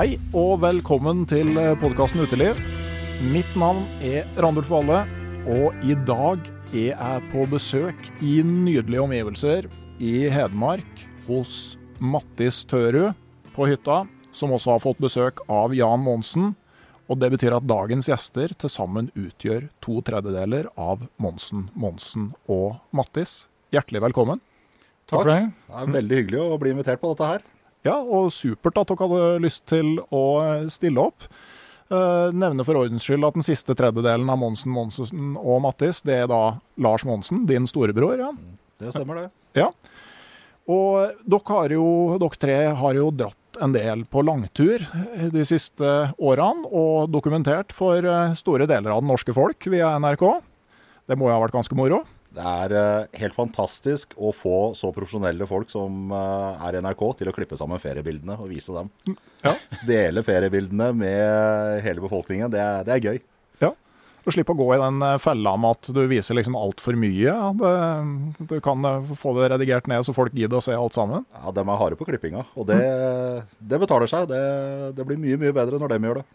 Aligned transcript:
Hei 0.00 0.14
og 0.32 0.62
velkommen 0.62 1.26
til 1.28 1.50
podkasten 1.76 2.22
Uteliv. 2.24 2.56
Mitt 3.34 3.50
navn 3.52 3.82
er 4.00 4.24
Randulf 4.40 4.70
Valle, 4.72 5.02
og 5.44 5.76
i 5.84 5.92
dag 6.08 6.40
er 6.70 6.94
jeg 6.94 7.26
på 7.34 7.44
besøk 7.52 8.08
i 8.24 8.38
nydelige 8.40 9.02
omgivelser 9.02 9.68
i 10.00 10.14
Hedmark 10.32 11.04
hos 11.26 11.76
Mattis 12.00 12.62
Tørud 12.70 13.12
på 13.52 13.68
hytta, 13.68 14.06
som 14.32 14.56
også 14.56 14.72
har 14.72 14.82
fått 14.86 15.04
besøk 15.04 15.44
av 15.52 15.76
Jan 15.76 16.00
Monsen. 16.00 16.54
Og 17.12 17.20
det 17.20 17.34
betyr 17.36 17.58
at 17.60 17.68
dagens 17.68 18.08
gjester 18.08 18.56
til 18.56 18.72
sammen 18.72 19.12
utgjør 19.12 19.68
to 19.84 20.00
tredjedeler 20.00 20.72
av 20.80 21.04
Monsen, 21.20 21.68
Monsen 21.76 22.30
og 22.48 22.80
Mattis. 22.96 23.42
Hjertelig 23.68 24.06
velkommen. 24.08 24.40
Takk 25.04 25.26
for 25.26 25.34
det. 25.34 25.40
Det 25.68 25.80
er 25.84 25.96
veldig 26.00 26.24
hyggelig 26.24 26.46
å 26.46 26.62
bli 26.64 26.78
invitert 26.78 27.04
på 27.04 27.12
dette 27.12 27.34
her. 27.34 27.50
Ja, 27.86 27.96
og 27.96 28.28
supert 28.34 28.76
at 28.80 28.90
dere 28.90 29.08
hadde 29.08 29.40
lyst 29.44 29.64
til 29.70 29.96
å 30.12 30.24
stille 30.72 31.08
opp. 31.08 31.28
Uh, 31.90 32.30
nevne 32.36 32.62
for 32.62 32.78
ordens 32.78 33.02
skyld 33.02 33.26
at 33.26 33.34
den 33.34 33.46
siste 33.46 33.74
tredjedelen 33.74 34.28
av 34.30 34.38
Monsen, 34.38 34.70
Monsen 34.70 35.32
og 35.40 35.64
Mattis, 35.64 36.04
det 36.06 36.20
er 36.22 36.28
da 36.30 36.60
Lars 36.78 37.02
Monsen, 37.08 37.42
din 37.48 37.66
storebror. 37.66 38.20
Ja. 38.20 38.30
Det 38.80 38.92
stemmer, 38.94 39.24
det. 39.24 39.30
Ja. 39.58 39.72
Og 40.70 41.16
dere, 41.26 41.42
har 41.48 41.74
jo, 41.74 41.86
dere 42.20 42.38
tre 42.38 42.58
har 42.78 43.00
jo 43.00 43.08
dratt 43.10 43.36
en 43.60 43.74
del 43.74 44.04
på 44.06 44.22
langtur 44.22 44.84
de 45.34 45.42
siste 45.48 45.90
årene, 46.14 46.68
og 46.70 47.10
dokumentert 47.10 47.74
for 47.74 48.06
store 48.38 48.68
deler 48.70 48.94
av 48.94 49.02
det 49.02 49.10
norske 49.10 49.34
folk 49.34 49.66
via 49.72 49.96
NRK. 49.98 50.24
Det 51.10 51.18
må 51.18 51.26
jo 51.26 51.34
ha 51.34 51.42
vært 51.42 51.58
ganske 51.58 51.76
moro? 51.76 52.04
Det 52.30 52.46
er 52.46 52.74
uh, 52.76 53.18
helt 53.18 53.34
fantastisk 53.34 54.14
å 54.14 54.30
få 54.34 54.70
så 54.78 54.92
profesjonelle 54.94 55.46
folk 55.50 55.70
som 55.72 56.12
uh, 56.14 56.60
er 56.68 56.78
i 56.78 56.82
NRK, 56.84 57.02
til 57.18 57.30
å 57.30 57.34
klippe 57.34 57.58
sammen 57.58 57.82
feriebildene 57.82 58.36
og 58.38 58.52
vise 58.52 58.74
dem. 58.76 58.90
Ja. 59.42 59.56
Dele 59.88 60.22
feriebildene 60.26 60.92
med 60.94 61.80
hele 61.84 62.04
befolkningen. 62.04 62.52
Det 62.52 62.60
er, 62.62 62.84
det 62.86 62.94
er 62.94 63.08
gøy. 63.08 63.18
Ja. 63.64 63.72
Og 64.22 64.36
slippe 64.36 64.54
å 64.54 64.60
gå 64.60 64.68
i 64.76 64.78
den 64.78 65.02
fella 65.22 65.56
med 65.58 65.78
at 65.78 65.90
du 65.96 66.00
viser 66.10 66.38
liksom 66.38 66.58
altfor 66.60 66.94
mye. 67.00 67.34
Det, 67.58 67.72
du 68.52 68.56
kan 68.62 68.86
få 69.18 69.34
det 69.40 69.50
redigert 69.56 69.90
ned 69.90 70.06
så 70.06 70.14
folk 70.14 70.36
gidder 70.36 70.60
å 70.60 70.64
se 70.64 70.76
alt 70.76 70.94
sammen. 70.94 71.26
Ja, 71.34 71.50
De 71.56 71.64
er 71.64 71.82
harde 71.82 71.98
på 71.98 72.06
klippinga, 72.06 72.44
og 72.54 72.70
det, 72.70 72.78
det 73.58 73.82
betaler 73.82 74.10
seg. 74.12 74.30
Det, 74.30 74.44
det 74.94 75.08
blir 75.08 75.18
mye, 75.18 75.40
mye 75.40 75.56
bedre 75.56 75.82
når 75.82 75.96
de 75.96 76.00
gjør 76.10 76.22
det. 76.22 76.28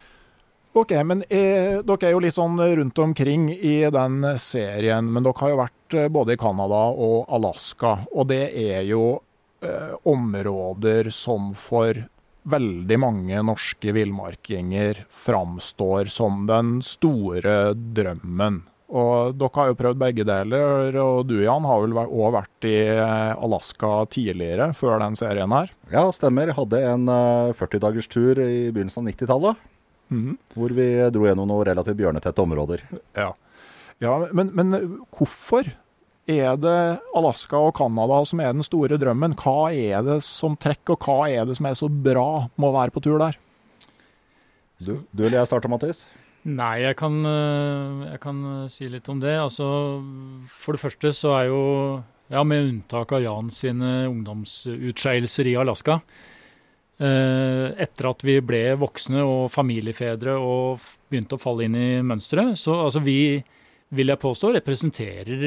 Ok, 0.76 0.92
men 1.08 1.24
eh, 1.32 1.78
Dere 1.88 2.10
er 2.10 2.12
jo 2.12 2.20
litt 2.20 2.36
sånn 2.36 2.58
rundt 2.60 3.00
omkring 3.00 3.48
i 3.54 3.78
den 3.96 4.18
serien, 4.44 5.08
men 5.08 5.24
dere 5.24 5.40
har 5.40 5.52
jo 5.54 5.60
vært 5.62 5.96
både 6.12 6.34
i 6.36 6.40
Canada 6.42 6.82
og 6.92 7.30
Alaska. 7.32 7.94
Og 8.12 8.28
det 8.28 8.50
er 8.60 8.82
jo 8.84 9.22
eh, 9.64 9.94
områder 10.04 11.08
som 11.16 11.54
for 11.56 12.02
veldig 12.44 12.98
mange 13.00 13.40
norske 13.48 13.94
villmarkinger 13.96 15.00
framstår 15.24 16.12
som 16.12 16.44
den 16.50 16.82
store 16.84 17.72
drømmen. 17.96 18.58
Og 18.96 19.38
Dere 19.40 19.56
har 19.56 19.72
jo 19.72 19.78
prøvd 19.80 20.02
begge 20.02 20.26
deler, 20.28 20.98
og 21.00 21.30
du 21.30 21.38
Jan 21.40 21.66
har 21.66 21.86
vel 21.86 21.96
òg 22.04 22.36
vært 22.36 22.68
i 22.68 22.76
Alaska 23.00 23.94
tidligere, 24.12 24.68
før 24.76 25.00
den 25.02 25.16
serien 25.16 25.56
her? 25.56 25.72
Ja, 25.96 26.04
stemmer. 26.14 26.52
Jeg 26.52 26.60
hadde 26.60 26.84
en 26.92 27.08
40-dagers 27.64 28.12
tur 28.12 28.44
i 28.44 28.68
begynnelsen 28.76 29.08
av 29.08 29.16
90-tallet. 29.16 29.64
Mm. 30.14 30.36
Hvor 30.54 30.76
vi 30.78 30.86
dro 31.14 31.26
gjennom 31.26 31.50
noen 31.50 31.66
relativt 31.70 31.98
bjørnetette 32.00 32.44
områder. 32.44 32.84
Ja, 33.18 33.32
ja 34.04 34.18
men, 34.36 34.52
men, 34.58 34.76
hvorfor 35.16 35.72
er 36.26 36.58
det 36.58 36.78
Alaska 37.18 37.60
og 37.62 37.76
Canada 37.78 38.20
som 38.26 38.42
er 38.42 38.54
den 38.54 38.66
store 38.66 39.00
drømmen? 39.02 39.38
Hva 39.42 39.72
er 39.74 40.06
det 40.06 40.20
som 40.26 40.58
trekker, 40.58 40.98
og 40.98 41.08
hva 41.08 41.30
er 41.30 41.50
det 41.50 41.58
som 41.60 41.70
er 41.70 41.78
så 41.78 41.90
bra 41.90 42.46
med 42.56 42.70
å 42.70 42.76
være 42.76 42.94
på 42.96 43.04
tur 43.06 43.18
der? 43.22 43.40
Du, 44.84 45.00
du 45.16 45.26
eller 45.26 45.40
jeg 45.40 45.50
starter, 45.50 45.72
Mattis? 45.72 46.06
Nei, 46.46 46.84
jeg 46.84 46.98
kan, 47.00 47.16
jeg 47.26 48.20
kan, 48.22 48.42
si 48.70 48.90
litt 48.92 49.08
om 49.10 49.22
det. 49.22 49.34
Altså, 49.42 49.66
for 50.52 50.78
det 50.78 50.84
første 50.84 51.10
så 51.16 51.34
er 51.40 51.48
jo, 51.50 51.62
ja, 52.30 52.44
med 52.46 52.68
unntak 52.68 53.16
av 53.18 53.24
Jan 53.24 53.50
sine 53.54 53.94
ungdomsutskeielser 54.12 55.50
i 55.50 55.56
Alaska, 55.58 56.00
etter 56.96 58.08
at 58.08 58.22
vi 58.24 58.38
ble 58.40 58.62
voksne 58.80 59.20
og 59.28 59.50
familiefedre 59.52 60.38
og 60.40 60.80
begynte 61.12 61.36
å 61.36 61.42
falle 61.42 61.66
inn 61.68 61.76
i 61.76 61.90
mønsteret. 62.00 62.56
Så 62.56 62.72
altså, 62.72 63.02
vi, 63.04 63.36
vil 63.92 64.14
jeg 64.14 64.22
påstå, 64.22 64.54
representerer 64.56 65.44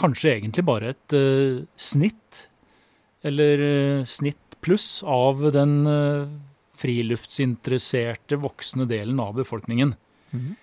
kanskje 0.00 0.36
egentlig 0.36 0.66
bare 0.66 0.94
et 0.94 1.16
eh, 1.16 1.62
snitt, 1.76 2.44
eller 3.26 3.64
eh, 3.66 4.06
snitt 4.08 4.38
pluss, 4.60 5.00
av 5.08 5.38
den 5.54 5.86
uh, 5.88 6.28
friluftsinteresserte 6.76 8.36
voksne 8.42 8.84
delen 8.84 9.16
av 9.24 9.38
befolkningen. 9.38 9.94
Mm 10.32 10.40
-hmm. 10.40 10.56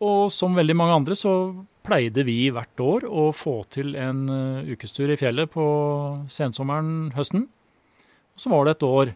Og 0.00 0.32
som 0.32 0.54
veldig 0.54 0.76
mange 0.76 0.94
andre 0.94 1.14
så 1.14 1.64
pleide 1.84 2.24
vi 2.24 2.48
hvert 2.50 2.80
år 2.80 3.04
å 3.04 3.32
få 3.32 3.64
til 3.68 3.94
en 3.96 4.28
ukestur 4.64 5.12
i 5.12 5.16
fjellet 5.16 5.50
på 5.50 6.24
sensommeren, 6.28 7.12
høsten. 7.12 7.48
Og 8.34 8.40
så 8.40 8.50
var 8.50 8.64
det 8.64 8.70
et 8.70 8.82
år 8.82 9.14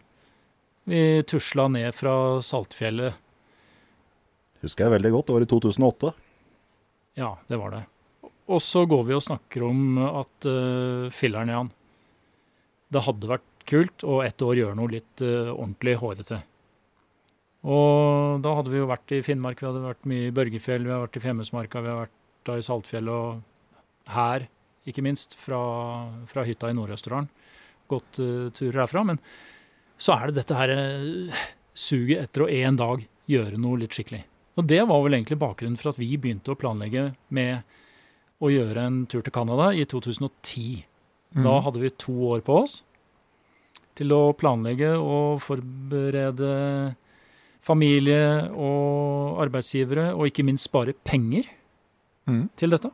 vi 0.89 1.23
tusla 1.29 1.67
ned 1.71 1.93
fra 1.95 2.13
Saltfjellet. 2.43 3.15
Husker 4.63 4.85
jeg 4.85 4.95
veldig 4.97 5.11
godt. 5.13 5.29
Det 5.29 5.37
var 5.37 5.45
i 5.45 5.49
2008. 5.53 6.11
Ja, 7.19 7.31
det 7.47 7.59
var 7.61 7.73
det. 7.75 7.83
Og 8.49 8.61
så 8.65 8.83
går 8.89 9.03
vi 9.07 9.15
og 9.15 9.23
snakker 9.23 9.65
om 9.67 9.99
at 10.01 10.47
uh, 10.49 11.07
i 11.09 11.29
Jan 11.29 11.71
Det 12.89 13.03
hadde 13.05 13.29
vært 13.29 13.45
kult 13.69 14.03
å 14.03 14.21
ett 14.25 14.41
år 14.41 14.57
gjøre 14.57 14.77
noe 14.79 14.91
litt 14.91 15.21
uh, 15.21 15.53
ordentlig 15.53 15.95
hårete. 16.01 16.39
Og 17.69 18.39
da 18.41 18.55
hadde 18.55 18.71
vi 18.71 18.79
jo 18.79 18.87
vært 18.89 19.13
i 19.13 19.21
Finnmark, 19.23 19.59
vi 19.59 19.67
hadde 19.67 19.83
vært 19.83 20.07
mye 20.07 20.29
i 20.29 20.33
Børgefjell, 20.35 20.87
vi 20.87 20.95
har 20.95 21.03
vært 21.03 21.19
i 21.19 21.23
Femundsmarka, 21.23 21.83
vi 21.83 21.91
har 21.91 22.01
vært 22.05 22.17
da 22.47 22.55
i 22.55 22.63
Saltfjell 22.65 23.11
og 23.11 23.41
her, 24.15 24.47
ikke 24.87 25.03
minst, 25.05 25.35
fra, 25.37 25.59
fra 26.31 26.45
hytta 26.47 26.71
i 26.71 26.77
Nord-Østerdalen. 26.77 27.29
Gått 27.91 28.21
uh, 28.23 28.47
turer 28.55 28.85
herfra. 28.85 29.03
Men 29.11 29.21
så 29.99 30.15
er 30.15 30.29
det 30.29 30.39
dette 30.39 30.57
her 30.57 30.73
uh, 30.73 31.45
suget 31.77 32.25
etter 32.25 32.45
å 32.45 32.51
en 32.59 32.79
dag 32.79 33.05
gjøre 33.29 33.59
noe 33.61 33.81
litt 33.81 33.95
skikkelig. 33.95 34.23
Og 34.59 34.67
det 34.67 34.81
var 34.89 35.03
vel 35.05 35.15
egentlig 35.15 35.39
bakgrunnen 35.39 35.79
for 35.79 35.93
at 35.93 35.99
vi 35.99 36.11
begynte 36.19 36.51
å 36.51 36.59
planlegge 36.59 37.11
med 37.35 37.77
å 38.39 38.51
gjøre 38.51 38.85
en 38.87 39.01
tur 39.11 39.23
til 39.23 39.35
Canada 39.35 39.69
i 39.75 39.85
2010. 39.87 40.83
Mm. 41.35 41.43
Da 41.45 41.59
hadde 41.63 41.83
vi 41.83 41.91
to 41.99 42.15
år 42.31 42.43
på 42.43 42.61
oss 42.63 42.79
til 43.99 44.15
å 44.15 44.31
planlegge 44.37 44.93
og 44.95 45.41
forberede 45.43 46.51
familie 47.65 48.47
og 48.55 49.41
arbeidsgivere, 49.43 50.13
og 50.15 50.29
ikke 50.29 50.45
minst 50.47 50.69
spare 50.69 50.95
penger 51.05 51.49
mm. 52.29 52.45
til 52.59 52.75
dette. 52.75 52.91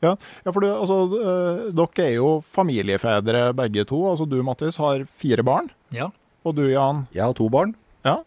Ja, 0.00 0.14
ja 0.44 0.52
for 0.52 0.64
du, 0.64 0.70
altså, 0.72 0.96
øh, 1.20 1.68
dere 1.76 2.06
er 2.06 2.16
jo 2.16 2.32
familiefedre 2.56 3.50
begge 3.56 3.84
to. 3.88 4.00
Altså 4.10 4.26
Du 4.28 4.40
Mattis 4.42 4.80
har 4.80 5.04
fire 5.04 5.44
barn. 5.44 5.70
Ja. 5.92 6.10
Og 6.44 6.56
du 6.56 6.64
Jan? 6.68 7.06
Jeg 7.14 7.24
har 7.24 7.36
to 7.36 7.48
barn. 7.52 7.74
Ja. 8.04 8.20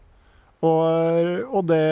Og, 0.64 1.50
og 1.50 1.66
det 1.68 1.82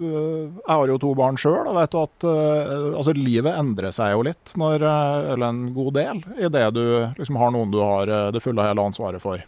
øh, 0.00 0.46
Jeg 0.48 0.70
har 0.70 0.88
jo 0.88 1.00
to 1.02 1.10
barn 1.18 1.36
sjøl 1.36 1.66
og 1.68 1.76
vet 1.76 1.96
at 1.98 2.24
uh, 2.24 2.96
altså, 2.96 3.12
livet 3.12 3.52
endrer 3.52 3.92
seg 3.92 4.14
jo 4.14 4.22
litt, 4.30 4.54
når, 4.56 4.86
eller 5.34 5.50
en 5.50 5.66
god 5.76 5.90
del, 5.98 6.22
i 6.40 6.48
det 6.48 6.62
du 6.72 6.84
liksom 7.18 7.36
har 7.36 7.52
noen 7.52 7.74
du 7.74 7.82
har 7.82 8.08
det 8.32 8.40
fulle 8.40 8.62
og 8.62 8.70
hele 8.70 8.86
ansvaret 8.88 9.20
for. 9.20 9.42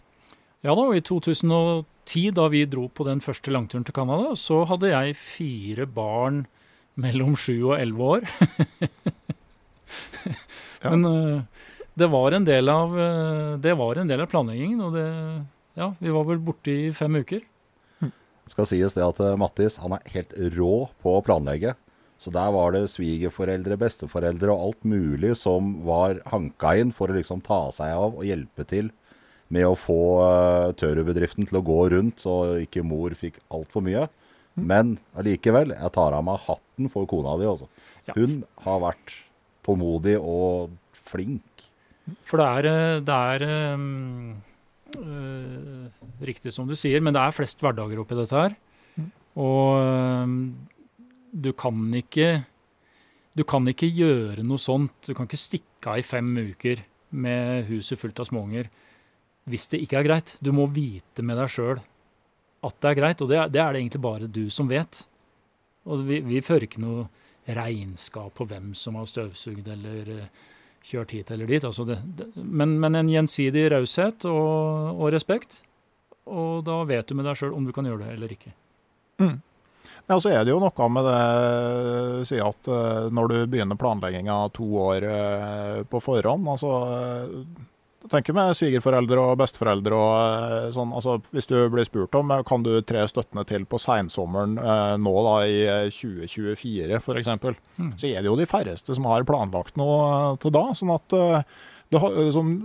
Ja 0.63 0.75
da, 0.77 0.83
og 0.85 0.95
i 0.95 1.01
2010, 1.03 2.27
da 2.37 2.45
vi 2.53 2.67
dro 2.69 2.85
på 2.85 3.07
den 3.07 3.23
første 3.23 3.51
langturen 3.51 3.87
til 3.87 3.97
Canada, 3.97 4.35
så 4.37 4.61
hadde 4.69 4.93
jeg 4.93 5.17
fire 5.17 5.89
barn 5.89 6.43
mellom 6.99 7.37
sju 7.39 7.55
og 7.71 7.77
elleve 7.79 8.09
år. 8.17 8.27
ja. 10.83 10.91
Men 10.91 11.07
uh, 11.07 11.65
det 11.97 12.09
var 12.09 12.35
en 12.37 12.45
del 12.45 12.69
av, 12.73 12.93
det 13.61 13.73
var 13.77 14.01
en 14.01 14.09
del 14.09 14.23
av 14.23 14.31
planleggingen, 14.31 14.81
og 14.81 14.95
det 14.97 15.07
Ja, 15.73 15.87
vi 15.97 16.11
var 16.13 16.25
vel 16.27 16.37
borte 16.37 16.69
i 16.69 16.91
fem 16.93 17.15
uker 17.17 17.41
skal 18.51 18.67
sies 18.67 18.95
det 18.97 19.05
at 19.05 19.21
eh, 19.23 19.37
Mattis 19.39 19.79
han 19.81 19.95
er 19.97 20.13
helt 20.15 20.33
rå 20.55 20.73
på 21.03 21.17
å 21.17 21.23
planlegge. 21.25 21.75
Så 22.21 22.31
der 22.31 22.53
var 22.55 22.71
det 22.71 22.85
svigerforeldre, 22.93 23.75
besteforeldre 23.79 24.53
og 24.53 24.67
alt 24.67 24.85
mulig 24.87 25.33
som 25.35 25.73
var 25.87 26.21
hanka 26.31 26.75
inn 26.79 26.93
for 26.95 27.11
å 27.11 27.17
liksom 27.17 27.41
ta 27.43 27.65
seg 27.73 27.91
av 27.91 28.19
og 28.19 28.27
hjelpe 28.27 28.63
til 28.69 28.93
med 29.53 29.67
å 29.67 29.75
få 29.77 30.01
uh, 30.23 30.71
Tørubedriften 30.79 31.45
til 31.49 31.59
å 31.59 31.65
gå 31.65 31.81
rundt, 31.93 32.23
så 32.23 32.63
ikke 32.63 32.85
mor 32.87 33.13
fikk 33.17 33.41
altfor 33.53 33.83
mye. 33.85 34.07
Men 34.55 34.97
allikevel, 35.17 35.73
jeg 35.73 35.93
tar 35.95 36.13
av 36.13 36.25
meg 36.27 36.41
hatten 36.45 36.89
for 36.93 37.09
kona 37.09 37.35
di 37.41 37.47
også. 37.49 37.69
Ja. 38.09 38.15
Hun 38.17 38.41
har 38.65 38.81
vært 38.83 39.15
tålmodig 39.65 40.17
og 40.19 40.73
flink. 41.09 41.67
For 42.27 42.41
det 42.41 42.47
er, 42.59 42.67
eh, 42.69 43.03
det 43.05 43.19
er 43.33 43.47
um 43.73 44.41
Uh, 44.93 45.89
riktig 46.21 46.53
som 46.53 46.67
du 46.69 46.75
sier, 46.77 47.01
men 47.01 47.15
det 47.15 47.21
er 47.21 47.33
flest 47.33 47.61
hverdager 47.63 48.01
oppi 48.01 48.17
dette 48.17 48.37
her. 48.37 48.55
Mm. 48.93 49.09
Og 49.41 49.69
um, 49.81 50.35
du 51.33 51.49
kan 51.57 51.87
ikke 51.97 52.43
Du 53.33 53.41
kan 53.41 53.65
ikke 53.65 53.89
gjøre 53.89 54.43
noe 54.45 54.61
sånt. 54.61 54.93
Du 55.07 55.15
kan 55.17 55.25
ikke 55.25 55.41
stikke 55.41 55.89
av 55.89 55.97
i 55.97 56.05
fem 56.05 56.27
uker 56.37 56.83
med 57.09 57.65
huset 57.65 57.97
fullt 57.97 58.19
av 58.21 58.27
småunger 58.29 58.69
hvis 59.49 59.65
det 59.71 59.79
ikke 59.81 59.97
er 59.97 60.05
greit. 60.05 60.35
Du 60.37 60.51
må 60.53 60.67
vite 60.69 61.25
med 61.25 61.39
deg 61.41 61.49
sjøl 61.49 61.81
at 62.63 62.79
det 62.79 62.91
er 62.91 62.99
greit, 62.99 63.21
og 63.21 63.29
det 63.29 63.37
er, 63.39 63.51
det 63.51 63.59
er, 63.61 63.73
det 63.73 63.81
egentlig 63.81 64.01
bare 64.03 64.31
du 64.31 64.45
som 64.53 64.69
vet. 64.71 65.03
Og 65.89 66.05
vi, 66.07 66.21
vi 66.23 66.41
fører 66.43 66.67
ikke 66.67 66.83
noe 66.83 67.07
regnskap 67.43 68.31
på 68.37 68.47
hvem 68.47 68.71
som 68.77 68.95
har 68.95 69.07
støvsugd 69.09 69.67
eller 69.67 70.11
uh, 70.15 70.43
kjørt 70.87 71.11
hit 71.15 71.31
eller 71.31 71.49
dit. 71.49 71.63
Altså 71.63 71.85
det, 71.87 71.99
det, 72.19 72.29
men, 72.35 72.77
men, 72.79 72.95
en 72.95 73.11
gjensidig 73.11 73.65
raushet 73.73 74.27
og, 74.29 74.93
og, 74.93 75.09
respekt. 75.15 75.59
Og 76.23 76.63
da 76.63 76.79
vet 76.87 77.09
du 77.09 77.17
med 77.19 77.27
deg 77.27 77.39
sjøl 77.39 77.55
om 77.57 77.67
du 77.67 77.73
kan 77.75 77.87
gjøre 77.87 78.05
det 78.05 78.13
eller 78.15 78.31
ikke. 78.31 78.53
Mm. 79.19 79.41
Ja, 80.07 80.15
så 80.15 80.31
er 80.31 80.45
det 80.45 80.53
jo 80.53 80.61
noe 80.63 80.87
med 80.91 81.07
det 81.09 82.27
si 82.31 82.39
at 82.39 82.71
uh, 82.71 83.11
når 83.11 83.31
du 83.33 83.37
begynner 83.51 83.79
planlegginga 83.79 84.39
to 84.55 84.69
år 84.87 85.09
på 85.91 86.03
forhånd 86.03 86.47
altså 86.47 86.71
tenker 88.11 88.35
med 88.35 88.55
svigerforeldre 88.57 89.21
og 89.21 89.37
besteforeldre 89.39 89.97
og 89.97 90.13
eh, 90.17 90.69
sånn. 90.75 90.93
Altså, 90.95 91.17
hvis 91.35 91.47
du 91.49 91.55
blir 91.71 91.87
spurt 91.87 92.15
om 92.19 92.31
eh, 92.33 92.43
kan 92.47 92.65
du 92.65 92.71
tre 92.85 93.05
støttene 93.09 93.45
til 93.49 93.67
på 93.69 93.79
seinsommeren 93.81 94.57
eh, 94.59 94.95
nå 95.01 95.13
da 95.27 95.35
i 95.47 95.59
2024 95.93 96.89
eh, 96.89 96.97
f.eks., 96.99 97.31
mm. 97.77 97.93
så 97.99 98.09
er 98.09 98.21
det 98.21 98.31
jo 98.31 98.39
de 98.39 98.49
færreste 98.49 98.97
som 98.97 99.07
har 99.09 99.27
planlagt 99.27 99.79
noe 99.79 100.35
til 100.43 100.53
da. 100.55 100.65
sånn 100.77 100.93
at 100.95 101.15
det, 101.93 102.01
sånn, 102.35 102.55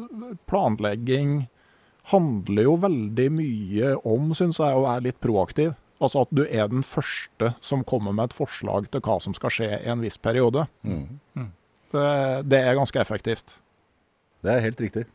planlegging 0.51 1.43
handler 2.13 2.65
jo 2.65 2.79
veldig 2.81 3.29
mye 3.37 3.93
om, 4.09 4.33
syns 4.37 4.61
jeg, 4.63 4.73
å 4.75 4.87
være 4.87 5.09
litt 5.11 5.21
proaktiv. 5.23 5.77
Altså 5.99 6.23
at 6.23 6.33
du 6.33 6.45
er 6.47 6.71
den 6.71 6.85
første 6.87 7.53
som 7.65 7.83
kommer 7.87 8.15
med 8.15 8.31
et 8.31 8.37
forslag 8.39 8.87
til 8.93 9.03
hva 9.05 9.19
som 9.21 9.35
skal 9.37 9.53
skje 9.53 9.71
i 9.81 9.91
en 9.91 10.03
viss 10.05 10.17
periode. 10.23 10.65
Mm. 10.87 11.19
Mm. 11.35 11.51
Det, 11.93 12.09
det 12.49 12.63
er 12.63 12.79
ganske 12.79 13.03
effektivt. 13.03 13.59
Det 14.47 14.55
er 14.55 14.63
helt 14.63 14.81
riktig. 14.81 15.09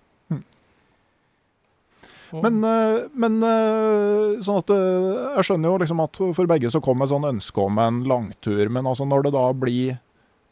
Men, 2.42 2.64
eh, 2.64 3.06
men, 3.14 3.36
eh, 3.46 4.42
sånn 4.44 4.62
at 4.64 4.72
eh, 4.74 5.10
jeg 5.38 5.48
skjønner 5.50 5.70
jo 5.70 5.80
liksom 5.84 6.04
at 6.04 6.20
for 6.38 6.50
begge 6.50 6.72
så 6.74 6.82
kom 6.84 7.04
et 7.04 7.12
sånn 7.12 7.28
ønske 7.30 7.62
om 7.62 7.82
en 7.82 8.02
langtur. 8.10 8.64
Men 8.74 8.90
altså 8.90 9.06
når 9.10 9.28
det 9.28 9.34
da 9.36 9.44
blir, 9.58 10.00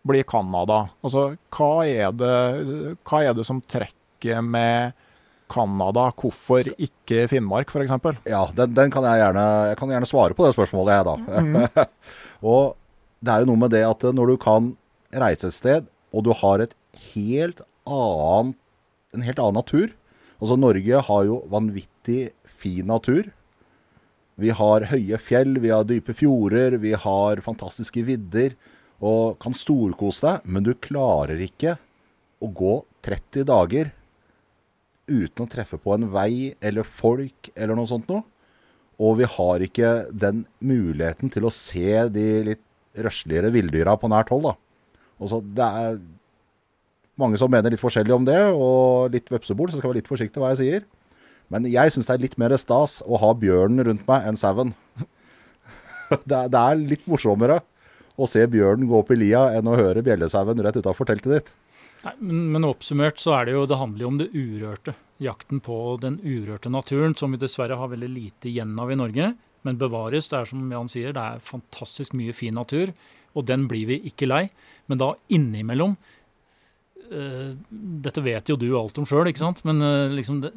blir 0.08 0.28
Canada, 0.30 0.84
altså 1.02 1.32
hva 1.56 1.72
er, 1.88 2.12
det, 2.14 2.36
hva 3.08 3.24
er 3.26 3.38
det 3.38 3.48
som 3.48 3.64
trekker 3.66 4.44
med 4.46 4.98
Canada? 5.52 6.10
Hvorfor 6.22 6.70
ikke 6.76 7.26
Finnmark, 7.32 7.74
f.eks.? 7.74 8.22
Ja, 8.30 8.44
den, 8.58 8.76
den, 8.78 8.94
kan 8.94 9.08
jeg 9.08 9.24
gjerne 9.24 9.48
Jeg 9.72 9.80
kan 9.80 9.96
gjerne 9.96 10.10
svare 10.10 10.38
på 10.38 10.46
det 10.46 10.54
spørsmålet, 10.58 11.00
jeg, 11.00 11.08
da. 11.10 11.42
Mm. 11.42 11.90
og 12.54 12.78
det 13.22 13.34
er 13.34 13.44
jo 13.44 13.52
noe 13.52 13.64
med 13.66 13.74
det 13.74 13.86
at 13.88 14.06
når 14.14 14.34
du 14.36 14.42
kan 14.42 14.74
reise 15.12 15.50
et 15.50 15.58
sted, 15.58 15.90
og 16.12 16.28
du 16.28 16.34
har 16.38 16.62
et 16.64 16.76
helt 17.14 17.64
annet, 17.90 18.58
en 19.12 19.26
helt 19.26 19.42
annen 19.42 19.60
natur 19.60 19.90
Altså, 20.42 20.58
Norge 20.58 21.04
har 21.08 21.28
jo 21.28 21.44
vanvittig 21.52 22.32
fin 22.50 22.88
natur. 22.90 23.30
Vi 24.42 24.50
har 24.58 24.88
høye 24.90 25.20
fjell, 25.22 25.60
vi 25.62 25.70
har 25.70 25.86
dype 25.86 26.16
fjorder, 26.18 26.80
vi 26.82 26.96
har 26.98 27.44
fantastiske 27.46 28.02
vidder. 28.08 28.56
Og 29.02 29.38
kan 29.42 29.54
storkose 29.58 30.26
deg, 30.26 30.50
men 30.50 30.66
du 30.66 30.74
klarer 30.78 31.42
ikke 31.42 31.76
å 32.42 32.50
gå 32.50 32.76
30 33.06 33.46
dager 33.50 33.92
uten 35.12 35.46
å 35.46 35.50
treffe 35.50 35.78
på 35.82 35.94
en 35.96 36.08
vei 36.14 36.54
eller 36.62 36.88
folk 36.88 37.50
eller 37.56 37.78
noe 37.78 37.90
sånt 37.90 38.10
noe. 38.10 38.24
Og 39.02 39.18
vi 39.22 39.30
har 39.30 39.64
ikke 39.66 39.92
den 40.14 40.44
muligheten 40.62 41.32
til 41.34 41.48
å 41.48 41.54
se 41.54 42.06
de 42.14 42.28
litt 42.52 42.66
røsligere 42.98 43.54
villdyra 43.54 43.96
på 43.98 44.10
nært 44.12 44.30
hold. 44.34 44.50
da. 44.50 44.56
Altså, 45.22 45.42
det 45.42 45.70
er 45.86 46.00
mange 47.20 47.40
som 47.40 47.52
mener 47.52 47.74
litt 47.74 47.82
forskjellig 47.82 48.16
om 48.16 48.28
det, 48.28 48.40
og 48.56 49.12
litt 49.14 49.32
vepsebol, 49.32 49.70
så 49.70 49.78
skal 49.78 49.90
jeg 49.90 49.94
være 49.94 50.02
litt 50.02 50.12
forsiktig 50.12 50.42
hva 50.42 50.54
jeg 50.54 50.62
sier. 50.62 50.86
Men 51.52 51.68
jeg 51.68 51.92
syns 51.92 52.08
det 52.08 52.16
er 52.16 52.24
litt 52.24 52.38
mer 52.40 52.56
stas 52.60 53.02
å 53.04 53.20
ha 53.20 53.34
bjørnen 53.36 53.84
rundt 53.88 54.06
meg 54.08 54.30
enn 54.30 54.40
sauen. 54.40 54.72
det, 56.30 56.40
det, 56.54 56.62
er 56.62 56.80
litt 56.80 57.04
morsommere 57.12 57.60
å 58.16 58.28
se 58.30 58.46
bjørnen 58.48 58.88
gå 58.88 59.02
opp 59.02 59.12
i 59.12 59.20
lia 59.20 59.50
enn 59.58 59.68
å 59.68 59.76
høre 59.80 60.04
bjellesauen 60.06 60.64
rett 60.64 60.80
utafor 60.80 61.10
teltet 61.10 61.36
ditt. 61.36 61.54
Nei, 62.02 62.16
men, 62.18 62.46
men, 62.56 62.66
oppsummert 62.66 63.20
så 63.22 63.36
er 63.38 63.48
det 63.48 63.56
jo, 63.58 63.68
det 63.70 63.78
handler 63.78 64.06
jo 64.06 64.12
om 64.12 64.20
det 64.22 64.32
urørte. 64.34 64.96
Jakten 65.22 65.60
på 65.62 65.78
den 66.02 66.18
urørte 66.24 66.72
naturen, 66.74 67.14
som 67.18 67.36
vi 67.36 67.42
dessverre 67.42 67.78
har 67.78 67.92
veldig 67.92 68.10
lite 68.10 68.50
igjen 68.50 68.74
av 68.82 68.90
i 68.90 68.98
Norge. 68.98 69.34
Men 69.68 69.78
bevares. 69.78 70.32
Det 70.32 70.40
er 70.40 70.50
som 70.50 70.64
Jan 70.74 70.90
sier, 70.90 71.14
det 71.14 71.22
er 71.22 71.44
fantastisk 71.46 72.16
mye 72.18 72.34
fin 72.34 72.58
natur. 72.58 72.96
Og 73.38 73.46
den 73.46 73.68
blir 73.70 73.86
vi 73.92 74.00
ikke 74.10 74.30
lei. 74.32 74.48
Men 74.90 75.04
da 75.04 75.12
innimellom 75.30 75.94
Uh, 77.12 77.58
dette 77.72 78.24
vet 78.24 78.48
jo 78.48 78.56
du 78.56 78.70
alt 78.80 79.00
om 79.02 79.08
sjøl, 79.08 79.28
ikke 79.28 79.44
sant. 79.44 79.64
Men 79.68 79.84
uh, 79.84 80.14
liksom 80.14 80.40
det, 80.46 80.54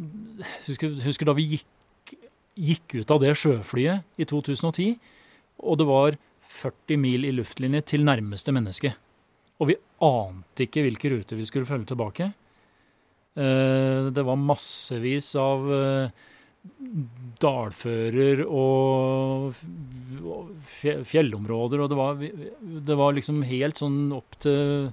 husker, 0.68 0.92
husker, 1.02 1.26
da 1.26 1.34
vi 1.34 1.48
gikk, 1.56 2.14
gikk, 2.54 3.00
ut 3.00 3.10
av 3.10 3.22
det 3.24 3.32
sjøflyet 3.40 4.20
i 4.20 4.28
2010, 4.30 4.94
og 5.64 5.80
det 5.80 5.88
var 5.88 6.18
40 6.54 7.00
mil 7.02 7.26
i 7.26 7.32
luftlinje 7.34 7.82
til 7.94 8.06
nærmeste 8.06 8.54
menneske. 8.54 8.92
Og 9.58 9.72
vi 9.72 9.78
ante 10.04 10.68
ikke 10.68 10.84
hvilke 10.86 11.10
ruter 11.10 11.40
vi 11.40 11.46
skulle 11.48 11.68
følge 11.68 11.90
tilbake. 11.90 12.30
Uh, 13.34 14.14
det 14.14 14.22
var 14.22 14.38
massevis 14.38 15.32
av 15.40 15.66
dalfører 17.42 18.40
og 18.46 19.58
fjellområder, 20.70 21.82
og 21.82 21.90
det 21.90 21.98
var, 21.98 22.22
det 22.88 22.96
var 22.96 23.18
liksom 23.18 23.42
helt 23.44 23.82
sånn 23.82 23.98
opp 24.16 24.38
til 24.40 24.86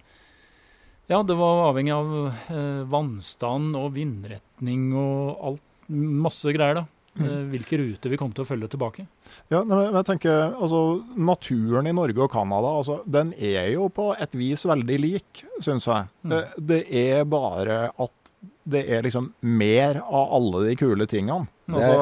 Ja, 1.11 1.19
det 1.27 1.35
var 1.35 1.65
avhengig 1.69 1.91
av 1.91 2.11
eh, 2.31 2.83
vannstand 2.87 3.75
og 3.75 3.91
vindretning 3.97 4.93
og 4.95 5.41
alt. 5.49 5.67
Masse 5.91 6.53
greier, 6.55 6.77
da. 6.77 6.85
Mm. 7.19 7.25
Eh, 7.25 7.39
hvilke 7.51 7.79
ruter 7.81 8.13
vi 8.13 8.19
kom 8.21 8.31
til 8.31 8.45
å 8.45 8.47
følge 8.47 8.69
tilbake. 8.71 9.03
Ja, 9.51 9.59
men 9.67 9.81
jeg 9.89 10.07
tenker, 10.07 10.53
altså, 10.55 11.01
Naturen 11.19 11.89
i 11.89 11.95
Norge 11.97 12.23
og 12.23 12.31
Canada 12.31 12.71
altså, 12.79 13.01
den 13.03 13.33
er 13.35 13.73
jo 13.73 13.89
på 13.91 14.13
et 14.15 14.39
vis 14.39 14.63
veldig 14.69 14.99
lik, 15.03 15.43
syns 15.59 15.89
jeg. 15.91 16.07
Mm. 16.23 16.31
Det, 16.31 16.41
det, 16.71 16.79
er 17.01 17.27
bare 17.27 17.81
at 17.91 18.15
det 18.71 18.85
er 18.87 19.03
liksom 19.03 19.33
mer 19.43 19.99
av 20.05 20.31
alle 20.39 20.63
de 20.69 20.79
kule 20.79 21.09
tingene. 21.11 21.51
Altså, 21.71 21.99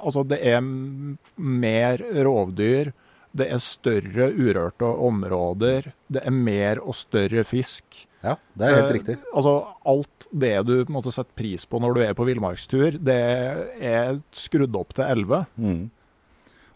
altså, 0.00 0.24
det 0.32 0.40
er 0.54 0.64
mer 1.36 2.00
rovdyr, 2.24 2.94
det 3.36 3.52
er 3.52 3.60
større 3.60 4.32
urørte 4.32 4.88
områder, 4.88 5.92
det 6.08 6.24
er 6.24 6.32
mer 6.32 6.80
og 6.80 6.96
større 6.96 7.44
fisk. 7.44 8.06
Ja, 8.24 8.34
det 8.58 8.66
er 8.66 8.74
helt 8.80 8.88
eh, 8.88 8.96
riktig. 8.96 9.16
Altså, 9.30 9.52
alt 9.86 10.26
det 10.44 10.54
du 10.66 10.74
på 10.80 10.90
en 10.90 10.96
måte 10.96 11.12
setter 11.14 11.36
pris 11.38 11.66
på 11.68 11.78
når 11.82 11.94
du 11.94 12.02
er 12.02 12.16
på 12.18 12.26
villmarkstur, 12.26 12.98
det 12.98 13.18
er 13.78 14.18
skrudd 14.34 14.74
opp 14.78 14.96
til 14.96 15.06
11. 15.06 15.46
Mm. 15.54 15.84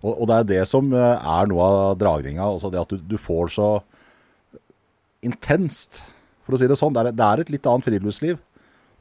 Og, 0.02 0.12
og, 0.12 0.22
det 0.30 0.36
er 0.36 0.48
det 0.52 0.62
som 0.70 0.92
eh, 0.94 1.26
er 1.34 1.50
noe 1.50 1.66
av 1.66 1.98
dragninga. 1.98 2.46
Altså 2.46 2.70
det 2.70 2.82
at 2.82 2.94
du, 2.94 3.02
du, 3.14 3.18
får 3.18 3.56
så 3.56 3.72
intenst, 5.26 6.04
for 6.46 6.54
å 6.54 6.62
si 6.62 6.70
det 6.70 6.78
sånn. 6.78 6.94
Det 6.94 7.04
er, 7.04 7.18
det 7.18 7.26
er 7.26 7.42
et 7.42 7.52
litt 7.56 7.68
annet 7.70 7.90
friluftsliv. 7.90 8.40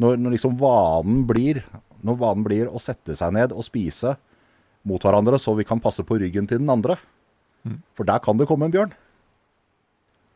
Når, 0.02 0.18
når 0.18 0.38
liksom 0.38 0.58
vanen 0.58 1.24
blir 1.30 1.62
når 2.06 2.18
vanen 2.22 2.46
blir 2.46 2.70
å 2.70 2.82
sette 2.82 3.16
seg 3.18 3.34
ned 3.36 3.54
og 3.54 3.66
spise 3.66 4.16
mot 4.88 5.02
hverandre, 5.04 5.38
så 5.38 5.54
vi 5.58 5.66
kan 5.68 5.82
passe 5.82 6.04
på 6.06 6.18
ryggen 6.22 6.48
til 6.50 6.62
den 6.62 6.72
andre. 6.74 6.98
Mm. 7.68 7.78
For 7.98 8.08
der 8.10 8.22
kan 8.24 8.40
det 8.40 8.48
komme 8.50 8.68
en 8.68 8.74
bjørn. 8.74 8.96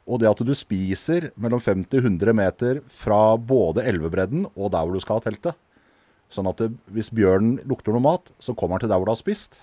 Og 0.05 0.21
det 0.21 0.29
at 0.29 0.41
du 0.45 0.53
spiser 0.53 1.31
mellom 1.41 1.61
50-100 1.61 2.35
meter 2.37 2.81
fra 2.93 3.37
både 3.41 3.85
elvebredden 3.89 4.45
og 4.53 4.73
der 4.73 4.85
hvor 4.85 4.93
du 4.93 5.01
skal 5.01 5.19
ha 5.19 5.25
teltet. 5.25 5.57
Sånn 6.29 6.49
at 6.49 6.61
det, 6.61 6.71
hvis 6.93 7.11
bjørnen 7.13 7.57
lukter 7.69 7.93
noe 7.93 8.03
mat, 8.05 8.29
så 8.41 8.53
kommer 8.57 8.77
den 8.77 8.85
til 8.85 8.93
der 8.93 9.01
hvor 9.01 9.09
du 9.09 9.15
har 9.15 9.21
spist. 9.21 9.61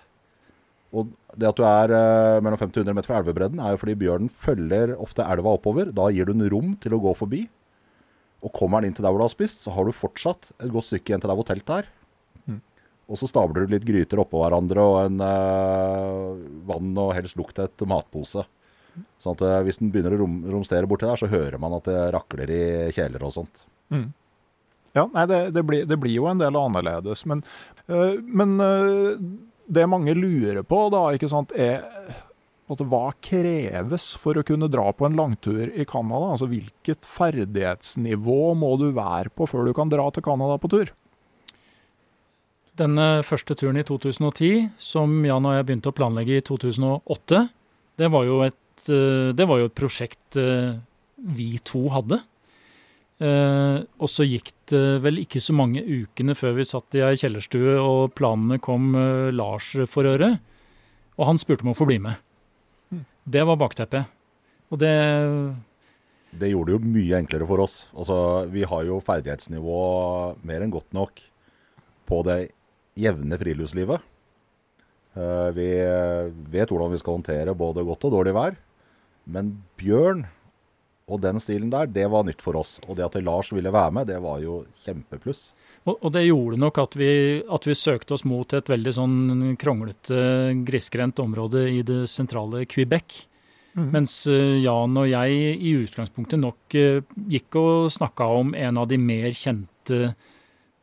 Og 0.93 1.09
det 1.39 1.49
at 1.49 1.59
du 1.59 1.65
er 1.65 1.95
eh, 1.97 2.43
mellom 2.45 2.61
50-100 2.61 2.97
meter 2.97 3.09
fra 3.09 3.23
elvebredden, 3.23 3.63
er 3.63 3.75
jo 3.75 3.81
fordi 3.81 3.97
bjørnen 4.03 4.29
følger 4.29 4.95
ofte 5.01 5.25
elva 5.25 5.57
oppover. 5.57 5.93
Da 5.95 6.11
gir 6.13 6.29
du 6.29 6.35
den 6.35 6.51
rom 6.53 6.75
til 6.83 6.97
å 6.97 7.01
gå 7.03 7.15
forbi. 7.19 7.47
Og 8.43 8.53
kommer 8.57 8.83
den 8.83 8.91
inn 8.91 8.97
til 8.99 9.07
der 9.07 9.15
hvor 9.15 9.23
du 9.23 9.29
har 9.29 9.33
spist, 9.33 9.63
så 9.65 9.73
har 9.75 9.87
du 9.87 9.95
fortsatt 9.95 10.51
et 10.59 10.73
godt 10.73 10.91
stykke 10.91 11.13
igjen 11.13 11.23
til 11.23 11.31
der 11.33 11.39
hvor 11.39 11.49
teltet 11.49 11.77
er. 11.79 11.91
Mm. 12.51 12.59
Og 13.09 13.21
så 13.21 13.31
stabler 13.31 13.65
du 13.65 13.73
litt 13.73 13.87
gryter 13.89 14.21
oppå 14.21 14.43
hverandre 14.43 14.85
og 14.85 14.99
en 15.07 15.23
eh, 15.29 16.43
vann 16.69 16.93
og 16.99 17.15
helst 17.17 17.39
lukt 17.41 17.63
et 17.63 17.87
matpose. 17.89 18.45
Sånn 19.23 19.37
at 19.39 19.45
uh, 19.47 19.61
hvis 19.67 19.81
den 19.81 19.93
begynner 19.95 20.17
å 20.17 20.23
rom 20.25 20.41
romstere 20.53 20.89
borti 20.91 21.09
der, 21.09 21.21
så 21.21 21.31
hører 21.31 21.61
man 21.63 21.77
at 21.79 21.87
det 21.89 22.01
rakler 22.15 22.51
i 22.53 22.65
kjeler 22.95 23.25
og 23.27 23.35
sånt. 23.37 23.65
Mm. 23.95 24.11
Ja, 24.97 25.07
nei, 25.15 25.25
det, 25.31 25.39
det, 25.57 25.63
blir, 25.65 25.87
det, 25.89 25.97
blir, 26.01 26.13
jo 26.19 26.29
en 26.29 26.43
del 26.43 26.59
annerledes. 26.59 27.25
Men, 27.29 27.41
øh, 27.89 28.19
men 28.21 28.59
det 29.73 29.87
mange 29.89 30.13
lurer 30.19 30.61
på, 30.69 30.83
da, 30.93 31.07
ikke 31.17 31.31
sant, 31.33 31.55
er 31.57 31.87
hva 32.81 33.13
kreves 33.21 34.15
for 34.17 34.39
å 34.39 34.45
kunne 34.47 34.71
dra 34.71 34.93
på 34.93 35.07
en 35.07 35.17
langtur 35.19 35.69
i 35.69 35.85
Canada? 35.85 36.33
Altså, 36.33 36.49
hvilket 36.49 37.05
ferdighetsnivå 37.05 38.55
må 38.57 38.77
du 38.81 38.91
være 38.97 39.33
på 39.35 39.47
før 39.47 39.67
du 39.67 39.75
kan 39.77 39.93
dra 39.93 40.09
til 40.11 40.25
Canada 40.25 40.59
på 40.59 40.71
tur? 40.73 40.93
Denne 42.79 43.23
første 43.27 43.55
turen 43.59 43.77
i 43.77 43.85
2010, 43.85 44.71
som 44.81 45.21
Jan 45.27 45.45
og 45.45 45.59
jeg 45.59 45.67
begynte 45.69 45.93
å 45.93 45.97
planlegge 45.97 46.39
i 46.39 46.45
2008, 46.49 47.43
det 48.01 48.09
var 48.09 48.25
jo 48.25 48.41
et, 48.47 48.57
eh, 48.57 48.62
det 48.89 49.47
var 49.49 49.61
jo 49.61 49.69
et 49.69 49.77
prosjekt 49.79 50.39
eh, 50.41 50.79
vi 51.17 51.57
to 51.67 51.87
hadde. 51.93 52.19
Eh, 53.23 53.79
og 54.03 54.11
så 54.11 54.27
gikk 54.27 54.51
det 54.73 54.83
vel 55.05 55.21
ikke 55.23 55.43
så 55.43 55.55
mange 55.55 55.85
ukene 55.85 56.35
før 56.39 56.57
vi 56.59 56.67
satt 56.67 56.99
i 56.99 57.05
ei 57.07 57.19
kjellerstue 57.21 57.77
og 57.79 58.15
planene 58.19 58.59
kom 58.63 58.93
Lars 59.35 59.75
for 59.91 60.09
øre. 60.09 60.35
Og 61.21 61.29
han 61.29 61.41
spurte 61.41 61.67
om 61.67 61.75
å 61.75 61.79
få 61.79 61.87
bli 61.87 62.01
med. 62.03 62.17
Det 63.23 63.45
var 63.47 63.61
bakteppet. 63.61 64.09
Og 64.73 64.81
det 64.81 64.95
Det 66.33 66.49
gjorde 66.49 66.73
det 66.73 66.79
jo 66.79 66.93
mye 66.95 67.19
enklere 67.21 67.47
for 67.47 67.61
oss. 67.61 67.87
Altså, 67.93 68.49
vi 68.49 68.65
har 68.65 68.87
jo 68.89 69.03
ferdighetsnivå 69.05 69.81
mer 70.43 70.65
enn 70.65 70.73
godt 70.73 70.95
nok 70.97 71.21
på 72.09 72.23
det 72.25 72.39
jevne 72.97 73.37
friluftslivet. 73.39 74.01
Eh, 75.13 75.49
vi 75.53 75.69
vet 76.53 76.73
hvordan 76.73 76.93
vi 76.93 77.01
skal 77.01 77.19
håndtere 77.19 77.55
både 77.57 77.85
godt 77.85 78.09
og 78.09 78.15
dårlig 78.17 78.33
vær. 78.37 78.57
Men 79.25 79.57
bjørn 79.81 80.27
og 81.13 81.21
den 81.21 81.41
stilen 81.43 81.71
der, 81.73 81.91
det 81.91 82.07
var 82.11 82.25
nytt 82.25 82.43
for 82.45 82.57
oss. 82.57 82.77
Og 82.87 82.97
det 82.97 83.05
at 83.05 83.19
Lars 83.25 83.51
ville 83.53 83.73
være 83.75 83.93
med, 83.99 84.09
det 84.09 84.21
var 84.23 84.39
jo 84.43 84.63
kjempepluss. 84.85 85.51
Og, 85.85 85.97
og 85.99 86.13
det 86.15 86.25
gjorde 86.29 86.61
nok 86.63 86.79
at 86.79 86.97
vi, 86.97 87.11
at 87.43 87.67
vi, 87.69 87.77
søkte 87.77 88.17
oss 88.17 88.25
mot 88.29 88.55
et 88.55 88.71
veldig 88.71 88.95
sånn 88.97 89.19
kronglete, 89.61 90.23
grisgrendt 90.67 91.21
område 91.23 91.67
i 91.73 91.83
det 91.87 92.05
sentrale 92.11 92.65
Quebec. 92.71 93.25
Mm. 93.75 93.89
Mens 93.95 94.15
eh, 94.31 94.61
Jan 94.63 94.97
og 95.01 95.09
jeg 95.09 95.57
i 95.57 95.73
utgangspunktet 95.81 96.41
nok 96.41 96.77
uh, 96.77 97.01
gikk 97.33 97.57
og 97.57 97.89
snakka 97.95 98.27
om 98.37 98.53
en 98.53 98.81
av 98.83 98.91
de 98.91 98.99
mer 99.01 99.33
kjente 99.33 100.13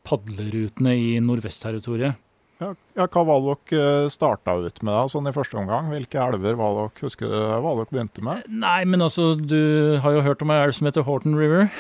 padlerutene 0.10 0.96
i 0.98 1.12
Nordvestterritoriet. 1.22 2.18
Ja, 2.60 2.74
ja, 2.98 3.06
hva 3.08 3.22
var 3.24 3.40
det 3.40 3.54
dere 3.72 3.84
eh, 4.04 4.10
starta 4.12 4.58
ut 4.60 4.82
med 4.84 4.92
da, 4.92 5.06
sånn 5.08 5.30
i 5.30 5.32
første 5.32 5.56
omgang? 5.62 5.88
Hvilke 5.94 6.20
elver 6.20 6.58
var 6.60 6.74
dere, 6.76 6.92
husker 7.06 7.32
du 7.32 7.36
hva 7.64 7.72
dere 7.78 7.88
begynte 7.88 8.24
med? 8.26 8.42
Nei, 8.52 8.82
men 8.84 9.06
altså, 9.06 9.30
du 9.40 9.96
har 10.04 10.18
jo 10.18 10.24
hørt 10.26 10.44
om 10.44 10.52
ei 10.52 10.58
elv 10.66 10.76
som 10.76 10.90
heter 10.90 11.08
Horton 11.08 11.40
River. 11.40 11.70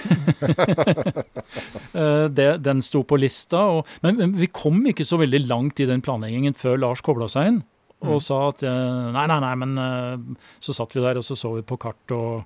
Eh, 1.89 2.27
det, 2.29 2.61
den 2.61 2.83
sto 2.85 2.99
på 3.07 3.17
lista. 3.17 3.59
Og, 3.73 3.87
men, 4.05 4.19
men, 4.19 4.33
vi 4.37 4.47
kom 4.53 4.77
ikke 4.87 5.03
så 5.07 5.17
veldig 5.19 5.39
langt 5.49 5.81
i 5.81 5.87
den 5.89 6.03
planleggingen 6.05 6.53
før 6.55 6.77
Lars 6.77 7.01
kobla 7.03 7.25
seg 7.31 7.49
inn 7.49 7.57
og 8.05 8.19
mm. 8.19 8.21
sa 8.21 8.37
at 8.51 8.61
eh, 8.69 9.07
nei, 9.15 9.23
nei, 9.31 9.39
nei, 9.41 9.55
men 9.59 10.37
så 10.63 10.75
satt 10.77 10.93
vi 10.95 11.01
der 11.03 11.17
og 11.19 11.25
så 11.25 11.35
så 11.35 11.51
vi 11.57 11.65
på 11.65 11.79
kart 11.81 12.13
og 12.15 12.45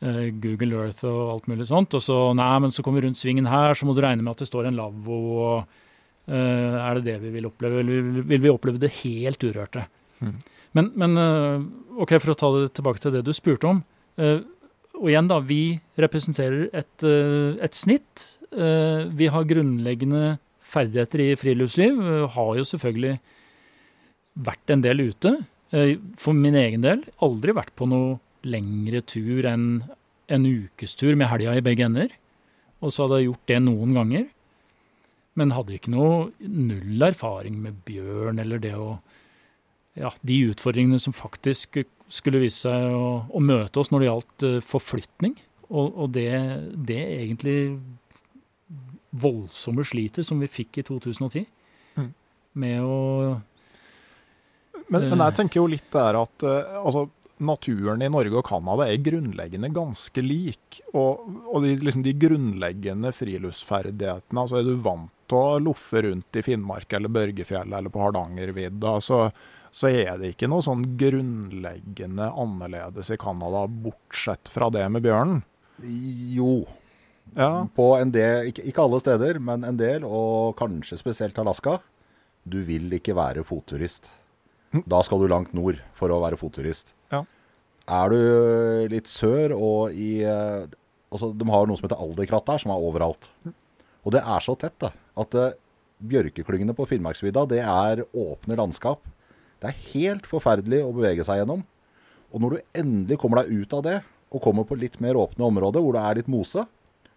Google 0.00 0.80
Earth 0.80 1.04
og 1.04 1.20
alt 1.34 1.52
mulig 1.52 1.68
sånt. 1.68 1.94
Og 1.94 2.02
så 2.02 2.18
nei, 2.34 2.54
men 2.64 2.72
så 2.74 2.82
kom 2.82 2.96
vi 2.96 3.04
rundt 3.04 3.20
svingen 3.20 3.50
her, 3.52 3.76
så 3.76 3.86
må 3.86 3.94
du 3.94 4.00
regne 4.02 4.24
med 4.24 4.32
at 4.32 4.42
det 4.42 4.48
står 4.48 4.70
en 4.70 4.80
lavvo. 4.80 5.20
og 5.44 5.54
Eh, 5.58 5.88
er 6.30 6.98
det 6.98 7.06
det 7.06 7.16
vi 7.24 7.32
vil 7.34 7.48
oppleve, 7.48 7.82
eller 7.82 8.22
vil 8.22 8.42
vi 8.44 8.52
oppleve 8.52 8.80
det 8.82 8.92
helt 9.00 9.42
urørte? 9.42 9.86
Mm. 10.20 10.36
Men, 10.76 10.90
men, 10.94 11.18
eh, 11.18 11.64
OK, 12.02 12.14
for 12.20 12.32
å 12.32 12.38
ta 12.38 12.50
det 12.54 12.72
tilbake 12.78 13.02
til 13.02 13.14
det 13.16 13.24
du 13.26 13.32
spurte 13.34 13.70
om. 13.70 13.82
Eh, 14.20 14.42
og 15.00 15.08
igjen, 15.10 15.30
da. 15.30 15.40
Vi 15.42 15.80
representerer 16.00 16.68
et, 16.76 17.04
et 17.64 17.76
snitt. 17.78 18.24
Vi 18.52 19.28
har 19.32 19.46
grunnleggende 19.48 20.34
ferdigheter 20.60 21.22
i 21.24 21.28
friluftsliv. 21.40 21.96
Har 22.34 22.50
jo 22.58 22.66
selvfølgelig 22.68 23.14
vært 24.44 24.74
en 24.74 24.84
del 24.84 25.00
ute. 25.08 25.32
For 26.20 26.36
min 26.36 26.58
egen 26.58 26.84
del 26.84 27.06
aldri 27.24 27.54
vært 27.56 27.72
på 27.80 27.88
noe 27.88 28.18
lengre 28.44 29.00
tur 29.08 29.48
enn 29.48 29.86
en 30.28 30.44
ukestur 30.44 31.16
med 31.16 31.30
helga 31.32 31.56
i 31.56 31.64
begge 31.64 31.88
ender. 31.88 32.12
Og 32.84 32.92
så 32.92 33.06
hadde 33.06 33.22
jeg 33.22 33.30
gjort 33.30 33.48
det 33.54 33.62
noen 33.64 33.96
ganger. 33.96 34.28
Men 35.40 35.54
hadde 35.56 35.76
ikke 35.78 35.94
noe 35.94 36.28
null 36.44 37.06
erfaring 37.06 37.56
med 37.62 37.80
bjørn 37.88 38.42
eller 38.42 38.60
det 38.62 38.76
å 38.76 38.98
Ja, 39.98 40.12
de 40.22 40.36
utfordringene 40.52 41.00
som 41.02 41.12
faktisk 41.16 41.80
skulle 42.10 42.40
vise 42.42 42.68
seg 42.68 42.92
å, 42.94 43.24
å 43.26 43.40
møte 43.42 43.80
oss 43.80 43.90
når 43.90 44.02
det 44.02 44.06
gjaldt 44.06 44.44
uh, 44.46 44.58
forflytning. 44.62 45.34
Og, 45.70 45.88
og 46.04 46.12
det, 46.14 46.30
det, 46.74 47.00
egentlig 47.22 47.56
voldsomme 49.10 49.84
slitet 49.86 50.26
som 50.26 50.38
vi 50.42 50.50
fikk 50.50 50.80
i 50.80 50.84
2010 50.86 51.44
mm. 51.98 52.10
med 52.62 52.82
å 52.86 52.98
men, 54.90 55.06
men, 55.06 55.22
jeg 55.22 55.36
tenker 55.38 55.60
jo 55.60 55.68
litt 55.70 55.86
der 55.94 56.18
at 56.18 56.44
uh, 56.46 56.78
altså, 56.80 57.04
naturen 57.46 58.02
i 58.02 58.10
Norge 58.10 58.40
og 58.40 58.46
Canada 58.48 58.88
er 58.90 59.02
grunnleggende 59.02 59.70
ganske 59.74 60.24
lik. 60.24 60.80
Og, 60.90 61.22
og 61.46 61.62
de, 61.64 61.76
liksom 61.78 62.02
de, 62.02 62.14
grunnleggende 62.18 63.12
friluftsferdighetene 63.14 64.42
altså 64.42 64.58
Er 64.58 64.66
du 64.66 64.74
vant 64.82 65.14
til 65.30 65.38
å 65.38 65.60
loffe 65.62 66.02
rundt 66.06 66.36
i 66.36 66.42
Finnmark 66.44 66.92
eller 66.96 67.12
Børgefjell 67.12 67.72
eller 67.72 67.92
på 67.92 68.02
Hardangervidda, 68.02 68.96
så, 69.04 69.22
så 69.70 69.90
er 69.90 70.18
det 70.20 70.34
ikke 70.34 70.50
noe 70.50 70.64
sånn 70.66 70.84
grunnleggende 71.00 72.30
annerledes 72.34 73.12
i 73.14 73.18
Canada, 73.20 73.64
bortsett 73.70 74.50
fra 74.52 74.70
det 74.74 74.84
med 74.92 75.06
bjørnen. 75.06 75.42
Jo. 76.34 76.64
Ja. 77.36 77.66
På 77.76 77.92
en 77.96 78.12
del, 78.14 78.50
ikke, 78.50 78.64
ikke 78.68 78.84
alle 78.84 79.00
steder, 79.02 79.38
men 79.42 79.64
en 79.66 79.78
del, 79.80 80.04
og 80.06 80.56
kanskje 80.58 80.98
spesielt 81.00 81.38
Alaska. 81.40 81.78
Du 82.42 82.58
vil 82.66 82.90
ikke 82.96 83.14
være 83.16 83.44
fotturist. 83.46 84.10
Da 84.86 85.00
skal 85.02 85.22
du 85.22 85.28
langt 85.30 85.52
nord 85.56 85.80
for 85.98 86.12
å 86.14 86.20
være 86.22 86.38
fotturist. 86.40 86.94
Ja. 87.12 87.24
Er 87.90 88.12
du 88.12 88.20
litt 88.92 89.10
sør 89.10 89.56
og 89.56 89.96
i 89.98 90.22
altså 91.10 91.32
De 91.34 91.46
har 91.50 91.66
noe 91.66 91.78
som 91.78 91.88
heter 91.88 91.98
alderkratt 91.98 92.46
der, 92.46 92.60
som 92.62 92.70
er 92.70 92.84
overalt. 92.86 93.26
Og 94.06 94.14
det 94.14 94.22
er 94.22 94.44
så 94.44 94.54
tett 94.58 94.76
da, 94.80 94.92
at 95.22 95.36
uh, 95.38 95.50
bjørkeklyngene 96.10 96.74
på 96.76 96.86
Finnmarksvidda, 96.88 97.44
det 97.50 97.60
er 97.64 98.04
åpne 98.16 98.56
landskap. 98.58 99.04
Det 99.60 99.68
er 99.68 99.82
helt 99.92 100.28
forferdelig 100.28 100.80
å 100.86 100.94
bevege 100.96 101.24
seg 101.26 101.42
gjennom. 101.42 101.64
Og 102.30 102.42
når 102.42 102.56
du 102.56 102.80
endelig 102.82 103.18
kommer 103.20 103.42
deg 103.42 103.62
ut 103.62 103.76
av 103.76 103.84
det, 103.86 103.98
og 104.30 104.42
kommer 104.44 104.66
på 104.66 104.78
litt 104.78 105.00
mer 105.02 105.18
åpne 105.18 105.48
områder 105.48 105.82
hvor 105.82 105.96
det 105.96 106.04
er 106.06 106.20
litt 106.20 106.30
mose, 106.30 106.62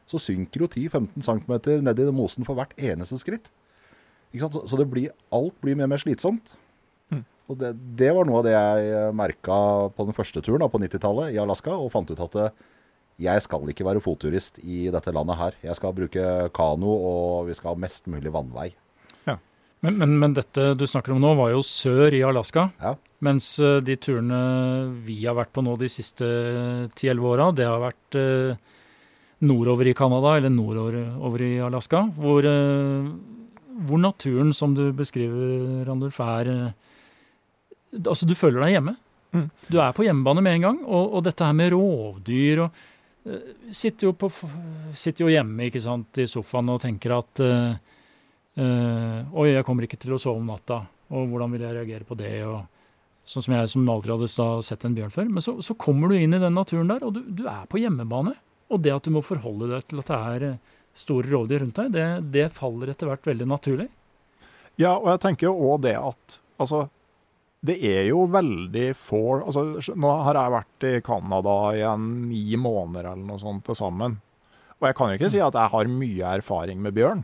så 0.10 0.20
synker 0.20 0.66
jo 0.66 0.70
10-15 0.70 1.24
cm 1.24 1.54
ned 1.86 2.02
i 2.02 2.10
mosen 2.16 2.48
for 2.48 2.58
hvert 2.58 2.74
eneste 2.76 3.20
skritt. 3.22 3.52
Så 4.34 4.80
det 4.80 4.90
blir, 4.90 5.14
alt 5.34 5.56
blir 5.62 5.78
mer 5.78 5.88
og 5.88 5.94
mer 5.94 6.02
slitsomt. 6.02 6.56
Mm. 7.14 7.22
Og 7.52 7.60
det, 7.62 7.74
det, 8.00 8.10
var 8.18 8.28
noe 8.28 8.42
av 8.42 8.48
det 8.48 8.56
jeg 8.56 9.14
merka 9.16 9.58
på 9.94 10.08
den 10.10 10.18
første 10.18 10.42
turen 10.42 10.64
da, 10.64 10.72
på 10.74 10.82
90-tallet 10.82 11.36
i 11.36 11.42
Alaska, 11.42 11.76
og 11.78 11.92
fant 11.94 12.10
ut 12.10 12.24
at 12.26 12.40
eh, 12.42 12.64
jeg 13.22 13.44
skal 13.46 13.70
ikke 13.70 13.86
være 13.86 14.02
fotturist 14.02 14.60
i 14.64 14.88
dette 14.94 15.14
landet 15.14 15.38
her. 15.38 15.58
Jeg 15.62 15.78
skal 15.78 15.94
bruke 15.96 16.30
kano, 16.56 16.94
og 16.94 17.50
vi 17.50 17.56
skal 17.58 17.74
ha 17.74 17.82
mest 17.86 18.10
mulig 18.10 18.34
vannvei. 18.34 18.72
Ja. 19.28 19.38
Men, 19.86 20.00
men, 20.02 20.16
men, 20.20 20.36
dette 20.38 20.72
du 20.80 20.86
snakker 20.90 21.14
om 21.14 21.22
nå, 21.22 21.36
var 21.38 21.54
jo 21.54 21.62
sør 21.66 22.16
i 22.16 22.24
Alaska. 22.26 22.70
Ja. 22.82 22.96
Mens 23.24 23.54
eh, 23.62 23.80
de 23.86 23.98
turene 24.02 24.40
vi 25.06 25.22
har 25.24 25.38
vært 25.38 25.54
på 25.56 25.64
nå 25.64 25.78
de 25.80 25.92
siste 25.92 26.28
10-11 26.90 27.30
åra, 27.30 27.52
det 27.56 27.70
har 27.70 27.84
vært 27.84 28.18
eh, 28.20 28.58
nordover 29.44 29.88
i 29.92 29.96
Canada 29.98 30.38
eller 30.40 30.52
nordover 30.54 31.46
i 31.46 31.54
Alaska. 31.64 32.08
Hvor, 32.18 32.48
eh, 32.50 33.12
hvor, 33.88 34.02
naturen, 34.02 34.54
som 34.58 34.74
du 34.78 34.88
beskriver, 34.96 35.84
Randulf, 35.90 36.20
er 36.24 36.74
Altså, 37.94 38.26
du 38.26 38.34
føler 38.34 38.58
deg 38.64 38.72
hjemme. 38.74 38.96
Mm. 39.38 39.50
Du 39.70 39.76
er 39.78 39.92
på 39.94 40.02
hjemmebane 40.02 40.42
med 40.42 40.56
en 40.58 40.64
gang. 40.66 40.78
Og, 40.82 41.12
og 41.14 41.22
dette 41.28 41.46
her 41.46 41.54
med 41.54 41.70
rovdyr 41.76 42.64
og 42.64 42.80
Sitter 43.72 44.10
jo, 44.10 44.14
på, 44.20 44.28
sitter 45.00 45.24
jo 45.24 45.32
hjemme 45.32 45.70
ikke 45.70 45.82
sant, 45.84 46.20
i 46.20 46.28
sofaen 46.28 46.74
og 46.74 46.82
tenker 46.84 47.14
at 47.16 47.40
uh, 47.40 47.94
Oi, 48.60 49.46
jeg 49.48 49.64
kommer 49.66 49.88
ikke 49.88 49.98
til 50.02 50.14
å 50.14 50.20
sove 50.22 50.42
om 50.42 50.50
natta. 50.52 50.82
Og 51.14 51.30
hvordan 51.32 51.54
vil 51.56 51.64
jeg 51.64 51.78
reagere 51.78 52.08
på 52.08 52.18
det? 52.20 52.36
og 52.46 52.62
Sånn 53.24 53.46
som 53.46 53.54
jeg 53.56 53.70
som 53.72 53.88
aldri 53.88 54.12
hadde 54.12 54.28
sett 54.68 54.84
en 54.84 54.96
bjørn 54.98 55.14
før. 55.14 55.30
Men 55.32 55.44
så, 55.46 55.56
så 55.64 55.76
kommer 55.80 56.12
du 56.12 56.18
inn 56.18 56.36
i 56.36 56.42
den 56.42 56.58
naturen 56.58 56.90
der, 56.92 57.06
og 57.08 57.16
du, 57.16 57.22
du, 57.24 57.46
er 57.48 57.64
på 57.72 57.80
hjemmebane. 57.80 58.36
Og 58.74 58.82
det 58.84 58.92
at 58.92 59.08
du 59.08 59.14
må 59.16 59.24
forholde 59.24 59.70
deg 59.72 59.86
til 59.88 60.02
at 60.02 60.10
det 60.10 60.18
er 60.18 60.46
eh, 60.50 60.74
store 61.00 61.32
rovdyr 61.32 61.64
rundt 61.64 61.80
deg, 61.80 61.94
det, 61.96 62.08
det 62.34 62.50
faller 62.58 62.92
etter 62.92 63.10
hvert 63.10 63.30
veldig 63.30 63.48
naturlig. 63.48 63.88
Ja, 64.82 64.98
og 64.98 65.08
jeg 65.14 65.22
tenker 65.24 65.48
jo 65.48 65.70
òg 65.70 65.86
det 65.86 65.96
at 66.00 66.38
altså, 66.62 66.88
det 67.64 67.78
er 67.88 68.08
jo 68.10 68.26
veldig 68.28 68.90
få 69.00 69.24
altså, 69.46 69.94
Nå 69.96 70.14
har 70.28 70.40
jeg 70.40 70.56
vært 70.58 70.88
i 70.90 70.94
Canada 71.06 71.58
i 71.78 71.84
ni 72.04 72.58
måneder 72.60 73.14
eller 73.14 73.24
noe 73.24 73.40
sånt 73.40 73.64
til 73.68 73.78
sammen. 73.80 74.18
Og 74.82 74.90
jeg 74.90 74.98
kan 74.98 75.12
jo 75.12 75.20
ikke 75.20 75.32
si 75.32 75.40
at 75.44 75.56
jeg 75.56 75.72
har 75.72 75.92
mye 75.92 76.34
erfaring 76.42 76.82
med 76.84 76.96
bjørn. 76.98 77.24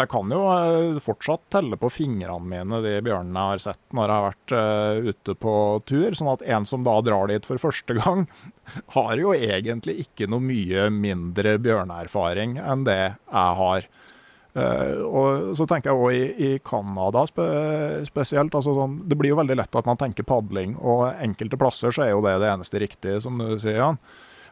Jeg 0.00 0.08
kan 0.08 0.32
jo 0.32 0.40
eh, 0.48 0.98
fortsatt 1.02 1.42
telle 1.52 1.76
på 1.80 1.90
fingrene 1.92 2.48
mine 2.48 2.80
de 2.84 2.92
bjørnene 3.04 3.40
jeg 3.40 3.54
har 3.54 3.62
sett 3.66 3.96
når 3.96 4.06
jeg 4.06 4.16
har 4.16 4.26
vært 4.26 4.54
uh, 4.56 5.08
ute 5.10 5.34
på 5.44 5.54
tur. 5.88 6.16
Sånn 6.16 6.30
at 6.32 6.44
en 6.56 6.68
som 6.68 6.84
da 6.86 6.94
drar 7.04 7.28
dit 7.32 7.48
for 7.48 7.60
første 7.60 7.96
gang, 7.98 8.26
har 8.96 9.12
jo 9.20 9.34
egentlig 9.36 9.98
ikke 10.06 10.28
noe 10.30 10.44
mye 10.44 10.88
mindre 10.94 11.56
bjørneerfaring 11.60 12.56
enn 12.60 12.86
det 12.88 13.02
jeg 13.02 13.58
har. 13.60 13.88
Uh, 14.50 15.02
og 15.06 15.52
så 15.54 15.66
tenker 15.70 15.92
jeg 15.92 16.00
òg 16.00 16.16
i, 16.16 16.48
i 16.48 16.50
Canada 16.66 17.22
spe, 17.28 17.46
spesielt. 18.08 18.54
Altså 18.56 18.74
sånn, 18.74 18.98
det 19.06 19.18
blir 19.20 19.34
jo 19.34 19.38
veldig 19.38 19.58
lett 19.60 19.78
at 19.78 19.86
man 19.86 20.00
tenker 20.00 20.26
padling, 20.26 20.74
og 20.80 21.06
enkelte 21.12 21.58
plasser 21.60 21.94
så 21.94 22.06
er 22.06 22.12
jo 22.14 22.24
det 22.26 22.38
det 22.42 22.50
eneste 22.50 22.82
riktige, 22.82 23.20
som 23.22 23.38
du 23.38 23.54
sier, 23.60 23.78
Jan. 23.78 24.00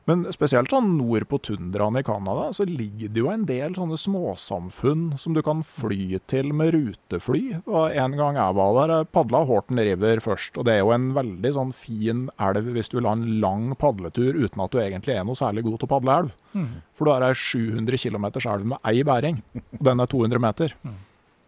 Men 0.08 0.24
spesielt 0.32 0.72
sånn 0.72 0.94
nord 0.96 1.26
på 1.28 1.36
tundraen 1.44 1.98
i 2.00 2.02
Canada, 2.06 2.46
så 2.56 2.64
ligger 2.64 3.10
det 3.12 3.20
jo 3.20 3.28
en 3.28 3.44
del 3.48 3.74
sånne 3.76 3.98
småsamfunn 4.00 5.02
som 5.20 5.34
du 5.36 5.42
kan 5.44 5.60
fly 5.66 6.16
til 6.32 6.54
med 6.56 6.72
rutefly. 6.72 7.42
Og 7.68 7.92
En 7.98 8.16
gang 8.16 8.38
jeg 8.40 8.56
var 8.56 8.78
der, 8.78 9.04
padla 9.04 9.42
Horten 9.44 9.80
River 9.84 10.22
først. 10.24 10.56
Og 10.56 10.64
det 10.64 10.78
er 10.78 10.80
jo 10.80 10.94
en 10.96 11.10
veldig 11.16 11.52
sånn 11.52 11.74
fin 11.76 12.28
elv 12.40 12.70
hvis 12.72 12.88
du 12.88 12.98
vil 12.98 13.10
ha 13.10 13.16
en 13.18 13.26
lang 13.42 13.74
padletur 13.76 14.38
uten 14.38 14.64
at 14.64 14.72
du 14.72 14.80
egentlig 14.80 15.18
er 15.18 15.26
noe 15.28 15.36
særlig 15.36 15.66
god 15.66 15.82
til 15.82 15.90
å 15.90 15.92
padle 15.92 16.16
elv. 16.22 16.32
Mm. 16.54 16.70
For 16.96 17.04
du 17.04 17.12
har 17.12 17.26
ei 17.28 17.34
700 17.36 18.00
km 18.00 18.30
elv 18.38 18.64
med 18.72 18.88
ei 18.88 19.04
bæring, 19.04 19.42
og 19.76 19.84
den 19.90 20.00
er 20.00 20.08
200 20.08 20.40
meter. 20.40 20.76
Mm. 20.86 20.96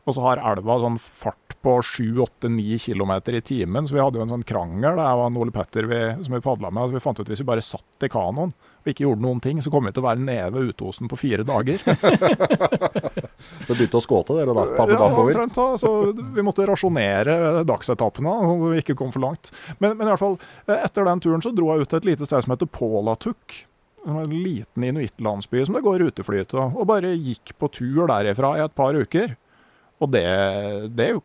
Og 0.05 0.17
så 0.17 0.27
har 0.27 0.45
elva 0.53 0.77
sånn 0.85 1.01
fart 1.01 1.50
på 1.63 1.75
7-8-9 1.85 2.79
km 2.87 3.13
i 3.37 3.41
timen, 3.41 3.89
så 3.89 3.95
vi 3.95 4.01
hadde 4.01 4.17
jo 4.17 4.25
en 4.25 4.33
sånn 4.33 4.47
krangel 4.49 4.97
jeg 4.97 5.19
var 5.21 5.39
Ole 5.43 5.53
Petter 5.53 5.89
vi, 5.91 6.01
som 6.25 6.35
vi 6.35 6.41
padla 6.45 6.71
med. 6.73 6.89
og 6.89 6.97
Vi 6.97 7.03
fant 7.05 7.19
ut 7.21 7.27
at 7.27 7.33
hvis 7.33 7.43
vi 7.43 7.49
bare 7.51 7.65
satt 7.65 8.07
i 8.07 8.09
kanoen 8.13 8.55
og 8.81 8.89
ikke 8.89 9.05
gjorde 9.05 9.21
noen 9.21 9.43
ting, 9.45 9.61
så 9.61 9.69
kom 9.73 9.85
vi 9.85 9.93
til 9.93 10.01
å 10.01 10.07
være 10.07 10.25
nede 10.25 10.55
ved 10.55 10.71
Utosen 10.73 11.11
på 11.11 11.19
fire 11.21 11.45
dager. 11.45 11.83
så 13.67 13.75
begynte 13.75 14.01
å 14.01 14.05
skåte 14.05 14.39
dere 14.39 14.55
da? 14.57 14.65
Padle 14.79 14.97
ja, 14.97 15.09
omtrent. 15.13 15.59
Da, 15.59 15.67
så 15.81 15.91
vi 16.17 16.45
måtte 16.47 16.65
rasjonere 16.69 17.65
dagsetappene, 17.69 18.37
så 18.49 18.71
vi 18.73 18.81
ikke 18.81 18.97
kom 18.97 19.13
for 19.13 19.27
langt. 19.27 19.53
Men, 19.77 19.99
men, 19.99 20.07
i 20.07 20.15
hvert 20.15 20.23
fall, 20.23 20.39
etter 20.79 21.05
den 21.11 21.21
turen 21.21 21.45
så 21.45 21.53
dro 21.53 21.75
jeg 21.75 21.85
ut 21.85 21.93
til 21.93 22.01
et 22.01 22.09
lite 22.15 22.31
sted 22.31 22.47
som 22.47 22.57
heter 22.57 22.73
Polatuk 22.73 23.67
en 24.09 24.33
liten 24.33 24.85
inuittlandsby 24.85 25.61
som 25.67 25.77
det 25.77 25.85
går 25.85 26.01
rutefly 26.01 26.45
til, 26.49 26.61
og 26.73 26.87
bare 26.89 27.13
gikk 27.13 27.53
på 27.61 27.69
tur 27.69 28.07
derifra 28.09 28.55
i 28.57 28.63
et 28.65 28.73
par 28.73 28.97
uker. 28.97 29.35
Og 30.01 30.09
det, 30.15 30.25
det 30.97 31.05
er 31.05 31.19
jo 31.19 31.25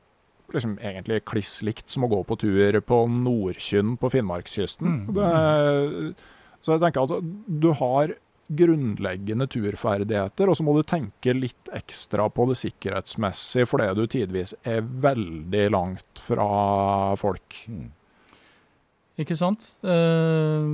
liksom 0.53 0.77
egentlig 0.77 1.23
kliss 1.27 1.57
likt 1.65 1.89
som 1.91 2.05
å 2.05 2.11
gå 2.11 2.21
på 2.27 2.37
tur 2.43 2.79
på 2.85 3.01
Nordkynn 3.11 3.95
på 4.01 4.11
Finnmarkskysten. 4.13 5.01
Mm. 5.01 5.17
Det, 5.17 6.21
så 6.61 6.75
jeg 6.75 6.85
tenker 6.85 7.07
at 7.07 7.33
du 7.65 7.71
har 7.79 8.15
grunnleggende 8.45 9.47
turferdigheter, 9.49 10.49
og 10.49 10.57
så 10.57 10.65
må 10.65 10.75
du 10.75 10.83
tenke 10.85 11.33
litt 11.33 11.69
ekstra 11.73 12.27
på 12.29 12.45
det 12.51 12.59
sikkerhetsmessige, 12.61 13.65
fordi 13.69 13.89
du 13.97 14.05
tidvis 14.11 14.53
er 14.61 14.85
veldig 14.85 15.65
langt 15.73 16.21
fra 16.21 17.15
folk. 17.17 17.63
Mm. 17.65 17.89
Ikke 19.23 19.37
sant? 19.39 19.63
Eh, 19.87 20.67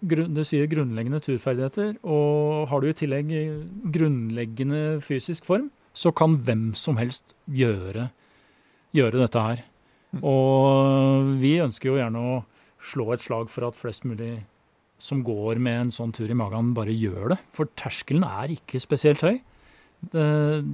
du 0.00 0.42
sier 0.48 0.70
grunnleggende 0.70 1.20
turferdigheter, 1.22 1.98
og 2.02 2.66
har 2.70 2.82
du 2.82 2.88
i 2.88 2.96
tillegg 2.96 3.32
grunnleggende 3.94 5.02
fysisk 5.04 5.46
form, 5.46 5.68
så 5.96 6.12
kan 6.12 6.38
hvem 6.44 6.70
som 6.76 6.98
helst 7.00 7.36
gjøre, 7.48 8.10
gjøre 8.96 9.22
dette 9.22 9.46
her. 9.48 9.64
Mm. 10.16 10.20
Og 10.26 11.32
vi 11.42 11.56
ønsker 11.62 11.90
jo 11.90 11.98
gjerne 12.00 12.22
å 12.22 12.36
slå 12.86 13.10
et 13.14 13.24
slag 13.24 13.50
for 13.52 13.68
at 13.68 13.78
flest 13.78 14.06
mulig 14.08 14.38
som 15.02 15.20
går 15.26 15.60
med 15.60 15.80
en 15.80 15.92
sånn 15.92 16.14
tur 16.16 16.30
i 16.32 16.36
magen, 16.36 16.72
bare 16.76 16.94
gjør 16.94 17.34
det. 17.34 17.40
For 17.54 17.68
terskelen 17.78 18.24
er 18.26 18.54
ikke 18.54 18.80
spesielt 18.80 19.24
høy. 19.26 19.40
Det, 20.00 20.28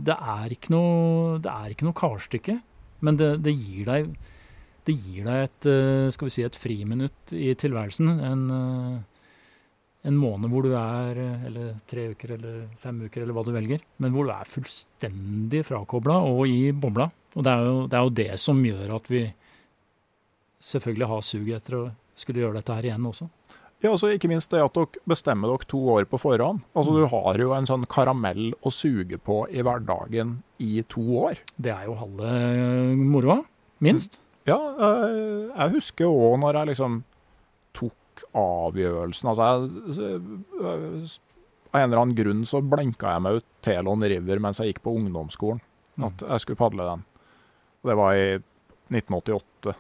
det, 0.07 0.15
er, 0.15 0.53
ikke 0.55 0.73
noe, 0.75 1.39
det 1.43 1.51
er 1.51 1.73
ikke 1.73 1.87
noe 1.89 1.99
karstykke, 1.99 2.59
men 3.07 3.19
det, 3.19 3.33
det, 3.47 3.55
gir 3.55 3.89
deg, 3.89 4.13
det 4.87 4.97
gir 4.99 5.27
deg 5.27 5.47
et, 5.47 5.69
eh, 5.71 6.11
skal 6.15 6.29
vi 6.29 6.35
si, 6.35 6.45
et 6.47 6.59
friminutt 6.59 7.35
i 7.35 7.53
tilværelsen. 7.59 8.13
En, 8.29 8.45
eh, 8.59 9.12
en 10.03 10.19
måned 10.19 10.51
hvor 10.51 10.67
du 10.67 10.73
er, 10.75 11.19
eh, 11.19 11.47
eller 11.49 11.75
tre 11.91 12.09
uker 12.13 12.35
eller 12.37 12.63
fem 12.83 13.05
uker, 13.07 13.23
eller 13.23 13.37
hva 13.37 13.45
du 13.47 13.53
velger, 13.55 13.83
men 14.03 14.15
hvor 14.15 14.27
du 14.27 14.33
er 14.35 14.51
fullstendig 14.51 15.63
frakobla 15.69 16.19
og 16.27 16.47
i 16.51 16.73
bobla. 16.75 17.09
Og 17.37 17.47
det 17.47 17.53
er, 17.53 17.67
jo, 17.69 17.77
det 17.87 17.99
er, 17.99 18.07
jo, 18.07 18.17
det 18.19 18.41
som 18.43 18.65
gjør 18.67 18.97
at 18.99 19.07
vi 19.11 19.23
selvfølgelig 20.63 21.11
har 21.13 21.23
suget 21.27 21.61
etter 21.61 21.79
å 21.79 21.85
skulle 22.19 22.43
gjøre 22.43 22.59
dette 22.59 22.75
her 22.77 22.89
igjen 22.91 23.07
også. 23.09 23.29
Ja, 23.83 23.91
altså 23.91 24.13
Ikke 24.15 24.29
minst 24.31 24.53
det 24.53 24.61
at 24.63 24.77
dere 24.77 25.01
bestemmer 25.11 25.51
dere 25.51 25.67
to 25.67 25.81
år 25.91 26.05
på 26.07 26.21
forhånd. 26.23 26.61
Altså 26.79 26.93
Du 26.95 27.07
har 27.11 27.41
jo 27.41 27.55
en 27.57 27.67
sånn 27.67 27.87
karamell 27.91 28.53
å 28.63 28.71
suge 28.71 29.19
på 29.19 29.41
i 29.51 29.65
hverdagen 29.65 30.37
i 30.63 30.85
to 30.91 31.03
år. 31.25 31.41
Det 31.59 31.73
er 31.75 31.89
jo 31.89 31.97
halve 31.99 32.35
moroa, 33.01 33.41
minst. 33.83 34.21
Ja, 34.47 34.59
jeg 35.55 35.75
husker 35.79 36.11
òg 36.11 36.39
når 36.43 36.61
jeg 36.61 36.71
liksom 36.73 37.03
avgjørelsen. 38.37 39.31
Altså, 39.33 39.51
jeg, 39.99 41.13
av 41.73 41.81
en 41.81 41.87
eller 41.89 42.03
annen 42.03 42.17
grunn 42.17 42.43
så 42.49 42.61
blenka 42.65 43.15
jeg 43.15 43.25
meg 43.25 43.39
ut 43.41 43.47
Telon 43.65 44.05
River 44.05 44.43
mens 44.45 44.61
jeg 44.61 44.73
gikk 44.73 44.83
på 44.85 44.97
ungdomsskolen. 44.99 45.63
Mm. 45.97 46.09
At 46.09 46.25
jeg 46.27 46.45
skulle 46.45 46.61
padle 46.61 46.89
den. 46.89 47.07
Og 47.83 47.91
det 47.91 47.97
var 47.99 48.17
i 48.17 48.27
1988 48.93 49.75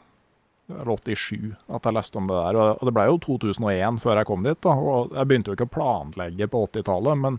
eller 0.73 0.97
87 0.97 1.53
at 1.75 1.85
jeg 1.85 1.97
leste 1.97 2.19
om 2.19 2.31
det 2.31 2.39
der. 2.39 2.61
Og 2.61 2.87
det 2.89 2.95
ble 2.97 3.05
jo 3.11 3.19
2001 3.27 4.01
før 4.03 4.21
jeg 4.21 4.29
kom 4.31 4.47
dit. 4.47 4.61
da, 4.65 4.73
og 4.73 5.13
Jeg 5.17 5.29
begynte 5.29 5.53
jo 5.53 5.59
ikke 5.59 5.69
å 5.69 5.77
planlegge 5.77 6.49
på 6.49 6.65
80-tallet, 6.69 7.21
men, 7.25 7.39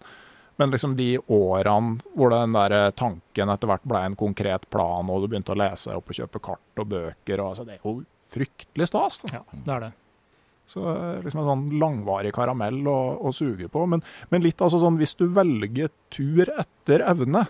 men 0.62 0.74
liksom 0.74 0.96
de 1.00 1.10
årene 1.34 1.98
hvor 2.14 2.34
den 2.34 2.54
der 2.58 2.92
tanken 3.00 3.54
etter 3.54 3.72
hvert 3.72 3.88
ble 3.90 4.04
en 4.06 4.20
konkret 4.20 4.70
plan, 4.70 5.10
og 5.10 5.24
du 5.24 5.32
begynte 5.32 5.56
å 5.56 5.60
lese 5.60 5.96
opp 5.98 6.14
og 6.14 6.20
kjøpe 6.20 6.44
kart 6.44 6.84
og 6.84 6.94
bøker 6.94 7.42
og 7.42 7.54
altså, 7.54 7.66
Det 7.68 7.80
er 7.80 7.84
jo 7.84 7.98
fryktelig 8.34 8.90
stas. 8.92 9.24
Da. 9.24 9.40
Ja, 9.40 9.44
det 9.54 9.76
er 9.78 9.86
det. 9.88 9.92
Så 10.74 10.82
liksom 11.22 11.44
En 11.44 11.50
sånn 11.52 11.66
langvarig 11.82 12.34
karamell 12.34 12.82
å, 12.90 13.00
å 13.22 13.34
suge 13.36 13.70
på. 13.70 13.86
Men, 13.90 14.02
men, 14.32 14.44
litt 14.46 14.62
altså 14.62 14.82
sånn, 14.82 14.98
hvis 15.02 15.16
du 15.20 15.28
velger 15.34 15.92
tur 16.14 16.50
etter 16.50 17.06
evne, 17.06 17.46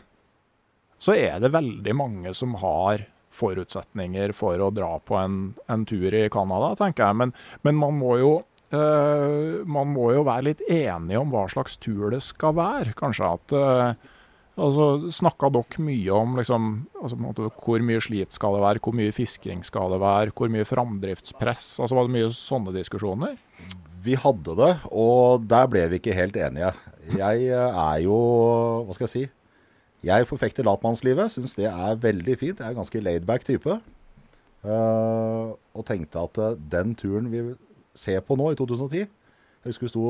så 1.00 1.16
er 1.16 1.40
det 1.44 1.54
veldig 1.54 1.96
mange 2.00 2.34
som 2.36 2.58
har 2.62 3.08
forutsetninger 3.34 4.34
for 4.38 4.62
å 4.62 4.72
dra 4.74 4.98
på 5.02 5.18
en, 5.18 5.38
en 5.72 5.86
tur 5.90 6.14
i 6.14 6.28
Canada, 6.32 6.74
tenker 6.80 7.08
jeg. 7.08 7.20
Men, 7.22 7.34
men 7.66 7.80
man, 7.80 7.96
må 7.98 8.18
jo, 8.22 8.34
øh, 8.76 9.64
man 9.66 9.90
må 9.96 10.12
jo 10.14 10.26
være 10.28 10.50
litt 10.52 10.66
enige 10.68 11.22
om 11.22 11.34
hva 11.34 11.48
slags 11.52 11.80
tur 11.82 12.12
det 12.14 12.22
skal 12.26 12.56
være. 12.60 12.94
Kanskje 13.00 13.32
at 13.40 13.56
øh, 13.58 14.13
Altså, 14.54 15.10
Snakka 15.10 15.50
dere 15.50 15.82
mye 15.82 16.14
om 16.14 16.36
liksom, 16.38 16.74
altså, 17.02 17.18
måte, 17.18 17.48
hvor 17.66 17.82
mye 17.86 18.02
slit 18.06 18.36
skal 18.36 18.58
det 18.58 18.62
være, 18.62 18.82
hvor 18.86 18.94
mye 18.98 19.14
fisking 19.16 19.64
skal 19.66 19.96
det 19.96 20.02
være, 20.04 20.34
hvor 20.38 20.52
mye 20.54 20.68
framdriftspress? 20.70 21.80
Altså, 21.82 21.98
Var 21.98 22.10
det 22.10 22.16
mye 22.18 22.34
sånne 22.38 22.76
diskusjoner? 22.76 23.40
Vi 24.04 24.18
hadde 24.20 24.54
det, 24.60 24.74
og 24.92 25.48
der 25.50 25.70
ble 25.72 25.88
vi 25.90 25.98
ikke 26.02 26.14
helt 26.14 26.38
enige. 26.38 26.74
Jeg 27.18 27.48
eh, 27.50 27.80
er 27.82 28.04
jo 28.04 28.18
Hva 28.86 28.96
skal 28.96 29.08
jeg 29.08 29.14
si? 29.14 29.24
Jeg 30.04 30.28
forfekter 30.28 30.68
latmannslivet. 30.68 31.32
Syns 31.32 31.56
det 31.56 31.70
er 31.70 32.00
veldig 32.04 32.36
fint. 32.36 32.60
Jeg 32.60 32.68
er 32.68 32.76
en 32.76 32.82
ganske 32.82 33.00
laidback 33.00 33.46
type. 33.48 33.78
Uh, 34.64 35.56
og 35.76 35.84
tenkte 35.88 36.20
at 36.20 36.40
uh, 36.40 36.56
den 36.56 36.94
turen 36.96 37.30
vi 37.32 37.42
ser 38.00 38.22
på 38.24 38.38
nå, 38.40 38.54
i 38.54 38.56
2010 38.56 39.02
Jeg 39.02 39.10
husker 39.68 39.84
vi 39.84 39.92
sto, 39.92 40.04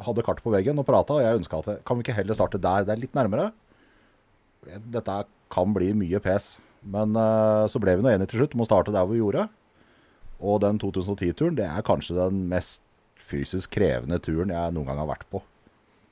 hadde 0.00 0.24
kartet 0.24 0.46
på 0.46 0.52
veggen 0.54 0.80
og 0.80 0.86
prata, 0.88 1.18
og 1.18 1.20
jeg 1.20 1.40
ønska 1.42 1.60
at 1.60 1.82
kan 1.84 1.98
vi 1.98 2.06
ikke 2.06 2.16
heller 2.16 2.36
starte 2.36 2.60
der? 2.60 2.86
Det 2.88 2.94
er 2.94 3.02
litt 3.02 3.16
nærmere. 3.16 3.50
Dette 4.68 5.20
kan 5.52 5.74
bli 5.74 5.92
mye 5.96 6.20
pes. 6.22 6.56
Men 6.86 7.16
uh, 7.18 7.66
så 7.70 7.80
ble 7.82 7.96
vi 7.98 8.04
nå 8.04 8.12
enige 8.12 8.32
til 8.32 8.42
slutt 8.42 8.56
om 8.56 8.64
å 8.64 8.68
starte 8.68 8.94
der 8.94 9.06
hvor 9.06 9.16
vi 9.16 9.22
gjorde. 9.22 9.48
Og 10.38 10.60
den 10.62 10.78
2010-turen, 10.78 11.56
det 11.58 11.66
er 11.66 11.86
kanskje 11.86 12.18
den 12.18 12.44
mest 12.50 12.84
fysisk 13.28 13.72
krevende 13.74 14.20
turen 14.22 14.52
jeg 14.54 14.74
noen 14.74 14.88
gang 14.88 15.00
har 15.02 15.10
vært 15.10 15.26
på. 15.32 15.42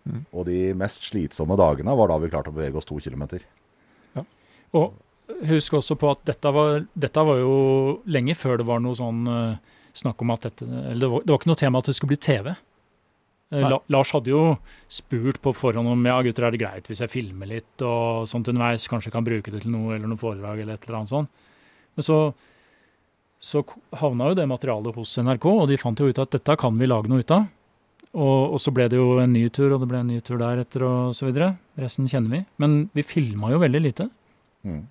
Mm. 0.06 0.22
Og 0.32 0.46
de 0.48 0.60
mest 0.78 1.06
slitsomme 1.08 1.56
dagene 1.58 1.94
var 1.98 2.10
da 2.10 2.18
vi 2.22 2.30
klarte 2.30 2.52
å 2.52 2.56
bevege 2.56 2.78
oss 2.78 2.88
to 2.88 2.98
kilometer. 3.02 3.42
Ja. 4.16 4.24
Og 4.78 4.94
husk 5.50 5.78
også 5.78 5.96
på 5.98 6.10
at 6.12 6.22
dette 6.28 6.52
var, 6.54 6.84
dette 6.94 7.24
var, 7.26 7.40
jo 7.42 7.56
lenge 8.10 8.36
før 8.38 8.60
det 8.60 8.68
var 8.68 8.82
noe 8.82 8.98
sånn 8.98 9.26
uh, 9.30 9.78
snakk 9.96 10.22
om 10.22 10.34
at 10.34 10.46
dette 10.46 10.66
Eller 10.66 11.06
det 11.06 11.10
var, 11.10 11.24
det 11.24 11.32
var, 11.32 11.40
ikke 11.40 11.50
noe 11.50 11.62
tema 11.62 11.82
at 11.82 11.90
det 11.90 11.96
skulle 11.98 12.14
bli 12.14 12.22
TV. 12.28 12.52
Uh, 13.54 13.62
La, 13.62 13.78
Lars 13.94 14.10
hadde 14.14 14.32
jo 14.32 14.42
spurt 14.90 15.38
på 15.42 15.52
forhånd 15.54 15.88
om 15.92 16.08
ja, 16.08 16.18
gutter, 16.26 16.48
er 16.48 16.54
det 16.54 16.62
greit 16.64 16.88
hvis 16.90 17.04
jeg 17.04 17.12
filmer 17.12 17.46
litt 17.50 17.84
og 17.86 18.26
sånt 18.26 18.48
underveis, 18.50 18.88
kanskje 18.90 19.12
jeg 19.12 19.14
kan 19.14 19.26
bruke 19.26 19.54
det 19.54 19.62
til 19.62 19.74
noe 19.74 19.94
eller 19.94 20.10
noe 20.10 20.20
foredrag 20.20 20.64
eller 20.64 20.74
et 20.74 20.86
eller 20.88 21.00
annet 21.00 21.14
sånt. 21.14 21.44
Men 21.96 22.06
så, 22.08 22.18
så 23.38 23.62
havna 24.02 24.32
jo 24.32 24.40
det 24.40 24.48
materialet 24.50 24.98
hos 24.98 25.14
NRK, 25.22 25.46
og 25.52 25.68
de 25.70 25.78
fant 25.80 26.02
jo 26.02 26.10
ut 26.10 26.24
at 26.24 26.34
dette 26.34 26.58
kan 26.60 26.74
vi 26.80 26.90
lage 26.90 27.12
noe 27.12 27.22
ut 27.22 27.36
av. 27.36 27.46
Og, 28.16 28.54
og, 28.54 28.58
så 28.62 28.72
ble 28.72 28.86
det 28.88 28.96
jo 28.96 29.18
en 29.20 29.32
ny 29.32 29.44
tur, 29.52 29.74
og 29.74 29.82
det 29.82 29.88
ble 29.90 30.00
en 30.00 30.08
ny 30.08 30.18
tur 30.24 30.40
deretter 30.40 30.84
og 30.86 31.16
så 31.16 31.28
videre. 31.28 31.52
Resten 31.80 32.08
kjenner 32.08 32.32
vi. 32.32 32.42
Men 32.62 32.76
vi 32.96 33.04
filma 33.04 33.50
jo 33.52 33.60
veldig 33.60 33.82
lite. 33.82 34.08
Mm. 34.64 34.84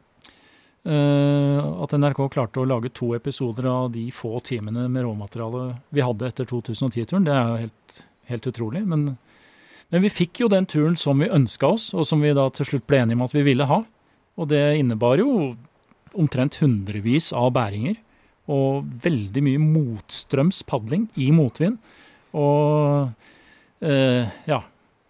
Uh, 0.86 1.82
at 1.82 1.96
NRK 1.98 2.20
klarte 2.36 2.62
å 2.62 2.68
lage 2.70 2.92
to 2.94 3.16
episoder 3.18 3.66
av 3.72 3.88
de 3.96 4.04
få 4.14 4.38
timene 4.46 4.84
med 4.86 5.02
råmateriale 5.08 5.64
vi 5.90 6.04
hadde 6.06 6.28
etter 6.30 6.46
2010-turen, 6.46 7.26
det 7.26 7.34
er 7.34 7.48
jo 7.48 7.64
helt, 7.64 7.96
helt 8.30 8.48
utrolig. 8.50 8.84
Men, 8.88 9.16
men, 9.90 10.04
vi 10.06 10.14
fikk 10.14 10.44
jo 10.44 10.52
den 10.52 10.68
turen 10.70 10.98
som 11.00 11.22
vi 11.22 11.32
ønska 11.32 11.74
oss, 11.76 11.92
og 11.94 12.08
som 12.08 12.24
vi 12.24 12.34
da 12.36 12.48
til 12.54 12.70
slutt 12.72 12.88
ble 12.90 13.04
enige 13.04 13.20
om 13.20 13.26
at 13.28 13.36
vi 13.36 13.46
ville 13.48 13.70
ha. 13.70 13.82
Og 14.36 14.50
det 14.52 14.64
innebar 14.80 15.22
jo 15.22 15.54
omtrent 16.16 16.60
hundrevis 16.62 17.32
av 17.36 17.54
bæringer. 17.56 18.00
Og 18.52 18.86
veldig 19.02 19.42
mye 19.42 19.62
motstrøms 19.62 20.62
padling 20.70 21.08
i 21.18 21.32
motvind. 21.34 21.80
Og 22.36 23.10
eh, 23.82 24.28
ja, 24.46 24.60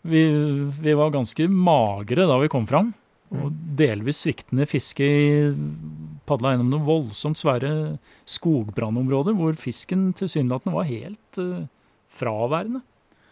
vi, 0.06 0.22
vi, 0.80 0.94
var 0.94 1.14
ganske 1.14 1.48
magre 1.50 2.28
da 2.30 2.38
vi 2.42 2.52
kom 2.52 2.68
fram. 2.70 2.94
Og 3.34 3.50
mm. 3.50 3.62
delvis 3.80 4.22
sviktende 4.24 4.68
fiske 4.70 5.06
i 5.06 5.30
padla 6.30 6.54
gjennom 6.54 6.72
noen 6.74 6.88
voldsomt 6.88 7.40
svære 7.40 7.72
skogbrannområder 8.30 9.36
hvor 9.38 9.58
fisken 9.60 10.12
tilsynelatende 10.18 10.76
var 10.76 10.88
helt 10.90 11.40
uh, 11.42 11.66
fraværende. 12.18 12.82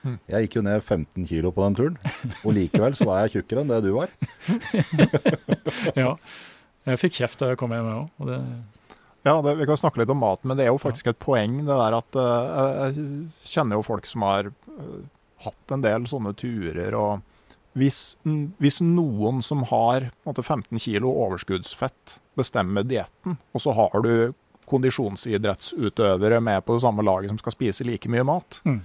Jeg 0.03 0.45
gikk 0.45 0.57
jo 0.59 0.65
ned 0.65 0.83
15 0.83 1.27
kilo 1.29 1.51
på 1.55 1.63
den 1.65 1.77
turen, 1.79 1.97
og 2.43 2.55
likevel 2.57 2.95
så 2.97 3.07
var 3.07 3.23
jeg 3.23 3.37
tjukkere 3.37 3.63
enn 3.63 3.71
det 3.71 3.81
du 3.85 3.93
var. 3.95 4.11
ja. 6.03 6.15
Jeg 6.83 6.99
fikk 6.99 7.19
kjeft 7.21 7.39
da 7.39 7.53
jeg 7.53 7.59
kom 7.61 7.71
hjem, 7.71 7.87
jeg 7.87 8.01
òg. 8.01 8.09
Og 8.19 8.31
det 8.31 8.39
ja, 9.23 9.41
det, 9.41 9.55
Vi 9.55 9.65
kan 9.65 9.79
snakke 9.79 10.01
litt 10.01 10.11
om 10.11 10.19
mat, 10.19 10.43
men 10.43 10.59
det 10.59 10.65
er 10.65 10.73
jo 10.73 10.81
faktisk 10.81 11.07
et 11.11 11.19
poeng 11.23 11.61
det 11.63 11.71
der 11.79 11.95
at 11.95 12.17
uh, 12.19 12.89
Jeg 12.91 13.05
kjenner 13.47 13.79
jo 13.79 13.85
folk 13.87 14.07
som 14.09 14.25
har 14.27 14.51
uh, 14.51 14.97
hatt 15.45 15.75
en 15.75 15.85
del 15.85 16.07
sånne 16.11 16.35
turer. 16.35 16.95
og 16.99 17.23
Hvis, 17.79 18.17
hvis 18.59 18.81
noen 18.83 19.41
som 19.45 19.63
har 19.71 20.11
måte, 20.27 20.43
15 20.43 20.75
kg 20.75 21.07
overskuddsfett, 21.07 22.19
bestemmer 22.35 22.83
dietten, 22.83 23.37
og 23.53 23.63
så 23.63 23.75
har 23.77 24.03
du 24.03 24.33
kondisjonsidrettsutøvere 24.67 26.39
med 26.41 26.63
på 26.65 26.75
det 26.75 26.83
samme 26.83 27.03
laget 27.05 27.31
som 27.31 27.39
skal 27.39 27.55
spise 27.55 27.85
like 27.87 28.09
mye 28.11 28.23
mat, 28.27 28.59
mm. 28.65 28.79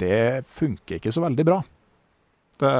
Det 0.00 0.48
funker 0.48 0.98
ikke 0.98 1.12
så 1.14 1.24
veldig 1.24 1.46
bra. 1.46 1.60
Det, 2.60 2.72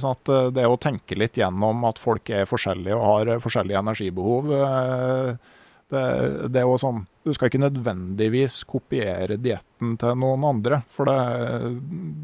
sånn 0.00 0.14
at 0.14 0.30
eh, 0.32 0.52
det 0.56 0.68
å 0.68 0.80
tenke 0.80 1.18
litt 1.18 1.36
gjennom 1.36 1.84
at 1.88 2.00
folk 2.00 2.30
er 2.32 2.48
forskjellige 2.48 2.96
og 2.96 3.04
har 3.04 3.42
forskjellige 3.44 3.82
energibehov, 3.84 4.48
uh, 4.48 5.34
det, 5.92 6.04
det, 6.48 6.62
er 6.62 6.64
jo 6.64 6.78
sånn, 6.80 7.02
Du 7.24 7.32
skal 7.36 7.50
ikke 7.50 7.60
nødvendigvis 7.60 8.62
kopiere 8.68 9.36
dietten 9.36 9.94
til 10.00 10.16
noen 10.20 10.46
andre. 10.48 10.80
For 10.92 11.08
det, 11.08 11.74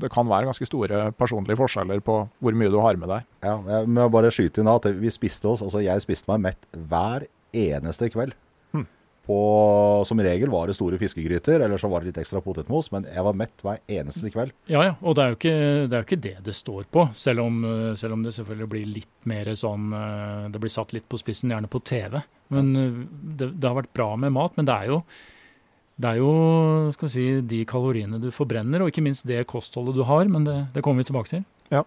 det, 0.00 0.08
kan 0.12 0.28
være 0.28 0.48
ganske 0.48 0.68
store 0.68 1.10
personlige 1.20 1.60
forskjeller 1.60 2.00
på 2.04 2.16
hvor 2.40 2.56
mye 2.56 2.72
du 2.72 2.80
har 2.80 2.96
med 3.00 3.12
deg. 3.12 3.28
Ja, 3.44 3.58
Jeg 3.76 3.92
må 3.92 4.08
bare 4.12 4.32
skyte 4.32 4.64
inn 4.64 4.72
at 4.72 4.88
vi 4.88 5.12
spiste 5.12 5.52
oss, 5.52 5.64
altså 5.66 5.84
jeg 5.84 6.04
spiste 6.04 6.32
meg 6.32 6.48
mett 6.48 6.80
hver 6.88 7.28
eneste 7.52 8.08
kveld 8.12 8.36
på 9.26 9.38
Som 10.06 10.20
regel 10.24 10.50
var 10.50 10.66
det 10.66 10.74
store 10.74 10.98
fiskegryter, 10.98 11.60
eller 11.60 11.78
så 11.78 11.88
var 11.90 12.00
det 12.00 12.10
litt 12.10 12.20
ekstra 12.22 12.40
potetmos, 12.44 12.90
men 12.94 13.06
jeg 13.06 13.24
var 13.24 13.36
mett 13.36 13.64
hver 13.64 13.80
eneste 13.86 14.30
kveld. 14.32 14.54
Ja, 14.70 14.82
ja, 14.88 14.94
og 15.00 15.16
det 15.16 15.22
er 15.22 15.32
jo 15.32 15.38
ikke 15.38 15.56
det, 15.90 15.96
er 15.96 16.06
ikke 16.06 16.20
det, 16.24 16.34
det 16.46 16.54
står 16.56 16.86
på, 16.90 17.04
selv 17.14 17.44
om, 17.44 17.60
selv 18.00 18.16
om, 18.16 18.24
det 18.24 18.34
selvfølgelig 18.36 18.70
blir 18.72 18.94
litt 18.98 19.28
mer 19.30 19.52
sånn 19.58 19.90
eh, 19.96 20.46
Det 20.52 20.62
blir 20.62 20.72
satt 20.72 20.94
litt 20.96 21.08
på 21.10 21.20
spissen, 21.20 21.52
gjerne 21.52 21.70
på 21.70 21.82
TV. 21.84 22.20
Men 22.54 22.72
eh, 22.76 23.02
det, 23.10 23.52
det 23.60 23.68
har 23.68 23.78
vært 23.82 23.92
bra 23.96 24.14
med 24.20 24.34
mat, 24.34 24.56
men 24.58 24.68
det 24.68 24.78
er 24.78 24.94
jo 24.94 25.02
det 26.00 26.14
er 26.14 26.20
jo 26.22 26.32
skal 26.94 27.10
vi 27.10 27.12
si, 27.12 27.24
de 27.44 27.60
kaloriene 27.68 28.20
du 28.22 28.30
forbrenner, 28.32 28.80
og 28.80 28.88
ikke 28.88 29.04
minst 29.04 29.26
det 29.28 29.42
kostholdet 29.50 29.98
du 29.98 30.04
har. 30.08 30.24
Men 30.32 30.46
det, 30.48 30.56
det 30.74 30.84
kommer 30.84 31.04
vi 31.04 31.10
tilbake 31.10 31.32
til. 31.34 31.44
Ja, 31.70 31.84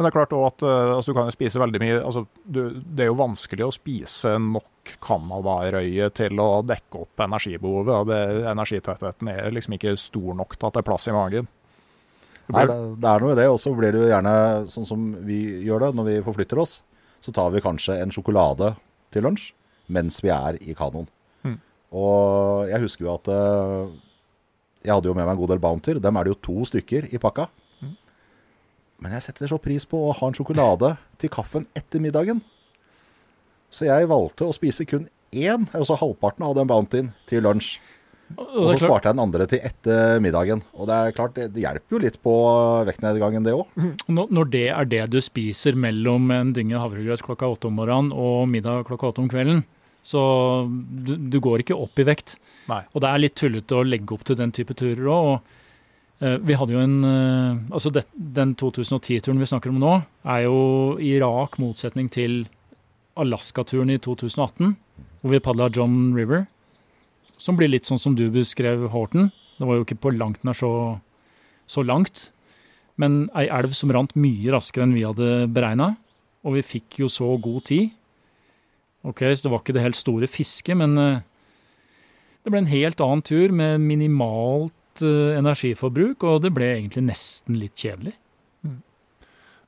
Men 0.00 0.06
det 0.06 0.14
er 0.14 0.14
klart 0.16 0.30
òg 0.32 0.44
at 0.46 0.62
uh, 0.64 0.94
altså, 0.94 1.12
du 1.12 1.16
kan 1.18 1.26
jo 1.28 1.32
spise 1.34 1.60
veldig 1.60 1.80
mye 1.82 1.96
altså, 2.00 2.22
du, 2.48 2.60
Det 2.80 3.02
er 3.04 3.10
jo 3.10 3.18
vanskelig 3.18 3.66
å 3.66 3.74
spise 3.76 4.30
nok 4.40 4.94
Canada-røye 5.04 6.06
til 6.16 6.40
å 6.40 6.46
dekke 6.64 7.02
opp 7.02 7.20
energibehovet. 7.20 7.92
og 7.98 8.08
det, 8.08 8.20
Energitettheten 8.48 9.28
er 9.28 9.52
liksom 9.52 9.76
ikke 9.76 9.92
stor 10.00 10.38
nok 10.38 10.56
til 10.56 10.70
at 10.70 10.78
det 10.78 10.80
er 10.80 10.88
plass 10.88 11.10
i 11.10 11.12
magen. 11.12 11.50
Det, 12.46 12.56
Nei, 12.56 12.64
det, 12.72 12.78
det 13.04 13.12
er 13.12 13.26
noe 13.26 13.36
i 13.36 13.38
det. 13.42 13.46
Og 13.52 13.60
så 13.60 13.74
blir 13.76 13.92
det 13.92 14.00
jo 14.00 14.08
gjerne 14.08 14.34
sånn 14.72 14.88
som 14.88 15.04
vi 15.28 15.42
gjør 15.68 15.84
det 15.84 15.94
når 16.00 16.08
vi 16.08 16.18
forflytter 16.30 16.64
oss. 16.64 16.78
Så 17.20 17.36
tar 17.36 17.52
vi 17.52 17.60
kanskje 17.60 18.00
en 18.00 18.16
sjokolade 18.16 18.72
til 19.12 19.28
lunsj 19.28 19.50
mens 19.92 20.22
vi 20.24 20.32
er 20.32 20.56
i 20.64 20.72
kanoen. 20.80 21.12
Mm. 21.44 21.60
Og 21.92 22.72
jeg 22.72 22.86
husker 22.86 23.04
jo 23.04 23.18
at 23.18 23.28
uh, 23.28 23.92
jeg 24.80 24.96
hadde 24.96 25.12
jo 25.12 25.18
med 25.18 25.26
meg 25.26 25.36
en 25.36 25.44
god 25.44 25.52
del 25.52 25.60
Bounter. 25.68 26.00
Dem 26.00 26.16
er 26.16 26.24
det 26.24 26.38
jo 26.38 26.44
to 26.48 26.70
stykker 26.72 27.12
i 27.12 27.20
pakka. 27.20 27.50
Men 29.00 29.16
jeg 29.16 29.24
setter 29.28 29.48
så 29.50 29.58
pris 29.62 29.86
på 29.88 29.98
å 30.06 30.16
ha 30.16 30.28
en 30.28 30.36
sjokolade 30.36 30.94
til 31.20 31.32
kaffen 31.32 31.64
etter 31.76 32.02
middagen. 32.02 32.42
Så 33.72 33.86
jeg 33.86 34.10
valgte 34.10 34.48
å 34.48 34.54
spise 34.54 34.84
kun 34.88 35.06
én, 35.30 35.68
altså 35.76 35.96
halvparten 36.00 36.44
av 36.44 36.56
den 36.58 36.68
bountyen, 36.68 37.12
til 37.30 37.44
lunsj. 37.46 37.78
Og 38.38 38.68
så 38.70 38.76
sparte 38.78 39.08
jeg 39.08 39.16
den 39.16 39.22
andre 39.24 39.46
til 39.50 39.62
etter 39.66 40.20
middagen. 40.22 40.62
Og 40.78 40.86
det 40.90 40.96
er 40.96 41.14
klart, 41.16 41.34
det, 41.34 41.48
hjelper 41.58 41.96
jo 41.96 42.00
litt 42.02 42.18
på 42.22 42.34
vektnedgangen, 42.86 43.46
det 43.46 43.56
òg. 43.56 43.66
Mhm. 43.74 44.20
Når 44.30 44.50
det 44.52 44.66
er 44.70 44.90
det 44.90 45.04
du 45.10 45.18
spiser 45.24 45.78
mellom 45.78 46.30
en 46.34 46.52
dynge 46.54 46.78
havregrøt 46.78 47.24
klokka 47.26 47.50
åtte 47.50 47.70
om 47.70 47.78
morgenen 47.80 48.12
og 48.14 48.46
middag 48.50 48.86
klokka 48.86 49.10
åtte 49.10 49.24
om 49.24 49.30
kvelden, 49.30 49.64
så 50.06 50.20
du, 50.68 51.16
du 51.16 51.40
går 51.42 51.64
ikke 51.64 51.76
opp 51.76 51.98
i 51.98 52.06
vekt. 52.08 52.36
Nei. 52.70 52.84
Og 52.94 53.02
det 53.02 53.10
er 53.10 53.24
litt 53.24 53.36
tullete 53.38 53.76
å 53.76 53.86
legge 53.86 54.14
opp 54.14 54.24
til 54.28 54.38
den 54.38 54.54
type 54.54 54.76
turer 54.78 55.10
òg. 55.10 55.56
Vi 56.20 56.56
hadde 56.56 56.74
jo 56.74 56.80
en 56.84 56.96
uh, 57.00 57.60
Altså 57.72 57.88
det, 57.94 58.02
den 58.12 58.52
2010-turen 58.60 59.40
vi 59.40 59.48
snakker 59.48 59.72
om 59.72 59.78
nå, 59.80 59.92
er 60.28 60.44
jo 60.44 60.98
i 61.00 61.14
rak 61.22 61.56
motsetning 61.62 62.10
til 62.12 62.42
Alaska-turen 63.20 63.92
i 63.92 63.98
2018, 64.00 64.74
hvor 65.20 65.32
vi 65.32 65.40
padla 65.42 65.70
John 65.72 66.12
River. 66.16 66.44
Som 67.40 67.56
blir 67.56 67.72
litt 67.72 67.88
sånn 67.88 68.00
som 68.00 68.16
du 68.16 68.26
beskrev 68.32 68.86
Horten. 68.92 69.30
Det 69.56 69.68
var 69.68 69.78
jo 69.78 69.86
ikke 69.86 69.98
på 70.00 70.12
langt 70.16 70.44
nær 70.44 70.56
så, 70.56 70.72
så 71.68 71.84
langt. 71.84 72.28
Men 73.00 73.30
ei 73.36 73.46
elv 73.48 73.72
som 73.76 73.92
rant 73.92 74.12
mye 74.16 74.52
raskere 74.52 74.84
enn 74.86 74.96
vi 74.96 75.06
hadde 75.08 75.48
beregna. 75.52 75.94
Og 76.44 76.58
vi 76.58 76.66
fikk 76.76 77.00
jo 77.02 77.08
så 77.12 77.32
god 77.40 77.64
tid. 77.68 77.96
Ok, 79.08 79.24
Så 79.24 79.46
det 79.46 79.52
var 79.52 79.62
ikke 79.62 79.76
det 79.76 79.84
helt 79.84 79.96
store 79.96 80.28
fisket, 80.28 80.76
men 80.76 80.96
uh, 81.00 81.24
det 82.44 82.52
ble 82.52 82.60
en 82.60 82.68
helt 82.68 83.00
annen 83.00 83.24
tur 83.24 83.52
med 83.56 83.80
minimalt 83.80 84.74
uh, 85.04 85.38
energiforbruk, 85.38 86.26
og 86.26 86.42
det 86.44 86.52
ble 86.56 86.74
egentlig 86.76 87.06
nesten 87.08 87.58
litt 87.60 87.78
kjedelig. 87.78 88.16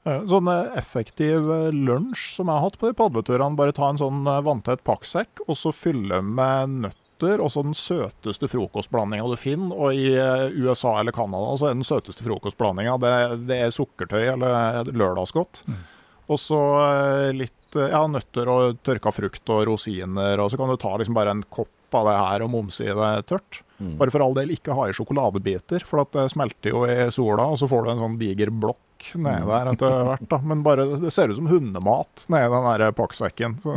Eh, 0.03 0.25
sånn 0.27 0.49
eh, 0.51 0.73
effektiv 0.81 1.47
eh, 1.55 1.69
lunsj 1.71 2.33
som 2.35 2.49
jeg 2.51 2.59
har 2.59 2.65
hatt 2.65 2.79
på 2.81 2.91
de 2.91 2.97
padleturene. 2.99 3.55
Bare 3.59 3.75
ta 3.77 3.93
en 3.93 4.01
sånn 4.01 4.27
vanntett 4.27 4.83
pakksekk, 4.87 5.45
og 5.47 5.55
så 5.59 5.71
fylle 5.75 6.19
med 6.27 6.83
nøtter 6.89 7.39
og 7.39 7.53
så 7.55 7.63
den 7.63 7.77
søteste 7.79 8.49
frokostblandinga 8.51 9.29
du 9.31 9.39
finner. 9.39 9.77
Og 9.79 9.95
i 9.95 10.11
USA 10.59 10.97
eller 10.99 11.15
Canada 11.15 11.55
så 11.55 11.71
er 11.71 11.79
den 11.79 11.87
søteste 11.87 12.27
frokostblandinga 12.27 12.99
det, 12.99 13.15
det, 13.47 13.61
er 13.63 13.75
sukkertøy 13.77 14.25
eller 14.35 14.91
lørdagsgodt. 14.91 15.63
Mm. 15.71 15.83
Og 16.31 16.41
så 16.41 16.59
eh, 16.83 17.29
litt 17.37 17.77
eh, 17.79 17.93
ja, 17.93 18.03
nøtter 18.11 18.51
og 18.51 18.81
tørka 18.87 19.13
frukt 19.15 19.55
og 19.55 19.67
rosiner. 19.69 20.41
Og 20.43 20.53
så 20.53 20.59
kan 20.59 20.71
du 20.71 20.79
ta 20.81 20.97
liksom 20.97 21.17
bare 21.17 21.35
en 21.35 21.45
kopp 21.47 21.97
av 21.99 22.09
det 22.09 22.19
her 22.19 22.45
og 22.47 22.53
momse 22.55 22.87
i 22.87 22.97
det 22.97 23.13
tørt. 23.29 23.63
Mm. 23.83 23.97
Bare 23.99 24.13
for 24.15 24.23
all 24.23 24.35
del 24.37 24.53
ikke 24.55 24.77
ha 24.79 24.85
i 24.87 24.95
sjokoladebiter, 24.95 25.83
for 25.89 26.05
at 26.05 26.13
det 26.15 26.29
smelter 26.31 26.71
jo 26.71 26.85
i 26.87 27.09
sola, 27.11 27.49
og 27.51 27.59
så 27.59 27.67
får 27.71 27.83
du 27.89 27.91
en 27.93 28.03
sånn 28.05 28.19
diger 28.21 28.53
blokk 28.55 29.09
nedi 29.19 29.49
der 29.49 29.71
etter 29.73 29.97
hvert. 30.07 30.29
da. 30.31 30.39
Men 30.47 30.63
bare, 30.63 30.85
det 31.03 31.11
ser 31.11 31.33
ut 31.33 31.39
som 31.41 31.49
hundemat 31.51 32.27
nedi 32.31 32.53
den 32.53 32.69
der 32.71 32.95
pakksekken. 32.95 33.57
Så, 33.65 33.75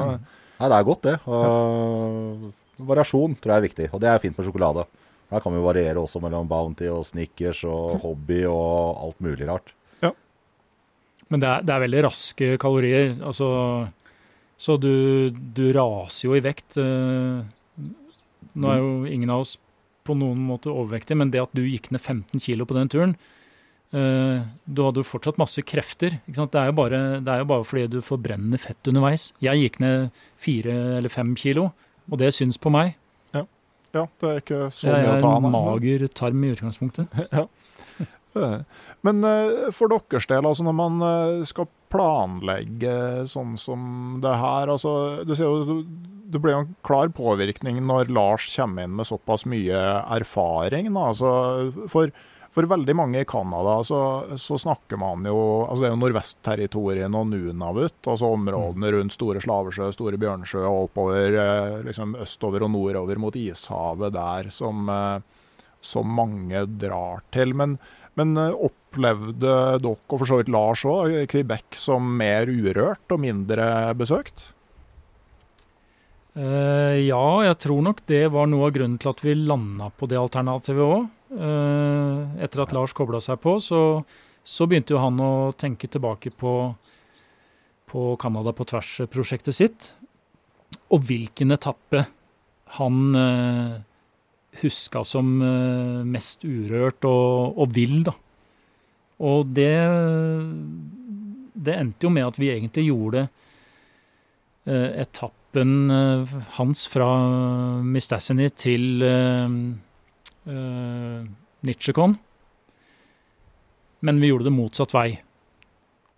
Nei, 0.56 0.70
det 0.70 0.76
er 0.78 0.86
godt, 0.88 1.02
det. 1.08 1.16
Og 1.28 2.86
variasjon 2.92 3.34
tror 3.42 3.56
jeg 3.56 3.58
er 3.64 3.66
viktig, 3.70 3.88
og 3.96 4.04
det 4.04 4.12
er 4.12 4.22
fint 4.24 4.38
med 4.38 4.46
sjokolade. 4.48 4.86
Her 5.34 5.42
kan 5.42 5.56
vi 5.56 5.64
variere 5.66 5.98
også 6.04 6.22
mellom 6.22 6.46
Bounty 6.48 6.86
og 6.94 7.02
Snickers 7.08 7.64
og 7.66 7.98
Hobby 8.06 8.44
og 8.46 9.02
alt 9.08 9.20
mulig 9.26 9.48
rart. 9.50 9.74
Ja. 10.06 10.12
Men 11.34 11.42
det 11.42 11.50
er, 11.50 11.66
det 11.66 11.74
er 11.76 11.84
veldig 11.88 12.04
raske 12.06 12.50
kalorier. 12.62 13.16
Altså, 13.26 13.50
så 14.62 14.78
du, 14.80 15.32
du 15.34 15.66
raser 15.76 16.30
jo 16.30 16.38
i 16.38 16.44
vekt. 16.46 16.78
eh, 16.78 17.42
Nå 18.56 18.70
er 18.72 18.78
jo 18.80 18.92
ingen 19.10 19.34
av 19.34 19.42
oss 19.44 19.58
på 20.06 20.16
noen 20.18 20.44
måte 20.48 20.72
overvektig, 20.74 21.18
men 21.20 21.32
det 21.34 21.44
at 21.44 21.56
du 21.58 21.64
gikk 21.66 21.90
ned 21.94 22.04
15 22.04 22.44
kilo 22.44 22.68
på 22.68 22.78
den 22.78 22.92
turen 22.92 23.16
eh, 23.96 24.46
Du 24.66 24.84
hadde 24.86 25.02
jo 25.02 25.08
fortsatt 25.08 25.40
masse 25.42 25.64
krefter. 25.66 26.20
Det, 26.28 26.46
er 26.62 26.70
jo 26.70 26.78
bare, 26.78 27.02
det 27.26 27.34
er 27.34 27.44
jo 27.44 27.50
bare 27.50 27.68
fordi 27.68 27.88
du 27.96 28.00
forbrenner 28.06 28.62
fett 28.62 28.92
underveis. 28.92 29.32
Jeg 29.44 29.64
gikk 29.64 29.82
ned 29.84 30.10
fire 30.42 30.78
eller 31.00 31.14
fem 31.14 31.34
kilo, 31.40 31.72
og 32.12 32.22
det 32.22 32.34
syns 32.38 32.62
på 32.62 32.74
meg. 32.74 32.96
ja, 33.96 34.06
det 34.22 34.32
er 34.32 34.42
ikke 34.44 34.66
så 34.76 34.92
mye 34.92 35.08
å 35.08 35.16
er 35.16 35.24
ta 35.24 35.36
en 35.38 35.50
av. 35.50 35.54
mager 35.56 36.08
tarm 36.14 36.44
i 36.44 36.54
utgangspunktet. 36.56 37.22
ja. 37.38 37.48
Men 39.06 39.24
eh, 39.24 39.72
for 39.76 39.92
deres 39.92 40.28
del, 40.28 40.46
altså 40.46 40.66
når 40.68 40.76
man 40.76 41.04
eh, 41.08 41.46
skal 41.48 41.70
planlegge 41.96 43.26
sånn 43.32 43.56
som 43.60 44.20
det 44.24 44.36
her 44.42 44.72
altså, 44.74 45.24
du 45.26 45.34
ser 45.36 45.50
jo, 45.50 45.82
Det 46.32 46.42
blir 46.42 46.56
jo 46.56 46.62
en 46.66 46.78
klar 46.86 47.12
påvirkning 47.16 47.80
når 47.86 48.12
Lars 48.14 48.48
kommer 48.56 48.86
inn 48.86 48.96
med 48.98 49.08
såpass 49.08 49.46
mye 49.48 49.82
erfaring. 50.18 50.90
Altså, 50.98 51.30
for, 51.92 52.12
for 52.56 52.68
veldig 52.72 52.96
mange 52.98 53.22
i 53.22 53.28
Canada 53.30 53.78
så, 53.88 54.00
så 54.40 54.58
snakker 54.60 55.00
man 55.00 55.26
jo 55.28 55.38
altså 55.66 55.84
Det 55.84 55.90
er 55.90 55.94
jo 55.94 56.02
Nordvest-territoriene 56.02 57.22
og 57.22 57.30
Nunavut, 57.32 57.98
altså 58.04 58.32
områdene 58.36 58.94
rundt 58.96 59.16
Store 59.16 59.44
Slavesjø, 59.44 59.92
Store 59.96 60.20
Bjørnsjø 60.22 60.64
og 60.64 60.90
oppover 60.90 61.40
eh, 61.42 61.78
liksom 61.88 62.18
østover 62.26 62.66
og 62.68 62.74
nordover 62.76 63.22
mot 63.22 63.38
ishavet 63.40 64.16
der 64.16 64.52
som, 64.56 64.90
eh, 64.92 65.20
som 65.84 66.16
mange 66.20 66.66
drar 66.82 67.24
til. 67.36 67.56
Men, 67.58 67.78
men 68.20 68.36
eh, 68.40 68.56
opplevde 68.96 69.40
dere, 69.84 69.92
og 69.92 70.18
for 70.18 70.30
så 70.30 70.40
vidt 70.40 70.52
Lars 70.54 70.86
òg, 70.88 71.14
Quebec 71.32 71.76
som 71.78 72.08
mer 72.18 72.48
urørt 72.48 73.12
og 73.12 73.22
mindre 73.22 73.68
besøkt? 74.00 74.52
Uh, 76.36 77.00
ja, 77.00 77.26
jeg 77.48 77.60
tror 77.64 77.84
nok 77.84 78.02
det 78.12 78.26
var 78.34 78.48
noe 78.52 78.68
av 78.68 78.76
grunnen 78.76 78.98
til 79.00 79.12
at 79.12 79.22
vi 79.24 79.36
landa 79.38 79.92
på 79.96 80.08
det 80.12 80.20
alternativet 80.20 80.84
òg. 80.84 81.12
etter 81.36 82.62
at 82.64 82.72
Lars 82.72 82.94
kobla 82.96 83.20
seg 83.20 83.40
på, 83.44 83.58
så, 83.60 84.04
så 84.44 84.68
begynte 84.68 84.94
jo 84.94 85.02
han 85.02 85.20
å 85.20 85.52
tenke 85.58 85.88
tilbake 85.92 86.32
på, 86.32 86.54
på 87.92 88.04
Canada 88.22 88.54
på 88.56 88.68
tvers-prosjektet 88.70 89.56
sitt. 89.56 89.90
Og 90.94 91.04
hvilken 91.08 91.52
etappe 91.52 92.06
han 92.78 93.16
uh, 93.16 93.82
huska 94.62 95.04
som 95.08 95.36
uh, 95.42 96.04
mest 96.08 96.46
urørt 96.46 97.06
og, 97.08 97.58
og 97.58 97.74
vill, 97.76 98.04
da. 98.08 98.16
Og 99.24 99.48
det, 99.56 99.78
det 101.56 101.76
endte 101.80 102.08
jo 102.08 102.12
med 102.12 102.28
at 102.28 102.40
vi 102.42 102.52
egentlig 102.52 102.88
gjorde 102.90 103.28
uh, 103.30 104.92
etappen 105.00 105.92
eh, 105.94 106.34
hans 106.58 106.82
fra 106.92 107.08
Mistassini 107.80 108.50
til 108.52 109.06
uh, 109.06 109.48
Nitsjekon. 111.64 112.18
Men 114.04 114.20
vi 114.20 114.34
gjorde 114.34 114.50
det 114.50 114.58
motsatt 114.58 114.92
vei. 114.98 115.10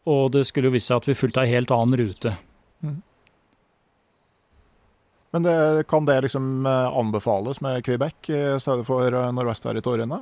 Og 0.09 0.31
det 0.33 0.47
skulle 0.49 0.71
jo 0.71 0.73
vise 0.73 0.89
seg 0.89 1.03
at 1.03 1.09
vi 1.11 1.19
fulgte 1.19 1.43
ei 1.43 1.53
helt 1.53 1.71
annen 1.75 1.99
rute. 2.01 2.33
Men 5.37 5.43
det, 5.43 5.83
kan 5.87 6.05
det 6.05 6.21
liksom 6.21 6.65
eh, 6.65 6.97
anbefales 6.97 7.61
med 7.61 7.85
Quebec 7.85 8.29
i 8.29 8.59
stedet 8.59 8.85
for 8.87 9.13
eh, 9.13 9.31
Nordvest-territoriene? 9.35 10.21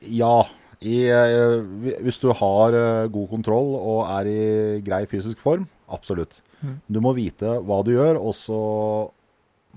Ja, 0.00 0.46
i, 0.84 1.08
eh, 1.10 1.98
hvis 2.04 2.20
du 2.22 2.28
har 2.32 2.74
eh, 2.76 3.08
god 3.10 3.28
kontroll 3.32 3.72
og 3.78 4.04
er 4.06 4.28
i 4.30 4.80
grei 4.86 5.04
fysisk 5.10 5.40
form, 5.42 5.66
absolutt. 5.90 6.40
Mm. 6.62 6.76
Du 6.86 7.00
må 7.02 7.14
vite 7.16 7.56
hva 7.66 7.80
du 7.86 7.92
gjør, 7.96 8.20
og 8.20 8.34
så 8.36 8.58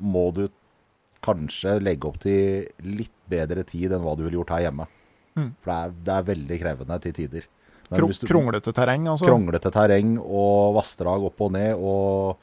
må 0.01 0.27
du 0.35 0.47
kanskje 1.21 1.79
legge 1.81 2.09
opp 2.09 2.19
til 2.21 2.67
litt 2.85 3.13
bedre 3.29 3.63
tid 3.67 3.93
enn 3.93 4.01
hva 4.05 4.15
du 4.17 4.23
ville 4.25 4.39
gjort 4.39 4.53
her 4.55 4.67
hjemme. 4.67 4.87
Mm. 5.37 5.51
For 5.61 5.71
det 5.71 5.77
er, 5.81 5.97
det 6.05 6.15
er 6.15 6.29
veldig 6.31 6.61
krevende 6.61 6.97
til 7.03 7.17
tider. 7.17 7.49
Kro 7.91 8.07
du- 8.07 8.27
kronglete 8.27 8.71
terreng, 8.73 9.07
altså? 9.11 9.27
kronglete 9.27 9.71
terreng 9.73 10.15
og 10.21 10.75
vassdrag 10.77 11.25
opp 11.27 11.41
og 11.43 11.51
ned, 11.57 11.75
og 11.75 12.37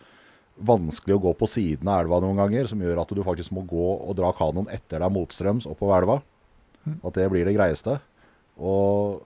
vanskelig 0.69 1.15
å 1.17 1.23
gå 1.23 1.33
på 1.39 1.47
siden 1.49 1.89
av 1.89 2.03
elva 2.03 2.19
noen 2.21 2.37
ganger, 2.37 2.67
som 2.69 2.81
gjør 2.83 3.01
at 3.05 3.15
du 3.15 3.23
faktisk 3.23 3.55
må 3.55 3.63
gå 3.67 3.87
og 4.03 4.17
dra 4.19 4.33
kanoen 4.35 4.67
etter 4.75 4.99
deg 5.01 5.15
motstrøms 5.15 5.69
oppover 5.71 6.03
elva. 6.03 6.19
At 7.05 7.15
det 7.15 7.27
blir 7.31 7.45
det 7.47 7.55
greieste. 7.57 7.99
Og 8.59 9.23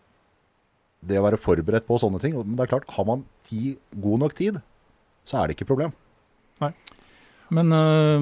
det 1.03 1.19
å 1.19 1.25
være 1.25 1.41
forberedt 1.41 1.89
på 1.89 1.97
sånne 1.99 2.21
ting 2.23 2.37
Men 2.37 2.55
det 2.55 2.67
er 2.67 2.73
klart, 2.75 2.91
har 2.95 3.07
man 3.09 3.25
ti, 3.49 3.75
god 3.91 4.23
nok 4.23 4.37
tid, 4.39 4.61
så 5.27 5.41
er 5.41 5.49
det 5.49 5.57
ikke 5.57 5.71
problem. 5.73 5.95
Nei. 6.63 6.71
Men 7.53 7.75
øh, 7.77 8.21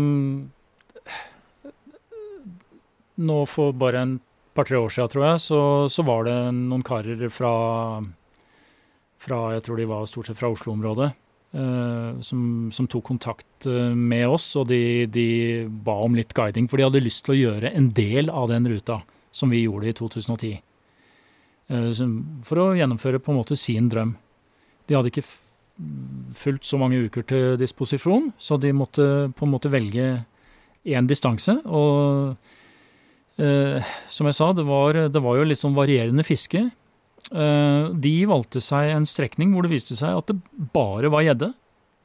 nå 3.20 3.38
for 3.50 3.76
bare 3.76 4.02
en 4.02 4.14
par-tre 4.56 4.78
år 4.80 4.92
siden, 4.92 5.10
tror 5.12 5.26
jeg, 5.28 5.42
så, 5.44 5.60
så 5.92 6.04
var 6.06 6.26
det 6.26 6.36
noen 6.56 6.84
karer 6.86 7.28
fra, 7.32 7.52
fra 9.20 9.40
Jeg 9.54 9.66
tror 9.66 9.80
de 9.80 9.90
var 9.90 10.08
stort 10.10 10.30
sett 10.30 10.40
fra 10.40 10.50
Oslo-området. 10.52 11.12
Uh, 11.50 12.14
som, 12.22 12.70
som 12.70 12.86
tok 12.86 13.08
kontakt 13.08 13.66
øh, 13.66 13.90
med 13.98 14.28
oss, 14.30 14.52
og 14.54 14.68
de, 14.70 15.08
de 15.10 15.66
ba 15.66 15.96
om 16.04 16.14
litt 16.14 16.30
guiding. 16.36 16.68
For 16.70 16.78
de 16.78 16.86
hadde 16.86 17.02
lyst 17.02 17.24
til 17.26 17.34
å 17.34 17.40
gjøre 17.40 17.72
en 17.74 17.88
del 17.96 18.30
av 18.30 18.46
den 18.52 18.68
ruta 18.70 19.00
som 19.34 19.50
vi 19.50 19.64
gjorde 19.64 19.90
i 19.90 19.96
2010. 19.98 20.60
Eh, 21.70 22.02
for 22.46 22.62
å 22.62 22.72
gjennomføre 22.78 23.22
på 23.22 23.32
en 23.32 23.40
måte 23.40 23.58
sin 23.58 23.88
drøm. 23.92 24.16
De 24.88 24.96
hadde 24.96 25.12
ikke 25.12 25.26
fulgt 26.36 26.66
så 26.68 26.76
mange 26.80 26.98
uker 27.06 27.24
til 27.24 27.54
disposisjon, 27.60 28.32
så 28.36 28.58
de 28.60 28.72
måtte 28.76 29.04
på 29.36 29.46
en 29.46 29.52
måte 29.54 29.70
velge 29.72 30.08
én 30.84 31.08
distanse. 31.08 31.54
Og 31.64 32.34
eh, 33.40 33.94
som 34.10 34.28
jeg 34.28 34.36
sa, 34.36 34.50
det 34.56 34.66
var, 34.68 35.06
det 35.08 35.22
var 35.24 35.38
jo 35.38 35.46
litt 35.48 35.62
sånn 35.62 35.78
varierende 35.78 36.26
fiske. 36.26 36.66
Eh, 37.30 37.84
de 38.02 38.14
valgte 38.26 38.62
seg 38.64 38.90
en 38.96 39.06
strekning 39.08 39.54
hvor 39.54 39.66
det 39.66 39.74
viste 39.76 39.96
seg 39.98 40.18
at 40.18 40.32
det 40.32 40.40
bare 40.74 41.12
var 41.12 41.26
gjedde. 41.28 41.52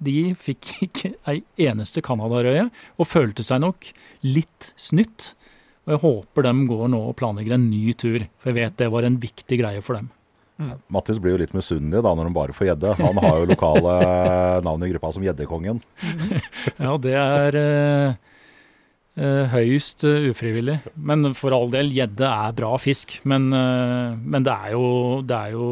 De 0.05 0.19
fikk 0.37 0.75
ikke 0.87 1.15
ei 1.31 1.41
eneste 1.67 2.03
canadarøye, 2.05 2.69
og 2.99 3.09
følte 3.09 3.45
seg 3.45 3.63
nok 3.65 3.89
litt 4.27 4.73
snytt. 4.77 5.33
Og 5.85 5.93
jeg 5.93 6.01
håper 6.01 6.47
de 6.47 6.53
går 6.69 6.85
nå 6.91 7.01
og 7.11 7.17
planlegger 7.19 7.57
en 7.57 7.69
ny 7.69 7.93
tur, 7.93 8.25
for 8.41 8.51
jeg 8.51 8.57
vet 8.57 8.77
det 8.81 8.91
var 8.93 9.05
en 9.05 9.19
viktig 9.21 9.59
greie 9.61 9.83
for 9.85 9.99
dem. 9.99 10.09
Mattis 10.87 11.17
blir 11.19 11.35
jo 11.35 11.41
litt 11.41 11.55
misunnelig 11.55 11.99
da 12.05 12.13
når 12.15 12.29
han 12.29 12.35
bare 12.35 12.55
får 12.55 12.69
gjedde. 12.69 12.93
Han 13.01 13.19
har 13.19 13.41
jo 13.41 13.49
lokale 13.49 13.95
navn 14.67 14.85
i 14.87 14.91
gruppa 14.93 15.11
som 15.15 15.25
Gjeddekongen. 15.25 15.81
Ja, 16.85 16.95
det 17.01 17.15
er 17.19 17.57
eh, 17.59 18.15
eh, 19.19 19.51
høyst 19.51 20.05
uh, 20.07 20.29
ufrivillig. 20.31 20.79
Men 20.95 21.33
for 21.37 21.55
all 21.55 21.67
del, 21.73 21.91
gjedde 21.95 22.29
er 22.29 22.55
bra 22.55 22.71
fisk. 22.79 23.17
Men, 23.27 23.49
eh, 23.55 24.15
men 24.15 24.47
det, 24.47 24.55
er 24.55 24.75
jo, 24.77 24.87
det 25.27 25.41
er 25.41 25.55
jo 25.57 25.67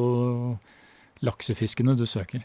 laksefiskene 1.24 1.96
du 2.00 2.06
søker. 2.10 2.44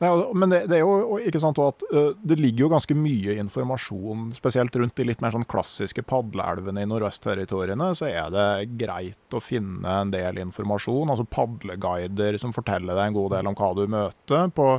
Nei, 0.00 0.10
men 0.36 0.52
det, 0.52 0.62
det 0.70 0.78
er 0.78 0.84
jo 0.84 1.18
ikke 1.20 1.40
sant 1.42 1.58
at 1.60 1.82
det 2.24 2.38
ligger 2.40 2.66
jo 2.66 2.70
ganske 2.74 2.96
mye 2.96 3.36
informasjon, 3.42 4.30
spesielt 4.36 4.76
rundt 4.76 4.96
de 4.96 5.06
litt 5.08 5.20
mer 5.24 5.34
sånn 5.34 5.48
klassiske 5.48 6.04
padleelvene 6.08 6.84
i 6.84 6.88
nordvestterritoriene, 6.88 7.90
så 7.96 8.08
er 8.08 8.32
det 8.34 8.48
greit 8.80 9.36
å 9.36 9.42
finne 9.44 9.98
en 10.04 10.14
del 10.14 10.40
informasjon, 10.40 11.12
altså 11.12 11.28
padleguider 11.28 12.40
som 12.40 12.54
forteller 12.56 12.96
deg 12.96 13.10
en 13.10 13.20
god 13.20 13.36
del 13.36 13.50
om 13.50 13.56
hva 13.58 13.70
du 13.76 13.84
møter. 13.90 14.50
På 14.56 14.72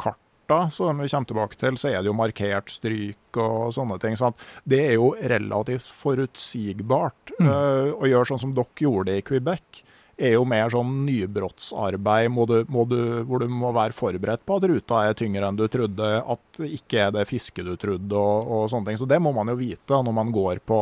karta, 0.00 0.60
som 0.70 1.00
vi 1.00 1.08
kommer 1.08 1.30
tilbake 1.32 1.60
til, 1.60 1.80
så 1.80 1.90
er 1.90 2.00
det 2.00 2.10
jo 2.10 2.16
markert 2.16 2.70
stryk 2.72 3.40
og 3.42 3.72
sånne 3.76 3.98
ting. 4.02 4.16
Så 4.18 4.30
at 4.30 4.46
det 4.68 4.82
er 4.90 4.94
jo 4.96 5.14
relativt 5.18 5.88
forutsigbart. 6.02 7.36
Mm. 7.40 7.50
Å 7.96 8.12
gjøre 8.12 8.30
sånn 8.32 8.44
som 8.44 8.56
dere 8.56 8.86
gjorde 8.86 9.18
i 9.18 9.24
Quebec 9.26 9.85
er 10.16 10.32
jo 10.32 10.44
mer 10.48 10.70
sånn 10.72 11.02
nybrottsarbeid 11.04 12.30
må 12.32 12.46
du, 12.48 12.56
må 12.72 12.86
du, 12.88 12.98
hvor 13.28 13.42
du 13.42 13.50
må 13.52 13.72
være 13.76 13.96
forberedt 13.96 14.46
på 14.48 14.56
at 14.56 14.66
ruta 14.70 15.02
er 15.04 15.18
tyngre 15.18 15.48
enn 15.48 15.58
du 15.58 15.66
trodde, 15.68 16.08
at 16.24 16.62
ikke 16.64 17.02
er 17.04 17.12
det 17.12 17.26
fisket 17.28 17.68
du 17.68 17.74
trodde 17.80 18.16
og, 18.16 18.48
og 18.48 18.70
sånne 18.72 18.90
ting. 18.90 19.00
Så 19.00 19.08
det 19.08 19.20
må 19.22 19.34
man 19.36 19.52
jo 19.52 19.58
vite 19.60 20.00
når 20.00 20.16
man 20.16 20.32
går 20.32 20.62
på 20.64 20.80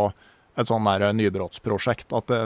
et 0.55 0.71
sånn 0.71 0.87
der 0.87 1.11
nybrottsprosjekt. 1.19 2.15
at 2.15 2.31
det, 2.31 2.41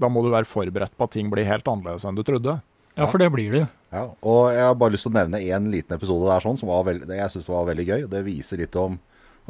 Da 0.00 0.08
må 0.08 0.24
du 0.24 0.32
være 0.32 0.48
forberedt 0.48 0.96
på 0.96 1.04
at 1.04 1.12
ting 1.12 1.28
blir 1.28 1.44
helt 1.44 1.68
annerledes 1.68 2.08
enn 2.08 2.16
du 2.16 2.24
trodde. 2.24 2.56
Ja, 2.96 3.06
for 3.06 3.20
det 3.20 3.30
blir 3.32 3.52
det 3.52 3.62
jo. 3.64 3.68
Ja, 3.90 4.02
og 4.22 4.42
jeg 4.54 4.64
har 4.64 4.74
bare 4.78 4.94
lyst 4.94 5.04
til 5.06 5.12
å 5.12 5.18
nevne 5.18 5.40
én 5.42 5.70
liten 5.70 5.96
episode 5.96 6.28
der 6.30 6.42
sånn, 6.44 6.58
som 6.58 6.70
var 6.70 6.84
veld, 6.86 7.08
jeg 7.10 7.32
synes 7.32 7.48
var 7.50 7.66
veldig 7.68 7.86
gøy. 7.88 8.02
og 8.06 8.10
Det 8.12 8.20
viser 8.26 8.60
litt 8.62 8.76
om 8.78 8.96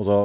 altså, 0.00 0.16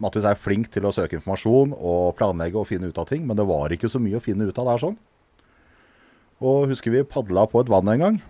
Mattis 0.00 0.26
er 0.28 0.38
flink 0.38 0.68
til 0.70 0.86
å 0.86 0.92
søke 0.94 1.16
informasjon 1.18 1.72
og 1.74 2.14
planlegge 2.18 2.60
og 2.60 2.68
finne 2.68 2.90
ut 2.90 2.98
av 3.00 3.08
ting, 3.08 3.24
men 3.26 3.38
det 3.38 3.46
var 3.48 3.72
ikke 3.74 3.90
så 3.90 3.98
mye 4.02 4.20
å 4.20 4.24
finne 4.24 4.46
ut 4.46 4.60
av 4.60 4.68
der 4.68 4.82
sånn. 4.84 4.98
Og 6.40 6.70
husker 6.70 6.94
vi 6.94 7.04
padla 7.04 7.44
på 7.48 7.60
et 7.60 7.70
vann 7.70 7.88
en 7.92 8.04
gang. 8.04 8.20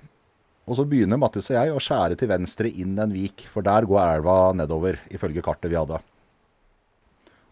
Og 0.71 0.79
så 0.79 0.87
begynner 0.87 1.19
Mattis 1.19 1.51
og 1.51 1.57
jeg 1.57 1.75
å 1.75 1.83
skjære 1.83 2.19
til 2.19 2.31
venstre 2.31 2.71
inn 2.71 2.99
en 3.03 3.15
vik, 3.15 3.47
for 3.51 3.67
der 3.67 3.87
går 3.89 4.01
elva 4.03 4.39
nedover, 4.55 4.99
ifølge 5.11 5.43
kartet 5.43 5.71
vi 5.71 5.79
hadde. 5.79 5.99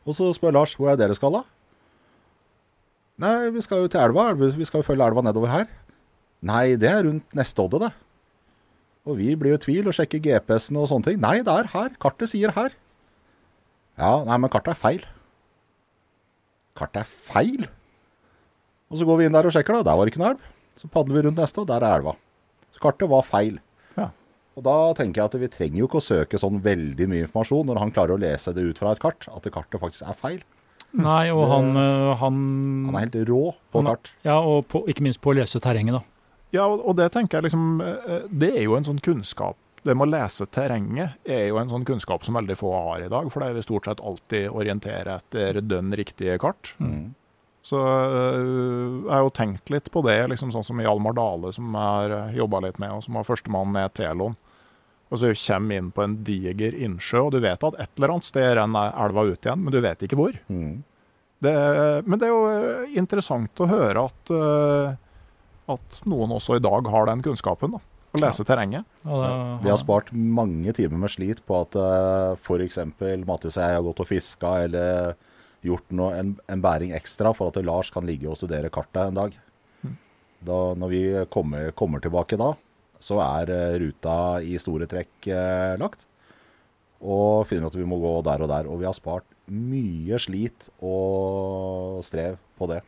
Og 0.06 0.16
så 0.16 0.30
spør 0.34 0.54
Lars 0.60 0.74
hvor 0.78 0.92
er 0.92 0.98
dere 0.98 1.16
skal 1.18 1.34
da? 1.34 1.44
Nei, 3.18 3.50
vi 3.54 3.62
skal 3.64 3.82
jo 3.82 3.90
til 3.90 4.00
elva. 4.00 4.30
Vi 4.38 4.66
skal 4.66 4.80
jo 4.82 4.86
følge 4.86 5.08
elva 5.08 5.24
nedover 5.26 5.50
her. 5.50 5.66
Nei, 6.46 6.76
det 6.78 6.90
er 6.90 7.02
rundt 7.06 7.34
neste 7.34 7.64
odde, 7.64 7.80
det. 7.82 7.90
Og 9.08 9.18
vi 9.18 9.32
blir 9.38 9.54
jo 9.54 9.58
i 9.58 9.62
tvil 9.64 9.90
og 9.90 9.96
sjekker 9.96 10.22
GPS-en 10.22 10.78
og 10.78 10.86
sånne 10.90 11.10
ting. 11.10 11.18
Nei, 11.22 11.40
det 11.42 11.54
er 11.54 11.70
her. 11.72 11.90
Kartet 12.02 12.30
sier 12.30 12.54
her. 12.54 12.74
Ja, 13.98 14.12
nei, 14.28 14.38
men 14.38 14.52
kartet 14.52 14.76
er 14.76 14.78
feil. 14.78 15.06
Kartet 16.78 17.02
er 17.02 17.10
feil? 17.10 17.66
Og 18.90 18.98
så 18.98 19.04
går 19.08 19.18
vi 19.20 19.24
inn 19.28 19.32
der 19.36 19.46
og 19.48 19.52
sjekker, 19.52 19.78
da. 19.78 19.82
Der 19.90 19.96
var 19.98 20.04
det 20.08 20.12
ikke 20.14 20.22
noe 20.22 20.30
elv. 20.34 20.44
Så 20.78 20.88
padler 20.92 21.14
vi 21.18 21.22
rundt 21.28 21.38
neste, 21.42 21.60
og 21.60 21.66
der 21.68 21.84
er 21.84 21.98
elva. 21.98 22.14
Så 22.72 22.80
kartet 22.80 23.08
var 23.10 23.22
feil. 23.26 23.58
Ja. 23.98 24.10
Og 24.56 24.62
da 24.64 24.76
tenker 24.98 25.20
jeg 25.22 25.24
at 25.32 25.40
vi 25.42 25.48
trenger 25.48 25.78
jo 25.82 25.88
ikke 25.90 26.00
å 26.00 26.06
søke 26.08 26.38
sånn 26.40 26.60
veldig 26.64 27.08
mye 27.10 27.24
informasjon 27.26 27.66
når 27.68 27.78
han 27.82 27.92
klarer 27.92 28.16
å 28.16 28.20
lese 28.22 28.54
det 28.54 28.64
ut 28.70 28.78
fra 28.78 28.92
et 28.94 29.02
kart, 29.02 29.26
at 29.28 29.50
kartet 29.52 29.80
faktisk 29.82 30.06
er 30.08 30.14
feil. 30.18 30.40
Nei, 30.96 31.28
og 31.30 31.42
Det- 31.44 31.50
han, 31.52 31.76
øh, 31.76 32.16
han 32.16 32.86
Han 32.86 32.94
er 32.94 32.98
helt 33.06 33.28
rå 33.28 33.54
på 33.72 33.82
han- 33.82 33.84
kart. 33.92 34.12
Ja, 34.24 34.38
og 34.40 34.68
på, 34.68 34.86
ikke 34.88 35.02
minst 35.02 35.20
på 35.20 35.34
å 35.34 35.36
lese 35.36 35.60
terrenget, 35.60 35.92
da. 35.92 36.02
Ja, 36.50 36.64
og 36.66 36.80
og 36.88 36.96
det 36.96 37.12
tenker 37.12 37.42
jeg 37.42 37.50
liksom 37.52 37.82
eh, 37.82 38.22
Det 38.32 38.56
er 38.56 38.62
jo 38.62 38.74
en 38.74 38.82
sånn 38.84 38.98
kunnskap 39.02 39.54
Det 39.84 39.94
med 39.94 40.08
å 40.08 40.10
lese 40.10 40.46
terrenget 40.46 41.12
er 41.26 41.48
jo 41.48 41.58
en 41.58 41.68
sånn 41.68 41.84
kunnskap 41.84 42.24
som 42.24 42.34
veldig 42.34 42.56
få 42.56 42.72
har 42.72 43.02
i 43.04 43.08
dag, 43.08 43.30
for 43.30 43.40
det 43.40 43.50
er 43.50 43.52
vi 43.54 43.60
stort 43.60 43.84
sett 43.84 44.00
alltid 44.00 44.48
orientere 44.50 45.18
etter 45.20 45.60
dønn 45.60 45.92
riktige 45.92 46.38
kart. 46.38 46.72
Mm. 46.80 47.14
Så 47.68 47.76
øh, 47.76 49.04
jeg 49.04 49.12
har 49.12 49.24
jo 49.26 49.32
tenkt 49.36 49.68
litt 49.72 49.90
på 49.92 50.00
det, 50.06 50.16
liksom 50.32 50.52
sånn 50.54 50.64
som 50.64 50.78
Hjalmar 50.80 51.12
Dale, 51.18 51.50
som 51.52 51.66
jeg 51.76 52.12
har 52.16 52.30
jobba 52.38 52.62
litt 52.64 52.78
med, 52.80 52.94
og 52.96 53.02
som 53.04 53.18
var 53.18 53.26
førstemann 53.28 53.74
ned 53.76 53.92
Telon. 53.98 54.36
Og 55.12 55.20
så 55.20 55.30
kommer 55.36 55.76
inn 55.80 55.90
på 55.92 56.02
en 56.04 56.14
diger 56.24 56.74
innsjø, 56.76 57.26
og 57.26 57.34
du 57.36 57.42
vet 57.44 57.62
at 57.64 57.76
et 57.80 57.92
eller 57.96 58.14
annet 58.14 58.28
sted 58.28 58.48
renner 58.56 58.96
elva 59.04 59.24
ut 59.28 59.44
igjen, 59.44 59.62
men 59.66 59.72
du 59.74 59.80
vet 59.84 60.04
ikke 60.04 60.16
hvor. 60.20 60.36
Mm. 60.52 60.78
Det, 61.44 61.52
men 62.08 62.18
det 62.18 62.26
er 62.26 62.32
jo 62.34 62.40
øh, 62.50 62.88
interessant 62.98 63.60
å 63.62 63.68
høre 63.70 64.08
at, 64.08 64.32
at 65.76 66.00
noen 66.08 66.32
også 66.38 66.56
i 66.58 66.64
dag 66.64 66.88
har 66.92 67.08
den 67.10 67.22
kunnskapen. 67.24 67.76
da, 67.76 67.80
Å 68.16 68.20
lese 68.24 68.44
terrenget. 68.48 68.84
Ja, 69.04 69.20
det- 69.22 69.62
Vi 69.64 69.70
har 69.70 69.78
spart 69.80 70.12
mange 70.12 70.72
timer 70.76 70.98
med 71.04 71.10
slit 71.12 71.44
på 71.46 71.60
at 71.60 71.76
uh, 71.76 72.32
f.eks. 72.40 72.78
Mattis 73.28 73.56
og 73.58 73.62
jeg 73.62 73.76
har 73.76 73.84
gått 73.86 74.00
og 74.00 74.08
fiska 74.08 74.54
eller 74.64 75.14
gjort 75.68 75.92
noe, 75.94 76.14
en, 76.18 76.32
en 76.50 76.64
bæring 76.64 76.94
ekstra 76.96 77.32
for 77.36 77.52
at 77.52 77.60
Lars 77.64 77.92
kan 77.94 78.06
ligge 78.08 78.28
og 78.30 78.38
studere 78.40 78.72
kartet 78.72 79.10
en 79.10 79.20
dag. 79.20 79.36
Da, 80.38 80.58
når 80.78 80.92
vi 80.92 81.02
kommer, 81.34 81.72
kommer 81.74 82.02
tilbake 82.02 82.38
da, 82.38 82.52
så 83.02 83.18
er 83.22 83.50
eh, 83.54 83.78
ruta 83.82 84.14
i 84.42 84.58
store 84.60 84.86
trekk 84.90 85.30
eh, 85.30 85.74
lagt. 85.80 86.06
Og 86.98 87.46
finner 87.46 87.70
at 87.70 87.78
vi 87.78 87.86
må 87.86 87.98
gå 88.02 88.12
der 88.26 88.42
og 88.42 88.50
der. 88.50 88.70
Og 88.70 88.80
vi 88.80 88.86
har 88.88 88.96
spart 88.96 89.26
mye 89.48 90.18
slit 90.20 90.68
og 90.84 92.02
strev 92.06 92.38
på 92.58 92.70
det. 92.70 92.82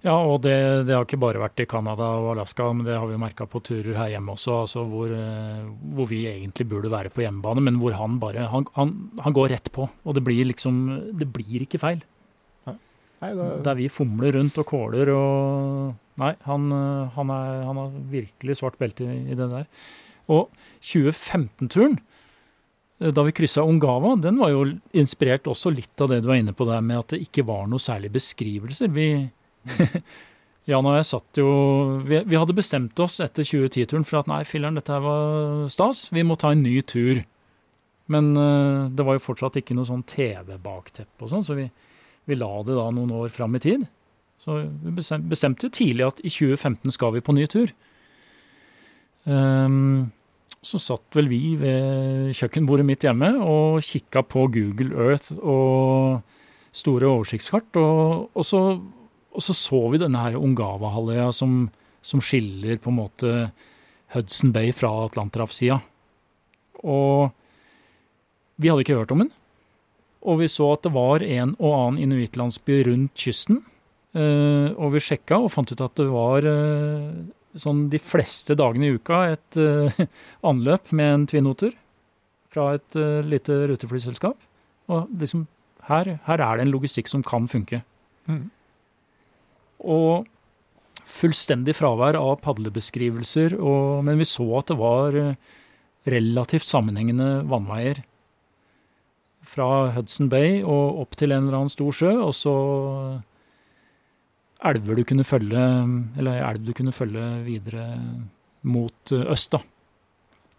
Ja, 0.00 0.14
og 0.16 0.38
det, 0.46 0.54
det 0.88 0.94
har 0.96 1.04
ikke 1.04 1.20
bare 1.20 1.42
vært 1.42 1.60
i 1.60 1.66
Canada 1.68 2.06
og 2.22 2.30
Alaska, 2.32 2.70
men 2.72 2.86
det 2.86 2.94
har 2.96 3.04
vi 3.10 3.18
merka 3.20 3.44
på 3.44 3.60
turer 3.60 3.98
her 3.98 4.14
hjemme 4.14 4.32
også, 4.32 4.62
altså 4.62 4.84
hvor, 4.88 5.10
eh, 5.12 5.66
hvor 5.92 6.08
vi 6.08 6.22
egentlig 6.30 6.64
burde 6.70 6.92
være 6.92 7.12
på 7.12 7.20
hjemmebane, 7.20 7.60
men 7.66 7.76
hvor 7.82 7.98
han 7.98 8.16
bare 8.22 8.46
han, 8.48 8.64
han, 8.78 8.94
han 9.20 9.36
går 9.36 9.52
rett 9.52 9.68
på. 9.74 9.90
Og 10.08 10.16
det 10.16 10.24
blir 10.24 10.48
liksom 10.48 10.78
Det 11.20 11.28
blir 11.28 11.66
ikke 11.66 11.82
feil. 11.82 12.00
Nei, 13.20 13.34
det, 13.36 13.48
Der 13.66 13.76
vi 13.76 13.90
fomler 13.92 14.32
rundt 14.38 14.56
og 14.62 14.68
kåler 14.70 15.10
og 15.12 15.96
Nei, 16.20 16.34
han, 16.44 16.68
eh, 16.72 17.10
han, 17.16 17.32
er, 17.32 17.60
han 17.64 17.78
har 17.80 17.92
virkelig 18.12 18.58
svart 18.58 18.76
belte 18.80 19.06
i, 19.08 19.18
i 19.32 19.36
det 19.36 19.46
der. 19.48 19.68
Og 20.32 20.50
2015-turen, 20.84 21.94
eh, 23.00 23.12
da 23.16 23.24
vi 23.24 23.32
kryssa 23.36 23.64
Ungava, 23.64 24.14
den 24.20 24.40
var 24.40 24.52
jo 24.52 24.66
inspirert 24.96 25.48
også 25.48 25.72
litt 25.72 26.04
av 26.04 26.10
det 26.12 26.20
du 26.20 26.28
var 26.28 26.40
inne 26.40 26.52
på 26.56 26.68
der 26.68 26.84
med 26.84 27.00
at 27.00 27.14
det 27.14 27.22
ikke 27.24 27.46
var 27.48 27.64
noe 27.70 27.80
særlig 27.80 28.12
beskrivelser. 28.18 28.92
Vi 28.92 29.08
Jan 30.70 30.86
og 30.86 30.96
jeg 30.96 31.06
satt 31.08 31.38
jo 31.40 31.50
Vi, 32.06 32.20
vi 32.28 32.38
hadde 32.38 32.54
bestemt 32.56 33.00
oss 33.02 33.18
etter 33.24 33.46
2010-turen 33.46 34.06
for 34.06 34.20
at 34.20 34.30
nei, 34.30 34.42
filler'n, 34.46 34.78
dette 34.78 34.94
her 34.94 35.04
var 35.04 35.68
stas, 35.72 36.06
vi 36.14 36.24
må 36.26 36.36
ta 36.40 36.52
en 36.54 36.64
ny 36.64 36.78
tur. 36.86 37.22
Men 38.10 38.32
uh, 38.36 38.90
det 38.90 39.06
var 39.06 39.16
jo 39.16 39.24
fortsatt 39.24 39.60
ikke 39.60 39.76
noe 39.78 39.88
sånn 39.88 40.04
TV-bakteppe 40.08 41.26
og 41.26 41.32
sånn, 41.32 41.46
så 41.46 41.56
vi, 41.58 41.68
vi 42.26 42.38
la 42.38 42.50
det 42.66 42.76
da 42.78 42.88
noen 42.94 43.12
år 43.22 43.32
fram 43.34 43.54
i 43.58 43.62
tid. 43.62 43.86
Så 44.40 44.62
vi 44.64 44.94
bestemte 44.94 45.68
tidlig 45.68 46.06
at 46.06 46.22
i 46.24 46.32
2015 46.32 46.96
skal 46.96 47.12
vi 47.14 47.22
på 47.24 47.34
ny 47.36 47.44
tur. 47.50 47.72
Um, 49.28 50.10
så 50.64 50.80
satt 50.80 51.16
vel 51.16 51.28
vi 51.30 51.54
ved 51.60 52.32
kjøkkenbordet 52.36 52.86
mitt 52.88 53.04
hjemme 53.04 53.30
og 53.44 53.80
kikka 53.84 54.24
på 54.28 54.46
Google 54.52 54.96
Earth 54.96 55.32
og 55.38 56.20
store 56.76 57.08
oversiktskart, 57.08 57.76
og, 57.80 58.30
og, 58.34 58.44
så, 58.46 58.60
og 59.40 59.44
så 59.46 59.56
så 59.56 59.78
vi 59.88 60.00
denne 60.02 60.20
her 60.20 60.36
Ungava-halvøya 60.36 61.30
som, 61.32 61.70
som 62.04 62.20
skiller 62.20 62.76
på 62.76 62.92
en 62.92 62.98
måte 62.98 63.30
Hudson 64.12 64.52
Bay 64.52 64.74
fra 64.76 64.90
Atlanterhavssida. 65.06 65.78
Og 66.84 67.30
vi 68.60 68.68
hadde 68.68 68.84
ikke 68.84 68.98
hørt 68.98 69.14
om 69.14 69.24
den. 69.24 69.32
Og 70.28 70.42
vi 70.42 70.50
så 70.52 70.68
at 70.74 70.84
det 70.84 70.92
var 70.92 71.24
en 71.24 71.54
og 71.56 71.72
annen 71.72 72.02
inuittlandsby 72.04 72.82
rundt 72.90 73.16
kysten. 73.16 73.62
Eh, 74.12 74.68
og 74.76 74.92
vi 74.92 75.04
sjekka 75.06 75.38
og 75.40 75.52
fant 75.54 75.72
ut 75.72 75.80
at 75.86 75.96
det 75.96 76.08
var 76.12 76.44
eh, 76.44 77.08
sånn 77.56 77.86
de 77.92 78.00
fleste 78.02 78.58
dagene 78.58 78.90
i 78.90 79.00
uka 79.00 79.22
et 79.38 79.60
eh, 79.60 80.04
anløp 80.50 80.92
med 80.92 81.14
en 81.14 81.28
twinoter 81.32 81.72
fra 82.52 82.74
et 82.76 82.96
lite 83.24 83.62
ruteflyselskap. 83.70 84.36
Og 84.90 85.12
liksom 85.16 85.46
her, 85.86 86.18
her 86.26 86.42
er 86.42 86.58
det 86.58 86.66
en 86.66 86.74
logistikk 86.74 87.08
som 87.08 87.24
kan 87.24 87.48
funke. 87.48 87.86
Mhm. 88.28 88.48
Og 89.80 90.28
fullstendig 91.10 91.74
fravær 91.78 92.18
av 92.18 92.38
padlebeskrivelser, 92.44 93.56
og, 93.58 94.04
men 94.06 94.20
vi 94.20 94.28
så 94.28 94.46
at 94.60 94.70
det 94.70 94.78
var 94.80 95.16
eh, 95.18 95.34
relativt 96.08 96.68
sammenhengende 96.68 97.42
vannveier 97.50 98.04
fra 99.50 99.90
Hudson 99.96 100.28
Bay 100.30 100.60
og 100.60 101.00
opp 101.02 101.16
til 101.18 101.32
en 101.34 101.46
eller 101.46 101.62
annen 101.62 101.72
stor 101.72 101.96
sjø, 101.96 102.12
og 102.22 102.34
så 102.36 102.54
elver 104.70 105.00
du 105.00 105.04
kunne 105.08 105.24
følge, 105.24 105.64
eller 106.20 106.44
elv 106.44 106.64
du 106.68 106.72
kunne 106.76 106.94
følge 106.94 107.26
videre 107.46 107.84
mot 108.68 109.14
eh, 109.16 109.26
øst, 109.32 109.56
da. 109.56 109.62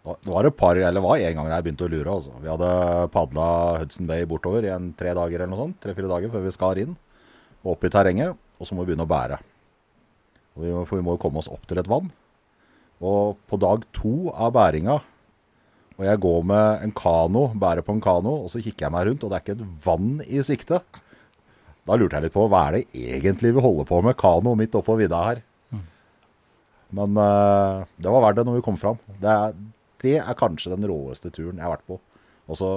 Det 0.02 0.32
var 0.32 0.48
et 0.48 0.56
par, 0.58 0.74
eller 0.74 1.04
var 1.04 1.20
en 1.22 1.36
gang 1.38 1.48
jeg 1.52 1.62
begynte 1.62 1.86
å 1.86 1.90
lure. 1.92 2.14
Altså. 2.16 2.32
Vi 2.42 2.50
hadde 2.50 2.70
padla 3.14 3.44
Hudson 3.78 4.08
Bay 4.08 4.24
bortover 4.26 4.66
i 4.66 4.72
en 4.74 4.88
tre 4.98 5.12
dager 5.14 5.38
eller 5.38 5.52
noe 5.52 5.68
sånt, 5.68 5.76
tre-fire 5.84 6.10
dager 6.10 6.32
før 6.32 6.42
vi 6.42 6.54
skar 6.56 6.80
inn. 6.82 6.96
Og 7.62 7.76
opp 7.76 7.86
i 7.86 7.90
terrenget, 7.94 8.34
og 8.62 8.68
så 8.68 8.76
må 8.76 8.84
vi 8.84 8.92
begynne 8.92 9.06
å 9.08 9.10
bære. 9.10 9.40
Vi, 10.62 10.72
for 10.86 10.98
vi 10.98 11.04
må 11.04 11.16
jo 11.16 11.22
komme 11.24 11.42
oss 11.42 11.50
opp 11.50 11.64
til 11.66 11.80
et 11.82 11.90
vann. 11.90 12.10
Og 13.02 13.40
på 13.50 13.58
dag 13.58 13.84
to 13.96 14.30
av 14.30 14.52
bæringa, 14.54 15.00
og 15.98 16.04
jeg 16.06 16.20
går 16.22 16.44
med 16.48 16.84
en 16.86 16.92
kano, 16.96 17.48
bærer 17.58 17.84
på 17.84 17.96
en 17.96 18.02
kano, 18.04 18.38
og 18.44 18.52
så 18.52 18.62
kikker 18.62 18.86
jeg 18.86 18.94
meg 18.94 19.08
rundt, 19.08 19.24
og 19.24 19.32
det 19.32 19.38
er 19.38 19.44
ikke 19.44 19.56
et 19.58 19.80
vann 19.84 20.12
i 20.24 20.42
sikte. 20.46 20.80
Da 21.82 21.98
lurte 21.98 22.14
jeg 22.14 22.28
litt 22.28 22.36
på 22.36 22.46
hva 22.46 22.68
er 22.68 22.78
det 22.78 23.08
egentlig 23.18 23.56
vi 23.56 23.64
holder 23.64 23.88
på 23.88 23.98
med 24.06 24.18
kano 24.20 24.54
midt 24.58 24.78
oppå 24.78 24.96
vidda 25.00 25.24
her. 25.26 25.42
Men 26.92 27.16
uh, 27.16 27.88
det 27.96 28.10
var 28.12 28.26
verdt 28.26 28.40
det 28.40 28.46
når 28.46 28.58
vi 28.60 28.64
kom 28.66 28.78
fram. 28.80 28.98
Det 29.20 29.30
er, 29.32 29.54
det 30.04 30.16
er 30.20 30.38
kanskje 30.38 30.74
den 30.74 30.84
råeste 30.88 31.32
turen 31.32 31.56
jeg 31.56 31.64
har 31.64 31.74
vært 31.74 31.88
på. 31.88 31.96
Også 32.52 32.72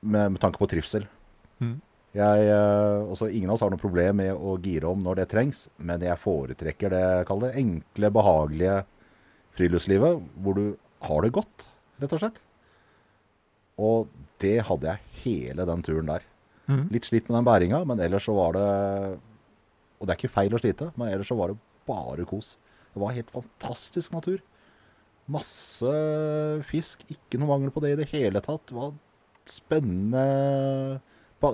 med, 0.00 0.34
med 0.34 0.40
tanke 0.42 0.60
på 0.60 0.68
trivsel. 0.70 1.06
Mhm. 1.60 1.76
Jeg, 2.16 2.44
eh, 2.48 3.04
også, 3.04 3.28
ingen 3.28 3.50
av 3.50 3.58
oss 3.58 3.64
har 3.66 3.72
noe 3.72 3.80
problem 3.80 4.22
med 4.22 4.32
å 4.32 4.56
gire 4.64 4.88
om 4.88 5.02
når 5.04 5.20
det 5.20 5.28
trengs, 5.34 5.66
men 5.76 6.02
jeg 6.04 6.20
foretrekker 6.22 6.94
det, 6.94 7.06
kall 7.28 7.42
det 7.44 7.52
enkle, 7.60 8.10
behagelige 8.14 8.78
friluftslivet, 9.58 10.22
hvor 10.40 10.56
du 10.56 10.64
har 11.04 11.24
det 11.24 11.34
godt, 11.36 11.68
rett 12.00 12.14
og 12.16 12.22
slett. 12.22 12.40
Og 13.78 14.08
det 14.42 14.56
hadde 14.66 14.88
jeg 14.88 15.22
hele 15.22 15.66
den 15.68 15.84
turen 15.86 16.10
der. 16.10 16.24
Mm. 16.68 16.86
Litt 16.92 17.08
slitt 17.08 17.28
med 17.28 17.38
den 17.38 17.48
bæringa, 17.48 17.82
men 17.88 18.00
ellers 18.04 18.26
så 18.28 18.34
var 18.36 18.52
det 18.52 18.68
Og 19.98 20.06
det 20.06 20.12
er 20.12 20.18
ikke 20.20 20.30
feil 20.30 20.52
å 20.54 20.60
slite, 20.60 20.92
men 20.94 21.08
ellers 21.10 21.26
så 21.26 21.34
var 21.34 21.50
det 21.50 21.58
bare 21.88 22.22
kos. 22.28 22.52
Det 22.92 23.00
var 23.02 23.16
helt 23.16 23.32
fantastisk 23.34 24.12
natur. 24.14 24.38
Masse 25.26 25.94
fisk, 26.68 27.02
ikke 27.10 27.40
noe 27.40 27.50
mangel 27.50 27.72
på 27.74 27.82
det 27.82 27.90
i 27.92 27.98
det 27.98 28.06
hele 28.12 28.40
tatt. 28.44 28.62
Det 28.70 28.76
var 28.76 28.92
spennende, 29.48 31.00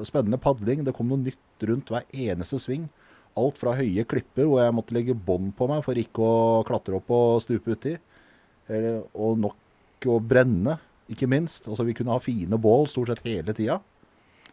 spennende 0.04 0.38
padling. 0.40 0.84
Det 0.84 0.94
kom 0.96 1.08
noe 1.08 1.20
nytt 1.20 1.66
rundt 1.68 1.90
hver 1.92 2.04
eneste 2.12 2.58
sving. 2.62 2.88
alt 3.36 3.56
fra 3.58 3.72
høye 3.74 4.04
klipper 4.06 4.46
hvor 4.46 4.60
jeg 4.62 4.74
måtte 4.76 4.94
legge 4.94 5.14
bånd 5.14 5.56
på 5.58 5.66
meg 5.66 5.80
for 5.82 5.98
ikke 5.98 6.22
å 6.22 6.62
klatre 6.62 6.94
opp 7.00 7.08
og 7.10 7.40
stupe 7.42 7.74
uti, 7.74 7.96
eller- 8.68 9.02
og 9.12 9.38
nok 9.38 10.06
å 10.06 10.20
brenne, 10.22 10.78
ikke 11.10 11.26
minst. 11.26 11.66
Altså 11.66 11.84
Vi 11.84 11.94
kunne 11.94 12.12
ha 12.12 12.20
fine 12.20 12.56
bål 12.56 12.86
stort 12.86 13.08
sett 13.08 13.24
hele 13.26 13.52
tida. 13.52 13.80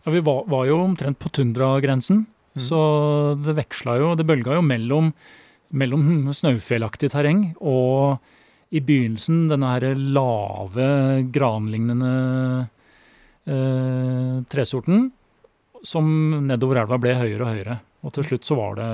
Ja, 0.03 0.11
vi 0.11 0.19
var, 0.19 0.45
var 0.45 0.65
jo 0.65 0.79
omtrent 0.81 1.19
på 1.19 1.29
tundragrensen, 1.29 2.25
så 2.57 3.37
det 3.37 3.53
veksla 3.55 3.99
jo, 3.99 4.15
det 4.15 4.25
bølga 4.25 4.55
jo 4.57 4.61
mellom, 4.65 5.13
mellom 5.71 6.33
snaufjellaktig 6.33 7.11
terreng 7.11 7.55
og 7.61 8.17
i 8.73 8.79
begynnelsen 8.79 9.47
denne 9.51 9.67
her 9.75 9.93
lave, 9.93 10.89
granlignende 11.31 12.69
eh, 13.45 14.41
tresorten, 14.49 15.11
som 15.83 16.07
nedover 16.47 16.81
elva 16.83 16.97
ble 17.01 17.15
høyere 17.17 17.45
og 17.45 17.53
høyere. 17.55 17.79
Og 18.05 18.13
til 18.15 18.25
slutt 18.25 18.47
så 18.47 18.57
var 18.57 18.75
det, 18.79 18.89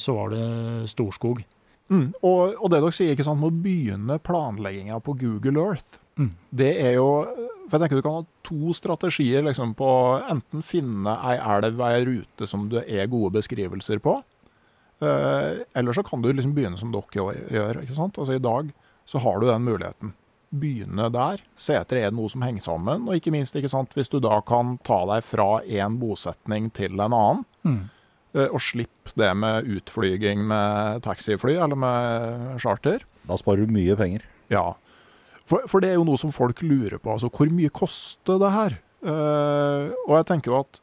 så 0.00 0.14
var 0.16 0.30
det 0.34 0.44
storskog. 0.92 1.42
Mm. 1.90 2.12
Og, 2.22 2.54
og 2.60 2.70
det 2.70 2.80
dere 2.82 2.92
sier, 2.94 3.14
ikke 3.16 3.24
sant, 3.26 3.40
med 3.40 3.50
å 3.50 3.62
begynne 3.64 4.18
planlegginga 4.22 5.00
på 5.04 5.16
Google 5.20 5.66
Earth, 5.70 5.98
Mm. 6.20 6.32
det 6.52 6.72
er 6.82 6.96
jo 6.98 7.06
For 7.70 7.78
jeg 7.78 7.84
tenker 7.86 7.96
du 7.96 8.02
kan 8.02 8.16
ha 8.18 8.24
to 8.44 8.72
strategier 8.76 9.44
liksom 9.46 9.70
på 9.78 9.88
enten 10.28 10.60
finne 10.66 11.14
ei 11.30 11.36
elv, 11.38 11.78
ei 11.86 12.02
rute 12.04 12.48
som 12.50 12.66
det 12.68 12.82
er 12.90 13.06
gode 13.08 13.30
beskrivelser 13.38 14.02
på, 14.02 14.16
eh, 15.00 15.62
eller 15.78 15.92
så 15.96 16.02
kan 16.04 16.20
du 16.20 16.32
liksom 16.32 16.52
begynne 16.52 16.76
som 16.76 16.90
dere 16.92 17.06
gjør. 17.48 17.80
ikke 17.84 17.94
sant? 17.94 18.18
Altså 18.18 18.34
I 18.34 18.42
dag 18.42 18.72
så 19.06 19.22
har 19.22 19.38
du 19.40 19.46
den 19.46 19.62
muligheten. 19.64 20.12
Begynne 20.50 21.06
der. 21.14 21.42
Se 21.54 21.76
etter 21.78 22.00
er 22.00 22.10
det 22.10 22.16
noe 22.18 22.28
som 22.32 22.42
henger 22.42 22.64
sammen. 22.64 23.04
Og 23.08 23.14
ikke 23.20 23.30
minst, 23.34 23.54
ikke 23.54 23.70
sant, 23.70 23.92
hvis 23.94 24.10
du 24.10 24.18
da 24.20 24.40
kan 24.42 24.78
ta 24.86 25.04
deg 25.06 25.22
fra 25.22 25.60
én 25.62 25.98
bosetning 26.00 26.70
til 26.74 26.96
en 27.00 27.12
annen, 27.14 27.44
Mm. 27.64 27.90
eh, 28.34 28.48
og 28.50 28.58
slippe 28.60 29.12
det 29.16 29.36
med 29.36 29.64
utflyging 29.68 30.46
med 30.48 31.02
taxifly 31.02 31.54
eller 31.60 31.76
med 31.76 32.58
charter. 32.58 33.00
Da 33.28 33.36
sparer 33.36 33.66
du 33.66 33.72
mye 33.72 33.94
penger. 33.96 34.22
Ja, 34.50 34.74
for, 35.46 35.62
for 35.68 35.80
det 35.80 35.90
er 35.90 35.94
jo 36.00 36.04
noe 36.04 36.18
som 36.18 36.32
folk 36.32 36.62
lurer 36.62 36.98
på. 36.98 37.10
altså 37.12 37.30
Hvor 37.30 37.50
mye 37.50 37.68
koster 37.70 38.38
det 38.40 38.50
her? 38.52 38.78
Uh, 39.02 39.92
og 40.08 40.16
jeg 40.18 40.26
tenker 40.26 40.50
jo 40.52 40.58
at 40.60 40.80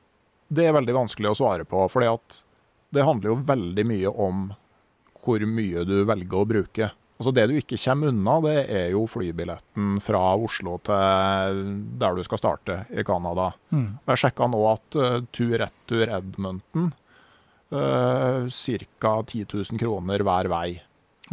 det 0.49 0.65
er 0.65 0.73
veldig 0.73 0.93
vanskelig 0.95 1.29
å 1.31 1.37
svare 1.37 1.65
på. 1.65 1.89
fordi 1.91 2.07
at 2.13 2.43
det 2.93 3.03
handler 3.03 3.29
jo 3.33 3.41
veldig 3.43 3.85
mye 3.85 4.07
om 4.15 4.53
hvor 5.23 5.39
mye 5.45 5.83
du 5.85 6.05
velger 6.07 6.39
å 6.39 6.47
bruke. 6.47 6.91
Altså 7.17 7.33
Det 7.33 7.47
du 7.49 7.55
ikke 7.57 7.79
kommer 7.81 8.11
unna, 8.13 8.35
det 8.45 8.57
er 8.69 8.87
jo 8.93 9.07
flybilletten 9.09 9.97
fra 10.05 10.21
Oslo 10.37 10.77
til 10.85 11.61
der 11.97 12.17
du 12.17 12.23
skal 12.25 12.41
starte, 12.41 12.83
i 12.93 13.05
Canada. 13.05 13.51
Mm. 13.73 13.97
Jeg 14.11 14.21
sjekka 14.21 14.49
nå 14.53 14.59
at 14.69 14.97
uh, 14.99 15.15
tur-retur 15.33 16.13
Edmonton 16.19 16.91
uh, 17.73 18.45
ca. 18.45 19.15
10 19.23 19.47
000 19.49 19.81
kroner 19.81 20.23
hver 20.27 20.51
vei. 20.53 20.67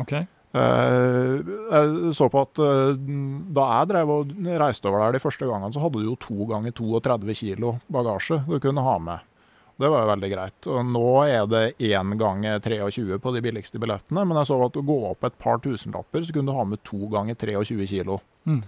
Okay. 0.00 0.24
Uh, 0.54 1.42
jeg 1.42 2.14
så 2.14 2.30
på 2.30 2.44
at 2.46 2.62
uh, 2.62 2.96
da 2.96 3.68
jeg 3.74 3.90
drev 3.90 4.12
og 4.16 4.34
reiste 4.64 4.88
over 4.88 5.04
der 5.04 5.18
de 5.18 5.22
første 5.26 5.48
gangene, 5.50 5.74
så 5.74 5.84
hadde 5.84 6.00
du 6.00 6.08
jo 6.08 6.16
to 6.22 6.48
ganger 6.48 6.72
32 6.72 7.36
kilo 7.42 7.76
bagasje 7.92 8.40
du 8.48 8.56
kunne 8.62 8.86
ha 8.86 8.96
med. 9.02 9.30
Det 9.74 9.90
var 9.90 10.04
jo 10.04 10.10
veldig 10.12 10.30
greit. 10.30 10.68
Og 10.70 10.86
nå 10.86 11.08
er 11.26 11.48
det 11.50 11.64
én 11.82 12.14
ganger 12.18 12.62
23 12.62 13.18
på 13.22 13.34
de 13.34 13.42
billigste 13.42 13.80
billettene, 13.82 14.22
men 14.22 14.38
jeg 14.38 14.50
så 14.52 14.58
at 14.68 14.78
å 14.78 14.86
gå 14.86 14.98
opp 15.10 15.26
et 15.26 15.38
par 15.40 15.58
tusenlapper, 15.64 16.22
så 16.22 16.34
kunne 16.34 16.52
du 16.52 16.58
ha 16.58 16.66
med 16.68 16.82
to 16.86 17.10
ganger 17.10 17.38
23 17.40 17.88
kilo. 17.90 18.20
Mm. 18.46 18.62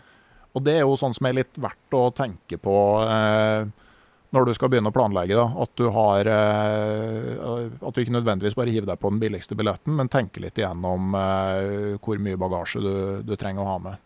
Og 0.57 0.65
det 0.67 0.79
er 0.79 0.87
jo 0.87 0.97
sånn 0.99 1.15
som 1.15 1.29
er 1.29 1.37
litt 1.43 1.59
verdt 1.61 1.95
å 1.95 2.09
tenke 2.17 2.59
på 2.59 2.77
eh, 3.05 3.69
når 4.35 4.49
du 4.49 4.53
skal 4.57 4.73
begynne 4.73 4.91
å 4.91 4.97
planlegge. 4.97 5.37
Da. 5.37 5.47
At, 5.63 5.73
du 5.79 5.91
har, 5.95 6.31
eh, 6.33 7.77
at 7.77 7.95
du 7.95 8.03
ikke 8.03 8.17
nødvendigvis 8.17 8.57
bare 8.59 8.73
hiver 8.73 8.89
deg 8.91 9.01
på 9.03 9.13
den 9.13 9.21
billigste 9.23 9.59
billetten, 9.59 9.95
men 9.99 10.11
tenker 10.13 10.43
litt 10.43 10.59
igjennom 10.59 11.15
eh, 11.21 12.01
hvor 12.03 12.19
mye 12.25 12.41
bagasje 12.41 12.83
du, 12.83 12.97
du 13.29 13.37
trenger 13.39 13.63
å 13.63 13.71
ha 13.75 13.79
med. 13.91 14.06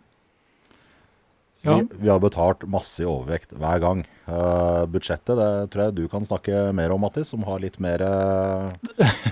Ja. 1.61 1.75
Vi, 1.77 1.85
vi 2.01 2.09
har 2.09 2.21
betalt 2.23 2.63
masse 2.71 3.03
i 3.03 3.07
overvekt 3.09 3.53
hver 3.61 3.81
gang. 3.83 3.99
Uh, 4.25 4.87
budsjettet 4.89 5.37
det 5.37 5.49
tror 5.73 5.83
jeg 5.85 5.97
du 5.99 6.05
kan 6.09 6.25
snakke 6.25 6.71
mer 6.77 6.95
om, 6.95 7.03
Mattis, 7.05 7.33
som 7.35 7.45
har 7.45 7.61
litt 7.61 7.77
mer 7.83 8.01
uh, 8.01 8.71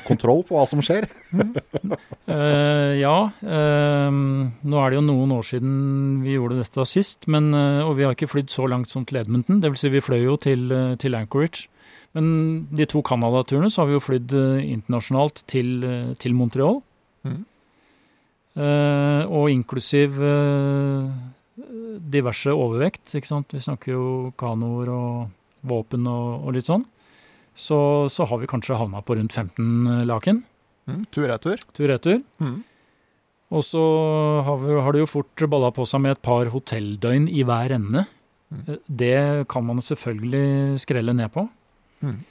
kontroll 0.09 0.43
på 0.45 0.59
hva 0.59 0.67
som 0.69 0.83
skjer. 0.85 1.09
uh, 1.33 2.93
ja, 3.05 3.17
nå 3.41 4.83
er 4.83 4.91
det 4.91 4.99
jo 4.99 5.07
noen 5.07 5.33
år 5.39 5.49
siden 5.55 5.73
vi 6.25 6.37
gjorde 6.37 6.61
dette 6.61 6.89
sist, 6.91 7.25
men, 7.33 7.51
og 7.55 7.97
vi 7.97 8.05
har 8.05 8.17
ikke 8.17 8.31
flydd 8.31 8.53
så 8.53 8.69
langt 8.69 8.93
som 8.93 9.09
til 9.09 9.23
Edmonton. 9.23 9.63
Det 9.63 9.73
vil 9.73 9.81
si 9.81 9.93
vi 9.93 10.05
fløy 10.05 10.21
jo 10.27 10.37
til, 10.37 10.69
til 11.01 11.17
Anchorage. 11.17 11.71
Men 12.17 12.67
de 12.75 12.85
to 12.89 13.01
Canada-turene 13.05 13.71
så 13.73 13.83
har 13.83 13.91
vi 13.91 13.97
jo 13.97 14.05
flydd 14.05 14.35
internasjonalt 14.65 15.45
til, 15.49 15.81
til 16.21 16.37
Montreal. 16.37 16.83
Mm. 17.25 17.45
Eh, 18.59 19.23
og 19.31 19.53
inklusiv 19.53 20.17
diverse 22.11 22.53
overvekt, 22.55 23.15
ikke 23.19 23.27
sant. 23.31 23.53
Vi 23.55 23.61
snakker 23.65 23.93
jo 23.95 24.05
kanoer 24.39 24.89
og 24.95 25.67
våpen 25.69 26.07
og, 26.11 26.47
og 26.47 26.55
litt 26.57 26.69
sånn. 26.71 26.85
Så, 27.59 27.79
så 28.15 28.27
har 28.31 28.39
vi 28.39 28.47
kanskje 28.51 28.77
havna 28.79 29.01
på 29.03 29.17
rundt 29.19 29.35
15 29.35 30.05
laken 30.07 30.45
Mm. 30.89 31.03
Tur-retur. 31.13 31.61
tur-retur. 31.77 32.23
Mm. 32.41 32.63
Og 33.53 33.61
så 33.61 33.81
har, 34.47 34.57
vi, 34.63 34.73
har 34.81 34.95
det 34.97 35.03
jo 35.03 35.09
fort 35.11 35.43
balla 35.53 35.69
på 35.77 35.85
seg 35.85 36.01
med 36.01 36.15
et 36.15 36.23
par 36.25 36.49
hotelldøgn 36.49 37.27
i 37.29 37.43
hver 37.45 37.75
ende. 37.77 38.07
Mm. 38.49 38.63
Eh, 38.73 38.79
Det 38.89 39.49
kan 39.53 39.67
man 39.69 39.83
selvfølgelig 39.85 40.81
skrelle 40.81 41.13
ned 41.13 41.29
på. 41.35 41.45
Mm. 42.01 42.23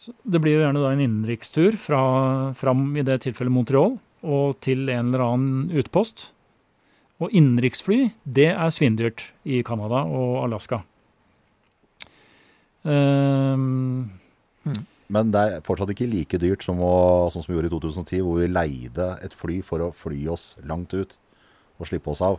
Så 0.00 0.14
det 0.24 0.40
blir 0.40 0.56
jo 0.56 0.62
gjerne 0.64 0.80
da 0.80 0.94
en 0.94 1.02
innenrikstur 1.04 1.76
fra, 1.76 2.00
fram 2.56 2.86
i 2.96 3.04
det 3.04 3.18
tilfellet 3.26 3.52
Montreal 3.52 3.98
og 4.24 4.56
til 4.64 4.88
en 4.88 5.10
eller 5.12 5.26
annen 5.26 5.68
utpost. 5.76 6.30
Og 7.20 7.34
innenriksfly, 7.36 8.10
det 8.24 8.48
er 8.54 8.72
svindyrt 8.72 9.26
i 9.44 9.60
Canada 9.66 10.06
og 10.08 10.38
Alaska. 10.46 10.80
Ehm, 12.88 14.08
Men 15.10 15.32
det 15.34 15.40
er 15.40 15.64
fortsatt 15.66 15.90
ikke 15.92 16.08
like 16.08 16.38
dyrt 16.40 16.64
som, 16.64 16.78
å, 16.80 17.28
sånn 17.32 17.42
som 17.44 17.50
vi 17.50 17.58
gjorde 17.58 17.68
i 17.68 17.74
2010, 17.74 18.22
hvor 18.24 18.40
vi 18.40 18.48
leide 18.48 19.08
et 19.26 19.34
fly 19.36 19.58
for 19.66 19.82
å 19.82 19.90
fly 19.92 20.22
oss 20.30 20.54
langt 20.64 20.94
ut 20.94 21.16
og 21.80 21.90
slippe 21.90 22.12
oss 22.12 22.22
av. 22.24 22.38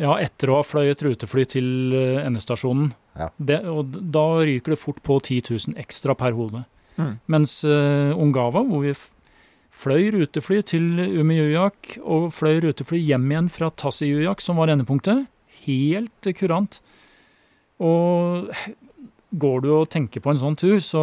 Ja, 0.00 0.16
etter 0.20 0.50
å 0.50 0.58
ha 0.58 0.64
fløyet 0.66 1.02
rutefly 1.04 1.46
til 1.48 1.68
eh, 1.96 2.22
endestasjonen. 2.24 2.90
Ja. 3.16 3.30
Det, 3.36 3.62
og 3.68 3.94
da 4.12 4.24
ryker 4.44 4.74
det 4.74 4.80
fort 4.80 4.98
på 5.06 5.16
10 5.22 5.52
000 5.72 5.78
ekstra 5.80 6.16
per 6.18 6.36
hode. 6.36 6.66
Mm. 6.96 7.14
Mens 7.32 7.58
uh, 7.68 8.12
Ungava, 8.16 8.62
hvor 8.64 8.84
vi 8.84 8.92
fløy 9.76 10.08
rutefly 10.14 10.62
til 10.64 10.86
Umejuyak 11.20 11.98
og 12.02 12.30
fløy 12.34 12.62
rutefly 12.64 13.00
hjem 13.02 13.28
igjen 13.32 13.50
fra 13.52 13.68
Tassijuyak, 13.70 14.40
som 14.44 14.60
var 14.60 14.72
endepunktet, 14.72 15.26
helt 15.66 16.30
kurant. 16.38 16.80
Og 17.82 18.48
går 19.36 19.60
du 19.64 19.70
og 19.74 19.90
tenker 19.92 20.22
på 20.24 20.32
en 20.32 20.40
sånn 20.40 20.56
tur, 20.58 20.78
så, 20.80 21.02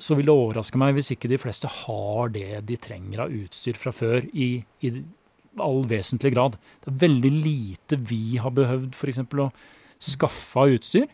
så 0.00 0.18
vil 0.18 0.26
det 0.26 0.34
overraske 0.34 0.80
meg 0.80 0.96
hvis 0.96 1.12
ikke 1.14 1.30
de 1.30 1.38
fleste 1.38 1.70
har 1.84 2.34
det 2.34 2.64
de 2.66 2.78
trenger 2.82 3.26
av 3.26 3.34
utstyr 3.36 3.78
fra 3.78 3.94
før 3.94 4.26
i, 4.32 4.52
i 4.82 4.92
all 5.60 5.84
vesentlig 5.90 6.34
grad. 6.34 6.58
Det 6.82 6.92
er 6.92 7.00
veldig 7.06 7.32
lite 7.36 8.00
vi 8.10 8.40
har 8.42 8.54
behøvd 8.56 8.96
f.eks. 8.98 9.22
å 9.22 9.50
skaffe 10.00 10.64
av 10.64 10.74
utstyr. 10.78 11.06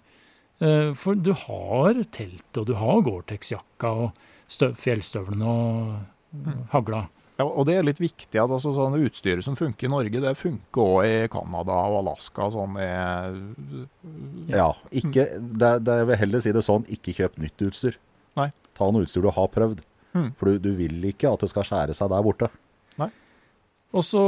Eh, 0.64 0.92
For 0.96 1.18
du 1.18 1.32
har 1.36 2.00
teltet, 2.08 2.56
og 2.56 2.68
du 2.70 2.76
har 2.80 3.04
Gore-Tex-jakka 3.04 3.92
og 4.06 4.26
fjellstøvlene 4.48 5.46
og 5.46 5.96
Mm. 6.36 6.66
hagla. 6.72 7.08
Ja, 7.38 7.44
og 7.46 7.64
det 7.66 7.76
er 7.78 7.82
litt 7.86 7.98
viktig 8.00 8.34
at 8.36 8.50
altså, 8.50 8.72
sånn 8.74 8.96
utstyret 9.00 9.44
som 9.44 9.54
funker 9.56 9.86
i 9.86 9.88
Norge, 9.88 10.20
det 10.20 10.36
funker 10.36 10.82
òg 10.82 11.04
i 11.06 11.28
Canada 11.32 11.72
og 11.86 12.00
Alaska. 12.02 12.50
Sånn 12.52 12.76
i, 12.76 13.86
Ja, 14.52 14.72
ikke, 14.90 15.24
det, 15.38 15.70
det, 15.86 15.96
jeg 16.02 16.06
vil 16.10 16.16
heller 16.20 16.40
si 16.44 16.52
det 16.52 16.62
sånn, 16.66 16.84
ikke 16.92 17.14
kjøp 17.16 17.38
nytt 17.42 17.64
utstyr. 17.68 17.96
Nei. 18.36 18.50
Ta 18.76 18.90
noe 18.92 19.06
utstyr 19.06 19.22
du 19.24 19.30
har 19.32 19.48
prøvd. 19.48 19.80
Mm. 20.16 20.30
For 20.36 20.50
du, 20.50 20.58
du 20.58 20.70
vil 20.76 21.00
ikke 21.08 21.32
at 21.32 21.40
det 21.44 21.50
skal 21.52 21.64
skjære 21.68 21.94
seg 21.96 22.10
der 22.12 22.22
borte. 22.26 22.50
Nei. 23.00 23.08
Og 23.96 24.04
så 24.04 24.20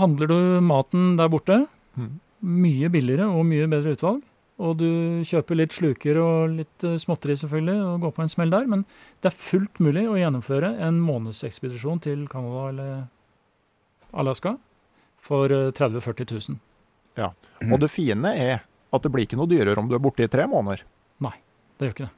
handler 0.00 0.26
du 0.30 0.38
maten 0.64 1.16
der 1.20 1.28
borte. 1.32 1.62
Mm. 1.96 2.18
Mye 2.42 2.88
billigere 2.92 3.28
og 3.30 3.46
mye 3.48 3.68
bedre 3.70 3.96
utvalg. 3.96 4.22
Og 4.58 4.74
du 4.80 4.88
kjøper 5.26 5.58
litt 5.60 5.74
sluker 5.76 6.18
og 6.18 6.56
litt 6.56 6.86
eh, 6.86 6.96
småtteri 6.98 7.36
selvfølgelig, 7.38 7.76
og 7.86 8.06
går 8.06 8.14
på 8.16 8.24
en 8.24 8.32
smell 8.32 8.50
der. 8.50 8.66
Men 8.70 8.82
det 9.22 9.30
er 9.30 9.38
fullt 9.38 9.78
mulig 9.82 10.08
å 10.10 10.16
gjennomføre 10.18 10.72
en 10.82 10.98
månedsekspedisjon 11.04 12.02
til 12.02 12.24
Canada 12.30 12.64
eller 12.72 12.96
Alaska 14.18 14.56
for 15.22 15.52
eh, 15.54 15.70
30 15.70 16.00
000-40 16.02 16.50
000. 16.50 16.60
Ja. 17.18 17.32
Og 17.70 17.78
det 17.82 17.90
fine 17.92 18.34
er 18.34 18.64
at 18.94 19.04
det 19.04 19.12
blir 19.12 19.26
ikke 19.28 19.38
noe 19.38 19.50
dyrere 19.50 19.78
om 19.78 19.88
du 19.90 19.94
er 19.96 20.02
borte 20.02 20.24
i 20.26 20.30
tre 20.30 20.46
måneder. 20.50 20.82
Nei, 21.22 21.36
Det 21.78 21.86
gjør 21.86 21.94
ikke 21.94 22.06
det. 22.08 22.14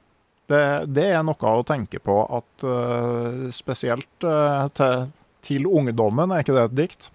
Det, 0.51 0.63
det 0.97 1.07
er 1.15 1.23
noe 1.23 1.51
å 1.55 1.63
tenke 1.67 2.01
på 2.03 2.15
at 2.27 2.65
øh, 2.67 3.51
spesielt 3.55 4.27
øh, 4.27 4.65
til, 4.75 5.11
til 5.47 5.67
ungdommen, 5.69 6.33
er 6.33 6.45
ikke 6.45 6.57
det 6.57 6.65
et 6.69 6.79
dikt? 6.79 7.11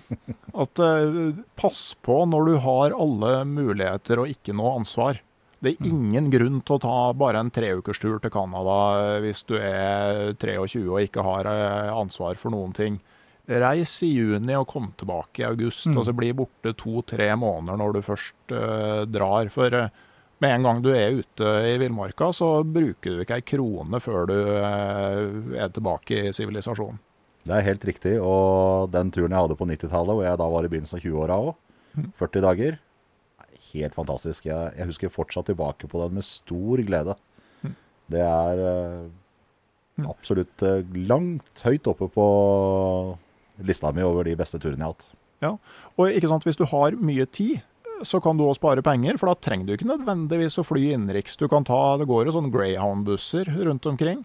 At 0.64 0.82
eh, 0.82 1.20
pass 1.58 1.92
på 2.04 2.22
når 2.28 2.48
du 2.48 2.56
har 2.64 2.96
alle 2.96 3.34
muligheter 3.48 4.22
og 4.22 4.32
ikke 4.32 4.56
noe 4.56 4.76
ansvar. 4.80 5.22
Det 5.62 5.76
er 5.76 5.88
ingen 5.92 6.26
grunn 6.32 6.58
til 6.66 6.74
å 6.74 6.82
ta 6.82 6.96
bare 7.14 7.38
en 7.38 7.52
treukerstur 7.54 8.18
til 8.22 8.32
Canada 8.34 8.78
eh, 8.98 9.18
hvis 9.22 9.44
du 9.46 9.54
er 9.60 10.32
23 10.34 10.84
og 10.88 11.02
ikke 11.04 11.26
har 11.26 11.48
eh, 11.50 11.90
ansvar 11.94 12.40
for 12.40 12.54
noen 12.54 12.74
ting. 12.76 12.98
Reis 13.46 13.94
i 14.06 14.12
juni 14.14 14.54
og 14.54 14.68
kom 14.70 14.90
tilbake 14.98 15.42
i 15.42 15.46
august. 15.46 15.88
Mm. 15.90 15.98
altså 15.98 16.14
Bli 16.18 16.32
borte 16.34 16.74
to-tre 16.78 17.30
måneder 17.38 17.78
når 17.78 17.94
du 17.96 18.02
først 18.06 18.54
eh, 18.54 19.04
drar. 19.10 19.50
For 19.54 19.78
eh, 19.78 20.02
med 20.42 20.56
en 20.56 20.66
gang 20.66 20.82
du 20.82 20.90
er 20.94 21.20
ute 21.22 21.54
i 21.70 21.76
villmarka, 21.78 22.32
så 22.34 22.50
bruker 22.66 23.14
du 23.14 23.22
ikke 23.22 23.38
ei 23.38 23.46
krone 23.46 24.02
før 24.02 24.26
du 24.30 24.36
eh, 24.38 25.62
er 25.62 25.70
tilbake 25.74 26.26
i 26.26 26.34
sivilisasjonen. 26.34 26.98
Det 27.42 27.56
er 27.56 27.66
helt 27.66 27.84
riktig. 27.88 28.14
Og 28.22 28.90
den 28.92 29.10
turen 29.14 29.32
jeg 29.34 29.44
hadde 29.46 29.58
på 29.58 29.68
90-tallet, 29.68 30.16
hvor 30.16 30.26
jeg 30.26 30.40
da 30.40 30.48
var 30.52 30.66
i 30.66 30.70
begynnelsen 30.72 30.98
av 31.00 31.06
20-åra 31.06 31.38
òg, 31.48 31.54
40 32.20 32.44
dager, 32.46 32.78
helt 33.72 33.96
fantastisk. 33.96 34.46
Jeg, 34.48 34.74
jeg 34.78 34.90
husker 34.90 35.12
fortsatt 35.12 35.50
tilbake 35.50 35.90
på 35.90 36.02
den 36.02 36.16
med 36.18 36.26
stor 36.26 36.82
glede. 36.86 37.16
Det 38.12 38.20
er 38.20 38.60
uh, 38.60 40.06
absolutt 40.10 40.64
uh, 40.66 40.82
langt 41.08 41.64
høyt 41.64 41.88
oppe 41.88 42.08
på 42.12 42.26
lista 43.62 43.92
mi 43.94 44.04
over 44.04 44.26
de 44.26 44.36
beste 44.36 44.60
turene 44.60 44.80
jeg 44.80 44.88
har 44.88 44.96
hatt. 44.96 45.10
Ja, 45.42 45.52
og 45.98 46.14
ikke 46.14 46.30
sant, 46.30 46.44
Hvis 46.46 46.58
du 46.58 46.64
har 46.70 46.94
mye 46.98 47.26
tid, 47.26 47.62
så 48.06 48.20
kan 48.22 48.38
du 48.38 48.44
også 48.44 48.60
spare 48.60 48.82
penger, 48.84 49.16
for 49.20 49.30
da 49.30 49.36
trenger 49.38 49.68
du 49.68 49.72
ikke 49.74 49.88
nødvendigvis 49.88 50.58
å 50.60 50.64
fly 50.66 50.92
innenriks. 50.94 51.38
Du 51.40 51.46
kan 51.50 51.64
ta, 51.64 51.96
Det 52.00 52.08
går 52.10 52.26
jo 52.26 52.34
sånne 52.36 52.52
Greyhound-busser 52.54 53.50
rundt 53.68 53.86
omkring. 53.86 54.24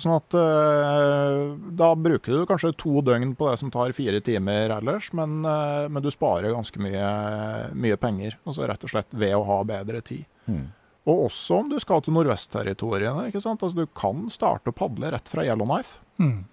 Sånn 0.00 0.16
at 0.16 0.36
uh, 0.38 1.56
Da 1.78 1.94
bruker 1.94 2.32
du 2.32 2.46
kanskje 2.48 2.74
to 2.80 3.02
døgn 3.04 3.34
på 3.38 3.50
det 3.50 3.58
som 3.60 3.72
tar 3.74 3.94
fire 3.96 4.20
timer 4.24 4.76
ellers, 4.78 5.12
men, 5.12 5.42
uh, 5.44 5.88
men 5.88 6.04
du 6.04 6.10
sparer 6.12 6.54
ganske 6.54 6.80
mye, 6.82 7.10
mye 7.74 7.98
penger. 8.00 8.38
Altså 8.46 8.68
rett 8.68 8.84
og 8.84 8.94
slett 8.94 9.12
ved 9.12 9.36
å 9.36 9.44
ha 9.48 9.60
bedre 9.68 10.02
tid. 10.04 10.24
Og 11.04 11.26
også 11.26 11.60
om 11.60 11.68
du 11.68 11.76
skal 11.82 12.00
til 12.04 12.16
Nordvestterritoriene. 12.16 13.28
Altså 13.28 13.74
Du 13.76 13.86
kan 13.92 14.26
starte 14.32 14.72
å 14.72 14.76
padle 14.76 15.12
rett 15.12 15.28
fra 15.28 15.44
Yellowknife. 15.44 16.00
Mm. 16.20 16.44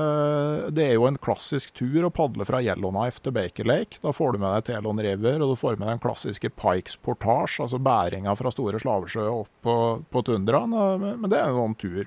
Eh, 0.00 0.70
Det 0.70 0.84
er 0.86 0.94
jo 0.96 1.06
en 1.08 1.18
klassisk 1.20 1.72
tur 1.76 2.06
å 2.06 2.12
padle 2.14 2.46
fra 2.48 2.60
Yellowknife 2.62 3.20
til 3.24 3.34
Baker 3.36 3.66
Lake. 3.68 3.98
Da 4.02 4.12
får 4.16 4.32
du 4.32 4.38
med 4.42 4.52
deg 4.54 4.68
Telon 4.70 5.00
River, 5.02 5.40
og 5.42 5.52
du 5.54 5.58
får 5.60 5.78
med 5.80 5.88
den 5.88 6.02
klassiske 6.02 6.50
Pikes 6.56 6.96
Portage, 7.02 7.58
altså 7.64 7.80
bæringa 7.82 8.36
fra 8.38 8.52
Store 8.54 8.78
Slavesjø 8.82 9.26
opp 9.32 9.50
på, 9.66 9.76
på 10.10 10.22
tundraen. 10.26 10.72
Eh, 10.72 11.16
Men 11.16 11.28
det 11.30 11.38
er 11.42 11.50
jo 11.54 11.64
en 11.66 11.74
tur 11.78 12.06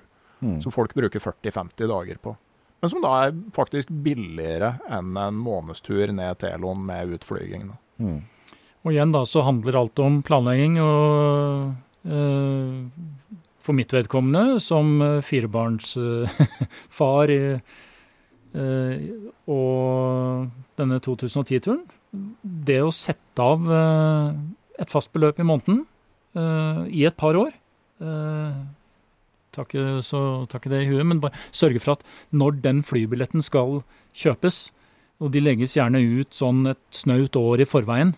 som 0.60 0.74
folk 0.76 0.92
bruker 0.94 1.22
40-50 1.24 1.88
dager 1.88 2.18
på. 2.20 2.34
Men 2.82 2.90
som 2.92 3.00
da 3.00 3.12
er 3.30 3.36
faktisk 3.56 3.88
billigere 4.04 4.74
enn 4.92 5.14
en 5.16 5.38
månedstur 5.40 6.12
ned 6.12 6.36
Telon 6.42 6.82
med 6.84 7.14
utflyging. 7.16 7.70
Mm. 8.04 8.18
Og 8.84 8.92
igjen 8.92 9.14
da 9.16 9.22
så 9.24 9.46
handler 9.48 9.78
alt 9.80 10.02
om 10.04 10.18
planlegging 10.28 10.76
og 10.84 11.72
eh, 12.04 12.84
for 13.64 13.72
mitt 13.76 13.94
vedkommende 13.96 14.60
som 14.64 15.02
eh, 15.02 15.22
firebarnsfar 15.24 17.34
eh, 17.34 17.60
eh, 18.60 18.98
og 19.50 20.48
denne 20.80 21.00
2010-turen, 21.04 21.84
det 22.44 22.82
å 22.84 22.92
sette 22.94 23.42
av 23.42 23.60
et 24.78 24.92
fast 24.94 25.12
beløp 25.16 25.40
i 25.42 25.48
måneden 25.48 25.78
i 26.94 27.06
et 27.08 27.16
par 27.18 27.34
år 27.38 27.52
tar 29.54 29.66
ikke, 29.66 30.02
tar 30.06 30.60
ikke 30.60 30.70
det 30.70 30.82
i 30.84 30.90
huet, 30.92 31.06
men 31.10 31.22
bare 31.24 31.38
sørge 31.50 31.80
for 31.82 31.92
at 31.96 32.06
når 32.30 32.52
den 32.62 32.84
flybilletten 32.86 33.42
skal 33.46 33.82
kjøpes, 34.18 34.58
og 35.22 35.28
de 35.34 35.42
legges 35.42 35.76
gjerne 35.78 36.02
ut 36.02 36.34
sånn 36.38 36.68
et 36.70 36.82
snaut 36.94 37.36
år 37.40 37.66
i 37.66 37.70
forveien, 37.70 38.14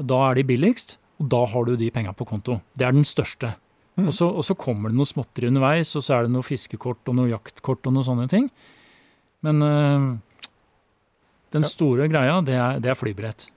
og 0.00 0.08
da 0.08 0.18
er 0.30 0.34
de 0.40 0.48
billigst, 0.48 0.96
og 1.20 1.28
da 1.36 1.42
har 1.52 1.62
du 1.68 1.76
de 1.76 1.92
penga 1.92 2.16
på 2.16 2.28
konto. 2.28 2.60
Det 2.72 2.88
er 2.88 2.96
den 2.96 3.08
største. 3.08 3.48
Og, 4.00 4.12
så, 4.16 4.24
og 4.32 4.44
så 4.46 4.54
kommer 4.56 4.88
det 4.88 4.96
noe 4.96 5.08
småtteri 5.08 5.50
underveis, 5.50 5.90
og 5.98 6.04
så 6.06 6.14
er 6.16 6.26
det 6.26 6.32
noe 6.32 6.46
fiskekort 6.46 7.04
og 7.12 7.16
noe 7.18 7.28
jaktkort 7.28 7.84
og 7.90 7.92
noe 7.92 8.06
sånne 8.06 8.24
ting. 8.32 8.46
Men 9.44 9.60
øh, 9.66 10.06
den 11.52 11.66
Ja. 11.66 11.68
store 11.68 12.06
greia, 12.08 12.38
det 12.46 12.54
er, 12.56 12.78
det 12.80 12.90
er 12.92 12.96
flybillett. 12.96 13.48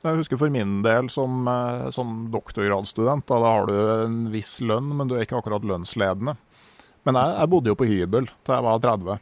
Jeg 0.00 0.16
husker 0.16 0.38
for 0.40 0.48
min 0.48 0.78
del 0.80 1.10
som 1.12 1.44
eh, 1.52 1.90
sånn 1.92 2.30
doktorgradsstudent, 2.32 3.26
da, 3.28 3.36
da 3.42 3.50
har 3.52 3.66
du 3.68 3.74
en 4.06 4.14
viss 4.32 4.54
lønn, 4.64 4.86
men 4.96 5.10
du 5.10 5.18
er 5.18 5.26
ikke 5.26 5.36
akkurat 5.42 5.66
lønnsledende. 5.68 6.38
Men 7.04 7.18
jeg, 7.20 7.34
jeg 7.42 7.50
bodde 7.52 7.68
jo 7.68 7.76
på 7.76 7.88
hybel 7.90 8.30
til 8.30 8.54
jeg 8.56 8.64
var 8.64 8.80
30. 8.80 9.18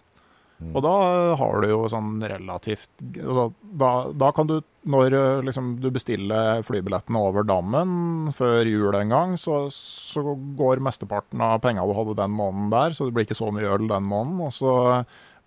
Og 0.58 0.82
da 0.82 0.92
har 1.38 1.62
du 1.62 1.68
jo 1.70 1.84
sånn 1.90 2.16
relativt 2.18 2.90
altså, 2.98 3.44
da, 3.78 3.90
da 4.10 4.32
kan 4.34 4.48
du, 4.50 4.56
når 4.90 5.14
eh, 5.14 5.42
liksom, 5.46 5.76
du 5.82 5.86
bestiller 5.94 6.64
flybillettene 6.66 7.20
over 7.30 7.46
dammen 7.46 8.32
før 8.34 8.66
jul 8.66 8.96
en 8.98 9.14
gang, 9.14 9.36
så, 9.38 9.68
så 9.70 10.34
går 10.58 10.82
mesteparten 10.82 11.44
av 11.46 11.60
penga 11.62 11.86
du 11.86 11.94
hadde 11.94 12.18
den 12.18 12.34
måneden 12.34 12.72
der, 12.74 12.96
så 12.96 13.06
det 13.06 13.14
blir 13.14 13.28
ikke 13.28 13.38
så 13.38 13.52
mye 13.54 13.70
øl 13.70 13.86
den 13.86 14.08
måneden. 14.10 14.42
Og 14.48 14.54
så 14.56 14.74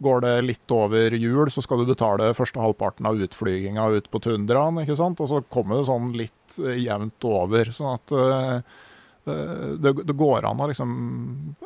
går 0.01 0.23
det 0.25 0.35
litt 0.47 0.73
over 0.73 1.13
jul, 1.13 1.49
så 1.53 1.63
skal 1.63 1.81
du 1.81 1.91
betale 1.91 2.31
første 2.37 2.61
halvparten 2.61 3.07
av 3.09 3.19
utflyginga 3.21 3.89
ut 3.97 4.07
på 4.11 4.21
tundraen, 4.23 4.79
ikke 4.81 4.97
sant. 4.97 5.21
Og 5.21 5.29
så 5.29 5.41
kommer 5.53 5.77
det 5.77 5.89
sånn 5.89 6.13
litt 6.17 6.61
eh, 6.61 6.79
jevnt 6.81 7.27
over. 7.27 7.73
sånn 7.75 7.99
at 7.99 8.15
eh, 8.15 8.55
eh, 8.55 8.79
det, 9.25 9.93
det 10.03 10.15
går 10.17 10.47
an 10.49 10.61
å 10.63 10.67
liksom, 10.71 10.93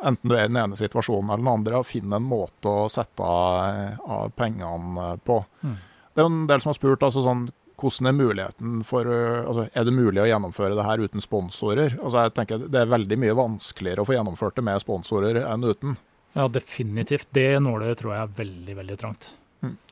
enten 0.03 0.29
du 0.29 0.35
er 0.35 0.45
i 0.45 0.51
den 0.51 0.59
ene 0.59 0.79
situasjonen 0.79 1.29
eller 1.29 1.43
den 1.43 1.51
andre, 1.53 1.79
å 1.79 1.87
finne 1.87 2.19
en 2.19 2.27
måte 2.27 2.71
å 2.71 2.87
sette 2.91 3.23
av, 3.23 4.01
av 4.03 4.33
pengene 4.35 5.13
på. 5.23 5.39
Det 5.61 6.23
er 6.23 6.27
jo 6.27 6.31
en 6.31 6.49
del 6.49 6.63
som 6.63 6.73
har 6.73 6.79
spurt 6.79 7.05
altså 7.07 7.23
sånn, 7.23 7.47
hvordan 7.75 8.07
er 8.07 8.15
muligheten 8.15 8.75
for 8.87 9.07
øh, 9.11 9.41
altså, 9.49 9.65
Er 9.75 9.83
det 9.83 9.93
mulig 9.93 10.21
å 10.23 10.27
gjennomføre 10.29 10.77
det 10.77 10.85
her 10.87 11.01
uten 11.03 11.23
sponsorer? 11.23 11.97
Altså, 11.99 12.21
jeg 12.23 12.35
tenker 12.37 12.67
Det 12.71 12.79
er 12.81 12.91
veldig 12.91 13.17
mye 13.19 13.35
vanskeligere 13.35 14.03
å 14.03 14.07
få 14.07 14.15
gjennomført 14.15 14.55
det 14.55 14.63
med 14.63 14.83
sponsorer 14.83 15.41
enn 15.43 15.65
uten. 15.67 15.97
Ja, 16.35 16.47
definitivt. 16.51 17.27
Det 17.35 17.49
nåløyet 17.63 17.99
tror 17.99 18.15
jeg 18.15 18.23
er 18.23 18.37
veldig, 18.39 18.77
veldig 18.79 18.97
trangt. 18.99 19.33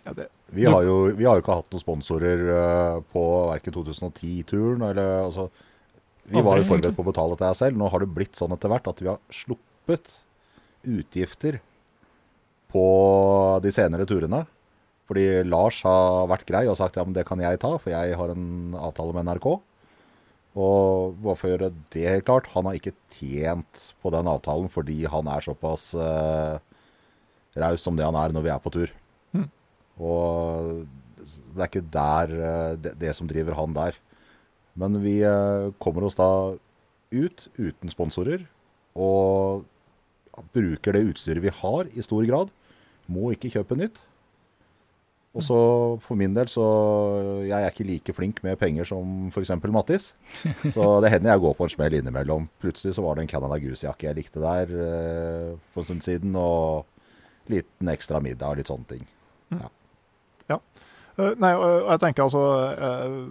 Ja, 0.03 0.13
det, 0.15 0.29
Vi 0.53 0.65
har, 0.65 0.83
jo, 0.83 0.95
vi 1.15 1.25
har 1.25 1.37
jo 1.37 1.43
ikke 1.43 1.59
hatt 1.59 1.71
noen 1.73 1.81
sponsorer 1.81 2.41
eh, 2.55 2.97
på 3.13 3.23
verken 3.49 3.75
2010-turen 3.75 4.83
eller 4.89 5.13
altså 5.25 5.47
Vi 6.31 6.41
var 6.43 6.59
jo 6.59 6.67
forberedt 6.69 6.95
på 6.95 7.03
å 7.03 7.09
betale 7.09 7.35
dette 7.35 7.51
selv. 7.59 7.77
Nå 7.79 7.89
har 7.91 8.03
det 8.03 8.13
blitt 8.15 8.39
sånn 8.39 8.53
etter 8.55 8.71
hvert 8.71 8.87
at 8.89 9.01
vi 9.03 9.09
har 9.11 9.19
sluppet 9.33 10.15
utgifter 10.83 11.59
på 12.73 12.85
de 13.63 13.73
senere 13.75 14.07
turene. 14.09 14.43
Fordi 15.09 15.43
Lars 15.45 15.81
har 15.83 16.29
vært 16.31 16.47
grei 16.47 16.63
og 16.71 16.79
sagt 16.79 16.95
ja, 16.97 17.03
men 17.03 17.15
det 17.15 17.25
kan 17.27 17.41
jeg 17.43 17.59
ta, 17.61 17.75
for 17.75 17.91
jeg 17.91 18.15
har 18.17 18.31
en 18.31 18.75
avtale 18.79 19.15
med 19.17 19.27
NRK. 19.27 19.49
Og 20.53 21.17
bare 21.19 21.37
for 21.39 21.49
å 21.49 21.53
gjøre 21.53 21.71
det 21.93 22.07
helt 22.07 22.27
klart, 22.27 22.49
han 22.53 22.69
har 22.69 22.77
ikke 22.77 22.95
tjent 23.17 23.87
på 24.03 24.11
den 24.13 24.29
avtalen 24.29 24.69
fordi 24.71 25.01
han 25.09 25.29
er 25.33 25.43
såpass 25.43 25.91
uh, 25.97 26.61
raus 27.57 27.83
som 27.83 27.97
det 27.97 28.05
han 28.05 28.17
er 28.17 28.35
når 28.35 28.45
vi 28.45 28.51
er 28.53 28.61
på 28.63 28.73
tur. 28.73 28.93
Og 30.01 30.85
det 31.53 31.61
er 31.61 31.69
ikke 31.69 31.85
der 31.93 32.33
eh, 32.33 32.71
det, 32.81 32.93
det 33.01 33.13
som 33.17 33.29
driver 33.29 33.57
han 33.57 33.75
der. 33.75 33.97
Men 34.79 35.01
vi 35.03 35.19
eh, 35.25 35.69
kommer 35.83 36.07
oss 36.07 36.17
da 36.17 36.29
ut 37.13 37.45
uten 37.59 37.91
sponsorer, 37.93 38.47
og 38.97 39.67
bruker 40.53 40.95
det 40.95 41.05
utstyret 41.11 41.43
vi 41.43 41.53
har 41.53 41.91
i 41.93 42.05
stor 42.05 42.25
grad. 42.25 42.49
Må 43.11 43.33
ikke 43.33 43.51
kjøpe 43.53 43.77
nytt. 43.77 43.99
Og 45.33 45.41
så 45.41 45.59
for 46.05 46.13
min 46.17 46.35
del 46.35 46.45
så 46.51 46.63
Jeg 47.41 47.57
er 47.57 47.71
ikke 47.71 47.87
like 47.87 48.13
flink 48.13 48.41
med 48.45 48.59
penger 48.61 48.85
som 48.85 49.31
f.eks. 49.33 49.49
Mattis. 49.73 50.11
Så 50.75 50.99
det 51.01 51.09
hender 51.09 51.33
jeg 51.33 51.41
går 51.41 51.55
på 51.57 51.65
en 51.65 51.73
smell 51.73 51.95
innimellom. 51.97 52.45
Plutselig 52.61 52.93
så 52.93 53.01
var 53.01 53.17
det 53.17 53.25
en 53.25 53.31
Canada 53.31 53.57
Goose-jakke 53.57 54.11
jeg 54.11 54.19
likte 54.19 54.43
der 54.43 54.75
eh, 54.85 55.55
for 55.73 55.81
en 55.81 55.87
stund 55.89 56.05
siden, 56.05 56.37
og 56.37 56.85
liten 57.49 57.89
ekstra 57.89 58.21
middag 58.21 58.53
og 58.53 58.61
litt 58.61 58.69
sånne 58.69 58.91
ting. 58.93 59.07
Ja, 61.17 61.31
nei, 61.37 61.51
og 61.53 61.89
jeg 61.91 62.01
tenker 62.01 62.25
altså, 62.25 62.43
øh, 62.73 63.27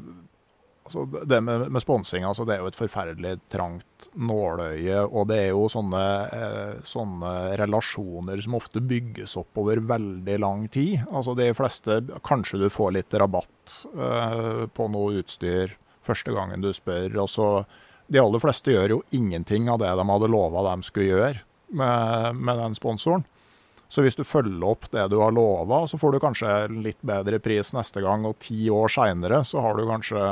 altså 0.85 1.05
Det 1.27 1.41
med, 1.41 1.69
med 1.71 1.83
sponsing 1.83 2.25
altså, 2.25 2.45
det 2.45 2.57
er 2.57 2.63
jo 2.63 2.71
et 2.71 2.79
forferdelig 2.79 3.37
trangt 3.53 4.09
nåløye. 4.15 5.05
Og 5.07 5.29
det 5.31 5.39
er 5.39 5.51
jo 5.53 5.69
sånne, 5.73 6.03
øh, 6.37 6.83
sånne 6.89 7.33
relasjoner 7.61 8.43
som 8.43 8.59
ofte 8.59 8.83
bygges 8.85 9.37
opp 9.41 9.63
over 9.63 9.83
veldig 9.93 10.39
lang 10.43 10.67
tid. 10.73 11.05
Altså 11.11 11.37
De 11.39 11.49
fleste 11.57 12.01
Kanskje 12.27 12.65
du 12.65 12.69
får 12.73 12.97
litt 12.99 13.15
rabatt 13.15 13.79
eh, 13.95 14.67
på 14.75 14.91
noe 14.93 15.23
utstyr 15.23 15.77
første 16.03 16.35
gangen 16.35 16.65
du 16.65 16.73
spør. 16.75 17.15
og 17.23 17.31
så 17.31 17.49
De 18.09 18.21
aller 18.21 18.43
fleste 18.43 18.75
gjør 18.75 18.99
jo 18.99 19.03
ingenting 19.11 19.71
av 19.71 19.81
det 19.83 19.93
de 19.97 20.09
hadde 20.11 20.33
lova 20.33 20.67
de 20.73 20.89
skulle 20.89 21.13
gjøre 21.13 21.43
med, 21.73 22.37
med 22.37 22.59
den 22.59 22.75
sponsoren. 22.77 23.25
Så 23.93 24.01
hvis 24.01 24.17
du 24.17 24.25
følger 24.25 24.65
opp 24.65 24.87
det 24.93 25.05
du 25.13 25.19
har 25.21 25.35
lova, 25.37 25.83
så 25.89 25.99
får 26.01 26.15
du 26.15 26.23
kanskje 26.23 26.53
litt 26.73 27.03
bedre 27.05 27.37
pris 27.45 27.75
neste 27.77 28.01
gang, 28.01 28.25
og 28.25 28.39
ti 28.41 28.71
år 28.73 28.89
seinere 28.89 29.43
så 29.45 29.61
har 29.61 29.77
du 29.77 29.85
kanskje 29.85 30.23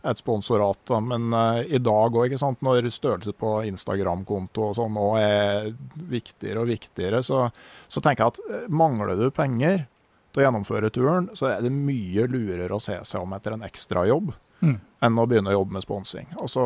et 0.00 0.22
sponsorat. 0.22 0.92
Men 1.04 1.28
uh, 1.36 1.60
i 1.60 1.80
dag 1.82 2.16
òg, 2.16 2.36
når 2.64 2.88
størrelse 2.88 3.34
på 3.36 3.58
Instagram-konto 3.68 4.70
og 4.70 4.76
sånn 4.78 4.96
nå 4.96 5.08
er 5.20 5.70
viktigere 6.08 6.64
og 6.64 6.72
viktigere, 6.72 7.20
så, 7.26 7.48
så 7.88 8.00
tenker 8.00 8.24
jeg 8.24 8.34
at 8.34 8.40
eh, 8.48 8.68
mangler 8.72 9.12
du 9.18 9.28
penger 9.34 9.84
til 10.30 10.40
å 10.40 10.46
gjennomføre 10.46 10.92
turen, 10.94 11.28
så 11.36 11.50
er 11.50 11.66
det 11.66 11.74
mye 11.74 12.24
lurere 12.30 12.72
å 12.72 12.82
se 12.82 12.96
seg 13.04 13.20
om 13.20 13.36
etter 13.36 13.58
en 13.58 13.66
ekstrajobb. 13.66 14.32
Mm. 14.60 14.76
enn 15.00 15.16
å 15.16 15.24
begynne 15.24 15.52
å 15.52 15.54
jobbe 15.54 15.72
med 15.72 15.84
sponsing. 15.84 16.26
Altså 16.36 16.64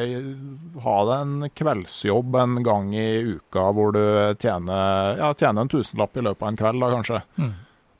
eh, 0.00 0.14
ha 0.84 0.94
deg 1.10 1.24
en 1.24 1.50
kveldsjobb 1.52 2.38
en 2.40 2.54
gang 2.64 2.94
i 2.96 3.36
uka 3.36 3.66
hvor 3.76 3.92
du 3.92 4.00
tjener, 4.40 5.18
ja, 5.20 5.28
tjener 5.36 5.66
en 5.66 5.72
tusenlapp 5.72 6.16
i 6.16 6.24
løpet 6.24 6.46
av 6.46 6.52
en 6.52 6.60
kveld, 6.62 6.80
da 6.80 6.88
kanskje. 6.94 7.20
Mm. 7.36 7.52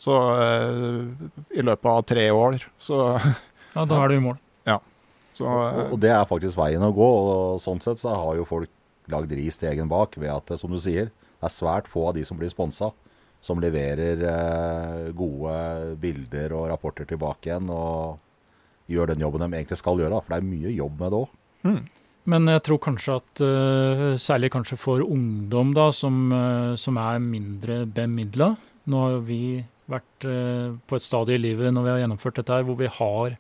Så 0.05 0.17
eh, 0.41 1.59
i 1.61 1.67
løpet 1.67 1.91
av 1.91 2.07
tre 2.09 2.25
år, 2.33 2.59
så, 2.81 3.03
Ja, 3.75 3.85
da 3.85 4.01
er 4.01 4.09
du 4.09 4.17
i 4.17 4.25
mål. 4.25 4.41
så 5.35 5.51
Og, 5.51 5.93
og 5.93 6.01
det 6.01 6.13
er 6.15 6.29
faktisk 6.31 6.59
veien 6.61 6.83
å 6.87 6.93
gå. 6.95 7.11
og 7.35 7.61
Sånn 7.63 7.83
sett 7.85 8.01
så 8.01 8.15
har 8.15 8.37
jo 8.39 8.49
folk 8.49 8.71
lagd 9.11 9.33
ris 9.37 9.59
til 9.61 9.73
egen 9.73 9.91
bak 9.91 10.17
ved 10.17 10.31
at, 10.33 10.55
som 10.61 10.73
du 10.73 10.81
sier, 10.81 11.11
det 11.11 11.49
er 11.49 11.53
svært 11.53 11.91
få 11.91 12.09
av 12.09 12.15
de 12.17 12.25
som 12.25 12.39
blir 12.41 12.49
sponsa, 12.49 12.93
som 13.45 13.61
leverer 13.61 14.23
eh, 14.25 15.09
gode 15.13 15.97
bilder 16.01 16.55
og 16.57 16.71
rapporter 16.73 17.09
tilbake 17.11 17.51
igjen. 17.51 17.69
og 17.69 18.21
gjør 18.91 19.13
den 19.13 19.23
jobben 19.25 19.45
de 19.45 19.59
egentlig 19.59 19.79
skal 19.81 20.01
gjøre. 20.01 20.23
For 20.23 20.35
det 20.35 20.41
er 20.41 20.49
mye 20.49 20.73
jobb 20.75 20.99
med 21.01 21.15
det 21.15 21.21
òg. 21.23 21.85
Men 22.31 22.49
jeg 22.49 22.63
tror 22.65 22.81
kanskje 22.81 23.19
at 23.19 23.43
eh, 23.45 24.05
særlig 24.21 24.51
kanskje 24.55 24.79
for 24.81 25.05
ungdom 25.05 25.75
da, 25.77 25.91
som, 25.93 26.33
eh, 26.33 26.73
som 26.81 26.97
er 27.01 27.21
mindre 27.21 27.83
bemidla 27.85 28.55
Nå 28.89 29.01
har 29.01 29.19
vi 29.25 29.59
vært 29.89 30.27
eh, 30.29 30.73
på 30.89 30.97
et 30.97 31.05
stadie 31.05 31.37
i 31.37 31.43
livet 31.43 31.73
når 31.73 31.85
vi 31.85 31.93
har 31.93 32.03
gjennomført 32.03 32.41
dette 32.41 32.53
her, 32.53 32.65
hvor 32.65 32.77
vi 32.81 32.89
har 32.89 33.37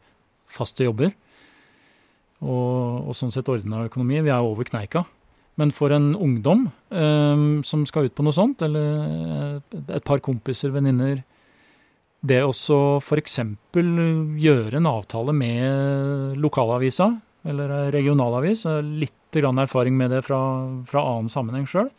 faste 0.48 0.84
jobber. 0.84 1.12
Og, 2.44 3.08
og 3.08 3.16
sånn 3.16 3.32
sett 3.32 3.48
ordna 3.52 3.84
økonomi. 3.88 4.22
Vi 4.24 4.32
er 4.32 4.44
over 4.44 4.68
kneika. 4.68 5.04
Men 5.60 5.72
for 5.72 5.92
en 5.94 6.14
ungdom 6.16 6.66
um, 6.90 7.62
som 7.64 7.84
skal 7.88 8.08
ut 8.08 8.16
på 8.16 8.24
noe 8.26 8.34
sånt, 8.34 8.64
eller 8.64 9.60
et 9.84 10.04
par 10.04 10.20
kompiser, 10.24 10.72
venninner 10.74 11.20
Det 12.24 12.40
å 12.40 12.52
f.eks. 13.04 13.38
gjøre 14.40 14.78
en 14.78 14.88
avtale 14.88 15.34
med 15.36 16.38
lokalavisa, 16.40 17.10
eller 17.44 17.74
regionalavis, 17.92 18.64
jeg 18.64 18.78
har 18.78 18.92
litt 19.04 19.36
erfaring 19.36 19.96
med 19.98 20.14
det 20.14 20.22
fra, 20.24 20.38
fra 20.88 21.02
annen 21.04 21.28
sammenheng 21.28 21.66
sjøl, 21.68 21.90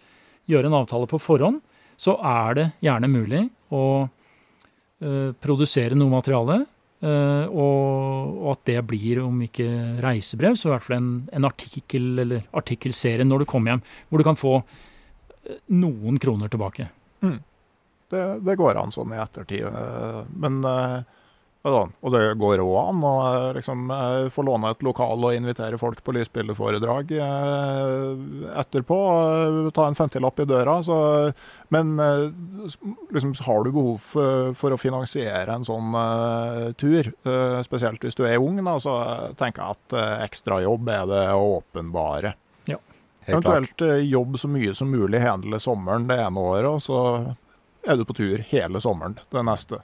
gjøre 0.50 0.72
en 0.72 0.78
avtale 0.80 1.10
på 1.12 1.20
forhånd, 1.22 1.60
så 2.00 2.16
er 2.26 2.58
det 2.58 2.66
gjerne 2.84 3.12
mulig 3.12 3.44
å 3.76 3.84
uh, 4.08 5.30
produsere 5.44 5.98
noe 6.00 6.18
materiale, 6.18 6.64
Uh, 7.04 7.46
og, 7.52 8.38
og 8.40 8.52
at 8.54 8.62
det 8.70 8.82
blir, 8.88 9.20
om 9.22 9.42
ikke 9.44 9.66
reisebrev, 10.02 10.56
så 10.58 10.70
i 10.70 10.72
hvert 10.72 10.86
fall 10.86 10.96
en, 10.96 11.10
en 11.36 11.46
artikkel 11.46 12.22
eller 12.24 12.46
artikkelserie 12.56 13.28
når 13.28 13.44
du 13.44 13.48
kommer 13.52 13.74
hjem, 13.74 13.84
hvor 14.08 14.22
du 14.22 14.26
kan 14.26 14.40
få 14.40 14.54
eh, 14.56 15.60
noen 15.76 16.18
kroner 16.24 16.50
tilbake. 16.50 16.88
Det, 18.14 18.24
det 18.46 18.58
går 18.60 18.78
an 18.80 18.94
sånn 18.94 19.14
i 19.16 19.22
ettertid. 19.22 19.66
eh, 19.66 20.24
Men 20.38 20.64
eh, 20.66 20.98
ja 21.66 21.80
Og 21.82 22.12
det 22.14 22.36
går 22.38 22.62
òg 22.62 22.76
an 22.78 23.00
å 23.02 23.14
eh, 23.26 23.48
liksom, 23.58 23.90
få 24.30 24.44
låne 24.46 24.70
et 24.70 24.84
lokal 24.86 25.24
og 25.26 25.34
invitere 25.34 25.80
folk 25.82 26.04
på 26.06 26.14
lysbildeforedrag 26.14 27.10
etterpå. 28.62 29.00
Ta 29.74 29.88
en 29.90 29.98
femtilapp 29.98 30.44
i 30.44 30.46
døra. 30.46 30.78
Så, 30.86 30.98
men 31.74 31.96
liksom, 33.10 33.34
har 33.48 33.66
du 33.66 33.72
behov 33.74 33.98
for, 34.14 34.54
for 34.60 34.76
å 34.76 34.78
finansiere 34.78 35.58
en 35.58 35.66
sånn 35.66 35.98
uh, 35.98 36.70
tur, 36.78 37.10
spesielt 37.66 38.06
hvis 38.06 38.18
du 38.20 38.28
er 38.30 38.38
ung, 38.38 38.62
da, 38.62 38.78
så 38.78 39.00
tenker 39.40 39.64
jeg 39.64 39.80
at 39.80 39.96
eh, 39.98 40.26
ekstrajobb 40.28 40.94
er 40.94 41.10
det 41.10 41.24
åpenbare. 41.34 42.36
Helt 43.26 43.42
klart. 43.42 43.74
Eventuelt 43.74 44.06
jobb 44.06 44.38
så 44.38 44.48
mye 44.54 44.74
som 44.78 44.92
mulig 44.94 45.18
hele 45.18 45.58
sommeren 45.58 46.06
det 46.06 46.20
ene 46.22 46.46
året, 46.46 46.70
og 46.70 46.82
så 46.86 47.00
er 47.86 48.00
du 48.00 48.06
på 48.08 48.18
tur 48.18 48.44
hele 48.50 48.82
sommeren 48.84 49.18
det 49.34 49.44
neste. 49.48 49.82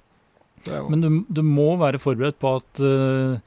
Men 0.68 1.02
du, 1.02 1.10
du 1.30 1.42
må 1.46 1.74
være 1.82 2.02
forberedt 2.02 2.38
på 2.42 2.56
at 2.60 2.82
uh, 2.86 3.40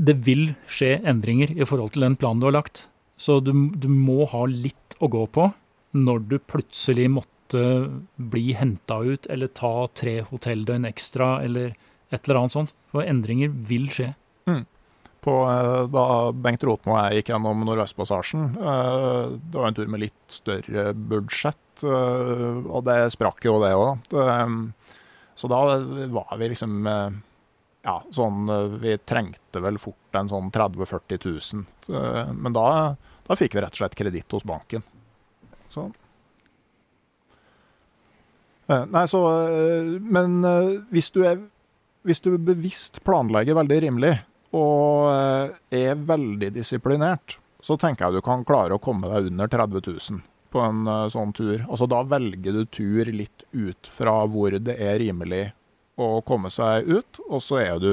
det 0.00 0.16
vil 0.26 0.50
skje 0.70 0.98
endringer 1.08 1.52
i 1.52 1.66
forhold 1.68 1.94
til 1.94 2.04
den 2.04 2.16
planen 2.20 2.42
du 2.42 2.48
har 2.48 2.58
lagt. 2.58 2.86
Så 3.20 3.38
du, 3.44 3.52
du 3.76 3.88
må 3.92 4.24
ha 4.32 4.46
litt 4.48 4.96
å 5.00 5.08
gå 5.12 5.26
på 5.32 5.50
når 5.96 6.26
du 6.30 6.36
plutselig 6.38 7.08
måtte 7.12 7.64
bli 8.30 8.52
henta 8.56 9.00
ut 9.02 9.26
eller 9.32 9.50
ta 9.56 9.88
tre 9.96 10.20
hotelldøgn 10.28 10.86
ekstra 10.88 11.40
eller 11.44 11.74
et 12.10 12.22
eller 12.24 12.42
annet 12.42 12.56
sånt. 12.56 12.74
For 12.92 13.06
endringer 13.06 13.52
vil 13.52 13.88
skje. 13.92 14.12
På, 15.24 15.34
eh, 15.50 15.86
da 15.92 16.04
Bengt 16.32 16.64
Rotmo 16.66 16.94
og 16.94 17.00
jeg 17.00 17.20
gikk 17.20 17.32
gjennom 17.34 17.64
Nordvestpassasjen, 17.66 18.46
eh, 18.56 19.36
det 19.52 19.58
var 19.58 19.68
en 19.68 19.76
tur 19.76 19.90
med 19.92 20.04
litt 20.04 20.32
større 20.32 20.90
budsjett, 20.94 21.84
eh, 21.84 22.60
og 22.66 22.84
det 22.88 22.98
sprakk 23.14 23.44
jo 23.44 23.58
det 23.62 23.72
òg. 23.76 24.72
Så 25.40 25.48
da 25.48 25.60
var 26.12 26.36
vi 26.36 26.48
liksom 26.52 26.84
Ja, 27.80 27.94
sånn 28.12 28.44
Vi 28.82 28.98
trengte 29.08 29.62
vel 29.64 29.78
fort 29.80 30.12
en 30.12 30.28
sånn 30.28 30.50
30 30.52 30.76
000-40 30.76 31.64
000. 31.88 31.96
Eh, 31.96 32.32
Men 32.34 32.52
da, 32.52 32.96
da 33.24 33.34
fikk 33.34 33.54
vi 33.54 33.62
rett 33.62 33.72
og 33.72 33.80
slett 33.80 33.96
kreditt 33.96 34.30
hos 34.30 34.44
banken. 34.44 34.82
Så 35.70 35.90
Nei, 38.68 39.06
så 39.06 39.22
Men 40.02 40.42
hvis 40.92 41.10
du 41.10 41.24
er 41.24 41.40
hvis 42.04 42.20
du 42.24 42.38
bevisst 42.38 43.02
planlegger 43.04 43.58
veldig 43.58 43.80
rimelig 43.84 44.14
og 44.56 45.10
eh, 45.12 45.60
er 45.82 46.00
veldig 46.08 46.50
disiplinert, 46.54 47.38
så 47.60 47.76
tenker 47.78 48.06
jeg 48.08 48.18
du 48.18 48.24
kan 48.24 48.44
klare 48.48 48.76
å 48.76 48.82
komme 48.82 49.10
deg 49.12 49.30
under 49.30 49.50
30 49.52 49.84
000 49.86 50.22
på 50.50 50.62
en 50.64 50.86
eh, 50.90 51.06
sånn 51.12 51.34
tur. 51.36 51.64
Altså 51.68 51.88
Da 51.90 52.02
velger 52.08 52.56
du 52.56 52.64
tur 52.66 53.12
litt 53.14 53.46
ut 53.52 53.90
fra 53.90 54.20
hvor 54.30 54.56
det 54.58 54.76
er 54.76 54.98
rimelig 55.02 55.50
å 56.00 56.20
komme 56.26 56.50
seg 56.52 56.88
ut, 56.88 57.20
og 57.28 57.42
så 57.44 57.60
er 57.62 57.80
du 57.82 57.92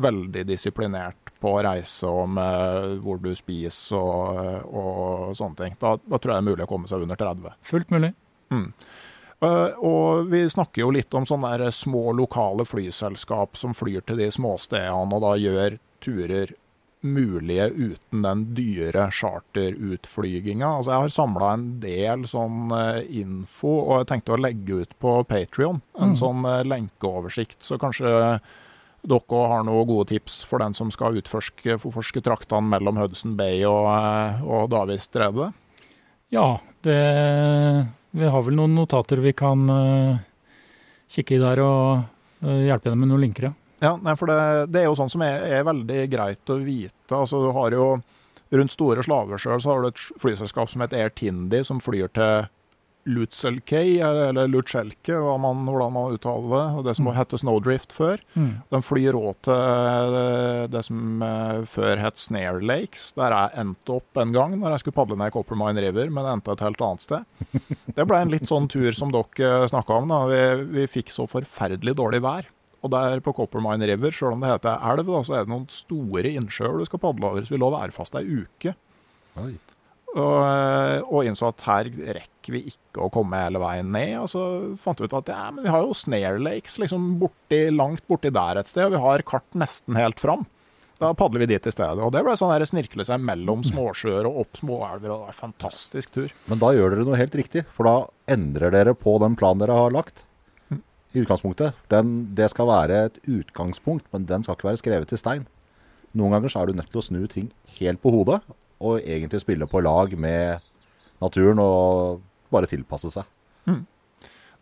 veldig 0.00 0.46
disiplinert 0.48 1.30
på 1.40 1.54
reise 1.64 2.08
og 2.08 2.28
med 2.36 2.98
hvor 3.04 3.20
du 3.20 3.30
spiser 3.36 3.96
og, 3.96 4.66
og 4.68 5.36
sånne 5.36 5.58
ting. 5.58 5.78
Da, 5.80 5.94
da 5.96 6.18
tror 6.20 6.34
jeg 6.34 6.36
det 6.36 6.42
er 6.44 6.50
mulig 6.50 6.66
å 6.66 6.70
komme 6.70 6.90
seg 6.90 7.04
under 7.04 7.20
30. 7.20 7.56
Fullt 7.72 7.92
mulig. 7.94 8.12
Eh, 8.52 8.66
og 9.40 10.26
vi 10.28 10.42
snakker 10.52 10.82
jo 10.82 10.90
litt 10.92 11.14
om 11.16 11.24
sånne 11.24 11.54
der 11.56 11.72
små 11.72 12.10
lokale 12.12 12.66
flyselskap 12.68 13.56
som 13.56 13.72
flyr 13.72 14.04
til 14.04 14.20
de 14.20 14.26
småstedene 14.34 15.16
og 15.16 15.24
da 15.24 15.30
gjør 15.40 15.78
turer 16.04 16.52
mulige 17.00 17.70
uten 17.70 18.22
den 18.22 18.42
dyre 18.54 19.08
charterutflyginga. 19.14 20.68
Altså 20.68 20.92
jeg 20.92 21.04
har 21.04 21.14
samla 21.14 21.52
en 21.56 21.68
del 21.82 22.26
sånn 22.28 22.72
eh, 22.76 23.04
info, 23.22 23.72
og 23.86 24.02
jeg 24.02 24.10
tenkte 24.10 24.34
å 24.36 24.40
legge 24.40 24.82
ut 24.82 24.98
på 25.00 25.14
Patrion 25.28 25.80
en 26.00 26.16
sånn 26.18 26.44
eh, 26.48 26.64
lenkeoversikt. 26.68 27.62
Så 27.64 27.80
kanskje 27.80 28.10
dere 29.00 29.44
har 29.52 29.64
noen 29.64 29.88
gode 29.88 30.10
tips 30.12 30.42
for 30.48 30.60
den 30.60 30.76
som 30.76 30.92
skal 30.92 31.16
utforske 31.16 31.78
forforske 31.80 32.20
traktene 32.24 32.74
mellom 32.74 33.00
Hudson 33.00 33.32
Bay 33.38 33.64
og, 33.64 33.88
eh, 33.94 34.44
og 34.44 34.68
Davisstredet? 34.74 35.50
Ja, 36.30 36.60
det 36.84 37.00
Vi 38.10 38.26
har 38.26 38.42
vel 38.42 38.56
noen 38.58 38.74
notater 38.74 39.20
vi 39.22 39.32
kan 39.36 39.66
eh, 39.70 40.22
kikke 41.14 41.36
i 41.36 41.42
der 41.42 41.62
og 41.62 41.82
eh, 42.42 42.66
hjelpe 42.66 42.90
henne 42.90 42.98
med 43.02 43.12
noen 43.12 43.26
linker, 43.28 43.50
ja. 43.50 43.56
Ja, 43.80 43.94
nei, 43.96 44.12
for 44.20 44.28
det, 44.28 44.40
det 44.74 44.82
er 44.82 44.90
jo 44.90 44.96
sånn 44.98 45.08
som 45.08 45.22
er, 45.24 45.40
er 45.56 45.62
veldig 45.64 46.02
greit 46.12 46.50
å 46.52 46.58
vite. 46.60 47.14
Altså, 47.16 47.38
du 47.40 47.48
har 47.56 47.72
jo 47.72 47.86
Rundt 48.50 48.74
Store 48.74 49.02
Slavesjø 49.06 49.56
så 49.62 49.70
har 49.70 49.84
du 49.84 49.88
et 49.88 50.02
flyselskap 50.20 50.68
som 50.72 50.82
heter 50.82 51.04
Air 51.04 51.12
Tindi, 51.14 51.62
som 51.64 51.80
flyr 51.80 52.10
til 52.12 52.48
Lutselkei, 53.08 53.98
eller 54.04 54.48
Lutselke, 54.50 55.14
hva 55.16 55.36
man, 55.40 55.62
hvordan 55.68 55.92
man 55.94 56.16
uttaler 56.16 56.50
det. 56.52 56.64
og 56.76 56.84
Det 56.88 56.94
som 56.98 57.08
het 57.16 57.32
Snowdrift 57.40 57.94
før. 57.96 58.20
Den 58.34 58.84
flyr 58.84 59.16
òg 59.16 59.38
til 59.46 60.16
eh, 60.20 60.66
det 60.72 60.82
som 60.84 61.22
eh, 61.24 61.62
før 61.70 62.02
het 62.02 62.20
Snare 62.20 62.60
Lakes, 62.60 63.12
der 63.16 63.32
jeg 63.36 63.56
endte 63.64 63.96
opp 63.96 64.20
en 64.20 64.34
gang 64.36 64.56
når 64.60 64.76
jeg 64.76 64.84
skulle 64.84 64.98
padle 65.00 65.16
ned 65.20 65.32
Coppermine 65.32 65.80
River, 65.86 66.10
men 66.12 66.28
endte 66.28 66.52
et 66.52 66.64
helt 66.66 66.80
annet 66.84 67.06
sted. 67.06 67.24
Det 67.96 68.06
ble 68.06 68.20
en 68.22 68.30
litt 68.32 68.48
sånn 68.50 68.68
tur 68.70 68.92
som 68.96 69.10
dere 69.14 69.66
snakka 69.70 70.00
om. 70.02 70.12
da. 70.12 70.20
Vi, 70.30 70.42
vi 70.76 70.86
fikk 70.98 71.10
så 71.14 71.26
forferdelig 71.30 71.96
dårlig 71.98 72.22
vær. 72.24 72.48
Og 72.80 72.92
der 72.94 73.20
på 73.20 73.34
Coppermine 73.36 73.84
River, 73.90 74.12
selv 74.14 74.36
om 74.36 74.40
det 74.44 74.52
heter 74.54 74.80
elv, 74.92 75.08
da, 75.10 75.24
så 75.26 75.34
er 75.36 75.44
det 75.44 75.52
noen 75.52 75.66
store 75.72 76.30
innsjøer 76.32 76.78
du 76.80 76.86
skal 76.88 77.02
padle 77.02 77.28
over. 77.28 77.44
Så 77.44 77.52
vi 77.56 77.60
lå 77.60 77.68
værfast 77.74 78.16
ei 78.20 78.24
uke. 78.44 78.72
Oi. 79.40 79.52
Og, 80.10 80.38
eh, 80.42 81.00
og 81.06 81.26
innså 81.28 81.52
at 81.52 81.64
her 81.68 81.90
rekker 82.18 82.54
vi 82.56 82.64
ikke 82.72 83.04
å 83.04 83.10
komme 83.14 83.38
hele 83.38 83.60
veien 83.62 83.92
ned. 83.94 84.16
Og 84.24 84.30
så 84.32 84.44
fant 84.82 84.98
vi 84.98 85.06
ut 85.06 85.18
at 85.20 85.30
ja, 85.30 85.50
men 85.54 85.66
vi 85.66 85.74
har 85.74 85.84
jo 85.84 85.96
Snare 85.96 86.40
Lakes 86.42 86.80
liksom 86.82 87.12
borti, 87.20 87.68
langt 87.74 88.02
borti 88.10 88.32
der 88.34 88.58
et 88.58 88.70
sted, 88.70 88.88
og 88.88 88.96
vi 88.96 89.04
har 89.04 89.26
kart 89.28 89.46
nesten 89.58 89.98
helt 89.98 90.22
fram. 90.22 90.46
Da 91.00 91.14
padler 91.16 91.46
vi 91.46 91.52
dit 91.54 91.66
i 91.66 91.72
stedet. 91.72 92.02
Og 92.04 92.10
det 92.12 92.20
ble 92.26 92.34
sånn 92.36 92.50
der 92.52 92.66
snirkle 92.68 93.06
seg 93.08 93.22
mellom 93.24 93.62
småsjøer 93.64 94.26
og 94.28 94.42
opp 94.42 94.58
småelver. 94.60 95.08
og 95.14 95.22
det 95.22 95.22
var 95.22 95.32
en 95.32 95.38
fantastisk 95.38 96.10
tur. 96.16 96.34
Men 96.50 96.60
da 96.60 96.74
gjør 96.76 96.96
dere 96.96 97.06
noe 97.08 97.20
helt 97.20 97.38
riktig, 97.40 97.64
for 97.72 97.88
da 97.88 98.34
endrer 98.34 98.74
dere 98.74 98.92
på 98.98 99.14
den 99.22 99.38
planen 99.38 99.62
dere 99.62 99.78
har 99.78 99.94
lagt. 99.94 100.26
I 101.10 101.24
utgangspunktet. 101.24 101.78
Den, 101.90 102.34
det 102.38 102.50
skal 102.52 102.68
være 102.68 102.98
et 103.08 103.16
utgangspunkt, 103.26 104.04
men 104.12 104.28
den 104.28 104.44
skal 104.46 104.58
ikke 104.58 104.68
være 104.68 104.82
skrevet 104.82 105.14
i 105.16 105.18
stein. 105.18 105.48
Noen 106.14 106.36
ganger 106.36 106.52
så 106.52 106.60
er 106.60 106.68
du 106.68 106.78
nødt 106.78 106.92
til 106.92 107.00
å 107.00 107.06
snu 107.06 107.24
ting 107.30 107.48
helt 107.78 108.02
på 108.02 108.12
hodet, 108.14 108.42
og 108.80 109.04
egentlig 109.04 109.42
spille 109.42 109.68
på 109.68 109.82
lag 109.84 110.16
med 110.18 110.64
naturen 111.20 111.60
og 111.62 112.22
bare 112.50 112.68
tilpasse 112.70 113.12
seg. 113.12 113.28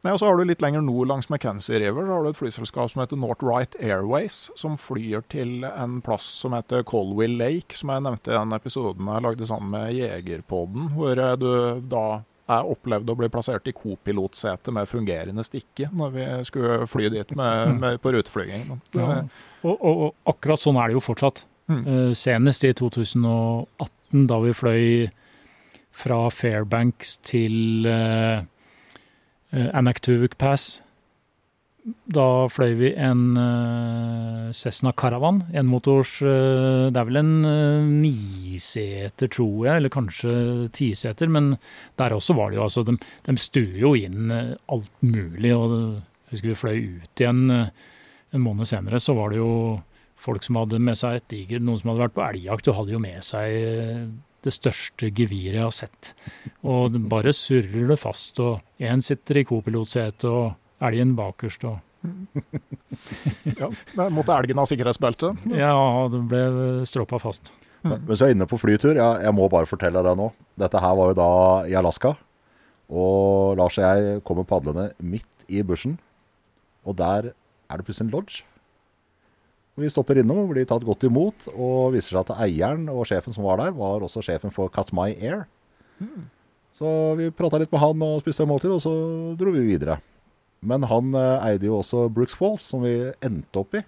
Nei, 0.04 0.12
og 0.14 0.20
så 0.20 0.28
har 0.28 0.38
du 0.38 0.46
Litt 0.46 0.62
lenger 0.62 0.84
nord 0.86 1.08
langs 1.10 1.26
McKenzie 1.26 1.80
River 1.82 2.06
så 2.06 2.14
har 2.14 2.24
du 2.24 2.30
et 2.30 2.38
flyselskap 2.38 2.90
som 2.92 3.02
heter 3.02 3.18
North 3.18 3.42
Right 3.42 3.74
Airways, 3.82 4.46
som 4.58 4.76
flyr 4.78 5.24
til 5.32 5.66
en 5.66 5.98
plass 6.06 6.28
som 6.44 6.54
heter 6.54 6.84
Colwill 6.86 7.34
Lake, 7.40 7.74
som 7.74 7.90
jeg 7.90 8.04
nevnte 8.06 8.30
i 8.30 8.36
den 8.36 8.54
episoden 8.54 9.10
jeg 9.10 9.26
lagde 9.26 9.48
sammen 9.48 9.74
med 9.74 9.96
Jegerpodden, 9.98 10.92
hvor 10.94 11.18
du 11.42 11.50
da 11.90 12.06
jeg 12.48 12.72
opplevde 12.72 13.12
å 13.12 13.18
bli 13.18 13.28
plassert 13.28 13.66
i 13.68 13.74
kopilotsete 13.76 14.72
med 14.72 14.88
fungerende 14.88 15.44
stikke 15.44 15.90
når 15.92 16.14
vi 16.14 16.28
skulle 16.48 16.86
fly 16.88 17.10
dit 17.12 17.34
med, 17.36 17.74
med, 17.82 17.98
på 18.00 18.14
ruteflyging. 18.14 18.70
Ja. 18.96 19.18
Og, 19.66 19.74
og, 19.74 20.04
og 20.06 20.32
akkurat 20.32 20.62
sånn 20.62 20.78
er 20.80 20.88
det 20.88 20.96
jo 20.96 21.04
fortsatt. 21.04 21.42
Mm. 21.68 21.82
Eh, 21.82 22.12
senest 22.16 22.64
i 22.64 22.70
2018, 22.72 23.97
da 24.12 24.38
vi 24.44 24.56
fløy 24.56 24.84
fra 25.98 26.28
Fairbanks 26.30 27.16
til 27.26 27.86
uh, 27.88 28.44
Anaktuvuk 29.52 30.38
Pass. 30.38 30.78
Da 32.08 32.48
fløy 32.52 32.74
vi 32.76 32.88
en 33.00 33.36
eh, 33.40 34.48
Cessna 34.56 34.92
Caravan, 34.92 35.42
enmotors 35.56 36.18
uh, 36.20 36.88
Det 36.92 37.00
er 37.00 37.08
vel 37.08 37.20
en 37.20 37.34
uh, 37.46 37.88
niseter, 37.88 39.30
tror 39.32 39.66
jeg, 39.66 39.80
eller 39.80 39.92
kanskje 39.92 40.32
tiseter. 40.74 41.30
Men 41.32 41.54
der 42.00 42.16
også 42.16 42.36
var 42.36 42.50
det 42.50 42.58
jo 42.58 42.66
altså 42.66 42.84
De, 42.88 42.96
de 43.28 43.36
stuer 43.40 43.78
jo 43.80 43.94
inn 43.96 44.32
eh, 44.34 44.54
alt 44.68 45.04
mulig. 45.04 45.54
og 45.54 45.72
Jeg 46.28 46.34
husker 46.34 46.52
vi 46.52 46.58
fløy 46.62 46.78
ut 47.00 47.22
igjen 47.22 47.44
eh, 47.54 47.70
en 48.36 48.44
måned 48.44 48.68
senere, 48.68 49.00
så 49.00 49.16
var 49.16 49.32
det 49.32 49.40
jo 49.40 49.52
folk 50.18 50.44
som 50.44 50.58
hadde 50.60 50.80
med 50.82 50.98
seg 50.98 51.18
et 51.18 51.28
diger, 51.30 51.62
noen 51.62 51.80
som 51.80 51.92
hadde 51.92 52.06
vært 52.06 52.16
på 52.16 52.24
elgjakt 52.26 52.70
og 52.70 52.80
hadde 52.80 52.94
jo 52.96 53.02
med 53.02 53.26
seg 53.26 53.58
eh, 53.58 54.06
det 54.46 54.54
største 54.54 55.10
geviret 55.14 55.58
jeg 55.58 55.66
har 55.66 55.74
sett. 55.74 56.12
Og 56.62 56.92
det 56.94 57.02
bare 57.10 57.34
surrer 57.34 57.90
det 57.90 57.98
fast, 58.00 58.38
og 58.42 58.62
én 58.82 59.02
sitter 59.04 59.40
i 59.40 59.46
kopilotsetet 59.48 60.28
og 60.30 60.88
elgen 60.88 61.14
bakerst. 61.18 61.66
og 61.66 61.78
ja, 63.58 63.70
der 63.98 64.12
måtte 64.14 64.36
elgen 64.36 64.60
ha 64.60 64.66
sikkerhetsbelte. 64.70 65.32
Ja, 65.50 65.72
det 66.12 66.22
ble 66.30 66.44
stroppa 66.88 67.18
fast. 67.22 67.52
Men 67.86 68.02
hvis 68.06 68.22
jeg 68.22 68.32
er 68.32 68.36
inne 68.36 68.48
på 68.50 68.58
flytur, 68.58 68.94
jeg, 68.96 69.22
jeg 69.24 69.34
må 69.34 69.46
bare 69.50 69.68
fortelle 69.70 70.02
det 70.06 70.14
nå. 70.18 70.30
Dette 70.58 70.82
her 70.82 70.96
var 70.98 71.12
jo 71.12 71.18
da 71.18 71.30
i 71.70 71.76
Alaska. 71.78 72.14
Og 72.88 73.58
Lars 73.58 73.76
og 73.78 73.84
jeg 73.84 74.22
kommer 74.26 74.46
padlende 74.48 74.88
midt 74.98 75.50
i 75.50 75.62
bushen. 75.66 75.98
Og 76.88 76.96
der 76.98 77.32
er 77.68 77.76
det 77.76 77.84
plutselig 77.86 78.08
en 78.08 78.14
lodge. 78.14 78.46
Vi 79.78 79.90
stopper 79.92 80.18
innom 80.20 80.42
og 80.42 80.52
blir 80.52 80.66
tatt 80.68 80.86
godt 80.86 81.06
imot. 81.06 81.48
Og 81.54 81.94
viser 81.94 82.16
seg 82.16 82.24
at 82.24 82.42
eieren 82.48 82.88
og 82.92 83.06
sjefen 83.08 83.34
som 83.34 83.46
var 83.46 83.60
der, 83.62 83.74
var 83.76 84.04
også 84.04 84.24
sjefen 84.24 84.54
for 84.54 84.72
Katmai 84.74 85.12
Air. 85.16 85.46
Så 86.78 86.90
vi 87.18 87.30
prata 87.34 87.58
litt 87.58 87.72
med 87.74 87.82
han 87.82 88.02
og 88.06 88.20
spiste 88.22 88.44
en 88.44 88.52
måltid, 88.52 88.70
og 88.70 88.82
så 88.84 88.92
dro 89.38 89.54
vi 89.54 89.64
videre. 89.66 89.98
Men 90.62 90.86
han 90.90 91.14
eh, 91.14 91.46
eide 91.52 91.66
jo 91.66 91.78
også 91.78 92.06
Brooks 92.14 92.36
Falls, 92.38 92.66
som 92.70 92.84
vi 92.86 92.94
endte 93.24 93.62
opp 93.62 93.74
i. 93.78 93.82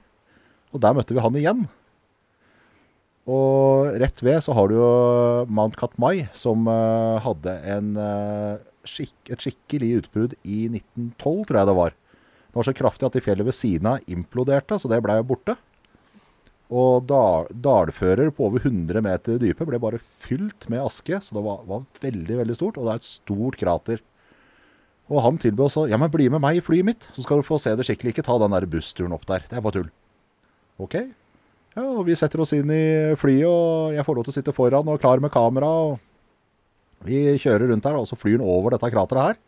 Og 0.70 0.82
der 0.82 0.96
møtte 0.96 1.14
vi 1.14 1.22
han 1.22 1.38
igjen. 1.38 1.62
Og 3.30 3.94
rett 4.00 4.22
ved 4.24 4.40
så 4.42 4.54
har 4.56 4.70
du 4.70 4.76
jo 4.78 4.90
Mount 5.50 5.78
Katmai, 5.78 6.28
som 6.34 6.66
eh, 6.70 7.22
hadde 7.22 7.56
en, 7.74 7.94
eh, 8.00 8.62
skikk, 8.86 9.16
et 9.30 9.46
skikkelig 9.46 9.90
utbrudd 10.02 10.36
i 10.42 10.64
1912, 10.70 11.46
tror 11.46 11.60
jeg 11.60 11.70
det 11.70 11.78
var. 11.78 11.96
Det 12.50 12.58
var 12.58 12.66
så 12.66 12.74
kraftig 12.74 13.06
at 13.06 13.18
de 13.18 13.22
fjellet 13.22 13.46
ved 13.46 13.54
siden 13.54 13.90
av 13.92 14.10
imploderte, 14.10 14.78
så 14.80 14.90
det 14.90 15.02
ble 15.04 15.20
jo 15.20 15.28
borte. 15.30 15.54
Og 16.70 17.02
dal, 17.10 17.48
dalfører 17.50 18.30
på 18.34 18.46
over 18.46 18.62
100 18.62 19.02
meter 19.02 19.40
dype 19.42 19.66
ble 19.66 19.80
bare 19.82 19.98
fylt 19.98 20.68
med 20.70 20.84
aske, 20.84 21.18
så 21.18 21.34
det 21.34 21.42
var, 21.42 21.64
var 21.66 21.82
veldig, 22.02 22.36
veldig 22.44 22.56
stort. 22.56 22.78
Og 22.78 22.86
det 22.86 22.92
er 22.92 23.00
et 23.02 23.08
stort 23.08 23.58
krater. 23.58 24.02
Og 25.10 25.24
han 25.24 25.40
tilbød 25.42 25.66
også 25.66 25.88
Ja, 25.90 25.98
men 25.98 26.12
bli 26.12 26.28
med 26.30 26.42
meg 26.42 26.60
i 26.60 26.62
flyet 26.62 26.86
mitt, 26.86 27.08
så 27.16 27.24
skal 27.24 27.40
du 27.40 27.46
få 27.46 27.58
se 27.58 27.74
det 27.74 27.88
skikkelig. 27.88 28.14
Ikke 28.14 28.26
ta 28.26 28.38
den 28.38 28.54
der 28.54 28.68
bussturen 28.70 29.16
opp 29.16 29.26
der. 29.26 29.42
Det 29.50 29.58
er 29.58 29.64
bare 29.64 29.80
tull. 29.80 29.90
OK. 30.78 30.94
Ja, 31.74 31.82
og 31.86 32.04
vi 32.06 32.14
setter 32.18 32.42
oss 32.42 32.54
inn 32.54 32.70
i 32.70 33.16
flyet, 33.18 33.50
og 33.50 33.96
jeg 33.96 34.06
får 34.06 34.16
lov 34.16 34.26
til 34.26 34.34
å 34.34 34.38
sitte 34.38 34.54
foran 34.54 34.90
og 34.90 35.02
klar 35.02 35.22
med 35.22 35.34
kamera. 35.34 35.66
og 35.66 37.06
Vi 37.06 37.34
kjører 37.42 37.70
rundt 37.70 37.86
her, 37.86 37.98
og 37.98 38.06
så 38.06 38.18
flyr 38.18 38.38
han 38.38 38.46
over 38.46 38.74
dette 38.76 38.94
krateret 38.94 39.26
her. 39.26 39.40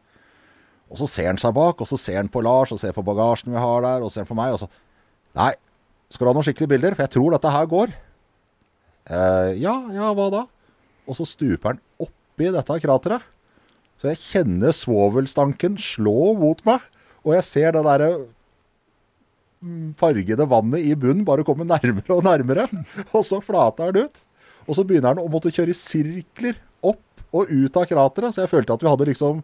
Og 0.92 0.98
så 1.00 1.06
ser 1.08 1.30
han 1.30 1.40
seg 1.40 1.54
bak, 1.56 1.78
og 1.80 1.88
så 1.88 1.96
ser 1.96 2.18
han 2.18 2.30
på 2.30 2.42
Lars, 2.44 2.74
og 2.74 2.82
ser 2.82 2.94
på 2.94 3.04
bagasjen 3.06 3.54
vi 3.54 3.62
har 3.62 3.86
der, 3.86 4.02
og 4.02 4.10
ser 4.10 4.26
han 4.26 4.32
på 4.34 4.38
meg, 4.38 4.56
og 4.56 4.64
så 4.66 4.70
Nei, 5.32 5.54
skal 6.12 6.26
du 6.26 6.30
ha 6.30 6.36
noen 6.36 6.46
skikkelige 6.46 6.74
bilder? 6.74 6.96
For 6.96 7.06
jeg 7.06 7.14
tror 7.14 7.34
dette 7.34 7.52
her 7.54 7.68
går. 7.70 7.94
Eh, 9.08 9.50
ja, 9.62 9.76
ja, 9.94 10.10
hva 10.14 10.28
da? 10.32 10.42
Og 11.08 11.18
så 11.18 11.26
stuper 11.26 11.72
han 11.72 11.80
oppi 12.02 12.50
dette 12.52 12.78
krateret. 12.84 13.24
Så 14.00 14.10
jeg 14.10 14.20
kjenner 14.20 14.74
svovelstanken 14.74 15.78
slå 15.78 16.32
mot 16.38 16.58
meg, 16.66 16.82
og 17.22 17.36
jeg 17.36 17.46
ser 17.46 17.74
det 17.76 17.84
derre 17.86 18.08
mm, 19.62 19.92
fargede 19.98 20.46
vannet 20.50 20.82
i 20.82 20.96
bunnen 20.98 21.22
bare 21.26 21.46
komme 21.46 21.66
nærmere 21.68 22.16
og 22.16 22.24
nærmere. 22.26 22.66
Og 23.14 23.22
så 23.26 23.38
flater 23.44 23.94
den 23.94 24.08
ut. 24.10 24.24
Og 24.66 24.78
så 24.78 24.84
begynner 24.86 25.14
den 25.14 25.22
å 25.22 25.30
måtte 25.30 25.52
kjøre 25.54 25.70
i 25.70 25.78
sirkler 25.78 26.58
opp 26.82 27.22
og 27.32 27.50
ut 27.50 27.78
av 27.78 27.86
krateret. 27.88 28.34
Så 28.34 28.42
jeg 28.42 28.50
følte 28.50 28.74
at 28.74 28.82
vi 28.82 28.90
hadde 28.90 29.06
liksom 29.08 29.40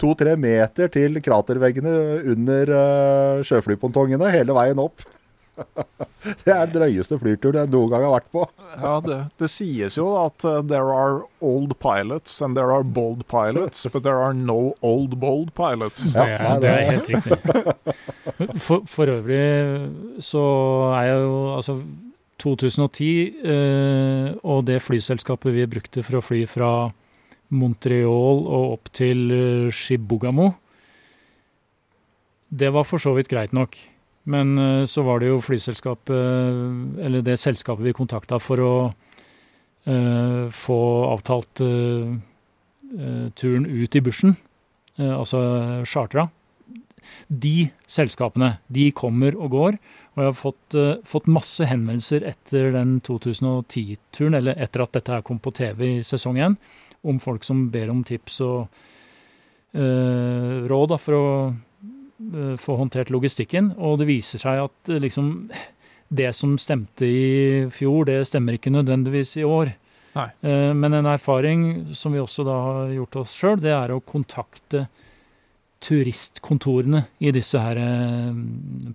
to-tre 0.00 0.34
meter 0.40 0.90
til 0.94 1.20
kraterveggene 1.24 1.94
under 2.32 2.72
uh, 2.72 3.44
sjøflypontongene 3.44 4.32
hele 4.32 4.56
veien 4.56 4.80
opp. 4.82 5.04
det 6.44 6.52
er 6.52 6.66
den 6.66 6.74
drøyeste 6.76 7.18
flyturen 7.20 7.60
jeg 7.62 7.72
noen 7.72 7.92
gang 7.92 8.06
har 8.06 8.14
vært 8.16 8.30
på. 8.34 8.44
Ja, 8.74 8.94
det, 9.04 9.18
det 9.40 9.50
sies 9.52 9.98
jo 9.98 10.08
at 10.20 10.46
uh, 10.46 10.60
there 10.62 10.94
are 10.94 11.22
old 11.44 11.76
pilots 11.82 12.40
and 12.44 12.58
there 12.58 12.74
are 12.74 12.84
bold 12.84 13.24
pilots, 13.30 13.86
but 13.92 14.04
there 14.06 14.20
are 14.22 14.34
no 14.34 14.74
old 14.82 15.18
bold 15.20 15.54
pilots. 15.58 16.10
Ja, 16.14 16.26
det, 16.26 16.38
er, 16.38 16.60
det 16.62 16.74
er 16.74 16.90
helt 16.92 17.10
riktig. 17.14 17.38
For, 18.62 18.84
for 18.86 19.10
øvrig 19.10 20.22
så 20.22 20.42
er 20.94 21.08
jeg 21.08 21.22
jo 21.24 21.38
altså 21.56 21.74
2010 22.38 23.08
uh, 23.42 24.28
og 24.46 24.66
det 24.68 24.78
flyselskapet 24.84 25.56
vi 25.56 25.66
brukte 25.66 26.04
for 26.06 26.20
å 26.20 26.22
fly 26.22 26.44
fra 26.46 26.70
Montreal 27.48 28.44
og 28.44 28.74
opp 28.76 28.90
til 28.92 29.30
eh, 29.32 29.68
Shibugamo, 29.72 30.50
det 32.48 32.68
var 32.72 32.84
for 32.88 33.00
så 33.00 33.14
vidt 33.16 33.30
greit 33.32 33.54
nok. 33.56 33.76
Men 34.28 34.58
eh, 34.60 34.84
så 34.88 35.04
var 35.06 35.20
det 35.22 35.30
jo 35.30 35.42
flyselskapet, 35.44 37.04
eller 37.04 37.24
det 37.24 37.38
selskapet 37.40 37.86
vi 37.88 37.96
kontakta 37.96 38.40
for 38.42 38.60
å 38.62 38.72
uh, 39.88 40.44
få 40.52 40.80
avtalt 41.08 41.62
eh, 41.64 42.10
eh, 42.92 43.28
turen 43.32 43.64
ut 43.64 43.96
i 43.96 44.02
bushen, 44.04 44.34
uh, 45.00 45.14
altså 45.22 45.40
chartra. 45.88 46.28
De 47.28 47.70
selskapene, 47.88 48.58
de 48.68 48.90
kommer 48.96 49.36
og 49.36 49.54
går. 49.54 49.78
Og 50.18 50.24
jeg 50.24 50.32
har 50.32 50.34
fått, 50.34 50.74
eh, 50.74 50.96
fått 51.06 51.28
masse 51.30 51.64
henvendelser 51.64 52.24
etter 52.26 52.72
den 52.74 53.00
2010-turen, 53.06 54.34
eller 54.34 54.58
etter 54.58 54.82
at 54.82 54.92
dette 54.92 55.12
her 55.12 55.22
kom 55.22 55.38
på 55.38 55.54
TV 55.54 55.98
i 55.98 56.02
sesong 56.02 56.36
én, 56.42 56.56
om 57.04 57.20
folk 57.22 57.44
som 57.44 57.70
ber 57.70 57.88
om 57.92 58.02
tips 58.02 58.40
og 58.42 58.66
eh, 59.74 60.66
råd 60.66 60.88
da, 60.90 60.98
for 60.98 61.14
å 61.14 61.28
eh, 61.46 61.54
få 62.58 62.76
håndtert 62.80 63.10
logistikken. 63.14 63.72
Og 63.78 63.98
det 64.00 64.08
viser 64.10 64.38
seg 64.42 64.64
at 64.66 64.90
eh, 64.92 65.00
liksom 65.02 65.50
det 66.08 66.30
som 66.34 66.56
stemte 66.58 67.04
i 67.04 67.66
fjor, 67.74 68.06
det 68.08 68.22
stemmer 68.30 68.56
ikke 68.56 68.72
nødvendigvis 68.72 69.36
i 69.38 69.44
år. 69.44 69.74
Nei. 70.16 70.28
Eh, 70.42 70.72
Men 70.74 70.94
en 70.94 71.06
erfaring 71.06 71.94
som 71.94 72.12
vi 72.12 72.18
også 72.22 72.44
da 72.48 72.56
har 72.64 72.94
gjort 72.96 73.16
oss 73.22 73.36
sjøl, 73.36 73.60
det 73.60 73.74
er 73.76 73.92
å 73.94 74.00
kontakte 74.00 74.86
turistkontorene 75.84 77.04
i 77.22 77.30
disse 77.34 77.60
her 77.62 77.78
eh, 77.78 78.40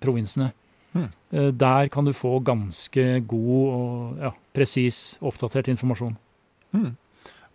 provinsene. 0.03 0.51
Hmm. 0.93 1.07
Eh, 1.31 1.51
Der 1.53 1.87
kan 1.93 2.05
du 2.05 2.13
få 2.13 2.39
ganske 2.43 3.21
god 3.29 3.63
og 3.77 4.19
ja, 4.25 4.33
presis, 4.53 5.17
oppdatert 5.21 5.69
informasjon. 5.71 6.17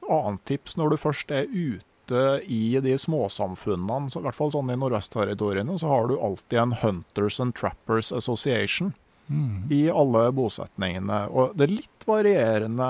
Annet 0.08 0.44
tips 0.48 0.78
når 0.78 0.94
du 0.94 0.96
først 1.02 1.30
er 1.34 1.50
ute 1.50 1.84
i 2.10 2.78
de 2.82 2.94
småsamfunnene, 2.98 4.10
så 4.10 4.22
i 4.22 4.26
hvert 4.26 4.36
fall 4.38 4.52
sånn 4.54 4.72
i 4.72 4.78
nordvestterritoriene, 4.78 5.76
så 5.80 5.90
har 5.90 6.08
du 6.08 6.16
alltid 6.16 6.62
en 6.62 6.76
Hunters 6.82 7.40
and 7.42 7.56
Trappers 7.58 8.12
Association 8.12 8.94
i 9.70 9.90
alle 9.90 10.28
bosetningene. 10.32 11.18
Og 11.28 11.52
det 11.56 11.66
er 11.66 11.74
litt 11.74 12.06
varierende 12.08 12.86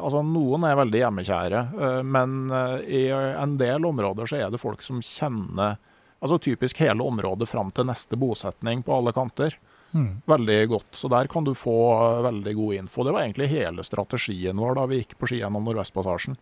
Altså 0.00 0.22
noen 0.24 0.64
er 0.64 0.78
veldig 0.80 1.02
hjemmekjære, 1.02 1.60
eh, 1.86 2.00
men 2.08 2.38
eh, 2.48 2.78
i 2.88 3.02
en 3.12 3.58
del 3.60 3.84
områder 3.84 4.30
så 4.30 4.40
er 4.40 4.52
det 4.52 4.62
folk 4.62 4.84
som 4.84 5.02
kjenner 5.04 5.76
Altså 6.24 6.38
typisk 6.40 6.78
hele 6.80 7.04
området 7.04 7.50
fram 7.50 7.68
til 7.74 7.84
neste 7.84 8.16
bosetning 8.16 8.80
på 8.80 8.94
alle 8.96 9.12
kanter. 9.12 9.58
Mm. 9.92 10.22
Veldig 10.24 10.56
godt. 10.70 10.94
Så 10.96 11.10
der 11.12 11.28
kan 11.28 11.44
du 11.44 11.52
få 11.52 11.74
eh, 11.98 12.22
veldig 12.24 12.54
god 12.56 12.78
info. 12.78 13.04
Det 13.04 13.12
var 13.12 13.26
egentlig 13.26 13.50
hele 13.52 13.84
strategien 13.84 14.56
vår 14.56 14.78
da 14.78 14.86
vi 14.88 15.02
gikk 15.02 15.18
på 15.20 15.28
ski 15.28 15.42
gjennom 15.42 15.68
Nordvestpassasjen. 15.68 16.38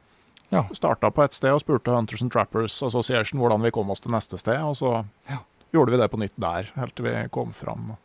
Ja. 0.53 0.66
Starta 0.76 1.09
på 1.11 1.24
et 1.24 1.32
sted 1.32 1.55
og 1.55 1.62
spurte 1.62 1.94
Hunters 1.94 2.20
and 2.20 2.32
Trappers 2.32 2.76
Association 2.84 3.40
hvordan 3.40 3.64
vi 3.64 3.72
kom 3.72 3.88
oss 3.92 4.05
til 4.05 4.12
neste 4.12 4.36
sted, 4.40 4.61
og 4.61 4.76
så 4.76 5.05
Ja. 5.28 5.38
gjorde 5.72 5.92
vi 5.92 5.96
det 5.96 6.11
på 6.12 6.20
nytt 6.20 6.36
der, 6.36 6.68
helt 6.76 6.94
til 6.94 7.07
vi 7.07 7.28
kom 7.30 7.53
fram. 7.53 7.96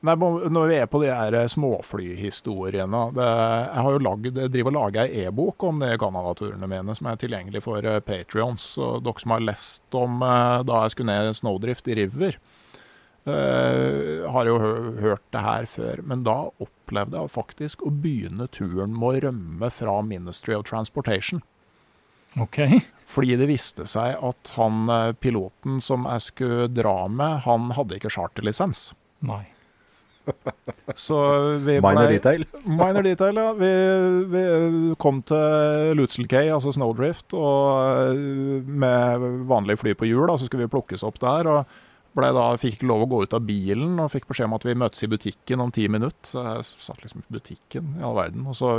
Nei, 0.00 0.14
Når 0.14 0.68
vi 0.68 0.74
er 0.76 0.86
på 0.86 1.00
de 1.02 1.08
her 1.10 1.32
småflyhistoriene 1.50 3.14
det, 3.14 3.24
Jeg 3.74 3.82
har 3.82 3.90
jo 3.92 3.98
lagd, 3.98 4.52
driver 4.52 4.70
og 4.70 4.74
lager 4.74 5.08
ei 5.08 5.26
e-bok 5.26 5.62
om 5.64 5.80
de 5.80 5.96
Canada-turene 5.98 6.68
mine, 6.68 6.94
som 6.94 7.06
er 7.06 7.16
tilgjengelig 7.16 7.62
for 7.62 7.78
uh, 7.82 7.98
Patrions. 7.98 8.76
Dere 8.76 9.18
som 9.18 9.30
har 9.30 9.40
lest 9.40 9.82
om 9.94 10.22
uh, 10.22 10.62
da 10.62 10.84
jeg 10.84 10.90
skulle 10.94 11.10
ned 11.10 11.34
Snowdrift 11.34 11.88
i 11.88 11.94
River, 11.94 12.38
uh, 13.26 14.30
har 14.30 14.46
jo 14.46 14.58
hørt 15.00 15.26
det 15.32 15.42
her 15.42 15.66
før. 15.66 16.02
Men 16.06 16.22
da 16.22 16.48
opplevde 16.62 17.18
jeg 17.18 17.34
faktisk 17.34 17.82
å 17.82 17.90
begynne 17.90 18.46
turen 18.48 18.94
med 18.94 19.08
å 19.08 19.20
rømme 19.28 19.70
fra 19.70 20.00
Ministry 20.02 20.54
of 20.54 20.64
Transportation. 20.64 21.42
Ok. 22.36 22.60
Fordi 23.08 23.38
det 23.40 23.48
viste 23.48 23.86
seg 23.88 24.18
at 24.20 24.50
han 24.58 24.90
piloten 25.22 25.78
som 25.80 26.04
jeg 26.10 26.26
skulle 26.26 26.66
dra 26.68 27.06
med, 27.08 27.44
han 27.46 27.70
hadde 27.76 27.96
ikke 27.96 28.12
charterlisens. 28.12 28.90
Nei. 29.24 29.46
Så 30.94 31.18
vi 31.64 31.78
minor 31.80 32.08
detail? 32.08 32.44
minor 32.64 33.02
detail, 33.02 33.36
ja. 33.36 33.52
Vi, 33.56 33.72
vi 34.32 34.44
kom 35.00 35.22
til 35.26 35.96
Lutzel 35.98 36.28
Cay, 36.28 36.50
altså 36.52 36.72
Snowdrift, 36.76 37.32
og 37.32 38.16
med 38.68 39.28
vanlig 39.48 39.78
fly 39.80 39.94
på 39.98 40.08
hjul. 40.08 40.28
Så 40.36 40.48
skulle 40.48 40.66
vi 40.66 40.74
plukkes 40.76 41.06
opp 41.06 41.20
der. 41.24 41.48
og 41.48 41.78
ble 42.18 42.30
da, 42.34 42.46
Fikk 42.60 42.82
lov 42.88 43.04
å 43.04 43.10
gå 43.10 43.24
ut 43.26 43.36
av 43.36 43.44
bilen 43.46 43.98
og 44.02 44.10
fikk 44.12 44.28
beskjed 44.30 44.48
om 44.48 44.56
at 44.56 44.64
vi 44.66 44.78
møtes 44.78 45.04
i 45.04 45.10
butikken 45.10 45.62
om 45.64 45.72
ti 45.74 45.88
minutter. 45.92 46.32
Så 46.32 46.44
jeg 46.44 46.66
satt 46.88 47.04
liksom 47.04 47.24
i 47.24 47.38
butikken 47.38 47.94
i 47.98 48.06
all 48.06 48.16
verden. 48.18 48.46
Og 48.48 48.56
så 48.58 48.72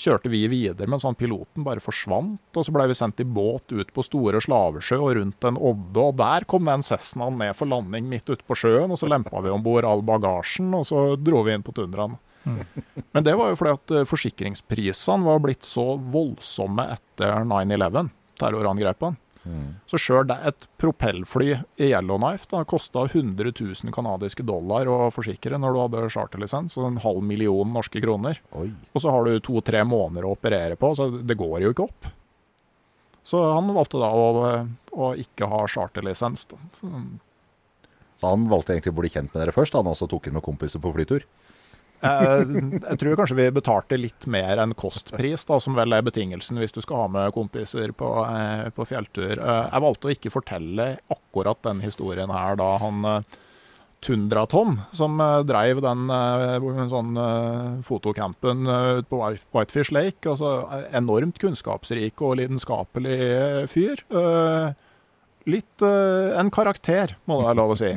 kjørte 0.00 0.30
vi 0.32 0.42
videre, 0.50 0.88
mens 0.90 1.04
han 1.06 1.18
piloten 1.18 1.64
bare 1.66 1.82
forsvant. 1.84 2.40
Og 2.56 2.66
så 2.66 2.72
ble 2.74 2.88
vi 2.90 2.96
sendt 2.98 3.20
i 3.22 3.28
båt 3.28 3.74
ut 3.74 3.92
på 3.94 4.04
Store 4.06 4.40
Slavesjø 4.42 4.98
og 5.00 5.14
rundt 5.18 5.48
en 5.48 5.60
odde, 5.60 6.00
og 6.00 6.16
der 6.20 6.46
kom 6.50 6.68
den 6.70 6.84
Cessnaen 6.86 7.38
ned 7.40 7.54
for 7.58 7.70
landing 7.70 8.08
midt 8.10 8.30
ute 8.30 8.46
på 8.46 8.56
sjøen. 8.58 8.90
Og 8.90 9.00
så 9.00 9.10
lempa 9.10 9.42
vi 9.44 9.52
om 9.52 9.64
bord 9.64 9.88
all 9.88 10.04
bagasjen, 10.06 10.72
og 10.76 10.86
så 10.88 11.14
dro 11.20 11.44
vi 11.46 11.56
inn 11.56 11.66
på 11.66 11.74
tundraen. 11.76 12.18
Mm. 12.48 12.60
Men 13.12 13.26
det 13.26 13.34
var 13.36 13.52
jo 13.52 13.58
fordi 13.60 13.74
at 13.76 13.92
eh, 13.98 14.06
forsikringsprisene 14.08 15.26
var 15.26 15.42
blitt 15.44 15.66
så 15.68 15.92
voldsomme 16.00 16.86
etter 16.94 17.44
9-11, 17.44 18.08
terrorangrepene. 18.40 19.20
Så 19.88 19.98
sjøl 19.98 20.30
et 20.34 20.66
propellfly 20.80 21.54
i 21.80 21.88
Yellowknife 21.90 22.48
da 22.50 22.60
kosta 22.68 23.06
100 23.08 23.54
000 23.56 23.94
canadiske 23.94 24.44
dollar 24.46 24.88
å 24.90 25.08
forsikre 25.14 25.58
når 25.58 25.74
du 25.74 25.80
hadde 25.80 26.10
charterlisens, 26.12 26.76
så 26.76 26.84
en 26.86 27.00
halv 27.00 27.24
million 27.24 27.72
norske 27.72 28.02
kroner. 28.04 28.42
Oi. 28.60 28.68
Og 28.92 29.02
så 29.02 29.14
har 29.14 29.26
du 29.26 29.40
to-tre 29.44 29.82
måneder 29.88 30.28
å 30.28 30.34
operere 30.36 30.76
på, 30.80 30.92
så 30.96 31.08
det 31.10 31.38
går 31.40 31.64
jo 31.64 31.72
ikke 31.74 31.88
opp. 31.88 32.10
Så 33.30 33.40
han 33.52 33.72
valgte 33.76 34.00
da 34.00 34.10
å, 34.16 34.28
å 34.92 35.12
ikke 35.20 35.48
ha 35.48 35.64
charterlisens. 35.68 36.46
Så. 36.50 36.60
så 38.20 38.32
han 38.32 38.48
valgte 38.50 38.76
egentlig 38.76 38.94
å 38.94 39.00
bli 39.00 39.12
kjent 39.12 39.32
med 39.32 39.42
dere 39.42 39.56
først, 39.56 39.76
han 39.76 39.88
også 39.88 40.08
tok 40.10 40.28
inn 40.28 40.36
med 40.36 40.44
kompiser 40.44 40.82
på 40.82 40.92
flytur? 40.96 41.24
Eh, 42.00 42.42
jeg 42.80 42.98
tror 43.00 43.18
kanskje 43.18 43.36
vi 43.36 43.46
betalte 43.52 43.98
litt 44.00 44.26
mer 44.30 44.60
enn 44.62 44.72
kostpris, 44.78 45.44
da, 45.48 45.58
som 45.60 45.76
vel 45.76 45.92
er 45.92 46.06
betingelsen 46.06 46.60
hvis 46.60 46.72
du 46.72 46.80
skal 46.80 47.04
ha 47.04 47.10
med 47.12 47.34
kompiser 47.36 47.92
på, 47.96 48.08
eh, 48.24 48.70
på 48.72 48.86
fjelltur. 48.88 49.36
Eh, 49.36 49.62
jeg 49.68 49.84
valgte 49.84 50.08
å 50.08 50.14
ikke 50.14 50.32
fortelle 50.32 50.90
akkurat 51.12 51.60
den 51.66 51.84
historien 51.84 52.32
her 52.32 52.56
da 52.60 52.72
han 52.80 53.24
Tundra-Tom, 54.00 54.78
som 54.96 55.18
dreiv 55.44 55.82
den 55.84 56.06
sånn, 56.88 57.18
fotocampen 57.84 58.64
ut 58.64 59.10
på 59.10 59.18
Whitefish 59.52 59.92
Lake. 59.92 60.24
altså 60.24 60.54
Enormt 60.96 61.36
kunnskapsrik 61.42 62.22
og 62.24 62.38
lidenskapelig 62.40 63.18
fyr. 63.68 64.00
Litt 65.52 65.84
en 65.84 66.48
karakter, 66.56 67.12
må 67.28 67.42
det 67.42 67.50
være 67.50 67.60
lov 67.60 67.74
å 67.74 67.78
si. 67.82 67.92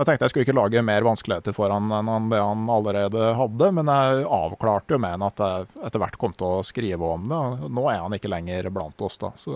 Jeg 0.00 0.08
tenkte 0.08 0.24
jeg 0.24 0.32
skulle 0.32 0.46
ikke 0.46 0.56
lage 0.56 0.82
mer 0.86 1.04
vanskeligheter 1.04 1.54
for 1.56 1.72
han 1.72 1.90
enn 1.92 2.30
det 2.32 2.40
han 2.40 2.64
allerede 2.72 3.32
hadde, 3.36 3.68
men 3.76 3.90
jeg 3.92 4.24
avklarte 4.24 4.96
jo 4.96 5.00
med 5.02 5.18
han 5.18 5.24
at 5.26 5.42
jeg 5.44 5.66
etter 5.84 6.00
hvert 6.00 6.16
kom 6.20 6.32
til 6.32 6.48
å 6.48 6.64
skrive 6.64 7.10
om 7.18 7.26
det. 7.28 7.40
Nå 7.68 7.84
er 7.92 8.00
han 8.00 8.16
ikke 8.16 8.30
lenger 8.32 8.70
blant 8.72 9.04
oss, 9.04 9.20
da. 9.20 9.34
Så, 9.36 9.52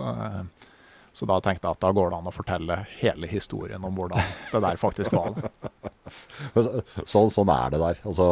så 1.17 1.29
da 1.29 1.39
tenkte 1.41 1.65
jeg 1.65 1.79
at 1.79 1.81
da 1.81 1.91
går 1.97 2.13
det 2.13 2.19
an 2.19 2.29
å 2.29 2.35
fortelle 2.35 2.83
hele 2.99 3.29
historien 3.31 3.83
om 3.89 3.97
hvordan 3.97 4.21
det 4.53 4.61
der 4.67 4.77
faktisk 4.77 5.17
var. 5.17 5.41
så, 6.53 7.25
sånn 7.33 7.53
er 7.57 7.73
det 7.73 7.81
der. 7.81 8.05
Altså, 8.05 8.29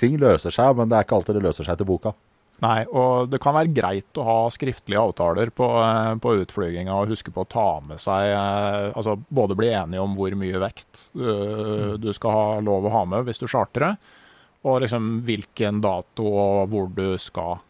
ting 0.00 0.18
løser 0.18 0.54
seg, 0.54 0.74
men 0.74 0.90
det 0.90 0.98
er 0.98 1.06
ikke 1.06 1.20
alltid 1.20 1.38
det 1.38 1.46
løser 1.46 1.70
seg 1.70 1.78
til 1.78 1.90
boka. 1.92 2.16
Nei, 2.60 2.82
og 2.92 3.30
det 3.32 3.40
kan 3.40 3.56
være 3.56 3.72
greit 3.72 4.18
å 4.20 4.24
ha 4.26 4.36
skriftlige 4.52 5.00
avtaler 5.00 5.52
på, 5.56 5.64
eh, 5.80 6.12
på 6.20 6.34
utflyginga 6.42 6.92
og 6.92 7.12
huske 7.14 7.32
på 7.32 7.46
å 7.46 7.48
ta 7.48 7.68
med 7.80 8.02
seg 8.02 8.34
eh, 8.34 8.90
Altså 8.92 9.16
både 9.32 9.56
bli 9.56 9.70
enige 9.72 10.02
om 10.04 10.12
hvor 10.18 10.34
mye 10.36 10.60
vekt 10.60 11.06
uh, 11.16 11.96
du 12.00 12.10
skal 12.16 12.36
ha 12.36 12.44
lov 12.64 12.84
å 12.84 12.92
ha 12.92 13.02
med 13.08 13.24
hvis 13.28 13.40
du 13.40 13.46
chartrer, 13.48 13.96
og 14.66 14.82
liksom 14.84 15.22
hvilken 15.24 15.80
dato 15.80 16.26
og 16.26 16.68
hvor 16.72 16.90
du 16.92 17.16
skal. 17.20 17.62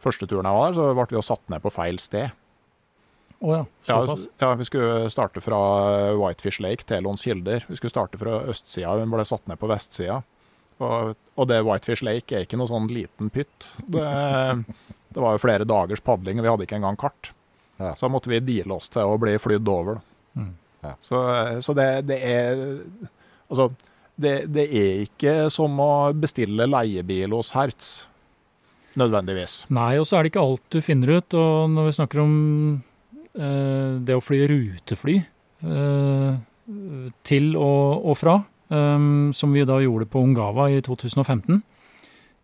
Første 0.00 0.28
turen 0.28 0.48
jeg 0.48 0.56
var 0.56 0.70
der, 0.70 0.78
så 0.78 0.88
ble 0.96 1.06
vi 1.10 1.18
jo 1.18 1.24
satt 1.26 1.52
ned 1.52 1.64
på 1.64 1.72
feil 1.74 2.00
sted. 2.00 2.32
Oh 3.44 3.52
ja, 3.52 3.64
ja, 3.84 3.98
ja, 4.40 4.54
Vi 4.56 4.64
skulle 4.64 5.10
starte 5.12 5.42
fra 5.44 5.58
Whitefish 6.16 6.62
Lake 6.64 6.86
til 6.88 7.04
Lons 7.04 7.26
Kilder. 7.26 7.66
Vi 7.68 7.76
skulle 7.76 7.92
starte 7.92 8.20
fra 8.20 8.38
østsida, 8.48 8.94
vi 8.96 9.10
ble 9.12 9.28
satt 9.28 9.44
ned 9.50 9.60
på 9.60 9.68
vestsida. 9.68 10.22
Og, 10.76 11.16
og, 11.36 11.46
det 11.48 11.62
Whitefish 11.64 12.04
Lake 12.04 12.36
er 12.36 12.44
ikke 12.44 12.58
noe 12.60 12.68
sånn 12.68 12.88
liten 12.92 13.30
pytt. 13.32 13.70
Det, 13.80 14.04
det, 14.04 15.20
var 15.22 15.36
jo 15.36 15.42
flere 15.42 15.68
dagers 15.68 16.04
padling, 16.04 16.40
og 16.40 16.44
vi 16.44 16.52
hadde 16.52 16.66
ikke 16.68 16.78
engang 16.80 16.98
kart. 17.00 17.32
Ja. 17.80 17.94
Så 17.96 18.10
måtte 18.12 18.32
vi 18.32 18.42
deale 18.44 18.76
oss 18.76 18.90
til 18.92 19.08
å 19.08 19.18
bli 19.20 19.36
flydd 19.40 19.68
over. 19.72 20.00
Mm. 20.36 20.52
Ja. 20.84 20.92
Så, 21.00 21.20
så 21.64 21.76
det, 21.76 21.88
det, 22.10 22.18
er 22.20 22.60
Altså, 23.46 23.70
det, 24.20 24.34
det, 24.52 24.66
er 24.66 25.06
ikke 25.06 25.34
som 25.54 25.76
å 25.80 26.10
bestille 26.16 26.68
leiebil 26.68 27.36
hos 27.36 27.52
Hertz. 27.56 27.94
Nødvendigvis. 28.96 29.66
Nei, 29.76 29.94
og 30.00 30.06
så 30.08 30.16
er 30.16 30.24
det 30.24 30.32
ikke 30.32 30.44
alt 30.44 30.66
du 30.72 30.80
finner 30.84 31.18
ut. 31.18 31.36
Og 31.36 31.72
når 31.72 31.88
vi 31.88 31.96
snakker 31.98 32.22
om 32.22 32.36
eh, 33.36 33.96
det 34.08 34.16
å 34.16 34.24
fly 34.24 34.40
rutefly 34.48 35.16
eh, 35.20 36.38
til 37.28 37.50
og, 37.60 38.06
og 38.08 38.16
fra, 38.16 38.38
som 38.68 39.52
vi 39.54 39.62
da 39.62 39.76
gjorde 39.78 40.08
på 40.10 40.18
Ungava 40.26 40.64
i 40.74 40.80
2015. 40.82 41.60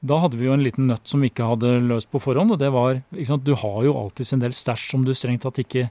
Da 0.02 0.18
hadde 0.18 0.38
vi 0.38 0.48
jo 0.48 0.54
en 0.56 0.64
liten 0.64 0.88
nøtt 0.90 1.06
som 1.06 1.22
vi 1.22 1.30
ikke 1.30 1.46
hadde 1.46 1.76
løst 1.86 2.08
på 2.10 2.20
forhånd, 2.22 2.54
og 2.54 2.58
det 2.58 2.72
var 2.74 3.00
sant, 3.22 3.44
Du 3.46 3.54
har 3.54 3.82
jo 3.86 3.94
alltid 3.94 4.32
en 4.34 4.42
del 4.42 4.54
stæsj 4.54 4.90
som 4.90 5.04
du 5.06 5.14
strengt 5.14 5.44
tatt 5.46 5.60
ikke 5.62 5.90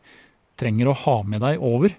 trenger 0.59 0.91
å 0.91 0.97
ha 1.05 1.21
med 1.23 1.39
deg 1.41 1.61
over 1.63 1.93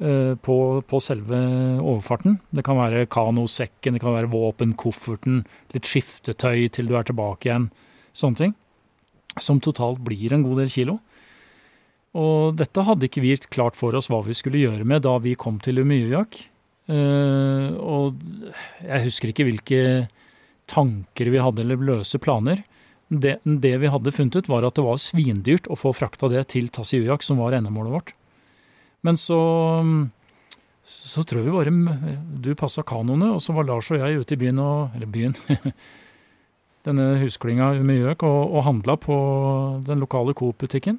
uh, 0.00 0.34
på, 0.40 0.56
på, 0.88 1.00
selve 1.04 1.36
overfarten. 1.84 2.38
Det 2.48 2.64
kan 2.64 2.80
være 2.80 3.04
kanosekken, 3.12 3.98
det 3.98 4.02
kan 4.02 4.16
være 4.16 4.32
våpen, 4.32 4.72
kofferten, 4.72 5.44
litt 5.74 5.88
skiftetøy 5.88 6.64
til 6.72 6.88
du 6.88 6.96
er 6.96 7.04
tilbake 7.04 7.50
igjen. 7.50 7.68
Sånne 8.16 8.40
ting. 8.40 8.56
Som 9.36 9.60
totalt 9.60 10.00
blir 10.00 10.32
en 10.32 10.46
god 10.46 10.64
del 10.64 10.72
kilo. 10.72 10.96
Og 12.16 12.56
dette 12.56 12.86
hadde 12.88 13.04
ikke 13.04 13.22
vi 13.22 13.36
klart 13.52 13.76
for 13.76 13.92
oss 13.94 14.08
hva 14.08 14.22
vi 14.24 14.34
skulle 14.34 14.64
gjøre 14.64 14.88
med 14.88 15.04
da 15.04 15.18
vi 15.20 15.36
kom 15.38 15.60
til 15.60 15.84
Umyujak. 15.84 16.40
Uh, 16.88 17.76
og 17.78 18.18
jeg 18.84 19.04
husker 19.04 19.32
ikke 19.32 19.46
hvilke 19.48 19.80
tanker 20.68 21.30
vi 21.32 21.40
hadde, 21.42 21.64
eller 21.64 21.80
løse 21.90 22.20
planer. 22.20 22.64
Det, 23.08 23.38
det, 23.44 23.74
vi 23.80 23.92
hadde 23.92 24.12
funnet 24.12 24.36
ut, 24.36 24.50
var 24.52 24.66
at 24.68 24.76
det 24.76 24.84
var 24.84 25.00
svindyrt 25.00 25.68
å 25.72 25.78
få 25.80 25.94
frakta 25.96 26.28
det 26.32 26.44
til 26.52 26.68
Tasiujak, 26.72 27.24
som 27.24 27.40
var 27.40 27.56
endemålet 27.56 27.94
vårt. 27.94 28.14
Men 29.06 29.20
så 29.20 29.40
så 30.88 31.20
tror 31.20 31.42
jeg 31.42 31.50
vi 31.50 31.52
bare 31.52 32.12
Du 32.40 32.54
passa 32.56 32.80
kanoene, 32.80 33.34
og 33.36 33.42
så 33.44 33.52
var 33.52 33.66
Lars 33.68 33.90
og 33.92 34.00
jeg 34.00 34.22
ute 34.22 34.34
i 34.34 34.40
byen 34.40 34.60
og 34.64 34.96
Eller 34.96 35.10
byen. 35.12 35.36
denne 36.88 37.18
husklinga 37.22 37.72
Umeøk 37.78 38.24
og, 38.26 38.40
og 38.54 38.64
handla 38.66 38.96
på 39.00 39.16
den 39.86 40.02
lokale 40.02 40.34
Coop-butikken. 40.36 40.98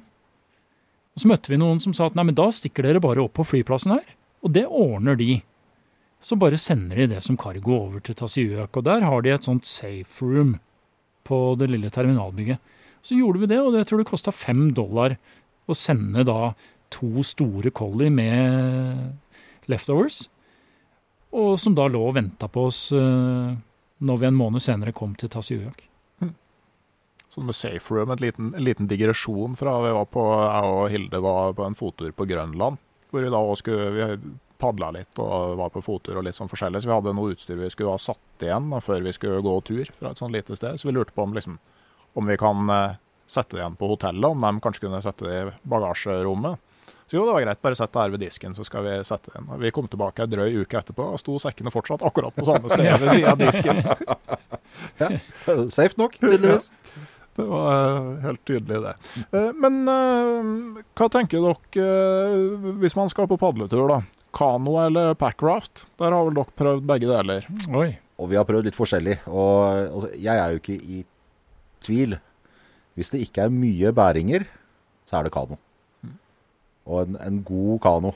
Så 1.18 1.28
møtte 1.30 1.50
vi 1.50 1.58
noen 1.60 1.80
som 1.82 1.94
sa 1.96 2.08
at 2.08 2.16
nei, 2.16 2.28
men 2.28 2.38
da 2.38 2.48
stikker 2.54 2.86
dere 2.86 3.02
bare 3.02 3.22
opp 3.24 3.34
på 3.40 3.46
flyplassen 3.52 3.96
her. 3.96 4.04
Og 4.44 4.54
det 4.54 4.66
ordner 4.66 5.18
de 5.18 5.40
så 6.20 6.36
bare 6.36 6.58
sender 6.60 7.00
de 7.00 7.06
det 7.14 7.22
som 7.24 7.38
cargo 7.40 7.76
over 7.86 8.02
til 8.04 8.16
Tasiuak. 8.16 8.76
Og 8.76 8.84
der 8.84 9.04
har 9.06 9.22
de 9.24 9.32
et 9.32 9.46
sånt 9.46 9.68
safe 9.68 10.24
room 10.24 10.58
på 11.24 11.38
det 11.60 11.70
lille 11.70 11.90
terminalbygget. 11.92 12.60
Så 13.02 13.16
gjorde 13.16 13.40
vi 13.40 13.48
det, 13.48 13.60
og 13.60 13.72
det 13.72 13.86
tror 13.88 14.02
det 14.02 14.10
kosta 14.10 14.32
fem 14.34 14.68
dollar 14.76 15.16
å 15.70 15.76
sende 15.76 16.26
da 16.28 16.52
to 16.92 17.24
store 17.24 17.72
Collie 17.72 18.12
med 18.12 19.70
leftovers. 19.70 20.26
Og 21.32 21.54
som 21.62 21.76
da 21.78 21.86
lå 21.88 22.02
og 22.10 22.16
venta 22.18 22.50
på 22.50 22.66
oss 22.68 22.88
uh, 22.92 23.54
når 24.02 24.20
vi 24.20 24.28
en 24.28 24.36
måned 24.36 24.64
senere 24.64 24.92
kom 24.96 25.14
til 25.16 25.30
Tasiuak. 25.32 25.80
Hmm. 26.20 26.34
Sånn 27.32 27.48
med 27.48 27.56
safe 27.56 27.94
room, 27.94 28.12
en 28.12 28.20
liten, 28.20 28.52
en 28.52 28.66
liten 28.66 28.90
digresjon 28.90 29.56
fra 29.56 29.78
vi 29.86 29.94
var 29.96 30.08
på, 30.10 30.26
jeg 30.42 30.76
og 30.76 30.86
Hilde 30.92 31.24
var 31.24 31.56
på 31.56 31.64
en 31.64 31.78
fottur 31.78 32.12
på 32.12 32.28
Grønland. 32.28 32.80
Hvor 33.10 33.24
vi 33.24 33.32
da 33.32 33.40
også 33.40 33.64
skulle 33.64 33.90
vi 33.94 34.08
padla 34.60 34.90
litt 34.94 35.18
og 35.22 35.56
var 35.58 35.72
på 35.74 35.82
fottur 35.84 36.20
og 36.20 36.26
litt 36.26 36.36
sånn 36.36 36.50
forskjellig. 36.50 36.82
Så 36.82 36.90
vi 36.90 36.94
hadde 36.96 37.14
noe 37.16 37.34
utstyr 37.34 37.58
vi 37.60 37.70
skulle 37.72 37.94
ha 37.96 38.00
satt 38.00 38.44
igjen 38.44 38.70
da, 38.72 38.80
før 38.84 39.02
vi 39.06 39.14
skulle 39.16 39.42
gå 39.44 39.54
tur 39.66 39.90
fra 39.98 40.12
et 40.12 40.20
sånt 40.20 40.34
lite 40.36 40.56
sted. 40.58 40.78
Så 40.80 40.88
vi 40.88 40.94
lurte 40.96 41.14
på 41.16 41.24
om, 41.26 41.34
liksom, 41.36 41.58
om 42.20 42.28
vi 42.28 42.36
kan 42.40 42.70
eh, 42.74 42.98
sette 43.30 43.56
det 43.56 43.62
igjen 43.62 43.78
på 43.80 43.88
hotellet, 43.90 44.26
om 44.30 44.46
de 44.46 44.64
kanskje 44.64 44.86
kunne 44.86 45.02
sette 45.04 45.26
det 45.26 45.38
i 45.40 45.52
bagasjerommet. 45.70 46.66
Så 47.10 47.16
jo, 47.18 47.24
det 47.26 47.34
var 47.34 47.42
greit, 47.42 47.62
bare 47.62 47.74
sett 47.74 47.90
det 47.90 48.02
her 48.04 48.12
ved 48.14 48.22
disken, 48.22 48.52
så 48.54 48.62
skal 48.62 48.84
vi 48.86 48.92
sette 49.02 49.32
det 49.32 49.40
Og 49.42 49.58
vi 49.58 49.72
kom 49.74 49.88
tilbake 49.90 50.22
en 50.22 50.30
drøy 50.30 50.60
uke 50.62 50.78
etterpå, 50.78 51.08
og 51.14 51.18
sto 51.18 51.40
sekkene 51.42 51.72
fortsatt 51.74 52.04
akkurat 52.06 52.36
på 52.36 52.46
samme 52.46 52.70
sted 52.70 52.86
ved 53.02 53.10
siden 53.16 53.32
av 53.32 53.40
disken. 53.40 53.80
ja, 55.00 55.08
Safe 55.74 55.98
nok, 55.98 56.20
tydeligvis. 56.20 56.70
Det 57.40 57.44
var 57.46 57.68
eh, 57.72 58.06
helt 58.24 58.40
tydelig, 58.44 58.78
det. 58.84 58.94
Eh, 59.38 59.50
Men 59.62 59.76
hva 59.88 61.06
tenker 61.14 61.44
dere 61.46 62.74
hvis 62.82 62.96
man 62.98 63.08
skal 63.10 63.28
på 63.30 63.38
padletur, 63.40 63.86
da? 63.88 64.00
Kano 64.36 64.76
eller 64.82 65.14
packraft? 65.18 65.86
Der 66.00 66.14
har 66.14 66.26
vel 66.28 66.38
dere 66.38 66.58
prøvd 66.60 66.86
begge 66.88 67.10
deler? 67.10 67.46
Oi. 67.74 67.90
Og 68.20 68.30
vi 68.30 68.38
har 68.38 68.46
prøvd 68.48 68.68
litt 68.68 68.78
forskjellig. 68.78 69.18
Og 69.28 69.52
altså, 69.66 70.10
jeg 70.20 70.36
er 70.36 70.54
jo 70.54 70.60
ikke 70.60 70.76
i 70.76 71.02
tvil. 71.84 72.16
Hvis 72.98 73.12
det 73.14 73.22
ikke 73.24 73.46
er 73.46 73.54
mye 73.54 73.92
bæringer, 73.96 74.44
så 75.08 75.18
er 75.18 75.26
det 75.26 75.34
kano. 75.34 75.58
Og 76.90 77.06
en, 77.06 77.16
en 77.22 77.40
god 77.46 77.80
kano. 77.84 78.12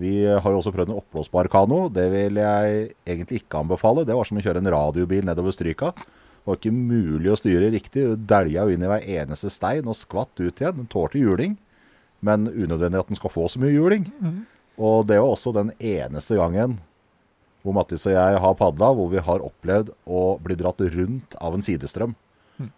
Vi 0.00 0.22
har 0.24 0.48
jo 0.48 0.60
også 0.60 0.72
prøvd 0.72 0.92
en 0.92 1.00
oppblåsbar 1.02 1.50
kano. 1.52 1.84
Det 1.92 2.06
vil 2.12 2.40
jeg 2.40 2.92
egentlig 3.04 3.42
ikke 3.42 3.60
anbefale. 3.60 4.06
Det 4.08 4.16
var 4.16 4.28
som 4.28 4.38
å 4.40 4.44
kjøre 4.44 4.62
en 4.62 4.72
radiobil 4.72 5.26
nedover 5.28 5.52
Stryka. 5.52 5.92
Det 5.96 6.48
var 6.48 6.58
ikke 6.58 6.72
mulig 6.74 7.30
å 7.30 7.36
styre 7.38 7.68
riktig. 7.74 8.06
Du 8.06 8.24
dælja 8.30 8.64
jo 8.64 8.72
inn 8.74 8.82
i 8.82 8.88
hver 8.90 9.04
eneste 9.18 9.50
stein 9.52 9.86
og 9.86 9.98
skvatt 9.98 10.32
ut 10.40 10.62
igjen. 10.62 10.78
Den 10.80 10.88
tålte 10.90 11.20
juling, 11.20 11.58
men 12.24 12.48
unødvendig 12.48 13.02
at 13.02 13.12
den 13.12 13.20
skal 13.20 13.34
få 13.34 13.46
så 13.52 13.60
mye 13.62 13.74
juling. 13.76 14.08
Og 14.80 15.06
det 15.08 15.18
var 15.20 15.34
også 15.34 15.52
den 15.56 15.74
eneste 15.78 16.38
gangen 16.40 16.78
hvor 17.62 17.76
Mattis 17.76 18.08
og 18.08 18.16
jeg 18.16 18.38
har 18.42 18.56
padla, 18.58 18.88
hvor 18.96 19.10
vi 19.12 19.20
har 19.22 19.44
opplevd 19.44 19.92
å 20.10 20.22
bli 20.42 20.56
dratt 20.58 20.80
rundt 20.96 21.36
av 21.38 21.54
en 21.54 21.62
sidestrøm. 21.62 22.16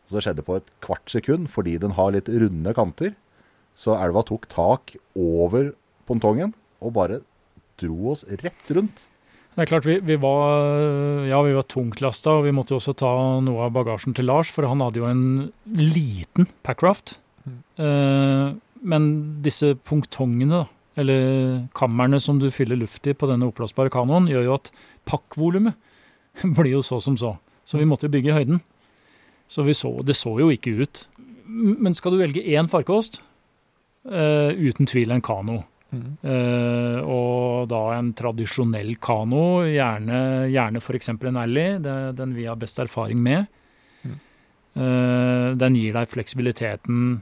Så 0.05 0.19
det 0.19 0.25
skjedde 0.27 0.45
på 0.47 0.59
et 0.59 0.69
kvart 0.85 1.09
sekund, 1.13 1.49
fordi 1.53 1.79
den 1.81 1.97
har 1.97 2.13
litt 2.15 2.29
runde 2.29 2.75
kanter. 2.77 3.15
Så 3.77 3.97
elva 3.99 4.23
tok 4.27 4.47
tak 4.53 4.95
over 5.17 5.73
pontongen 6.09 6.55
og 6.85 6.95
bare 6.97 7.23
dro 7.81 8.13
oss 8.13 8.25
rett 8.43 8.71
rundt. 8.77 9.09
Det 9.55 9.65
er 9.65 9.71
klart, 9.71 9.87
vi, 9.87 10.01
vi 10.03 10.17
var 10.19 11.27
ja, 11.29 11.39
vi 11.47 11.55
var 11.55 11.67
tungtlasta, 11.71 12.39
og 12.39 12.49
vi 12.49 12.55
måtte 12.55 12.75
jo 12.75 12.81
også 12.81 12.97
ta 12.99 13.11
noe 13.45 13.69
av 13.69 13.75
bagasjen 13.77 14.17
til 14.17 14.27
Lars, 14.27 14.51
for 14.51 14.67
han 14.67 14.83
hadde 14.83 14.99
jo 14.99 15.07
en 15.07 15.27
liten 15.79 16.49
packraft. 16.67 17.17
Eh, 17.79 18.49
men 18.85 19.07
disse 19.45 19.75
punktongene, 19.87 20.65
da, 20.65 20.84
eller 21.01 21.67
kammerne 21.75 22.21
som 22.23 22.39
du 22.39 22.51
fyller 22.55 22.79
luft 22.79 23.07
i 23.07 23.17
på 23.17 23.29
denne 23.31 23.49
oppblåsbare 23.51 23.93
kanoen, 23.93 24.29
gjør 24.31 24.49
jo 24.49 24.55
at 24.59 24.71
pakkvolumet 25.09 25.77
blir 26.57 26.77
jo 26.77 26.85
så 26.87 27.01
som 27.03 27.19
så. 27.21 27.37
Så 27.65 27.81
vi 27.81 27.89
måtte 27.89 28.09
jo 28.09 28.15
bygge 28.15 28.31
i 28.31 28.39
høyden. 28.39 28.63
Så 29.49 29.65
vi 29.67 29.75
så, 29.77 29.93
det 30.07 30.17
så 30.19 30.35
jo 30.41 30.51
ikke 30.53 30.75
ut. 30.85 31.07
Men 31.47 31.95
skal 31.97 32.15
du 32.15 32.21
velge 32.21 32.45
én 32.55 32.69
farkost, 32.71 33.21
uh, 34.09 34.51
uten 34.53 34.89
tvil 34.89 35.15
en 35.15 35.25
kano. 35.25 35.63
Uh, 35.95 36.99
og 37.07 37.69
da 37.71 37.83
en 37.95 38.11
tradisjonell 38.17 38.97
kano, 39.03 39.63
gjerne, 39.69 40.21
gjerne 40.51 40.83
f.eks. 40.83 41.13
en 41.15 41.39
Ally, 41.39 41.67
den 42.19 42.35
vi 42.35 42.49
har 42.49 42.59
best 42.59 42.81
erfaring 42.83 43.21
med. 43.23 43.47
Uh, 44.75 45.55
den 45.55 45.77
gir 45.79 45.95
deg 45.95 46.11
fleksibiliteten, 46.11 47.21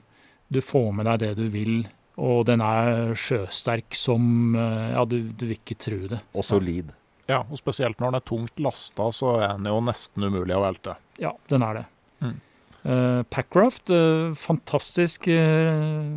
du 0.52 0.60
får 0.64 0.88
med 0.96 1.08
deg 1.10 1.20
det 1.20 1.32
du 1.40 1.44
vil, 1.52 1.82
og 2.20 2.44
den 2.48 2.60
er 2.64 3.14
sjøsterk 3.16 3.96
som 3.96 4.56
eh, 4.58 4.92
Ja, 4.92 5.04
du, 5.08 5.18
du 5.32 5.46
vil 5.46 5.56
ikke 5.56 5.78
tro 5.80 6.00
det. 6.10 6.20
Og 6.36 6.44
solid. 6.44 6.92
Ja, 7.30 7.40
og 7.46 7.56
spesielt 7.60 8.00
når 8.00 8.12
den 8.12 8.20
er 8.20 8.26
tungt 8.28 8.60
lasta, 8.60 9.08
så 9.14 9.36
er 9.40 9.54
den 9.56 9.70
jo 9.70 9.80
nesten 9.84 10.26
umulig 10.26 10.56
å 10.56 10.64
velte. 10.64 10.96
Ja, 11.22 11.32
den 11.48 11.64
er 11.64 11.80
det. 11.80 11.84
Mm. 12.22 12.40
Uh, 12.82 13.20
Packraft, 13.30 13.92
uh, 13.94 14.34
fantastisk 14.36 15.28
uh, 15.30 16.10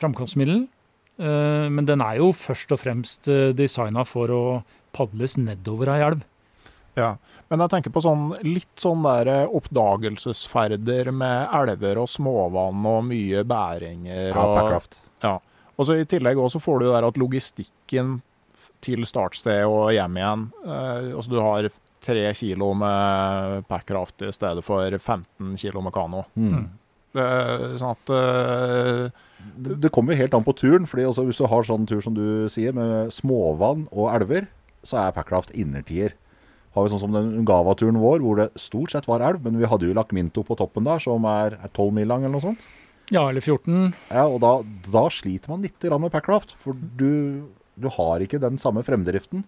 framkomstmiddel. 0.00 0.64
Uh, 1.20 1.68
men 1.72 1.86
den 1.88 2.02
er 2.04 2.18
jo 2.22 2.32
først 2.36 2.72
og 2.74 2.80
fremst 2.82 3.28
uh, 3.30 3.52
designa 3.56 4.04
for 4.08 4.32
å 4.32 4.42
padles 4.96 5.36
nedover 5.38 5.92
ei 5.92 6.00
elv. 6.08 6.24
Ja, 6.96 7.18
Men 7.52 7.60
jeg 7.60 7.74
tenker 7.74 7.92
på 7.92 8.00
sånn 8.00 8.30
litt 8.40 8.80
sånn 8.80 9.02
der 9.04 9.50
oppdagelsesferder 9.52 11.10
med 11.12 11.50
elver 11.52 12.00
og 12.00 12.08
småvann 12.08 12.86
og 12.88 13.02
mye 13.10 13.42
bæringer. 13.44 14.30
Ja, 14.30 14.40
og, 14.40 14.54
packraft. 14.56 15.02
Ja. 15.22 15.38
og 15.76 15.88
så 15.88 15.98
I 16.00 16.08
tillegg 16.08 16.38
også 16.40 16.60
får 16.62 16.82
du 16.82 16.88
der 16.90 17.06
at 17.08 17.20
logistikken 17.20 18.20
til 18.84 19.06
startsted 19.08 19.64
og 19.68 19.92
hjem 19.94 20.18
igjen 20.20 20.48
eh, 20.66 21.12
altså 21.16 21.32
Du 21.32 21.38
har 21.40 21.68
tre 22.06 22.26
kilo 22.38 22.72
med 22.78 23.64
packraft 23.70 24.22
i 24.22 24.32
stedet 24.34 24.64
for 24.64 24.84
15 24.98 25.56
kilo 25.58 25.82
med 25.82 25.94
kano. 25.94 26.22
Mm. 26.38 26.68
Det 27.16 27.24
er 27.24 27.78
sånn 27.80 27.96
at 27.96 28.12
eh, 28.12 29.06
Det, 29.56 29.78
det 29.84 29.90
kommer 29.94 30.14
jo 30.14 30.20
helt 30.20 30.36
an 30.36 30.44
på 30.46 30.54
turen. 30.58 30.86
fordi 30.86 31.06
altså, 31.08 31.24
Hvis 31.26 31.40
du 31.40 31.48
har 31.50 31.66
sånn 31.66 31.88
tur 31.88 32.00
som 32.04 32.14
du 32.14 32.46
sier, 32.52 32.76
med 32.76 33.12
småvann 33.14 33.86
og 33.90 34.12
elver, 34.14 34.48
så 34.86 35.00
er 35.02 35.16
packraft 35.16 35.52
innertier. 35.54 36.14
Har 36.76 36.84
vi 36.84 36.92
sånn 36.92 37.00
som 37.06 37.14
den 37.14 37.32
Ungava-turen 37.40 37.98
vår, 38.02 38.20
hvor 38.22 38.40
det 38.40 38.50
stort 38.60 38.92
sett 38.92 39.06
var 39.08 39.24
elv, 39.24 39.40
men 39.44 39.56
vi 39.58 39.68
hadde 39.68 39.88
jo 39.88 39.96
lagt 39.96 40.12
Minto 40.16 40.44
på 40.44 40.58
toppen 40.58 40.84
der, 40.86 41.00
som 41.02 41.24
er 41.30 41.56
er 41.56 41.70
12 41.72 41.94
mil 41.96 42.10
lang 42.10 42.26
eller 42.26 42.36
noe 42.36 42.44
sånt. 42.44 42.66
Ja, 43.14 43.28
eller 43.30 43.44
14. 43.44 43.92
Ja, 44.10 44.24
og 44.26 44.40
da, 44.42 44.52
da 44.90 45.04
sliter 45.14 45.52
man 45.52 45.62
litt 45.62 45.82
med 45.86 46.12
packraft, 46.14 46.56
for 46.62 46.74
du, 46.74 47.46
du 47.78 47.88
har 47.98 48.24
ikke 48.24 48.42
den 48.42 48.58
samme 48.58 48.82
fremdriften. 48.86 49.44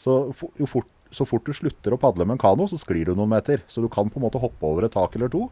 Så, 0.00 0.32
fort, 0.34 0.88
så 1.12 1.26
fort 1.28 1.46
du 1.46 1.54
slutter 1.54 1.94
å 1.94 2.00
padle 2.00 2.26
med 2.26 2.38
en 2.38 2.42
kano, 2.42 2.66
så 2.66 2.78
sklir 2.80 3.10
du 3.10 3.14
noen 3.14 3.30
meter. 3.30 3.62
Så 3.70 3.84
du 3.84 3.88
kan 3.92 4.10
på 4.10 4.18
en 4.18 4.26
måte 4.26 4.42
hoppe 4.42 4.66
over 4.66 4.88
et 4.88 4.96
tak 4.96 5.14
eller 5.18 5.30
to. 5.30 5.46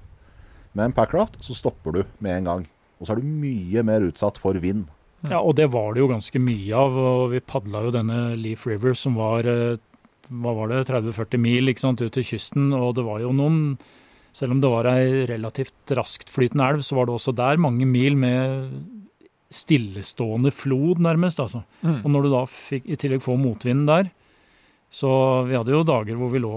Med 0.73 0.89
en 0.89 0.97
packraft 0.97 1.39
så 1.45 1.55
stopper 1.57 1.95
du 1.95 2.03
med 2.25 2.41
en 2.41 2.49
gang. 2.49 2.65
Og 2.99 3.07
så 3.07 3.15
er 3.15 3.21
du 3.21 3.29
mye 3.29 3.85
mer 3.87 4.07
utsatt 4.09 4.41
for 4.41 4.59
vind. 4.59 4.89
Ja, 5.27 5.41
og 5.41 5.57
det 5.59 5.69
var 5.75 5.95
det 5.95 6.03
jo 6.03 6.11
ganske 6.11 6.41
mye 6.43 6.75
av. 6.79 6.97
og 6.97 7.31
Vi 7.35 7.43
padla 7.43 7.85
jo 7.87 7.95
denne 7.95 8.19
Leaf 8.39 8.67
River 8.67 8.95
som 8.99 9.19
var 9.19 9.47
eh, 9.51 9.79
hva 10.29 10.55
var 10.55 10.71
det, 10.71 10.85
30-40 10.91 11.43
mil 11.43 11.73
sant, 11.81 12.03
ut 12.03 12.15
til 12.15 12.27
kysten. 12.27 12.73
Og 12.77 12.95
det 12.99 13.07
var 13.07 13.23
jo 13.23 13.33
noen 13.35 13.79
Selv 14.37 14.55
om 14.55 14.61
det 14.63 14.71
var 14.71 14.89
ei 14.93 15.25
relativt 15.31 15.95
rasktflytende 15.97 16.67
elv, 16.73 16.85
så 16.87 16.99
var 16.99 17.09
det 17.09 17.17
også 17.17 17.35
der 17.37 17.61
mange 17.61 17.87
mil 17.89 18.17
med 18.19 18.69
stillestående 19.51 20.53
flod, 20.53 21.01
nærmest. 21.01 21.41
altså. 21.41 21.63
Mm. 21.83 22.03
Og 22.05 22.11
når 22.13 22.23
du 22.23 22.31
da 22.35 22.43
fikk 22.53 22.87
i 22.87 22.99
tillegg 23.01 23.25
få 23.25 23.39
motvinden 23.41 23.89
der 23.89 24.11
Så 24.91 25.09
vi 25.45 25.53
hadde 25.53 25.73
jo 25.73 25.85
dager 25.85 26.17
hvor 26.17 26.31
vi 26.33 26.41
lå 26.41 26.53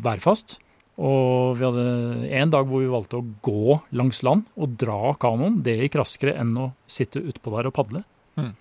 værfast. 0.00 0.58
Og 0.96 1.58
vi 1.58 1.64
hadde 1.66 2.28
en 2.32 2.50
dag 2.52 2.64
hvor 2.64 2.80
vi 2.80 2.88
valgte 2.88 3.18
å 3.18 3.26
gå 3.44 3.80
langs 3.92 4.22
land 4.22 4.46
og 4.56 4.76
dra 4.80 5.12
kanoen. 5.20 5.58
Det 5.64 5.74
gikk 5.82 5.98
raskere 6.00 6.36
enn 6.40 6.54
å 6.56 6.70
sitte 6.86 7.20
utpå 7.20 7.52
der 7.52 7.68
og 7.68 7.74
padle. 7.76 8.04
Mm. 8.40 8.52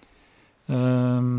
Ehm, 0.74 1.32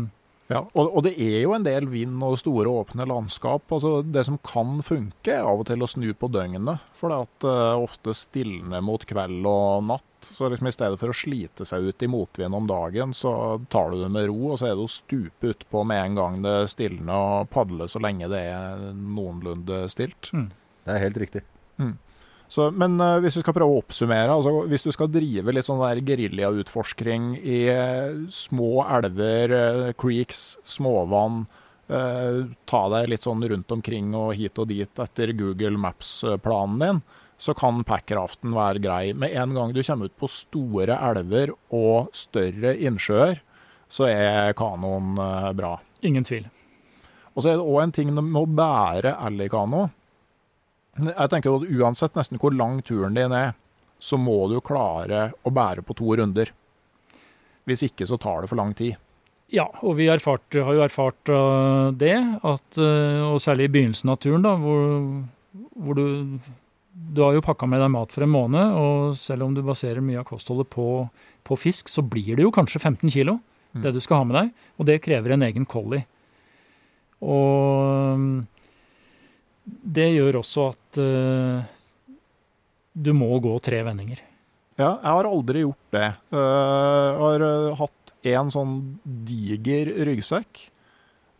Ja, 0.45 0.59
og, 0.77 0.91
og 0.91 1.01
det 1.07 1.15
er 1.17 1.39
jo 1.41 1.55
en 1.55 1.63
del 1.65 1.87
vind 1.89 2.21
og 2.23 2.37
store 2.37 2.69
åpne 2.69 3.07
landskap. 3.09 3.65
Altså 3.73 4.03
Det 4.05 4.25
som 4.27 4.37
kan 4.45 4.77
funke, 4.85 5.33
er 5.33 5.45
av 5.45 5.63
og 5.63 5.69
til 5.69 5.81
å 5.81 5.89
snu 5.89 6.11
på 6.13 6.29
døgnet. 6.29 6.83
For 6.97 7.09
det 7.09 7.17
at 7.25 7.47
uh, 7.49 7.81
ofte 7.81 8.13
stilner 8.17 8.83
mot 8.85 9.01
kveld 9.09 9.47
og 9.49 9.87
natt. 9.89 10.05
Så 10.25 10.49
liksom 10.49 10.69
i 10.69 10.73
stedet 10.73 11.01
for 11.01 11.13
å 11.13 11.17
slite 11.17 11.65
seg 11.69 11.89
ut 11.89 12.05
i 12.05 12.09
motvind 12.09 12.57
om 12.57 12.69
dagen, 12.69 13.11
så 13.13 13.59
tar 13.69 13.91
du 13.93 13.99
det 14.01 14.09
med 14.13 14.25
ro, 14.29 14.53
og 14.53 14.57
så 14.57 14.71
er 14.71 14.77
det 14.77 14.85
å 14.85 14.89
stupe 14.89 15.51
utpå 15.53 15.83
med 15.85 16.01
en 16.01 16.17
gang 16.17 16.39
det 16.45 16.55
stilner, 16.73 17.11
og 17.13 17.51
padle 17.53 17.85
så 17.91 18.01
lenge 18.01 18.29
det 18.31 18.41
er 18.53 18.87
noenlunde 18.95 19.83
stilt. 19.93 20.31
Det 20.85 20.95
er 20.95 21.03
helt 21.05 21.21
riktig. 21.21 21.43
Så, 22.47 22.69
men 22.71 22.99
uh, 23.01 23.17
hvis 23.23 23.39
vi 23.39 23.43
skal 23.43 23.55
prøve 23.57 23.73
å 23.73 23.81
oppsummere, 23.81 24.33
altså 24.33 24.65
hvis 24.69 24.85
du 24.85 24.91
skal 24.93 25.09
drive 25.11 25.53
litt 25.53 25.67
sånn 25.67 25.81
der 25.81 26.01
geriljautforskning 26.05 27.33
i 27.41 27.59
uh, 27.73 28.25
små 28.31 28.85
elver, 28.85 29.55
uh, 29.55 29.91
creeks, 29.97 30.55
småvann, 30.75 31.45
ta 31.85 32.79
deg 32.89 33.11
litt 33.11 33.21
sånn 33.27 33.43
rundt 33.45 33.69
omkring 33.75 34.07
og 34.17 34.31
hit 34.33 34.57
og 34.57 34.71
dit 34.71 35.01
etter 35.03 35.29
Google 35.37 35.77
Maps-planen 35.77 36.79
din, 36.81 37.01
så 37.37 37.53
kan 37.53 37.83
packraften 37.85 38.55
være 38.57 38.81
grei. 38.81 39.03
Med 39.13 39.35
en 39.37 39.53
gang 39.53 39.69
du 39.69 39.83
kommer 39.85 40.09
ut 40.09 40.15
på 40.17 40.25
store 40.33 40.97
elver 40.97 41.53
og 41.69 42.09
større 42.09 42.73
innsjøer, 42.73 43.37
så 43.85 44.09
er 44.09 44.57
kanoen 44.57 45.13
bra. 45.53 45.75
ingen 46.01 46.25
tvil. 46.25 46.49
Og 47.35 47.45
så 47.45 47.51
er 47.51 47.59
det 47.59 47.69
òg 47.69 47.79
en 47.83 47.95
ting 47.99 48.09
med 48.17 48.41
å 48.41 48.47
bære 48.49 49.13
elgkano. 49.27 49.85
Jeg 50.95 51.31
tenker 51.31 51.57
at 51.57 51.71
Uansett 51.75 52.15
nesten 52.15 52.39
hvor 52.39 52.53
lang 52.55 52.79
turen 52.85 53.17
din 53.17 53.33
er, 53.35 53.55
så 53.99 54.19
må 54.19 54.45
du 54.51 54.59
klare 54.63 55.29
å 55.43 55.51
bære 55.51 55.83
på 55.83 55.95
to 55.97 56.15
runder. 56.19 56.51
Hvis 57.65 57.83
ikke 57.87 58.07
så 58.07 58.19
tar 58.21 58.43
det 58.43 58.51
for 58.51 58.59
lang 58.59 58.71
tid. 58.77 58.95
Ja, 59.53 59.67
og 59.85 59.97
vi 59.99 60.07
erfart, 60.09 60.45
har 60.55 60.73
jo 60.73 60.83
erfart 60.85 61.31
uh, 61.31 61.91
det, 61.93 62.15
at, 62.41 62.79
uh, 62.79 63.25
og 63.27 63.41
særlig 63.43 63.67
i 63.67 63.73
begynnelsen 63.75 64.13
av 64.13 64.19
turen, 64.23 64.45
da, 64.45 64.55
hvor, 64.61 65.03
hvor 65.75 65.99
du 65.99 66.39
Du 66.95 67.19
har 67.21 67.33
jo 67.35 67.43
pakka 67.43 67.67
med 67.67 67.81
deg 67.83 67.91
mat 67.91 68.13
for 68.15 68.23
en 68.23 68.31
måned, 68.31 68.71
og 68.79 69.15
selv 69.19 69.43
om 69.43 69.53
du 69.53 69.59
baserer 69.61 69.99
mye 69.99 70.21
av 70.21 70.29
kostholdet 70.29 70.69
på, 70.71 71.09
på 71.43 71.57
fisk, 71.59 71.89
så 71.91 72.01
blir 72.01 72.37
det 72.37 72.45
jo 72.45 72.53
kanskje 72.55 72.79
15 72.79 73.11
kilo, 73.11 73.39
det 73.75 73.91
du 73.91 73.99
skal 73.99 74.21
ha 74.21 74.27
med 74.29 74.37
deg, 74.39 74.53
og 74.79 74.87
det 74.87 75.01
krever 75.03 75.35
en 75.35 75.43
egen 75.43 75.67
collie. 75.67 76.05
Og 77.19 78.45
det 79.65 80.11
gjør 80.13 80.39
også 80.41 80.69
at 80.73 80.99
uh, 81.01 81.65
du 82.95 83.11
må 83.17 83.33
gå 83.43 83.53
tre 83.65 83.81
vendinger. 83.85 84.21
Ja, 84.75 84.97
jeg 84.99 85.11
har 85.17 85.27
aldri 85.29 85.61
gjort 85.63 85.91
det. 85.95 86.07
Eh, 86.35 86.39
Jeg 86.39 87.19
har 87.21 87.43
eh, 87.47 87.75
hatt 87.79 88.13
en 88.27 88.49
sånn 88.51 88.73
diger 89.27 89.91
ryggsekk, 90.07 90.65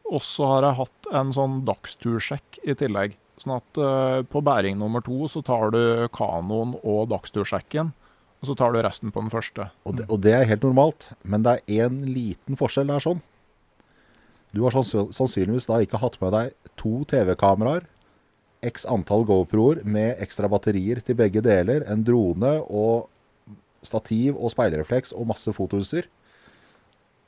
og 0.07 0.23
så 0.23 0.47
har 0.53 0.67
jeg 0.69 0.77
hatt 0.79 1.09
en 1.19 1.33
sånn 1.35 1.57
dagstursjekk 1.67 2.61
i 2.63 2.75
tillegg. 2.79 3.17
Sånn 3.41 3.57
at 3.57 3.79
eh, 3.81 4.21
på 4.31 4.43
bæring 4.45 4.79
nummer 4.79 5.03
to 5.03 5.27
så 5.31 5.43
tar 5.43 5.73
du 5.75 5.81
kanoen 6.15 6.77
og 6.83 7.09
dagstursjekken, 7.11 7.91
og 8.39 8.47
så 8.47 8.55
tar 8.55 8.71
du 8.71 8.79
resten 8.85 9.11
på 9.11 9.25
den 9.25 9.33
første. 9.33 9.67
Og 9.83 9.99
det, 9.99 10.07
og 10.07 10.23
det 10.23 10.35
er 10.37 10.47
helt 10.47 10.63
normalt, 10.63 11.09
men 11.27 11.43
det 11.43 11.57
er 11.59 11.87
én 11.87 12.05
liten 12.07 12.55
forskjell 12.59 12.87
der 12.93 13.03
sånn. 13.03 13.19
Du 14.55 14.63
har 14.63 14.71
sannsynligvis 14.71 15.67
da 15.67 15.81
ikke 15.83 15.99
hatt 15.99 16.15
med 16.21 16.31
deg 16.31 16.55
to 16.79 17.01
TV-kameraer, 17.11 17.83
x 18.65 18.85
antall 18.89 19.25
GoPro-er 19.27 19.83
med 19.85 20.21
ekstra 20.23 20.49
batterier 20.51 21.01
til 21.05 21.17
begge 21.19 21.43
deler, 21.45 21.85
en 21.91 22.03
drone 22.05 22.57
og 22.65 23.07
stativ 23.85 24.37
og 24.39 24.53
speilrefleks 24.53 25.13
og 25.13 25.27
masse 25.29 25.53
fotoutstyr. 25.53 26.07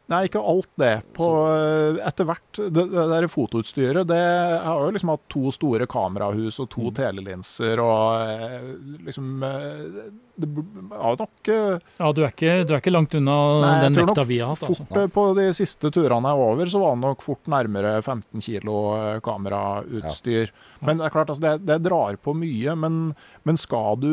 Nei, 0.07 0.21
ikke 0.29 0.39
alt 0.39 0.69
det. 0.79 0.91
På, 1.17 1.25
eh, 1.51 1.97
etter 2.07 2.23
hvert, 2.29 2.59
det, 2.71 2.83
det 2.93 3.01
der 3.11 3.25
fotoutstyret, 3.27 4.07
det 4.07 4.19
har 4.63 4.79
jo 4.85 4.93
liksom 4.95 5.09
hatt 5.11 5.25
to 5.33 5.51
store 5.51 5.83
kamerahus 5.91 6.61
og 6.63 6.69
Mm. 6.69 6.71
to 6.77 6.91
telelinser 6.95 7.81
og 7.83 8.21
eh, 8.23 8.69
liksom 9.03 9.43
eh, 9.43 10.07
Det 10.37 10.47
har 10.93 11.17
nok 11.19 11.49
Ja, 11.51 12.11
du 12.13 12.21
er 12.23 12.31
ikke, 12.31 12.55
du 12.69 12.71
er 12.75 12.79
ikke 12.79 12.93
langt 12.93 13.15
unna 13.19 13.35
Nei, 13.65 13.73
den 13.83 13.95
vekta 13.99 14.23
vi 14.29 14.37
har 14.39 14.53
hatt. 14.53 14.63
Altså. 14.69 14.85
Fort, 14.87 15.11
På 15.15 15.23
de 15.35 15.47
siste 15.57 15.91
turene 15.91 16.29
jeg 16.31 16.39
var 16.39 16.53
over, 16.55 16.71
så 16.71 16.79
var 16.85 16.95
det 16.95 17.03
nok 17.03 17.25
fort 17.25 17.47
nærmere 17.51 17.95
15 18.03 18.43
kilo 18.45 18.77
kamerautstyr. 19.25 20.51
Men 20.85 20.99
det 21.01 21.07
er 21.09 21.15
klart, 21.15 21.29
altså, 21.33 21.41
det, 21.43 21.65
det 21.67 21.79
drar 21.87 22.15
på 22.21 22.35
mye. 22.37 22.75
Men, 22.79 22.99
men 23.47 23.57
skal 23.59 23.97
du 24.01 24.11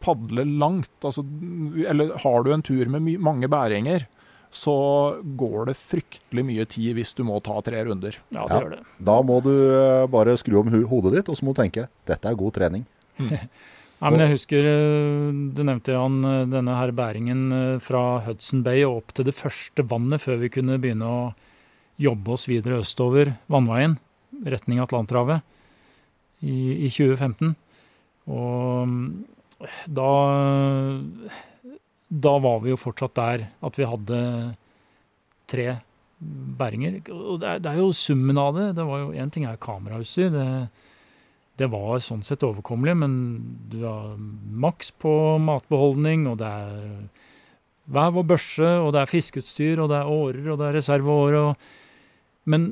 padle 0.00 0.44
langt, 0.46 0.92
altså, 1.04 1.24
eller 1.88 2.14
har 2.22 2.44
du 2.46 2.52
en 2.54 2.62
tur 2.64 2.88
med 2.88 3.02
my 3.04 3.16
mange 3.20 3.48
bæringer, 3.52 4.06
så 4.50 4.72
går 5.38 5.68
det 5.70 5.76
fryktelig 5.78 6.42
mye 6.44 6.64
tid 6.66 6.96
hvis 6.98 7.12
du 7.14 7.22
må 7.24 7.36
ta 7.46 7.60
tre 7.62 7.84
runder. 7.86 8.16
Ja, 8.34 8.46
det 8.46 8.54
Ja. 8.56 8.60
gjør 8.64 8.70
det. 8.76 8.80
Da 8.98 9.16
må 9.22 9.36
du 9.44 9.52
eh, 9.54 10.06
bare 10.10 10.34
skru 10.40 10.58
om 10.60 10.72
hodet 10.90 11.12
ditt, 11.20 11.28
og 11.30 11.36
så 11.38 11.44
må 11.46 11.54
du 11.54 11.60
tenke 11.62 11.88
dette 12.10 12.26
er 12.26 12.34
god 12.34 12.52
trening. 12.58 12.86
Nei, 14.00 14.08
men 14.10 14.22
jeg 14.24 14.30
husker 14.32 14.64
eh, 14.64 15.30
Du 15.54 15.60
nevnte 15.62 15.92
Jan, 15.92 16.14
eh, 16.24 16.46
denne 16.50 16.74
her 16.78 16.90
bæringen 16.96 17.80
fra 17.84 18.20
Hudson 18.26 18.62
Bay 18.66 18.82
og 18.88 19.02
opp 19.04 19.12
til 19.14 19.28
det 19.28 19.36
første 19.36 19.84
vannet 19.86 20.22
før 20.24 20.40
vi 20.40 20.48
kunne 20.48 20.78
begynne 20.80 21.04
å 21.06 21.22
jobbe 22.00 22.32
oss 22.32 22.46
videre 22.48 22.80
østover 22.80 23.34
vannveien, 23.52 23.98
retning 24.46 24.80
Atlanterhavet, 24.80 25.42
i, 26.42 26.86
i 26.86 26.88
2015. 26.88 27.54
Og 28.32 28.88
mm, 28.88 29.24
da 29.92 30.08
Da 32.10 32.34
var 32.42 32.60
vi 32.64 32.72
jo 32.72 32.80
fortsatt 32.80 33.14
der 33.14 33.46
at 33.62 33.78
vi 33.78 33.86
hadde 33.86 34.20
tre 35.50 35.66
bæringer. 36.20 37.00
Og 37.14 37.40
det 37.40 37.48
er, 37.48 37.62
det 37.62 37.72
er 37.72 37.80
jo 37.80 37.92
summen 37.96 38.38
av 38.40 38.54
det. 38.58 38.68
Det 38.78 38.86
var 38.86 39.04
jo 39.04 39.12
Én 39.14 39.30
ting 39.32 39.46
er 39.48 39.60
kamerautstyr. 39.62 40.30
Det, 40.34 40.46
det 41.60 41.70
var 41.72 42.02
sånn 42.04 42.24
sett 42.26 42.44
overkommelig, 42.46 42.96
men 43.02 43.16
du 43.72 43.82
har 43.86 44.14
maks 44.18 44.92
på 45.00 45.12
matbeholdning, 45.42 46.26
og 46.30 46.40
det 46.42 46.50
er 46.50 46.78
vev 47.90 48.20
og 48.20 48.28
børse, 48.30 48.70
og 48.84 48.92
det 48.94 49.02
er 49.02 49.10
fiskeutstyr, 49.10 49.82
og 49.82 49.90
det 49.90 49.98
er 49.98 50.10
årer, 50.10 50.44
og 50.52 50.60
det 50.60 50.68
er 50.68 50.76
reserveår. 50.78 51.38
Og, 51.40 51.70
men 52.50 52.66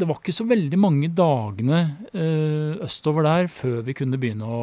det 0.00 0.08
var 0.08 0.20
ikke 0.20 0.34
så 0.34 0.46
veldig 0.48 0.78
mange 0.80 1.10
dagene 1.16 1.80
eh, 2.14 2.78
østover 2.86 3.26
der 3.26 3.50
før 3.52 3.80
vi 3.86 3.96
kunne 3.98 4.20
begynne 4.20 4.46
å 4.46 4.60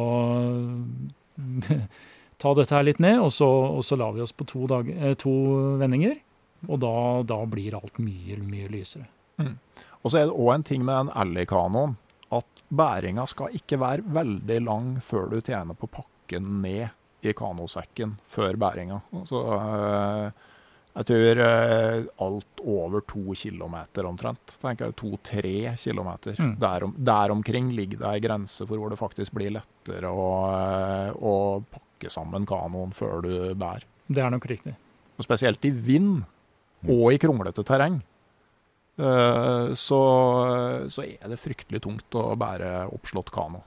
ta 2.38 2.54
dette 2.54 2.74
her 2.74 2.86
litt 2.86 3.00
ned, 3.02 3.20
og 3.20 3.32
så, 3.34 3.48
og 3.48 3.84
så 3.86 3.98
la 3.98 4.10
vi 4.14 4.22
oss 4.24 4.34
på 4.36 4.46
to, 4.48 4.66
dag, 4.70 4.88
eh, 4.94 5.14
to 5.18 5.34
vendinger. 5.80 6.18
Og 6.66 6.80
da, 6.82 6.92
da 7.26 7.38
blir 7.46 7.76
alt 7.78 8.00
mye, 8.02 8.38
mye 8.42 8.68
lysere. 8.72 9.06
Og 10.02 10.10
så 10.10 10.20
er 10.20 10.26
det 10.26 10.34
òg 10.34 10.52
en 10.56 10.66
ting 10.66 10.84
med 10.86 10.96
den 10.96 11.12
Alley-kanoen, 11.14 11.96
at 12.34 12.62
bæringa 12.68 13.24
skal 13.30 13.54
ikke 13.56 13.78
være 13.80 14.04
veldig 14.14 14.58
lang 14.66 14.88
før 15.04 15.30
du 15.32 15.38
tjener 15.40 15.78
på 15.78 15.88
pakken 15.90 16.58
ned 16.62 16.88
i 17.22 17.34
kanosekken 17.34 18.16
før 18.30 18.58
bæringa. 18.60 19.00
Så 19.26 19.40
eh, 19.54 20.48
jeg 20.98 21.08
tror 21.10 21.40
eh, 21.46 22.06
alt 22.26 22.62
over 22.66 23.02
to 23.06 23.34
kilometer 23.38 24.06
omtrent. 24.06 24.58
tenker 24.62 24.88
jeg 24.88 24.98
To-tre 24.98 25.56
kilometer. 25.78 26.38
Mm. 26.38 26.54
Der, 26.58 26.84
om, 26.84 26.94
der 26.98 27.34
omkring 27.34 27.72
ligger 27.74 28.02
det 28.02 28.12
ei 28.12 28.22
grense 28.22 28.66
for 28.66 28.76
hvor 28.76 28.90
det 28.90 28.98
faktisk 28.98 29.34
blir 29.38 29.54
lettere 29.54 30.10
å, 30.10 30.30
å 31.14 31.34
pakke 31.62 31.87
sammen 32.06 32.46
kanoen 32.46 32.92
før 32.94 33.22
du 33.22 33.54
bærer. 33.58 33.82
Det 34.08 34.22
er 34.22 34.30
nok 34.30 34.46
riktig. 34.46 34.76
Og 35.18 35.24
spesielt 35.26 35.64
i 35.66 35.70
vind 35.74 36.22
og 36.88 37.12
i 37.12 37.18
kronglete 37.18 37.64
terreng. 37.66 37.98
eh, 38.98 39.74
Så, 39.74 39.98
så 40.88 41.02
er 41.02 41.28
det 41.28 41.38
fryktelig 41.42 41.82
tungt 41.82 42.14
å 42.14 42.36
bære 42.38 42.86
oppslått 42.94 43.30
kano. 43.34 43.64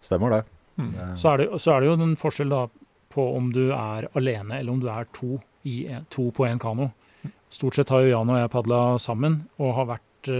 Stemmer 0.00 0.30
det. 0.30 0.42
Mm. 0.76 0.94
Eh, 0.94 1.14
Så 1.16 1.32
er, 1.32 1.36
det, 1.38 1.48
så 1.60 1.72
er 1.74 1.80
det 1.80 1.86
jo 1.88 1.96
en 1.98 2.16
forskjell 2.16 2.48
da 2.52 2.66
på 3.10 3.24
om 3.36 3.50
du 3.52 3.70
er 3.72 4.06
alene 4.14 4.60
eller 4.60 4.72
om 4.72 4.80
du 4.80 4.88
er 4.88 5.08
to, 5.16 5.40
i 5.64 5.88
to 6.10 6.30
på 6.30 6.46
en 6.46 6.58
kano. 6.62 6.90
Stort 7.50 7.74
sett 7.74 7.88
har 7.90 8.04
jo 8.04 8.12
Jan 8.12 8.30
og 8.30 8.38
jeg 8.38 8.50
padla 8.52 8.98
sammen 9.02 9.40
og 9.58 9.74
har 9.74 9.88
vært 9.96 10.30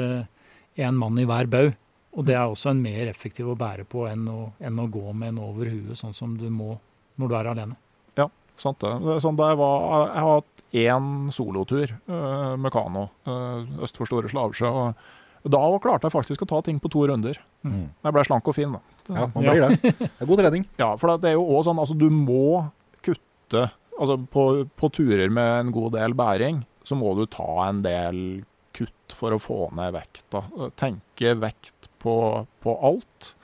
én 0.79 0.95
mann 0.97 1.19
i 1.19 1.25
hver 1.27 1.49
bau. 1.51 1.73
Og 2.19 2.27
det 2.27 2.35
er 2.35 2.49
også 2.51 2.73
en 2.73 2.83
mer 2.83 3.11
effektiv 3.11 3.53
å 3.53 3.59
bære 3.59 3.85
på 3.91 4.07
enn 4.11 4.27
å, 4.31 4.39
enn 4.59 4.81
å 4.83 4.89
gå 4.91 5.13
med 5.13 5.35
en 5.35 5.45
over 5.45 5.71
huet, 5.71 5.99
sånn 5.99 6.17
som 6.17 6.35
du 6.39 6.49
må 6.51 6.75
når 7.21 7.31
du 7.31 7.37
er 7.39 7.51
alene. 7.53 7.77
Ja, 8.19 8.27
sant 8.59 8.81
det. 8.83 8.93
det 9.05 9.21
sånn 9.23 9.39
jeg, 9.39 9.59
var, 9.61 9.87
jeg 10.09 10.25
har 10.25 10.41
hatt 10.41 10.65
én 10.81 11.31
solotur 11.35 11.91
eh, 11.91 12.53
med 12.59 12.73
kano 12.75 13.09
uh, 13.27 13.83
øst 13.85 13.99
for 13.99 14.11
Store 14.11 14.31
Slavsjø. 14.31 14.71
og 14.71 15.51
Da 15.55 15.63
klarte 15.83 16.09
jeg 16.09 16.17
faktisk 16.17 16.45
å 16.47 16.51
ta 16.51 16.63
ting 16.67 16.81
på 16.83 16.91
to 16.93 17.07
runder. 17.11 17.39
Mm. 17.63 17.89
Jeg 18.03 18.17
ble 18.17 18.27
slank 18.27 18.51
og 18.51 18.59
fin, 18.59 18.75
da. 18.75 18.83
Ja, 19.11 19.31
man 19.35 19.47
blir 19.47 19.67
det. 19.67 19.95
Det 20.01 20.11
er 20.11 20.31
god 20.31 20.43
trening. 20.43 20.67
Ja, 20.81 20.93
for 20.99 21.15
det 21.19 21.33
er 21.33 21.39
jo 21.39 21.47
også 21.47 21.71
sånn, 21.71 21.83
altså 21.83 21.99
du 21.99 22.09
må 22.15 22.67
kutte 23.07 23.69
altså 24.01 24.17
på, 24.33 24.47
på 24.81 24.91
turer 24.97 25.33
med 25.33 25.51
en 25.61 25.75
god 25.75 25.95
del 25.99 26.15
bæring, 26.17 26.63
så 26.87 26.97
må 26.99 27.13
du 27.19 27.27
ta 27.31 27.49
en 27.69 27.83
del 27.85 28.43
kutt 28.77 29.15
for 29.17 29.35
å 29.35 29.43
få 29.43 29.59
ned 29.77 29.95
vekta. 29.97 30.45
Tenke 30.81 31.35
vekt 31.41 31.80
på, 32.01 32.17
på 32.65 32.77
alt. 32.91 33.35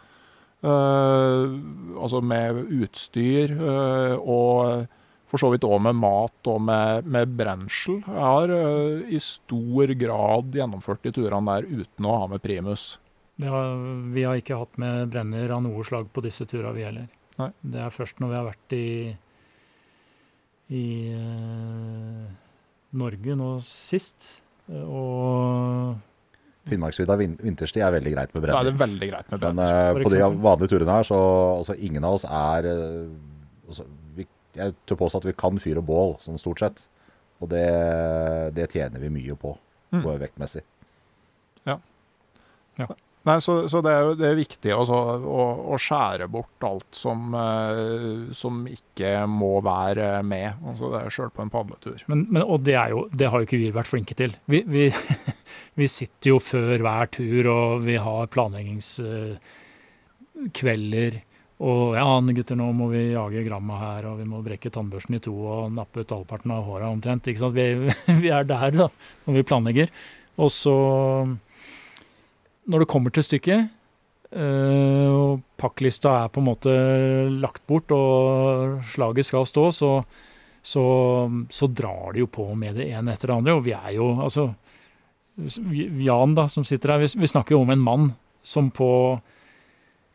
Uh, 0.66 1.52
altså 2.00 2.22
med 2.24 2.56
utstyr 2.80 3.52
uh, 3.60 4.16
og 4.18 4.86
for 5.28 5.42
så 5.42 5.50
vidt 5.52 5.66
òg 5.68 5.82
med 5.84 5.98
mat 6.00 6.48
og 6.50 6.62
med, 6.64 7.06
med 7.06 7.34
brensel. 7.38 8.00
Jeg 8.00 8.22
har 8.24 8.50
uh, 8.50 9.04
i 9.06 9.20
stor 9.22 9.92
grad 10.00 10.56
gjennomført 10.56 11.04
de 11.04 11.12
turene 11.14 11.58
der 11.58 11.84
uten 11.84 12.08
å 12.08 12.16
ha 12.22 12.30
med 12.32 12.42
primus. 12.42 12.96
Det 13.36 13.52
har, 13.52 13.76
vi 14.16 14.24
har 14.24 14.40
ikke 14.40 14.58
hatt 14.58 14.80
med 14.80 15.12
brenner 15.12 15.52
av 15.52 15.62
noe 15.66 15.84
slag 15.84 16.08
på 16.14 16.24
disse 16.24 16.48
turene, 16.48 16.72
vi 16.74 16.86
heller. 16.88 17.06
Nei. 17.36 17.50
Det 17.60 17.82
er 17.84 17.92
først 17.92 18.22
når 18.22 18.32
vi 18.32 18.38
har 18.38 18.46
vært 18.48 18.76
i, 18.78 18.88
i 20.72 20.86
Norge 22.96 23.36
nå 23.36 23.50
sist. 23.66 24.30
Og 24.72 25.98
Finnmarksvidda 26.66 27.16
vin 27.20 27.36
vinterstid 27.38 27.84
er 27.86 27.94
veldig 27.94 28.12
greit 28.16 28.34
med 28.34 28.48
Da 28.50 28.58
er 28.58 28.68
det 28.70 28.74
veldig 28.80 29.08
greit 29.12 29.30
med 29.30 29.42
brenner. 29.42 29.70
Men 29.92 29.96
uh, 29.96 30.02
på 30.02 30.10
de 30.12 30.22
vanlige 30.46 30.72
turene 30.72 30.96
her, 30.98 31.06
så 31.06 31.20
altså, 31.60 31.76
ingen 31.78 32.04
av 32.04 32.16
oss 32.18 32.26
er 32.26 32.66
eh, 32.72 33.68
altså, 33.68 33.86
vi, 34.16 34.26
Jeg 34.58 34.74
tør 34.88 34.98
påstå 35.04 35.22
at 35.22 35.28
vi 35.30 35.36
kan 35.38 35.60
fyre 35.62 35.84
bål, 35.86 36.16
sånn 36.24 36.40
stort 36.42 36.64
sett. 36.64 36.82
Og 37.38 37.50
det, 37.52 37.66
det 38.56 38.70
tjener 38.72 39.02
vi 39.02 39.12
mye 39.12 39.38
på, 39.38 39.54
Mm. 39.94 40.00
på 40.02 40.16
vektmessig. 40.18 40.64
Nei, 43.26 43.40
så, 43.42 43.64
så 43.66 43.80
det 43.82 43.90
er 43.90 44.04
jo 44.06 44.12
det 44.14 44.28
er 44.28 44.36
viktig 44.38 44.70
også, 44.70 44.94
å, 45.26 45.74
å 45.74 45.76
skjære 45.82 46.28
bort 46.30 46.62
alt 46.66 46.94
som, 46.94 47.34
eh, 47.34 48.30
som 48.36 48.66
ikke 48.70 49.26
må 49.26 49.60
være 49.66 50.22
med. 50.22 50.54
Altså, 50.62 50.90
det 50.92 51.00
er 51.00 51.10
sjøl 51.16 51.30
på 51.34 51.42
en 51.42 51.50
padletur. 51.50 52.04
Men, 52.06 52.22
men, 52.30 52.42
og 52.44 52.60
det, 52.66 52.76
jo, 52.92 53.08
det 53.10 53.26
har 53.32 53.38
jo 53.42 53.46
ikke 53.48 53.62
vi 53.64 53.70
vært 53.74 53.90
flinke 53.90 54.14
til. 54.18 54.32
Vi, 54.46 54.62
vi, 54.70 54.90
vi 55.80 55.86
sitter 55.90 56.30
jo 56.36 56.38
før 56.38 56.78
hver 56.86 57.06
tur, 57.18 57.46
og 57.50 57.82
vi 57.88 57.96
har 58.04 58.30
planleggingskvelder. 58.30 61.12
og 61.66 61.82
ja, 61.98 62.06
gutter, 62.38 62.56
nå 62.62 62.66
må 62.78 62.86
vi 62.94 63.10
jage 63.16 63.42
gramma 63.48 63.74
her, 63.80 64.02
og 64.12 64.20
vi 64.20 64.26
må 64.30 64.38
brekke 64.46 64.70
tannbørsten 64.70 65.18
i 65.18 65.24
to 65.26 65.34
og 65.34 65.74
nappe 65.74 66.04
ut 66.04 66.14
halvparten 66.14 66.54
av 66.54 66.62
håra 66.68 66.86
omtrent. 66.94 67.26
ikke 67.26 67.42
sant? 67.42 67.58
Vi, 67.58 67.90
vi 68.22 68.30
er 68.30 68.46
der 68.46 68.70
da, 68.84 68.88
når 69.26 69.32
vi 69.40 69.48
planlegger. 69.50 69.90
Og 70.36 70.52
så, 70.52 70.76
når 72.66 72.82
det 72.82 72.90
kommer 72.90 73.14
til 73.14 73.26
stykket, 73.26 73.68
eh, 74.36 75.08
og 75.10 75.42
pakklista 75.60 76.14
er 76.24 76.32
på 76.32 76.42
en 76.42 76.48
måte 76.48 76.72
lagt 77.42 77.64
bort, 77.66 77.92
og 77.94 78.80
slaget 78.94 79.28
skal 79.28 79.46
stå, 79.48 79.68
så 79.74 79.92
så, 80.66 80.82
så 81.50 81.68
drar 81.70 82.14
de 82.14 82.24
jo 82.24 82.26
på 82.26 82.48
med 82.58 82.74
det 82.80 82.88
ene 82.90 83.12
etter 83.14 83.30
det 83.30 83.36
andre. 83.36 83.54
Og 83.54 83.66
vi 83.68 83.74
er 83.76 83.92
jo, 83.94 84.08
altså 84.18 84.48
Jan, 85.36 86.34
da, 86.34 86.48
som 86.50 86.64
sitter 86.66 86.94
her, 86.94 87.04
vi, 87.04 87.10
vi 87.22 87.30
snakker 87.30 87.54
jo 87.54 87.60
om 87.62 87.70
en 87.70 87.84
mann 87.84 88.08
som 88.46 88.72
på 88.74 88.88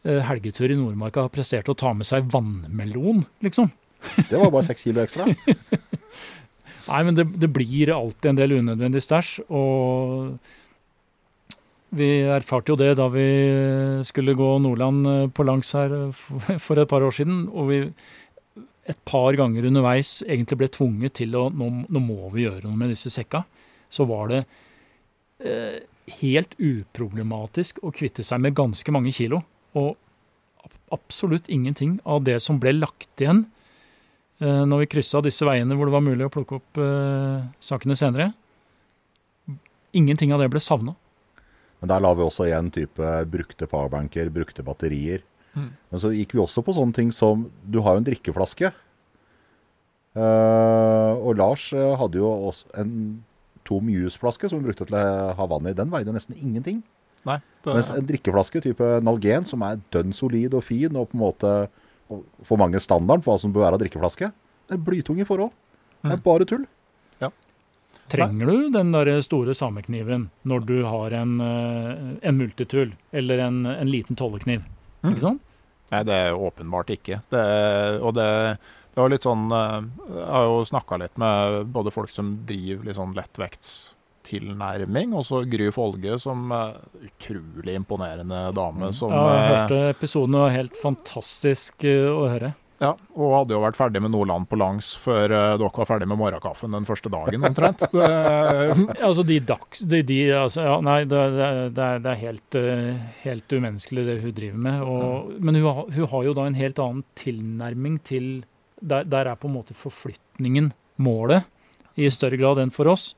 eh, 0.03 0.19
helgetur 0.27 0.73
i 0.73 0.75
Nordmarka 0.75 1.27
har 1.27 1.31
prestert 1.31 1.71
å 1.71 1.77
ta 1.77 1.93
med 1.95 2.09
seg 2.09 2.27
vannmelon, 2.33 3.23
liksom. 3.45 3.71
Det 4.17 4.33
var 4.33 4.51
bare 4.51 4.67
seks 4.67 4.83
kilo 4.87 5.03
ekstra. 5.05 5.29
Nei, 6.89 7.01
men 7.07 7.15
det, 7.15 7.29
det 7.39 7.51
blir 7.53 7.93
alltid 7.95 8.33
en 8.33 8.41
del 8.41 8.57
unødvendig 8.57 9.05
stæsj. 9.05 9.45
Og 9.53 10.33
vi 11.91 12.07
erfarte 12.23 12.71
jo 12.71 12.79
det 12.79 12.93
da 12.99 13.09
vi 13.11 13.27
skulle 14.07 14.37
gå 14.39 14.49
Nordland 14.63 15.07
eh, 15.07 15.27
på 15.33 15.45
langs 15.47 15.73
her 15.75 15.91
eh, 15.97 16.57
for 16.65 16.79
et 16.79 16.89
par 16.89 17.03
år 17.03 17.15
siden. 17.15 17.45
Og 17.51 17.71
vi 17.71 17.79
et 18.89 18.99
par 19.05 19.35
ganger 19.37 19.67
underveis 19.69 20.19
egentlig 20.25 20.57
ble 20.61 20.69
tvunget 20.73 21.19
til 21.21 21.35
å 21.37 21.45
nå, 21.53 21.69
nå 21.85 22.01
må 22.03 22.31
vi 22.33 22.47
gjøre 22.47 22.65
noe 22.65 22.79
med 22.79 22.93
disse 22.93 23.11
sekka. 23.13 23.43
Så 23.91 24.07
var 24.09 24.31
det 24.31 24.43
eh, 25.45 25.81
helt 26.21 26.55
uproblematisk 26.57 27.81
å 27.85 27.93
kvitte 27.95 28.25
seg 28.25 28.41
med 28.43 28.57
ganske 28.57 28.95
mange 28.95 29.13
kilo. 29.15 29.43
Og 29.77 29.95
absolutt 30.91 31.47
ingenting 31.51 31.99
av 32.03 32.23
det 32.27 32.39
som 32.43 32.59
ble 32.59 32.73
lagt 32.75 33.21
igjen 33.21 33.45
eh, 34.41 34.63
når 34.67 34.85
vi 34.85 34.91
kryssa 34.95 35.21
disse 35.23 35.47
veiene 35.47 35.77
hvor 35.77 35.87
det 35.87 35.95
var 35.95 36.07
mulig 36.07 36.27
å 36.27 36.33
plukke 36.33 36.59
opp 36.59 36.81
eh, 36.81 37.45
sakene 37.63 37.99
senere. 37.99 38.31
Ingenting 39.95 40.33
av 40.33 40.43
det 40.43 40.51
ble 40.51 40.63
savna. 40.63 40.95
Men 41.81 41.89
der 41.89 42.03
la 42.03 42.13
vi 42.13 42.23
også 42.25 42.45
igjen 42.45 42.69
type 42.73 43.09
brukte 43.33 43.67
powerbanker, 43.69 44.29
brukte 44.33 44.65
batterier. 44.65 45.23
Mm. 45.57 45.71
Men 45.73 46.01
så 46.03 46.13
gikk 46.13 46.35
vi 46.37 46.43
også 46.43 46.63
på 46.63 46.75
sånne 46.77 46.95
ting 46.95 47.09
som 47.11 47.49
Du 47.67 47.81
har 47.83 47.97
jo 47.97 48.03
en 48.03 48.07
drikkeflaske. 48.07 48.71
Uh, 50.11 51.15
og 51.23 51.37
Lars 51.39 51.69
uh, 51.73 51.95
hadde 51.99 52.19
jo 52.19 52.29
også 52.51 52.67
en 52.81 52.93
tom 53.67 53.87
jusflaske 53.91 54.49
som 54.49 54.59
hun 54.59 54.67
brukte 54.67 54.87
til 54.87 54.97
å 54.97 55.31
ha 55.37 55.47
vann 55.49 55.69
i. 55.69 55.75
Den 55.77 55.91
veide 55.93 56.13
nesten 56.13 56.37
ingenting. 56.37 56.81
Nei, 57.27 57.37
det... 57.63 57.75
Mens 57.77 57.91
en 57.93 58.07
drikkeflaske 58.09 58.61
type 58.65 58.89
Nalgen, 59.05 59.45
som 59.49 59.63
er 59.65 59.81
dønn 59.93 60.13
solid 60.15 60.57
og 60.57 60.65
fin, 60.65 60.93
og 60.97 61.11
på 61.11 61.17
en 61.17 61.23
måte 61.23 61.53
for 62.45 62.59
mange 62.59 62.81
standarden 62.83 63.23
på 63.23 63.31
hva 63.31 63.39
som 63.39 63.53
bør 63.55 63.67
være 63.67 63.77
av 63.77 63.83
drikkeflaske, 63.83 64.31
det 64.67 64.77
er 64.77 64.85
blytung 64.85 65.21
i 65.21 65.27
forhold. 65.27 65.53
Det 66.01 66.09
er 66.09 66.19
mm. 66.19 66.25
bare 66.25 66.47
tull. 66.49 66.65
Trenger 68.11 68.45
du 68.49 68.69
den 68.73 68.91
der 68.93 69.21
store 69.25 69.53
samekniven 69.57 70.29
når 70.47 70.59
du 70.67 70.75
har 70.87 71.15
en, 71.15 71.39
eh, 71.43 72.17
en 72.27 72.37
multitool 72.37 72.91
eller 73.11 73.37
en, 73.47 73.65
en 73.65 73.89
liten 73.91 74.15
tollekniv? 74.19 74.61
Mm. 75.01 75.13
Ikke 75.13 75.25
sant? 75.25 75.41
Nei, 75.91 76.03
det 76.07 76.15
er 76.15 76.37
åpenbart 76.39 76.89
ikke. 76.93 77.21
Det, 77.31 77.41
og 77.99 78.13
det, 78.15 78.27
det 78.93 78.99
var 79.01 79.09
litt 79.11 79.27
sånn 79.27 79.51
eh, 79.51 79.79
Jeg 80.13 80.29
har 80.35 80.45
jo 80.47 80.69
snakka 80.69 81.01
litt 81.01 81.17
med 81.21 81.65
både 81.75 81.91
folk 81.95 82.11
som 82.13 82.45
driver 82.47 82.85
litt 82.87 82.99
sånn 82.99 83.17
lettvektstilnærming, 83.17 85.15
og 85.17 85.23
så 85.27 85.43
Gry 85.51 85.67
Folge, 85.75 86.19
som 86.21 86.51
utrolig 86.51 87.75
imponerende 87.79 88.51
dame. 88.55 88.93
Som, 88.95 89.11
ja, 89.15 89.23
jeg 89.35 89.51
hørte 89.55 89.79
episoden, 89.95 90.35
og 90.39 90.55
helt 90.55 90.75
fantastisk 90.79 91.83
å 91.87 92.27
høre. 92.31 92.55
Ja, 92.81 92.95
og 93.13 93.33
hadde 93.35 93.53
jo 93.53 93.61
vært 93.61 93.77
ferdig 93.77 94.01
med 94.01 94.09
Nordland 94.09 94.47
på 94.49 94.57
langs 94.57 94.87
før 94.97 95.29
uh, 95.29 95.53
dere 95.61 95.69
var 95.75 95.85
ferdig 95.85 96.07
med 96.09 96.17
morgenkaffen 96.17 96.73
den 96.73 96.87
første 96.87 97.11
dagen, 97.13 97.45
omtrent. 97.45 97.85
Det, 97.93 98.07
altså 99.05 99.25
de 99.27 99.37
dags... 99.45 99.83
De, 99.85 99.99
de, 100.07 100.17
altså, 100.33 100.63
ja, 100.65 100.77
nei, 100.81 100.97
det, 101.05 101.19
det, 101.37 101.85
er, 101.85 102.01
det 102.01 102.11
er 102.11 102.21
helt, 102.23 102.57
uh, 102.57 103.11
helt, 103.21 103.53
umenneskelig 103.53 104.07
det 104.07 104.17
hun 104.23 104.33
driver 104.37 104.63
med. 104.65 104.81
Og. 104.81 105.31
Men 105.37 105.59
hun, 105.59 105.83
hun, 105.93 106.09
har 106.15 106.25
jo 106.25 106.35
da 106.37 106.47
en 106.49 106.57
helt 106.57 106.81
annen 106.81 107.05
tilnærming 107.19 107.99
til 108.07 108.31
Der, 108.81 109.05
der 109.05 109.29
er 109.29 109.37
på 109.37 109.45
en 109.45 109.53
måte 109.59 109.77
forflytningen 109.77 110.71
målet, 110.97 111.45
i 112.01 112.09
større 112.09 112.39
grad 112.39 112.57
enn 112.63 112.73
for 112.73 112.89
oss 112.89 113.11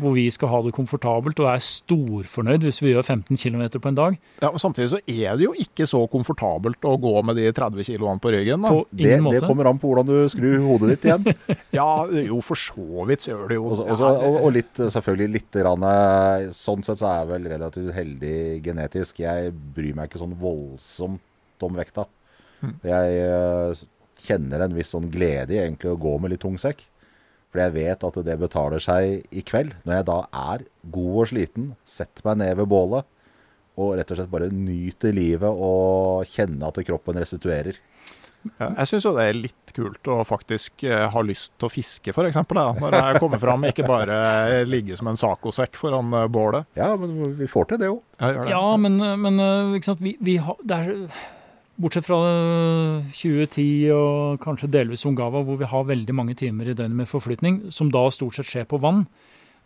hvor 0.00 0.12
vi 0.16 0.26
skal 0.32 0.50
ha 0.52 0.58
det 0.64 0.74
komfortabelt 0.76 1.38
og 1.40 1.48
er 1.48 1.62
storfornøyd 1.64 2.66
hvis 2.66 2.82
vi 2.82 2.92
gjør 2.92 3.06
15 3.06 3.38
km 3.40 3.62
på 3.80 3.90
en 3.90 3.98
dag. 3.98 4.18
Ja, 4.42 4.50
og 4.50 4.60
Samtidig 4.60 4.90
så 4.92 5.00
er 5.08 5.38
det 5.38 5.46
jo 5.46 5.54
ikke 5.56 5.86
så 5.88 6.02
komfortabelt 6.12 6.84
å 6.84 6.96
gå 7.00 7.14
med 7.24 7.38
de 7.40 7.46
30 7.56 7.86
kiloene 7.88 8.22
på 8.22 8.32
ryggen. 8.34 8.66
Da. 8.66 8.72
På 8.74 8.84
det, 8.90 9.14
det, 9.24 9.42
kommer 9.46 9.70
an 9.70 9.80
på 9.80 9.90
hvordan 9.90 10.08
du 10.10 10.16
skrur 10.32 10.58
hodet 10.66 10.94
ditt 10.94 11.08
igjen. 11.08 11.30
ja, 11.78 11.88
jo 12.26 12.42
for 12.44 12.60
så 12.60 13.06
vidt 13.08 13.24
så 13.24 13.32
gjør 13.32 13.52
det 13.52 13.60
jo 13.60 13.68
også, 13.70 13.86
også, 13.94 14.10
og, 14.28 14.38
og, 14.42 14.50
litt, 14.56 14.82
selvfølgelig 14.96 15.32
litt 15.38 15.60
rann, 15.66 15.88
eh, 15.88 16.50
Sånn 16.56 16.84
sett 16.84 17.00
så 17.00 17.08
er 17.10 17.22
jeg 17.22 17.30
vel 17.32 17.48
relativt 17.54 17.94
heldig 17.96 18.38
genetisk. 18.64 19.22
Jeg 19.24 19.54
bryr 19.76 19.96
meg 19.96 20.10
ikke 20.10 20.20
sånn 20.20 20.36
voldsomt 20.40 21.64
om 21.64 21.78
vekta. 21.78 22.04
Mm. 22.60 22.74
Jeg 22.88 23.16
uh, 23.30 23.86
kjenner 24.26 24.64
en 24.64 24.76
viss 24.76 24.92
sånn 24.94 25.08
glede 25.12 25.56
i 25.56 25.60
egentlig 25.62 25.92
å 25.92 26.00
gå 26.00 26.16
med 26.20 26.34
litt 26.34 26.42
tung 26.44 26.56
sekk. 26.60 26.84
For 27.56 27.64
jeg 27.64 27.72
vet 27.72 28.02
at 28.04 28.16
det 28.26 28.34
betaler 28.36 28.82
seg 28.84 29.22
i 29.32 29.40
kveld, 29.40 29.70
når 29.88 29.94
jeg 29.94 30.04
da 30.10 30.16
er 30.52 30.64
god 30.92 31.20
og 31.22 31.28
sliten, 31.30 31.68
setter 31.88 32.26
meg 32.26 32.42
ned 32.42 32.58
ved 32.58 32.68
bålet 32.68 33.06
og 33.80 33.94
rett 33.96 34.10
og 34.12 34.18
slett 34.18 34.32
bare 34.32 34.48
nyter 34.52 35.14
livet 35.16 35.48
og 35.48 36.28
kjenner 36.28 36.68
at 36.68 36.80
kroppen 36.84 37.16
restituerer. 37.16 37.78
Ja, 38.60 38.68
jeg 38.82 38.90
syns 38.90 39.06
jo 39.08 39.14
det 39.16 39.24
er 39.24 39.38
litt 39.40 39.72
kult 39.76 40.10
å 40.12 40.18
faktisk 40.28 40.84
uh, 40.84 41.06
ha 41.12 41.22
lyst 41.24 41.54
til 41.56 41.68
å 41.68 41.72
fiske, 41.72 42.12
f.eks. 42.12 42.36
Når 42.36 42.96
jeg 42.98 43.22
kommer 43.24 43.40
fram, 43.40 43.64
ikke 43.68 43.88
bare 43.88 44.18
ligge 44.68 44.96
som 45.00 45.08
en 45.08 45.20
sacosekk 45.20 45.80
foran 45.80 46.12
uh, 46.12 46.26
bålet. 46.28 46.68
Ja, 46.76 46.92
men 47.00 47.38
vi 47.40 47.48
får 47.48 47.72
til 47.72 47.80
det 47.80 47.88
jo. 47.88 47.96
Ja, 48.20 48.44
ja, 48.52 48.62
men, 48.80 49.00
men 49.24 49.40
ikke 49.80 49.94
sant? 49.94 50.04
Vi, 50.04 50.14
vi 50.20 50.36
har, 50.44 50.60
det 50.60 50.82
er 50.84 50.92
Bortsett 51.76 52.06
fra 52.06 52.16
2010 53.12 53.90
og 53.92 54.40
kanskje 54.40 54.70
delvis 54.72 55.04
Ungava, 55.04 55.42
hvor 55.44 55.58
vi 55.60 55.68
har 55.68 55.84
veldig 55.84 56.14
mange 56.16 56.36
timer 56.38 56.70
i 56.70 56.74
døgnet 56.76 57.02
med 57.02 57.10
forflytning, 57.10 57.66
som 57.68 57.90
da 57.92 58.06
stort 58.14 58.38
sett 58.38 58.48
skjer 58.48 58.64
på 58.70 58.80
vann. 58.80 59.04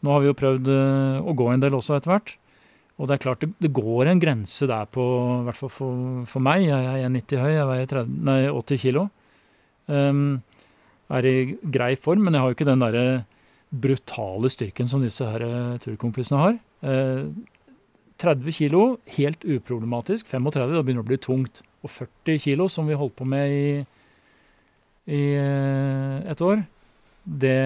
Nå 0.02 0.10
har 0.10 0.24
vi 0.24 0.30
jo 0.30 0.38
prøvd 0.40 0.70
eh, 0.74 1.20
å 1.22 1.34
gå 1.38 1.46
en 1.52 1.62
del 1.62 1.76
også 1.78 1.94
etter 1.94 2.10
hvert. 2.10 2.34
Og 2.98 3.06
det 3.06 3.14
er 3.14 3.22
klart 3.22 3.46
det, 3.46 3.70
går 3.72 4.10
en 4.10 4.20
grense 4.20 4.66
der 4.68 4.90
på, 4.90 5.04
i 5.38 5.46
hvert 5.46 5.60
fall 5.60 5.72
for, 5.72 6.02
for 6.28 6.44
meg. 6.44 6.66
Jeg 6.66 7.06
er 7.06 7.14
90 7.14 7.44
høy, 7.44 7.52
jeg 7.54 7.68
veier 7.70 7.92
30, 7.94 8.18
nei, 8.26 8.38
80 8.50 8.82
kilo. 8.82 9.06
Um, 9.86 10.26
er 11.14 11.30
i 11.30 11.36
grei 11.62 11.94
form, 11.94 12.26
men 12.26 12.34
jeg 12.34 12.42
har 12.42 12.50
jo 12.50 12.58
ikke 12.58 12.68
den 12.68 12.84
derre 12.84 13.06
brutale 13.70 14.50
styrken 14.50 14.90
som 14.90 15.02
disse 15.04 15.24
her 15.30 15.46
eh, 15.46 15.78
turkompisene 15.86 16.42
har. 16.42 16.60
Uh, 16.82 17.30
30 18.20 18.52
kilo, 18.52 18.84
helt 19.16 19.46
uproblematisk. 19.46 20.26
35, 20.28 20.74
da 20.74 20.82
begynner 20.84 21.06
det 21.06 21.08
å 21.08 21.12
bli 21.14 21.24
tungt 21.24 21.62
og 21.80 21.92
40 21.92 22.42
kilo, 22.42 22.68
som 22.68 22.88
vi 22.88 22.98
holdt 22.98 23.16
på 23.18 23.26
med 23.28 23.54
i, 23.54 23.64
i 25.10 25.22
eh, 25.38 26.16
et 26.30 26.44
år, 26.44 26.62
det, 27.24 27.56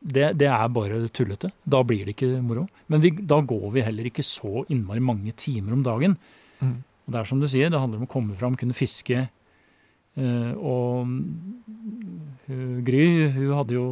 det, 0.00 0.30
det, 0.38 0.48
er 0.48 0.72
bare 0.74 1.02
tullete. 1.14 1.52
Da 1.64 1.82
blir 1.86 2.06
det 2.06 2.16
ikke 2.16 2.40
moro. 2.44 2.66
Men 2.92 3.02
vi, 3.04 3.12
da 3.16 3.40
går 3.40 3.68
vi 3.74 3.84
heller 3.86 4.08
ikke 4.10 4.26
så 4.26 4.64
innmari 4.68 5.02
mange 5.02 5.34
timer 5.38 5.76
om 5.76 5.84
dagen. 5.86 6.16
Mm. 6.60 6.80
Og 7.06 7.14
det 7.14 7.20
er 7.20 7.30
som 7.30 7.42
du 7.42 7.48
sier, 7.50 7.70
det 7.72 7.80
handler 7.80 8.02
om 8.02 8.08
å 8.08 8.12
komme 8.12 8.36
fram, 8.38 8.58
kunne 8.58 8.76
fiske. 8.76 9.26
Uh, 10.12 10.52
og 10.60 11.08
uh, 12.50 12.78
Gry 12.84 13.30
hun 13.32 13.54
hadde 13.56 13.78
jo 13.78 13.86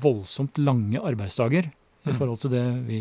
voldsomt 0.00 0.56
lange 0.56 1.02
arbeidsdager 1.04 1.68
mm. 1.68 2.08
i 2.08 2.14
forhold 2.16 2.40
til 2.40 2.54
det 2.54 2.64
vi 2.86 3.00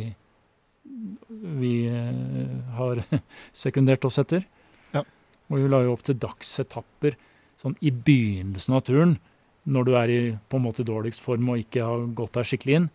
vi 0.83 1.75
eh, 1.87 2.73
har 2.77 3.03
sekundert 3.63 4.05
oss 4.05 4.19
etter. 4.21 4.45
Ja. 4.91 5.03
Og 5.49 5.59
vi 5.59 5.69
la 5.71 5.83
jo 5.85 5.93
opp 5.95 6.03
til 6.07 6.19
dagsetapper 6.19 7.17
sånn 7.61 7.77
i 7.81 7.93
begynnelsen 7.93 8.75
av 8.75 8.83
turen, 8.87 9.17
når 9.63 9.87
du 9.87 9.93
er 9.95 10.11
i 10.11 10.21
på 10.51 10.59
en 10.59 10.65
måte 10.65 10.85
dårligst 10.87 11.23
form 11.23 11.53
og 11.53 11.61
ikke 11.63 11.85
har 11.87 12.07
gått 12.17 12.35
deg 12.35 12.49
skikkelig 12.49 12.79
inn. 12.79 12.89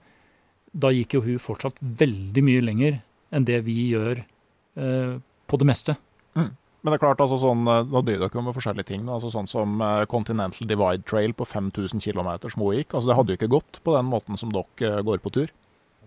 Da 0.76 0.92
gikk 0.92 1.16
jo 1.16 1.24
hun 1.24 1.40
fortsatt 1.40 1.78
veldig 1.80 2.44
mye 2.44 2.64
lenger 2.64 2.98
enn 3.32 3.46
det 3.48 3.62
vi 3.64 3.76
gjør 3.88 4.20
eh, 4.20 5.14
på 5.48 5.60
det 5.60 5.68
meste. 5.68 5.96
Mm. 6.36 6.50
Men 6.52 6.92
det 6.92 6.98
er 6.98 7.02
klart, 7.02 7.22
altså 7.24 7.38
sånn, 7.40 7.64
eh, 7.66 7.86
nå 7.88 8.02
driver 8.04 8.28
dere 8.28 8.44
med 8.44 8.56
forskjellige 8.56 8.90
ting. 8.90 9.08
altså 9.10 9.32
Sånn 9.32 9.48
som 9.50 9.80
eh, 9.82 10.04
Continental 10.10 10.68
Divide 10.68 11.06
Trail 11.08 11.34
på 11.36 11.48
5000 11.48 12.04
km 12.04 12.30
som 12.46 12.62
hun 12.62 12.76
gikk. 12.76 12.92
altså 12.92 13.10
Det 13.10 13.16
hadde 13.18 13.32
jo 13.32 13.40
ikke 13.40 13.54
gått 13.56 13.80
på 13.84 13.96
den 13.96 14.10
måten 14.12 14.40
som 14.40 14.52
dere 14.54 15.00
går 15.06 15.24
på 15.24 15.32
tur. 15.34 15.54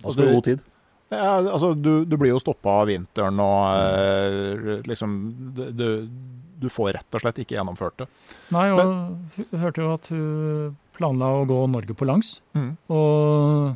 Da 0.02 0.14
skal 0.14 0.30
du 0.30 0.36
god 0.38 0.48
tid. 0.48 0.64
Ja, 1.12 1.42
altså, 1.42 1.74
du, 1.76 2.06
du, 2.08 2.16
blir 2.16 2.32
jo 2.32 2.40
stoppa 2.40 2.82
av 2.82 2.88
vinteren 2.88 3.40
og 3.44 3.64
eh, 3.76 4.78
liksom 4.88 5.18
du, 5.58 5.86
du, 6.08 6.68
får 6.72 6.94
rett 6.96 7.18
og 7.18 7.24
slett 7.24 7.42
ikke 7.44 7.58
gjennomført 7.58 8.04
det. 8.04 8.08
Nei, 8.56 8.70
og 8.72 8.80
Men, 8.80 8.94
hun 9.36 9.64
hørte 9.66 9.84
jo 9.84 9.92
at 9.92 10.12
hun 10.14 10.78
planla 10.96 11.34
å 11.42 11.46
gå 11.50 11.58
Norge 11.74 11.98
på 11.98 12.08
langs. 12.08 12.38
Mm. 12.56 12.72
Og 12.96 13.74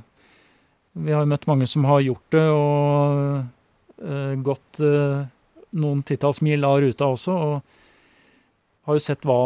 vi 1.03 1.11
har 1.11 1.25
jo 1.25 1.31
møtt 1.33 1.47
mange 1.49 1.67
som 1.67 1.87
har 1.89 2.05
gjort 2.05 2.37
det, 2.37 2.45
og 2.55 4.05
eh, 4.05 4.33
gått 4.45 4.79
eh, 4.85 5.27
noen 5.75 6.03
titalls 6.07 6.39
mil 6.45 6.63
av 6.63 6.79
ruta 6.85 7.11
også. 7.17 7.35
Og 7.35 8.87
har 8.87 8.95
jo 8.95 9.03
sett 9.03 9.27
hva 9.27 9.41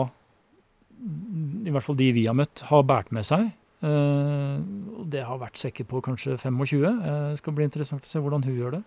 i 0.99 1.71
hvert 1.71 1.85
fall 1.85 1.97
de 1.97 2.11
vi 2.13 2.27
har 2.27 2.37
møtt, 2.37 2.67
har 2.69 2.85
båret 2.85 3.09
med 3.15 3.25
seg. 3.25 3.49
Uh, 3.79 4.59
det 5.07 5.23
har 5.23 5.39
vært 5.39 5.59
sekker 5.59 5.87
på 5.87 6.01
kanskje 6.03 6.35
25. 6.37 6.83
Det 6.83 6.93
uh, 6.99 7.37
skal 7.39 7.55
bli 7.55 7.67
interessant 7.69 8.05
å 8.05 8.11
se 8.11 8.21
hvordan 8.21 8.43
hun 8.47 8.57
gjør 8.57 8.77
det. 8.79 8.83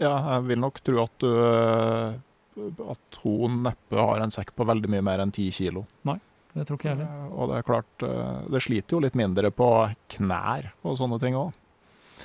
Ja, 0.00 0.14
jeg 0.36 0.46
vil 0.48 0.62
nok 0.62 0.80
tro 0.80 1.02
at, 1.02 1.12
du, 1.20 1.28
eh, 1.28 2.68
at 2.88 3.18
hun 3.20 3.58
neppe 3.66 3.98
har 4.00 4.22
en 4.24 4.32
sekk 4.32 4.54
på 4.56 4.64
veldig 4.64 4.88
mye 4.88 5.04
mer 5.04 5.20
enn 5.20 5.34
10 5.34 5.52
kilo. 5.52 5.82
Nei, 6.08 6.16
det 6.54 6.64
tror 6.64 6.80
ikke 6.80 6.88
jeg 6.88 6.96
heller. 7.02 7.26
Og 7.34 7.50
det 7.50 7.58
er 7.58 7.66
klart, 7.68 8.06
det 8.48 8.62
sliter 8.64 8.96
jo 8.96 9.02
litt 9.04 9.18
mindre 9.20 9.50
på 9.52 9.68
knær 10.16 10.70
og 10.80 10.96
sånne 10.96 11.20
ting 11.20 11.36
òg. 11.36 11.52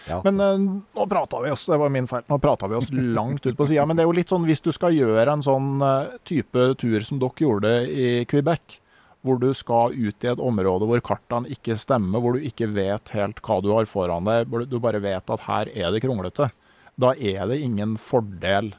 Ja. 0.07 0.21
Men 0.23 0.39
eh, 0.39 0.57
nå 0.95 1.07
prata 1.09 1.41
vi 1.41 1.51
oss 1.51 1.65
det 1.65 1.77
var 1.81 1.89
min 1.93 2.07
feil, 2.07 2.25
nå 2.29 2.37
vi 2.39 2.75
oss 2.77 2.91
langt 2.91 3.45
ut 3.45 3.57
på 3.57 3.67
sida. 3.67 3.85
Men 3.85 3.97
det 3.97 4.03
er 4.03 4.09
jo 4.09 4.17
litt 4.17 4.31
sånn 4.31 4.45
hvis 4.45 4.61
du 4.61 4.71
skal 4.75 4.95
gjøre 4.95 5.31
en 5.31 5.45
sånn 5.45 5.81
eh, 5.81 6.17
type 6.27 6.67
tur 6.81 7.05
som 7.05 7.21
dere 7.21 7.45
gjorde 7.45 7.73
i 7.89 8.09
Quebec, 8.29 8.79
hvor 9.25 9.39
du 9.41 9.49
skal 9.57 9.95
ut 9.97 10.25
i 10.25 10.29
et 10.29 10.41
område 10.41 10.87
hvor 10.89 11.01
kartene 11.03 11.49
ikke 11.51 11.77
stemmer, 11.81 12.21
hvor 12.21 12.37
du 12.37 12.45
ikke 12.45 12.69
vet 12.75 13.11
helt 13.15 13.41
hva 13.45 13.57
du 13.63 13.71
har 13.73 13.89
foran 13.89 14.27
deg, 14.27 14.45
hvor 14.51 14.65
du 14.69 14.77
bare 14.83 15.01
vet 15.03 15.33
at 15.33 15.47
her 15.47 15.71
er 15.73 15.93
det 15.93 16.03
kronglete, 16.05 16.51
da 16.95 17.11
er 17.17 17.49
det 17.49 17.59
ingen 17.63 17.97
fordel 17.99 18.71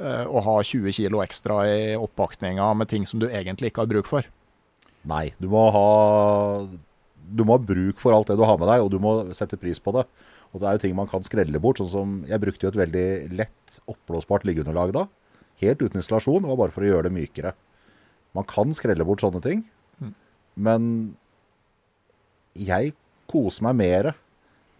eh, 0.00 0.24
å 0.24 0.42
ha 0.42 0.56
20 0.64 0.96
kilo 0.96 1.22
ekstra 1.22 1.60
i 1.68 1.92
oppakninga 2.00 2.72
med 2.80 2.90
ting 2.90 3.06
som 3.06 3.22
du 3.22 3.28
egentlig 3.28 3.70
ikke 3.70 3.84
har 3.84 3.92
bruk 3.92 4.10
for. 4.10 4.26
Nei, 5.06 5.28
du 5.38 5.46
må 5.52 5.68
ha 5.70 5.88
Du 7.26 7.42
må 7.42 7.56
ha 7.56 7.62
bruk 7.62 7.98
for 7.98 8.14
alt 8.14 8.30
det 8.30 8.36
du 8.38 8.44
har 8.46 8.58
med 8.58 8.68
deg, 8.70 8.82
og 8.82 8.90
du 8.90 8.98
må 9.02 9.12
sette 9.34 9.58
pris 9.58 9.78
på 9.82 9.94
det. 9.94 10.04
Og 10.54 10.60
det 10.62 10.66
er 10.68 10.76
jo 10.76 10.82
ting 10.84 10.96
man 10.98 11.10
kan 11.10 11.24
skrelle 11.26 11.58
bort. 11.62 11.80
Sånn 11.82 11.90
som 11.90 12.12
Jeg 12.28 12.42
brukte 12.42 12.66
jo 12.66 12.70
et 12.70 12.78
veldig 12.78 13.06
lett 13.34 13.78
oppblåsbart 13.90 14.46
liggeunderlag 14.46 14.94
da. 14.94 15.06
Helt 15.62 15.82
uten 15.82 15.98
installasjon. 15.98 16.44
Det 16.44 16.50
var 16.52 16.60
bare 16.60 16.74
for 16.74 16.86
å 16.86 16.90
gjøre 16.90 17.08
det 17.08 17.16
mykere. 17.16 17.52
Man 18.36 18.46
kan 18.48 18.74
skrelle 18.76 19.06
bort 19.08 19.24
sånne 19.24 19.42
ting. 19.44 19.64
Men 20.56 21.16
jeg 22.56 22.94
koser 23.28 23.66
meg 23.66 23.76
mer 23.80 24.12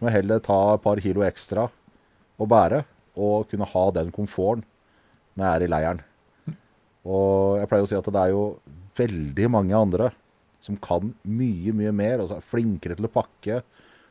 med 0.01 0.13
heller 0.13 0.41
ta 0.43 0.75
et 0.75 0.83
par 0.83 1.01
kilo 1.01 1.23
ekstra 1.25 1.67
og 2.37 2.49
bære, 2.49 2.83
og 3.17 3.47
kunne 3.49 3.65
ha 3.65 3.83
den 3.95 4.11
komforten 4.13 4.65
når 5.37 5.45
jeg 5.45 5.55
er 5.55 5.65
i 5.65 5.71
leiren. 5.73 6.01
Og 7.07 7.57
jeg 7.61 7.69
pleier 7.69 7.85
å 7.85 7.89
si 7.89 7.97
at 7.97 8.09
det 8.13 8.23
er 8.23 8.33
jo 8.33 8.43
veldig 8.97 9.49
mange 9.53 9.77
andre 9.77 10.09
som 10.63 10.77
kan 10.81 11.13
mye, 11.23 11.73
mye 11.77 11.93
mer, 11.95 12.21
og 12.21 12.33
er 12.33 12.45
flinkere 12.45 12.97
til 12.97 13.07
å 13.07 13.13
pakke. 13.13 13.61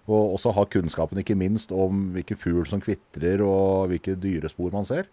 Og 0.07 0.37
også 0.37 0.53
har 0.55 0.69
kunnskapen, 0.71 1.19
ikke 1.21 1.37
minst, 1.39 1.75
om 1.75 2.13
hvilke 2.15 2.39
fugl 2.39 2.65
som 2.71 2.83
kvitrer, 2.83 3.43
og 3.43 3.91
hvilke 3.91 4.15
dyrespor 4.23 4.71
man 4.75 4.87
ser. 4.87 5.11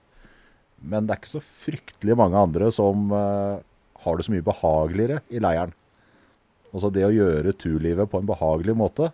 Men 0.77 1.07
det 1.07 1.15
er 1.15 1.22
ikke 1.22 1.34
så 1.34 1.43
fryktelig 1.65 2.18
mange 2.19 2.38
andre 2.38 2.69
som 2.76 3.10
eh, 3.18 3.64
har 4.03 4.17
det 4.17 4.25
så 4.27 4.34
mye 4.34 4.45
behageligere 4.45 5.21
i 5.34 5.41
leiren. 5.43 5.73
Altså 6.73 6.89
det 6.93 7.05
å 7.05 7.13
gjøre 7.13 7.53
turlivet 7.59 8.09
på 8.09 8.19
en 8.19 8.30
behagelig 8.30 8.75
måte, 8.77 9.11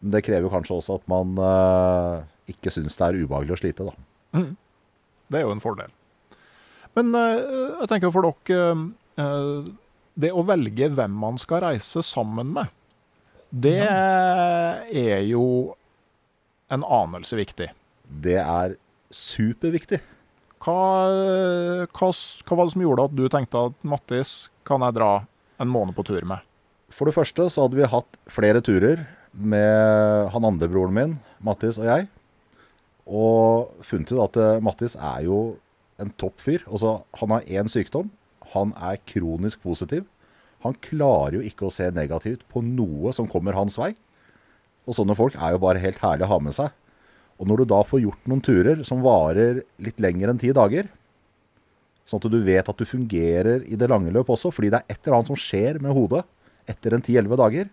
det 0.00 0.22
krever 0.24 0.52
kanskje 0.52 0.78
også 0.78 0.98
at 1.00 1.06
man 1.12 1.36
uh, 1.40 2.24
ikke 2.48 2.72
syns 2.72 2.96
det 2.96 3.06
er 3.06 3.20
ubehagelig 3.20 3.56
å 3.56 3.60
slite, 3.60 3.88
da. 3.88 3.94
Det 5.30 5.40
er 5.40 5.46
jo 5.46 5.54
en 5.54 5.62
fordel. 5.62 5.92
Men 6.96 7.12
uh, 7.16 7.80
jeg 7.82 7.90
tenker 7.92 8.12
for 8.14 8.26
dere 8.26 8.62
uh, 9.20 9.68
Det 10.20 10.32
å 10.34 10.44
velge 10.46 10.88
hvem 10.90 11.12
man 11.22 11.38
skal 11.40 11.64
reise 11.66 12.02
sammen 12.04 12.52
med, 12.56 12.72
det 13.50 13.82
er 13.82 15.22
jo 15.26 15.44
en 16.70 16.84
anelse 16.86 17.34
viktig. 17.38 17.66
Det 18.06 18.38
er 18.38 18.76
superviktig. 19.10 19.98
Hva, 20.60 20.76
hva, 21.88 22.10
hva 22.12 22.56
var 22.58 22.66
det 22.66 22.74
som 22.74 22.82
gjorde 22.84 23.06
at 23.08 23.16
du 23.16 23.24
tenkte 23.32 23.64
at 23.70 23.76
Mattis 23.86 24.50
kan 24.68 24.84
jeg 24.84 24.98
dra 24.98 25.12
en 25.60 25.72
måned 25.72 25.96
på 25.96 26.04
tur 26.04 26.26
med? 26.28 26.44
For 26.92 27.08
det 27.08 27.16
første 27.16 27.46
så 27.48 27.64
hadde 27.64 27.78
vi 27.78 27.88
hatt 27.88 28.18
flere 28.28 28.60
turer 28.64 29.06
med 29.32 30.30
han 30.34 30.46
andre 30.46 30.68
broren 30.68 30.96
min, 30.96 31.18
Mattis 31.40 31.78
og 31.80 31.88
jeg. 31.88 32.08
Og 33.08 33.70
funnet 33.86 34.12
ut 34.12 34.22
at 34.26 34.38
eh, 34.42 34.62
Mattis 34.62 34.96
er 34.98 35.24
jo 35.26 35.40
en 36.00 36.12
topp 36.20 36.42
fyr. 36.44 36.64
Altså, 36.68 36.98
han 37.20 37.34
har 37.34 37.48
én 37.48 37.70
sykdom. 37.70 38.10
Han 38.52 38.74
er 38.76 39.00
kronisk 39.08 39.62
positiv. 39.64 40.04
Han 40.64 40.76
klarer 40.84 41.38
jo 41.38 41.46
ikke 41.46 41.68
å 41.68 41.72
se 41.72 41.88
negativt 41.94 42.44
på 42.52 42.62
noe 42.64 43.14
som 43.16 43.28
kommer 43.30 43.56
hans 43.56 43.78
vei. 43.80 43.94
Og 44.84 44.96
sånne 44.96 45.16
folk 45.16 45.36
er 45.38 45.54
jo 45.54 45.62
bare 45.62 45.80
helt 45.80 46.00
herlig 46.02 46.26
å 46.26 46.34
ha 46.34 46.40
med 46.42 46.56
seg. 46.56 46.74
Og 47.40 47.48
når 47.48 47.62
du 47.62 47.70
da 47.72 47.80
får 47.88 48.02
gjort 48.04 48.28
noen 48.28 48.42
turer 48.44 48.82
som 48.84 49.00
varer 49.04 49.62
litt 49.80 50.00
lenger 50.02 50.32
enn 50.32 50.40
ti 50.40 50.52
dager, 50.52 50.90
sånn 52.04 52.20
at 52.20 52.28
du 52.32 52.40
vet 52.44 52.68
at 52.68 52.76
du 52.76 52.84
fungerer 52.88 53.64
i 53.64 53.78
det 53.80 53.88
lange 53.88 54.12
løp 54.12 54.32
også, 54.34 54.52
fordi 54.52 54.72
det 54.74 54.82
er 54.82 54.92
et 54.92 55.00
eller 55.00 55.20
annet 55.20 55.30
som 55.30 55.38
skjer 55.40 55.80
med 55.80 55.94
hodet 55.96 56.24
etter 56.68 56.96
en 56.96 57.04
10-11 57.04 57.40
dager. 57.40 57.70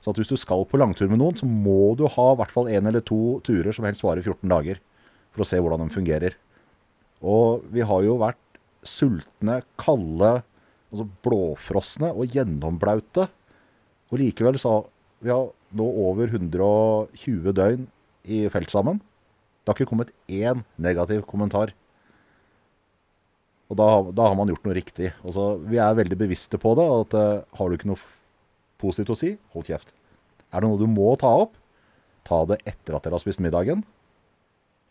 Så 0.00 0.10
at 0.10 0.18
hvis 0.18 0.32
du 0.32 0.38
skal 0.40 0.64
på 0.66 0.80
langtur 0.80 1.10
med 1.12 1.20
noen, 1.20 1.36
så 1.38 1.46
må 1.46 1.92
du 1.94 2.06
ha 2.08 2.26
i 2.32 2.38
hvert 2.40 2.54
fall 2.54 2.70
én 2.72 2.88
eller 2.88 3.04
to 3.04 3.38
turer 3.46 3.70
som 3.76 3.86
helst 3.86 4.02
varer 4.02 4.24
14 4.24 4.48
dager, 4.50 4.80
for 5.30 5.44
å 5.44 5.46
se 5.46 5.60
hvordan 5.60 5.84
de 5.84 5.94
fungerer. 5.94 6.38
Og 7.20 7.66
vi 7.70 7.84
har 7.84 8.02
jo 8.02 8.16
vært 8.18 8.40
sultne, 8.86 9.60
kalde, 9.78 10.40
altså 10.90 11.06
blåfrosne 11.22 12.10
og 12.16 12.32
gjennomblaute. 12.34 13.28
Og 14.10 14.18
likevel 14.18 14.58
så 14.58 14.80
vi 15.20 15.30
har 15.30 15.50
nå 15.76 15.86
over 16.08 16.32
120 16.32 17.52
døgn 17.54 17.84
i 18.24 18.44
felt 18.52 18.72
sammen. 18.72 19.00
Det 19.60 19.70
har 19.70 19.78
ikke 19.78 19.90
kommet 19.92 20.14
én 20.28 20.64
negativ 20.80 21.22
kommentar. 21.28 21.74
Og 23.70 23.78
da, 23.78 23.88
da 24.10 24.30
har 24.30 24.38
man 24.38 24.50
gjort 24.50 24.64
noe 24.66 24.74
riktig. 24.74 25.12
Altså, 25.22 25.52
vi 25.62 25.78
er 25.78 25.98
veldig 25.98 26.18
bevisste 26.18 26.58
på 26.58 26.72
det. 26.78 26.86
at 26.90 27.14
uh, 27.14 27.58
Har 27.58 27.70
du 27.70 27.76
ikke 27.76 27.92
noe 27.92 28.00
positivt 28.80 29.14
å 29.14 29.18
si, 29.18 29.34
hold 29.54 29.68
kjeft. 29.68 29.92
Er 30.50 30.62
det 30.62 30.70
noe 30.70 30.80
du 30.80 30.88
må 30.90 31.12
ta 31.20 31.30
opp, 31.44 31.54
ta 32.26 32.42
det 32.48 32.60
etter 32.68 32.96
at 32.96 33.04
dere 33.04 33.16
har 33.16 33.22
spist 33.22 33.42
middagen. 33.42 33.84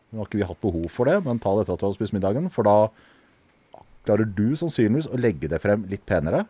Nå 0.10 0.22
har 0.22 0.30
ikke 0.30 0.40
vi 0.40 0.48
hatt 0.48 0.62
behov 0.64 0.88
for 0.94 1.10
det, 1.10 1.20
men 1.26 1.42
ta 1.42 1.54
det 1.56 1.66
etter 1.66 1.76
at 1.76 1.84
du 1.84 1.88
har 1.90 1.98
spist 1.98 2.16
middagen. 2.16 2.48
For 2.54 2.68
da 2.68 2.78
klarer 4.08 4.30
du 4.30 4.48
sannsynligvis 4.58 5.10
å 5.12 5.20
legge 5.20 5.50
det 5.52 5.62
frem 5.62 5.84
litt 5.92 6.06
penere, 6.10 6.46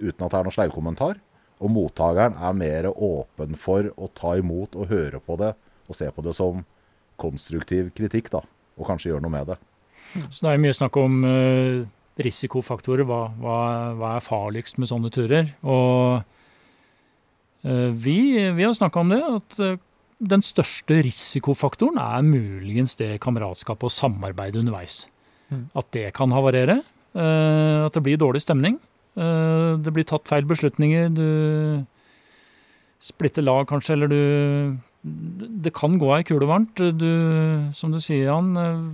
uten 0.00 0.24
at 0.24 0.32
det 0.32 0.40
er 0.40 0.48
noen 0.48 0.56
sleivkommentar. 0.56 1.20
Og 1.62 1.70
mottakeren 1.70 2.34
er 2.42 2.56
mer 2.58 2.90
åpen 2.90 3.54
for 3.60 3.92
å 3.94 4.10
ta 4.16 4.34
imot 4.40 4.74
og 4.78 4.90
høre 4.90 5.20
på 5.22 5.38
det, 5.40 5.52
og 5.88 5.98
se 5.98 6.08
på 6.10 6.24
det 6.24 6.34
som 6.36 6.64
konstruktiv 7.20 7.92
kritikk, 7.94 8.30
da. 8.32 8.42
Og 8.78 8.88
kanskje 8.88 9.12
gjøre 9.12 9.22
noe 9.22 9.34
med 9.34 9.52
det. 9.52 9.58
Så 10.30 10.44
det 10.44 10.52
er 10.52 10.62
mye 10.62 10.74
snakk 10.74 10.96
om 10.98 11.24
eh, 11.26 11.84
risikofaktorer. 12.22 13.06
Hva, 13.06 13.20
hva, 13.38 13.58
hva 13.98 14.12
er 14.16 14.24
farligst 14.24 14.78
med 14.82 14.90
sånne 14.90 15.10
turer? 15.14 15.52
Og 15.62 16.22
eh, 17.66 17.90
vi, 17.94 18.18
vi 18.54 18.66
har 18.66 18.74
snakka 18.76 19.02
om 19.02 19.14
det, 19.14 19.20
at 19.22 19.58
eh, 19.62 19.82
den 20.24 20.42
største 20.46 21.00
risikofaktoren 21.04 21.98
er 22.00 22.22
muligens 22.26 22.94
det 23.00 23.18
kameratskapet 23.22 23.90
og 23.90 23.92
samarbeidet 23.94 24.62
underveis. 24.62 25.04
Mm. 25.50 25.66
At 25.76 25.90
det 25.94 26.08
kan 26.16 26.32
havarere. 26.34 26.80
eh, 27.14 27.80
at 27.84 27.94
det 27.94 28.02
blir 28.02 28.18
dårlig 28.18 28.42
stemning. 28.42 28.78
eh, 29.16 29.76
det 29.78 29.92
blir 29.92 30.06
tatt 30.06 30.26
feil 30.30 30.46
beslutninger. 30.46 31.10
Du 31.14 31.84
splitter 33.04 33.42
lag, 33.42 33.66
kanskje, 33.68 33.92
eller 33.92 34.08
du 34.08 34.78
Det 35.04 35.72
kan 35.76 35.98
gå 36.00 36.08
ei 36.16 36.24
kule 36.24 36.46
varmt. 36.48 36.80
Du, 36.96 37.08
som 37.76 37.92
du 37.92 38.00
sier, 38.00 38.30
Jan. 38.30 38.54
eh, 38.56 38.84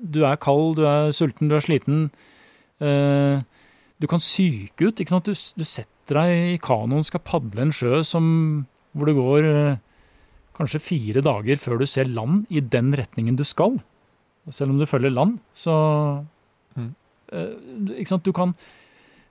du 0.00 0.22
er 0.24 0.36
kald, 0.40 0.76
du 0.78 0.84
er 0.88 1.12
sulten, 1.12 1.48
du 1.48 1.56
er 1.56 1.64
sliten. 1.64 2.06
Eh, 2.80 3.42
du 4.00 4.06
kan 4.10 4.20
syke 4.20 4.88
ut. 4.88 5.00
ikke 5.00 5.12
sant? 5.12 5.28
Du, 5.28 5.32
du 5.32 5.64
setter 5.64 6.18
deg 6.20 6.54
i 6.54 6.60
kanoen, 6.60 7.04
skal 7.04 7.22
padle 7.24 7.62
en 7.66 7.72
sjø 7.72 8.02
som, 8.04 8.66
hvor 8.92 9.08
det 9.08 9.16
går 9.16 9.48
eh, 9.50 9.82
kanskje 10.56 10.82
fire 10.82 11.22
dager 11.24 11.60
før 11.60 11.80
du 11.80 11.86
ser 11.88 12.08
land 12.08 12.44
i 12.48 12.60
den 12.60 12.92
retningen 12.96 13.36
du 13.36 13.44
skal. 13.44 13.78
Selv 14.52 14.74
om 14.74 14.78
du 14.80 14.86
følger 14.88 15.12
land, 15.12 15.38
så 15.56 16.24
Mm. 16.74 16.90
Ikke 17.94 18.10
sant? 18.10 18.24
Du 18.26 18.32
kan, 18.34 18.50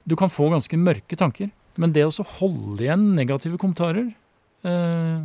du 0.08 0.16
kan 0.16 0.32
få 0.32 0.50
ganske 0.52 0.78
mørke 0.80 1.16
tanker. 1.20 1.50
Men 1.76 1.92
det 1.92 2.06
å 2.08 2.26
holde 2.40 2.86
igjen 2.86 3.04
negative 3.18 3.60
kommentarer 3.60 4.14
eh, 4.64 5.20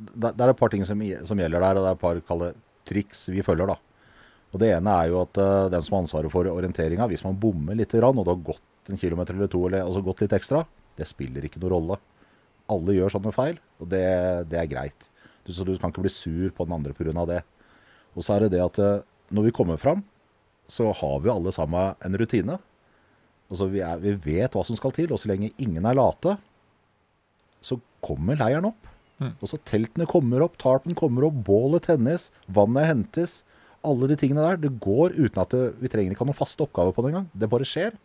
det, 0.00 0.32
det 0.32 0.44
er 0.44 0.52
et 0.52 0.60
par 0.60 0.72
ting 0.72 0.84
som, 0.88 1.00
som 1.28 1.40
gjelder 1.40 1.62
der, 1.62 1.78
og 1.78 1.84
det 1.84 1.90
er 1.90 1.98
et 1.98 2.02
par 2.02 2.20
kalde 2.28 2.50
triks 2.88 3.26
vi 3.30 3.44
følger. 3.44 3.70
da. 3.70 3.76
Og 4.50 4.62
Det 4.62 4.72
ene 4.74 4.96
er 4.96 5.10
jo 5.12 5.20
at 5.22 5.38
uh, 5.38 5.68
den 5.72 5.84
som 5.86 5.96
har 5.96 6.04
ansvaret 6.04 6.32
for 6.32 6.48
orienteringa, 6.50 7.06
hvis 7.10 7.24
man 7.26 7.38
bommer 7.38 7.78
litt, 7.78 7.94
og 7.94 8.24
du 8.24 8.32
har 8.32 8.46
gått 8.50 8.90
en 8.90 8.98
kilometer 8.98 9.36
eller 9.36 9.50
to, 9.50 9.66
eller 9.68 9.84
altså 9.84 10.02
gått 10.04 10.24
litt 10.24 10.34
ekstra, 10.34 10.64
det 10.98 11.06
spiller 11.08 11.44
ikke 11.46 11.62
noen 11.62 11.74
rolle. 11.76 12.00
Alle 12.70 12.96
gjør 12.96 13.14
sånne 13.14 13.34
feil, 13.34 13.60
og 13.82 13.90
det, 13.92 14.04
det 14.50 14.58
er 14.58 14.70
greit. 14.70 15.10
Du, 15.46 15.52
så 15.54 15.66
du 15.66 15.74
kan 15.78 15.92
ikke 15.92 16.04
bli 16.04 16.12
sur 16.12 16.50
på 16.54 16.66
den 16.66 16.74
andre 16.76 16.94
pga. 16.96 17.26
det. 17.28 17.42
Og 18.16 18.26
så 18.26 18.34
er 18.34 18.46
det 18.46 18.56
det 18.56 18.64
at 18.64 18.80
uh, 18.82 19.04
når 19.30 19.48
vi 19.48 19.54
kommer 19.54 19.78
fram, 19.78 20.02
så 20.70 20.90
har 20.94 21.16
vi 21.22 21.30
alle 21.30 21.52
sammen 21.54 21.94
en 22.06 22.18
rutine. 22.18 22.58
Altså 23.50 23.66
vi, 23.70 23.82
er, 23.82 23.98
vi 24.02 24.14
vet 24.14 24.54
hva 24.54 24.62
som 24.66 24.78
skal 24.78 24.94
til, 24.94 25.10
og 25.10 25.18
så 25.18 25.30
lenge 25.30 25.50
ingen 25.58 25.86
er 25.86 25.98
late, 25.98 26.36
så 27.62 27.78
kommer 28.02 28.38
leiren 28.38 28.68
opp. 28.70 28.90
Og 29.28 29.50
så 29.50 29.60
teltene 29.68 30.08
kommer 30.08 30.44
opp, 30.44 30.56
tarpen 30.60 30.96
kommer 30.96 31.26
opp, 31.28 31.40
bålet 31.44 31.88
tennes, 31.90 32.30
vannet 32.48 32.88
hentes. 32.88 33.40
Alle 33.84 34.08
de 34.10 34.16
tingene 34.20 34.44
der. 34.44 34.60
Det 34.60 34.74
går 34.80 35.16
uten 35.16 35.40
at 35.42 35.52
det, 35.54 35.62
vi 35.80 35.90
trenger 35.92 36.14
ikke 36.14 36.24
ha 36.24 36.30
noen 36.30 36.40
faste 36.40 36.64
oppgaver 36.64 36.96
på 36.96 37.04
det 37.04 37.12
engang. 37.12 37.28
Det 37.32 37.48
bare 37.52 37.68
skjer. 37.68 37.96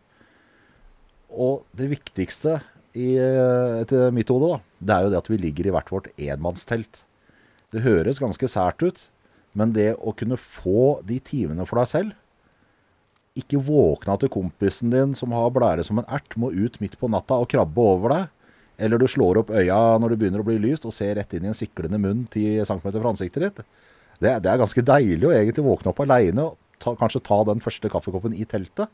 Og 1.32 1.64
det 1.76 1.90
viktigste 1.92 2.58
i, 2.96 3.16
eh, 3.20 3.80
etter 3.82 4.12
mitt 4.14 4.30
hode, 4.32 4.54
da, 4.54 4.60
det 4.80 4.94
er 4.94 5.04
jo 5.04 5.12
det 5.12 5.20
at 5.20 5.30
vi 5.32 5.40
ligger 5.40 5.68
i 5.68 5.74
hvert 5.74 5.92
vårt 5.92 6.08
enmannstelt. 6.16 7.02
Det 7.74 7.84
høres 7.84 8.22
ganske 8.22 8.48
sært 8.48 8.80
ut, 8.84 9.08
men 9.56 9.72
det 9.76 9.94
å 9.96 10.14
kunne 10.16 10.38
få 10.40 11.02
de 11.04 11.18
timene 11.20 11.66
for 11.66 11.80
deg 11.80 11.88
selv 11.88 12.16
Ikke 13.36 13.60
våkne 13.60 14.14
til 14.20 14.30
kompisen 14.32 14.92
din 14.92 15.14
som 15.16 15.32
har 15.36 15.50
blære 15.52 15.84
som 15.84 15.98
en 16.00 16.08
ert, 16.08 16.36
må 16.40 16.48
ut 16.52 16.78
midt 16.80 16.94
på 16.96 17.08
natta 17.12 17.36
og 17.36 17.50
krabbe 17.52 17.82
over 17.84 18.14
deg. 18.14 18.30
Eller 18.76 19.00
du 19.00 19.06
slår 19.08 19.40
opp 19.40 19.50
øya 19.56 19.78
når 20.00 20.12
det 20.12 20.20
begynner 20.20 20.42
å 20.42 20.46
bli 20.46 20.58
lyst, 20.60 20.84
og 20.88 20.94
ser 20.94 21.16
rett 21.16 21.32
inn 21.36 21.46
i 21.46 21.52
en 21.52 21.56
siklende 21.56 22.00
munn 22.00 22.26
10 22.28 22.66
cm 22.68 22.84
fra 22.90 23.12
ansiktet 23.12 23.46
ditt. 23.46 23.64
Det, 24.20 24.32
det 24.44 24.50
er 24.50 24.60
ganske 24.60 24.84
deilig 24.84 25.28
å 25.28 25.34
egentlig 25.34 25.64
våkne 25.64 25.92
opp 25.92 26.02
aleine 26.04 26.44
og 26.44 26.56
ta, 26.82 26.94
kanskje 26.96 27.24
ta 27.24 27.42
den 27.48 27.62
første 27.64 27.90
kaffekoppen 27.92 28.36
i 28.36 28.46
teltet. 28.48 28.92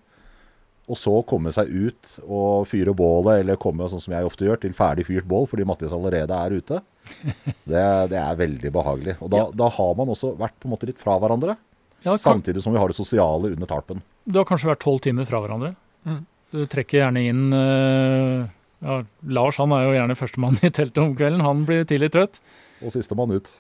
Og 0.91 0.99
så 0.99 1.13
komme 1.27 1.53
seg 1.55 1.71
ut 1.71 2.15
og 2.27 2.67
fyre 2.71 2.95
bålet, 2.97 3.45
eller 3.45 3.59
komme 3.61 3.87
sånn 3.91 4.03
som 4.03 4.15
jeg 4.17 4.27
ofte 4.27 4.47
gjør, 4.49 4.59
til 4.65 4.75
ferdig 4.75 5.07
fyrt 5.07 5.29
bål 5.31 5.47
fordi 5.51 5.67
Mattis 5.67 5.95
allerede 5.95 6.39
er 6.39 6.57
ute. 6.59 6.83
Det, 7.73 7.83
det 8.11 8.19
er 8.19 8.39
veldig 8.39 8.71
behagelig. 8.75 9.15
Og 9.23 9.31
da, 9.31 9.45
da, 9.55 9.69
har 9.75 9.93
man 9.99 10.11
også 10.13 10.33
vært 10.39 10.55
på 10.61 10.67
en 10.67 10.73
måte 10.75 10.87
litt 10.89 10.99
fra 11.01 11.15
hverandre. 11.23 11.55
Ja, 12.03 12.13
kan... 12.13 12.21
Samtidig 12.21 12.63
som 12.65 12.75
vi 12.75 12.81
har 12.83 12.91
det 12.91 12.99
sosiale 12.99 13.53
under 13.55 13.71
tarpen. 13.71 14.03
Du 14.27 14.39
har 14.41 14.47
kanskje 14.47 14.71
vært 14.71 14.83
tolv 14.83 15.01
timer 15.03 15.27
fra 15.29 15.41
hverandre. 15.43 15.73
Mm. 16.07 16.21
Du 16.53 16.65
trekker 16.71 16.99
gjerne 16.99 17.23
inn 17.31 17.45
uh, 17.55 18.51
ja, 18.83 19.03
Lars 19.39 19.59
han 19.63 19.75
er 19.75 19.87
jo 19.87 19.97
gjerne 19.97 20.19
førstemann 20.19 20.61
i 20.63 20.71
teltet 20.75 21.03
om 21.03 21.17
kvelden. 21.19 21.45
Han 21.47 21.67
blir 21.69 21.87
tidlig 21.89 22.13
trøtt. 22.15 22.43
Og 22.83 22.95
sistemann 22.95 23.35
ut 23.35 23.53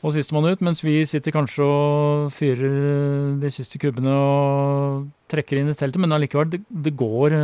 og 0.00 0.14
sistemann 0.14 0.48
ut, 0.48 0.62
mens 0.64 0.80
vi 0.80 0.94
sitter 1.08 1.34
kanskje 1.34 1.64
og 1.64 2.30
fyrer 2.32 3.34
de 3.40 3.50
siste 3.52 3.80
kubbene 3.80 4.14
og 4.16 5.10
trekker 5.30 5.60
inn 5.60 5.68
i 5.68 5.76
teltet. 5.76 6.00
Men 6.00 6.16
allikevel, 6.16 6.48
det, 6.54 6.62
det, 6.68 6.94
går, 6.96 7.36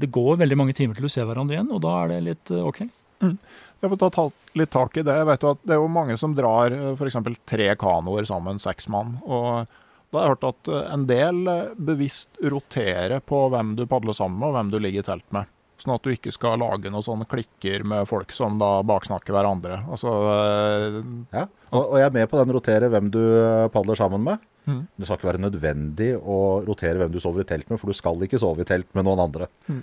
det 0.00 0.08
går 0.12 0.40
veldig 0.40 0.58
mange 0.62 0.76
timer 0.76 0.96
til 0.96 1.08
du 1.08 1.12
ser 1.12 1.28
hverandre 1.28 1.58
igjen, 1.58 1.68
og 1.74 1.82
da 1.84 1.98
er 2.00 2.14
det 2.14 2.22
litt 2.30 2.54
eh, 2.54 2.64
OK. 2.64 2.86
Mm. 3.20 3.36
Jeg 3.80 3.92
får 3.92 4.00
ta 4.16 4.24
litt 4.56 4.72
tak 4.72 4.96
i 4.96 5.04
det. 5.04 5.18
Jeg 5.20 5.28
vet 5.28 5.44
jo 5.44 5.52
at 5.52 5.60
Det 5.66 5.76
er 5.76 5.82
jo 5.82 5.92
mange 5.92 6.16
som 6.20 6.36
drar 6.36 6.72
eh, 6.72 6.88
f.eks. 6.96 7.20
tre 7.52 7.68
kanoer 7.80 8.28
sammen, 8.28 8.62
seks 8.62 8.88
mann. 8.92 9.18
og 9.26 9.68
da 10.10 10.18
har 10.18 10.24
jeg 10.24 10.32
hørt 10.32 10.48
at 10.48 10.72
eh, 10.72 10.86
en 10.96 11.06
del 11.10 11.54
bevisst 11.76 12.40
roterer 12.40 13.20
på 13.20 13.44
hvem 13.52 13.76
du 13.76 13.84
padler 13.90 14.16
sammen 14.16 14.40
med, 14.40 14.48
og 14.48 14.56
hvem 14.56 14.72
du 14.72 14.80
ligger 14.80 15.04
i 15.04 15.10
telt 15.12 15.28
med. 15.36 15.52
Sånn 15.80 15.94
at 15.94 16.04
du 16.04 16.12
ikke 16.12 16.32
skal 16.34 16.60
lage 16.60 16.90
noen 16.92 17.04
sånne 17.04 17.26
klikker 17.28 17.86
med 17.88 18.08
folk 18.08 18.32
som 18.36 18.58
da 18.60 18.82
baksnakker 18.86 19.32
hverandre. 19.32 19.78
Altså, 19.88 20.12
øh, 20.12 20.98
ja, 21.32 21.46
og, 21.70 21.82
og, 21.82 21.94
jeg 22.02 22.08
er 22.10 22.16
med 22.18 22.28
på 22.28 22.40
den 22.40 22.52
rotere 22.52 22.90
hvem 22.92 23.08
du 23.14 23.20
eh, 23.20 23.68
padler 23.72 23.96
sammen 23.96 24.26
med. 24.26 24.42
Mm. 24.68 24.82
Det 24.92 25.08
skal 25.08 25.16
ikke 25.16 25.30
være 25.30 25.42
nødvendig 25.46 26.10
å 26.20 26.36
rotere 26.66 27.00
hvem 27.00 27.14
du 27.14 27.20
sover 27.22 27.46
i 27.46 27.48
telt 27.48 27.70
med, 27.70 27.80
for 27.80 27.88
du 27.88 27.96
skal 27.96 28.26
ikke 28.26 28.40
sove 28.42 28.66
i 28.66 28.68
telt 28.68 28.90
med 28.96 29.08
noen 29.08 29.24
andre. 29.24 29.48
Mm. 29.70 29.80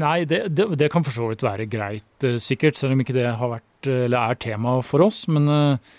Nei, 0.00 0.20
det, 0.30 0.44
det, 0.54 0.68
det, 0.78 0.90
kan 0.92 1.02
for 1.02 1.16
så 1.16 1.32
vidt 1.32 1.42
være 1.42 1.66
greit, 1.66 2.12
uh, 2.22 2.38
sikkert, 2.38 2.78
selv 2.78 2.94
om 2.94 3.02
ikke 3.02 3.16
det 3.16 3.26
har 3.26 3.50
vært, 3.56 3.88
eller 3.90 4.20
er 4.20 4.38
tema 4.38 4.76
for 4.86 5.02
oss. 5.02 5.24
Men 5.26 5.50
øh, 5.50 5.98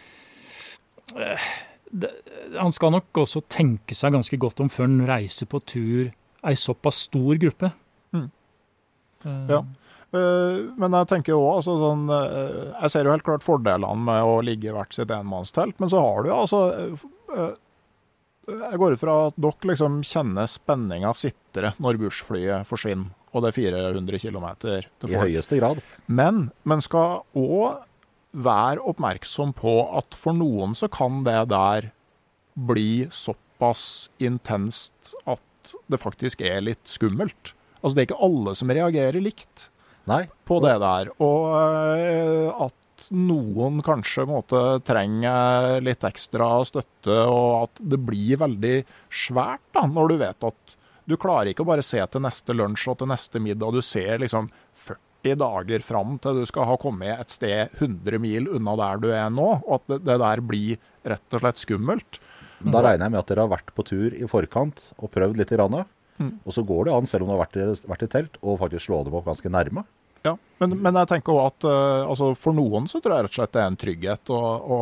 det, 1.92 2.14
han 2.56 2.72
skal 2.72 2.96
nok 2.96 3.20
også 3.26 3.44
tenke 3.52 3.98
seg 3.98 4.16
ganske 4.16 4.40
godt 4.40 4.64
om 4.64 4.72
før 4.72 4.88
han 4.88 5.04
reiser 5.10 5.50
på 5.52 5.60
tur 5.68 6.14
ei 6.48 6.56
såpass 6.58 7.04
stor 7.10 7.36
gruppe. 7.42 7.76
Ja. 9.24 9.62
Eh, 10.12 10.58
men 10.76 10.96
jeg 10.98 11.08
tenker 11.08 11.38
også, 11.38 11.56
altså 11.56 11.76
sånn, 11.80 12.08
eh, 12.12 12.72
jeg 12.84 12.92
ser 12.92 13.08
jo 13.08 13.14
helt 13.14 13.26
klart 13.28 13.46
fordelene 13.46 14.08
med 14.10 14.28
å 14.28 14.40
ligge 14.44 14.68
i 14.68 14.74
hvert 14.76 14.96
sitt 14.96 15.12
enmannstelt, 15.16 15.78
men 15.80 15.92
så 15.92 16.02
har 16.04 16.26
du 16.26 16.34
altså 16.36 16.64
eh, 16.76 17.54
Jeg 18.52 18.80
går 18.82 18.98
ut 18.98 19.00
fra 19.00 19.16
at 19.30 19.38
dere 19.40 19.70
liksom 19.72 20.02
kjenner 20.04 20.50
spenninga 20.52 21.14
sitre 21.16 21.72
når 21.80 22.02
bussflyet 22.02 22.68
forsvinner, 22.68 23.14
og 23.32 23.46
det 23.46 23.54
er 23.54 23.60
400 23.62 24.20
km 24.26 24.50
til 24.60 24.90
folk. 25.06 25.14
I 25.14 25.22
høyeste 25.22 25.62
grad. 25.62 25.80
Men 26.12 26.50
man 26.68 26.84
skal 26.84 27.22
òg 27.38 27.88
være 28.32 28.84
oppmerksom 28.88 29.54
på 29.56 29.78
at 29.96 30.18
for 30.18 30.36
noen 30.36 30.76
så 30.76 30.90
kan 30.92 31.24
det 31.28 31.38
der 31.54 31.92
bli 32.56 33.08
såpass 33.12 34.10
intenst 34.20 35.14
at 35.24 35.74
det 35.88 36.00
faktisk 36.02 36.42
er 36.44 36.64
litt 36.66 36.84
skummelt. 36.90 37.54
Altså, 37.82 37.96
det 37.96 38.04
er 38.04 38.10
ikke 38.10 38.26
alle 38.30 38.56
som 38.58 38.74
reagerer 38.74 39.24
likt 39.24 39.68
Nei. 40.10 40.24
på 40.48 40.60
det 40.64 40.78
der. 40.82 41.12
Og 41.22 41.50
uh, 41.50 42.68
at 42.68 43.10
noen 43.10 43.82
kanskje 43.86 44.28
måtte, 44.30 44.62
trenger 44.86 45.82
litt 45.84 46.06
ekstra 46.06 46.54
støtte, 46.68 47.18
og 47.26 47.66
at 47.66 47.82
det 47.94 48.00
blir 48.06 48.42
veldig 48.42 48.76
svært 49.10 49.64
da, 49.74 49.88
når 49.90 50.14
du 50.14 50.20
vet 50.22 50.50
at 50.52 50.76
du 51.10 51.18
klarer 51.20 51.52
ikke 51.52 51.66
å 51.66 51.72
bare 51.72 51.86
se 51.86 52.02
til 52.14 52.24
neste 52.24 52.56
lunsj 52.56 52.92
og 52.92 53.00
til 53.02 53.10
neste 53.10 53.42
middag. 53.42 53.74
Du 53.74 53.82
ser 53.84 54.22
liksom 54.22 54.52
40 54.86 55.40
dager 55.42 55.86
fram 55.86 56.18
til 56.22 56.42
du 56.42 56.46
skal 56.50 56.70
ha 56.70 56.78
kommet 56.82 57.18
et 57.18 57.34
sted 57.34 57.74
100 57.82 58.22
mil 58.22 58.52
unna 58.54 58.78
der 58.80 59.02
du 59.02 59.10
er 59.10 59.34
nå, 59.34 59.50
og 59.66 59.80
at 59.80 59.90
det, 59.90 60.04
det 60.08 60.20
der 60.22 60.44
blir 60.46 60.78
rett 61.10 61.36
og 61.38 61.44
slett 61.44 61.64
skummelt. 61.64 62.22
Da 62.62 62.84
regner 62.86 63.08
jeg 63.08 63.16
med 63.16 63.24
at 63.24 63.32
dere 63.32 63.48
har 63.48 63.56
vært 63.56 63.74
på 63.74 63.86
tur 63.88 64.14
i 64.14 64.28
forkant 64.30 64.84
og 65.00 65.10
prøvd 65.14 65.42
litt. 65.42 65.52
i 65.52 65.58
Rana. 65.58 65.86
Mm. 66.22 66.30
Og 66.46 66.56
så 66.56 66.64
går 66.68 66.88
det 66.88 66.94
an, 66.96 67.10
selv 67.10 67.26
om 67.26 67.32
du 67.32 67.36
har 67.36 67.44
vært 67.44 67.58
i, 67.60 67.66
vært 67.90 68.06
i 68.06 68.12
telt, 68.12 68.38
å 68.42 68.56
faktisk 68.62 68.88
slå 68.88 69.02
dem 69.08 69.18
opp 69.18 69.28
ganske 69.30 69.52
nærme. 69.52 69.86
Ja, 70.22 70.36
men, 70.62 70.76
men 70.78 70.98
jeg 71.00 71.10
tenker 71.10 71.34
også 71.34 71.50
at 71.50 71.66
uh, 71.66 72.10
altså 72.12 72.28
for 72.38 72.54
noen 72.54 72.86
så 72.90 73.00
tror 73.02 73.16
jeg 73.16 73.26
rett 73.26 73.34
og 73.34 73.38
slett 73.40 73.54
det 73.56 73.62
er 73.64 73.72
en 73.72 73.78
trygghet 73.82 74.32
å, 74.36 74.40
å, 74.62 74.80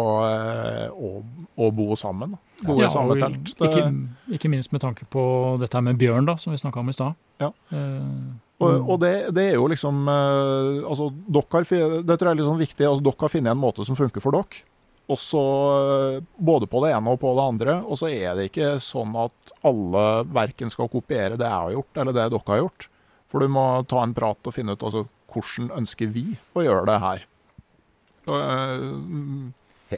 å, 0.91 1.11
å 1.55 1.69
bo 1.75 1.95
sammen. 1.99 2.35
Bo 2.59 2.75
ja, 2.81 2.89
i 2.89 2.91
samme 2.91 3.15
telt. 3.21 3.53
Det, 3.55 3.69
ikke, 3.69 3.85
ikke, 4.35 4.51
minst 4.51 4.73
med 4.75 4.83
tanke 4.83 5.07
på 5.07 5.23
dette 5.61 5.79
med 5.85 5.99
bjørn, 6.01 6.27
da, 6.27 6.35
som 6.41 6.51
vi 6.51 6.59
snakka 6.59 6.83
om 6.83 6.91
i 6.91 6.97
stad. 6.97 7.15
Ja. 7.39 7.53
Uh, 7.71 8.35
og, 8.59 8.89
og 8.91 8.97
det, 8.99 9.13
det, 9.31 9.45
er 9.53 9.55
jo 9.55 9.69
liksom 9.71 10.03
uh, 10.11 10.83
altså, 10.83 11.07
dere, 11.31 11.63
Det 12.03 12.17
tror 12.17 12.27
jeg 12.27 12.33
er 12.33 12.39
litt 12.41 12.49
sånn 12.49 12.59
viktig. 12.59 12.89
altså 12.89 13.05
Dere 13.07 13.23
har 13.23 13.31
funnet 13.31 13.53
en 13.55 13.61
måte 13.63 13.87
som 13.87 13.95
funker 13.95 14.23
for 14.23 14.35
dere. 14.35 14.65
Også, 15.09 15.41
eh, 15.41 16.23
både 16.37 16.67
på 16.69 16.83
det 16.85 16.93
ene 16.93 17.15
og 17.15 17.19
på 17.21 17.31
det 17.33 17.45
andre. 17.53 17.79
Og 17.81 17.97
så 17.97 18.11
er 18.13 18.35
det 18.37 18.49
ikke 18.51 18.75
sånn 18.83 19.15
at 19.17 19.53
alle 19.65 20.05
verken 20.29 20.69
skal 20.69 20.91
kopiere 20.91 21.39
det 21.39 21.47
jeg 21.47 21.63
har 21.65 21.73
gjort, 21.73 21.97
eller 21.97 22.13
det 22.13 22.27
dere 22.29 22.51
har 22.51 22.61
gjort. 22.61 22.89
For 23.29 23.41
du 23.41 23.49
må 23.49 23.65
ta 23.89 24.03
en 24.03 24.13
prat 24.17 24.49
og 24.49 24.53
finne 24.53 24.73
ut 24.77 24.85
altså, 24.85 25.07
hvordan 25.33 25.71
ønsker 25.81 26.13
vi 26.13 26.37
å 26.57 26.65
gjøre 26.65 26.85
det 26.89 26.99
her. 27.01 27.25
Uh, 28.29 29.49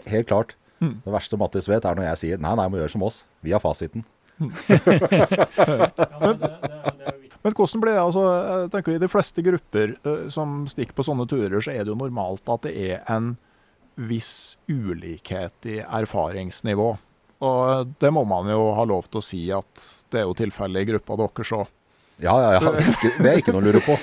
Helt 0.08 0.28
klart. 0.32 0.56
Mm. 0.80 1.02
Det 1.04 1.14
verste 1.14 1.38
Mattis 1.40 1.68
vet, 1.70 1.86
er 1.86 1.96
når 1.98 2.08
jeg 2.12 2.22
sier 2.24 2.42
nei, 2.42 2.56
nei, 2.58 2.68
må 2.72 2.80
gjøre 2.80 2.96
som 2.96 3.06
oss. 3.06 3.24
Vi 3.44 3.54
har 3.56 3.64
fasiten. 3.64 4.08
men, 4.42 4.48
men, 7.44 7.52
hvordan 7.54 7.82
blir 7.84 7.94
det? 7.94 8.02
altså, 8.02 8.24
jeg 8.26 8.72
tenker 8.74 8.96
I 8.96 9.02
de 9.04 9.10
fleste 9.12 9.44
grupper 9.46 9.94
uh, 10.08 10.26
som 10.34 10.64
stikker 10.72 10.96
på 10.98 11.06
sånne 11.06 11.28
turer, 11.30 11.60
så 11.60 11.76
er 11.76 11.84
det 11.84 11.92
jo 11.94 12.00
normalt 12.00 12.50
at 12.50 12.66
det 12.66 12.74
er 12.74 13.04
en 13.12 13.36
viss 13.96 14.58
ulikhet 14.70 15.68
i 15.70 15.80
erfaringsnivå. 15.82 16.90
Og 17.42 17.94
det 18.02 18.12
må 18.14 18.24
man 18.30 18.50
jo 18.52 18.72
ha 18.78 18.86
lov 18.86 19.10
til 19.10 19.22
å 19.22 19.26
si 19.26 19.42
at 19.54 19.86
det 20.14 20.22
er 20.22 20.28
jo 20.30 20.38
tilfellet 20.38 20.86
i 20.86 20.92
gruppa 20.94 21.18
deres 21.24 21.54
òg. 21.58 21.70
Ja, 22.22 22.36
ja, 22.38 22.50
ja. 22.60 22.72
Det 23.18 23.30
er 23.32 23.40
ikke 23.42 23.56
noe 23.56 23.64
å 23.64 23.66
lure 23.66 23.82
på. 23.82 23.96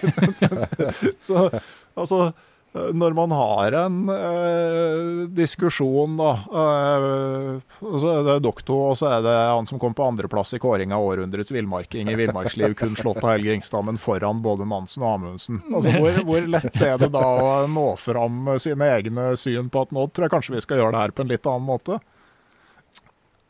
så 1.28 1.46
altså 1.94 2.32
når 2.72 3.14
man 3.16 3.32
har 3.32 3.72
en 3.72 4.08
eh, 4.12 5.28
diskusjon, 5.32 6.16
da 6.18 6.32
eh, 6.32 7.78
Så 7.80 8.10
er 8.12 8.26
det 8.26 8.36
doktor, 8.44 8.90
og 8.90 8.98
så 9.00 9.08
er 9.16 9.24
det 9.24 9.34
han 9.34 9.66
som 9.66 9.80
kom 9.80 9.96
på 9.96 10.04
andreplass 10.04 10.52
i 10.54 10.60
kåring 10.62 10.92
av 10.92 11.04
århundrets 11.06 11.52
villmarking 11.54 12.10
i 12.12 12.18
villmarksliv, 12.18 12.74
kun 12.78 12.96
slått 12.98 13.22
av 13.24 13.32
Helge 13.32 13.56
Ingstad, 13.56 13.86
men 13.88 14.00
foran 14.00 14.42
både 14.44 14.68
Nansen 14.68 15.06
og 15.06 15.14
Amundsen. 15.14 15.62
Altså, 15.72 15.96
hvor, 15.96 16.20
hvor, 16.28 16.50
lett 16.58 16.84
er 16.84 17.00
det 17.00 17.10
da 17.16 17.24
å 17.24 17.50
nå 17.72 17.88
fram 18.00 18.54
sine 18.60 18.92
egne 18.98 19.30
syn 19.40 19.72
på 19.72 19.86
at 19.86 19.96
nå 19.96 20.06
tror 20.12 20.28
jeg 20.28 20.36
kanskje 20.36 20.56
vi 20.58 20.64
skal 20.64 20.82
gjøre 20.82 20.94
det 20.94 21.04
her 21.06 21.16
på 21.16 21.24
en 21.24 21.32
litt 21.32 21.48
annen 21.48 21.68
måte? 21.68 22.00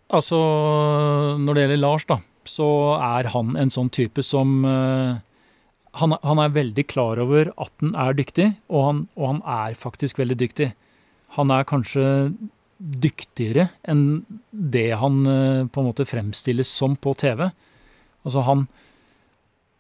Altså, 0.09 0.39
når 1.43 1.55
det 1.55 1.65
gjelder 1.67 1.83
Lars, 1.83 2.07
da, 2.09 2.23
så 2.49 2.69
er 2.97 3.29
han 3.35 3.59
en 3.61 3.73
sånn 3.75 3.91
type 3.93 4.23
som 4.25 4.63
eh, 4.65 5.19
han, 5.99 6.15
han, 6.23 6.41
er 6.43 6.55
veldig 6.55 6.85
klar 6.91 7.21
over 7.23 7.51
at 7.61 7.73
han 7.83 7.97
er 7.99 8.17
dyktig, 8.19 8.53
og 8.71 8.85
han, 8.87 9.01
og 9.19 9.27
han, 9.33 9.41
er 9.43 9.79
faktisk 9.79 10.21
veldig 10.21 10.39
dyktig. 10.41 10.73
Han 11.37 11.53
er 11.55 11.67
kanskje 11.69 12.05
dyktigere 12.79 13.69
enn 13.91 14.23
det 14.51 14.93
han 15.01 15.25
eh, 15.27 15.65
på 15.67 15.83
en 15.83 15.89
måte 15.89 16.07
fremstilles 16.07 16.71
som 16.71 16.95
på 16.95 17.15
TV. 17.19 17.49
Altså 18.27 18.45
han, 18.47 18.69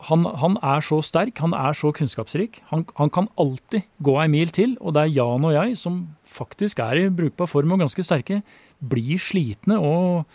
han, 0.09 0.59
er 0.62 0.82
så 0.85 1.01
sterk, 1.03 1.39
han 1.43 1.55
er 1.55 1.78
så 1.78 1.93
kunnskapsrik. 1.95 2.61
Han, 2.70 2.85
kan 3.15 3.31
alltid 3.39 3.86
gå 4.03 4.19
ei 4.23 4.28
mil 4.31 4.53
til, 4.55 4.77
og 4.81 4.95
det 4.97 5.07
er 5.07 5.16
Jan 5.20 5.47
og 5.47 5.55
jeg, 5.55 5.78
som 5.78 6.05
faktisk 6.28 6.82
er 6.85 7.05
i 7.05 7.09
brukbar 7.11 7.51
form 7.51 7.74
og 7.74 7.82
ganske 7.85 8.05
sterke, 8.07 8.43
blir 8.78 9.19
slitne 9.23 9.78
og 9.78 10.27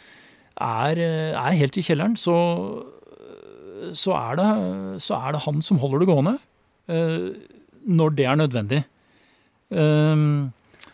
er, 0.59 0.99
eh, 0.99 1.31
er 1.35 1.59
helt 1.59 1.77
i 1.79 1.85
kjelleren. 1.85 2.15
Så 2.19 2.35
så 3.97 4.15
er, 4.17 4.39
det, 4.39 4.49
så 5.03 5.19
er 5.19 5.35
det 5.35 5.43
han 5.45 5.61
som 5.65 5.79
holder 5.81 6.03
det 6.03 6.09
gående. 6.09 6.35
Eh, 6.91 7.29
når 7.83 8.15
det 8.17 8.27
er 8.27 8.39
nødvendig. 8.39 8.83
Eh, 9.73 10.27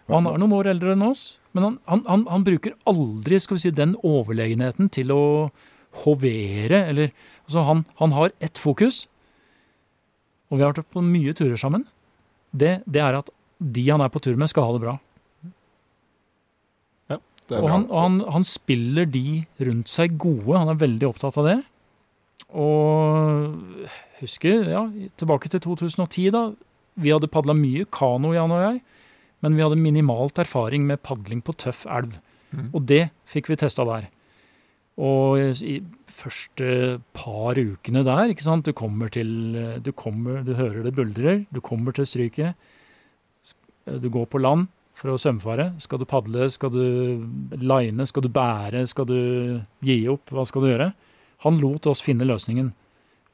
han 0.09 0.25
er 0.25 0.39
noen 0.41 0.55
år 0.57 0.71
eldre 0.71 0.95
enn 0.95 1.05
oss, 1.05 1.23
men 1.53 1.65
han, 1.65 1.75
han, 1.89 2.05
han, 2.09 2.25
han, 2.31 2.45
bruker 2.45 2.77
aldri 2.89 3.39
skal 3.41 3.57
vi 3.57 3.63
si, 3.65 3.73
den 3.75 3.95
overlegenheten 4.05 4.89
til 4.93 5.13
å 5.13 5.23
hovere. 6.03 6.83
Eller, 6.89 7.13
altså 7.45 7.65
han, 7.67 8.15
har 8.15 8.33
ett 8.41 8.61
fokus, 8.61 9.03
og 10.49 10.57
vi 10.57 10.65
har 10.65 10.73
vært 10.73 10.93
på 10.93 11.05
mye 11.05 11.35
turer 11.37 11.59
sammen. 11.61 11.85
Det, 12.49 12.79
det, 12.89 13.03
er 13.05 13.19
at 13.19 13.29
de 13.59 13.85
han 13.89 14.01
er 14.01 14.09
på 14.13 14.21
tur 14.23 14.37
med, 14.39 14.49
skal 14.49 14.65
ha 14.65 14.75
det 14.75 14.83
bra. 14.85 14.95
Ja, 17.09 17.19
det 17.19 17.59
er 17.59 17.65
bra. 17.67 17.81
Og, 17.83 17.91
og 18.25 18.31
han 18.33 18.47
spiller 18.47 19.09
de 19.09 19.43
rundt 19.61 19.91
seg 19.93 20.17
gode. 20.21 20.57
Han 20.57 20.73
er 20.73 20.81
veldig 20.81 21.11
opptatt 21.11 21.37
av 21.37 21.51
det. 21.51 21.59
Og 22.57 23.85
husker, 24.19 24.69
ja, 24.73 24.85
tilbake 25.19 25.51
til 25.51 25.61
2010, 25.63 26.29
da. 26.33 26.43
Vi 26.99 27.13
hadde 27.13 27.29
padla 27.31 27.53
mye 27.55 27.85
kano, 27.93 28.33
Jan 28.35 28.51
og 28.51 28.63
jeg, 28.63 28.79
men 29.45 29.55
vi 29.55 29.63
hadde 29.63 29.79
minimalt 29.79 30.41
erfaring 30.41 30.87
med 30.87 31.03
padling 31.05 31.43
på 31.45 31.55
tøff 31.61 31.85
elv. 31.87 32.17
Mm. 32.51 32.71
Og 32.73 32.81
det 32.89 33.03
fikk 33.29 33.51
vi 33.51 33.59
testa 33.61 33.85
der. 33.87 34.09
Og 34.99 35.39
i 35.63 35.77
første 36.11 36.99
par 37.15 37.55
ukene 37.55 38.03
der, 38.03 38.33
ikke 38.33 38.43
sant, 38.43 38.67
du 38.67 38.75
kommer 38.75 39.07
til 39.13 39.55
Du, 39.85 39.93
kommer, 39.93 40.41
du 40.43 40.55
hører 40.57 40.83
det 40.83 40.95
buldrer, 40.97 41.45
du 41.53 41.61
kommer 41.61 41.95
til 41.95 42.09
stryket. 42.09 42.57
Du 43.85 44.09
går 44.09 44.27
på 44.27 44.41
land 44.41 44.67
for 44.99 45.13
å 45.13 45.21
svømmefare. 45.21 45.71
Skal 45.79 46.01
du 46.01 46.05
padle, 46.09 46.49
skal 46.51 46.73
du 46.73 47.23
line, 47.55 48.07
skal 48.09 48.25
du 48.25 48.29
bære, 48.33 48.83
skal 48.91 49.07
du 49.07 49.19
gi 49.85 50.01
opp? 50.11 50.33
Hva 50.35 50.43
skal 50.45 50.65
du 50.65 50.71
gjøre? 50.73 50.91
Han 51.45 51.59
lot 51.61 51.87
oss 51.87 52.03
finne 52.03 52.27
løsningen. 52.27 52.73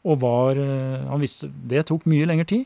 Og 0.06 0.22
var 0.22 0.60
eh, 0.62 1.06
Han 1.10 1.24
visste 1.24 1.50
Det 1.50 1.88
tok 1.90 2.06
mye 2.10 2.28
lengre 2.30 2.48
tid. 2.50 2.66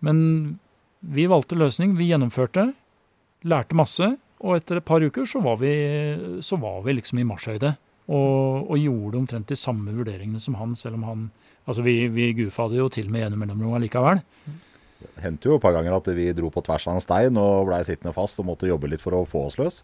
Men 0.00 0.58
vi 1.00 1.26
valgte 1.28 1.58
løsning, 1.58 1.94
vi 1.96 2.08
gjennomførte, 2.08 2.70
lærte 3.44 3.76
masse. 3.76 4.14
Og 4.40 4.56
etter 4.56 4.80
et 4.80 4.86
par 4.88 5.04
uker 5.04 5.28
så 5.28 5.42
var 5.44 5.58
vi, 5.60 5.72
så 6.44 6.56
var 6.60 6.80
vi 6.86 6.96
liksom 6.96 7.20
i 7.20 7.26
marsjhøyde. 7.28 7.74
Og, 8.10 8.70
og 8.72 8.80
gjorde 8.80 9.20
omtrent 9.20 9.52
de 9.52 9.58
samme 9.58 9.92
vurderingene 9.94 10.40
som 10.42 10.56
han, 10.58 10.74
selv 10.76 10.98
om 10.98 11.06
han 11.08 11.30
Altså, 11.68 11.84
vi, 11.84 12.08
vi 12.10 12.32
det 12.32 12.78
jo 12.80 12.88
til 12.90 13.10
med 13.12 13.20
gjennom 13.20 13.42
mellomrom 13.44 13.76
allikevel. 13.76 14.18
Det 15.00 15.22
hendte 15.22 15.46
jo 15.46 15.54
et 15.54 15.62
par 15.62 15.74
ganger 15.76 15.94
at 15.94 16.08
vi 16.16 16.32
dro 16.34 16.48
på 16.50 16.62
tvers 16.66 16.86
av 16.88 16.96
en 16.96 17.04
stein 17.04 17.36
og 17.38 17.68
blei 17.68 17.78
sittende 17.86 18.14
fast 18.16 18.40
og 18.40 18.48
måtte 18.48 18.66
jobbe 18.66 18.90
litt 18.90 19.02
for 19.04 19.14
å 19.14 19.20
få 19.28 19.44
oss 19.46 19.58
løs. 19.60 19.82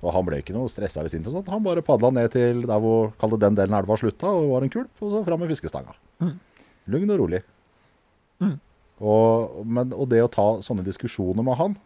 Og 0.00 0.14
han 0.14 0.26
ble 0.26 0.40
ikke 0.42 0.54
noe 0.56 0.70
stressa 0.72 1.00
eller 1.02 1.12
sint 1.12 1.28
og 1.30 1.36
sånt. 1.36 1.50
Han 1.52 1.64
bare 1.64 1.84
padla 1.86 2.10
ned 2.14 2.32
til 2.34 2.64
der 2.68 2.82
hvor 2.82 3.12
den 3.40 3.58
delen 3.58 3.76
elva 3.76 3.98
slutta, 4.00 4.32
og 4.32 4.54
var 4.54 4.66
en 4.66 4.72
kulp, 4.72 4.92
og 5.00 5.14
så 5.14 5.22
fram 5.26 5.42
med 5.42 5.52
fiskestanga. 5.52 5.94
Mm. 6.22 6.34
Lugn 6.94 7.14
og 7.14 7.22
rolig. 7.22 7.40
Mm. 8.40 8.56
Og, 9.00 9.62
men, 9.64 9.94
og 9.96 10.10
det 10.12 10.20
å 10.24 10.32
ta 10.32 10.48
sånne 10.64 10.84
diskusjoner 10.84 11.46
med 11.46 11.58
han, 11.60 11.78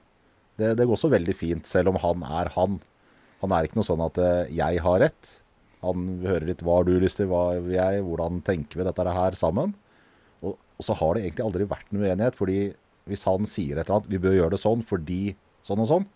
det, 0.59 0.75
det 0.79 0.87
går 0.87 0.99
så 0.99 1.11
veldig 1.13 1.35
fint, 1.37 1.67
selv 1.67 1.93
om 1.93 2.01
han 2.03 2.27
er 2.41 2.51
han. 2.55 2.79
Han 3.43 3.55
er 3.55 3.67
ikke 3.67 3.79
noe 3.81 3.87
sånn 3.87 4.03
at 4.05 4.19
eh, 4.23 4.53
jeg 4.55 4.83
har 4.85 5.01
rett. 5.03 5.37
Han 5.85 6.07
hører 6.25 6.49
litt 6.49 6.63
hva 6.65 6.79
har 6.81 6.89
du 6.89 6.95
lyst 7.03 7.21
til, 7.21 7.29
hva 7.31 7.59
vil 7.59 7.77
jeg, 7.77 8.03
hvordan 8.07 8.41
tenker 8.47 8.81
vi 8.81 8.87
dette 8.87 9.17
her 9.19 9.39
sammen. 9.39 9.75
Og, 10.45 10.57
og 10.57 10.87
så 10.87 10.97
har 10.99 11.15
det 11.15 11.27
egentlig 11.27 11.47
aldri 11.47 11.69
vært 11.69 11.91
noe 11.93 12.07
uenighet, 12.07 12.39
fordi 12.39 12.59
hvis 13.11 13.27
han 13.29 13.49
sier 13.51 13.77
et 13.77 13.85
eller 13.85 14.01
annet, 14.01 14.13
vi 14.15 14.23
bør 14.23 14.39
gjøre 14.39 14.55
det 14.55 14.63
sånn 14.63 14.85
fordi 14.87 15.23
sånn 15.65 15.83
og 15.85 15.91
sånn, 15.91 16.07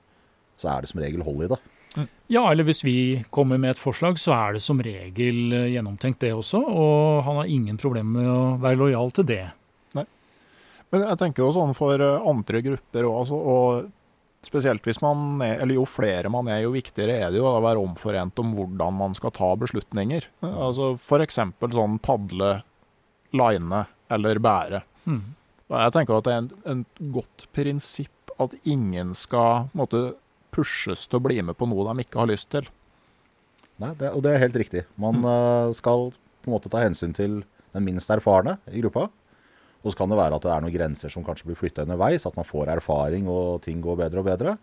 så 0.59 0.73
er 0.73 0.85
det 0.85 0.91
som 0.93 1.03
regel 1.03 1.25
hold 1.27 1.47
i 1.47 1.51
det. 1.55 1.61
Ja, 2.31 2.45
eller 2.51 2.67
hvis 2.69 2.85
vi 2.85 3.25
kommer 3.35 3.59
med 3.59 3.75
et 3.75 3.81
forslag, 3.81 4.19
så 4.21 4.35
er 4.37 4.57
det 4.57 4.63
som 4.63 4.81
regel 4.85 5.55
eh, 5.57 5.71
gjennomtenkt 5.73 6.21
det 6.23 6.35
også. 6.37 6.61
Og 6.61 7.23
han 7.27 7.41
har 7.41 7.51
ingen 7.51 7.79
problemer 7.81 8.21
med 8.21 8.29
å 8.31 8.43
være 8.63 8.81
lojal 8.83 9.15
til 9.17 9.29
det. 9.31 9.45
Nei. 9.97 10.05
Men 10.93 11.07
jeg 11.07 11.21
tenker 11.23 11.47
jo 11.47 11.55
sånn 11.57 11.73
for 11.79 11.97
eh, 12.05 12.29
andre 12.29 12.63
grupper 12.67 13.09
òg, 13.09 13.23
altså, 13.25 13.39
og 13.41 13.89
spesielt 14.47 14.85
hvis 14.87 15.01
man 15.03 15.41
er, 15.43 15.57
eller 15.63 15.81
jo 15.81 15.87
flere 15.89 16.31
man 16.31 16.51
er, 16.53 16.63
jo 16.63 16.75
viktigere 16.77 17.17
er 17.25 17.33
det 17.33 17.41
jo 17.41 17.49
å 17.49 17.59
være 17.65 17.81
omforent 17.83 18.39
om 18.39 18.53
hvordan 18.55 18.95
man 19.01 19.17
skal 19.19 19.35
ta 19.35 19.51
beslutninger. 19.59 20.29
Altså 20.47 20.93
F.eks. 20.95 21.41
sånn 21.75 21.99
padle, 22.05 22.53
line 23.35 23.83
eller 24.15 24.41
bære. 24.41 24.85
Mm. 25.09 25.25
Og 25.69 25.77
jeg 25.83 25.95
tenker 25.97 26.17
at 26.17 26.29
det 26.29 26.33
er 26.37 26.45
en, 26.45 26.53
en 26.71 27.13
godt 27.17 27.49
prinsipp 27.57 28.33
at 28.39 28.55
ingen 28.63 29.11
skal 29.19 29.69
måte, 29.77 30.13
pushes 30.59 31.07
til 31.07 31.21
å 31.21 31.25
bli 31.25 31.39
med 31.47 31.57
på 31.59 31.69
noe 31.71 31.87
de 31.93 32.05
ikke 32.05 32.21
har 32.23 32.31
lyst 32.31 32.51
til. 32.55 32.67
Nei, 33.79 33.93
det, 33.99 34.11
og 34.11 34.25
det 34.27 34.35
er 34.35 34.43
helt 34.43 34.59
riktig. 34.59 34.85
Man 34.99 35.23
mm. 35.23 35.75
skal 35.79 36.11
på 36.43 36.51
en 36.51 36.57
måte 36.57 36.71
ta 36.73 36.83
hensyn 36.83 37.15
til 37.15 37.41
den 37.75 37.87
minst 37.87 38.11
erfarne 38.11 38.57
i 38.73 38.83
gruppa. 38.83 39.07
Og 39.85 39.93
så 39.93 40.01
kan 40.01 40.11
det 40.11 40.19
være 40.19 40.39
at 40.39 40.43
det 40.43 40.51
er 40.51 40.65
noen 40.65 40.75
grenser 40.75 41.13
som 41.13 41.23
kanskje 41.27 41.47
blir 41.47 41.59
flytta 41.59 41.85
underveis, 41.87 42.27
at 42.27 42.35
man 42.35 42.47
får 42.47 42.73
erfaring 42.75 43.29
og 43.31 43.63
ting 43.63 43.79
går 43.85 44.01
bedre 44.01 44.25
og 44.25 44.27
bedre. 44.27 44.57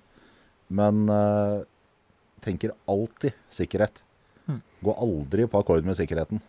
Men 0.76 1.06
uh, 1.08 1.64
tenker 2.44 2.76
alltid 2.92 3.38
sikkerhet. 3.54 4.04
Mm. 4.50 4.60
Gå 4.84 4.98
aldri 5.08 5.48
på 5.50 5.62
akkord 5.62 5.88
med 5.88 5.98
sikkerheten. 5.98 6.44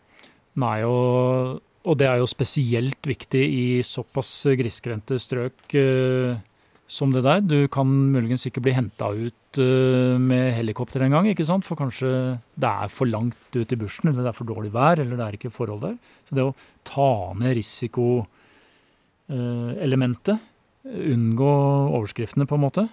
Nei, 0.59 0.81
og, 0.89 1.61
og 1.87 1.99
det 2.01 2.09
er 2.11 2.21
jo 2.21 2.29
spesielt 2.31 3.07
viktig 3.07 3.45
i 3.45 3.67
såpass 3.87 4.33
grisgrendte 4.57 5.19
strøk 5.21 5.77
eh, 5.77 6.39
som 6.87 7.11
det 7.13 7.25
der. 7.27 7.41
Du 7.43 7.67
kan 7.73 7.87
muligens 7.87 8.47
ikke 8.49 8.61
bli 8.65 8.73
henta 8.77 9.07
ut 9.11 9.59
eh, 9.63 10.19
med 10.23 10.55
helikopter 10.57 11.01
en 11.05 11.13
gang, 11.17 11.27
ikke 11.31 11.47
sant? 11.47 11.65
for 11.67 11.77
kanskje 11.79 12.09
det 12.55 12.71
er 12.71 12.89
for 12.93 13.07
langt 13.11 13.57
ut 13.57 13.73
i 13.73 13.81
bushen, 13.81 14.09
eller 14.11 14.23
det 14.23 14.31
er 14.31 14.39
for 14.39 14.49
dårlig 14.49 14.73
vær, 14.75 14.97
eller 15.03 15.17
det 15.19 15.27
er 15.27 15.35
ikke 15.39 15.55
forhold 15.55 15.81
der. 15.83 15.97
Så 16.29 16.33
det 16.39 16.45
å 16.47 16.59
ta 16.87 17.13
ned 17.39 17.53
risikoelementet, 17.59 20.39
unngå 20.87 21.53
overskriftene 21.99 22.47
på 22.47 22.55
en 22.55 22.63
måte, 22.63 22.85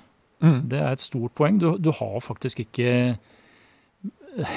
det 0.43 0.79
er 0.81 0.91
et 0.91 1.03
stort 1.03 1.33
poeng. 1.37 1.55
Du, 1.61 1.77
du 1.79 1.91
har 1.95 2.19
faktisk 2.19 2.59
ikke 2.65 2.89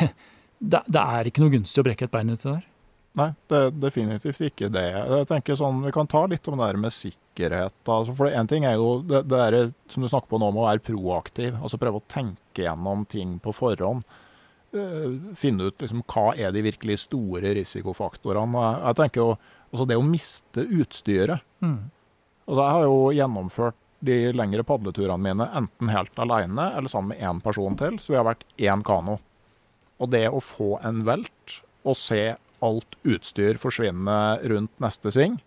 det, 0.72 0.80
det 0.88 1.02
er 1.02 1.26
ikke 1.28 1.42
noe 1.44 1.52
gunstig 1.52 1.80
å 1.82 1.86
brekke 1.86 2.04
et 2.08 2.14
bein 2.14 2.32
uti 2.32 2.48
der. 2.48 2.64
Nei, 3.16 3.30
det 3.48 3.56
er 3.56 3.70
definitivt 3.80 4.40
ikke 4.44 4.68
det. 4.72 4.82
Jeg 4.93 5.26
tenker 5.30 5.56
sånn, 5.56 5.78
Vi 5.86 5.93
kan 5.94 6.06
ta 6.06 6.26
litt 6.28 6.47
om 6.48 6.59
det 6.59 6.66
der 6.66 6.76
med 6.82 6.93
sikkerhet. 6.93 7.72
Altså, 7.88 8.12
for 8.14 8.28
En 8.28 8.47
ting 8.51 8.66
er 8.68 8.74
jo 8.76 9.01
det, 9.02 9.22
det 9.30 9.38
der, 9.40 9.72
som 9.88 10.02
du 10.05 10.09
snakker 10.09 10.28
på 10.28 10.40
nå, 10.43 10.51
med 10.52 10.60
å 10.60 10.66
være 10.68 10.84
proaktiv. 10.84 11.56
altså 11.62 11.78
Prøve 11.80 12.02
å 12.02 12.09
tenke 12.12 12.66
gjennom 12.66 13.06
ting 13.09 13.38
på 13.40 13.55
forhånd. 13.56 14.05
Eh, 14.76 15.16
finne 15.34 15.70
ut 15.70 15.78
liksom, 15.80 16.02
hva 16.12 16.34
er 16.36 16.52
de 16.52 16.60
virkelig 16.66 16.98
store 17.06 17.55
risikofaktorene. 17.56 18.66
Jeg 18.84 18.97
tenker 19.01 19.22
jo, 19.22 19.38
altså 19.72 19.86
Det 19.88 19.97
å 19.97 20.05
miste 20.05 20.66
utstyret 20.68 21.40
Mm. 21.62 21.90
altså 22.47 22.60
Jeg 22.62 22.72
har 22.76 22.82
jo 22.84 22.98
gjennomført 23.16 23.74
de 24.05 24.32
lengre 24.36 24.62
padleturene 24.62 25.18
mine 25.18 25.47
enten 25.56 25.88
helt 25.88 26.14
alene 26.20 26.66
eller 26.76 26.88
sammen 26.88 27.16
med 27.16 27.20
én 27.24 27.40
person 27.43 27.74
til. 27.76 27.97
Så 27.98 28.12
vi 28.12 28.16
har 28.20 28.24
vært 28.28 28.44
én 28.59 28.84
kano. 28.84 29.18
Og 29.98 30.10
det 30.10 30.28
å 30.28 30.43
få 30.44 30.76
en 30.84 31.02
velt 31.06 31.62
og 31.82 31.97
se 31.97 32.36
alt 32.64 32.96
utstyr 33.04 33.60
forsvinne 33.60 34.16
rundt 34.48 34.72
neste 34.82 35.12
sving, 35.14 35.38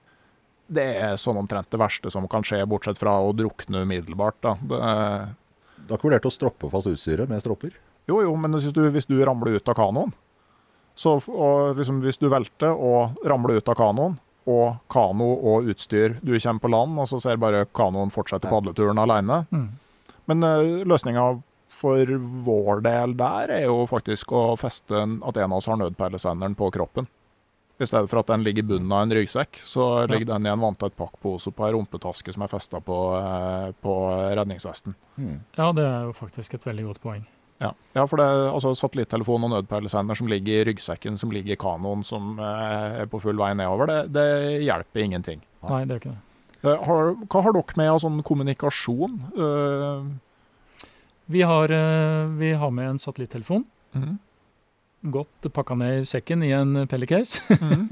det 0.69 0.85
er 1.01 1.17
sånn 1.17 1.39
omtrent 1.41 1.69
det 1.73 1.79
verste 1.81 2.11
som 2.13 2.27
kan 2.29 2.45
skje, 2.45 2.61
bortsett 2.69 2.99
fra 3.01 3.15
å 3.23 3.33
drukne 3.33 3.83
umiddelbart. 3.87 4.37
Da. 4.45 4.55
Det, 4.61 4.79
Du 5.79 5.93
har 5.93 5.97
ikke 5.97 6.09
vurdert 6.11 6.27
å 6.29 6.33
stroppe 6.33 6.69
fast 6.69 6.91
utstyret 6.91 7.29
med 7.29 7.41
stropper? 7.41 7.73
jo, 8.09 8.21
jo, 8.25 8.33
men 8.41 8.55
hvis 8.57 8.73
du, 8.73 8.81
hvis 8.89 9.05
du 9.09 9.19
ramler 9.25 9.59
ut 9.59 9.69
av 9.69 9.77
kanoen, 9.77 10.13
så, 10.97 11.15
og 11.29 11.77
liksom, 11.77 12.01
hvis 12.03 12.19
du 12.19 12.27
velter 12.31 12.73
og 12.73 13.19
ramler 13.27 13.59
ut 13.59 13.69
av 13.71 13.77
kanoen, 13.79 14.17
og 14.49 14.79
kano 14.89 15.27
og 15.51 15.67
utstyr, 15.69 16.17
du 16.25 16.33
kommer 16.39 16.63
på 16.63 16.71
land, 16.73 16.97
og 16.97 17.05
så 17.11 17.19
ser 17.21 17.37
bare 17.41 17.67
kanoen 17.75 18.09
fortsette 18.13 18.49
padleturen 18.49 18.97
alene. 18.97 19.43
Mm. 19.53 19.67
Men 20.31 20.45
uh, 20.45 20.81
løsninga 20.89 21.25
for 21.69 22.17
vår 22.45 22.83
del 22.85 23.15
der 23.19 23.53
er 23.59 23.63
jo 23.67 23.85
faktisk 23.89 24.33
å 24.35 24.43
feste 24.59 24.97
en, 24.97 25.19
at 25.25 25.37
en 25.37 25.51
av 25.51 25.61
oss 25.61 25.69
har 25.69 25.79
nødpeilesenderen 25.79 26.57
på 26.59 26.71
kroppen. 26.75 27.07
I 27.79 27.87
stedet 27.87 28.09
for 28.11 28.19
at 28.19 28.27
den 28.27 28.43
ligger 28.43 28.65
i 28.65 28.69
bunnen 28.73 28.91
av 28.91 29.05
en 29.05 29.13
ryggsekk, 29.15 29.61
så 29.63 29.85
ligger 30.11 30.33
den 30.33 30.47
i 30.49 30.51
en 30.51 30.59
vanntett 30.59 30.97
pakkpose 30.99 31.53
på 31.55 31.63
ei 31.63 31.71
rumpetaske 31.77 32.33
som 32.35 32.43
er 32.43 32.51
festa 32.51 32.81
på, 32.83 32.97
eh, 33.15 33.69
på 33.79 33.93
redningsvesten. 34.35 34.97
Hmm. 35.15 35.37
Ja, 35.55 35.71
det 35.71 35.85
er 35.87 36.09
jo 36.09 36.15
faktisk 36.17 36.57
et 36.57 36.67
veldig 36.67 36.89
godt 36.89 37.01
poeng. 37.05 37.23
Ja, 37.59 37.71
ja 37.95 38.05
for 38.07 38.19
det 38.19 38.25
er 38.27 38.49
altså 38.49 38.73
satellittelefon 38.75 39.47
og 39.47 39.53
nødpeilesender 39.53 40.19
som 40.19 40.27
ligger 40.31 40.59
i 40.59 40.65
ryggsekken, 40.71 41.15
som 41.19 41.31
ligger 41.31 41.55
i 41.55 41.59
kanoen, 41.59 42.03
som 42.03 42.35
eh, 42.39 43.03
er 43.05 43.11
på 43.11 43.21
full 43.23 43.39
vei 43.39 43.53
nedover, 43.55 43.87
det, 43.87 43.99
det 44.15 44.27
hjelper 44.67 45.05
ingenting. 45.05 45.45
Nei, 45.69 45.83
det 45.87 45.95
er 45.95 46.03
ikke 46.03 46.15
det. 46.17 46.23
Eh, 46.59 46.83
Har, 46.83 47.13
hva 47.31 47.43
har 47.45 47.55
dere 47.55 47.79
med 47.79 47.93
av 47.93 48.01
sånn 48.03 48.19
kommunikasjon? 48.27 49.21
Eh, 49.39 50.09
Vi 51.29 51.41
har, 51.41 51.69
eh, 51.69 52.25
vi 52.25 52.53
har 52.53 52.71
med 52.71 52.89
en 52.89 52.99
satellittelefon. 52.99 53.63
Mm. 53.93 54.17
Godt 55.01 55.53
pakka 55.53 55.75
ned 55.75 55.99
i 56.01 56.05
sekken 56.05 56.43
i 56.43 56.51
en 56.51 56.87
pellicase. 56.87 57.41
Mm. 57.59 57.89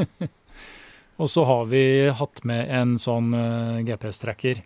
Og 1.18 1.30
så 1.30 1.44
har 1.50 1.66
vi 1.66 2.10
hatt 2.14 2.44
med 2.46 2.70
en 2.70 2.98
sånn 3.02 3.32
eh, 3.34 3.80
GPS-tracker. 3.86 4.60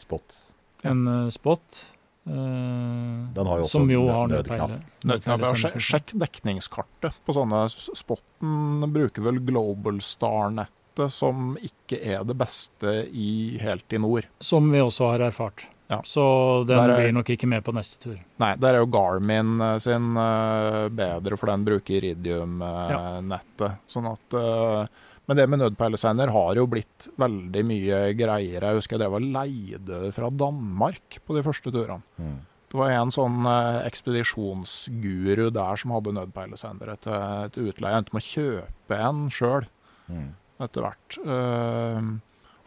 Spot. 0.00 0.36
En 0.82 1.02
eh, 1.06 1.26
spot. 1.28 1.80
Uh, 2.28 3.28
Den 3.36 3.48
har 3.48 3.60
jo 3.60 3.66
også 3.66 3.80
som 3.80 3.90
jo 3.90 4.04
har 4.08 4.28
nødknapp. 4.28 4.76
Nødknapp, 5.08 5.44
ja, 5.44 5.52
sjekk, 5.56 5.80
sjekk 5.80 6.12
dekningskartet 6.20 7.16
på 7.24 7.34
sånne 7.34 7.62
Spotten 7.72 8.84
bruker 8.92 9.24
vel 9.24 9.40
Global 9.44 10.00
Star-nettet, 10.04 11.08
som 11.12 11.54
ikke 11.56 12.00
er 12.04 12.24
det 12.28 12.36
beste 12.40 12.94
i, 13.08 13.56
helt 13.64 13.96
i 13.96 14.00
nord. 14.00 14.28
Som 14.44 14.68
vi 14.72 14.84
også 14.84 15.14
har 15.14 15.30
erfart. 15.30 15.66
Ja. 15.90 15.98
Så 16.06 16.22
den 16.68 16.78
er- 16.78 16.92
blir 17.00 17.12
nok 17.16 17.30
ikke 17.34 17.48
med 17.50 17.64
på 17.66 17.72
neste 17.74 17.98
tur. 17.98 18.16
Nei, 18.38 18.52
der 18.62 18.74
er 18.76 18.78
jo 18.84 18.86
Garmin 18.94 19.56
eh, 19.60 19.78
sin 19.82 20.12
eh, 20.16 20.88
bedre, 20.94 21.36
for 21.36 21.50
den 21.50 21.64
bruker 21.66 21.98
Iridium-nettet. 21.98 23.80
Sånn 23.90 24.06
at 24.10 24.36
eh, 24.38 24.86
Men 25.30 25.36
det 25.38 25.46
med 25.50 25.60
nødpeilesender 25.62 26.30
har 26.34 26.54
jo 26.58 26.64
blitt 26.66 27.06
veldig 27.20 27.62
mye 27.66 27.98
greiere. 28.18 28.70
Jeg 28.72 28.78
husker 28.80 28.96
jeg 28.96 29.02
drev 29.04 29.18
og 29.20 29.26
leide 29.30 29.98
fra 30.16 30.30
Danmark 30.30 31.20
på 31.26 31.36
de 31.36 31.42
første 31.46 31.70
turene. 31.70 32.02
Mm. 32.18 32.38
Det 32.70 32.78
var 32.78 32.90
en 32.94 33.10
sånn 33.14 33.38
eh, 33.46 33.80
ekspedisjonsguru 33.86 35.50
der 35.54 35.76
som 35.78 35.94
hadde 35.94 36.14
nødpeilesendere 36.16 36.96
til, 37.02 37.50
til 37.54 37.70
utleie. 37.70 37.92
Jeg 37.94 38.02
endte 38.04 38.14
med 38.16 38.22
å 38.22 38.30
kjøpe 38.30 38.98
en 39.10 39.22
sjøl 39.34 39.66
mm. 40.10 40.28
etter 40.66 40.86
hvert. 40.86 41.18
Eh, 41.22 42.00
Har, 42.00 42.10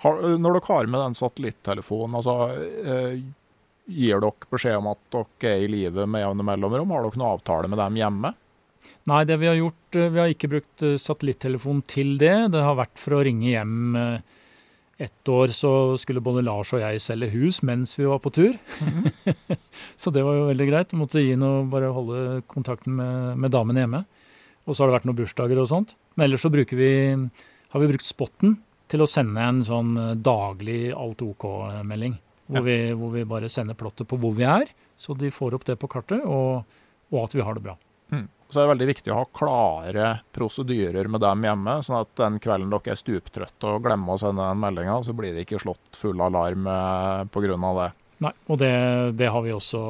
når 0.03 0.57
dere 0.57 0.67
har 0.67 0.91
med 0.91 0.99
den 0.99 1.17
satellittelefonen, 1.17 2.19
altså, 2.19 2.35
eh, 2.83 3.17
gir 3.87 4.19
dere 4.23 4.51
beskjed 4.51 4.79
om 4.79 4.91
at 4.91 5.01
dere 5.13 5.51
er 5.53 5.63
i 5.63 5.71
live 5.71 6.07
med 6.07 6.23
jevne 6.25 6.45
mellomrom? 6.47 6.91
Har 6.91 7.07
dere 7.07 7.19
noen 7.19 7.33
avtale 7.33 7.71
med 7.71 7.79
dem 7.79 7.99
hjemme? 8.01 8.33
Nei, 9.09 9.23
det 9.27 9.37
vi 9.39 9.49
har 9.49 9.59
gjort, 9.59 9.95
eh, 9.95 10.09
vi 10.09 10.19
har 10.19 10.31
ikke 10.31 10.51
brukt 10.51 10.83
eh, 10.83 10.99
satellittelefon 10.99 11.83
til 11.87 12.17
det. 12.17 12.51
Det 12.51 12.63
har 12.63 12.79
vært 12.79 12.99
for 12.99 13.17
å 13.17 13.23
ringe 13.23 13.47
hjem. 13.51 13.95
et 13.95 14.23
Ett 15.03 15.27
år 15.27 15.47
så 15.51 15.97
skulle 15.97 16.21
både 16.21 16.43
Lars 16.43 16.71
og 16.73 16.79
jeg 16.79 17.01
selge 17.01 17.31
hus 17.33 17.63
mens 17.63 17.97
vi 17.97 18.05
var 18.05 18.19
på 18.19 18.31
tur. 18.31 18.53
så 20.01 20.11
det 20.11 20.23
var 20.23 20.35
jo 20.35 20.49
veldig 20.51 20.67
greit. 20.69 20.93
Vi 20.93 20.99
måtte 20.99 21.23
gi 21.23 21.35
noe, 21.35 21.65
bare 21.67 21.91
holde 21.91 22.43
kontakten 22.47 22.95
med, 22.95 23.37
med 23.37 23.51
damen 23.51 23.75
hjemme. 23.75 24.05
Og 24.63 24.75
så 24.75 24.83
har 24.83 24.91
det 24.91 24.99
vært 24.99 25.07
noen 25.09 25.17
bursdager 25.17 25.59
og 25.59 25.67
sånt. 25.67 25.95
Men 26.15 26.29
ellers 26.29 26.45
så 26.45 26.49
vi, 26.53 26.93
har 27.73 27.81
vi 27.81 27.89
brukt 27.89 28.05
Spotten 28.05 28.59
til 28.93 29.03
å 29.03 29.09
sende 29.09 29.41
en 29.41 29.63
sånn 29.65 29.95
eh, 29.99 30.13
daglig 30.21 30.91
alt 30.93 31.25
OK-melding. 31.25 32.19
Hvor, 32.43 32.59
Ja. 32.59 32.61
vi, 32.67 32.77
hvor 32.99 33.13
vi 33.13 33.23
bare 33.25 33.49
sender 33.49 33.77
plottet 33.79 34.07
på 34.09 34.19
hvor 34.19 34.33
vi 34.37 34.43
er, 34.45 34.69
så 34.99 35.15
de 35.17 35.31
får 35.33 35.55
opp 35.57 35.65
det 35.65 35.77
på 35.81 35.87
kartet, 35.89 36.21
og, 36.27 36.65
og 37.09 37.19
at 37.23 37.33
vi 37.33 37.41
har 37.41 37.57
det 37.57 37.63
bra. 37.65 37.77
Så 38.53 38.59
er 38.61 38.67
det 38.67 38.73
veldig 38.75 38.87
viktig 38.91 39.09
å 39.09 39.15
ha 39.17 39.25
klare 39.33 40.07
prosedyrer 40.35 41.07
med 41.09 41.23
dem 41.23 41.41
hjemme, 41.47 41.73
sånn 41.81 42.03
at 42.03 42.11
den 42.19 42.35
kvelden 42.43 42.69
dere 42.69 42.91
er 42.93 42.99
stuptrøtte 42.99 43.71
og 43.71 43.81
glemmer 43.87 44.13
å 44.13 44.19
sende 44.21 44.45
den 44.45 44.59
meldinga, 44.61 44.99
så 45.01 45.15
blir 45.17 45.33
det 45.33 45.47
ikke 45.47 45.61
slått 45.63 45.97
full 45.97 46.21
alarm 46.21 46.67
eh, 46.69 47.23
pga. 47.33 47.57
det. 47.79 47.87
Nei, 48.27 48.31
og 48.45 48.59
det, 48.61 48.69
det 49.17 49.31
har 49.33 49.41
vi 49.41 49.55
også 49.55 49.81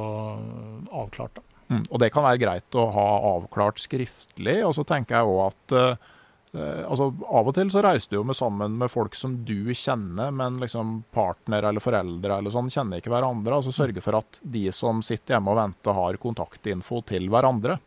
avklart, 0.96 1.42
da. 1.42 1.44
Mm. 1.74 1.84
Og 1.90 2.00
det 2.00 2.12
kan 2.14 2.24
være 2.24 2.40
greit 2.40 2.78
å 2.80 2.88
ha 2.94 3.08
avklart 3.34 3.82
skriftlig. 3.84 4.60
Og 4.64 4.76
så 4.78 4.86
tenker 4.88 5.20
jeg 5.20 5.32
òg 5.34 5.42
at 5.50 5.76
eh, 5.76 5.90
eh, 5.90 6.13
altså 6.54 7.08
Av 7.34 7.48
og 7.50 7.56
til 7.58 7.72
så 7.74 7.82
reiser 7.82 8.12
du 8.12 8.20
jo 8.20 8.26
med 8.30 8.38
sammen 8.38 8.76
med 8.78 8.92
folk 8.94 9.16
som 9.18 9.40
du 9.46 9.74
kjenner, 9.74 10.34
men 10.36 10.60
liksom 10.62 11.00
partner 11.14 11.66
eller 11.70 11.82
foreldre 11.84 12.38
eller 12.38 12.54
sånn 12.54 12.70
kjenner 12.74 13.02
ikke 13.02 13.14
hverandre. 13.14 13.58
Altså 13.58 13.74
Sørge 13.74 14.04
for 14.06 14.20
at 14.20 14.38
de 14.42 14.68
som 14.76 15.02
sitter 15.06 15.38
hjemme 15.38 15.54
og 15.54 15.58
venter, 15.58 15.98
har 15.98 16.22
kontaktinfo 16.22 17.02
til 17.10 17.26
hverandre. 17.34 17.80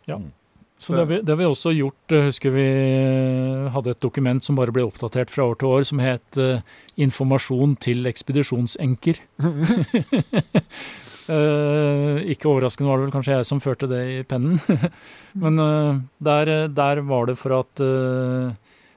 Så 0.78 0.92
det 0.92 0.98
har, 0.98 1.06
vi, 1.08 1.20
det 1.22 1.32
har 1.32 1.40
vi 1.40 1.48
også 1.48 1.72
gjort. 1.72 2.12
Husker 2.26 2.52
vi 2.52 2.66
eh, 2.66 3.68
hadde 3.72 3.94
et 3.94 4.02
dokument 4.02 4.44
som 4.44 4.58
bare 4.58 4.74
ble 4.76 4.84
oppdatert 4.84 5.32
fra 5.32 5.46
år 5.48 5.56
til 5.60 5.72
år, 5.72 5.86
som 5.88 6.02
het 6.04 6.36
eh, 6.36 6.60
'Informasjon 7.00 7.78
til 7.80 8.04
ekspedisjonsenker'. 8.10 9.22
Eh, 11.26 12.22
ikke 12.32 12.48
overraskende 12.50 12.88
var 12.90 13.00
det 13.00 13.06
vel 13.06 13.14
kanskje 13.16 13.36
jeg 13.38 13.48
som 13.48 13.62
førte 13.62 13.88
det 13.90 14.02
i 14.12 14.18
pennen. 14.28 14.60
Men 15.42 15.60
uh, 15.60 16.00
der, 16.22 16.68
der 16.72 17.02
var 17.06 17.28
det 17.30 17.36
for 17.40 17.58
at 17.58 17.82
uh, 17.82 18.54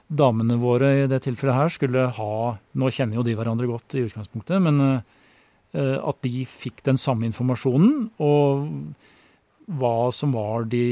damene 0.08 0.60
våre 0.62 0.92
i 1.04 1.08
det 1.10 1.24
tilfellet 1.26 1.58
her 1.58 1.74
skulle 1.74 2.08
ha 2.16 2.34
Nå 2.80 2.92
kjenner 2.94 3.20
jo 3.20 3.26
de 3.26 3.36
hverandre 3.38 3.70
godt 3.70 3.98
i 3.98 4.06
utgangspunktet, 4.08 4.58
men 4.64 5.04
at 5.70 6.18
de 6.26 6.48
fikk 6.50 6.80
den 6.82 6.98
samme 6.98 7.28
informasjonen. 7.28 8.08
og 8.18 8.64
hva 9.78 10.10
som 10.14 10.34
var 10.34 10.66
de 10.70 10.86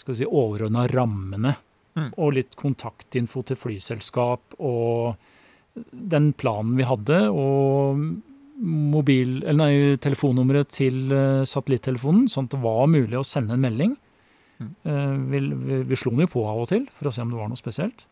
skal 0.00 0.14
vi 0.14 0.20
si, 0.22 0.28
overordna 0.28 0.86
rammene. 0.88 1.54
Mm. 1.92 2.08
Og 2.16 2.36
litt 2.38 2.56
kontaktinfo 2.56 3.42
til 3.44 3.58
flyselskap 3.60 4.56
og 4.56 5.18
den 5.92 6.30
planen 6.38 6.78
vi 6.78 6.88
hadde. 6.88 7.18
Og 7.28 8.00
mobil, 8.62 9.40
eller 9.42 9.58
nei, 9.58 9.98
telefonnummeret 10.02 10.70
til 10.74 11.12
eh, 11.12 11.42
satellittelefonen, 11.48 12.28
sånn 12.30 12.48
at 12.48 12.56
det 12.56 12.62
var 12.62 12.88
mulig 12.90 13.18
å 13.18 13.26
sende 13.26 13.56
en 13.56 13.64
melding. 13.64 13.96
Mm. 14.62 14.72
Eh, 14.86 15.12
vi, 15.32 15.42
vi, 15.66 15.82
vi 15.90 15.98
slo 15.98 16.14
den 16.14 16.24
jo 16.26 16.32
på 16.36 16.46
av 16.46 16.64
og 16.64 16.70
til 16.70 16.86
for 16.98 17.10
å 17.10 17.14
se 17.14 17.24
om 17.24 17.32
det 17.32 17.40
var 17.40 17.50
noe 17.50 17.60
spesielt. 17.60 18.06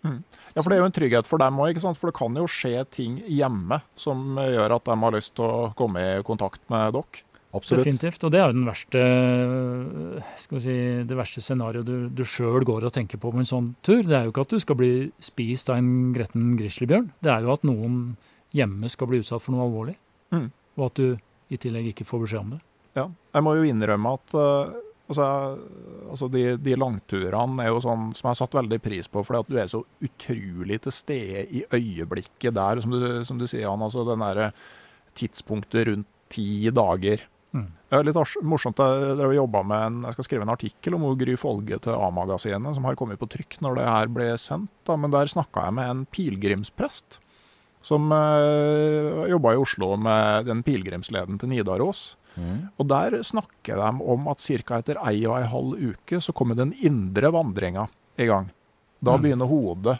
Ja, 0.00 0.62
for 0.62 0.70
Det 0.70 0.78
er 0.78 0.80
jo 0.80 0.88
en 0.88 0.94
trygghet 0.96 1.26
for 1.28 1.42
dem 1.42 1.58
òg, 1.60 1.76
for 1.92 2.08
det 2.08 2.16
kan 2.16 2.36
jo 2.38 2.46
skje 2.48 2.86
ting 2.88 3.18
hjemme 3.28 3.82
som 4.00 4.38
eh, 4.40 4.54
gjør 4.56 4.78
at 4.78 4.86
de 4.88 4.96
har 5.04 5.16
lyst 5.16 5.34
til 5.36 5.44
å 5.44 5.72
komme 5.76 6.04
i 6.04 6.22
kontakt 6.26 6.62
med 6.72 6.96
dere. 6.96 7.26
Absolutt. 7.50 7.82
Definitivt. 7.82 8.22
Og 8.22 8.30
det 8.30 8.38
er 8.38 8.46
jo 8.46 8.54
den 8.60 8.68
verste, 8.68 9.00
skal 10.38 10.56
vi 10.56 10.62
si, 10.62 10.74
det 11.10 11.16
verste 11.18 11.42
scenarioet 11.42 11.88
du, 11.88 11.96
du 12.14 12.22
sjøl 12.22 12.62
går 12.62 12.86
og 12.86 12.94
tenker 12.94 13.18
på 13.18 13.32
på 13.34 13.42
en 13.42 13.48
sånn 13.48 13.72
tur. 13.82 14.04
Det 14.06 14.14
er 14.14 14.28
jo 14.28 14.30
ikke 14.30 14.44
at 14.46 14.54
du 14.54 14.62
skal 14.62 14.78
bli 14.78 14.92
spist 15.18 15.72
av 15.72 15.80
en 15.80 16.12
gretten 16.14 16.52
grizzlybjørn. 16.60 17.10
Det 17.18 17.32
er 17.34 17.42
jo 17.42 17.50
at 17.56 17.66
noen 17.66 17.96
hjemme 18.56 18.90
skal 18.90 19.10
bli 19.10 19.22
utsatt 19.22 19.42
for 19.44 19.54
noe 19.54 19.66
alvorlig. 19.68 19.96
Mm. 20.34 20.50
Og 20.78 20.86
at 20.88 21.00
du 21.00 21.08
i 21.50 21.58
tillegg 21.60 21.90
ikke 21.92 22.06
får 22.08 22.24
beskjed 22.24 22.44
om 22.44 22.54
det. 22.56 22.60
Ja. 22.98 23.08
Jeg 23.34 23.46
må 23.46 23.54
jo 23.58 23.66
innrømme 23.66 24.14
at 24.18 24.34
uh, 24.34 24.76
altså, 25.10 25.26
altså 26.10 26.28
de, 26.32 26.44
de 26.62 26.76
langturene 26.78 27.64
er 27.64 27.72
jo 27.72 27.82
sånn 27.84 28.10
som 28.16 28.28
jeg 28.28 28.32
har 28.32 28.40
satt 28.42 28.56
veldig 28.58 28.80
pris 28.82 29.10
på, 29.10 29.24
fordi 29.26 29.42
at 29.42 29.50
du 29.50 29.58
er 29.62 29.72
så 29.72 29.82
utrolig 30.06 30.80
til 30.84 30.94
stede 30.94 31.44
i 31.48 31.64
øyeblikket 31.66 32.56
der, 32.56 32.82
som 32.82 32.94
du, 32.94 33.10
som 33.26 33.40
du 33.40 33.46
sier, 33.46 33.66
Jan. 33.66 33.82
Altså 33.86 34.06
den 34.08 34.24
derre 34.24 34.52
tidspunktet 35.18 35.90
rundt 35.90 36.10
ti 36.30 36.70
dager. 36.70 37.24
Mm. 37.50 37.66
Det 37.90 37.98
er 37.98 38.06
litt 38.06 38.18
morsomt. 38.46 38.78
Jeg 38.78 39.16
drev 39.18 39.32
med 39.66 39.80
en, 39.80 39.96
jeg 40.06 40.14
skal 40.14 40.26
skrive 40.28 40.46
en 40.46 40.52
artikkel 40.54 40.94
om 40.94 41.08
Gry 41.18 41.34
Folge 41.40 41.80
til 41.82 41.96
A-magasinet, 41.96 42.76
som 42.76 42.86
har 42.86 42.98
kommet 42.98 43.18
på 43.18 43.26
trykk 43.30 43.58
når 43.64 43.80
det 43.80 43.88
her 43.88 44.12
ble 44.14 44.28
sendt. 44.38 44.70
Da. 44.86 44.94
Men 44.94 45.10
der 45.14 45.30
snakka 45.30 45.66
jeg 45.66 45.78
med 45.80 45.90
en 45.90 46.04
pilegrimsprest 46.14 47.18
som 47.82 48.10
uh, 48.12 49.24
jobba 49.30 49.54
i 49.54 49.60
Oslo 49.60 49.94
med 49.96 50.46
den 50.50 50.62
pilegrimsleden 50.66 51.38
til 51.40 51.48
Nidaros. 51.48 52.16
Mm. 52.36 52.68
Og 52.78 52.86
der 52.88 53.18
snakker 53.26 53.80
de 53.80 53.88
om 54.12 54.28
at 54.30 54.40
ca. 54.44 54.78
etter 54.78 55.00
ei 55.08 55.24
og 55.26 55.38
ei 55.40 55.46
halv 55.50 55.80
uke 55.90 56.20
så 56.22 56.32
kommer 56.36 56.54
den 56.58 56.72
indre 56.86 57.32
vandringa 57.34 57.88
i 58.20 58.26
gang. 58.28 58.50
Da 59.02 59.16
Mm. 59.16 59.22
begynner 59.24 59.48
hodet 59.48 59.96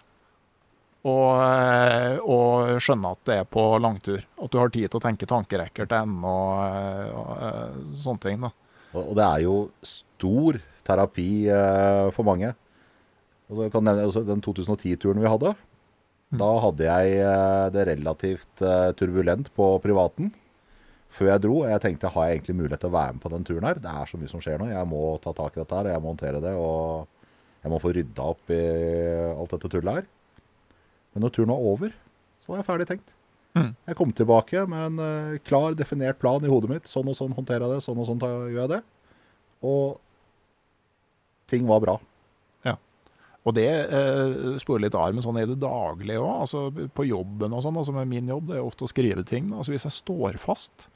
å, 1.03 1.17
eh, 1.41 2.19
å 2.21 2.37
skjønne 2.79 3.13
at 3.13 3.25
det 3.25 3.39
er 3.41 3.45
på 3.49 3.65
langtur. 3.81 4.21
At 4.43 4.51
du 4.53 4.59
har 4.61 4.69
tid 4.69 4.91
til 4.91 5.01
å 5.01 5.03
tenke 5.03 5.27
tankerekker 5.27 5.89
til 5.89 5.97
ende 5.97 6.29
og, 6.29 6.61
eh, 6.61 7.13
og 7.17 7.31
eh, 7.41 7.79
sånne 7.97 8.21
ting. 8.21 8.41
da. 8.45 8.51
Og, 8.93 9.09
og 9.09 9.15
det 9.17 9.25
er 9.25 9.41
jo 9.47 9.71
stor 9.83 10.61
terapi 10.85 11.49
eh, 11.49 12.11
for 12.13 12.25
mange. 12.29 12.53
Altså, 13.51 13.71
nevne 13.81 14.05
altså, 14.05 14.25
Den 14.27 14.41
2010-turen 14.45 15.21
vi 15.25 15.27
hadde. 15.33 15.57
Da 16.31 16.51
hadde 16.63 16.87
jeg 16.87 17.15
eh, 17.25 17.67
det 17.75 17.87
relativt 17.89 18.63
eh, 18.63 18.93
turbulent 18.99 19.51
på 19.57 19.73
privaten 19.83 20.31
før 21.11 21.33
jeg 21.33 21.43
dro. 21.43 21.55
og 21.65 21.71
Jeg 21.73 21.83
tenkte 21.83 22.13
har 22.15 22.29
jeg 22.29 22.39
egentlig 22.39 22.59
mulighet 22.61 22.85
til 22.85 22.93
å 22.93 22.95
være 22.95 23.17
med 23.17 23.23
på 23.25 23.33
den 23.33 23.47
turen 23.47 23.67
her? 23.67 23.81
Det 23.83 23.91
er 23.91 24.11
så 24.11 24.21
mye 24.21 24.31
som 24.31 24.43
skjer 24.43 24.61
nå. 24.63 24.69
Jeg 24.71 24.91
må 24.91 25.01
ta 25.23 25.35
tak 25.35 25.57
i 25.57 25.63
dette 25.63 25.81
her, 25.81 25.91
jeg 25.91 26.03
må 26.03 26.13
håndtere 26.13 26.43
det. 26.45 26.53
Og 26.55 27.65
jeg 27.65 27.73
må 27.73 27.81
få 27.83 27.93
rydda 27.97 28.27
opp 28.33 28.53
i 28.55 28.61
alt 29.35 29.57
dette 29.57 29.73
tullet 29.73 29.99
her. 29.99 30.07
Men 31.11 31.27
når 31.27 31.35
turen 31.35 31.51
var 31.51 31.67
over, 31.73 31.97
så 32.45 32.53
var 32.53 32.61
jeg 32.61 32.69
ferdig 32.69 32.87
tenkt. 32.93 33.17
Mm. 33.59 33.73
Jeg 33.91 33.99
kom 33.99 34.13
tilbake 34.15 34.63
med 34.71 34.85
en 34.87 35.03
eh, 35.03 35.41
klar, 35.43 35.75
definert 35.75 36.21
plan 36.23 36.47
i 36.47 36.53
hodet 36.53 36.71
mitt. 36.71 36.87
Sånn 36.87 37.11
og 37.11 37.19
sånn 37.19 37.35
håndterer 37.35 37.67
jeg 37.67 37.75
det, 37.75 37.87
sånn 37.89 37.99
og 37.99 38.07
sånn 38.07 38.23
gjør 38.23 38.63
jeg 38.63 38.73
det. 38.77 38.81
Og 39.67 39.99
ting 41.51 41.67
var 41.67 41.83
bra. 41.83 41.99
Og 43.49 43.57
det 43.57 43.69
eh, 43.73 44.57
sporer 44.61 44.85
litt 44.85 44.97
av, 44.99 45.15
men 45.17 45.25
sånn 45.25 45.39
er 45.41 45.49
det 45.49 45.61
daglig 45.63 46.19
òg. 46.21 46.33
Altså, 46.45 46.67
på 46.93 47.07
jobben 47.09 47.55
og 47.57 47.63
sånn, 47.65 47.79
altså 47.81 47.95
med 47.97 48.11
min 48.11 48.29
jobb, 48.29 48.51
det 48.51 48.59
er 48.59 48.67
ofte 48.67 48.85
å 48.85 48.91
skrive 48.91 49.25
ting. 49.27 49.49
Altså 49.57 49.73
Hvis 49.73 49.87
jeg 49.89 49.97
står 49.97 50.37
fast 50.43 50.91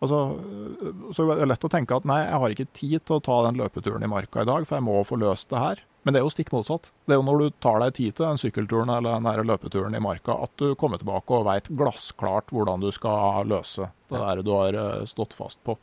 altså, 0.00 0.20
øh, 0.40 1.02
Så 1.12 1.26
er 1.26 1.42
det 1.42 1.50
lett 1.52 1.66
å 1.68 1.72
tenke 1.72 1.98
at 1.98 2.08
nei, 2.08 2.22
jeg 2.24 2.40
har 2.42 2.54
ikke 2.54 2.70
tid 2.72 3.04
til 3.04 3.18
å 3.18 3.24
ta 3.28 3.42
den 3.48 3.60
løpeturen 3.60 4.06
i 4.06 4.10
marka 4.10 4.40
i 4.40 4.48
dag, 4.48 4.64
for 4.64 4.78
jeg 4.78 4.86
må 4.88 5.02
få 5.04 5.20
løst 5.20 5.52
det 5.52 5.60
her. 5.60 5.84
Men 6.06 6.14
det 6.14 6.20
er 6.20 6.24
jo 6.24 6.32
stikk 6.32 6.52
motsatt. 6.54 6.88
Det 7.04 7.16
er 7.16 7.18
jo 7.18 7.26
når 7.26 7.40
du 7.42 7.46
tar 7.60 7.80
deg 7.82 7.96
tid 7.98 8.14
til 8.14 8.24
den 8.28 8.40
sykkelturen 8.40 8.92
eller 8.94 9.20
den 9.20 9.48
løpeturen 9.50 9.96
i 9.98 10.00
marka, 10.00 10.38
at 10.46 10.52
du 10.62 10.70
kommer 10.78 11.02
tilbake 11.02 11.34
og 11.34 11.48
veit 11.48 11.68
glassklart 11.68 12.54
hvordan 12.54 12.84
du 12.84 12.92
skal 12.94 13.48
løse 13.50 13.90
det 14.06 14.22
der 14.22 14.42
du 14.46 14.52
har 14.54 14.80
øh, 14.80 15.04
stått 15.10 15.36
fast 15.36 15.60
på. 15.66 15.76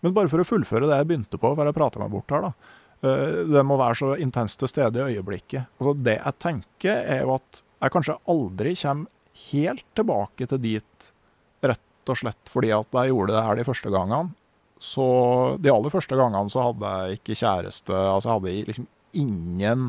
Men 0.00 0.14
bare 0.14 0.30
for 0.30 0.40
å 0.40 0.46
fullføre 0.46 0.86
det 0.86 1.00
jeg 1.00 1.08
begynte 1.10 1.40
på, 1.42 1.52
for 1.52 1.68
jeg 1.68 1.76
prata 1.76 2.00
meg 2.00 2.12
bort 2.14 2.30
her, 2.30 2.48
da. 2.48 2.76
Eh, 3.02 3.44
Det 3.52 3.62
må 3.66 3.76
være 3.78 3.94
så 4.00 4.08
intenst 4.18 4.58
til 4.58 4.68
stede 4.68 4.98
i 4.98 5.14
øyeblikket. 5.16 5.66
Altså 5.78 5.94
Det 6.02 6.16
jeg 6.18 6.38
tenker, 6.42 6.96
er 7.06 7.22
jo 7.22 7.34
at 7.38 7.62
jeg 7.82 7.94
kanskje 7.94 8.18
aldri 8.28 8.74
kommer 8.74 9.06
helt 9.52 9.84
tilbake 9.94 10.48
til 10.50 10.58
dit, 10.58 11.08
rett 11.62 12.10
og 12.10 12.16
slett 12.18 12.50
fordi 12.50 12.72
at 12.74 12.86
jeg 12.92 13.12
gjorde 13.12 13.36
det 13.36 13.44
her 13.46 13.54
de 13.60 13.64
første 13.68 13.90
gangene. 13.94 14.32
Så 14.80 15.58
de 15.62 15.70
aller 15.70 15.90
første 15.90 16.14
gangene 16.18 16.50
så 16.50 16.62
hadde 16.68 16.90
jeg 17.08 17.18
ikke 17.20 17.38
kjæreste. 17.38 17.94
Altså 17.94 18.28
jeg 18.28 18.38
hadde 18.38 18.66
liksom 18.72 18.86
ingen 19.14 19.88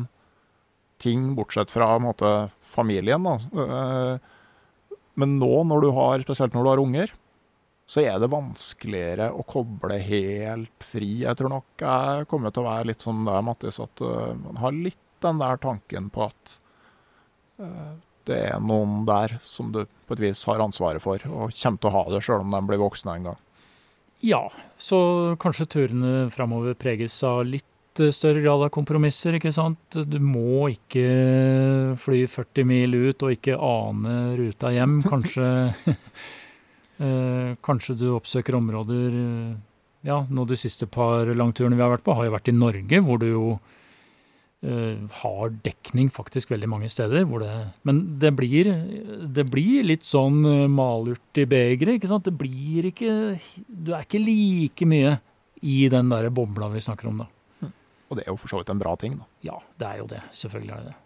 ting 1.00 1.34
bortsett 1.34 1.70
fra 1.72 1.94
måte, 2.02 2.50
familien. 2.60 3.22
Da. 3.24 3.36
Eh, 3.64 4.18
Men 5.18 5.38
nå, 5.40 5.64
når 5.66 5.80
du 5.82 5.90
har, 5.92 6.20
spesielt 6.22 6.54
når 6.54 6.62
du 6.64 6.68
har 6.70 6.80
unger, 6.80 7.10
så 7.90 8.04
er 8.04 8.20
det 8.22 8.30
vanskeligere 8.30 9.32
å 9.34 9.42
koble 9.48 9.96
helt 10.06 10.84
fri. 10.86 11.24
Jeg 11.24 11.38
tror 11.38 11.50
nok 11.56 11.82
jeg 11.82 12.28
kommer 12.30 12.54
til 12.54 12.62
å 12.62 12.68
være 12.68 12.90
litt 12.92 13.02
som 13.02 13.24
deg, 13.26 13.40
Mattis, 13.46 13.80
at 13.82 14.04
uh, 14.04 14.30
man 14.38 14.60
har 14.62 14.76
litt 14.76 15.00
den 15.20 15.40
der 15.42 15.58
tanken 15.60 16.06
på 16.14 16.28
at 16.28 16.54
uh, 17.60 17.96
det 18.30 18.38
er 18.52 18.60
noen 18.62 19.02
der 19.08 19.38
som 19.42 19.72
du 19.74 19.82
på 20.06 20.16
et 20.16 20.22
vis 20.22 20.42
har 20.48 20.62
ansvaret 20.62 21.02
for, 21.02 21.22
og 21.26 21.54
kommer 21.56 21.82
til 21.82 21.90
å 21.90 21.94
ha 21.96 22.04
det 22.12 22.22
sjøl 22.26 22.44
om 22.44 22.54
de 22.54 22.62
blir 22.68 22.82
voksne 22.82 23.16
en 23.16 23.30
gang. 23.30 23.40
Ja, 24.20 24.44
så 24.78 25.00
kanskje 25.40 25.68
turene 25.74 26.28
framover 26.32 26.76
preges 26.76 27.16
av 27.24 27.40
litt 27.48 28.02
eh, 28.02 28.12
større 28.12 28.42
grad 28.44 28.66
av 28.66 28.72
kompromisser, 28.74 29.38
ikke 29.38 29.52
sant. 29.54 29.96
Du 29.96 30.18
må 30.20 30.68
ikke 30.74 31.96
fly 32.00 32.26
40 32.28 32.68
mil 32.68 32.98
ut 33.08 33.24
og 33.24 33.32
ikke 33.38 33.56
ane 33.56 34.18
ruta 34.38 34.74
hjem. 34.76 35.00
Kanskje, 35.12 35.48
eh, 35.72 36.04
kanskje 37.64 37.96
du 37.96 38.06
oppsøker 38.12 38.56
områder 38.58 39.14
eh, 39.16 39.58
Ja, 40.06 40.22
nå 40.28 40.46
de 40.48 40.56
siste 40.56 40.88
par 40.88 41.28
langturene 41.36 41.76
vi 41.76 41.84
har 41.84 41.92
vært 41.92 42.06
på, 42.06 42.16
har 42.16 42.28
jo 42.28 42.34
vært 42.36 42.50
i 42.52 42.56
Norge, 42.56 43.00
hvor 43.04 43.20
du 43.20 43.26
jo 43.28 43.44
eh, 44.64 45.00
har 45.22 45.56
dekning 45.64 46.08
faktisk 46.12 46.52
veldig 46.52 46.70
mange 46.72 46.88
steder. 46.92 47.26
Hvor 47.28 47.44
det, 47.44 47.52
men 47.88 48.02
det 48.20 48.32
blir, 48.36 48.70
det 49.28 49.44
blir 49.52 49.84
litt 49.88 50.08
sånn 50.08 50.40
eh, 50.48 50.70
malurt 50.72 51.40
i 51.40 51.44
begeret, 51.48 51.98
ikke 52.00 52.12
sant. 52.12 52.28
Det 52.28 52.36
blir 52.36 52.88
ikke 52.92 53.36
Du 53.68 53.92
er 53.92 54.08
ikke 54.08 54.22
like 54.24 54.88
mye 54.88 55.18
i 55.60 55.82
den 55.92 56.08
der 56.08 56.30
bobla 56.32 56.70
vi 56.72 56.80
snakker 56.80 57.12
om, 57.12 57.24
da. 57.24 57.28
Og 58.10 58.18
det 58.18 58.24
er 58.24 58.32
jo 58.32 58.40
for 58.40 58.50
så 58.50 58.58
vidt 58.58 58.72
en 58.72 58.80
bra 58.80 58.96
ting, 58.98 59.20
da. 59.20 59.28
Ja, 59.46 59.60
det 59.78 59.86
er 59.86 60.00
jo 60.00 60.08
det. 60.10 60.24
Selvfølgelig 60.34 60.74
er 60.74 60.82
det 60.82 60.92
det. 60.94 60.98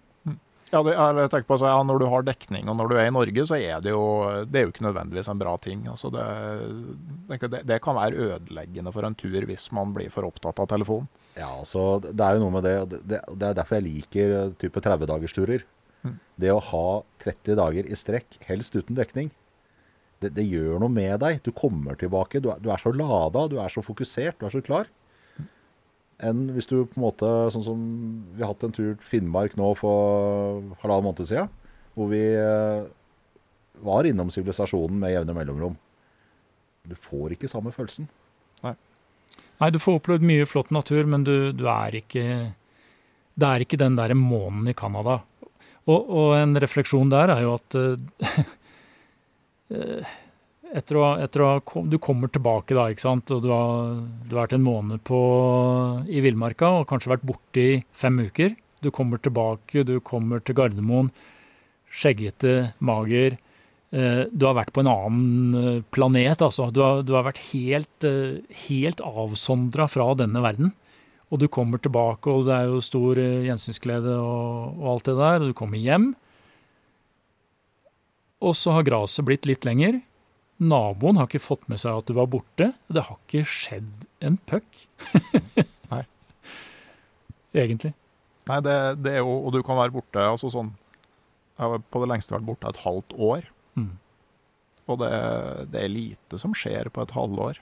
Ja, 0.75 0.81
det, 0.83 0.95
jeg 0.97 1.31
tenker 1.31 1.47
på, 1.47 1.59
så, 1.61 1.69
ja, 1.71 1.83
Når 1.87 2.01
du 2.03 2.07
har 2.11 2.25
dekning 2.27 2.71
og 2.71 2.79
når 2.79 2.91
du 2.91 2.95
er 2.99 3.09
i 3.09 3.15
Norge, 3.15 3.45
så 3.47 3.59
er 3.61 3.83
det 3.85 3.93
jo, 3.93 4.07
det 4.51 4.59
er 4.59 4.67
jo 4.67 4.73
ikke 4.73 4.87
nødvendigvis 4.89 5.31
en 5.31 5.43
bra 5.43 5.53
ting. 5.63 5.85
Altså 5.91 6.11
det, 6.15 6.25
det, 7.31 7.61
det 7.69 7.79
kan 7.85 7.99
være 7.99 8.27
ødeleggende 8.29 8.93
for 8.95 9.07
en 9.07 9.15
tur 9.19 9.47
hvis 9.47 9.69
man 9.77 9.95
blir 9.95 10.11
for 10.15 10.27
opptatt 10.27 10.63
av 10.63 10.71
telefonen. 10.73 11.07
Ja, 11.35 11.51
altså, 11.51 12.01
det 12.05 12.23
er 12.23 12.37
jo 12.37 12.45
noe 12.45 12.57
med 12.57 12.67
det. 12.67 12.75
Det, 12.95 13.21
det 13.23 13.47
er 13.49 13.57
derfor 13.59 13.79
jeg 13.79 13.87
liker 13.89 14.35
eh, 14.39 14.53
type 14.59 14.83
30-dagersturer. 14.83 15.65
Mm. 16.05 16.19
Det 16.43 16.53
å 16.53 16.61
ha 16.73 16.87
30 17.25 17.59
dager 17.59 17.89
i 17.89 17.99
strekk, 17.99 18.39
helst 18.47 18.77
uten 18.77 18.99
dekning, 18.99 19.33
det, 20.23 20.31
det 20.37 20.45
gjør 20.47 20.79
noe 20.83 20.93
med 20.93 21.19
deg. 21.23 21.41
Du 21.45 21.51
kommer 21.55 21.99
tilbake. 22.01 22.43
Du 22.43 22.51
er, 22.55 22.61
du 22.63 22.71
er 22.73 22.83
så 22.83 22.95
lada, 22.95 23.47
du 23.51 23.59
er 23.63 23.73
så 23.73 23.83
fokusert, 23.85 24.39
du 24.41 24.47
er 24.49 24.55
så 24.55 24.63
klar. 24.65 24.91
Enn 26.23 26.45
hvis 26.55 26.69
du 26.71 26.77
på 26.85 26.99
en 26.99 27.07
måte, 27.09 27.27
sånn 27.51 27.65
som 27.67 27.79
Vi 28.37 28.43
har 28.43 28.53
hatt 28.53 28.63
en 28.67 28.75
tur 28.75 28.93
til 28.95 29.09
Finnmark 29.09 29.57
nå 29.59 29.73
for 29.79 30.63
halvannen 30.83 31.09
måned 31.09 31.27
siden, 31.27 31.49
hvor 31.99 32.07
vi 32.13 32.23
eh, 32.39 32.83
var 33.85 34.07
innom 34.07 34.31
sivilisasjonen 34.31 34.99
med 35.01 35.13
jevne 35.15 35.35
mellomrom. 35.37 35.77
Du 36.87 36.95
får 36.99 37.33
ikke 37.35 37.49
samme 37.51 37.73
følelsen. 37.75 38.07
Nei, 38.65 38.75
Nei, 39.61 39.71
du 39.71 39.79
får 39.79 40.01
opplevd 40.01 40.23
mye 40.27 40.47
flott 40.51 40.71
natur, 40.75 41.05
men 41.07 41.25
du, 41.27 41.53
du 41.55 41.65
er 41.71 41.95
ikke 42.01 42.25
Det 43.35 43.47
er 43.49 43.61
ikke 43.65 43.81
den 43.81 43.97
derre 43.99 44.15
månen 44.19 44.69
i 44.71 44.77
Canada. 44.79 45.21
Og, 45.85 46.09
og 46.09 46.37
en 46.39 46.57
refleksjon 46.63 47.11
der 47.13 47.29
er 47.35 47.41
jo 47.45 47.51
at 47.59 47.77
eh, 47.79 47.97
etter 50.75 50.99
å, 50.99 51.05
etter 51.23 51.45
å 51.45 51.51
Du 51.87 51.99
kommer 52.03 52.31
tilbake 52.33 52.75
da, 52.75 52.89
ikke 52.91 53.05
sant, 53.05 53.31
og 53.31 53.45
du 53.45 53.51
har, 53.53 53.95
du 54.27 54.35
har 54.35 54.45
vært 54.45 54.57
en 54.59 54.67
måned 54.67 55.05
på, 55.07 55.21
i 56.11 56.23
villmarka 56.25 56.73
og 56.81 56.89
kanskje 56.91 57.13
vært 57.15 57.27
borte 57.29 57.63
i 57.63 57.79
fem 57.95 58.19
uker. 58.27 58.57
Du 58.85 58.91
kommer 58.93 59.23
tilbake, 59.23 59.85
du 59.87 59.97
kommer 60.05 60.43
til 60.45 60.59
Gardermoen, 60.59 61.13
skjeggete, 61.95 62.75
mager. 62.85 63.39
Eh, 63.95 64.25
Du 64.35 64.47
har 64.49 64.57
vært 64.59 64.75
på 64.75 64.83
en 64.83 64.91
annen 64.91 65.61
eh, 65.61 65.83
planet, 65.95 66.43
altså. 66.43 66.69
Du 66.75 66.83
har, 66.83 67.05
du 67.07 67.15
har 67.15 67.25
vært 67.29 67.41
helt, 67.53 68.05
eh, 68.05 68.43
helt 68.67 69.01
avsondra 69.01 69.87
fra 69.89 70.11
denne 70.19 70.43
verden. 70.43 70.75
Og 71.33 71.41
du 71.41 71.47
kommer 71.49 71.79
tilbake, 71.79 72.29
og 72.31 72.45
det 72.49 72.55
er 72.57 72.69
jo 72.69 72.83
stor 72.85 73.19
gjensynsglede 73.19 74.19
og, 74.21 74.75
og 74.83 74.91
alt 74.93 75.09
det 75.09 75.15
der. 75.19 75.39
Og 75.41 75.51
du 75.51 75.57
kommer 75.57 75.81
hjem. 75.81 76.11
Og 78.45 78.53
så 78.59 78.75
har 78.77 78.85
gresset 78.87 79.25
blitt 79.27 79.49
litt 79.49 79.65
lenger. 79.65 80.03
Naboen 80.63 81.19
har 81.19 81.27
ikke 81.27 81.43
fått 81.43 81.67
med 81.71 81.81
seg 81.83 81.99
at 81.99 82.07
du 82.07 82.15
var 82.17 82.29
borte. 82.31 82.71
Det 82.87 83.03
har 83.09 83.19
ikke 83.19 83.43
skjedd 83.49 84.05
en 84.25 84.39
puck. 84.49 84.85
Nei. 85.93 86.05
Egentlig. 87.55 87.95
Nei, 88.49 88.61
det, 88.65 88.77
det 89.03 89.17
er 89.17 89.23
jo, 89.25 89.35
og 89.41 89.55
du 89.55 89.63
kan 89.65 89.79
være 89.79 89.95
borte 89.95 90.21
altså 90.21 90.51
sånn 90.53 90.75
Jeg 91.57 91.63
har 91.65 91.85
på 91.89 92.03
det 92.03 92.09
lengste 92.11 92.35
vært 92.35 92.47
borte 92.47 92.71
et 92.71 92.83
halvt 92.85 93.15
år. 93.17 93.49
Mm. 93.79 93.95
Og 94.91 95.01
det, 95.01 95.11
det 95.73 95.81
er 95.81 95.93
lite 95.93 96.41
som 96.41 96.55
skjer 96.57 96.91
på 96.93 97.03
et 97.03 97.15
halvår. 97.17 97.61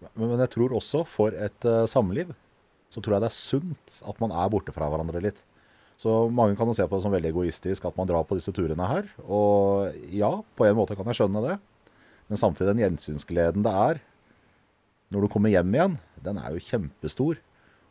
Men, 0.00 0.30
men 0.30 0.40
jeg 0.44 0.52
tror 0.54 0.76
også 0.76 1.02
for 1.08 1.36
et 1.36 1.68
uh, 1.68 1.84
samliv, 1.90 2.32
så 2.92 3.02
tror 3.02 3.16
jeg 3.16 3.26
det 3.26 3.30
er 3.32 3.38
sunt 3.38 4.00
at 4.06 4.20
man 4.22 4.32
er 4.32 4.50
borte 4.52 4.74
fra 4.74 4.88
hverandre 4.92 5.24
litt. 5.24 5.40
Så 6.00 6.26
mange 6.28 6.56
kan 6.58 6.68
jo 6.68 6.76
se 6.76 6.84
på 6.84 6.98
det 6.98 7.04
som 7.06 7.14
veldig 7.14 7.30
egoistisk 7.32 7.86
at 7.88 7.96
man 7.96 8.08
drar 8.08 8.24
på 8.28 8.36
disse 8.36 8.52
turene 8.54 8.88
her. 8.88 9.08
Og 9.24 9.96
ja, 10.12 10.30
på 10.56 10.68
en 10.68 10.76
måte 10.76 10.96
kan 10.96 11.08
jeg 11.08 11.22
skjønne 11.22 11.42
det. 11.44 11.56
Men 12.28 12.40
samtidig 12.40 12.72
den 12.74 12.82
gjensynsgleden 12.84 13.62
det 13.66 13.72
er 13.72 14.00
når 15.14 15.22
du 15.22 15.28
kommer 15.30 15.52
hjem 15.52 15.70
igjen, 15.76 15.92
den 16.26 16.38
er 16.42 16.50
jo 16.56 16.62
kjempestor. 16.66 17.38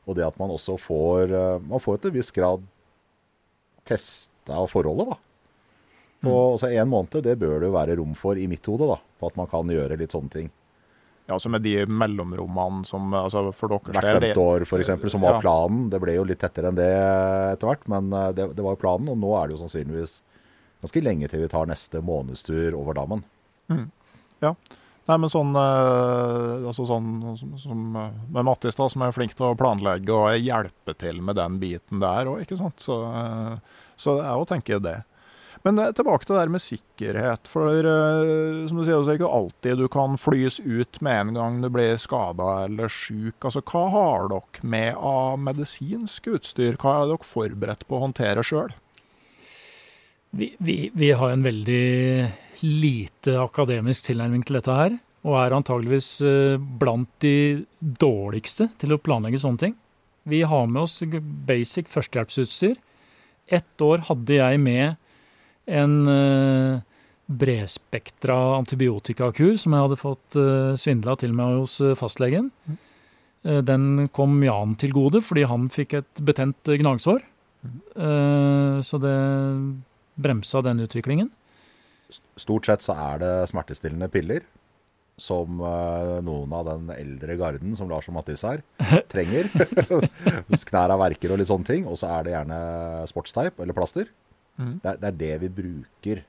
Og 0.05 0.17
det 0.17 0.25
at 0.27 0.35
man 0.37 0.51
også 0.51 0.75
får 0.77 1.31
eh, 1.31 1.61
Man 1.63 1.79
får 1.81 2.01
til 2.03 2.11
en 2.11 2.17
viss 2.17 2.33
grad 2.35 2.65
testa 3.87 4.59
forholdet, 4.69 5.13
da. 5.13 5.17
Og 6.25 6.55
også 6.55 6.71
en 6.73 6.89
måned, 6.89 7.19
det 7.21 7.35
bør 7.37 7.59
det 7.61 7.67
jo 7.69 7.75
være 7.75 7.95
rom 7.99 8.13
for 8.17 8.37
i 8.39 8.47
mitt 8.49 8.65
hode, 8.65 8.87
da. 8.89 8.97
På 9.21 9.29
at 9.29 9.35
man 9.37 9.49
kan 9.51 9.69
gjøre 9.69 9.97
litt 9.99 10.15
sånne 10.15 10.31
ting. 10.33 10.47
Ja, 11.25 11.35
altså 11.37 11.49
med 11.49 11.63
de 11.65 11.73
mellomrommene 11.89 12.85
som 12.85 13.13
altså 13.17 13.47
for 13.53 13.71
deres 13.73 13.93
Hvert 13.95 14.07
femte 14.19 14.41
år, 14.41 14.65
f.eks., 14.67 14.91
som 15.13 15.23
var 15.25 15.37
Ja. 15.37 15.41
planen. 15.41 15.87
Det 15.89 15.99
ble 16.01 16.13
jo 16.19 16.25
litt 16.25 16.41
tettere 16.41 16.69
enn 16.69 16.77
det 16.77 16.89
etter 16.91 17.65
hvert, 17.69 17.87
men 17.89 18.11
eh, 18.13 18.31
det, 18.37 18.49
det 18.57 18.65
var 18.65 18.75
jo 18.75 18.81
planen. 18.83 19.09
Og 19.13 19.17
nå 19.21 19.31
er 19.39 19.47
det 19.47 19.55
jo 19.57 19.61
sannsynligvis 19.63 20.19
ganske 20.83 21.01
lenge 21.05 21.29
til 21.31 21.41
vi 21.45 21.49
tar 21.49 21.65
neste 21.69 22.01
månedstur 22.05 22.75
over 22.77 22.93
dammen. 22.97 23.23
Nei, 25.05 25.17
men 25.21 25.29
sånn, 25.29 25.53
eh, 25.53 26.65
altså 26.65 26.85
sånn 26.89 27.09
som, 27.61 27.81
eh, 28.01 28.13
med 28.33 28.47
Mattis, 28.47 28.77
da, 28.77 28.87
som 28.89 29.03
er 29.05 29.13
flink 29.13 29.35
til 29.37 29.51
å 29.51 29.57
planlegge 29.57 30.09
og 30.09 30.39
hjelpe 30.41 30.95
til 30.97 31.21
med 31.21 31.37
den 31.37 31.59
biten 31.61 32.01
der 32.01 32.25
òg, 32.25 32.41
ikke 32.41 32.57
sant. 32.57 32.81
Så, 32.81 33.03
eh, 33.05 33.59
så 34.01 34.17
jeg 34.17 34.33
òg 34.33 34.47
tenker 34.49 34.81
det. 34.81 35.03
Men 35.63 35.77
tilbake 35.77 36.25
til 36.25 36.35
det 36.35 36.41
der 36.43 36.53
med 36.53 36.61
sikkerhet. 36.61 37.47
For 37.49 37.81
som 38.69 38.77
du 38.77 38.83
sier, 38.85 39.01
så 39.01 39.09
er 39.09 39.17
det 39.17 39.19
ikke 39.19 39.33
alltid 39.33 39.77
du 39.79 39.87
kan 39.89 40.13
flys 40.15 40.59
ut 40.59 41.01
med 41.01 41.21
en 41.21 41.33
gang 41.33 41.61
du 41.61 41.69
blir 41.73 41.97
skada 41.97 42.65
eller 42.65 42.85
sjuk. 42.85 43.39
Altså, 43.41 43.63
hva 43.65 43.89
har 43.89 44.29
dere 44.29 44.61
med 44.61 44.93
av 44.93 45.39
medisinsk 45.39 46.27
utstyr? 46.27 46.77
Hva 46.77 47.01
er 47.01 47.09
dere 47.09 47.25
forberedt 47.25 47.87
på 47.87 47.97
å 47.97 48.03
håndtere 48.05 48.45
sjøl? 48.45 48.77
Vi, 50.37 50.53
vi, 50.59 50.91
vi 50.93 51.11
har 51.17 51.33
en 51.33 51.41
veldig 51.41 52.29
lite 52.65 53.35
akademisk 53.41 54.07
tilnærming 54.09 54.45
til 54.45 54.59
dette 54.59 54.75
her, 54.75 54.97
og 55.25 55.37
er 55.41 55.55
antageligvis 55.57 56.09
eh, 56.25 56.57
blant 56.81 57.09
de 57.23 57.65
dårligste 57.79 58.69
til 58.81 58.95
å 58.95 59.01
planlegge 59.01 59.41
sånne 59.41 59.61
ting. 59.61 59.77
Vi 60.25 60.41
har 60.47 60.65
med 60.69 60.83
oss 60.85 60.99
basic 61.47 61.89
førstehjelpsutstyr. 61.93 62.75
Ett 63.53 63.81
år 63.85 64.07
hadde 64.07 64.39
jeg 64.39 64.61
med 64.61 64.95
en 65.69 65.93
uh, 66.09 66.81
bredspektra 67.29 68.37
antibiotikakur 68.55 69.53
som 69.61 69.73
jeg 69.73 69.85
hadde 69.85 69.99
fått 70.01 70.37
uh, 70.37 70.73
svindla 70.77 71.13
til 71.21 71.33
meg 71.37 71.59
hos 71.61 71.77
eh, 71.81 71.93
fastlegen. 71.97 72.49
Eh, 73.45 73.61
den 73.61 74.09
kom 74.13 74.41
Jan 74.43 74.75
til 74.81 74.93
gode 74.95 75.21
fordi 75.25 75.45
han 75.49 75.69
fikk 75.73 75.99
et 76.01 76.21
betent 76.25 76.71
eh, 76.71 76.79
gnagsår. 76.81 77.23
Eh, 77.95 78.77
så 78.85 79.01
det 79.01 79.15
bremsa 80.15 80.63
den 80.65 80.83
utviklingen. 80.85 81.29
Stort 82.37 82.65
sett 82.69 82.81
så 82.85 82.95
er 82.97 83.19
det 83.23 83.33
smertestillende 83.51 84.09
piller. 84.11 84.43
Som 85.17 85.61
eh, 85.63 86.17
noen 86.27 86.51
av 86.57 86.65
den 86.67 86.89
eldre 86.91 87.37
garden 87.39 87.75
som 87.79 87.87
Lars 87.87 88.09
og 88.11 88.17
Mattis 88.17 88.43
er, 88.43 88.59
trenger. 89.13 89.47
Hvis 90.49 90.65
knærne 90.67 90.97
verker 90.99 91.31
og 91.31 91.39
litt 91.39 91.47
sånne 91.51 91.69
ting. 91.69 91.85
Og 91.87 91.95
så 92.01 92.09
er 92.17 92.25
det 92.27 92.33
gjerne 92.35 92.57
sportsteip 93.07 93.61
eller 93.63 93.77
plaster. 93.77 94.09
Mm. 94.59 94.73
Det, 94.83 94.89
er, 94.91 94.99
det 94.99 95.07
er 95.13 95.17
det 95.21 95.31
vi 95.45 95.51
bruker 95.61 96.23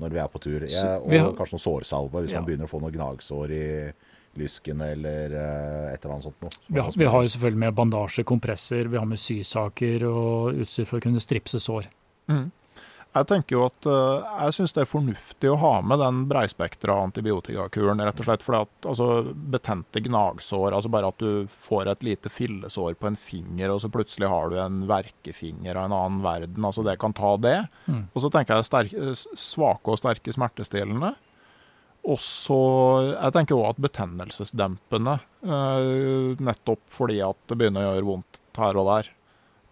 når 0.00 0.14
vi 0.14 0.20
er 0.22 0.30
på 0.32 0.40
tur. 0.40 0.62
Jeg, 0.64 0.94
og 1.02 1.10
har- 1.12 1.34
kanskje 1.36 1.58
noen 1.58 1.64
sårsalve 1.66 2.22
hvis 2.24 2.32
Ja. 2.32 2.40
man 2.40 2.46
begynner 2.48 2.70
å 2.70 2.72
få 2.72 2.80
noen 2.80 2.94
gnagsår 2.94 3.52
i 3.52 3.64
lysken 4.38 4.78
eller 4.86 5.34
eh, 5.34 5.90
et 5.90 6.04
eller 6.04 6.14
annet 6.14 6.24
sånt 6.28 6.40
noe. 6.46 6.54
Vi 6.70 6.78
har, 6.80 6.94
vi 6.96 7.04
har 7.10 7.26
jo 7.26 7.32
selvfølgelig 7.34 7.62
med 7.66 7.74
bandasje, 7.74 8.22
kompresser, 8.30 8.86
vi 8.88 8.96
har 9.02 9.08
med 9.10 9.18
sysaker 9.18 10.06
og 10.06 10.62
utstyr 10.62 10.86
for 10.86 11.00
å 11.00 11.04
kunne 11.08 11.20
stripse 11.20 11.58
sår. 11.60 11.90
Jeg 13.10 13.26
tenker 13.26 13.56
jo 13.56 13.62
at 13.66 13.86
eh, 13.90 14.26
jeg 14.44 14.54
syns 14.54 14.74
det 14.76 14.84
er 14.84 14.88
fornuftig 14.90 15.50
å 15.50 15.56
ha 15.58 15.72
med 15.82 15.98
den 15.98 16.20
breispektra 16.30 16.94
antibiotikakuren, 17.08 18.02
rett 18.06 18.22
og 18.22 18.28
slett 18.28 18.44
fordi 18.46 18.60
at 18.62 18.88
altså, 18.92 19.08
betente 19.50 20.02
gnagsår, 20.04 20.76
altså 20.76 20.92
bare 20.94 21.10
at 21.10 21.18
du 21.18 21.50
får 21.50 21.90
et 21.90 22.06
lite 22.06 22.30
fillesår 22.30 22.94
på 23.00 23.10
en 23.10 23.18
finger, 23.18 23.74
og 23.74 23.82
så 23.82 23.90
plutselig 23.90 24.30
har 24.30 24.52
du 24.52 24.60
en 24.62 24.84
verkefinger 24.90 25.74
av 25.74 25.90
en 25.90 25.96
annen 25.98 26.22
verden, 26.22 26.70
altså 26.70 26.86
det 26.86 27.00
kan 27.02 27.16
ta 27.16 27.34
det. 27.42 27.58
Mm. 27.90 28.04
Og 28.14 28.22
så 28.22 28.30
tenker 28.30 28.60
jeg 28.60 28.70
sterke, 28.70 29.12
svake 29.34 29.90
og 29.90 29.98
sterke 29.98 30.38
smertestillende. 30.38 31.16
Og 32.08 32.16
så 32.22 32.56
Jeg 33.10 33.34
tenker 33.34 33.58
òg 33.58 33.74
at 33.74 33.80
betennelsesdempende, 33.84 35.18
eh, 35.44 36.38
nettopp 36.38 36.86
fordi 36.94 37.18
at 37.26 37.36
det 37.50 37.58
begynner 37.58 37.90
å 37.90 37.96
gjøre 37.96 38.12
vondt 38.14 38.38
her 38.56 38.78
og 38.78 38.86
der 38.88 39.10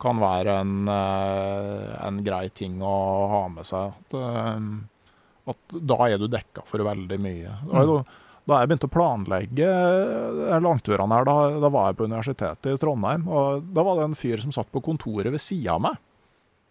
kan 0.00 0.20
være 0.22 0.60
en, 0.62 0.72
eh, 0.88 2.06
en 2.06 2.22
grei 2.24 2.46
ting 2.54 2.78
å 2.84 2.94
ha 3.32 3.42
med 3.50 3.66
seg. 3.66 3.92
At, 3.98 4.14
eh, 4.14 5.52
at 5.52 5.76
da 5.92 5.98
er 6.06 6.18
du 6.20 6.28
dekka 6.30 6.64
for 6.68 6.84
veldig 6.86 7.18
mye. 7.20 7.54
Da 7.72 7.82
er 7.82 8.04
Da 8.48 8.62
jeg 8.62 8.68
begynte 8.70 8.88
å 8.88 8.92
planlegge 8.94 9.66
eh, 9.68 10.58
langturene 10.64 11.12
her, 11.18 11.26
da, 11.28 11.34
da 11.60 11.68
var 11.68 11.90
jeg 11.90 11.98
på 11.98 12.06
universitetet 12.08 12.70
i 12.72 12.78
Trondheim. 12.80 13.26
og 13.28 13.66
Da 13.74 13.82
var 13.84 13.98
det 13.98 14.04
en 14.06 14.14
fyr 14.16 14.40
som 14.40 14.54
satt 14.54 14.70
på 14.72 14.80
kontoret 14.80 15.28
ved 15.34 15.42
sida 15.42 15.74
av 15.74 15.82
meg. 15.84 15.98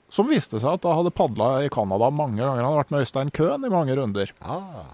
Som 0.09 0.31
viste 0.31 0.57
seg 0.57 0.71
at 0.73 0.87
jeg 0.87 0.97
hadde 0.97 1.13
padla 1.13 1.49
i 1.61 1.69
Canada 1.69 2.09
mange 2.09 2.39
ganger. 2.39 2.63
Han 2.63 2.71
hadde 2.71 2.81
vært 2.81 2.95
med 2.95 3.03
Øystein 3.05 3.29
Køhn 3.29 3.67
i 3.67 3.69
mange 3.69 3.93
runder. 3.99 4.31
Ah, 4.41 4.87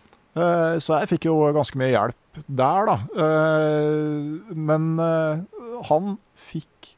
Så 0.82 0.98
jeg 1.00 1.08
fikk 1.14 1.26
jo 1.30 1.38
ganske 1.54 1.78
mye 1.78 1.94
hjelp 1.94 2.42
der, 2.50 2.86
da. 2.90 2.98
Men 4.58 4.98
han 5.88 6.18
fikk 6.36 6.96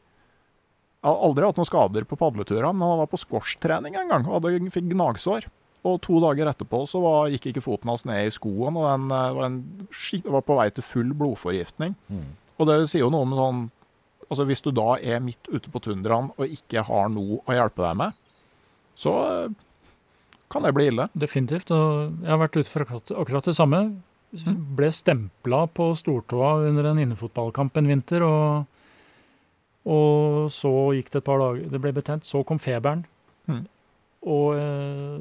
Jeg 1.05 1.13
har 1.13 1.27
aldri 1.27 1.45
hatt 1.45 1.59
noen 1.59 1.67
skader 1.69 2.05
på 2.09 2.17
padleturer, 2.17 2.65
men 2.73 2.81
han 2.81 2.97
var 3.03 3.09
på 3.11 3.19
squashtrening 3.21 3.93
en 3.99 4.09
gang 4.09 4.23
og 4.25 4.39
hadde, 4.39 4.71
fikk 4.73 4.87
gnagsår. 4.95 5.45
Og 5.85 5.99
to 6.01 6.17
dager 6.23 6.49
etterpå 6.49 6.79
så 6.89 6.97
var, 7.03 7.29
gikk 7.29 7.51
ikke 7.51 7.61
foten 7.61 7.91
hans 7.91 8.07
ned 8.09 8.25
i 8.25 8.33
skoen, 8.33 8.73
og 8.73 8.87
den 8.89 9.11
eh, 9.13 9.35
var, 9.37 9.51
en, 9.51 9.59
var 10.33 10.45
på 10.47 10.57
vei 10.57 10.65
til 10.73 10.87
full 10.87 11.11
blodforgiftning. 11.13 11.93
Og 12.57 12.69
det 12.71 12.79
sier 12.89 13.05
jo 13.05 13.11
noe 13.13 13.27
om 13.27 13.35
sånn 13.37 13.65
Altså 14.25 14.41
hvis 14.49 14.63
du 14.65 14.71
da 14.73 14.95
er 15.05 15.19
midt 15.21 15.45
ute 15.53 15.69
på 15.69 15.77
tundraen 15.85 16.31
og 16.33 16.49
ikke 16.49 16.81
har 16.87 17.11
noe 17.13 17.35
å 17.45 17.53
hjelpe 17.53 17.83
deg 17.83 17.99
med, 17.99 18.15
så 18.97 19.11
eh, 19.21 19.51
kan 20.49 20.65
det 20.65 20.71
bli 20.73 20.87
ille. 20.89 21.05
Definitivt. 21.13 21.69
Og 21.69 22.23
jeg 22.23 22.31
har 22.31 22.39
vært 22.41 22.57
ute 22.57 22.71
for 22.71 22.87
akkurat, 22.87 23.13
akkurat 23.21 23.49
det 23.51 23.53
samme. 23.53 23.81
Ble 24.79 24.89
stempla 24.89 25.67
på 25.69 25.91
stortåa 25.99 26.55
under 26.71 26.89
en 26.89 27.03
innefotballkamp 27.03 27.77
en 27.77 27.91
vinter. 27.93 28.25
Og, 28.25 28.65
og 29.85 30.49
så 30.53 30.71
gikk 30.97 31.11
det 31.13 31.21
et 31.21 31.27
par 31.27 31.41
dager, 31.41 31.67
det 31.69 31.81
ble 31.81 31.93
betent. 31.93 32.25
Så 32.25 32.41
kom 32.47 32.59
feberen. 32.61 33.03
Mm. 33.45 33.65
Og 34.25 34.47
eh, 34.57 35.19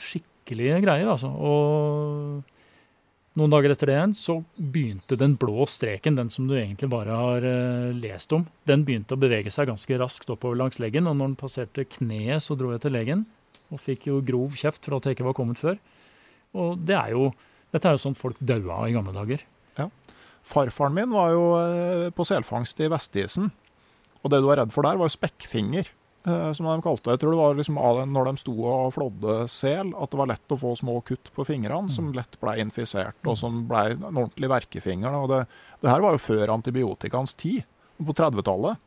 skikkelige 0.00 0.80
greier, 0.84 1.10
altså. 1.12 1.28
Og 1.28 3.38
noen 3.38 3.52
dager 3.52 3.74
etter 3.74 3.90
det 3.90 3.98
igjen 3.98 4.14
så 4.18 4.38
begynte 4.56 5.18
den 5.20 5.36
blå 5.38 5.66
streken, 5.68 6.16
den 6.18 6.32
som 6.32 6.48
du 6.48 6.56
egentlig 6.56 6.88
bare 6.90 7.18
har 7.20 7.44
eh, 7.46 7.90
lest 8.00 8.32
om, 8.34 8.48
den 8.68 8.86
begynte 8.88 9.14
å 9.14 9.20
bevege 9.20 9.52
seg 9.52 9.68
ganske 9.70 10.00
raskt 10.00 10.32
oppover 10.32 10.58
langs 10.58 10.80
leggen. 10.82 11.10
Og 11.10 11.18
når 11.18 11.34
den 11.34 11.42
passerte 11.44 11.86
kneet, 11.98 12.42
så 12.44 12.56
dro 12.58 12.72
jeg 12.74 12.86
til 12.86 12.96
legen 12.96 13.28
og 13.68 13.82
fikk 13.84 14.08
jo 14.08 14.24
grov 14.24 14.56
kjeft 14.56 14.86
for 14.86 14.96
at 14.96 15.04
jeg 15.04 15.18
ikke 15.18 15.28
var 15.28 15.36
kommet 15.36 15.60
før. 15.60 15.76
Og 16.56 16.80
det 16.88 16.96
er 16.96 17.12
jo, 17.12 17.28
dette 17.74 17.90
er 17.90 17.98
jo 17.98 18.04
sånn 18.06 18.16
folk 18.16 18.40
daua 18.40 18.86
i 18.88 18.96
gamle 18.96 19.12
dager. 19.12 19.44
Farfaren 20.48 20.94
min 20.96 21.10
var 21.12 21.34
jo 21.34 21.42
eh, 21.60 22.06
på 22.14 22.24
selfangst 22.24 22.78
i 22.80 22.88
Vestisen. 22.88 23.50
Og 24.22 24.32
det 24.32 24.40
du 24.42 24.48
var 24.48 24.60
redd 24.62 24.74
for 24.74 24.86
der, 24.86 24.98
var 24.98 25.08
jo 25.08 25.14
spekkfinger, 25.14 25.90
eh, 26.26 26.50
som 26.56 26.66
de 26.66 26.76
kalte 26.84 27.06
det. 27.08 27.16
Jeg 27.16 27.22
tror 27.22 27.34
det 27.34 27.40
var 27.42 27.60
liksom 27.60 27.78
når 28.12 28.30
de 28.30 28.42
sto 28.42 28.56
og 28.66 28.92
flådde 28.96 29.38
sel, 29.52 29.94
at 29.94 30.10
det 30.10 30.20
var 30.20 30.32
lett 30.32 30.54
å 30.56 30.60
få 30.60 30.74
små 30.76 30.98
kutt 31.06 31.30
på 31.34 31.46
fingrene 31.46 31.92
som 31.92 32.10
lett 32.16 32.38
ble 32.42 32.56
infisert, 32.64 33.18
og 33.24 33.38
som 33.38 33.64
ble 33.70 33.84
en 33.94 34.10
ordentlig 34.10 34.50
verkefinger. 34.50 35.14
Og 35.22 35.30
det, 35.32 35.44
det 35.84 35.90
her 35.92 36.02
var 36.04 36.16
jo 36.16 36.24
før 36.26 36.54
antibiotikans 36.58 37.34
tid, 37.38 37.64
på 37.98 38.14
30-tallet. 38.14 38.78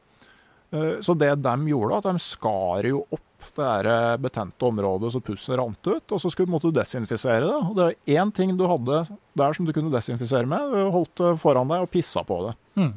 Eh, 0.72 1.00
Så 1.04 1.16
det 1.20 1.34
de 1.44 1.56
gjorde, 1.68 1.98
at 1.98 2.08
de 2.12 2.20
skar 2.20 2.88
jo 2.88 3.06
opp 3.12 3.28
det 3.58 3.90
eh, 3.90 4.18
betente 4.22 4.66
området 4.68 5.10
så 5.16 5.20
pusset 5.20 5.58
rant 5.58 5.88
ut, 5.88 6.12
og 6.14 6.20
så 6.22 6.30
skulle 6.30 6.52
måtte 6.54 6.70
du 6.70 6.78
desinfisere 6.78 7.48
det. 7.48 7.56
Og 7.58 7.76
det 7.76 7.88
var 7.88 7.96
én 8.20 8.32
ting 8.36 8.54
du 8.56 8.68
hadde 8.70 9.02
der 9.34 9.54
som 9.58 9.66
du 9.66 9.74
kunne 9.74 9.92
desinfisere 9.92 10.46
med, 10.48 10.72
du 10.76 10.92
holdt 10.94 11.16
det 11.18 11.32
foran 11.42 11.68
deg 11.72 11.82
og 11.88 11.90
pissa 11.92 12.24
på 12.28 12.38
det. 12.48 12.54
Mm. 12.78 12.94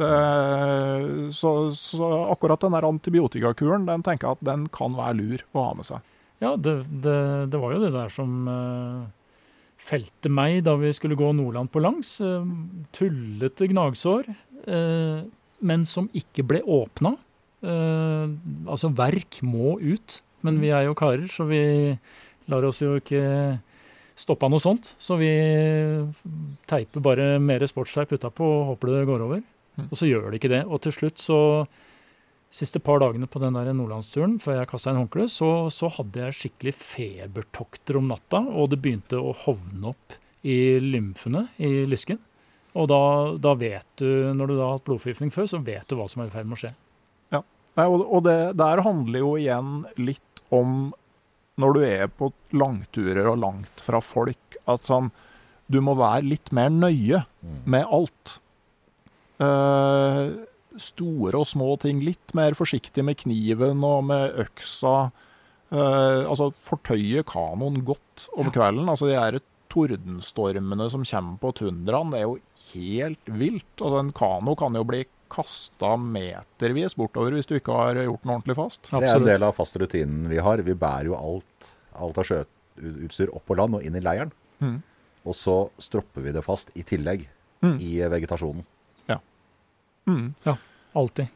Det 0.00 1.32
så, 1.34 1.52
så 1.74 2.10
akkurat 2.32 2.62
den 2.64 2.76
der 2.76 2.86
antibiotikakuren, 2.88 3.86
den 3.88 4.04
tenker 4.06 4.28
jeg 4.28 4.38
at 4.38 4.46
den 4.48 4.66
kan 4.74 4.96
være 4.96 5.18
lur 5.20 5.44
å 5.56 5.68
ha 5.70 5.76
med 5.78 5.88
seg. 5.88 6.12
Ja, 6.42 6.52
det, 6.60 6.82
det, 7.04 7.18
det 7.52 7.60
var 7.60 7.72
jo 7.72 7.80
det 7.80 7.94
der 7.94 8.12
som 8.12 8.48
eh, 8.52 9.06
felte 9.80 10.32
meg 10.32 10.60
da 10.66 10.76
vi 10.80 10.92
skulle 10.96 11.18
gå 11.18 11.30
Nordland 11.36 11.72
på 11.72 11.80
langs. 11.84 12.18
Eh, 12.20 12.44
tullete 12.96 13.70
gnagsår, 13.72 14.28
eh, 14.68 15.24
men 15.66 15.88
som 15.88 16.10
ikke 16.16 16.44
ble 16.44 16.60
åpna. 16.60 17.16
Eh, 17.64 18.36
altså, 18.68 18.92
verk 18.92 19.40
må 19.42 19.78
ut. 19.80 20.20
Men 20.44 20.60
vi 20.62 20.70
er 20.70 20.86
jo 20.86 20.94
karer, 20.98 21.26
så 21.32 21.46
vi 21.48 21.60
lar 22.52 22.66
oss 22.68 22.82
jo 22.82 22.98
ikke 23.00 23.58
stoppe 24.16 24.48
noe 24.52 24.62
sånt. 24.62 24.92
Så 25.02 25.16
vi 25.20 25.32
teiper 26.70 27.02
bare 27.02 27.36
mer 27.42 27.64
sportsteip 27.66 28.12
utapå 28.14 28.44
og 28.44 28.72
håper 28.74 28.92
det 28.92 29.06
går 29.08 29.24
over. 29.26 29.42
Mm. 29.76 29.88
Og 29.90 29.98
så 29.98 30.08
gjør 30.08 30.30
det 30.30 30.40
ikke 30.40 30.52
det. 30.52 30.62
Og 30.66 30.82
til 30.84 30.96
slutt 30.96 31.22
så 31.22 31.40
Siste 32.56 32.78
par 32.80 33.02
dagene 33.02 33.26
på 33.28 33.40
den 33.42 33.56
der 33.58 33.66
nordlandsturen, 33.74 34.38
før 34.40 34.60
jeg 34.60 34.68
kasta 34.70 34.92
inn 34.92 35.00
håndkleet, 35.00 35.28
så, 35.28 35.66
så 35.68 35.90
hadde 35.92 36.22
jeg 36.22 36.36
skikkelig 36.38 36.72
febertokter 36.78 37.98
om 37.98 38.06
natta, 38.08 38.38
og 38.38 38.70
det 38.72 38.78
begynte 38.80 39.18
å 39.18 39.34
hovne 39.42 39.90
opp 39.90 40.14
i 40.46 40.78
lymfene 40.80 41.42
i 41.60 41.82
lysken. 41.90 42.22
Og 42.78 42.88
da, 42.88 43.00
da 43.42 43.52
vet 43.60 43.84
du, 44.00 44.08
når 44.38 44.48
du 44.48 44.54
da 44.54 44.62
har 44.62 44.78
hatt 44.78 44.86
blodforgiftning 44.86 45.34
før, 45.34 45.50
så 45.50 45.60
vet 45.66 45.84
du 45.90 45.98
hva 45.98 46.06
som 46.08 46.22
er 46.22 46.30
i 46.30 46.32
ferd 46.32 46.48
med 46.48 46.56
å 46.56 46.62
skje. 46.62 46.72
Nei, 47.76 47.86
og 47.92 48.06
og 48.06 48.24
det 48.24 48.38
der 48.56 48.82
handler 48.86 49.20
jo 49.20 49.34
igjen 49.36 49.82
litt 50.00 50.42
om 50.54 50.94
når 51.60 51.76
du 51.76 51.84
er 51.88 52.08
på 52.12 52.30
langturer 52.56 53.28
og 53.30 53.40
langt 53.42 53.84
fra 53.84 54.00
folk, 54.04 54.58
at 54.68 54.84
sånn 54.88 55.12
Du 55.66 55.80
må 55.82 55.96
være 55.98 56.22
litt 56.22 56.52
mer 56.54 56.68
nøye 56.70 57.24
med 57.66 57.88
alt. 57.90 58.36
Eh, 59.42 60.22
store 60.80 61.40
og 61.40 61.48
små 61.48 61.74
ting. 61.82 62.02
Litt 62.04 62.34
mer 62.36 62.56
forsiktig 62.58 63.04
med 63.06 63.20
kniven 63.22 63.84
og 63.86 64.06
med 64.10 64.36
øksa. 64.46 65.10
Uh, 65.66 66.22
altså 66.30 66.52
fortøye 66.62 67.24
kanoen 67.26 67.80
godt 67.86 68.28
om 68.38 68.52
kvelden. 68.54 68.86
Altså 68.86 69.08
de 69.08 69.16
her 69.18 69.40
tordenstormene 69.72 70.86
som 70.92 71.02
kommer 71.04 71.40
på 71.42 71.50
tundraen, 71.58 72.12
det 72.12 72.20
er 72.20 72.28
jo 72.28 72.36
helt 72.70 73.32
vilt. 73.40 73.72
Altså 73.80 74.02
En 74.04 74.12
kano 74.14 74.54
kan 74.58 74.78
jo 74.78 74.84
bli 74.86 75.02
kasta 75.32 75.96
metervis 75.98 76.94
bortover 76.94 77.34
hvis 77.34 77.50
du 77.50 77.56
ikke 77.56 77.74
har 77.74 77.98
gjort 77.98 78.22
den 78.22 78.34
ordentlig 78.36 78.58
fast. 78.60 78.92
Det 78.92 79.08
er 79.08 79.18
en 79.18 79.26
del 79.26 79.46
av 79.48 79.56
fast 79.58 79.78
rutinen 79.80 80.30
vi 80.30 80.38
har. 80.38 80.62
Vi 80.62 80.78
bærer 80.78 81.10
jo 81.10 81.18
alt, 81.18 81.72
alt 81.98 82.22
av 82.22 82.30
sjøutstyr 82.30 83.34
opp 83.34 83.48
på 83.50 83.58
land 83.58 83.80
og 83.80 83.86
inn 83.86 83.98
i 83.98 84.04
leiren. 84.04 84.30
Mm. 84.62 84.78
Og 85.26 85.34
så 85.34 85.58
stropper 85.82 86.22
vi 86.22 86.36
det 86.36 86.46
fast 86.46 86.70
i 86.78 86.86
tillegg 86.86 87.26
mm. 87.64 87.76
i 87.82 87.98
vegetasjonen. 88.06 88.62
Mm. 90.06 90.34
Alltid. 90.96 91.32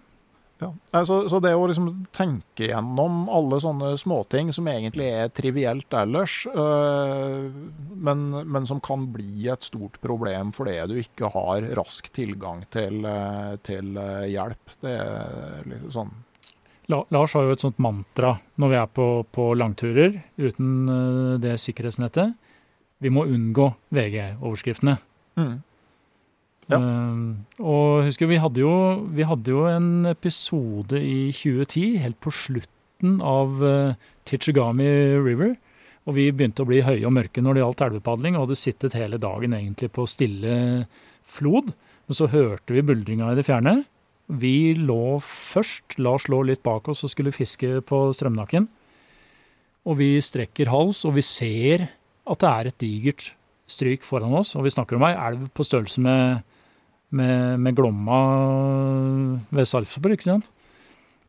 Ja. 0.60 1.04
Så, 1.04 1.22
så 1.32 1.38
det 1.40 1.54
å 1.56 1.64
liksom 1.70 1.88
tenke 2.12 2.66
gjennom 2.68 3.22
alle 3.32 3.60
sånne 3.64 3.94
småting 4.00 4.50
som 4.52 4.68
egentlig 4.68 5.06
er 5.08 5.30
trivielt 5.32 5.94
ellers, 5.96 6.42
øh, 6.52 7.48
men, 7.96 8.26
men 8.44 8.68
som 8.68 8.82
kan 8.84 9.06
bli 9.14 9.48
et 9.48 9.64
stort 9.64 9.96
problem 10.04 10.52
fordi 10.56 10.76
du 10.90 10.98
ikke 11.00 11.30
har 11.32 11.64
rask 11.78 12.10
tilgang 12.12 12.66
til, 12.72 13.00
øh, 13.08 13.54
til 13.64 13.96
øh, 13.96 14.26
hjelp, 14.28 14.76
det 14.84 14.98
er 14.98 15.70
liksom 15.70 15.94
sånn 15.96 16.18
Lars 16.90 17.36
har 17.36 17.44
jo 17.46 17.54
et 17.54 17.62
sånt 17.62 17.78
mantra 17.78 18.32
når 18.58 18.70
vi 18.72 18.76
er 18.80 18.88
på, 18.90 19.04
på 19.30 19.44
langturer 19.54 20.16
uten 20.40 20.70
eh, 20.90 21.34
det 21.38 21.52
sikkerhetsnettet. 21.62 22.34
Vi 22.98 23.12
må 23.14 23.22
unngå 23.30 23.68
VG-overskriftene. 23.94 24.96
mm. 25.38 25.52
Ja. 26.70 26.78
Eh, 26.78 27.62
og 27.62 28.04
husker 28.06 28.30
vi 28.30 28.40
hadde, 28.40 28.62
jo, 28.62 28.74
vi 29.14 29.26
hadde 29.26 29.52
jo 29.52 29.64
en 29.70 30.06
episode 30.10 31.00
i 31.00 31.30
2010, 31.34 31.98
helt 32.04 32.20
på 32.22 32.32
slutten 32.34 33.20
av 33.24 33.62
uh, 33.64 33.98
Tichigami 34.28 34.88
River. 35.24 35.54
Og 36.08 36.16
vi 36.16 36.30
begynte 36.32 36.64
å 36.64 36.68
bli 36.68 36.80
høye 36.84 37.06
og 37.06 37.14
mørke 37.16 37.42
når 37.44 37.56
det 37.56 37.62
gjaldt 37.64 37.86
elvepadling, 37.86 38.36
og 38.36 38.46
hadde 38.46 38.58
sittet 38.60 38.96
hele 38.98 39.20
dagen 39.20 39.54
egentlig 39.56 39.90
på 39.94 40.08
stille 40.10 40.56
flod. 41.28 41.72
Men 42.08 42.18
så 42.18 42.28
hørte 42.32 42.74
vi 42.74 42.84
buldringa 42.84 43.30
i 43.30 43.38
det 43.38 43.46
fjerne. 43.46 43.82
Vi 44.30 44.74
lå 44.78 45.18
først, 45.26 45.98
Lars 45.98 46.28
lå 46.30 46.42
litt 46.46 46.62
bak 46.66 46.88
oss 46.90 47.02
og 47.06 47.12
skulle 47.12 47.34
fiske 47.34 47.80
på 47.86 48.02
strømnakken. 48.16 48.68
Og 49.88 49.98
vi 49.98 50.12
strekker 50.22 50.70
hals, 50.70 51.04
og 51.08 51.16
vi 51.16 51.24
ser 51.26 51.88
at 52.30 52.42
det 52.42 52.50
er 52.50 52.70
et 52.70 52.80
digert 52.82 53.30
stryk 53.70 54.04
foran 54.06 54.34
oss. 54.38 54.54
Og 54.58 54.66
vi 54.66 54.74
snakker 54.74 54.98
om 54.98 55.06
ei 55.08 55.14
elv 55.16 55.48
på 55.54 55.66
størrelse 55.66 56.02
med, 56.04 56.44
med, 57.16 57.60
med 57.62 57.76
Glomma 57.78 58.20
ved 59.50 59.68
Sarpsborg, 59.68 60.16
ikke 60.16 60.28
sant. 60.28 60.50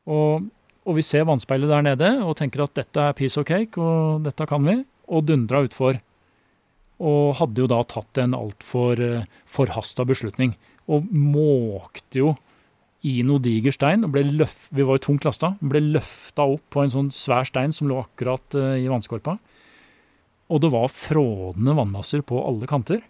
Og, 0.10 0.48
og 0.86 0.98
vi 0.98 1.06
ser 1.06 1.28
vannspeilet 1.30 1.72
der 1.72 1.86
nede 1.86 2.12
og 2.26 2.38
tenker 2.40 2.66
at 2.66 2.76
dette 2.78 3.10
er 3.10 3.18
piece 3.18 3.40
of 3.40 3.48
cake, 3.50 3.78
og 3.82 4.24
dette 4.26 4.48
kan 4.50 4.66
vi. 4.66 4.82
Og 5.12 5.26
dundra 5.28 5.64
utfor. 5.66 6.00
Og 7.02 7.36
hadde 7.40 7.64
jo 7.64 7.70
da 7.70 7.82
tatt 7.90 8.22
en 8.22 8.38
altfor 8.38 9.02
uh, 9.02 9.26
forhasta 9.50 10.06
beslutning. 10.08 10.54
Og 10.92 11.10
måkte 11.10 12.22
jo 12.22 12.36
i 13.08 13.22
noe 13.26 13.42
diger 13.42 13.74
stein. 13.74 14.06
og 14.06 14.14
ble 14.14 14.24
løft, 14.24 14.70
Vi 14.72 14.84
var 14.84 14.98
jo 14.98 15.06
tungt 15.08 15.26
lasta. 15.26 15.56
Ble 15.62 15.82
løfta 15.82 16.46
opp 16.46 16.64
på 16.70 16.84
en 16.84 16.94
sånn 16.94 17.12
svær 17.12 17.46
stein 17.46 17.74
som 17.74 17.90
lå 17.90 18.04
akkurat 18.04 18.56
eh, 18.56 18.86
i 18.86 18.90
vannskorpa. 18.92 19.38
Og 20.52 20.62
det 20.62 20.72
var 20.72 20.92
frådende 20.92 21.76
vannmasser 21.76 22.22
på 22.22 22.42
alle 22.46 22.68
kanter. 22.68 23.02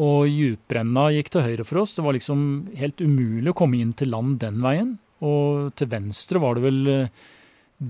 Og 0.00 0.24
djuprenna 0.30 1.10
gikk 1.12 1.28
til 1.34 1.44
høyre 1.44 1.66
for 1.68 1.82
oss. 1.82 1.92
Det 1.96 2.04
var 2.04 2.16
liksom 2.16 2.72
helt 2.80 3.02
umulig 3.04 3.52
å 3.52 3.56
komme 3.56 3.80
inn 3.82 3.92
til 3.96 4.12
land 4.14 4.38
den 4.40 4.62
veien. 4.64 4.96
Og 5.22 5.74
til 5.76 5.90
venstre 5.92 6.40
var 6.42 6.56
det 6.56 6.64
vel 6.64 6.80
eh, 6.90 7.22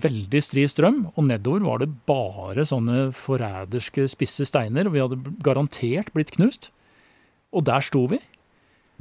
veldig 0.02 0.42
stri 0.44 0.64
strøm, 0.68 1.04
og 1.14 1.26
nedover 1.28 1.64
var 1.66 1.82
det 1.82 1.90
bare 2.08 2.66
sånne 2.68 3.10
forræderske 3.16 4.06
spisse 4.10 4.46
steiner, 4.48 4.88
og 4.88 4.96
vi 4.96 5.02
hadde 5.04 5.34
garantert 5.44 6.12
blitt 6.16 6.34
knust. 6.36 6.70
Og 7.52 7.66
der 7.68 7.84
sto 7.84 8.06
vi 8.10 8.20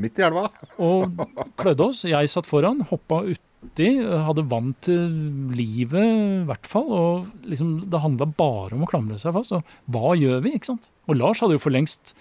Midt 0.02 0.18
i 0.18 0.24
elva. 0.26 0.48
og 0.82 1.20
klødde 1.60 1.88
oss. 1.92 2.00
Jeg 2.08 2.30
satt 2.32 2.48
foran, 2.50 2.80
hoppa 2.90 3.20
uti, 3.28 3.90
hadde 4.02 4.48
vann 4.50 4.72
til 4.82 5.04
livet 5.54 6.02
i 6.02 6.46
hvert 6.48 6.66
fall. 6.70 6.88
Og 6.90 7.50
liksom, 7.52 7.76
det 7.92 8.02
handla 8.02 8.30
bare 8.40 8.78
om 8.78 8.86
å 8.86 8.90
klamre 8.90 9.20
seg 9.22 9.36
fast. 9.36 9.54
Og 9.54 9.94
hva 9.94 10.16
gjør 10.18 10.42
vi? 10.48 10.56
ikke 10.58 10.72
sant? 10.72 10.90
Og 11.06 11.20
Lars 11.20 11.44
hadde 11.44 11.60
jo 11.60 11.62
for 11.62 11.76
lengst 11.76 12.16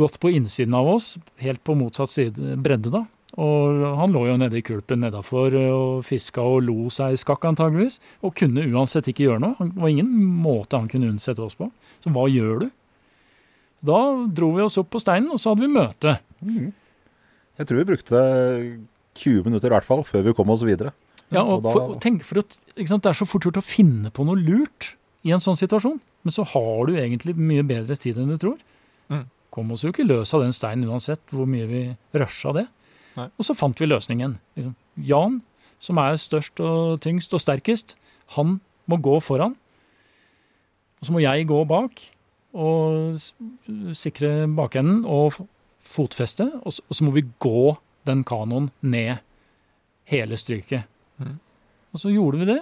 gått 0.00 0.16
på 0.22 0.30
innsiden 0.32 0.74
av 0.74 0.88
oss, 0.94 1.18
helt 1.44 1.60
på 1.66 1.76
motsatt 1.76 2.10
side, 2.12 2.56
bredde 2.64 2.90
da. 2.94 3.04
Og 3.36 3.80
han 3.98 4.12
lå 4.14 4.28
jo 4.28 4.36
nede 4.38 4.56
i 4.60 4.62
kulpen 4.62 5.00
nedafor 5.02 5.54
og 5.58 6.04
fiska 6.06 6.40
og 6.40 6.62
lo 6.68 6.86
seg 6.94 7.16
i 7.16 7.18
skakk 7.18 7.42
antageligvis. 7.50 7.98
Og 8.22 8.34
kunne 8.38 8.62
uansett 8.70 9.08
ikke 9.10 9.26
gjøre 9.26 9.42
noe. 9.42 9.56
Det 9.58 9.74
var 9.82 9.90
ingen 9.90 10.12
måte 10.44 10.78
han 10.78 10.86
kunne 10.88 11.10
unnsette 11.10 11.42
oss 11.42 11.56
på. 11.58 11.66
Så 12.04 12.12
hva 12.14 12.28
gjør 12.30 12.60
du? 12.64 12.68
Da 13.84 13.98
dro 14.32 14.52
vi 14.54 14.62
oss 14.64 14.78
opp 14.80 14.92
på 14.94 15.02
steinen, 15.02 15.32
og 15.34 15.42
så 15.42 15.50
hadde 15.52 15.66
vi 15.66 15.74
møte. 15.74 16.14
Jeg 17.58 17.66
tror 17.68 17.80
vi 17.82 17.88
brukte 17.90 18.20
20 19.18 19.44
minutter 19.50 19.70
i 19.70 19.74
hvert 19.76 19.86
fall 19.88 20.04
før 20.06 20.24
vi 20.28 20.34
kom 20.38 20.50
oss 20.54 20.62
videre. 20.66 20.94
Ja, 21.34 21.42
og 21.42 21.58
Og 21.58 21.62
da- 21.64 21.72
for, 21.72 21.98
tenk 22.00 22.22
for 22.24 22.38
at, 22.38 22.56
Det 22.76 22.90
er 23.06 23.12
så 23.18 23.26
fort 23.26 23.42
gjort 23.42 23.56
å 23.58 23.62
finne 23.62 24.10
på 24.10 24.24
noe 24.26 24.36
lurt 24.36 24.94
i 25.24 25.30
en 25.30 25.38
sånn 25.40 25.56
situasjon. 25.56 26.00
Men 26.24 26.32
så 26.32 26.44
har 26.46 26.86
du 26.86 26.94
egentlig 26.94 27.36
mye 27.36 27.62
bedre 27.62 27.96
tid 27.98 28.16
enn 28.16 28.28
du 28.28 28.36
tror. 28.38 28.58
Kom 29.54 29.70
oss 29.70 29.84
jo 29.84 29.92
ikke 29.92 30.06
løs 30.06 30.34
av 30.34 30.42
den 30.42 30.54
steinen 30.54 30.90
uansett 30.90 31.22
hvor 31.30 31.46
mye 31.46 31.66
vi 31.70 31.82
rusha 32.18 32.54
det. 32.56 32.64
Nei. 33.14 33.28
Og 33.38 33.46
så 33.46 33.54
fant 33.54 33.78
vi 33.78 33.86
løsningen. 33.86 34.38
Liksom. 34.58 34.74
Jan, 35.06 35.38
som 35.82 36.00
er 36.02 36.18
størst 36.18 36.58
og 36.64 36.98
tyngst 37.04 37.34
og 37.36 37.42
sterkest, 37.42 37.94
han 38.34 38.58
må 38.90 38.98
gå 39.02 39.20
foran. 39.22 39.54
Og 40.98 41.06
så 41.06 41.14
må 41.14 41.22
jeg 41.22 41.46
gå 41.50 41.60
bak 41.68 42.02
og 42.54 43.18
sikre 43.94 44.48
bakenden 44.56 45.04
og 45.04 45.38
fotfeste. 45.84 46.48
Og 46.64 46.74
så, 46.74 46.84
og 46.88 46.98
så 46.98 47.06
må 47.06 47.14
vi 47.14 47.26
gå 47.42 47.74
den 48.08 48.24
kanoen 48.26 48.70
ned 48.82 49.22
hele 50.10 50.38
stryket. 50.40 50.88
Mm. 51.18 51.38
Og 51.94 52.02
så 52.02 52.12
gjorde 52.12 52.42
vi 52.42 52.50
det. 52.50 52.60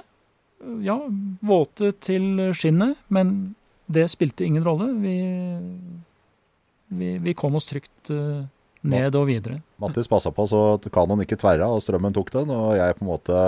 Ja, 0.84 0.98
våte 1.42 1.90
til 2.04 2.52
skinnet, 2.54 3.00
men 3.08 3.54
det 3.92 4.10
spilte 4.12 4.46
ingen 4.46 4.64
rolle. 4.66 4.92
Vi, 5.02 5.16
vi, 6.98 7.14
vi 7.22 7.34
kom 7.38 7.56
oss 7.58 7.68
trygt 7.68 8.12
uh, 8.12 8.42
ned 8.82 9.16
og 9.18 9.28
videre. 9.30 9.60
Mattis 9.82 10.10
passa 10.10 10.32
på 10.34 10.46
så 10.50 10.62
kanoen 10.92 11.24
ikke 11.24 11.38
tverra, 11.40 11.70
og 11.72 11.82
strømmen 11.84 12.14
tok 12.14 12.32
den. 12.34 12.52
Og 12.54 12.74
jeg 12.78 12.98
på 12.98 13.06
en 13.06 13.12
måte 13.12 13.44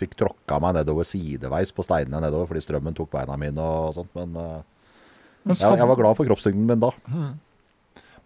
fikk 0.00 0.16
tråkka 0.20 0.58
meg 0.60 0.76
nedover 0.76 1.06
sideveis 1.08 1.72
på 1.72 1.84
steinene 1.86 2.20
nedover 2.26 2.50
fordi 2.50 2.64
strømmen 2.66 2.96
tok 2.96 3.14
beina 3.14 3.38
mine 3.40 3.64
og 3.64 3.94
sånt. 3.96 4.12
Men 4.18 4.36
uh, 4.36 4.60
Men 5.46 5.54
jeg, 5.54 5.78
jeg 5.78 5.88
var 5.88 5.98
glad 6.00 6.16
for 6.18 6.28
kroppstyngden 6.28 6.66
min 6.66 6.82
da. 6.82 6.92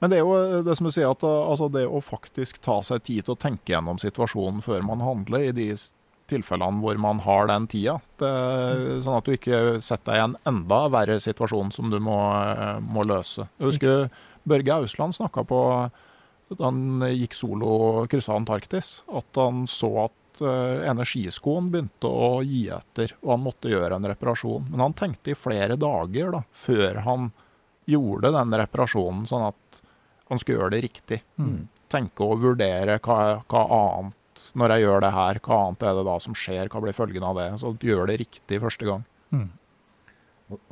Men 0.00 0.12
det 0.12 0.16
er 0.16 0.24
jo 0.24 0.62
det 0.64 0.76
som 0.78 0.86
du 0.88 0.92
sier, 0.94 1.10
at 1.12 1.24
altså 1.28 1.66
det 1.68 1.82
å 1.84 2.00
faktisk 2.00 2.62
ta 2.64 2.78
seg 2.86 3.02
tid 3.04 3.26
til 3.26 3.34
å 3.34 3.40
tenke 3.40 3.74
gjennom 3.74 4.00
situasjonen 4.00 4.62
før 4.64 4.80
man 4.88 5.02
handler, 5.04 5.44
i 5.44 5.52
de 5.52 5.66
tilfellene 6.30 6.82
hvor 6.82 7.00
man 7.02 7.20
har 7.24 7.50
den 7.50 7.66
tida. 7.70 7.98
Det, 8.20 8.30
sånn 9.04 9.18
at 9.18 9.26
du 9.26 9.34
ikke 9.34 9.80
setter 9.84 10.12
deg 10.12 10.20
i 10.20 10.24
en 10.28 10.38
enda 10.48 10.84
verre 10.92 11.18
situasjon 11.22 11.72
som 11.74 11.90
du 11.92 11.98
må, 12.02 12.18
må 12.86 13.04
løse. 13.08 13.48
Jeg 13.58 13.72
husker 13.72 14.08
Børge 14.48 14.78
Ausland 14.80 15.16
snakka 15.16 15.44
på 15.48 15.60
da 16.50 16.66
han 16.66 17.04
gikk 17.14 17.36
solo 17.38 17.68
og 17.70 18.08
kryssa 18.10 18.34
Antarktis, 18.34 19.00
at 19.14 19.38
han 19.38 19.66
så 19.70 19.90
at 20.08 20.40
uh, 20.42 20.82
energiskoen 20.88 21.68
begynte 21.70 22.10
å 22.10 22.40
gi 22.42 22.64
etter, 22.74 23.14
og 23.22 23.36
han 23.36 23.44
måtte 23.44 23.70
gjøre 23.70 24.00
en 24.00 24.08
reparasjon. 24.10 24.66
Men 24.72 24.82
han 24.88 24.96
tenkte 24.98 25.30
i 25.30 25.38
flere 25.38 25.78
dager 25.78 26.34
da, 26.34 26.42
før 26.50 27.02
han 27.06 27.30
gjorde 27.90 28.32
den 28.34 28.56
reparasjonen, 28.62 29.28
sånn 29.30 29.46
at 29.50 29.82
han 30.30 30.42
skulle 30.42 30.60
gjøre 30.60 30.74
det 30.76 30.82
riktig. 30.86 31.20
Mm. 31.38 31.68
Tenke 31.90 32.26
og 32.26 32.42
vurdere 32.42 32.98
hva, 33.02 33.20
hva 33.50 33.62
annet 33.76 34.19
Når 34.58 34.74
jeg 34.74 34.86
gjør 34.86 35.04
det 35.04 35.12
her, 35.14 35.40
hva 35.44 35.62
annet 35.66 35.86
er 35.86 35.96
det 35.98 36.04
da 36.08 36.18
som 36.22 36.36
skjer? 36.36 36.70
Hva 36.72 36.82
blir 36.82 36.96
følgen 36.96 37.26
av 37.26 37.38
det? 37.38 37.48
Så 37.62 37.74
gjør 37.86 38.10
det 38.10 38.20
riktig 38.24 38.60
første 38.62 38.88
gang. 38.88 39.04
Mm. 39.30 39.48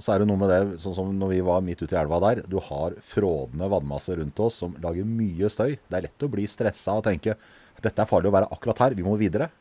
Så 0.02 0.10
er 0.10 0.22
det 0.22 0.26
noe 0.26 0.40
med 0.40 0.50
det, 0.50 0.80
sånn 0.82 0.96
som 0.96 1.10
når 1.14 1.30
vi 1.36 1.38
var 1.46 1.62
midt 1.62 1.84
ute 1.84 1.94
i 1.94 2.00
elva 2.00 2.18
der. 2.24 2.42
Du 2.50 2.58
har 2.66 2.96
frådende 3.06 3.68
vannmasser 3.70 4.18
rundt 4.18 4.42
oss 4.42 4.58
som 4.64 4.74
lager 4.82 5.06
mye 5.06 5.50
støy. 5.52 5.76
Det 5.78 5.98
er 5.98 6.08
lett 6.08 6.26
å 6.26 6.30
bli 6.32 6.48
stressa 6.50 6.96
og 6.98 7.06
tenke 7.06 7.36
dette 7.78 8.02
er 8.02 8.10
farlig 8.10 8.32
å 8.32 8.34
være 8.34 8.50
akkurat 8.54 8.80
her, 8.82 8.96
vi 8.98 9.06
må 9.06 9.14
videre. 9.20 9.52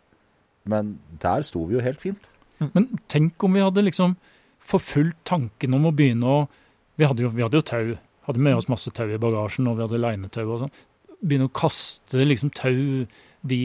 Men 0.68 0.96
der 1.22 1.46
sto 1.46 1.68
vi 1.70 1.78
jo 1.78 1.84
helt 1.86 2.02
fint. 2.02 2.32
Men 2.74 2.90
tenk 3.12 3.44
om 3.46 3.54
vi 3.54 3.62
hadde 3.62 3.86
liksom 3.86 4.16
forfulgt 4.68 5.20
tanken 5.30 5.78
om 5.78 5.86
å 5.88 5.96
begynne 5.96 6.40
å 6.40 6.40
Vi 6.98 7.06
hadde 7.06 7.22
jo, 7.22 7.30
vi 7.30 7.44
hadde 7.46 7.60
jo 7.60 7.62
tau. 7.62 7.90
Hadde 8.26 8.42
med 8.42 8.58
oss 8.58 8.66
masse 8.72 8.90
tau 8.90 9.06
i 9.06 9.20
bagasjen, 9.22 9.68
og 9.70 9.76
vi 9.78 9.84
hadde 9.86 10.00
leinetau 10.02 10.48
og 10.48 10.64
sånn. 10.64 10.72
Begynne 11.22 11.46
å 11.46 11.54
kaste 11.54 12.24
liksom 12.26 12.50
tau 12.58 13.06
de 13.50 13.62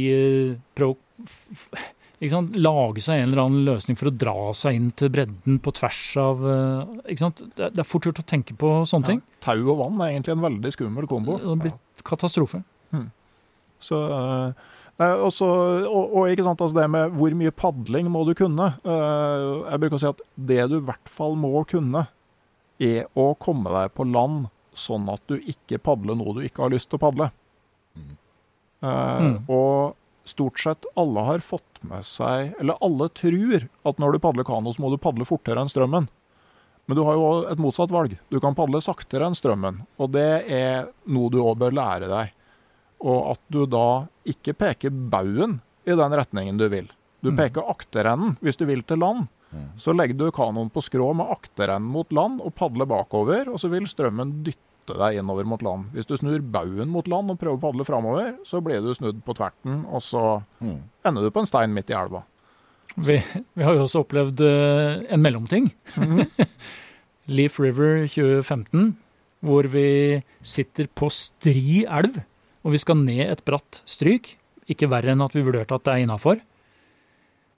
prøver 0.76 0.94
å? 0.94 1.82
Lage 2.22 3.02
seg 3.02 3.18
en 3.18 3.32
eller 3.32 3.40
annen 3.42 3.64
løsning 3.66 3.96
for 3.98 4.06
å 4.06 4.14
dra 4.14 4.34
seg 4.54 4.76
inn 4.78 4.90
til 4.94 5.10
bredden 5.10 5.56
på 5.64 5.72
tvers 5.74 6.02
av 6.22 6.44
eh, 6.46 6.92
ikke 7.10 7.24
sant? 7.24 7.40
Det, 7.58 7.72
er- 7.74 7.88
fort 7.88 8.06
gjort 8.06 8.20
å 8.22 8.26
tenke 8.30 8.54
på 8.54 8.70
sånne 8.86 9.08
ting. 9.08 9.22
Tau 9.42 9.56
og 9.72 9.80
vann 9.80 9.98
er 10.04 10.12
egentlig 10.12 10.36
en 10.36 10.44
veldig 10.44 10.70
skummel 10.76 11.08
kombo. 11.10 11.34
Det 11.42 11.50
har 11.50 11.58
blitt 11.64 12.04
katastrofe. 12.06 12.60
Så, 13.82 13.98
eh, 14.14 14.70
nei, 15.02 15.08
også, 15.26 15.48
og, 15.90 16.14
og 16.20 16.30
ikke 16.30 16.44
sant, 16.46 16.62
altså 16.62 16.78
det 16.78 16.86
med 16.94 17.16
hvor 17.18 17.34
mye 17.34 17.50
padling 17.58 18.06
må 18.14 18.22
du 18.28 18.36
kunne. 18.38 18.68
Eh, 18.86 19.46
jeg 19.72 19.82
bruker 19.82 19.98
å 19.98 20.02
si 20.04 20.10
at 20.12 20.22
det 20.52 20.60
du 20.70 20.76
i 20.78 20.84
hvert 20.92 21.10
fall 21.10 21.34
må 21.42 21.50
kunne, 21.66 22.04
er 22.78 23.08
å 23.18 23.32
komme 23.42 23.74
deg 23.74 23.90
på 23.98 24.06
land 24.06 24.46
sånn 24.78 25.10
at 25.10 25.26
du 25.28 25.34
ikke 25.42 25.82
padler 25.82 26.14
noe 26.16 26.38
du 26.38 26.44
ikke 26.46 26.62
har 26.62 26.70
lyst 26.72 26.88
til 26.92 27.00
å 27.02 27.06
padle. 27.08 27.32
Eh, 28.82 29.20
Mm. 29.22 29.36
Og 29.48 29.94
stort 30.24 30.58
sett 30.58 30.84
alle 30.96 31.20
har 31.24 31.38
fått 31.38 31.80
med 31.82 32.04
seg, 32.06 32.54
eller 32.60 32.76
alle 32.82 33.08
tror, 33.10 33.68
at 33.86 33.98
når 33.98 34.12
du 34.12 34.18
padler 34.18 34.44
kano, 34.44 34.70
så 34.72 34.80
må 34.82 34.90
du 34.90 34.96
padle 34.98 35.24
fortere 35.26 35.58
enn 35.62 35.68
strømmen. 35.70 36.08
Men 36.88 36.96
du 36.98 37.02
har 37.06 37.14
jo 37.14 37.46
et 37.50 37.58
motsatt 37.62 37.90
valg. 37.94 38.16
Du 38.30 38.40
kan 38.40 38.54
padle 38.58 38.80
saktere 38.82 39.26
enn 39.26 39.34
strømmen. 39.38 39.82
Og 39.98 40.10
det 40.12 40.44
er 40.50 40.88
noe 41.06 41.30
du 41.30 41.38
òg 41.42 41.58
bør 41.58 41.70
lære 41.72 42.08
deg. 42.10 42.32
Og 43.02 43.30
at 43.32 43.40
du 43.50 43.66
da 43.66 44.06
ikke 44.26 44.54
peker 44.54 44.90
baugen 44.90 45.60
i 45.86 45.94
den 45.94 46.12
retningen 46.18 46.58
du 46.58 46.68
vil. 46.68 46.88
Du 47.22 47.30
Mm. 47.30 47.36
peker 47.38 47.62
akterenden 47.70 48.36
hvis 48.42 48.56
du 48.58 48.66
vil 48.66 48.82
til 48.82 48.98
land. 48.98 49.28
Så 49.76 49.92
legger 49.94 50.16
du 50.16 50.30
kanoen 50.32 50.70
på 50.72 50.80
skrå 50.82 51.14
med 51.14 51.28
akterenden 51.28 51.90
mot 51.92 52.10
land 52.10 52.40
og 52.40 52.54
padler 52.54 52.86
bakover, 52.86 53.48
og 53.52 53.58
så 53.60 53.68
vil 53.70 53.84
strømmen 53.86 54.42
dytte 54.42 54.58
deg 54.90 55.18
innover 55.20 55.44
mot 55.46 55.62
land. 55.62 55.90
Hvis 55.94 56.06
du 56.10 56.16
snur 56.18 56.42
baugen 56.42 56.88
mot 56.90 57.06
land 57.08 57.30
og 57.30 57.38
prøver 57.40 57.56
å 57.58 57.62
padle 57.62 57.84
framover, 57.86 58.32
så 58.44 58.60
blir 58.64 58.82
du 58.82 58.90
snudd 58.94 59.22
på 59.24 59.34
tverten, 59.38 59.84
og 59.86 60.00
så 60.02 60.42
Mm. 60.60 60.80
ender 61.04 61.22
du 61.22 61.30
på 61.30 61.40
en 61.40 61.46
stein 61.46 61.72
midt 61.74 61.90
i 61.90 61.94
elva. 61.94 62.24
Vi, 62.96 63.22
vi 63.56 63.62
har 63.64 63.74
jo 63.74 63.84
også 63.86 64.02
opplevd 64.04 64.40
eh, 64.44 65.06
en 65.14 65.22
mellomting. 65.22 65.70
Leaf 67.28 67.58
River 67.62 68.06
2015, 68.10 68.96
hvor 69.42 69.66
vi 69.72 70.22
sitter 70.42 70.88
på 70.94 71.08
stri 71.10 71.84
elv, 71.86 72.18
og 72.64 72.72
vi 72.74 72.78
skal 72.82 72.96
ned 73.00 73.30
et 73.30 73.44
bratt 73.46 73.82
stryk. 73.86 74.34
Ikke 74.70 74.90
verre 74.90 75.12
enn 75.14 75.22
at 75.24 75.34
vi 75.34 75.42
vurderte 75.42 75.74
at 75.74 75.84
det 75.86 75.94
er 75.94 76.04
innafor. 76.04 76.40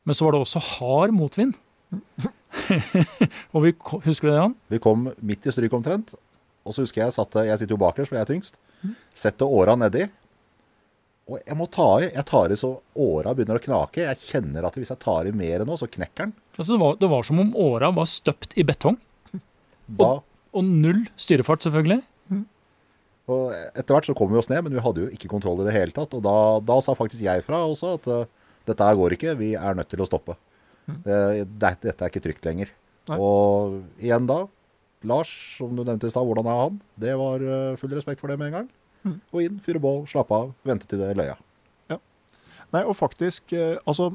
Men 0.05 0.15
så 0.17 0.25
var 0.27 0.33
det 0.37 0.41
også 0.45 0.63
hard 0.79 1.13
motvind. 1.17 1.55
og 3.55 3.65
vi, 3.65 3.73
husker 4.07 4.29
du 4.29 4.31
det, 4.31 4.39
Jan? 4.39 4.55
Vi 4.71 4.79
kom 4.83 5.09
midt 5.21 5.47
i 5.49 5.53
stryk 5.55 5.73
omtrent. 5.77 6.15
Og 6.65 6.74
så 6.74 6.85
husker 6.85 7.05
jeg 7.05 7.15
satte, 7.15 7.45
jeg 7.47 7.61
sitter 7.61 7.77
jo 7.77 7.81
bakerst, 7.82 8.11
for 8.11 8.19
jeg 8.19 8.24
er 8.27 8.31
tyngst. 8.32 8.61
Setter 9.16 9.49
åra 9.49 9.74
nedi. 9.81 10.07
Og 11.31 11.39
jeg 11.41 11.57
må 11.57 11.66
ta 11.73 11.86
i. 12.05 12.11
Jeg 12.12 12.27
tar 12.28 12.53
i 12.53 12.57
så 12.61 12.70
åra 13.01 13.32
begynner 13.36 13.57
å 13.61 13.65
knake. 13.65 14.05
Jeg 14.05 14.20
kjenner 14.27 14.66
at 14.69 14.77
hvis 14.77 14.93
jeg 14.93 15.01
tar 15.01 15.28
i 15.28 15.32
mer 15.36 15.65
nå, 15.65 15.77
så 15.81 15.89
knekker 15.89 16.27
den. 16.28 16.35
Altså, 16.59 16.74
det, 16.74 16.81
var, 16.82 16.97
det 17.01 17.09
var 17.12 17.24
som 17.28 17.41
om 17.41 17.53
åra 17.57 17.89
var 17.97 18.09
støpt 18.11 18.57
i 18.61 18.66
betong. 18.69 18.99
Da, 19.85 20.15
Og 20.57 20.65
null 20.65 21.03
styrefart, 21.20 21.61
selvfølgelig. 21.66 22.01
og 23.28 23.51
etter 23.53 23.93
hvert 23.93 24.07
så 24.09 24.15
kom 24.16 24.31
vi 24.32 24.39
oss 24.41 24.49
ned, 24.49 24.62
men 24.65 24.73
vi 24.77 24.81
hadde 24.85 25.03
jo 25.03 25.11
ikke 25.12 25.28
kontroll 25.28 25.61
i 25.61 25.66
det 25.66 25.74
hele 25.77 25.93
tatt. 25.97 26.12
Og 26.16 26.23
da, 26.24 26.36
da 26.65 26.78
sa 26.85 26.95
faktisk 26.97 27.24
jeg 27.24 27.45
fra 27.45 27.61
også 27.69 27.95
at 27.99 28.09
eh, 28.09 28.24
dette 28.69 28.86
her 28.89 28.97
går 28.97 29.16
ikke, 29.16 29.35
vi 29.41 29.51
er 29.61 29.77
nødt 29.77 29.91
til 29.93 30.01
å 30.01 30.09
stoppe. 30.09 30.39
Det, 30.89 31.19
det, 31.49 31.73
dette 31.85 32.01
er 32.05 32.12
ikke 32.12 32.23
trygt 32.24 32.49
lenger. 32.49 32.73
Nei. 33.11 33.19
Og 33.20 33.78
igjen 34.01 34.28
da, 34.28 34.39
Lars, 35.09 35.31
som 35.59 35.74
du 35.76 35.85
nevnte 35.85 36.09
i 36.09 36.12
stad, 36.12 36.26
hvordan 36.26 36.48
er 36.51 36.60
han? 36.62 36.78
Det 37.01 37.14
var 37.20 37.44
eh, 37.44 37.78
full 37.81 37.94
respekt 37.94 38.22
for 38.22 38.32
det 38.32 38.39
med 38.40 38.51
en 38.51 38.59
gang. 38.60 38.70
Og 39.35 39.43
inn, 39.44 39.59
fyre 39.64 39.82
bål, 39.82 40.05
slappe 40.09 40.36
av, 40.36 40.55
vente 40.64 40.89
til 40.89 41.02
det 41.02 41.12
løya. 41.18 41.36
Nei, 42.74 42.81
og 42.82 42.97
faktisk, 42.98 43.52
eh, 43.55 43.76
altså 43.86 44.14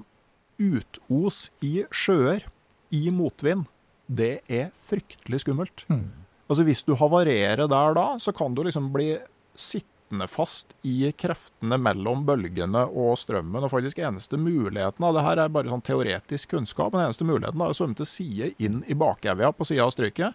Utos 0.59 1.45
i 1.63 1.85
sjøer 1.95 2.43
i 2.91 3.05
motvind, 3.15 3.69
det 4.11 4.41
er 4.51 4.73
fryktelig 4.89 5.45
skummelt. 5.45 5.85
Mm. 5.87 6.09
Altså 6.49 6.65
Hvis 6.67 6.83
du 6.83 6.95
havarerer 6.99 7.69
der 7.69 7.95
da, 7.95 8.07
så 8.19 8.33
kan 8.35 8.57
du 8.57 8.65
liksom 8.65 8.89
bli 8.91 9.13
sittende 9.55 9.99
sittende 10.09 10.27
fast 10.27 10.73
i 10.81 11.11
kreftene 11.11 11.77
mellom 11.77 12.25
bølgene 12.25 12.87
og 12.89 13.17
strømmen. 13.17 13.63
Og 13.63 13.71
faktisk 13.71 13.99
eneste 13.99 14.37
muligheten 14.37 15.05
av 15.05 15.13
det 15.13 15.23
her 15.23 15.37
er 15.37 15.49
bare 15.49 15.69
sånn 15.69 15.85
teoretisk 15.85 16.49
kunnskap, 16.49 16.93
men 16.93 17.05
eneste 17.05 17.25
muligheten 17.25 17.61
er 17.61 17.69
å 17.69 17.77
svømme 17.77 17.95
til 17.95 18.05
side 18.05 18.53
inn 18.57 18.83
i 18.87 18.95
bakevja 18.95 19.51
på 19.53 19.65
sida 19.65 19.85
av 19.85 19.93
stryket. 19.93 20.33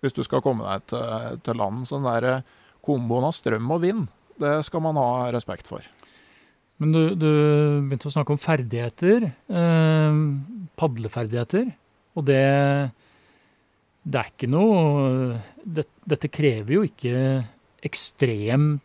Hvis 0.00 0.16
du 0.16 0.22
skal 0.24 0.42
komme 0.44 0.64
deg 0.64 0.86
til, 0.92 1.38
til 1.44 1.60
land. 1.60 1.84
Så 1.88 1.98
den 1.98 2.08
der 2.08 2.28
eh, 2.28 2.58
komboen 2.86 3.28
av 3.28 3.34
strøm 3.36 3.70
og 3.74 3.82
vind, 3.84 4.06
det 4.40 4.54
skal 4.64 4.84
man 4.84 4.96
ha 5.00 5.28
respekt 5.34 5.68
for. 5.68 5.84
Men 6.80 6.94
du, 6.96 7.02
du 7.12 7.30
begynte 7.84 8.08
å 8.08 8.14
snakke 8.14 8.32
om 8.32 8.40
ferdigheter. 8.40 9.28
Eh, 9.52 10.20
padleferdigheter. 10.80 11.72
Og 12.16 12.26
det 12.26 12.44
Det 14.02 14.16
er 14.16 14.30
ikke 14.32 14.48
noe 14.48 15.40
det, 15.60 15.84
Dette 16.08 16.30
krever 16.32 16.72
jo 16.78 16.86
ikke 16.88 17.44
ekstremt 17.84 18.80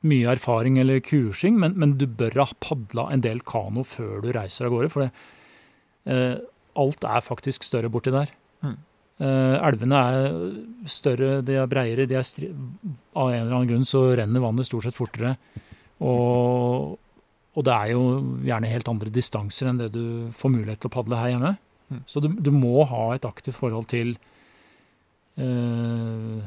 mye 0.00 0.32
erfaring 0.32 0.78
eller 0.80 1.02
kursing, 1.04 1.58
men, 1.60 1.74
men 1.76 1.98
du 2.00 2.06
bør 2.08 2.38
ha 2.40 2.46
padla 2.64 3.10
en 3.12 3.20
del 3.24 3.42
kano 3.44 3.84
før 3.84 4.22
du 4.24 4.30
reiser 4.32 4.68
av 4.68 4.72
gårde. 4.72 4.88
For 4.92 5.04
det, 5.04 5.10
eh, 6.08 6.36
alt 6.80 7.04
er 7.04 7.26
faktisk 7.26 7.66
større 7.66 7.90
borti 7.92 8.12
der. 8.14 8.32
Mm. 8.64 8.78
Eh, 9.20 9.56
elvene 9.68 9.98
er 10.00 10.30
større, 10.88 11.40
de 11.44 11.58
er 11.60 11.68
breiere. 11.68 12.06
De 12.08 12.16
er 12.16 12.28
av 13.12 13.28
en 13.28 13.42
eller 13.42 13.52
annen 13.52 13.68
grunn 13.68 13.88
så 13.88 14.06
renner 14.16 14.40
vannet 14.40 14.68
stort 14.68 14.86
sett 14.86 14.96
fortere. 14.96 15.34
Og, 16.00 16.94
og 17.52 17.66
det 17.66 17.74
er 17.74 17.92
jo 17.92 18.04
gjerne 18.48 18.70
helt 18.72 18.88
andre 18.88 19.12
distanser 19.12 19.68
enn 19.68 19.82
det 19.82 19.90
du 19.92 20.04
får 20.36 20.54
mulighet 20.54 20.80
til 20.80 20.88
å 20.88 20.94
padle 20.94 21.18
her 21.20 21.34
hjemme. 21.34 21.52
Mm. 21.90 21.98
Så 22.08 22.22
du, 22.24 22.30
du 22.32 22.48
må 22.54 22.86
ha 22.88 23.10
et 23.12 23.26
aktivt 23.28 23.58
forhold 23.58 23.90
til 23.90 24.14
eh, 25.36 26.38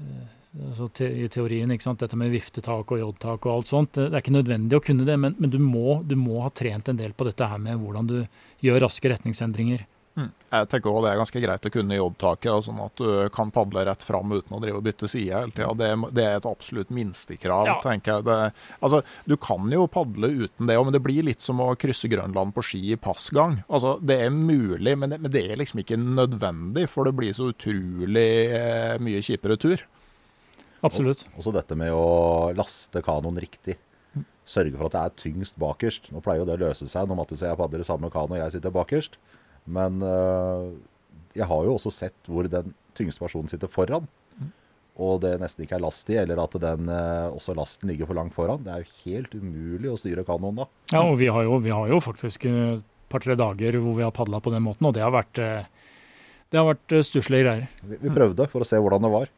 eh, 0.00 0.22
altså 0.70 0.88
te, 0.96 1.10
I 1.20 1.28
teorien, 1.32 1.74
ikke 1.74 1.84
sant? 1.84 2.00
dette 2.00 2.16
med 2.16 2.32
viftetak 2.32 2.94
og 2.96 3.02
jodtak 3.02 3.44
og 3.44 3.58
alt 3.58 3.72
sånt. 3.74 3.92
Det, 3.98 4.06
det 4.08 4.16
er 4.16 4.24
ikke 4.24 4.38
nødvendig 4.38 4.78
å 4.78 4.84
kunne 4.86 5.04
det, 5.04 5.18
men, 5.20 5.36
men 5.36 5.52
du, 5.52 5.58
må, 5.60 5.98
du 6.00 6.16
må 6.16 6.40
ha 6.46 6.48
trent 6.54 6.88
en 6.88 7.02
del 7.02 7.12
på 7.12 7.28
dette 7.28 7.50
her 7.50 7.60
med 7.60 7.82
hvordan 7.82 8.08
du 8.08 8.16
gjør 8.64 8.86
raske 8.86 9.12
retningsendringer. 9.12 9.84
Mm. 10.16 10.30
Jeg 10.48 10.68
tenker 10.72 10.88
også 10.88 11.02
det 11.04 11.10
er 11.12 11.18
ganske 11.20 11.40
greit 11.44 11.66
å 11.68 11.70
kunne 11.74 11.96
jobbtaket, 11.98 12.48
og 12.54 12.62
sånn 12.64 12.78
at 12.80 13.00
du 13.02 13.08
kan 13.34 13.50
padle 13.52 13.82
rett 13.84 14.04
fram 14.06 14.30
uten 14.32 14.54
å 14.56 14.60
drive 14.62 14.78
og 14.80 14.86
bytte 14.86 15.08
side 15.12 15.28
hele 15.34 15.52
tida. 15.52 15.74
Det, 15.76 15.90
det 16.16 16.24
er 16.24 16.38
et 16.38 16.48
absolutt 16.48 16.88
minstekrav, 16.96 17.66
Ja. 17.68 17.74
tenker 17.84 18.14
jeg. 18.14 18.24
Det, 18.24 18.38
altså, 18.80 19.02
du 19.28 19.36
kan 19.36 19.68
jo 19.70 19.84
padle 19.92 20.30
uten 20.46 20.70
det 20.70 20.78
òg, 20.80 20.86
men 20.88 20.96
det 20.96 21.02
blir 21.04 21.26
litt 21.28 21.44
som 21.44 21.60
å 21.60 21.68
krysse 21.76 22.08
Grønland 22.08 22.54
på 22.56 22.64
ski 22.64 22.80
i 22.94 22.96
passgang. 22.96 23.58
Altså, 23.68 23.98
det 24.00 24.16
er 24.24 24.32
mulig, 24.32 24.96
men 24.96 25.12
det, 25.12 25.20
men 25.20 25.30
det 25.36 25.44
er 25.50 25.60
liksom 25.60 25.84
ikke 25.84 26.00
nødvendig, 26.00 26.88
for 26.88 27.04
det 27.04 27.12
blir 27.18 27.36
så 27.36 27.50
utrolig 27.52 28.28
eh, 28.56 28.96
mye 29.04 29.20
kjipere 29.20 29.60
tur. 29.60 29.84
Absolutt. 30.86 31.26
Også 31.36 31.52
dette 31.52 31.76
med 31.76 31.92
å 31.92 32.52
laste 32.56 33.02
kanoen 33.04 33.36
riktig. 33.40 33.76
Sørge 34.46 34.78
for 34.78 34.86
at 34.86 34.94
det 34.94 35.00
er 35.02 35.14
tyngst 35.24 35.56
bakerst. 35.58 36.12
Nå 36.14 36.20
pleier 36.22 36.44
jo 36.44 36.46
det 36.46 36.54
å 36.60 36.68
løse 36.68 36.86
seg 36.86 37.08
når 37.10 37.18
Mattis 37.18 37.40
og 37.42 37.48
jeg 37.50 37.58
padler 37.58 37.82
i 37.82 37.86
samme 37.88 38.10
kano 38.14 38.36
og 38.36 38.38
jeg 38.38 38.54
sitter 38.54 38.70
bakerst. 38.74 39.16
Men 39.66 40.02
uh, 40.02 40.72
jeg 41.36 41.48
har 41.50 41.66
jo 41.66 41.76
også 41.76 41.92
sett 41.92 42.30
hvor 42.30 42.48
den 42.50 42.72
tyngste 42.96 43.24
personen 43.24 43.50
sitter 43.52 43.70
foran. 43.70 44.08
Og 44.96 45.18
det 45.20 45.34
nesten 45.42 45.66
ikke 45.66 45.76
er 45.76 45.82
last 45.84 46.08
i, 46.08 46.16
eller 46.16 46.40
at 46.40 46.54
den, 46.56 46.88
uh, 46.88 47.28
også 47.36 47.52
lasten 47.58 47.90
ligger 47.90 48.08
for 48.08 48.16
langt 48.16 48.32
foran. 48.36 48.62
Det 48.64 48.72
er 48.72 48.84
jo 48.84 49.00
helt 49.04 49.34
umulig 49.36 49.90
å 49.92 49.98
styre 50.00 50.24
kanoen 50.24 50.62
da. 50.62 50.68
Ja, 50.94 51.02
og 51.04 51.18
vi 51.20 51.28
har 51.28 51.44
jo, 51.44 51.58
vi 51.60 51.74
har 51.74 51.90
jo 51.92 52.00
faktisk 52.00 52.48
et 52.48 52.86
par-tre 53.12 53.36
dager 53.38 53.78
hvor 53.80 53.96
vi 53.98 54.04
har 54.06 54.14
padla 54.14 54.40
på 54.42 54.52
den 54.54 54.64
måten, 54.66 54.88
og 54.88 54.96
det 54.96 55.04
har 55.04 55.12
vært, 55.14 55.38
eh, 55.38 55.68
det 56.50 56.60
har 56.60 56.68
vært 56.70 56.94
eh, 56.96 57.04
stusslige 57.06 57.44
greier. 57.44 57.66
Vi, 57.82 57.98
vi 58.02 58.14
prøvde 58.14 58.48
for 58.50 58.64
å 58.64 58.68
se 58.68 58.80
hvordan 58.80 59.04
det 59.06 59.12
var. 59.12 59.32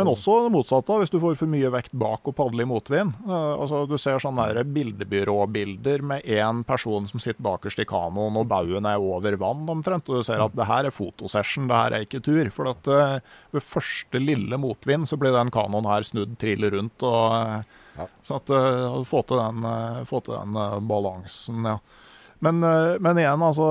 Men 0.00 0.08
også 0.08 0.38
det 0.46 0.52
motsatte, 0.54 0.94
hvis 1.02 1.10
du 1.12 1.18
får 1.20 1.34
for 1.36 1.52
mye 1.52 1.68
vekt 1.74 1.92
bak 2.00 2.28
og 2.30 2.34
padler 2.38 2.64
i 2.64 2.68
motvind. 2.70 3.12
Eh, 3.26 3.50
altså, 3.60 3.82
du 3.88 3.98
ser 4.00 4.22
sånne 4.22 4.46
der 4.48 4.70
bildebyråbilder 4.72 6.04
med 6.08 6.24
én 6.24 6.62
person 6.64 7.08
som 7.10 7.20
sitter 7.20 7.44
bakerst 7.44 7.82
i 7.84 7.86
kanoen, 7.88 8.38
og 8.40 8.48
baugen 8.48 8.88
er 8.88 9.02
over 9.02 9.36
vann 9.40 9.68
omtrent. 9.68 10.08
Og 10.08 10.22
du 10.22 10.26
ser 10.26 10.40
at 10.44 10.56
det 10.56 10.68
her 10.70 10.88
er 10.88 10.96
fotosession, 10.96 11.68
det 11.68 11.82
her 11.82 11.96
er 11.98 12.06
ikke 12.06 12.22
tur. 12.24 12.48
For 12.54 12.72
at 12.72 12.88
eh, 12.88 13.18
ved 13.52 13.68
første 13.68 14.22
lille 14.22 14.60
motvind 14.60 15.10
så 15.10 15.20
blir 15.20 15.36
den 15.36 15.52
kanoen 15.52 15.90
her 15.90 16.08
snudd 16.08 16.38
trill 16.40 16.68
rundt. 16.72 17.04
og 17.04 17.38
eh, 17.42 17.78
Ja. 17.92 18.06
Så 18.24 18.38
at 18.38 18.48
uh, 18.48 19.02
få 19.04 19.18
til 19.28 19.36
den, 19.36 19.66
få 20.08 20.22
til 20.24 20.32
den 20.32 20.86
balansen, 20.88 21.58
ja. 21.68 21.74
Men, 22.40 22.64
men 23.04 23.18
igjen, 23.20 23.42
altså 23.44 23.66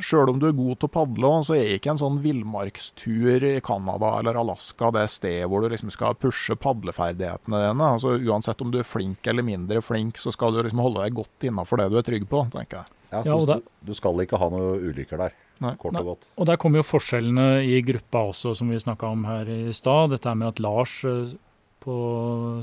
Sjøl 0.00 0.30
om 0.30 0.38
du 0.38 0.46
er 0.48 0.52
god 0.56 0.78
til 0.78 0.88
å 0.88 0.92
padle, 0.94 1.30
så 1.46 1.56
er 1.58 1.72
ikke 1.76 1.90
en 1.94 1.98
sånn 2.00 2.20
villmarkstur 2.22 3.42
i 3.48 3.60
Canada 3.64 4.12
eller 4.18 4.38
Alaska 4.40 4.90
det 4.94 5.06
stedet 5.10 5.48
hvor 5.50 5.62
du 5.64 5.68
liksom 5.72 5.90
skal 5.94 6.14
pushe 6.18 6.54
padleferdighetene 6.58 7.62
dine. 7.64 7.88
Altså 7.96 8.14
Uansett 8.18 8.60
om 8.64 8.70
du 8.74 8.78
er 8.80 8.86
flink 8.88 9.26
eller 9.30 9.42
mindre 9.46 9.82
flink, 9.84 10.18
så 10.20 10.32
skal 10.34 10.54
du 10.54 10.62
liksom 10.62 10.82
holde 10.84 11.02
deg 11.04 11.16
godt 11.18 11.48
innafor 11.50 11.80
det 11.82 11.88
du 11.92 11.98
er 12.00 12.06
trygg 12.06 12.28
på, 12.30 12.44
tenker 12.54 12.82
jeg. 12.82 12.94
Ja, 13.10 13.22
Ja, 13.24 13.34
og 13.34 13.46
du, 13.46 13.52
det- 13.54 13.86
du 13.88 13.94
skal 13.96 14.20
ikke 14.20 14.38
ha 14.38 14.48
noen 14.52 14.82
ulykker 14.90 15.16
der, 15.18 15.32
Nei. 15.64 15.74
kort 15.80 15.94
Nei. 15.94 16.00
og 16.02 16.06
godt. 16.12 16.26
Og 16.36 16.46
der 16.46 16.56
kommer 16.60 16.82
jo 16.82 16.88
forskjellene 16.90 17.64
i 17.64 17.80
gruppa 17.82 18.26
også, 18.30 18.54
som 18.56 18.68
vi 18.68 18.76
snakka 18.76 19.08
om 19.10 19.24
her 19.24 19.48
i 19.48 19.72
stad. 19.72 20.10
Dette 20.10 20.34
med 20.36 20.48
at 20.48 20.60
Lars, 20.60 21.04
eh, 21.04 21.32
på 21.80 21.94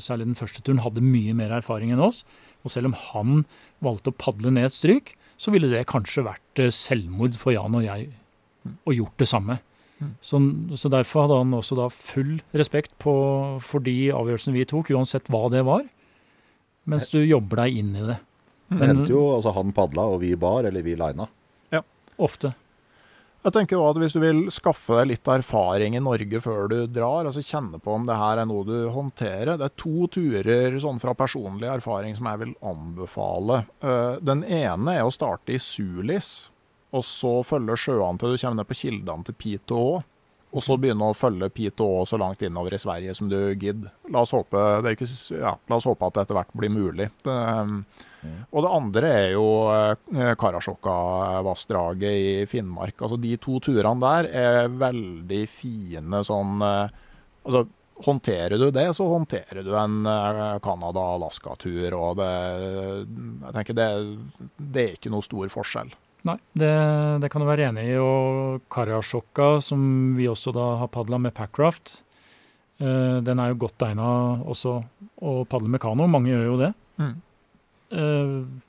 særlig 0.03 0.27
den 0.29 0.35
første 0.37 0.61
turen, 0.61 0.83
hadde 0.83 1.01
mye 1.01 1.33
mer 1.33 1.49
erfaring 1.57 1.91
enn 1.91 1.99
oss. 2.03 2.23
Og 2.63 2.69
selv 2.71 2.85
om 2.91 2.93
han 2.93 3.45
valgte 3.81 4.11
å 4.13 4.17
padle 4.17 4.51
ned 4.53 4.65
et 4.69 4.75
stryk, 4.77 5.15
så 5.37 5.51
ville 5.53 5.69
det 5.71 5.85
kanskje 5.91 6.25
vært 6.25 6.61
eh, 6.63 6.73
selvmord 6.73 7.37
for 7.39 7.55
Jan 7.55 7.75
og 7.77 7.85
jeg 7.85 8.09
å 8.85 8.95
gjort 8.95 9.17
det 9.21 9.29
samme. 9.29 9.59
Så, 10.21 10.39
så 10.75 10.89
derfor 10.91 11.23
hadde 11.25 11.37
han 11.39 11.55
også 11.55 11.77
da 11.79 11.87
full 11.93 12.37
respekt 12.57 12.95
på, 13.01 13.13
for 13.63 13.83
de 13.85 14.09
avgjørelsene 14.13 14.55
vi 14.57 14.65
tok, 14.67 14.91
uansett 14.95 15.29
hva 15.31 15.45
det 15.53 15.63
var. 15.67 15.85
Mens 16.89 17.07
du 17.13 17.21
jobber 17.23 17.63
deg 17.63 17.79
inn 17.81 17.93
i 17.95 18.03
det. 18.11 18.17
Det 18.65 18.79
Men 18.81 18.91
hendte 18.91 19.13
jo 19.13 19.23
altså 19.35 19.53
han 19.55 19.71
padla, 19.77 20.07
og 20.11 20.19
vi 20.25 20.33
bar, 20.39 20.67
eller 20.67 20.85
vi 20.85 20.97
lina. 20.99 21.29
ofte. 22.17 22.53
Jeg 23.45 23.53
tenker 23.53 23.77
også 23.77 23.93
at 23.93 24.01
Hvis 24.01 24.15
du 24.15 24.21
vil 24.23 24.39
skaffe 24.53 24.95
deg 24.99 25.11
litt 25.11 25.29
erfaring 25.29 25.97
i 25.97 26.01
Norge 26.01 26.41
før 26.41 26.69
du 26.71 26.77
drar, 26.89 27.27
altså 27.27 27.43
kjenne 27.45 27.77
på 27.81 27.93
om 27.93 28.07
det 28.07 28.17
her 28.17 28.41
er 28.41 28.49
noe 28.49 28.65
du 28.65 28.89
håndterer 28.93 29.59
Det 29.59 29.67
er 29.67 29.75
to 29.77 30.07
turer 30.15 30.79
sånn 30.81 31.01
fra 31.03 31.13
personlig 31.17 31.69
erfaring 31.69 32.17
som 32.17 32.29
jeg 32.31 32.41
vil 32.41 32.55
anbefale. 32.65 33.61
Eh, 33.85 34.17
Den 34.25 34.41
ene 34.43 34.97
er 34.97 35.05
å 35.05 35.13
starte 35.13 35.53
i 35.53 35.61
Sulis, 35.61 36.49
og 36.95 37.05
så 37.05 37.37
følge 37.45 37.77
sjøene 37.77 38.17
til 38.17 38.33
du 38.33 38.41
kommer 38.41 38.61
ned 38.61 38.69
på 38.71 38.79
kildene 38.81 39.27
til 39.27 39.37
Piteå. 39.37 40.03
Og 40.55 40.63
så 40.63 40.77
begynne 40.79 41.09
å 41.11 41.17
følge 41.17 41.51
Piteå 41.51 42.05
så 42.07 42.17
langt 42.17 42.41
innover 42.47 42.73
i 42.73 42.79
Sverige 42.79 43.13
som 43.17 43.27
du 43.29 43.37
gidder. 43.59 43.91
La 44.09 44.23
oss 44.23 44.31
håpe, 44.31 44.57
ja, 45.35 45.51
la 45.53 45.77
oss 45.77 45.87
håpe 45.89 46.07
at 46.07 46.15
det 46.15 46.23
etter 46.23 46.37
hvert 46.39 46.53
blir 46.55 46.71
mulig. 46.71 47.09
Det, 47.25 47.35
og 48.55 48.63
det 48.63 48.71
andre 48.71 49.09
er 49.11 49.31
jo 49.33 49.47
eh, 49.71 50.33
Karasjokka-vassdraget 50.39 52.19
i 52.19 52.45
Finnmark. 52.47 52.95
Altså 53.01 53.17
De 53.19 53.33
to 53.41 53.59
turene 53.63 53.99
der 54.03 54.29
er 54.31 54.69
veldig 54.71 55.41
fine 55.51 56.23
sånn 56.27 56.61
eh, 56.63 57.01
Altså 57.45 57.67
Håndterer 58.05 58.59
du 58.59 58.65
det, 58.75 58.89
så 58.91 59.05
håndterer 59.07 59.63
du 59.63 59.69
en 59.79 60.01
eh, 60.03 60.57
Canada-Alaska-tur. 60.59 61.93
Og 61.95 62.17
det, 62.19 62.31
jeg 63.45 63.53
tenker 63.55 63.77
det, 63.77 63.85
det 64.57 64.81
er 64.81 64.97
ikke 64.97 65.13
noe 65.13 65.23
stor 65.23 65.47
forskjell. 65.53 65.93
Nei, 66.27 66.35
det, 66.59 66.73
det 67.23 67.29
kan 67.31 67.39
du 67.39 67.47
være 67.47 67.69
enig 67.69 67.85
i. 67.93 67.95
Og 67.95 68.65
Karasjokka, 68.67 69.61
som 69.63 69.85
vi 70.17 70.27
også 70.27 70.51
da 70.57 70.65
har 70.81 70.91
padla 70.91 71.21
med 71.23 71.37
Packraft, 71.37 72.01
den 72.75 73.39
er 73.39 73.53
jo 73.53 73.61
godt 73.63 73.87
egna 73.87 74.09
også 74.43 74.75
å 75.23 75.37
padle 75.47 75.71
med 75.71 75.79
kano. 75.85 76.09
Mange 76.11 76.33
gjør 76.33 76.49
jo 76.49 76.59
det. 76.65 76.73
Mm. 76.99 77.15
Eh, 77.95 78.61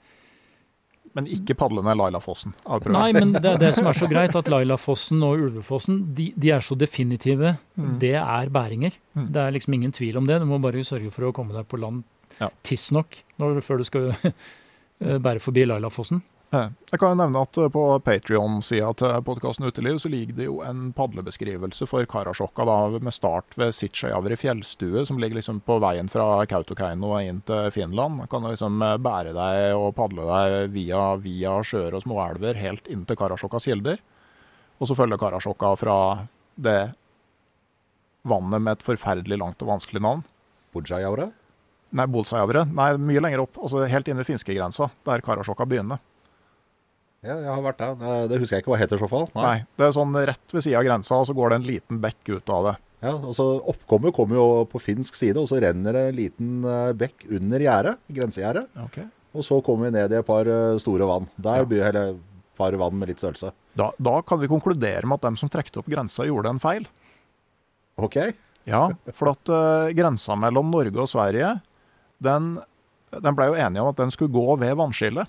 Men 1.17 1.27
ikke 1.33 1.55
padle 1.57 1.81
ned 1.83 1.97
Lailafossen. 1.97 2.53
nei, 2.93 3.07
men 3.17 3.31
det 3.33 3.45
er 3.55 3.59
det 3.59 3.71
som 3.75 3.87
er 3.89 3.97
så 3.97 4.09
greit, 4.11 4.35
at 4.37 4.49
Lailafossen 4.53 5.23
og 5.25 5.39
Ulvefossen 5.47 6.03
de, 6.15 6.27
de 6.37 6.51
er 6.53 6.61
så 6.61 6.77
definitive. 6.77 7.55
Mm. 7.77 7.95
Det 8.03 8.15
er 8.21 8.51
bæringer. 8.53 8.93
Mm. 9.17 9.31
Det 9.33 9.41
er 9.47 9.55
liksom 9.57 9.75
ingen 9.79 9.93
tvil 9.97 10.19
om 10.21 10.27
det. 10.29 10.41
Du 10.43 10.47
må 10.51 10.59
bare 10.61 10.85
sørge 10.85 11.11
for 11.15 11.25
å 11.31 11.33
komme 11.33 11.57
deg 11.57 11.67
på 11.73 11.81
land 11.81 12.05
Ja. 12.39 12.51
tidsnok 12.69 13.17
før 13.65 13.79
du 13.81 13.85
skal 13.89 14.11
eh, 14.25 15.17
bære 15.19 15.41
forbi 15.41 15.65
Lailafossen. 15.65 16.21
Eh, 16.55 16.69
Jeg 16.93 17.01
kan 17.03 17.11
jo 17.11 17.19
nevne 17.19 17.41
at 17.43 17.59
eh, 17.59 17.69
på 17.75 17.83
Patrion-sida 18.07 18.93
til 19.01 19.15
podkasten 19.27 19.67
Uteliv 19.67 19.99
så 19.99 20.11
ligger 20.13 20.37
det 20.39 20.47
jo 20.47 20.61
en 20.63 20.93
padlebeskrivelse 20.95 21.89
for 21.91 22.07
Karasjokka 22.07 22.67
da, 22.69 22.77
med 23.03 23.15
start 23.15 23.57
ved 23.59 23.75
Sitsjajavri 23.75 24.39
fjellstue, 24.39 25.03
som 25.09 25.19
ligger 25.19 25.41
liksom 25.41 25.59
på 25.67 25.81
veien 25.83 26.11
fra 26.13 26.45
Kautokeino 26.47 27.11
og 27.17 27.27
inn 27.27 27.41
til 27.49 27.73
Finland. 27.75 28.23
Da 28.23 28.29
kan 28.31 28.47
du 28.47 28.53
liksom 28.53 28.79
eh, 28.87 28.95
bære 29.03 29.35
deg 29.37 29.75
og 29.75 29.91
padle 29.99 30.29
deg 30.31 30.71
via, 30.77 31.03
via 31.19 31.57
sjøer 31.67 31.99
og 31.99 32.07
småelver 32.07 32.63
helt 32.63 32.87
inn 32.95 33.03
til 33.09 33.19
Karasjokkas 33.19 33.67
kilder. 33.67 33.99
Og 34.79 34.87
så 34.91 34.95
følger 34.95 35.19
Karasjokka 35.19 35.75
fra 35.81 35.99
det 36.55 36.79
vannet 38.27 38.63
med 38.63 38.77
et 38.77 38.87
forferdelig 38.87 39.39
langt 39.41 39.63
og 39.65 39.75
vanskelig 39.75 40.03
navn. 40.05 40.23
Bujajavre? 40.75 41.31
Nei, 41.97 42.05
Bolsajavre. 42.11 42.67
Nei, 42.71 42.93
mye 43.01 43.23
lenger 43.23 43.43
opp. 43.47 43.59
Altså 43.63 43.87
helt 43.89 44.09
inn 44.11 44.19
ved 44.19 44.29
finskegrensa, 44.29 44.91
der 45.07 45.23
Karasjokka 45.25 45.67
begynner. 45.67 46.03
Ja, 47.27 47.37
jeg 47.43 47.51
har 47.51 47.63
vært 47.65 47.79
der. 47.83 47.95
Det- 48.01 48.29
Det 48.31 48.39
husker 48.41 48.57
jeg 48.57 48.65
ikke 48.65 48.73
hva 48.75 48.79
heter 48.81 48.97
i 48.97 49.03
så 49.03 49.09
fall. 49.11 49.29
Nei. 49.35 49.57
Det 49.77 49.87
er 49.89 49.93
sånn 49.97 50.15
rett 50.27 50.53
ved 50.55 50.63
sida 50.63 50.79
av 50.79 50.85
grensa, 50.87 51.15
og 51.21 51.27
så 51.27 51.35
går 51.35 51.51
det 51.51 51.57
en 51.61 51.67
liten 51.73 52.01
bekk 52.01 52.29
ut 52.37 52.51
av 52.51 52.65
det. 52.71 52.77
Ja, 53.03 53.13
altså 53.19 53.61
Oppkommet 53.69 54.15
kommer 54.17 54.37
jo 54.39 54.65
på 54.65 54.81
finsk 54.81 55.15
side, 55.15 55.37
og 55.37 55.47
så 55.51 55.61
renner 55.61 55.93
det 55.93 56.05
en 56.09 56.17
liten 56.17 56.65
eh, 56.65 56.93
bekk 56.97 57.27
under 57.31 57.59
gjerdet, 57.61 57.97
grensegjerdet. 58.11 58.67
Ok. 58.85 58.99
Og 59.37 59.43
så 59.45 59.59
kommer 59.63 59.91
vi 59.91 59.99
ned 59.99 60.13
i 60.13 60.19
et 60.19 60.27
par 60.27 60.47
eh, 60.49 60.79
store 60.79 61.07
vann. 61.07 61.29
Der 61.39 61.67
blir 61.69 61.93
det 61.93 62.05
et 62.15 62.21
par 62.57 62.73
vann 62.73 62.97
med 62.99 63.09
litt 63.09 63.19
størrelse. 63.21 63.53
Da, 63.77 63.91
da 64.01 64.23
kan 64.23 64.41
vi 64.41 64.49
konkludere 64.49 65.05
med 65.05 65.19
at 65.21 65.27
dem 65.29 65.37
som 65.37 65.51
trekte 65.53 65.79
opp 65.83 65.87
grensa, 65.93 66.25
gjorde 66.25 66.49
en 66.55 66.59
feil. 66.63 66.87
Ok? 67.99 68.17
Ja, 68.67 68.89
for 69.15 69.31
at 69.35 69.49
uh, 69.53 69.93
grensa 69.95 70.35
mellom 70.35 70.71
Norge 70.73 70.97
og 70.99 71.09
Sverige, 71.09 71.61
den, 72.23 72.57
den 73.13 73.37
ble 73.37 73.51
jo 73.53 73.59
enige 73.61 73.83
om 73.85 73.93
at 73.93 74.01
den 74.01 74.11
skulle 74.11 74.33
gå 74.35 74.57
ved 74.59 74.75
vannskillet. 74.81 75.29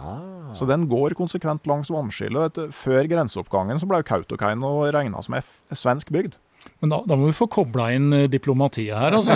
Ah, 0.00 0.52
Så 0.56 0.64
den 0.68 0.86
går 0.88 1.12
konsekvent 1.18 1.66
langs 1.68 1.90
vannskillet. 1.92 2.56
Før 2.72 3.08
grenseoppgangen 3.10 3.78
så 3.82 3.86
ble 3.90 4.02
Kautokeino 4.06 4.70
regna 4.94 5.20
som 5.22 5.34
F 5.38 5.58
svensk 5.76 6.08
bygd. 6.14 6.38
Men 6.78 6.92
da, 6.92 7.00
da 7.10 7.16
må 7.18 7.26
vi 7.26 7.32
få 7.34 7.48
kobla 7.50 7.88
inn 7.90 8.12
eh, 8.14 8.28
diplomatiet 8.30 8.94
her, 8.94 9.16
altså. 9.18 9.34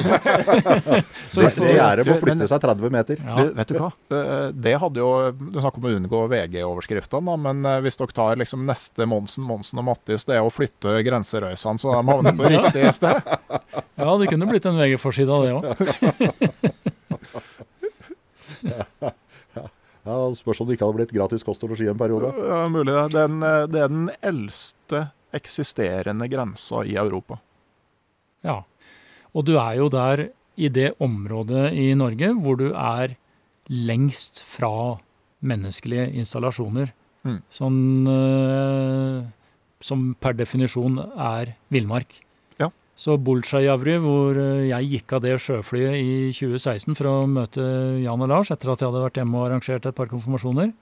Så 1.34 1.42
det, 1.42 1.50
det 1.58 1.72
gjerdet 1.74 2.06
må 2.06 2.14
flytte 2.22 2.46
seg 2.46 2.62
30 2.62 2.92
meter. 2.94 3.18
Ja. 3.18 3.34
Du, 3.34 3.50
vet 3.58 3.72
du 3.72 3.78
hva? 3.82 3.88
Eh, 4.14 4.44
Det 4.54 4.76
hadde 4.78 5.02
jo 5.02 5.08
Du 5.34 5.58
snakker 5.58 5.82
om 5.82 5.88
å 5.90 5.94
unngå 5.96 6.20
VG-overskriftene, 6.30 7.34
men 7.48 7.66
eh, 7.66 7.80
hvis 7.82 7.98
dere 7.98 8.14
tar 8.14 8.38
liksom 8.38 8.62
neste 8.70 9.08
Monsen, 9.10 9.42
Monsen 9.46 9.82
og 9.82 9.88
Mattis, 9.90 10.22
det 10.30 10.38
er 10.38 10.46
å 10.46 10.54
flytte 10.54 10.94
grenserøysene 11.06 11.82
så 11.82 11.96
de 11.98 12.06
havner 12.12 12.38
på 12.38 12.46
riktig 12.54 12.86
sted. 13.00 13.18
Ja, 13.98 14.10
det 14.22 14.30
kunne 14.30 14.46
blitt 14.52 14.70
en 14.70 14.78
VG-forside 14.78 15.34
av 15.34 15.42
det 15.42 15.52
òg. 15.58 15.66
Ja, 20.06 20.16
Spørs 20.38 20.62
om 20.62 20.68
det 20.68 20.76
ikke 20.76 20.86
hadde 20.86 21.00
blitt 21.00 21.14
gratis 21.16 21.44
kost 21.46 21.64
og 21.66 21.72
losji 21.72 21.88
en 21.90 21.98
periode. 21.98 22.30
Ja, 22.38 22.62
mulig 22.70 22.94
det. 22.94 23.06
Den, 23.16 23.42
eh, 23.42 23.66
det 23.70 23.82
er 23.82 23.92
den 23.92 24.08
eldste 24.22 25.02
eksisterende 25.34 26.28
grensa 26.30 26.84
i 26.86 26.96
Europa. 26.96 27.40
Ja. 28.46 28.62
Og 29.34 29.44
du 29.44 29.56
er 29.58 29.74
jo 29.80 29.88
der 29.92 30.28
i 30.56 30.70
det 30.72 30.94
området 31.02 31.72
i 31.76 31.90
Norge 31.98 32.32
hvor 32.40 32.56
du 32.56 32.70
er 32.72 33.16
lengst 33.68 34.40
fra 34.46 34.98
menneskelige 35.44 36.06
installasjoner. 36.22 36.92
Mm. 37.26 37.40
Sånn 37.52 37.80
eh, 38.08 39.26
som 39.82 40.12
per 40.22 40.38
definisjon 40.38 41.00
er 41.02 41.56
villmark. 41.74 42.22
Så 42.96 43.18
Bolsjajavri, 43.20 43.98
hvor 44.00 44.38
eh, 44.40 44.66
jeg 44.70 44.90
gikk 44.94 45.16
av 45.18 45.24
det 45.26 45.36
sjøflyet 45.44 45.96
i 46.00 46.12
2016 46.32 46.96
for 46.96 47.10
å 47.10 47.16
møte 47.28 47.62
Jan 48.00 48.24
og 48.24 48.30
Lars 48.32 48.52
etter 48.54 48.72
at 48.72 48.80
jeg 48.80 48.88
hadde 48.88 49.04
vært 49.04 49.20
hjemme 49.20 49.36
og 49.36 49.48
arrangert 49.50 49.88
et 49.88 49.96
par 49.96 50.08
konfirmasjoner, 50.08 50.72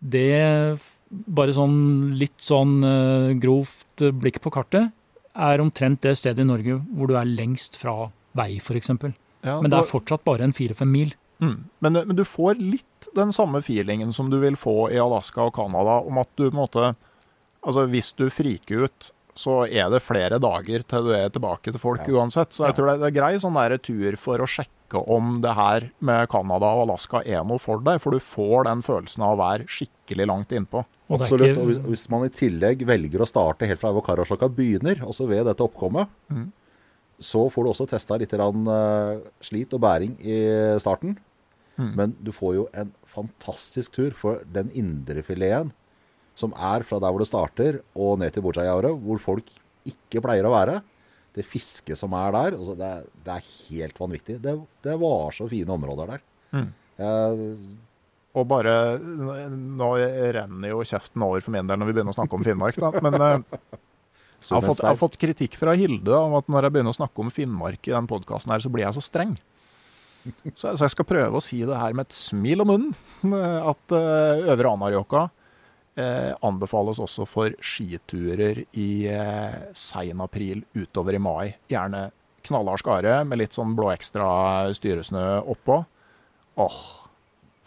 det 0.00 0.78
bare 1.10 1.54
sånn 1.56 1.78
litt 2.20 2.38
sånn 2.44 2.80
eh, 2.86 3.32
grovt 3.40 4.04
blikk 4.20 4.40
på 4.44 4.52
kartet 4.54 4.92
er 5.34 5.62
omtrent 5.62 6.02
det 6.04 6.16
stedet 6.18 6.44
i 6.44 6.48
Norge 6.48 6.78
hvor 6.94 7.10
du 7.10 7.16
er 7.18 7.28
lengst 7.28 7.78
fra 7.80 8.10
vei, 8.36 8.52
f.eks. 8.60 8.92
Ja, 9.42 9.56
Men 9.60 9.72
det 9.72 9.78
er 9.78 9.88
fortsatt 9.88 10.24
bare 10.26 10.44
en 10.44 10.54
fire-fem 10.54 10.90
mil. 10.92 11.14
Mm. 11.40 11.56
Men, 11.80 12.02
men 12.04 12.16
du 12.18 12.24
får 12.28 12.60
litt 12.60 13.08
den 13.16 13.32
samme 13.32 13.62
feelingen 13.64 14.12
som 14.12 14.28
du 14.30 14.36
vil 14.42 14.58
få 14.60 14.90
i 14.92 15.00
Alaska 15.00 15.46
og 15.48 15.54
Canada, 15.56 16.02
om 16.04 16.20
at 16.20 16.28
du 16.36 16.48
på 16.48 16.52
en 16.54 16.64
måte 16.64 16.90
Altså 17.60 17.82
hvis 17.92 18.14
du 18.16 18.22
friker 18.32 18.86
ut, 18.88 19.10
så 19.38 19.64
er 19.70 19.90
det 19.92 20.02
flere 20.02 20.38
dager 20.42 20.82
til 20.86 21.06
du 21.06 21.12
er 21.16 21.30
tilbake 21.32 21.70
til 21.70 21.80
folk 21.80 22.06
Ja. 22.06 22.14
uansett. 22.20 22.52
Så 22.52 22.64
jeg 22.66 22.74
Ja. 22.74 22.76
tror 22.76 22.86
det 22.90 23.00
det 23.00 23.08
er 23.08 23.20
grei 23.20 23.34
sånn 23.38 23.54
der 23.54 23.76
tur 23.78 24.16
for 24.16 24.38
å 24.38 24.46
sjekke 24.46 25.06
om 25.08 25.40
det 25.40 25.54
her 25.54 25.90
med 26.00 26.28
Canada 26.28 26.66
og 26.66 26.88
Alaska 26.88 27.22
er 27.24 27.44
noe 27.44 27.58
for 27.58 27.78
deg, 27.78 28.00
for 28.00 28.10
du 28.10 28.18
får 28.18 28.64
den 28.64 28.82
følelsen 28.82 29.22
av 29.22 29.38
å 29.38 29.40
være 29.40 29.66
skikkelig 29.66 30.26
langt 30.26 30.48
innpå. 30.48 30.84
Og 31.10 31.20
Absolutt. 31.20 31.56
ikke- 31.56 31.60
Og 31.60 31.66
hvis, 31.68 31.78
hvis 31.78 32.10
man 32.10 32.24
i 32.24 32.28
tillegg 32.28 32.84
velger 32.86 33.20
å 33.20 33.26
starte 33.28 33.66
helt 33.66 33.80
fra 33.80 33.92
Karasjokka 33.92 34.48
begynner, 34.54 34.96
altså 35.00 35.26
ved 35.28 35.46
dette 35.46 35.58
oppkommet, 35.62 36.08
mm. 36.30 36.52
så 37.20 37.50
får 37.50 37.64
du 37.64 37.70
også 37.70 37.88
testa 37.88 38.18
litt 38.18 38.32
eh, 38.32 39.20
slit 39.40 39.72
og 39.72 39.80
bæring 39.80 40.16
i 40.20 40.78
starten. 40.78 41.16
Mm. 41.78 41.94
Men 41.94 42.16
du 42.22 42.30
får 42.32 42.54
jo 42.54 42.68
en 42.74 42.92
fantastisk 43.06 43.92
tur 43.92 44.10
for 44.12 44.40
den 44.52 44.70
indrefileten 44.70 45.72
som 46.38 46.52
er 46.56 46.84
fra 46.86 47.00
der 47.02 47.12
hvor 47.12 47.20
det 47.22 47.28
starter 47.28 47.80
og 47.94 48.18
ned 48.22 48.32
til 48.34 48.44
Bojayauret, 48.44 48.96
hvor 49.04 49.18
folk 49.20 49.50
ikke 49.88 50.22
pleier 50.24 50.46
å 50.48 50.52
være. 50.54 50.78
Det 51.36 51.44
fisket 51.46 51.98
som 51.98 52.12
er 52.18 52.32
der, 52.34 52.56
altså 52.58 52.74
det, 52.78 52.86
er, 52.88 53.04
det 53.26 53.34
er 53.36 53.50
helt 53.70 54.00
vanvittig. 54.00 54.38
Det, 54.42 54.54
det 54.86 54.96
var 54.98 55.30
så 55.36 55.46
fine 55.50 55.70
områder 55.76 56.14
der. 56.16 56.24
Mm. 56.56 56.68
Jeg- 57.00 57.76
Og 58.34 58.44
bare 58.46 58.72
Nå 59.00 59.86
renner 60.34 60.68
jo 60.70 60.82
kjeften 60.86 61.22
over 61.26 61.40
for 61.42 61.50
min 61.54 61.66
del 61.66 61.78
når 61.80 61.88
vi 61.88 61.94
begynner 61.96 62.14
å 62.14 62.18
snakke 62.18 62.36
om 62.38 62.44
Finnmark, 62.46 62.76
da. 62.78 62.90
Men 63.02 63.14
eh, 63.14 63.38
jeg, 64.40 64.54
har 64.54 64.62
fått, 64.66 64.82
jeg 64.82 64.88
har 64.90 64.98
fått 65.00 65.18
kritikk 65.22 65.56
fra 65.58 65.74
Hilde 65.78 66.14
om 66.14 66.36
at 66.38 66.46
når 66.50 66.66
jeg 66.68 66.74
begynner 66.76 66.94
å 66.94 66.98
snakke 67.00 67.24
om 67.24 67.30
Finnmark 67.34 67.88
i 67.90 67.94
den 67.94 68.06
podkasten 68.10 68.52
her, 68.54 68.62
så 68.62 68.70
blir 68.70 68.86
jeg 68.86 68.94
så 68.98 69.02
streng. 69.02 69.34
Så, 70.54 70.74
så 70.76 70.84
jeg 70.84 70.92
skal 70.92 71.06
prøve 71.08 71.38
å 71.38 71.42
si 71.42 71.62
det 71.64 71.78
her 71.80 71.94
med 71.96 72.06
et 72.10 72.16
smil 72.18 72.62
om 72.62 72.70
munnen. 72.74 72.94
At 73.72 73.94
eh, 73.96 74.50
Øvre 74.54 74.74
Anarjohka 74.76 75.24
eh, 75.98 76.32
anbefales 76.46 77.00
også 77.02 77.26
for 77.28 77.56
skiturer 77.64 78.62
i 78.78 78.90
eh, 79.10 79.58
sein 79.76 80.22
april 80.22 80.64
utover 80.74 81.16
i 81.16 81.22
mai. 81.22 81.54
Gjerne 81.70 82.08
knallhard 82.46 82.82
skare 82.82 83.20
med 83.28 83.42
litt 83.42 83.56
sånn 83.56 83.74
blå 83.78 83.90
ekstra 83.92 84.28
styresnø 84.76 85.24
oppå. 85.50 85.82
Åh, 86.60 86.80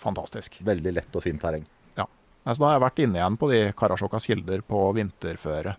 fantastisk. 0.01 0.59
Veldig 0.65 0.95
lett 0.95 1.17
og 1.17 1.25
fint 1.25 1.41
terreng. 1.41 1.65
Ja. 1.97 2.07
Så 2.45 2.59
da 2.59 2.69
har 2.69 2.77
jeg 2.77 2.85
vært 2.87 3.03
inne 3.05 3.21
igjen 3.21 3.39
på 3.39 3.51
de 3.51 3.65
Karasjokas 3.77 4.27
kilder 4.29 4.65
på 4.67 4.85
vinterføre. 4.97 5.77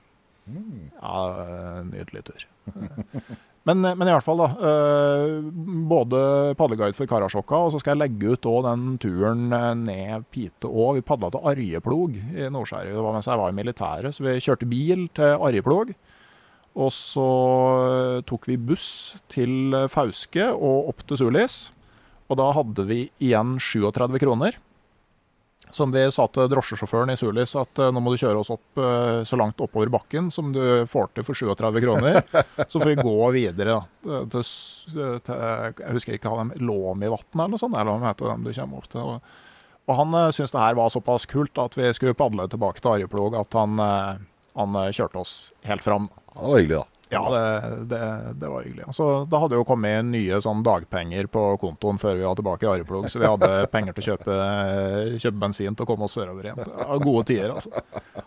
Ja, 1.00 1.18
eh, 1.44 1.82
nydelig 1.88 2.26
tur. 2.28 2.46
Men, 3.64 3.80
men 3.80 4.04
i 4.04 4.12
hvert 4.12 4.24
fall, 4.26 4.42
da. 4.42 4.48
eh, 4.68 5.36
Både 5.88 6.18
padleguide 6.58 6.96
for 6.96 7.08
Karasjokka, 7.08 7.62
og 7.64 7.70
så 7.72 7.80
skal 7.80 7.94
jeg 7.94 8.02
legge 8.02 8.34
ut 8.34 8.48
den 8.66 8.82
turen 9.00 9.46
eh, 9.56 9.70
ned 9.80 10.26
Pite 10.34 10.68
Å. 10.68 10.90
Vi 10.98 11.04
padla 11.06 11.30
til 11.32 11.48
Arjeplog 11.48 12.18
i 12.18 12.50
Nord-Sverige. 12.52 12.92
Det 12.92 13.04
var 13.06 13.16
mens 13.16 13.30
jeg 13.30 13.40
var 13.40 13.54
i 13.54 13.56
militæret. 13.56 14.12
Så 14.12 14.26
vi 14.26 14.36
kjørte 14.44 14.68
bil 14.68 15.06
til 15.16 15.38
Arjeplog. 15.48 15.94
Og 16.74 16.90
så 16.92 17.24
eh, 17.86 18.20
tok 18.28 18.50
vi 18.50 18.58
buss 18.60 18.88
til 19.32 19.72
eh, 19.78 19.88
Fauske 19.92 20.50
og 20.52 20.92
opp 20.92 21.04
til 21.08 21.22
Sulis. 21.24 21.58
Og 22.28 22.36
da 22.40 22.50
hadde 22.56 22.84
vi 22.88 23.00
igjen 23.22 23.56
37 23.62 24.20
kroner. 24.20 24.60
Som 25.74 25.90
de 25.90 26.04
sa 26.14 26.28
til 26.30 26.46
drosjesjåføren 26.52 27.10
i 27.10 27.16
Sulis, 27.18 27.56
at 27.58 27.80
eh, 27.82 27.90
nå 27.90 28.02
må 28.02 28.12
du 28.14 28.20
kjøre 28.20 28.38
oss 28.38 28.52
opp 28.54 28.78
eh, 28.78 29.22
så 29.26 29.38
langt 29.40 29.58
oppover 29.64 29.90
bakken 29.90 30.30
som 30.30 30.52
du 30.54 30.62
får 30.90 31.10
til 31.16 31.26
for 31.26 31.34
37 31.34 31.80
kroner. 31.82 32.20
Så 32.70 32.78
får 32.78 32.92
vi 32.92 33.02
gå 33.02 33.30
videre 33.34 33.74
da, 33.74 34.20
til, 34.30 34.44
til 35.26 35.42
Jeg 35.82 35.96
husker 35.96 36.14
ikke 36.14 36.30
hva 36.30 36.44
de 36.46 36.62
Låmivatn 36.62 37.40
eller 37.40 37.56
noe 37.56 37.60
sånt, 37.60 37.74
eller 37.74 37.90
hva 37.90 38.04
de 38.04 38.10
heter 38.12 38.30
dem 38.30 38.46
du 38.46 38.52
kommer 38.54 38.78
opp 38.84 38.88
til. 38.92 39.10
Og, 39.16 39.42
og 39.84 39.98
han 39.98 40.16
syntes 40.32 40.54
det 40.54 40.62
her 40.62 40.78
var 40.78 40.94
såpass 40.94 41.26
kult 41.28 41.58
at 41.60 41.76
vi 41.76 41.90
skulle 41.96 42.16
padle 42.16 42.46
tilbake 42.48 42.80
til 42.80 42.94
Arjeplog, 42.94 43.36
at 43.36 43.58
han, 43.58 43.76
eh, 43.82 44.24
han 44.54 44.80
eh, 44.80 44.92
kjørte 44.94 45.20
oss 45.20 45.34
helt 45.68 45.84
fram. 45.84 46.08
Ja, 46.34 46.38
det 46.38 46.50
var 46.52 46.62
hyggelig, 46.62 46.82
da. 46.84 46.93
Ja, 47.14 47.22
det, 47.30 47.84
det, 47.90 48.00
det 48.40 48.50
var 48.50 48.66
hyggelig. 48.66 48.88
Så 48.96 49.08
da 49.30 49.40
hadde 49.42 49.58
jo 49.58 49.66
kommet 49.68 50.04
nye 50.08 50.40
sånn 50.44 50.64
dagpenger 50.66 51.28
på 51.32 51.44
kontoen 51.62 52.00
før 52.02 52.18
vi 52.18 52.26
var 52.26 52.38
tilbake 52.38 52.66
i 52.66 52.70
Areplog, 52.72 53.08
så 53.10 53.22
vi 53.22 53.30
hadde 53.30 53.50
penger 53.74 53.96
til 53.96 54.04
å 54.04 54.08
kjøpe, 54.12 54.38
kjøpe 55.22 55.42
bensin 55.46 55.78
til 55.78 55.86
å 55.86 55.88
komme 55.88 56.08
oss 56.08 56.18
sørover 56.18 56.50
igjen. 56.50 56.62
Ja, 56.74 56.98
gode 57.02 57.24
tider, 57.30 57.56
altså. 57.56 57.84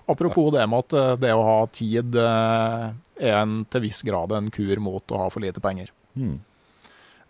Apropos 0.07 0.51
det 0.55 0.65
med 0.72 0.85
at 0.85 0.97
eh, 0.97 1.14
det 1.27 1.35
å 1.35 1.45
ha 1.45 1.59
tid 1.76 2.19
eh, 2.23 2.84
er 3.19 3.39
en, 3.41 3.61
til 3.69 3.88
viss 3.88 4.03
grad 4.07 4.34
en 4.38 4.51
kur 4.53 4.84
mot 4.84 5.14
å 5.14 5.23
ha 5.26 5.30
for 5.34 5.43
lite 5.43 5.64
penger. 5.64 5.91
Hmm. 6.18 6.39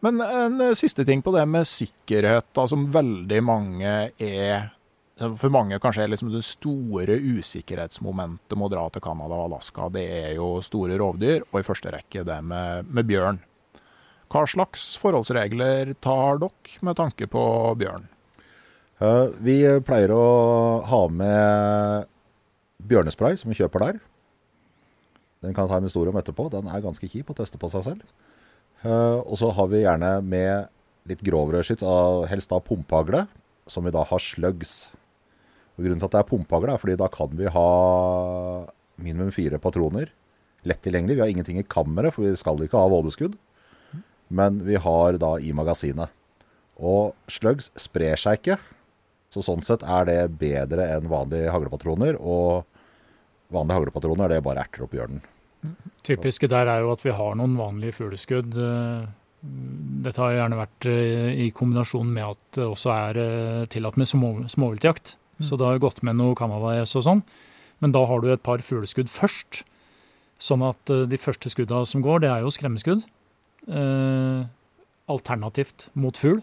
Men 0.05 0.21
en 0.21 0.61
siste 0.77 1.01
ting 1.07 1.23
på 1.25 1.33
det 1.33 1.47
med 1.49 1.65
sikkerhet, 1.67 2.51
da, 2.53 2.67
som 2.69 2.85
veldig 2.93 3.39
mange 3.41 3.93
er 4.21 4.67
For 5.17 5.49
mange 5.49 5.79
kanskje 5.81 6.05
liksom 6.11 6.29
det 6.29 6.43
store 6.45 7.15
usikkerhetsmomentet 7.17 8.53
med 8.53 8.67
å 8.67 8.69
dra 8.69 8.83
til 8.93 9.01
Canada 9.01 9.33
og 9.33 9.47
Alaska. 9.47 9.87
Det 9.89 10.03
er 10.05 10.35
jo 10.37 10.59
store 10.61 10.99
rovdyr, 11.01 11.41
og 11.49 11.57
i 11.57 11.65
første 11.65 11.89
rekke 11.95 12.21
det 12.27 12.37
med, 12.45 12.85
med 12.85 13.07
bjørn. 13.09 13.39
Hva 14.29 14.43
slags 14.45 14.91
forholdsregler 15.01 15.95
tar 16.03 16.37
dere 16.43 16.83
med 16.85 16.99
tanke 16.99 17.25
på 17.31 17.41
bjørn? 17.81 18.05
Vi 19.41 19.55
pleier 19.87 20.13
å 20.13 20.27
ha 20.85 21.01
med 21.09 22.05
bjørnespray, 22.85 23.39
som 23.41 23.49
vi 23.49 23.57
kjøper 23.57 23.87
der. 23.87 23.99
Den 25.45 25.57
kan 25.57 25.69
ta 25.69 25.77
en 25.79 25.85
historie 25.89 26.13
om 26.13 26.17
etterpå. 26.21 26.49
Den 26.53 26.69
er 26.69 26.85
ganske 26.85 27.09
kjip 27.09 27.29
å 27.33 27.37
teste 27.37 27.57
på 27.61 27.69
seg 27.73 27.87
selv. 27.89 28.05
Og 28.85 29.33
så 29.41 29.49
har 29.53 29.73
vi 29.73 29.81
gjerne 29.81 30.19
med 30.21 30.69
litt 31.09 31.25
grovere 31.25 31.63
skyts, 31.65 31.85
helst 32.29 32.53
da 32.53 32.61
pumpehagle, 32.61 33.25
som 33.69 33.85
vi 33.85 33.93
da 33.95 34.05
har 34.05 34.21
slugs. 34.21 34.89
Og 35.77 35.85
grunnen 35.85 36.01
til 36.01 36.09
at 36.09 36.15
det 36.15 36.21
er 36.23 36.29
pumpehagle, 36.31 36.73
er 36.73 36.81
fordi 36.81 36.97
da 36.99 37.09
kan 37.13 37.33
vi 37.37 37.49
ha 37.53 37.67
minimum 38.97 39.29
fire 39.33 39.59
patroner. 39.61 40.09
Lett 40.67 40.81
tilgjengelig. 40.83 41.15
Vi 41.17 41.21
har 41.23 41.33
ingenting 41.33 41.59
i 41.61 41.67
kammeret, 41.69 42.15
for 42.15 42.25
vi 42.25 42.33
skal 42.35 42.63
ikke 42.65 42.81
ha 42.81 42.89
vådeskudd. 42.89 43.37
Men 44.33 44.57
vi 44.65 44.79
har 44.81 45.19
da 45.21 45.35
i 45.39 45.53
magasinet. 45.55 46.09
Og 46.77 47.13
slugs 47.31 47.69
sprer 47.79 48.19
seg 48.19 48.41
ikke. 48.41 48.57
Så 49.33 49.43
sånn 49.45 49.63
sett 49.65 49.85
er 49.85 50.07
det 50.09 50.19
bedre 50.39 50.87
enn 50.95 51.09
vanlige 51.11 51.53
haglepatroner. 51.53 52.17
Og 52.17 52.65
vanlige 53.53 53.79
haglepatroner 53.79 54.25
er 54.27 54.37
det 54.37 54.45
bare 54.47 54.65
erter 54.65 54.85
opp 54.87 54.95
bjørnen. 54.95 55.21
Typiske 56.07 56.49
der 56.49 56.69
er 56.71 56.83
jo 56.83 56.91
at 56.93 57.05
vi 57.05 57.13
har 57.15 57.37
noen 57.37 57.57
vanlige 57.59 57.97
fugleskudd. 58.01 58.57
eh, 58.57 59.07
Dette 60.03 60.21
har 60.21 60.33
gjerne 60.33 60.59
vært 60.59 60.89
eh, 60.89 61.31
i 61.45 61.47
kombinasjon 61.55 62.09
med 62.09 62.25
at 62.25 62.57
det 62.57 62.65
også 62.65 62.91
er 62.93 63.19
eh, 63.21 63.65
tillatt 63.71 63.97
med 64.01 64.09
småviltjakt. 64.09 65.15
Så 65.39 65.57
det 65.59 65.65
har 65.67 65.77
gått 65.79 66.01
med 66.03 66.15
noe 66.17 66.35
canadagjes 66.35 66.95
og 66.97 67.03
sånn. 67.05 67.23
Men 67.83 67.91
da 67.93 68.01
har 68.09 68.21
du 68.23 68.31
et 68.33 68.41
par 68.43 68.57
fugleskudd 68.65 69.09
først. 69.11 69.63
Sånn 70.41 70.63
at 70.65 70.89
eh, 70.93 71.05
de 71.09 71.17
første 71.21 71.49
skudda 71.49 71.83
som 71.85 72.01
går, 72.05 72.23
det 72.25 72.29
er 72.33 72.41
jo 72.45 72.49
skremmeskudd. 72.53 73.03
Eh, 73.67 74.45
alternativt 75.09 75.89
mot 75.97 76.17
fugl. 76.17 76.41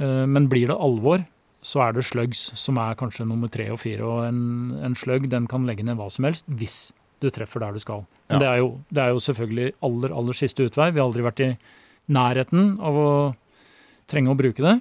Eh, 0.00 0.24
men 0.28 0.48
blir 0.48 0.68
det 0.72 0.76
alvor, 0.76 1.24
så 1.66 1.82
er 1.88 1.96
det 1.96 2.04
slugs 2.06 2.46
som 2.58 2.78
er 2.78 2.96
kanskje 3.00 3.26
nummer 3.28 3.48
tre 3.52 3.68
og 3.74 3.80
fire. 3.82 4.04
Og 4.06 4.24
en, 4.28 4.40
en 4.86 4.94
slugg 4.98 5.28
den 5.32 5.48
kan 5.50 5.66
legge 5.68 5.84
ned 5.86 5.98
hva 5.98 6.08
som 6.12 6.28
helst 6.28 6.46
hvis 6.48 6.90
du 7.24 7.28
treffer 7.32 7.60
der 7.64 7.72
du 7.76 7.80
skal. 7.82 8.04
Men 8.28 8.36
Ja. 8.36 8.38
det, 8.42 8.48
er 8.48 8.56
jo, 8.60 8.68
det 8.92 9.02
er 9.02 9.08
jo 9.14 9.22
selvfølgelig 9.24 9.72
aller, 9.88 10.12
aller 10.12 10.36
siste 10.36 10.66
utvei. 10.68 10.90
Vi 10.92 11.00
har 11.00 11.08
aldri 11.08 11.24
vært 11.24 11.42
i 11.44 11.50
nærheten 12.12 12.76
av 12.84 12.94
å 13.00 13.10
trenge 14.10 14.30
å 14.30 14.38
bruke 14.38 14.62
det. 14.62 14.76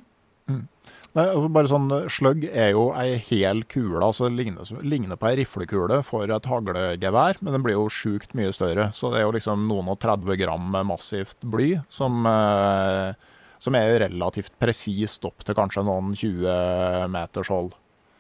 Nei, 1.16 1.30
altså 1.32 1.50
bare 1.56 1.70
sånn, 1.72 1.92
Sløgg 2.12 2.42
er 2.50 2.74
jo 2.74 2.90
ei 3.00 3.14
hel 3.30 3.62
kule, 3.72 4.02
altså 4.04 4.28
ligner, 4.28 4.68
ligner 4.84 5.16
på 5.20 5.30
ei 5.30 5.38
riflekule 5.40 6.02
for 6.04 6.28
et 6.28 6.50
haglegevær, 6.52 7.40
men 7.40 7.56
den 7.56 7.64
blir 7.64 7.78
jo 7.78 7.86
sjukt 7.88 8.34
mye 8.36 8.52
større. 8.56 8.90
Så 8.92 9.14
det 9.14 9.22
er 9.22 9.24
jo 9.24 9.36
liksom 9.38 9.64
noen 9.70 9.94
og 9.94 10.02
30 10.04 10.36
gram 10.42 10.66
med 10.74 10.90
massivt 10.90 11.40
bly, 11.40 11.70
som, 11.88 12.28
eh, 12.28 13.16
som 13.64 13.78
er 13.80 14.02
relativt 14.04 14.58
presist 14.60 15.24
opp 15.24 15.48
til 15.48 15.56
kanskje 15.56 15.86
noen 15.88 16.12
20 16.20 17.08
meters 17.16 17.54
hold. 17.54 17.72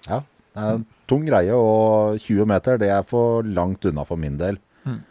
Ja, 0.07 0.21
det 0.55 0.63
er 0.63 0.79
en 0.79 0.87
tung 1.11 1.27
greie, 1.27 1.51
og 1.51 2.15
20 2.23 2.47
meter 2.47 2.79
det 2.79 2.93
er 2.95 3.03
for 3.03 3.43
langt 3.43 3.83
unna 3.91 4.07
for 4.07 4.15
min 4.15 4.39
del. 4.39 4.61
Mm. 4.87 5.01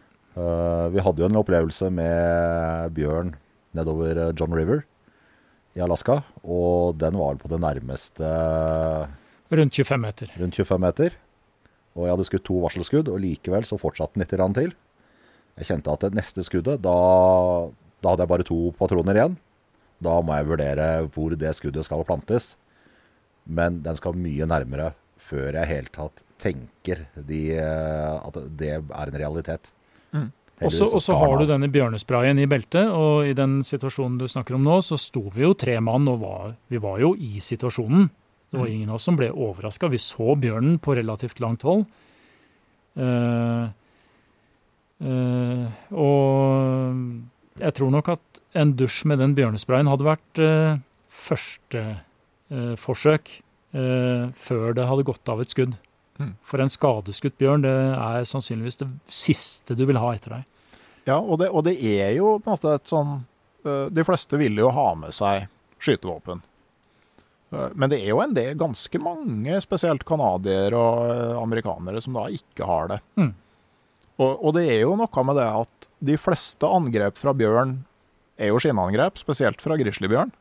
Eh, 0.40 0.88
vi 0.96 1.04
hadde 1.04 1.20
jo 1.20 1.28
en 1.28 1.42
opplevelse 1.44 1.92
med 1.92 2.96
bjørn 2.96 3.36
nedover 3.76 4.24
eh, 4.30 4.32
John 4.40 4.56
River 4.56 4.86
i 5.74 5.82
Alaska, 5.82 6.20
og 6.42 6.96
den 7.00 7.18
var 7.18 7.38
på 7.40 7.50
det 7.50 7.60
nærmeste 7.62 8.30
Rundt 9.54 9.76
25 9.76 10.00
meter. 10.00 10.30
rundt 10.40 10.56
25 10.56 10.80
meter. 10.80 11.16
Og 11.94 12.06
jeg 12.06 12.14
hadde 12.14 12.26
skutt 12.26 12.44
to 12.46 12.58
varselskudd, 12.62 13.10
og 13.10 13.20
likevel 13.22 13.66
så 13.66 13.78
fortsatte 13.78 14.18
den 14.18 14.24
litt 14.24 14.56
til. 14.56 14.74
Jeg 15.58 15.68
kjente 15.68 15.92
at 15.92 16.06
det 16.06 16.18
neste 16.18 16.42
skuddet, 16.42 16.82
da, 16.82 16.94
da 18.02 18.10
hadde 18.14 18.24
jeg 18.24 18.32
bare 18.32 18.46
to 18.46 18.58
patroner 18.78 19.14
igjen. 19.14 19.36
Da 20.02 20.18
må 20.20 20.34
jeg 20.34 20.48
vurdere 20.50 20.88
hvor 21.14 21.36
det 21.38 21.54
skuddet 21.54 21.86
skal 21.86 22.02
plantes. 22.06 22.56
Men 23.46 23.82
den 23.84 23.96
skal 24.00 24.18
mye 24.18 24.48
nærmere 24.48 24.94
før 25.22 25.54
jeg 25.54 25.70
helt 25.70 25.92
tatt 25.94 26.24
tenker 26.44 27.06
de, 27.14 27.40
eh, 27.56 28.14
at 28.20 28.38
det 28.58 28.72
er 28.76 28.82
en 28.82 29.18
realitet. 29.20 29.70
Mm. 30.12 30.30
Og 30.64 30.72
så 30.72 30.88
og 30.88 31.02
så 31.02 31.16
har 31.20 31.38
du 31.38 31.46
denne 31.48 31.68
bjørnesprayen 31.72 32.40
i 32.40 32.48
beltet, 32.50 32.88
og 32.88 33.28
i 33.28 33.34
den 33.36 33.58
situasjonen 33.66 34.16
du 34.20 34.26
snakker 34.30 34.56
om 34.56 34.64
nå, 34.64 34.80
så 34.84 34.98
sto 35.00 35.26
vi 35.34 35.44
jo 35.44 35.52
tre 35.58 35.76
mann, 35.84 36.08
og 36.08 36.22
var, 36.22 36.54
vi 36.72 36.80
var 36.82 37.00
jo 37.02 37.14
i 37.14 37.36
situasjonen. 37.44 38.08
Det 38.54 38.60
var 38.60 38.70
ingen 38.70 38.90
av 38.92 39.00
oss 39.00 39.08
som 39.08 39.16
ble 39.18 39.32
overraska. 39.32 39.90
Vi 39.90 39.98
så 39.98 40.36
bjørnen 40.38 40.78
på 40.78 40.94
relativt 40.94 41.40
langt 41.42 41.64
hold. 41.66 41.82
Uh, 42.94 43.66
uh, 45.02 45.64
og 45.90 47.58
jeg 47.58 47.74
tror 47.74 47.90
nok 47.90 48.12
at 48.14 48.42
en 48.54 48.76
dusj 48.78 49.00
med 49.10 49.18
den 49.18 49.34
bjørnesprayen 49.34 49.90
hadde 49.90 50.06
vært 50.06 50.42
uh, 50.42 50.76
første 51.10 51.86
forsøk 52.78 53.40
før 53.74 54.74
det 54.76 54.84
hadde 54.86 55.06
gått 55.08 55.30
av 55.32 55.40
et 55.42 55.50
skudd. 55.50 55.72
Mm. 56.20 56.34
For 56.46 56.62
en 56.62 56.70
skadeskutt 56.70 57.34
bjørn, 57.40 57.64
det 57.64 57.72
er 57.72 58.26
sannsynligvis 58.28 58.78
det 58.78 58.86
siste 59.10 59.74
du 59.74 59.82
vil 59.88 59.98
ha 59.98 60.12
etter 60.14 60.36
deg. 60.36 60.44
Ja, 61.08 61.18
og 61.20 61.38
det, 61.42 61.50
og 61.52 61.64
det 61.66 61.76
er 61.80 62.14
jo 62.16 62.38
på 62.40 62.48
en 62.48 62.54
måte 62.56 62.74
et 62.78 62.88
sånn 62.88 63.10
eh, 63.66 63.86
De 63.92 64.04
fleste 64.08 64.38
vil 64.40 64.56
jo 64.56 64.70
ha 64.72 64.86
med 64.96 65.12
seg 65.12 65.46
skytevåpen. 65.84 66.40
Eh, 67.52 67.70
Men 67.76 67.92
det 67.92 68.00
er 68.02 68.12
jo 68.14 68.22
en 68.24 68.32
del, 68.36 68.54
ganske 68.60 69.00
mange, 69.02 69.58
spesielt 69.64 70.06
canadiere 70.08 70.78
og 70.80 71.10
eh, 71.12 71.34
amerikanere, 71.42 72.00
som 72.04 72.16
da 72.16 72.28
ikke 72.32 72.68
har 72.68 72.88
det. 72.94 73.00
Mm. 73.20 73.32
Og, 74.14 74.30
og 74.32 74.54
det 74.56 74.64
er 74.70 74.80
jo 74.84 74.94
noe 74.96 75.26
med 75.26 75.36
det 75.40 75.48
at 75.50 75.88
de 76.04 76.16
fleste 76.20 76.68
angrep 76.70 77.18
fra 77.18 77.34
bjørn 77.36 77.78
er 78.38 78.50
jo 78.50 78.58
skinnangrep, 78.62 79.18
spesielt 79.20 79.60
fra 79.62 79.76
grizzlybjørn. 79.78 80.32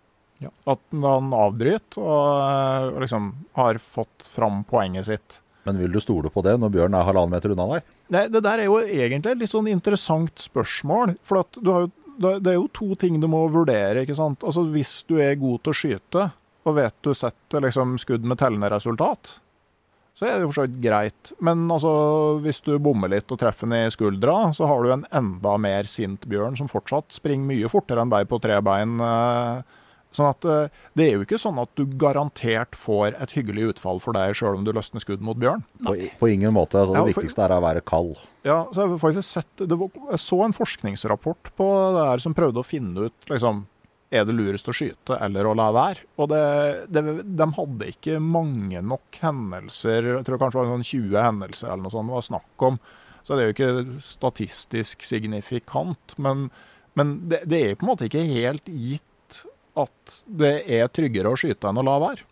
Ja. 0.42 0.50
At 0.68 0.82
han 0.92 1.30
avbryter 1.36 2.02
og 2.02 2.98
liksom 3.04 3.32
har 3.58 3.78
fått 3.82 4.26
fram 4.28 4.64
poenget 4.68 5.08
sitt. 5.08 5.40
Men 5.64 5.80
vil 5.80 5.94
du 5.96 6.00
stole 6.04 6.32
på 6.34 6.44
det 6.44 6.58
når 6.60 6.72
bjørnen 6.74 6.98
er 7.00 7.08
halvannen 7.08 7.34
meter 7.36 7.54
unna 7.54 7.68
deg? 7.76 7.92
Nei, 8.14 8.24
det 8.32 8.42
der 8.44 8.64
er 8.64 8.68
jo 8.68 8.80
egentlig 8.84 9.32
et 9.34 9.44
litt 9.44 9.54
sånn 9.54 9.70
interessant 9.72 10.44
spørsmål. 10.44 11.16
For 11.24 11.44
jo, 11.64 11.78
det 12.20 12.52
er 12.52 12.58
jo 12.58 12.68
to 12.76 12.94
ting 13.00 13.20
du 13.22 13.30
må 13.32 13.46
vurdere. 13.52 14.04
ikke 14.04 14.18
sant? 14.18 14.44
Altså 14.44 14.66
Hvis 14.74 15.02
du 15.08 15.18
er 15.24 15.40
god 15.40 15.64
til 15.64 15.72
å 15.74 15.80
skyte, 15.80 16.28
og 16.64 16.78
vet 16.78 16.96
du 17.04 17.14
setter 17.16 17.64
liksom 17.64 17.98
skudd 18.00 18.28
med 18.28 18.40
tellende 18.40 18.70
resultat, 18.72 19.38
så 20.14 20.28
er 20.28 20.36
det 20.38 20.44
jo 20.46 20.52
for 20.52 20.60
så 20.60 20.66
vidt 20.68 20.82
greit. 20.84 21.32
Men 21.44 21.64
altså, 21.74 21.92
hvis 22.44 22.62
du 22.64 22.76
bommer 22.84 23.10
litt 23.12 23.32
og 23.34 23.40
treffer 23.42 23.66
den 23.68 23.88
i 23.88 23.94
skuldra, 23.94 24.52
så 24.54 24.68
har 24.70 24.84
du 24.86 24.92
en 24.94 25.08
enda 25.10 25.56
mer 25.58 25.90
sint 25.90 26.28
bjørn 26.30 26.60
som 26.60 26.70
fortsatt 26.70 27.16
springer 27.16 27.50
mye 27.50 27.72
fortere 27.72 28.04
enn 28.06 28.14
deg 28.14 28.30
på 28.30 28.40
tre 28.44 28.60
bein. 28.64 29.00
eh, 29.02 29.80
Sånn 30.14 30.30
at 30.30 30.46
eh, 30.46 30.68
Det 30.94 31.08
er 31.08 31.16
jo 31.18 31.24
ikke 31.26 31.40
sånn 31.42 31.58
at 31.64 31.72
du 31.80 31.84
garantert 31.98 32.76
får 32.78 33.16
et 33.18 33.32
hyggelig 33.34 33.72
utfall 33.74 34.00
for 34.04 34.14
deg 34.14 34.36
sjøl 34.38 34.60
om 34.60 34.64
du 34.68 34.72
løsner 34.76 35.02
skudd 35.02 35.24
mot 35.26 35.38
bjørn. 35.42 35.64
På, 35.84 35.96
på 36.20 36.30
ingen 36.30 36.54
måte. 36.54 36.78
Altså, 36.84 36.94
det 36.94 37.02
Ja, 37.02 37.06
for- 37.10 37.24
viktigste 37.24 37.46
er 37.48 37.56
å 37.58 37.62
være 37.66 37.82
kald. 37.90 38.16
Ja, 38.46 38.60
så 38.76 38.86
jeg 38.86 39.00
faktisk 39.02 39.26
sett 39.30 39.62
det 39.68 39.78
var, 39.80 39.90
Jeg 40.12 40.20
så 40.22 40.42
en 40.46 40.54
forskningsrapport 40.54 41.54
på 41.58 41.68
det 41.98 42.08
her 42.12 42.22
som 42.22 42.34
prøvde 42.38 42.60
å 42.62 42.68
finne 42.68 43.08
ut 43.10 43.30
liksom, 43.32 43.64
er 44.14 44.26
det 44.30 44.36
lurest 44.38 44.68
å 44.70 44.74
skyte 44.78 45.16
eller 45.26 45.48
å 45.50 45.56
la 45.58 45.72
være. 45.74 46.04
Og 46.22 46.28
det, 46.30 46.42
det, 46.94 47.02
de 47.26 47.48
hadde 47.58 47.88
ikke 47.90 48.20
mange 48.22 48.84
nok 48.86 49.18
hendelser. 49.24 50.12
Jeg 50.20 50.28
tror 50.28 50.38
kanskje 50.44 50.60
det 50.60 50.68
var 50.68 50.76
sånn 50.76 50.86
20 50.92 51.18
hendelser 51.26 51.72
eller 51.72 51.82
noe 51.88 51.96
sånt 51.96 52.12
det 52.12 52.18
var 52.20 52.28
snakk 52.28 52.68
om. 52.70 52.78
Så 53.24 53.34
det 53.40 53.42
er 53.42 53.50
jo 53.50 53.56
ikke 53.56 54.02
statistisk 54.04 55.02
signifikant. 55.08 56.14
Men, 56.22 56.50
men 57.00 57.16
det, 57.32 57.42
det 57.50 57.62
er 57.72 57.76
på 57.80 57.88
en 57.88 57.92
måte 57.94 58.06
ikke 58.10 58.26
helt 58.28 58.68
gitt 58.70 59.08
at 59.80 60.18
det 60.28 60.54
er 60.70 60.92
tryggere 60.94 61.32
å 61.34 61.40
skyte 61.40 61.70
enn 61.70 61.82
å 61.82 61.86
la 61.86 61.96
være. 62.04 62.28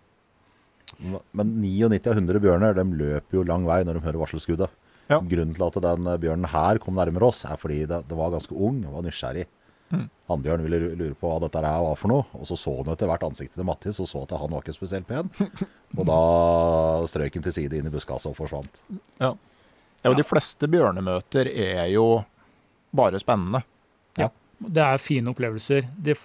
Men 1.02 1.56
99 1.62 2.12
av 2.12 2.20
100 2.20 2.42
bjørner 2.44 2.76
de 2.78 2.86
løper 3.00 3.40
jo 3.40 3.46
lang 3.48 3.66
vei 3.66 3.82
når 3.88 3.98
de 3.98 4.06
hører 4.06 4.22
varselskuddet. 4.22 4.78
Ja. 5.12 5.18
Grunnen 5.20 5.56
til 5.56 5.66
at 5.66 5.80
den 5.84 6.08
bjørnen 6.22 6.52
her 6.52 6.80
kom 6.84 6.96
nærmere 6.96 7.32
oss, 7.32 7.42
er 7.48 7.58
fordi 7.60 7.82
det, 7.90 8.04
det 8.08 8.18
var 8.18 8.32
ganske 8.34 8.56
ung 8.56 8.84
og 8.86 9.00
var 9.00 9.08
nysgjerrig. 9.08 9.48
Mm. 9.92 10.06
Hannbjørn 10.30 10.62
ville 10.64 10.80
lure 10.96 11.16
på 11.20 11.28
hva 11.28 11.42
dette 11.44 11.60
her 11.66 11.82
var 11.84 11.98
for 12.00 12.14
noe, 12.14 12.24
og 12.38 12.48
så 12.48 12.56
så 12.56 12.78
han 12.78 12.94
etter 12.94 13.10
hvert 13.12 13.26
ansiktet 13.28 13.60
til 13.60 13.68
Mattis 13.68 14.00
og 14.00 14.08
så 14.08 14.22
at 14.24 14.38
han 14.40 14.54
var 14.54 14.64
ikke 14.64 14.76
spesielt 14.78 15.08
pen. 15.10 15.32
Og 16.00 16.06
da 16.08 16.20
strøyk 17.12 17.36
han 17.36 17.44
til 17.44 17.56
side 17.58 17.76
inn 17.76 17.90
i 17.90 17.92
buskaset 17.92 18.30
og 18.30 18.38
forsvant. 18.38 18.80
Ja, 19.20 19.34
og 20.08 20.16
De 20.18 20.24
fleste 20.26 20.70
bjørnemøter 20.72 21.50
er 21.52 21.90
jo 21.92 22.06
bare 22.96 23.20
spennende. 23.22 23.66
Ja, 24.18 24.30
Det 24.58 24.86
er 24.86 25.04
fine 25.04 25.34
opplevelser. 25.34 25.90
De 26.00 26.16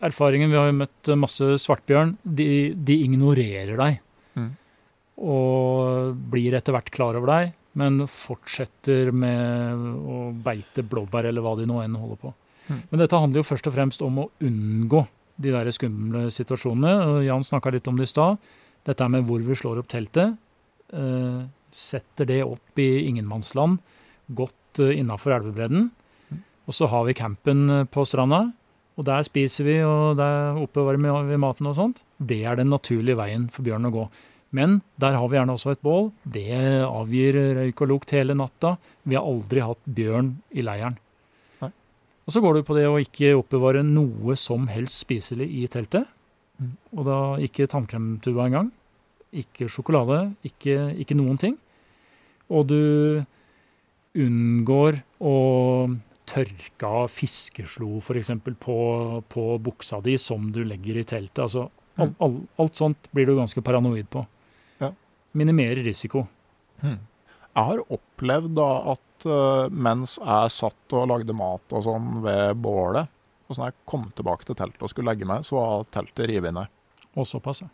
erfaringen, 0.00 0.50
Vi 0.50 0.58
har 0.58 0.68
jo 0.70 0.78
møtt 0.80 1.12
masse 1.18 1.46
svartbjørn. 1.64 2.16
De, 2.24 2.72
de 2.74 2.98
ignorerer 3.04 3.76
deg. 3.78 4.00
Mm. 4.34 4.50
Og 5.30 6.20
blir 6.32 6.56
etter 6.56 6.76
hvert 6.76 6.90
klar 6.94 7.18
over 7.18 7.32
deg, 7.32 7.54
men 7.80 8.06
fortsetter 8.08 9.12
med 9.12 9.86
å 10.00 10.22
beite 10.44 10.84
blåbær 10.86 11.28
eller 11.30 11.44
hva 11.44 11.54
de 11.58 11.68
nå 11.68 11.82
enn 11.84 11.98
holder 12.00 12.20
på. 12.24 12.34
Mm. 12.70 12.82
Men 12.90 13.02
dette 13.02 13.20
handler 13.20 13.42
jo 13.42 13.50
først 13.50 13.68
og 13.70 13.76
fremst 13.76 14.02
om 14.06 14.24
å 14.24 14.28
unngå 14.46 15.04
de 15.40 15.54
der 15.54 15.70
skumle 15.74 16.28
situasjonene. 16.32 17.22
Jan 17.26 17.46
snakka 17.46 17.72
litt 17.74 17.88
om 17.90 17.98
det 17.98 18.08
i 18.08 18.12
stad. 18.12 18.40
Dette 18.86 19.08
med 19.12 19.26
hvor 19.28 19.42
vi 19.44 19.56
slår 19.56 19.80
opp 19.82 19.90
teltet. 19.92 20.36
Eh, 20.92 21.40
setter 21.70 22.26
det 22.26 22.42
opp 22.44 22.80
i 22.82 23.06
ingenmannsland, 23.06 23.78
godt 24.34 24.80
uh, 24.82 24.90
innafor 24.90 25.36
elvebredden. 25.36 25.90
Og 26.66 26.74
så 26.74 26.88
har 26.90 27.06
vi 27.06 27.16
campen 27.18 27.62
eh, 27.70 27.86
på 27.90 28.04
stranda, 28.06 28.48
og 29.00 29.06
der 29.08 29.24
spiser 29.24 29.64
vi, 29.64 29.78
og 29.80 30.18
der 30.20 30.58
oppbevarer 30.60 31.24
vi 31.24 31.38
maten 31.40 31.70
og 31.70 31.78
sånt. 31.78 32.02
Det 32.20 32.42
er 32.44 32.58
den 32.60 32.68
naturlige 32.68 33.16
veien 33.16 33.46
for 33.52 33.64
bjørn 33.64 33.88
å 33.88 33.94
gå. 33.94 34.02
Men 34.52 34.80
der 35.00 35.16
har 35.16 35.30
vi 35.30 35.38
gjerne 35.38 35.54
også 35.56 35.72
et 35.72 35.80
bål. 35.84 36.10
Det 36.28 36.50
avgir 36.84 37.38
røyk 37.56 37.80
og 37.80 37.90
lukt 37.94 38.12
hele 38.12 38.36
natta. 38.36 38.74
Vi 39.08 39.16
har 39.16 39.24
aldri 39.24 39.62
hatt 39.64 39.80
bjørn 39.86 40.34
i 40.52 40.64
leiren. 40.66 40.98
Nei. 41.62 41.70
Og 42.26 42.34
så 42.34 42.42
går 42.44 42.58
du 42.58 42.66
på 42.66 42.76
det 42.76 42.84
å 42.90 42.98
ikke 43.00 43.32
oppbevare 43.38 43.86
noe 43.86 44.36
som 44.36 44.68
helst 44.68 45.00
spiselig 45.06 45.48
i 45.62 45.64
teltet. 45.72 46.10
Mm. 46.60 46.76
Og 46.98 47.08
da 47.08 47.18
ikke 47.46 47.70
tannkremtuba 47.72 48.50
engang. 48.50 48.68
Ikke 49.32 49.70
sjokolade, 49.70 50.34
ikke, 50.44 50.90
ikke 51.00 51.16
noen 51.16 51.40
ting. 51.40 51.56
Og 52.52 52.68
du 52.68 52.82
unngår 54.18 55.00
å 55.22 55.34
tørke 56.30 56.86
av 56.86 57.10
fiskeslo 57.12 57.98
f.eks. 58.00 58.30
På, 58.62 58.76
på 59.28 59.44
buksa 59.62 60.00
di 60.04 60.16
som 60.20 60.50
du 60.54 60.62
legger 60.64 61.00
i 61.00 61.06
teltet. 61.06 61.42
Altså, 61.46 61.66
all, 62.00 62.12
all, 62.22 62.36
alt 62.62 62.80
sånt 62.80 63.10
blir 63.14 63.28
du 63.28 63.34
ganske 63.38 63.62
paranoid 63.66 64.08
på. 64.12 64.24
Ja. 64.82 64.92
Minimere 65.36 65.84
risiko. 65.86 66.26
Jeg 66.82 66.98
Jeg 67.50 67.66
har 67.66 67.80
opplevd 67.90 68.52
da 68.54 68.68
at 68.92 69.24
eh, 69.26 69.72
mens 69.74 70.20
jeg 70.22 70.52
satt 70.54 70.94
og 70.94 71.08
lagde 71.10 71.34
mat 71.34 71.74
og 71.74 71.82
sånn 71.82 72.20
ved 72.22 72.60
bålet, 72.62 73.10
og 73.50 73.56
sånn 73.56 73.66
jeg 73.66 73.76
kom 73.90 74.06
tilbake 74.14 74.46
til 74.46 74.54
teltet 74.54 74.84
og 74.86 74.92
skulle 74.92 75.10
legge 75.10 75.26
meg, 75.26 75.42
så 75.44 75.58
var 75.58 75.88
teltet 75.90 76.30
revet 76.30 76.54
ned. 76.54 76.70
Og 77.18 77.26
såpass, 77.26 77.64
ja. 77.64 77.68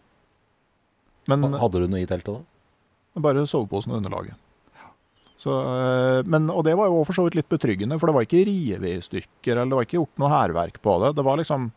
Men 1.29 1.45
Hadde 1.61 1.83
du 1.83 1.91
noe 1.91 2.01
i 2.01 2.09
teltet 2.09 2.39
da? 2.39 3.21
bare 3.21 3.45
soveposen 3.49 3.93
og 3.93 4.01
underlaget. 4.01 4.37
Så, 5.41 5.53
eh, 5.53 6.23
men, 6.25 6.49
og 6.53 6.65
det 6.65 6.75
var 6.79 6.89
jo 6.89 7.03
for 7.05 7.17
så 7.17 7.27
vidt 7.27 7.37
litt 7.39 7.51
betryggende, 7.53 7.99
for 8.01 8.09
det 8.09 8.17
var 8.17 8.27
ikke 8.27 8.45
revet 8.49 8.89
i 8.89 9.05
stykker, 9.05 9.53
eller 9.53 9.73
det 9.73 9.79
var 9.79 9.89
ikke 9.89 9.99
gjort 9.99 10.23
noe 10.23 10.33
hærverk 10.33 10.81
på 10.85 10.97
det. 11.03 11.13
Det 11.19 11.27
var 11.27 11.41
liksom 11.41 11.71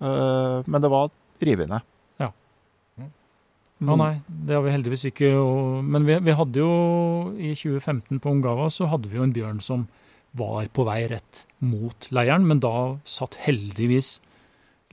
øh, 0.00 0.58
Men 0.66 0.84
det 0.84 0.92
var 0.92 1.10
revet 1.44 1.68
ned. 1.68 1.88
Ja. 2.20 2.30
Mm. 2.96 3.10
Ja, 3.84 3.96
nei, 4.00 4.12
det 4.28 4.56
har 4.56 4.64
vi 4.64 4.74
heldigvis 4.76 5.06
ikke. 5.12 5.34
Og, 5.36 5.84
men 5.84 6.08
vi, 6.08 6.16
vi 6.24 6.36
hadde 6.36 6.64
jo 6.64 6.72
i 7.36 7.52
2015 7.52 8.20
på 8.20 8.32
Ungava 8.32 8.70
så 8.72 8.88
hadde 8.92 9.12
vi 9.12 9.20
jo 9.20 9.28
en 9.28 9.36
bjørn 9.36 9.60
som 9.64 9.86
var 10.36 10.68
på 10.72 10.84
vei 10.86 11.02
rett 11.10 11.44
mot 11.58 12.06
leiren, 12.14 12.44
men 12.46 12.60
da 12.62 13.00
satt 13.08 13.40
heldigvis 13.44 14.20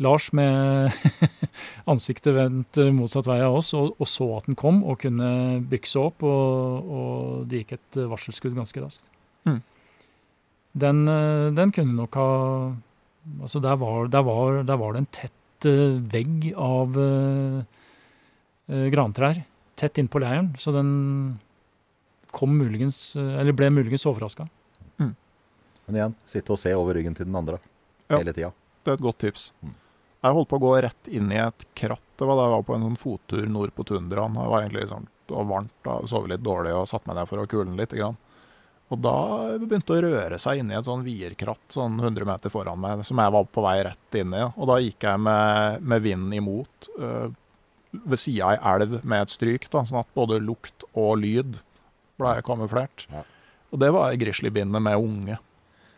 Lars 0.03 0.27
med 0.37 0.91
ansiktet 1.91 2.35
vendt 2.35 2.77
motsatt 2.93 3.25
vei 3.29 3.39
av 3.41 3.55
oss 3.57 3.71
og, 3.77 3.95
og 3.97 4.09
så 4.09 4.27
at 4.37 4.45
den 4.49 4.57
kom 4.59 4.83
og 4.85 4.99
kunne 5.01 5.29
bykse 5.71 5.97
opp, 6.01 6.21
og, 6.27 6.91
og 6.99 7.47
det 7.49 7.63
gikk 7.63 7.73
et 7.79 7.99
varselskudd 8.11 8.53
ganske 8.57 8.83
raskt. 8.83 9.07
Mm. 9.49 9.61
Den, 10.77 11.01
eh, 11.09 11.47
den 11.57 11.73
kunne 11.73 11.97
nok 11.97 12.19
ha 12.21 12.29
Altså, 13.43 13.59
der 13.59 13.75
var, 13.75 14.05
der 14.07 14.21
var, 14.23 14.61
der 14.63 14.77
var 14.79 14.93
det 14.95 14.99
en 15.01 15.07
tett 15.11 15.65
eh, 15.67 15.97
vegg 16.13 16.45
av 16.55 16.95
eh, 16.95 17.57
eh, 18.71 18.85
grantrær 18.93 19.41
tett 19.77 19.99
innpå 19.99 20.21
leiren, 20.23 20.53
så 20.57 20.71
den 20.71 20.93
kom 22.31 22.53
muligens, 22.55 23.17
eh, 23.19 23.33
eller 23.41 23.51
ble 23.57 23.67
muligens 23.75 24.07
overraska. 24.07 24.47
Men 25.01 25.95
igjen, 25.99 26.15
sitte 26.27 26.51
og 26.55 26.59
se 26.59 26.71
over 26.75 26.95
ryggen 26.97 27.13
til 27.15 27.27
den 27.29 27.35
andre 27.39 27.59
Ja. 28.07 28.17
hele 28.21 28.31
tida. 28.35 28.49
Det 28.83 28.91
er 28.91 28.97
et 28.97 29.03
godt 29.03 29.19
tips. 29.23 29.49
Mm. 29.63 29.75
Jeg 30.23 30.33
holdt 30.33 30.49
på 30.49 30.57
å 30.57 30.63
gå 30.63 30.71
rett 30.81 31.09
inn 31.13 31.31
i 31.31 31.39
et 31.41 31.67
kratt. 31.77 32.03
Det 32.17 32.25
var 32.25 32.39
da 32.39 32.47
jeg 32.47 32.55
var 32.55 32.63
på 32.65 32.75
en 32.75 32.87
sånn 32.87 32.99
fottur 32.99 33.49
nord 33.51 33.73
på 33.77 33.85
tundraen. 33.85 34.37
Det 34.37 34.47
var 34.49 34.63
egentlig 34.63 34.87
sånn, 34.89 35.09
det 35.29 35.35
var 35.35 35.49
varmt, 35.51 35.75
da, 35.85 35.97
sov 36.09 36.25
litt 36.31 36.45
dårlig 36.45 36.73
og 36.73 36.87
satte 36.89 37.09
meg 37.09 37.19
ned 37.19 37.29
for 37.29 37.43
å 37.43 37.49
kule 37.49 37.67
den 37.69 37.77
litt. 37.77 37.93
Grann. 37.93 38.17
Og 38.87 39.01
da 39.03 39.15
begynte 39.59 39.93
det 39.93 39.99
å 39.99 40.13
røre 40.13 40.39
seg 40.39 40.61
inni 40.61 40.77
et 40.77 40.87
sånn 40.87 41.03
vierkratt 41.05 41.75
sånn 41.75 41.99
100 41.99 42.27
meter 42.27 42.53
foran 42.53 42.79
meg, 42.79 43.03
som 43.05 43.19
jeg 43.19 43.33
var 43.35 43.49
på 43.51 43.63
vei 43.65 43.75
rett 43.89 44.19
inn 44.19 44.33
i. 44.33 44.45
Og 44.55 44.69
da 44.71 44.79
gikk 44.81 45.05
jeg 45.09 45.23
med, 45.23 45.83
med 45.83 46.05
vinden 46.05 46.37
imot 46.37 46.89
øh, 46.95 47.27
ved 47.91 48.21
sida 48.21 48.53
ei 48.53 48.61
elv 48.73 48.99
med 49.03 49.25
et 49.25 49.33
stryk, 49.33 49.67
da, 49.73 49.83
sånn 49.87 49.99
at 50.01 50.13
både 50.15 50.39
lukt 50.43 50.87
og 50.93 51.17
lyd 51.19 51.59
ble 52.17 52.33
kamuflert. 52.47 53.05
Ja. 53.11 53.25
Og 53.75 53.83
det 53.83 53.91
var 53.91 54.09
ei 54.13 54.21
grizzlybinne 54.21 54.79
med 54.81 55.03
unge. 55.03 55.37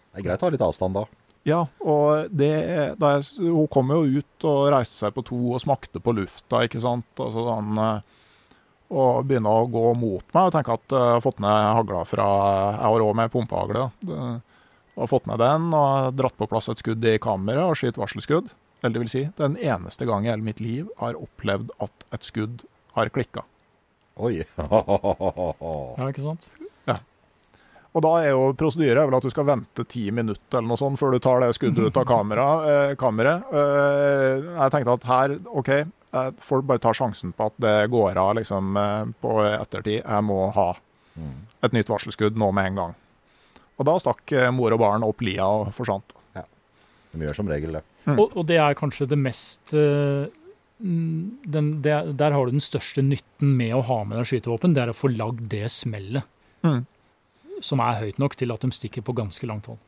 Det 0.10 0.22
er 0.24 0.26
greit 0.26 0.42
å 0.42 0.50
ha 0.50 0.54
litt 0.56 0.66
avstand 0.66 0.98
da. 0.98 1.06
Ja, 1.50 1.64
og 1.82 2.30
det, 2.36 2.52
da 3.02 3.16
jeg, 3.16 3.26
hun 3.42 3.68
kom 3.72 3.92
jo 3.96 4.20
ut 4.20 4.46
og 4.50 4.70
reiste 4.74 5.00
seg 5.02 5.16
på 5.16 5.24
to 5.28 5.40
og 5.56 5.62
smakte 5.64 6.02
på 6.04 6.14
lufta, 6.18 6.64
ikke 6.68 6.82
sant. 6.84 7.08
Altså 7.18 7.46
sånn, 7.48 7.80
eh, 7.84 8.18
og 8.90 9.26
begynne 9.30 9.52
å 9.54 9.68
gå 9.70 9.86
mot 9.98 10.26
meg 10.34 10.50
og 10.50 10.56
tenke 10.56 10.76
at 10.78 10.96
eh, 10.96 11.08
jeg 11.10 11.18
har 11.18 11.26
fått 11.26 11.42
ned 11.46 11.68
hagla 11.78 12.04
fra 12.10 12.28
Jeg 12.74 12.86
har 12.86 13.06
òg 13.06 13.18
med 13.20 13.34
pumpehagle. 13.34 13.84
Og 15.00 15.08
fått 15.08 15.30
ned 15.30 15.40
den 15.40 15.70
og 15.78 16.16
dratt 16.20 16.36
på 16.40 16.48
plass 16.52 16.68
et 16.74 16.82
skudd 16.82 17.06
i 17.08 17.20
kammeret 17.24 17.64
og 17.70 17.78
skutt 17.80 18.00
varselskudd. 18.02 18.50
Eller 18.82 18.96
det 18.96 19.04
vil 19.04 19.12
si, 19.12 19.22
den 19.40 19.58
eneste 19.60 20.08
gang 20.08 20.26
i 20.26 20.32
hele 20.32 20.44
mitt 20.44 20.60
liv 20.64 20.90
har 21.00 21.18
opplevd 21.20 21.72
at 21.84 22.06
et 22.16 22.28
skudd 22.28 22.64
har 22.98 23.12
klikka. 23.16 23.46
Oi. 24.20 24.40
Ja, 26.00 26.08
ikke 26.10 26.24
sant? 26.26 26.50
Og 28.00 28.04
da 28.06 28.12
er 28.24 28.30
jo 28.32 28.52
prosedyre 28.56 29.02
er 29.02 29.10
vel 29.10 29.18
at 29.18 29.26
du 29.28 29.32
skal 29.34 29.48
vente 29.50 29.84
ti 29.92 30.06
minutter 30.16 30.62
eller 30.62 30.70
noe 30.72 30.80
sånt 30.80 31.00
før 31.02 31.12
du 31.12 31.20
tar 31.20 31.42
det 31.44 31.50
skuddet 31.58 31.90
ut 31.90 31.98
av 32.00 32.06
kamera, 32.08 32.46
eh, 32.64 32.94
kammeret. 33.00 33.50
Eh, 33.52 34.46
jeg 34.56 34.72
tenkte 34.72 34.94
at 34.96 35.08
her, 35.10 35.34
OK, 35.52 35.72
jeg 36.14 36.38
får 36.46 36.64
bare 36.70 36.82
ta 36.86 36.94
sjansen 36.96 37.34
på 37.36 37.50
at 37.52 37.58
det 37.60 37.76
går 37.92 38.16
av 38.22 38.38
liksom, 38.40 38.72
eh, 38.80 39.12
på 39.20 39.36
ettertid. 39.50 40.00
Jeg 40.00 40.24
må 40.24 40.46
ha 40.56 40.70
et 41.68 41.76
nytt 41.76 41.92
varselskudd 41.92 42.40
nå 42.40 42.54
med 42.56 42.72
en 42.72 42.80
gang. 42.80 42.96
Og 43.80 43.88
da 43.88 43.98
stakk 44.00 44.32
eh, 44.32 44.48
mor 44.56 44.72
og 44.72 44.80
barn 44.80 45.04
opp 45.04 45.20
lia 45.28 45.44
og 45.44 45.74
forsvant. 45.76 46.16
De 47.10 47.26
gjør 47.26 47.36
som 47.36 47.48
regel 47.50 47.74
det. 47.74 47.84
Mm. 48.06 48.20
Og, 48.22 48.36
og 48.38 48.46
det 48.48 48.60
er 48.62 48.78
kanskje 48.78 49.08
det 49.10 49.18
mest 49.18 49.74
eh, 49.74 50.30
mm, 50.80 51.42
den, 51.52 51.72
det, 51.82 51.96
Der 52.22 52.36
har 52.36 52.46
du 52.46 52.54
den 52.54 52.64
største 52.64 53.02
nytten 53.02 53.56
med 53.58 53.74
å 53.76 53.82
ha 53.90 54.04
med 54.06 54.22
deg 54.22 54.30
skytevåpen. 54.30 54.76
Det 54.78 54.84
er 54.84 54.94
å 54.94 54.98
få 54.98 55.12
lagd 55.12 55.50
det 55.52 55.66
smellet 55.74 56.24
Mm. 56.60 56.82
Som 57.62 57.80
er 57.84 58.00
høyt 58.04 58.20
nok 58.22 58.36
til 58.40 58.52
at 58.56 58.62
de 58.66 58.72
stikker 58.76 59.02
på 59.06 59.16
ganske 59.18 59.48
langt 59.50 59.68
hold. 59.72 59.80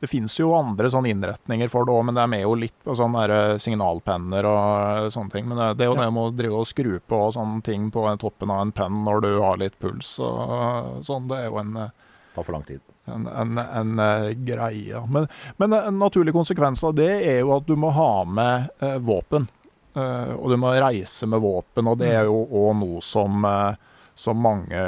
Det 0.00 0.08
finnes 0.08 0.32
jo 0.40 0.54
andre 0.56 0.88
sånne 0.88 1.10
innretninger 1.12 1.68
for 1.68 1.84
det 1.84 1.92
òg, 1.92 2.06
men 2.08 2.16
det 2.16 2.22
er 2.22 2.28
med 2.32 2.40
jo 2.40 2.54
litt 2.56 2.76
på 2.86 2.94
sånne 2.96 3.24
signalpenner 3.60 4.46
og 4.48 4.60
eh, 5.04 5.08
sånne 5.12 5.34
ting. 5.34 5.44
Men 5.50 5.58
det, 5.60 5.66
det 5.76 5.84
er 5.84 5.90
jo 5.90 5.96
Ja. 5.98 6.06
det 6.06 6.14
med 6.16 6.22
å 6.22 6.30
drive 6.38 6.60
og 6.62 6.68
skru 6.70 6.94
på 7.04 7.18
sånne 7.36 7.60
ting 7.66 7.90
på 7.92 8.06
toppen 8.22 8.48
av 8.54 8.62
en 8.64 8.72
penn 8.72 9.02
når 9.04 9.20
du 9.26 9.28
har 9.42 9.60
litt 9.60 9.76
puls 9.82 10.14
og 10.24 11.02
sånn. 11.04 11.28
Det 11.28 11.42
er 11.42 11.50
jo 11.50 11.58
en 11.60 11.76
eh, 11.76 11.90
Tar 12.32 12.46
for 12.46 12.54
lang 12.56 12.64
tid. 12.64 12.80
en, 13.12 13.26
en, 13.28 13.58
en 13.58 13.98
eh, 13.98 14.30
greie. 14.46 15.04
Men, 15.10 15.28
men 15.60 15.72
en 15.76 15.98
naturlig 16.00 16.32
konsekvens 16.32 16.80
av 16.86 16.94
det 16.96 17.10
er 17.26 17.40
jo 17.42 17.52
at 17.58 17.66
du 17.68 17.74
må 17.76 17.90
ha 17.92 18.24
med 18.24 18.70
eh, 18.80 18.96
våpen. 19.04 19.50
Eh, 19.98 20.32
og 20.38 20.48
du 20.48 20.56
må 20.62 20.72
reise 20.80 21.26
med 21.28 21.42
våpen, 21.44 21.90
og 21.90 21.98
det 22.00 22.08
er 22.14 22.24
jo 22.30 22.40
òg 22.46 22.76
noe 22.80 23.00
som, 23.04 23.44
eh, 23.44 23.74
som 24.20 24.40
mange, 24.44 24.80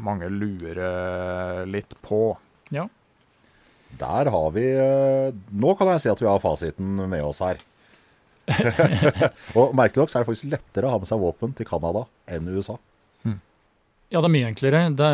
mange 0.00 0.30
lurer 0.32 1.66
litt 1.68 1.92
på. 2.04 2.22
Ja. 2.74 2.88
Der 4.00 4.28
har 4.32 4.50
vi 4.52 4.66
eh, 4.68 5.36
Nå 5.56 5.74
kan 5.78 5.92
jeg 5.94 6.04
si 6.04 6.10
at 6.12 6.20
vi 6.20 6.28
har 6.28 6.42
fasiten 6.42 7.00
med 7.08 7.24
oss 7.24 7.40
her. 7.44 7.60
og 9.58 9.74
merkelig 9.76 10.02
nok 10.02 10.12
så 10.12 10.18
er 10.18 10.24
det 10.24 10.28
faktisk 10.30 10.52
lettere 10.52 10.88
å 10.88 10.94
ha 10.94 11.00
med 11.00 11.08
seg 11.10 11.20
våpen 11.20 11.52
til 11.56 11.68
Canada 11.68 12.06
enn 12.32 12.48
USA. 12.48 12.78
Ja, 14.08 14.22
det 14.22 14.28
er 14.28 14.32
mye 14.32 14.48
enklere. 14.48 14.86
Det, 14.96 15.08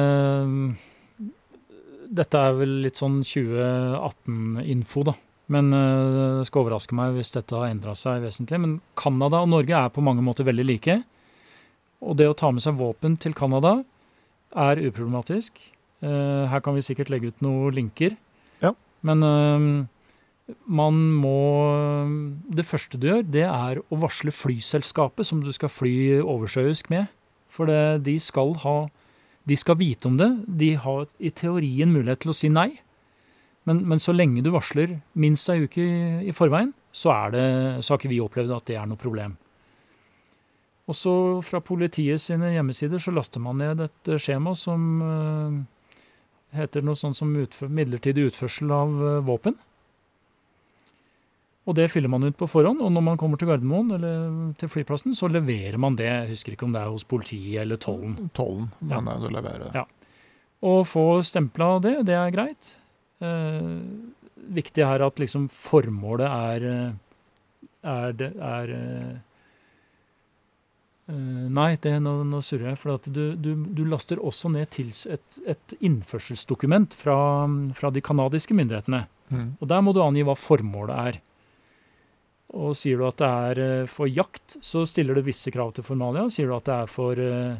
dette 2.14 2.42
er 2.46 2.58
vel 2.60 2.76
litt 2.84 3.00
sånn 3.00 3.22
2018-info, 3.26 5.02
da. 5.10 5.16
Men 5.54 5.74
eh, 5.74 6.38
det 6.38 6.46
skal 6.48 6.62
overraske 6.62 6.96
meg 6.96 7.16
hvis 7.16 7.34
dette 7.34 7.58
har 7.58 7.72
endra 7.72 7.96
seg 7.98 8.22
vesentlig. 8.22 8.60
Men 8.62 8.76
Canada 8.98 9.42
og 9.42 9.50
Norge 9.50 9.74
er 9.80 9.90
på 9.92 10.04
mange 10.04 10.22
måter 10.24 10.46
veldig 10.46 10.66
like. 10.68 11.00
Og 12.04 12.18
det 12.20 12.28
å 12.28 12.36
ta 12.36 12.50
med 12.52 12.64
seg 12.64 12.76
våpen 12.78 13.16
til 13.20 13.34
Canada 13.36 13.78
er 14.54 14.82
uproblematisk. 14.82 15.58
Eh, 16.04 16.44
her 16.50 16.62
kan 16.64 16.76
vi 16.76 16.84
sikkert 16.84 17.10
legge 17.12 17.32
ut 17.32 17.44
noen 17.44 17.74
linker. 17.74 18.16
Ja. 18.62 18.74
Men 19.06 19.24
eh, 19.24 19.68
man 20.68 21.00
må 21.16 21.38
Det 22.52 22.66
første 22.68 22.98
du 23.00 23.08
gjør, 23.08 23.22
det 23.24 23.46
er 23.48 23.80
å 23.88 24.00
varsle 24.02 24.32
flyselskapet 24.34 25.24
som 25.26 25.40
du 25.40 25.50
skal 25.52 25.72
fly 25.72 26.20
oversjøisk 26.20 26.90
med. 26.92 27.08
For 27.48 27.70
det, 27.70 28.04
de 28.04 28.18
skal 28.20 28.54
ha 28.64 28.88
De 29.44 29.56
skal 29.56 29.76
vite 29.76 30.08
om 30.08 30.16
det. 30.16 30.30
De 30.48 30.74
har 30.74 31.06
i 31.20 31.30
teorien 31.30 31.90
mulighet 31.92 32.24
til 32.24 32.32
å 32.32 32.36
si 32.36 32.48
nei. 32.48 32.70
Men, 33.68 33.82
men 33.88 34.00
så 34.00 34.12
lenge 34.12 34.42
du 34.44 34.50
varsler 34.52 34.98
minst 35.16 35.48
ei 35.52 35.64
uke 35.64 35.80
i, 35.80 36.28
i 36.28 36.32
forveien, 36.36 36.72
så, 36.92 37.12
er 37.12 37.32
det, 37.32 37.44
så 37.84 37.94
har 37.94 38.00
ikke 38.00 38.12
vi 38.12 38.20
opplevd 38.24 38.52
at 38.56 38.66
det 38.68 38.76
er 38.80 38.88
noe 38.88 39.00
problem. 39.00 39.36
Og 40.84 40.96
så 40.96 41.12
fra 41.44 41.62
politiet 41.64 42.20
sine 42.20 42.50
hjemmesider 42.52 43.00
så 43.00 43.12
laster 43.14 43.40
man 43.40 43.60
ned 43.62 43.80
et 43.86 44.10
eh, 44.12 44.20
skjema 44.20 44.52
som 44.58 44.88
eh, 45.04 45.60
heter 46.58 46.84
noe 46.84 46.98
sånt 46.98 47.16
som 47.16 47.30
utfør, 47.40 47.70
midlertidig 47.72 48.28
utførsel 48.28 48.74
av 48.74 48.92
eh, 49.00 49.22
våpen. 49.24 49.56
Og 51.64 51.76
det 51.78 51.88
fyller 51.88 52.12
man 52.12 52.26
ut 52.28 52.36
på 52.36 52.48
forhånd, 52.50 52.82
og 52.84 52.90
når 52.92 53.04
man 53.06 53.20
kommer 53.20 53.40
til 53.40 53.48
Gardermoen 53.48 53.94
eller 53.96 54.24
til 54.60 54.68
flyplassen, 54.68 55.14
så 55.16 55.30
leverer 55.32 55.78
man 55.80 55.96
det. 55.96 56.10
Jeg 56.10 56.34
husker 56.34 56.52
ikke 56.52 56.66
om 56.68 56.74
det 56.74 56.82
er 56.82 56.92
hos 56.92 57.06
politiet 57.08 57.62
eller 57.62 57.80
tollen. 57.80 58.18
Tollen, 58.36 58.68
men 58.84 59.08
ja. 59.08 59.14
du 59.22 59.30
leverer. 59.32 59.70
Ja. 59.72 59.86
Å 60.64 60.74
få 60.84 61.06
stempla 61.24 61.78
det, 61.84 61.94
det 62.10 62.18
er 62.20 62.34
greit. 62.34 62.74
Eh, 63.24 63.72
viktig 64.60 64.84
her 64.84 65.06
at 65.06 65.22
liksom 65.22 65.48
formålet 65.48 66.28
er 66.28 66.68
er, 67.84 68.20
er 68.24 68.70
Nei, 71.04 71.74
det, 71.84 71.98
nå, 72.00 72.14
nå 72.24 72.38
surrer 72.40 72.70
jeg. 72.70 72.80
For 72.80 72.94
at 72.94 73.08
du, 73.12 73.34
du, 73.36 73.50
du 73.76 73.82
laster 73.88 74.22
også 74.24 74.48
ned 74.54 74.70
til 74.72 74.88
et, 75.12 75.38
et 75.44 75.74
innførselsdokument 75.84 76.96
fra, 76.96 77.18
fra 77.76 77.90
de 77.92 78.02
canadiske 78.04 78.56
myndighetene. 78.56 79.04
Mm. 79.28 79.46
Og 79.60 79.68
der 79.68 79.84
må 79.84 79.92
du 79.92 80.00
angi 80.04 80.24
hva 80.24 80.36
formålet 80.38 81.12
er. 81.12 81.20
Og 82.54 82.74
sier 82.78 83.00
du 83.00 83.06
at 83.08 83.18
det 83.18 83.28
er 83.28 83.60
eh, 83.64 83.90
for 83.90 84.08
jakt, 84.10 84.58
så 84.62 84.84
stiller 84.86 85.16
du 85.16 85.24
visse 85.26 85.50
krav 85.54 85.74
til 85.74 85.86
formalia. 85.86 86.26
Sier 86.32 86.50
du 86.50 86.56
at 86.56 86.68
det 86.68 86.74
er 86.76 86.90
for 86.92 87.18
uh, 87.18 87.56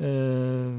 eh, 0.00 0.70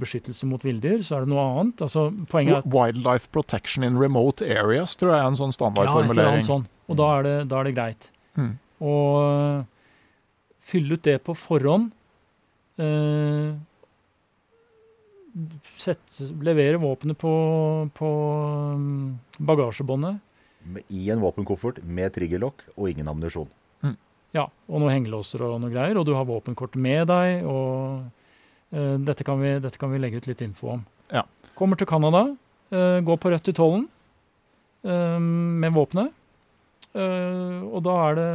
beskyttelse 0.00 0.48
mot 0.50 0.64
villdyr, 0.64 1.04
så 1.06 1.18
er 1.18 1.26
det 1.26 1.32
noe 1.32 1.44
annet. 1.44 1.84
Altså, 1.86 2.08
poenget 2.30 2.58
er 2.58 2.64
at 2.64 2.72
Wildlife 2.74 3.30
protection 3.34 3.86
in 3.86 4.00
remote 4.00 4.44
areas 4.44 4.96
tror 4.98 5.14
jeg 5.14 5.22
er 5.22 5.30
en 5.30 5.38
sånn 5.38 5.54
ja, 5.54 5.60
et 5.60 5.62
eller 5.62 5.76
standardformulering. 5.76 6.40
annet 6.40 6.50
sånn. 6.50 6.66
Og 6.90 6.98
da 7.00 7.12
er 7.18 7.28
det, 7.28 7.36
da 7.52 7.60
er 7.60 7.70
det 7.70 7.76
greit. 7.78 8.10
Mm. 8.40 8.50
Og 8.84 9.70
fylle 10.64 10.96
ut 10.96 11.04
det 11.06 11.18
på 11.26 11.34
forhånd. 11.38 11.90
Eh, 12.80 13.54
sett, 15.78 16.20
levere 16.42 16.80
våpenet 16.82 17.18
på, 17.18 17.34
på 17.94 18.10
um, 18.78 19.18
bagasjebåndet. 19.38 20.22
I 20.88 21.10
en 21.12 21.20
våpenkoffert 21.20 21.82
med 21.84 22.14
triggerlokk 22.14 22.64
og 22.74 22.88
ingen 22.88 23.10
ammunisjon. 23.10 23.50
Ja, 24.34 24.48
og 24.66 24.82
noen 24.82 24.90
hengelåser 24.96 25.44
og 25.46 25.60
noe 25.62 25.70
greier, 25.70 25.94
og 26.00 26.08
du 26.08 26.14
har 26.16 26.26
våpenkortet 26.26 26.80
med 26.82 27.06
deg, 27.06 27.44
og 27.46 28.02
eh, 28.74 28.96
dette, 29.06 29.22
kan 29.26 29.38
vi, 29.38 29.52
dette 29.62 29.78
kan 29.78 29.92
vi 29.92 30.00
legge 30.02 30.18
ut 30.18 30.26
litt 30.26 30.42
info 30.42 30.72
om. 30.72 30.82
Ja. 31.14 31.22
Kommer 31.54 31.78
til 31.78 31.86
Canada, 31.86 32.26
eh, 32.74 32.98
går 33.06 33.20
på 33.22 33.30
rødt 33.30 33.52
i 33.52 33.54
tollen 33.54 33.84
eh, 34.82 35.20
med 35.22 35.76
våpenet, 35.76 36.10
eh, 36.98 37.60
og 37.62 37.84
da 37.86 37.94
er 38.08 38.18
det 38.18 38.28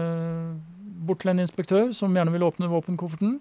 bort 1.10 1.24
til 1.24 1.34
en 1.34 1.42
inspektør 1.44 1.90
som 1.96 2.16
gjerne 2.16 2.34
vil 2.36 2.46
åpne 2.48 2.70
våpenkofferten, 2.72 3.40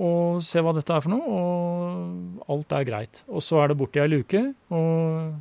og 0.00 0.40
se 0.44 0.62
hva 0.64 0.72
dette 0.72 0.94
er 0.96 1.04
for 1.04 1.12
noe, 1.12 1.28
og 1.28 2.50
alt 2.52 2.72
er 2.72 2.86
greit. 2.88 3.22
Og 3.28 3.44
så 3.44 3.60
er 3.60 3.70
det 3.70 3.78
borti 3.80 4.00
ei 4.00 4.08
luke, 4.08 4.40
og 4.72 5.34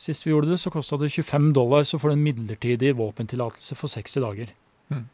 sist 0.00 0.24
vi 0.24 0.32
gjorde 0.32 0.52
det, 0.52 0.60
så 0.62 0.72
kosta 0.72 0.96
det 1.00 1.12
25 1.12 1.50
dollar, 1.56 1.84
så 1.84 2.00
får 2.00 2.12
du 2.12 2.16
en 2.16 2.24
midlertidig 2.24 2.94
våpentillatelse 2.98 3.76
for 3.76 3.92
60 3.92 4.24
dager. 4.24 4.54
Mm. 4.92 5.04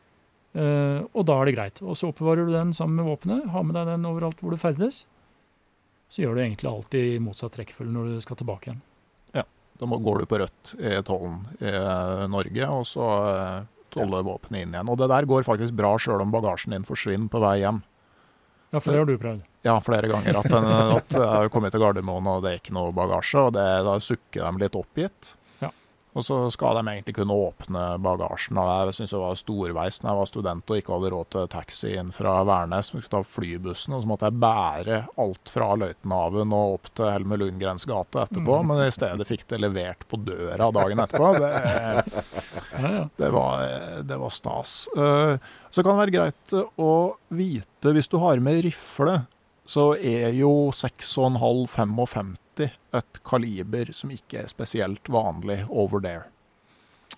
Uh, 0.58 1.00
og 1.12 1.26
da 1.28 1.36
er 1.38 1.48
det 1.48 1.56
greit. 1.58 1.80
Og 1.82 1.98
så 1.98 2.12
oppbevarer 2.12 2.46
du 2.46 2.54
den 2.54 2.70
sammen 2.76 3.00
med 3.00 3.10
våpenet, 3.10 3.48
har 3.52 3.66
med 3.66 3.76
deg 3.76 3.90
den 3.90 4.06
overalt 4.08 4.38
hvor 4.42 4.54
du 4.54 4.60
ferdes. 4.60 5.02
Så 6.08 6.22
gjør 6.22 6.38
du 6.38 6.44
egentlig 6.44 6.70
alltid 6.70 7.16
i 7.16 7.20
motsatt 7.20 7.58
rekkefølge 7.58 7.92
når 7.92 8.14
du 8.14 8.22
skal 8.24 8.38
tilbake 8.40 8.70
igjen. 8.70 8.84
Ja, 9.36 9.44
Da 9.78 9.86
går 9.86 10.22
du 10.22 10.30
på 10.30 10.38
rødt 10.40 10.72
i 10.78 10.94
tollen 11.04 11.42
i 11.60 11.68
eh, 11.68 12.22
Norge, 12.32 12.70
og 12.72 12.86
så 12.88 13.10
eh, 13.88 13.94
toller 13.96 14.26
våpenet 14.26 14.66
inn 14.66 14.74
igjen. 14.76 14.90
Og 14.92 14.98
det 15.00 15.10
der 15.12 15.28
går 15.28 15.46
faktisk 15.48 15.76
bra 15.78 15.94
sjøl 16.00 16.24
om 16.24 16.34
bagasjen 16.34 16.76
din 16.76 16.86
forsvinner 16.88 17.30
på 17.32 17.42
vei 17.42 17.58
hjem. 17.62 17.82
Ja, 18.68 18.80
for 18.82 18.92
det 18.92 19.00
har 19.00 19.08
du 19.08 19.16
prøvd. 19.20 19.44
Ja, 19.64 19.78
flere 19.80 20.08
ganger. 20.10 20.38
At, 20.42 20.48
den, 20.52 20.66
at 20.98 21.14
jeg 21.16 21.28
har 21.32 21.50
kommet 21.52 21.72
til 21.72 21.82
Gardermoen 21.82 22.28
og 22.28 22.44
det 22.44 22.50
er 22.52 22.60
ikke 22.60 22.76
noe 22.76 22.92
bagasje, 22.96 23.48
og 23.48 23.54
det, 23.56 23.66
da 23.86 23.96
sukker 24.04 24.44
de 24.44 24.64
litt 24.64 24.76
oppgitt. 24.78 25.32
Og 26.18 26.24
så 26.26 26.36
skal 26.50 26.78
de 26.80 26.82
egentlig 26.90 27.14
kunne 27.14 27.34
åpne 27.46 27.82
bagasjen. 28.02 28.58
og 28.58 28.68
Jeg 28.88 28.96
syns 28.98 29.12
det 29.14 29.20
var 29.22 29.36
storveis 29.38 30.00
når 30.02 30.10
jeg 30.10 30.18
var 30.18 30.30
student 30.32 30.72
og 30.72 30.80
ikke 30.80 30.94
hadde 30.96 31.10
råd 31.14 31.28
til 31.34 31.48
taxi 31.52 31.92
inn 32.00 32.10
fra 32.16 32.32
Værnes. 32.48 32.90
Vi 32.94 33.00
skulle 33.04 33.22
ta 33.22 33.32
flybussen, 33.38 33.94
og 33.94 34.02
så 34.02 34.10
måtte 34.10 34.26
jeg 34.30 34.40
bære 34.42 34.98
alt 35.24 35.52
fra 35.54 35.70
Løitenhaven 35.78 36.54
og 36.56 36.74
opp 36.78 36.90
til 36.98 37.12
Helmer 37.14 37.38
Lundgrens 37.44 37.86
gate 37.88 38.24
etterpå. 38.26 38.58
Men 38.66 38.82
i 38.86 38.90
stedet 38.94 39.28
fikk 39.30 39.46
det 39.52 39.62
levert 39.62 40.02
på 40.10 40.18
døra 40.26 40.70
dagen 40.74 41.04
etterpå. 41.06 41.32
Det, 42.78 43.08
det 43.16 43.28
var, 43.34 43.62
det 44.06 44.16
var 44.20 44.30
stas. 44.34 44.88
Eh, 44.96 45.36
Så 45.70 45.82
kan 45.82 45.94
det 45.96 46.02
være 46.04 46.14
greit 46.14 46.54
å 46.80 46.90
vite, 47.34 47.92
hvis 47.94 48.08
du 48.10 48.16
har 48.22 48.40
med 48.42 48.62
rifle, 48.64 49.20
så 49.68 49.90
er 50.00 50.32
jo 50.38 50.70
6,5-55 50.72 52.34
et 52.98 53.20
kaliber 53.28 53.92
som 53.94 54.10
ikke 54.10 54.40
er 54.42 54.48
spesielt 54.50 55.08
vanlig 55.12 55.60
over 55.68 56.00
there. 56.02 56.24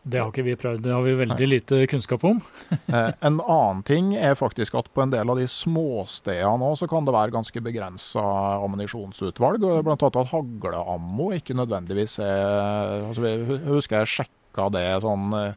Det 0.03 0.17
har 0.21 0.31
ikke 0.31 0.45
vi 0.47 0.55
prøvd. 0.57 0.81
Det 0.85 0.93
har 0.95 1.03
vi 1.05 1.13
veldig 1.19 1.47
lite 1.51 1.79
kunnskap 1.91 2.23
om. 2.25 2.39
Eh, 2.91 3.13
En 3.27 3.37
annen 3.41 3.83
ting 3.87 4.15
er 4.17 4.35
faktisk 4.39 4.75
at 4.81 4.89
på 4.95 5.03
en 5.05 5.13
del 5.13 5.29
av 5.31 5.37
de 5.39 5.45
småstedene 5.51 6.65
òg, 6.67 6.77
så 6.81 6.89
kan 6.91 7.05
det 7.07 7.15
være 7.15 7.35
ganske 7.35 7.61
begrensa 7.63 8.23
ammunisjonsutvalg. 8.65 9.61
Blant 9.85 10.03
annet 10.03 10.21
at 10.25 10.33
hagleammo 10.33 11.31
ikke 11.37 11.55
nødvendigvis 11.59 12.17
er 12.25 13.05
altså 13.11 13.27
Jeg 13.29 13.61
husker 13.69 14.03
jeg 14.03 14.13
sjekka 14.17 14.71
det 14.75 14.87
sånn 15.05 15.29
eh, 15.39 15.53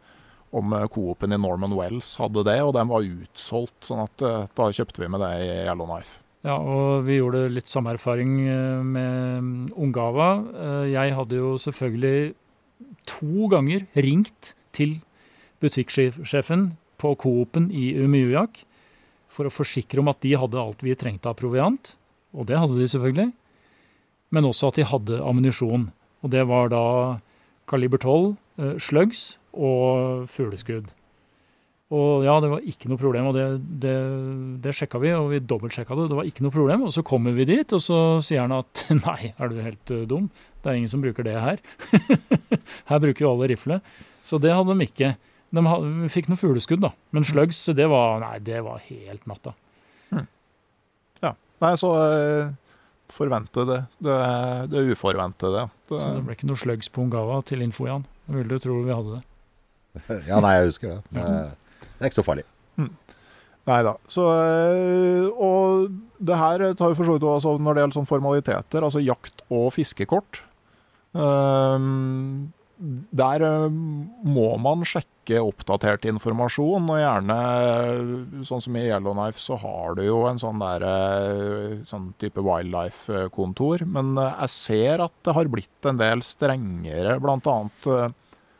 om 0.53 0.75
Coop-en 0.93 1.33
i 1.33 1.39
Norman 1.41 1.73
Wells 1.73 2.11
hadde 2.21 2.43
det, 2.45 2.59
og 2.61 2.75
den 2.77 2.91
var 2.91 3.01
utsolgt. 3.07 3.79
sånn 3.89 4.03
at 4.05 4.21
eh, 4.27 4.43
da 4.53 4.69
kjøpte 4.69 5.01
vi 5.01 5.09
med 5.09 5.23
det 5.25 5.31
i 5.47 5.49
Yellowknife. 5.65 6.19
Ja, 6.43 6.57
og 6.59 7.05
vi 7.07 7.21
gjorde 7.21 7.45
litt 7.53 7.71
samme 7.71 7.93
erfaring 7.95 8.33
eh, 8.43 8.81
med 8.83 9.71
Ungava. 9.79 10.31
Eh, 10.51 10.91
Jeg 10.91 11.15
hadde 11.15 11.39
jo 11.39 11.53
selvfølgelig 11.61 12.33
to 13.07 13.47
ganger 13.51 13.85
ringt 13.95 14.51
til 14.75 14.97
butikksjefen 15.63 16.73
på 16.99 17.13
Coop-en 17.19 17.69
i 17.71 17.93
Umiujak 17.95 18.65
for 19.31 19.47
å 19.47 19.53
forsikre 19.53 20.03
om 20.03 20.11
at 20.11 20.19
de 20.23 20.35
hadde 20.37 20.59
alt 20.59 20.83
vi 20.83 20.95
trengte 20.99 21.31
av 21.31 21.39
proviant. 21.39 21.93
Og 22.35 22.47
det 22.49 22.59
hadde 22.59 22.75
de 22.77 22.89
selvfølgelig. 22.91 23.31
Men 24.33 24.49
også 24.49 24.67
at 24.71 24.79
de 24.81 24.87
hadde 24.89 25.21
ammunisjon. 25.23 25.87
Og 26.23 26.31
det 26.33 26.43
var 26.49 26.69
da 26.73 26.83
kaliber 27.71 28.01
12, 28.03 28.35
eh, 28.59 28.75
slugs 28.83 29.37
og 29.53 30.27
fugleskudd. 30.27 30.91
Og 31.93 32.23
ja, 32.25 32.33
det 32.41 32.49
var 32.49 32.63
ikke 32.65 32.89
noe 32.89 32.97
problem, 32.97 33.27
og 33.29 33.35
det, 33.37 33.43
det, 33.83 33.97
det 34.63 34.73
sjekka 34.73 35.01
vi, 35.03 35.11
og 35.13 35.27
vi 35.29 35.41
dobbeltsjekka 35.45 35.97
det. 35.99 36.07
Det 36.09 36.17
var 36.17 36.29
ikke 36.29 36.45
noe 36.45 36.55
problem. 36.55 36.85
Og 36.87 36.95
så 36.95 37.03
kommer 37.05 37.35
vi 37.37 37.45
dit, 37.45 37.75
og 37.75 37.83
så 37.83 37.99
sier 38.25 38.45
han 38.45 38.55
at 38.55 38.85
nei, 39.03 39.33
er 39.37 39.51
du 39.51 39.59
helt 39.61 39.93
eh, 39.93 40.07
dum? 40.09 40.31
Det 40.63 40.71
er 40.71 40.79
ingen 40.79 40.89
som 40.89 41.03
bruker 41.03 41.27
det 41.27 41.35
her. 41.37 41.61
her 42.89 43.03
bruker 43.03 43.27
jo 43.27 43.35
alle 43.35 43.51
rifle. 43.51 43.77
Så 44.25 44.39
det 44.41 44.55
hadde 44.55 44.73
de 44.73 44.87
ikke. 44.87 45.13
De 45.53 45.61
fikk 46.09 46.31
noen 46.31 46.39
fugleskudd, 46.41 46.81
da. 46.81 46.93
Men 47.13 47.27
slugs, 47.27 47.59
det 47.77 47.85
var, 47.91 48.23
nei, 48.23 48.37
det 48.41 48.63
var 48.65 48.81
helt 48.87 49.27
natta. 49.29 49.53
Ja. 51.21 51.35
Nei, 51.61 51.73
så 51.77 51.91
eh, 52.01 52.53
forvente 53.13 53.67
det. 53.69 53.83
Det, 54.01 54.17
det 54.71 54.87
uforventede. 54.95 55.67
Det, 55.85 55.99
Så 55.99 56.09
det 56.15 56.23
ble 56.25 56.37
ikke 56.39 56.49
noe 56.49 56.59
slugs 56.59 56.89
på 56.89 57.05
Ungava 57.05 57.37
til 57.45 57.61
info, 57.61 57.85
Jan. 57.87 58.07
Ville 58.33 58.49
du 58.49 58.63
tro 58.63 58.79
vi 58.81 58.95
hadde 58.95 59.19
det. 59.19 59.23
Ja, 60.31 60.39
nei, 60.41 60.55
jeg 60.57 60.71
husker 60.71 60.95
det. 60.95 61.21
Eh, 61.21 61.72
Det 61.83 62.01
er 62.01 62.11
ikke 62.11 62.21
så 62.21 62.25
farlig. 62.25 62.47
Nei 63.69 63.79
da. 63.85 63.93
Øh, 64.19 65.29
og 65.39 65.93
det 66.19 66.39
her 66.39 66.65
tar 66.75 66.91
vi 66.91 66.97
for 66.97 67.07
så 67.07 67.15
vidt 67.15 67.27
også 67.27 67.55
når 67.59 67.77
det 67.77 67.85
gjelder 67.85 67.99
sånn 67.99 68.09
formaliteter, 68.09 68.83
altså 68.83 69.03
jakt 69.03 69.45
og 69.53 69.71
fiskekort. 69.77 70.41
Ehm, 71.15 72.51
der 73.15 73.45
øh, 73.47 73.69
må 73.71 74.49
man 74.59 74.83
sjekke 74.83 75.39
oppdatert 75.39 76.03
informasjon, 76.09 76.89
og 76.91 76.99
gjerne 76.99 77.37
øh, 77.93 78.11
sånn 78.43 78.65
som 78.65 78.75
i 78.75 78.83
Yellowknife 78.89 79.39
så 79.39 79.55
har 79.61 79.95
du 79.95 80.03
jo 80.09 80.25
en 80.27 80.41
sånn 80.41 80.59
der 80.59 80.83
sånn 81.87 82.11
type 82.19 82.43
wildlife-kontor. 82.43 83.85
Men 83.87 84.17
jeg 84.19 84.51
ser 84.51 85.05
at 85.07 85.15
det 85.23 85.37
har 85.39 85.51
blitt 85.53 85.87
en 85.87 86.03
del 86.03 86.25
strengere, 86.27 87.15
blant 87.23 87.47
annet 87.47 87.87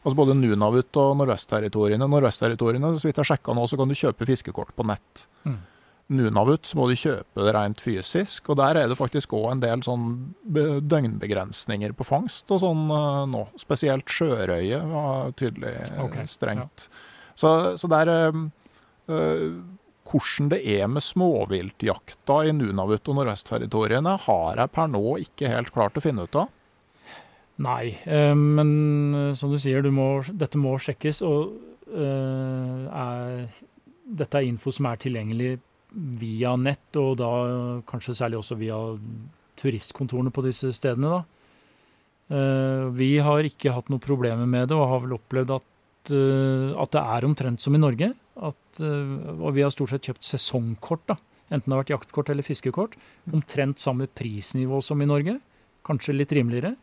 Altså 0.03 0.17
både 0.19 0.35
Nunavut 0.35 0.99
og 0.99 1.13
Nordvestterritoriene. 1.19 2.07
Nordvestterritoriene, 2.11 2.91
så 2.99 3.07
vidt 3.07 3.21
jeg 3.21 3.29
sjekka 3.31 3.55
nå, 3.55 3.63
så 3.71 3.79
kan 3.79 3.91
du 3.91 3.95
kjøpe 3.95 4.27
fiskekort 4.27 4.73
på 4.75 4.85
nett. 4.87 5.23
Mm. 5.47 5.61
Nunavut 6.13 6.67
så 6.67 6.77
må 6.77 6.89
du 6.89 6.97
kjøpe 6.99 7.45
det 7.45 7.53
rent 7.55 7.81
fysisk, 7.81 8.49
og 8.51 8.59
der 8.59 8.81
er 8.81 8.89
det 8.91 8.97
faktisk 8.99 9.35
òg 9.37 9.53
en 9.53 9.61
del 9.63 9.83
sånn 9.85 10.09
døgnbegrensninger 10.43 11.95
på 11.95 12.07
fangst 12.07 12.51
og 12.51 12.59
sånn 12.65 12.83
eh, 12.91 13.21
nå. 13.31 13.45
Spesielt 13.61 14.11
sjørøye 14.11 14.81
var 14.89 15.31
tydelig 15.39 15.71
okay. 16.03 16.27
strengt. 16.27 16.83
strengt. 16.83 16.89
Så, 17.39 17.53
så 17.79 17.89
der 17.91 18.11
eh, 18.13 19.47
Hvordan 20.03 20.49
det 20.51 20.59
er 20.69 20.89
med 20.91 21.01
småviltjakta 21.01 22.41
i 22.45 22.51
Nunavut 22.53 23.07
og 23.07 23.15
Nordvestterritoriene, 23.17 24.17
har 24.27 24.59
jeg 24.59 24.71
per 24.75 24.91
nå 24.91 25.15
ikke 25.23 25.49
helt 25.49 25.71
klart 25.73 25.95
å 25.97 26.03
finne 26.03 26.27
ut 26.27 26.37
av. 26.37 26.51
Nei, 27.63 27.93
eh, 28.05 28.33
men 28.35 28.71
eh, 29.15 29.35
som 29.39 29.51
du 29.53 29.59
sier, 29.61 29.83
du 29.83 29.91
må, 29.93 30.07
dette 30.33 30.59
må 30.59 30.75
sjekkes. 30.81 31.21
Og 31.27 31.53
eh, 31.93 32.87
er, 32.89 33.45
dette 34.23 34.39
er 34.39 34.49
info 34.49 34.73
som 34.73 34.89
er 34.89 34.99
tilgjengelig 35.01 35.55
via 35.93 36.55
nett, 36.57 36.89
og 36.97 37.19
da 37.21 37.29
kanskje 37.89 38.17
særlig 38.17 38.39
også 38.39 38.57
via 38.57 38.79
turistkontorene 39.61 40.33
på 40.33 40.43
disse 40.47 40.71
stedene. 40.75 41.19
Da. 41.19 41.21
Eh, 42.33 42.85
vi 42.97 43.11
har 43.23 43.45
ikke 43.47 43.73
hatt 43.75 43.91
noen 43.91 44.03
problemer 44.03 44.49
med 44.49 44.71
det, 44.71 44.77
og 44.77 44.89
har 44.89 45.03
vel 45.05 45.17
opplevd 45.17 45.53
at, 45.59 46.13
eh, 46.15 46.71
at 46.79 46.95
det 46.95 47.03
er 47.03 47.27
omtrent 47.27 47.61
som 47.61 47.75
i 47.75 47.81
Norge. 47.81 48.13
At, 48.33 48.63
eh, 48.79 49.13
og 49.37 49.53
vi 49.53 49.61
har 49.61 49.73
stort 49.73 49.93
sett 49.93 50.09
kjøpt 50.09 50.25
sesongkort, 50.25 51.05
da. 51.07 51.17
enten 51.51 51.69
det 51.69 51.75
har 51.75 51.83
vært 51.83 51.93
jaktkort 51.93 52.29
eller 52.29 52.43
fiskekort. 52.43 52.95
Omtrent 53.31 53.77
samme 53.77 54.07
prisnivå 54.07 54.81
som 54.81 55.01
i 55.01 55.05
Norge, 55.05 55.39
kanskje 55.85 56.17
litt 56.17 56.31
rimeligere. 56.31 56.75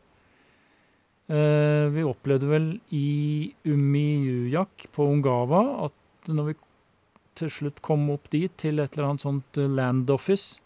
Eh, 1.31 1.86
vi 1.94 2.02
opplevde 2.02 2.48
vel 2.51 2.66
i 2.90 3.52
Umiyujak 3.69 4.89
på 4.90 5.05
Ungava 5.12 5.61
at 5.86 6.31
når 6.31 6.48
vi 6.48 6.55
til 7.39 7.52
slutt 7.55 7.78
kom 7.86 8.09
opp 8.11 8.27
dit 8.32 8.51
til 8.59 8.82
et 8.82 8.97
eller 8.97 9.12
annet 9.12 9.23
sånt 9.23 9.61
eh, 9.61 9.70
land 9.70 10.11
office 10.11 10.59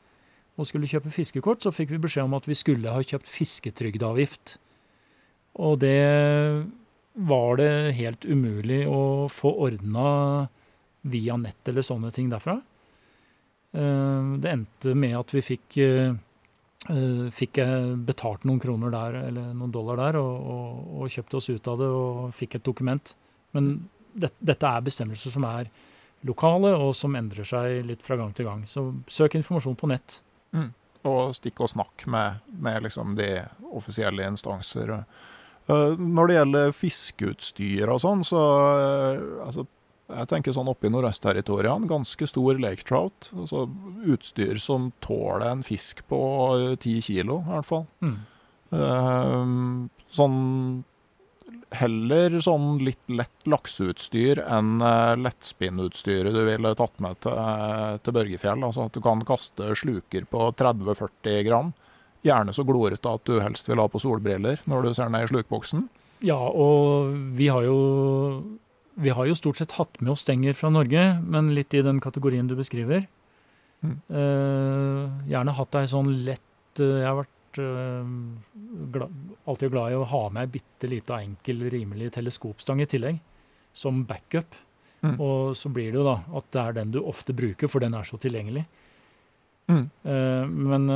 og 0.56 0.68
skulle 0.70 0.88
kjøpe 0.88 1.12
fiskekort, 1.12 1.60
så 1.60 1.72
fikk 1.74 1.92
vi 1.92 2.00
beskjed 2.06 2.28
om 2.28 2.36
at 2.38 2.46
vi 2.48 2.56
skulle 2.56 2.92
ha 2.94 3.02
kjøpt 3.02 3.28
fisketrygdeavgift. 3.28 4.54
Og 5.60 5.80
det 5.82 5.98
var 7.14 7.58
det 7.58 7.70
helt 7.98 8.24
umulig 8.24 8.84
å 8.88 9.26
få 9.30 9.52
ordna 9.66 10.48
via 11.04 11.36
nett 11.36 11.68
eller 11.68 11.84
sånne 11.84 12.12
ting 12.14 12.30
derfra. 12.32 12.56
Eh, 13.74 14.30
Det 14.40 14.54
endte 14.54 14.94
med 14.96 15.18
at 15.18 15.34
vi 15.34 15.44
fikk 15.44 15.76
fikk 16.84 17.62
jeg 17.62 17.96
betalt 18.04 18.44
noen 18.44 18.60
kroner 18.60 18.92
der, 18.92 19.18
eller 19.30 19.52
noen 19.56 19.72
dollar 19.72 20.00
der, 20.02 20.18
og, 20.20 20.48
og, 20.54 20.86
og 21.00 21.12
kjøpte 21.14 21.38
oss 21.38 21.48
ut 21.48 21.68
av 21.72 21.80
det 21.80 21.88
og 21.88 22.34
fikk 22.36 22.58
et 22.58 22.66
dokument. 22.66 23.14
Men 23.56 23.74
det, 24.12 24.34
dette 24.38 24.68
er 24.68 24.84
bestemmelser 24.84 25.32
som 25.32 25.46
er 25.48 25.70
lokale, 26.28 26.72
og 26.76 26.94
som 26.96 27.16
endrer 27.16 27.46
seg 27.48 27.82
litt 27.88 28.04
fra 28.04 28.18
gang 28.20 28.32
til 28.36 28.48
gang. 28.48 28.64
Så 28.68 28.90
søk 29.08 29.36
informasjon 29.40 29.78
på 29.80 29.90
nett. 29.92 30.20
og 31.04 31.34
stikk 31.36 31.60
og 31.64 31.72
snakk 31.74 32.06
med, 32.10 32.42
med 32.48 32.86
liksom 32.86 33.14
de 33.18 33.28
offisielle 33.76 34.26
instanser. 34.28 34.92
Eh, 34.98 36.00
når 36.00 36.28
det 36.30 36.38
gjelder 36.38 36.76
fiskeutstyr 36.76 37.92
og 37.92 38.00
sånn, 38.04 38.24
så 38.26 38.42
eh, 38.80 39.24
altså, 39.46 39.66
jeg 40.20 40.30
tenker 40.30 40.54
sånn 40.54 40.70
oppe 40.70 40.88
i 40.88 40.92
nordøstterritoriene, 40.94 41.88
ganske 41.90 42.28
stor 42.30 42.60
lake 42.62 42.86
trout. 42.86 43.30
Altså 43.34 43.66
utstyr 44.10 44.60
som 44.62 44.92
tåler 45.04 45.48
en 45.50 45.64
fisk 45.66 46.04
på 46.10 46.20
ti 46.82 47.00
kilo, 47.04 47.42
i 47.42 47.52
hvert 47.52 47.68
fall. 47.68 47.86
Mm. 48.04 48.16
Eh, 48.74 49.86
sånn 50.14 50.42
Heller 51.74 52.36
sånn 52.44 52.76
litt 52.86 53.02
lett 53.10 53.46
lakseutstyr 53.50 54.38
enn 54.44 54.76
uh, 54.78 55.16
lettspinnutstyret 55.18 56.30
du 56.30 56.44
ville 56.46 56.70
tatt 56.78 57.00
med 57.02 57.18
til, 57.24 57.34
uh, 57.34 57.96
til 57.98 58.14
Børgefjell. 58.14 58.62
Altså 58.62 58.84
at 58.86 58.94
du 58.94 59.00
kan 59.02 59.24
kaste 59.26 59.72
sluker 59.80 60.28
på 60.30 60.44
30-40 60.60 61.40
gram. 61.48 61.72
Gjerne 62.22 62.54
så 62.54 62.62
glorete 62.68 63.10
at 63.10 63.26
du 63.26 63.40
helst 63.42 63.66
vil 63.66 63.82
ha 63.82 63.88
på 63.90 64.02
solbriller 64.02 64.62
når 64.70 64.86
du 64.86 64.94
ser 64.94 65.10
ned 65.10 65.26
i 65.26 65.32
slukboksen. 65.32 65.88
Ja, 66.24 66.38
og 66.38 67.10
vi 67.36 67.50
har 67.50 67.66
jo 67.66 67.78
vi 68.94 69.10
har 69.10 69.26
jo 69.26 69.36
stort 69.36 69.58
sett 69.58 69.74
hatt 69.78 70.00
med 70.00 70.12
oss 70.14 70.22
stenger 70.24 70.54
fra 70.56 70.70
Norge, 70.70 71.02
men 71.22 71.52
litt 71.56 71.74
i 71.74 71.82
den 71.84 72.00
kategorien 72.02 72.48
du 72.50 72.54
beskriver. 72.58 73.06
Mm. 73.84 73.96
Eh, 74.08 75.30
gjerne 75.32 75.54
hatt 75.58 75.76
ei 75.76 75.88
sånn 75.90 76.08
lett 76.24 76.80
eh, 76.80 77.02
Jeg 77.02 77.08
har 77.10 77.18
vært 77.18 77.58
eh, 77.60 78.12
glad, 78.94 79.18
alltid 79.50 79.74
glad 79.74 79.92
i 79.92 79.98
å 79.98 80.06
ha 80.08 80.22
med 80.32 80.46
ei 80.46 80.52
bitte 80.54 80.88
lita, 80.88 81.18
enkel, 81.20 81.66
rimelig 81.72 82.14
teleskopstang 82.14 82.80
i 82.80 82.88
tillegg, 82.88 83.18
som 83.76 84.04
backup. 84.08 84.56
Mm. 85.04 85.18
Og 85.18 85.52
så 85.58 85.68
blir 85.68 85.90
det 85.92 86.00
jo 86.00 86.06
da 86.06 86.16
at 86.40 86.48
det 86.54 86.62
er 86.62 86.78
den 86.78 86.94
du 86.94 87.02
ofte 87.02 87.36
bruker, 87.36 87.68
for 87.68 87.84
den 87.84 87.96
er 87.98 88.08
så 88.08 88.16
tilgjengelig. 88.20 88.64
Mm. 89.68 89.84
Eh, 89.84 90.54
men, 90.70 90.88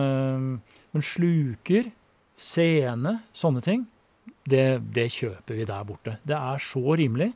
men 0.95 1.05
sluker, 1.05 1.91
sene, 2.39 3.19
sånne 3.37 3.65
ting, 3.67 3.85
det, 4.49 4.81
det 4.95 5.11
kjøper 5.13 5.59
vi 5.59 5.67
der 5.69 5.85
borte. 5.85 6.17
Det 6.25 6.39
er 6.39 6.63
så 6.63 6.97
rimelig. 6.97 7.33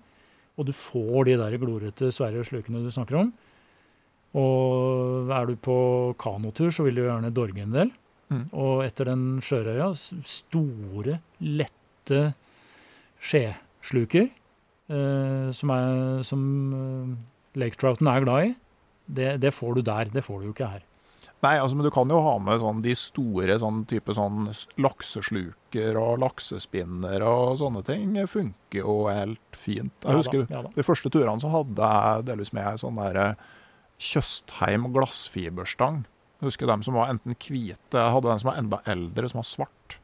Og 0.59 0.69
du 0.69 0.73
får 0.77 1.29
de 1.29 1.39
der 1.41 1.57
glorete, 1.61 2.11
svære 2.13 2.45
slukene 2.45 2.85
du 2.85 2.91
snakker 2.93 3.23
om. 3.23 3.33
Og 4.39 5.33
er 5.33 5.49
du 5.49 5.57
på 5.61 5.77
kanotur, 6.21 6.71
så 6.73 6.87
vil 6.87 7.01
du 7.01 7.05
gjerne 7.07 7.33
dorge 7.35 7.65
en 7.65 7.75
del. 7.75 7.91
Mm. 8.33 8.47
Og 8.57 8.85
etter 8.87 9.11
den 9.11 9.27
sjørøya, 9.45 9.91
store, 9.97 11.19
lette 11.45 12.23
skjesluker, 13.23 14.31
eh, 14.89 15.51
som, 15.57 15.75
er, 15.75 16.23
som 16.27 16.47
eh, 16.79 17.13
lake 17.61 17.81
trouten 17.81 18.09
er 18.09 18.25
glad 18.25 18.49
i, 18.49 18.55
det, 19.13 19.35
det 19.43 19.53
får 19.53 19.77
du 19.77 19.85
der. 19.85 20.13
Det 20.13 20.25
får 20.25 20.41
du 20.41 20.49
jo 20.49 20.55
ikke 20.57 20.73
her. 20.73 20.87
Nei, 21.43 21.57
altså, 21.59 21.75
men 21.75 21.87
du 21.89 21.91
kan 21.91 22.11
jo 22.13 22.21
ha 22.23 22.37
med 22.39 22.61
sånn 22.63 22.83
de 22.85 22.93
store 22.95 23.57
sånn 23.59 23.81
type 23.91 24.15
sånn 24.15 24.45
laksesluker 24.79 25.97
og 25.99 26.21
laksespinner 26.23 27.25
og 27.27 27.57
sånne 27.59 27.83
ting. 27.87 28.15
funker 28.31 28.79
jo 28.85 28.95
helt 29.11 29.59
fint. 29.59 29.93
Ja 30.05 30.07
da, 30.07 30.13
Jeg 30.13 30.21
husker 30.23 30.47
ja 30.55 30.63
da. 30.63 30.71
de 30.77 30.85
første 30.87 31.11
turene 31.11 31.43
så 31.43 31.51
hadde 31.51 31.89
jeg 31.97 32.27
delvis 32.31 32.53
med 32.55 32.79
sånn 32.79 33.01
der 33.03 33.35
Tjøstheim 34.03 34.87
glassfiberstang. 34.95 36.05
Jeg 36.41 36.49
husker 36.51 36.67
dem 36.71 36.83
som 36.83 36.95
var 36.99 37.11
enten 37.13 37.35
hvite, 37.39 37.99
hadde 37.99 38.27
den 38.31 38.39
som 38.43 38.51
var 38.51 38.59
enda 38.59 38.81
eldre, 38.91 39.29
som 39.31 39.39
var 39.43 39.47
svart. 39.47 39.99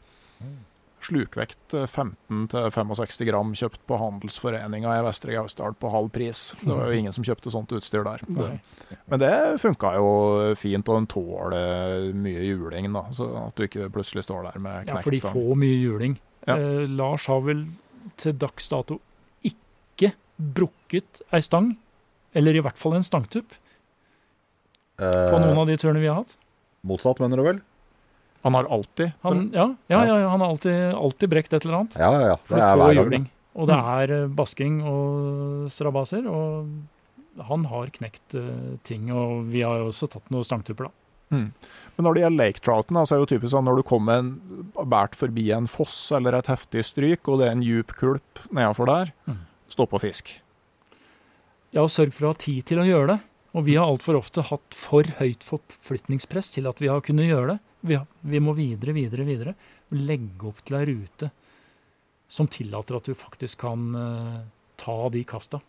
Slukvekt 1.01 1.75
eh, 1.79 1.85
15-65 1.87 3.25
gram, 3.29 3.53
kjøpt 3.55 3.81
på 3.87 3.99
Handelsforeninga 4.01 4.97
i 4.99 5.03
Vestre 5.07 5.35
Gausdal 5.37 5.77
på 5.79 5.91
halv 5.93 6.11
pris. 6.15 6.41
Det 6.61 6.73
var 6.75 6.89
jo 6.91 6.99
ingen 6.99 7.15
som 7.15 7.25
kjøpte 7.27 7.53
sånt 7.55 7.71
utstyr 7.77 8.03
der. 8.07 8.25
Nei. 8.35 8.57
Men 9.07 9.23
det 9.23 9.33
funka 9.63 9.93
jo 9.99 10.09
fint, 10.59 10.89
og 10.91 10.99
den 10.99 11.07
tåler 11.13 12.09
mye 12.19 12.43
juling, 12.49 12.91
da. 12.97 13.05
Så 13.15 13.29
at 13.45 13.55
du 13.59 13.67
ikke 13.69 13.87
plutselig 13.95 14.27
står 14.27 14.51
der 14.51 14.59
med 14.65 14.91
Ja, 14.91 14.99
for 15.05 15.15
de 15.15 15.23
får 15.23 15.55
mye 15.63 15.79
juling. 15.79 16.19
Ja. 16.49 16.57
Eh, 16.59 16.85
Lars 16.91 17.29
har 17.31 17.41
vel 17.47 17.67
til 18.19 18.35
dags 18.41 18.67
dato 18.73 18.99
ikke 19.47 20.13
brukket 20.39 21.23
ei 21.35 21.41
stang, 21.45 21.73
eller 22.35 22.59
i 22.59 22.63
hvert 22.65 22.79
fall 22.79 22.99
en 22.99 23.07
stangtupp, 23.07 23.55
på 24.99 25.07
Eh, 25.07 25.31
noen 25.39 25.59
av 25.63 25.69
de 25.71 25.77
turene 25.79 26.01
vi 26.03 26.09
har 26.11 26.17
hatt. 26.25 26.33
motsatt, 26.83 27.21
mener 27.23 27.37
du 27.39 27.45
vel? 27.47 27.61
Han 28.45 28.55
har 28.55 28.69
alltid 28.71 29.13
Han, 29.23 29.51
ja, 29.53 29.65
ja, 29.91 30.05
ja, 30.07 30.29
han 30.31 30.41
har 30.41 30.49
alltid, 30.53 30.77
alltid 30.95 31.29
brekt 31.33 31.53
et 31.53 31.65
eller 31.65 31.81
annet. 31.81 31.97
Ja, 31.99 32.13
ja, 32.15 32.27
ja. 32.33 32.37
Det 32.49 32.61
er 32.61 32.77
få 32.77 32.85
hver 32.85 32.95
gang. 32.95 33.05
juling. 33.05 33.27
Og 33.59 33.67
det 33.67 33.79
er 33.99 34.13
eh, 34.15 34.29
basking 34.39 34.77
og 34.87 35.67
strabaser. 35.75 36.29
Og 36.31 37.43
han 37.49 37.65
har 37.71 37.91
knekt 37.95 38.35
eh, 38.39 38.79
ting, 38.87 39.11
og 39.15 39.49
vi 39.51 39.63
har 39.67 39.79
jo 39.83 39.89
også 39.91 40.09
tatt 40.11 40.31
noen 40.31 40.47
stangtupper, 40.47 40.89
da. 40.89 40.95
Mm. 41.29 41.51
Men 41.99 42.07
når 42.07 42.15
det 42.15 42.23
gjelder 42.23 42.41
lake 42.41 42.63
trouten, 42.65 42.97
da, 42.97 43.03
så 43.05 43.15
er 43.15 43.19
det 43.19 43.27
jo 43.27 43.33
typisk 43.35 43.53
sånn 43.53 43.67
når 43.69 43.81
du 43.83 43.85
kommer 43.91 44.23
en, 44.23 44.31
bært 44.89 45.19
forbi 45.19 45.51
en 45.53 45.67
foss 45.69 45.97
eller 46.17 46.39
et 46.39 46.47
heftig 46.49 46.85
stryk, 46.89 47.29
og 47.29 47.43
det 47.43 47.49
er 47.51 47.57
en 47.59 47.65
djup 47.67 47.93
kulp 47.99 48.45
nedafor 48.55 48.89
der, 48.89 49.11
Mm. 49.29 49.43
stopp 49.69 49.93
og 49.99 50.01
fisk. 50.07 50.31
Ja, 51.75 51.83
og 51.83 51.91
sørg 51.93 52.15
for 52.17 52.31
å 52.31 52.33
ha 52.33 52.39
tid 52.41 52.65
til 52.71 52.81
å 52.81 52.87
gjøre 52.89 53.11
det. 53.13 53.19
Og 53.59 53.65
vi 53.67 53.75
har 53.77 53.85
altfor 53.91 54.17
ofte 54.17 54.41
hatt 54.49 54.73
for 54.77 55.05
høyt 55.19 55.45
forflytningspress 55.45 56.49
til 56.55 56.69
at 56.71 56.81
vi 56.81 56.89
har 56.89 57.03
kunnet 57.05 57.29
gjøre 57.29 57.57
det. 57.57 57.59
Vi, 57.87 57.95
har, 57.95 58.07
vi 58.21 58.41
må 58.43 58.55
videre, 58.59 58.93
videre, 58.97 59.25
videre. 59.29 59.55
Legge 59.95 60.49
opp 60.51 60.63
til 60.67 60.77
ei 60.81 60.87
rute 60.91 61.31
som 62.29 62.49
tillater 62.53 62.99
at 62.99 63.07
du 63.09 63.15
faktisk 63.17 63.63
kan 63.63 63.85
uh, 63.97 64.41
ta 64.77 64.97
de 65.15 65.23
kasta. 65.25 65.61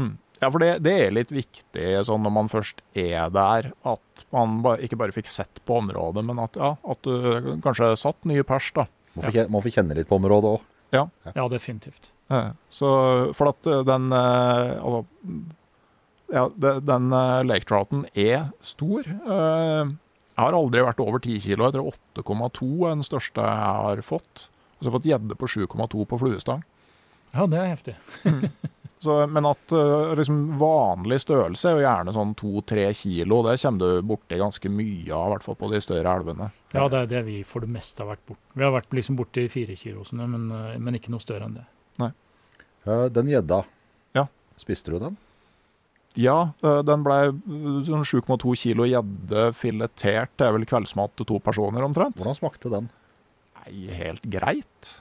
Mm. 0.00 0.14
Ja, 0.40 0.50
for 0.52 0.60
det, 0.60 0.70
det 0.84 0.92
er 1.06 1.12
litt 1.16 1.30
viktig 1.32 1.84
sånn 2.04 2.22
når 2.24 2.32
man 2.36 2.48
først 2.52 2.80
er 2.96 3.30
der, 3.32 3.70
at 3.88 4.24
man 4.32 4.58
ba, 4.64 4.74
ikke 4.84 4.96
bare 5.00 5.12
fikk 5.16 5.28
sett 5.32 5.60
på 5.68 5.78
området, 5.80 6.24
men 6.28 6.40
at, 6.44 6.56
ja, 6.60 6.74
at 6.84 7.00
du 7.08 7.56
kanskje 7.64 7.90
satt 8.00 8.24
nye 8.28 8.44
pers, 8.48 8.68
da. 8.76 8.84
Må 9.16 9.24
få, 9.24 9.32
kje- 9.32 9.46
må 9.52 9.62
få 9.64 9.72
kjenne 9.72 9.96
litt 9.96 10.08
på 10.10 10.18
området 10.20 10.50
òg. 10.58 10.66
Ja, 10.94 11.46
definitivt. 11.52 12.12
Eh, 12.32 12.50
Så 12.72 12.88
for 13.36 13.50
at 13.52 13.66
eh, 13.68 13.80
den 13.88 14.10
eh, 14.12 14.76
altså, 14.76 15.00
ja, 16.36 16.44
den 16.84 17.08
eh, 17.16 17.40
lake 17.48 17.68
trouten 17.68 18.04
er 18.14 18.50
stor. 18.64 19.08
Jeg 20.36 20.44
har 20.44 20.52
aldri 20.58 20.82
vært 20.84 21.00
over 21.00 21.18
10 21.24 21.40
kilo. 21.40 21.64
Jeg 21.64 21.76
tror 21.78 21.92
8,2 22.52 22.70
er 22.90 22.94
den 22.98 23.04
største 23.06 23.40
jeg 23.40 23.68
har 23.80 24.02
fått. 24.04 24.48
Og 24.76 24.82
så 24.84 24.86
har 24.86 24.90
jeg 24.90 24.96
fått 24.98 25.10
gjedde 25.10 25.36
på 25.40 25.48
7,2 25.48 26.04
på 26.10 26.18
fluestang. 26.20 26.64
Ja, 27.32 27.46
det 27.48 27.60
er 27.62 27.70
heftig. 27.72 27.96
Så, 28.98 29.12
men 29.28 29.44
at 29.44 29.72
liksom, 30.16 30.38
vanlig 30.56 31.18
størrelse 31.20 31.68
er 31.68 31.74
jo 31.76 31.82
gjerne 31.84 32.12
sånn 32.16 32.30
2-3 32.40 32.86
kilo. 32.96 33.42
Det 33.44 33.58
kommer 33.60 33.82
du 34.00 34.06
borti 34.08 34.38
ganske 34.40 34.70
mye 34.72 35.12
av, 35.12 35.26
i 35.26 35.32
hvert 35.34 35.44
fall 35.44 35.58
på 35.60 35.68
de 35.68 35.80
større 35.84 36.14
elvene. 36.16 36.48
Ja, 36.72 36.86
det 36.88 37.02
er 37.02 37.10
det 37.10 37.20
vi 37.26 37.34
for 37.46 37.60
det 37.64 37.68
meste 37.74 38.00
har 38.02 38.14
vært 38.14 38.24
borti. 38.28 38.40
Vi 38.56 38.64
har 38.64 38.72
vært 38.72 38.96
liksom 38.96 39.18
borti 39.20 39.44
firekilosene, 39.52 40.24
men, 40.32 40.46
eh, 40.48 40.78
men 40.80 40.96
ikke 40.96 41.12
noe 41.12 41.20
større 41.22 41.44
enn 41.48 41.58
det. 41.60 41.66
Eh, 42.86 43.08
Den 43.12 43.26
gjedda, 43.28 43.64
Ja. 44.16 44.26
spiste 44.56 44.92
du 44.94 44.98
den? 45.02 45.16
Ja, 46.16 46.36
den 46.62 47.02
ble 47.04 47.16
sånn 47.84 48.04
7,2 48.08 48.54
kilo 48.56 48.86
gjedde 48.88 49.50
filetert. 49.56 50.30
Det 50.40 50.46
er 50.46 50.54
vel 50.56 50.64
kveldsmat 50.68 51.12
til 51.18 51.28
to 51.28 51.40
personer 51.44 51.84
omtrent. 51.84 52.16
Hvordan 52.20 52.38
smakte 52.38 52.72
den? 52.72 52.86
Nei, 53.60 53.74
helt 53.98 54.24
greit. 54.32 54.94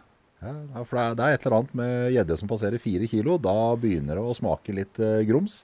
Ja, 0.43 0.51
ja, 0.51 0.83
for 0.83 0.99
det 1.15 1.23
er, 1.23 1.37
et 1.37 1.45
eller 1.47 1.57
annet 1.61 1.77
med 1.79 2.11
gjedde 2.17 2.35
som 2.41 2.49
passerer 2.51 2.81
fire 2.83 3.07
kilo. 3.09 3.37
Da 3.41 3.55
begynner 3.79 4.19
det 4.19 4.25
å 4.27 4.35
smake 4.35 4.75
litt 4.75 4.99
grums. 5.29 5.61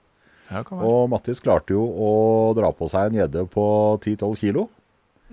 Ja. 0.51 0.63
Og 0.83 1.05
Mattis 1.11 1.39
klarte 1.43 1.75
jo 1.75 1.83
å 1.83 2.09
dra 2.57 2.71
på 2.75 2.87
seg 2.91 3.11
en 3.11 3.19
gjedde 3.21 3.43
på 3.51 3.65
10-12 4.03 4.39
kilo. 4.41 4.65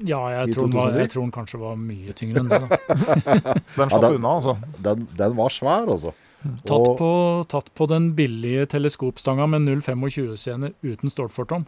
Ja, 0.07 0.21
jeg 0.45 0.55
tror, 0.55 0.69
var, 0.71 0.93
jeg 0.95 1.11
tror 1.11 1.25
den 1.27 1.33
kanskje 1.35 1.59
var 1.59 1.75
mye 1.81 2.13
tyngre 2.15 2.45
enn 2.45 2.51
det. 2.53 2.61
da. 2.69 2.77
Den 3.75 3.89
Ja, 3.89 3.89
slapp 3.91 4.05
den- 4.05 4.19
unna, 4.21 4.35
altså. 4.39 4.53
Den, 4.79 5.09
den 5.19 5.35
var 5.35 5.51
svær, 5.51 5.89
altså. 5.91 6.13
Tatt 6.43 6.71
Og- 6.79 6.99
på, 6.99 7.11
tatt 7.51 7.73
på 7.75 7.89
den 7.91 8.13
billige 8.15 8.67
teleskopstanga 8.75 9.49
med 9.51 9.67
0,25-scene 9.67 10.73
uten 10.87 11.11
stålfortom. 11.11 11.67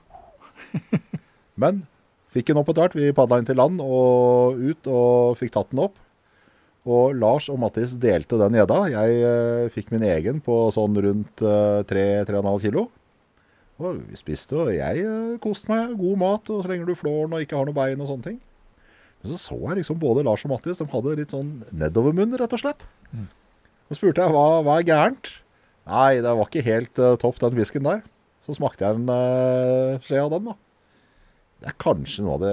Men 1.63 1.83
fikk 2.31 2.47
den 2.51 2.61
opp 2.61 2.71
etter 2.71 2.87
hvert. 2.87 2.95
Vi 2.95 3.17
padla 3.17 3.41
inn 3.41 3.49
til 3.49 3.59
land 3.59 3.83
og 3.83 4.61
ut 4.61 4.87
og 4.87 5.37
fikk 5.41 5.57
tatt 5.57 5.73
den 5.75 5.83
opp. 5.89 5.99
Og 6.89 7.17
Lars 7.19 7.51
og 7.53 7.59
Mattis 7.61 7.97
delte 8.01 8.39
den 8.41 8.57
gjedda. 8.57 8.79
Jeg 8.95 9.19
uh, 9.21 9.73
fikk 9.75 9.91
min 9.93 10.07
egen 10.07 10.39
på 10.41 10.63
sånn 10.73 10.95
rundt 10.97 11.43
uh, 11.45 11.83
3-3,5 11.91 12.63
kilo. 12.63 12.87
Og 13.81 13.99
vi 14.07 14.17
spiste, 14.17 14.57
og 14.57 14.71
jeg 14.73 15.03
uh, 15.05 15.35
koste 15.43 15.69
meg. 15.73 15.93
God 15.99 16.23
mat, 16.23 16.49
og 16.49 16.63
så 16.63 16.73
lenge 16.73 16.89
du 16.89 16.95
flår 16.97 17.27
den 17.27 17.37
og 17.37 17.45
ikke 17.45 17.59
har 17.59 17.69
noe 17.69 17.77
bein 17.77 18.01
og 18.01 18.09
sånne 18.09 18.31
ting. 18.31 18.41
Men 19.21 19.35
så 19.35 19.37
så 19.43 19.59
jeg 19.67 19.83
liksom 19.83 20.01
både 20.01 20.25
Lars 20.25 20.47
og 20.47 20.55
Mattis, 20.55 20.81
de 20.81 20.89
hadde 20.89 21.19
litt 21.19 21.35
sånn 21.37 21.59
nedovermunn, 21.77 22.39
rett 22.41 22.57
og 22.57 22.63
slett. 22.63 22.87
Så 23.91 23.99
spurte 23.99 24.23
jeg 24.23 24.31
hva, 24.31 24.61
hva 24.63 24.79
er 24.79 24.87
gærent. 24.87 25.33
Nei, 25.91 26.21
det 26.23 26.31
var 26.39 26.47
ikke 26.47 26.63
helt 26.63 27.01
uh, 27.03 27.17
topp, 27.19 27.41
den 27.43 27.57
fisken 27.59 27.83
der. 27.83 28.05
Så 28.47 28.55
smakte 28.55 28.87
jeg 28.87 29.01
en 29.01 29.11
uh, 29.11 29.99
skje 30.07 30.21
av 30.23 30.31
den, 30.37 30.53
da. 30.53 30.55
Det 31.61 31.73
er 31.73 31.81
kanskje 31.83 32.23
noe 32.23 32.37
av 32.39 32.45
det 32.45 32.53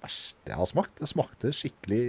verste 0.00 0.48
jeg 0.48 0.56
har 0.62 0.70
smakt. 0.70 0.96
Det 0.96 1.10
smakte 1.10 1.52
skikkelig 1.54 2.04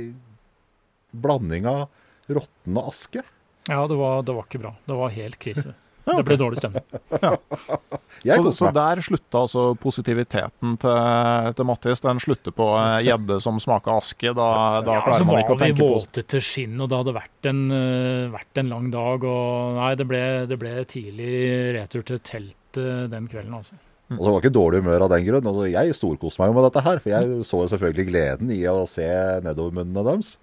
blanding 1.11 1.67
av 1.67 1.89
råtne 2.31 2.85
aske. 2.87 3.25
Ja, 3.67 3.83
det 3.91 3.99
var, 3.99 4.23
det 4.23 4.37
var 4.37 4.47
ikke 4.47 4.63
bra. 4.63 4.73
Det 4.87 4.97
var 4.97 5.13
helt 5.13 5.39
krise. 5.43 5.75
Ja, 6.05 6.15
Det 6.17 6.23
ble 6.25 6.37
dårlig 6.39 6.57
stemning. 6.61 6.85
Ja. 7.21 8.35
så, 8.35 8.51
så 8.55 8.71
der 8.73 9.01
slutta 9.05 9.43
altså 9.43 9.65
positiviteten 9.81 10.77
til, 10.81 11.51
til 11.57 11.67
Mattis. 11.69 12.01
Den 12.03 12.21
slutter 12.23 12.55
på 12.55 12.67
eh, 12.79 12.97
gjedde 13.05 13.37
som 13.43 13.59
smaker 13.61 13.99
aske. 13.99 14.33
Da, 14.37 14.47
da 14.85 14.97
Ja, 14.97 15.03
så 15.03 15.05
klarer 15.09 15.29
man 15.29 15.43
ikke 15.43 15.55
å 15.57 15.61
tenke 15.61 15.77
på 15.77 15.85
Så 15.85 15.91
var 15.91 16.01
vi 16.01 16.07
våte 16.07 16.25
til 16.33 16.45
skinn, 16.47 16.75
og 16.81 16.89
det 16.91 16.99
hadde 17.03 17.15
vært 17.19 17.51
en, 17.51 17.61
eh, 17.77 18.25
vært 18.33 18.63
en 18.63 18.73
lang 18.73 18.89
dag. 18.93 19.29
Og 19.35 19.77
nei, 19.77 19.93
det 19.99 20.09
ble, 20.09 20.23
det 20.49 20.59
ble 20.61 20.75
tidlig 20.89 21.31
retur 21.77 22.05
til 22.09 22.21
teltet 22.33 23.11
den 23.11 23.29
kvelden, 23.29 23.53
altså. 23.61 23.77
Og 24.17 24.21
så 24.21 24.27
var 24.27 24.35
det 24.37 24.43
ikke 24.43 24.57
dårlig 24.57 24.81
humør 24.81 25.05
av 25.05 25.11
den 25.13 25.25
grunn. 25.27 25.47
Altså, 25.51 25.67
jeg 25.71 25.95
storkoste 25.95 26.41
meg 26.41 26.51
jo 26.51 26.55
med 26.57 26.65
dette 26.67 26.83
her, 26.85 27.01
for 27.03 27.13
jeg 27.13 27.45
så 27.47 27.61
jo 27.63 27.69
selvfølgelig 27.71 28.05
gleden 28.09 28.51
i 28.53 28.59
å 28.67 28.75
se 28.89 29.07
nedovermunnene 29.45 30.03
deres. 30.07 30.33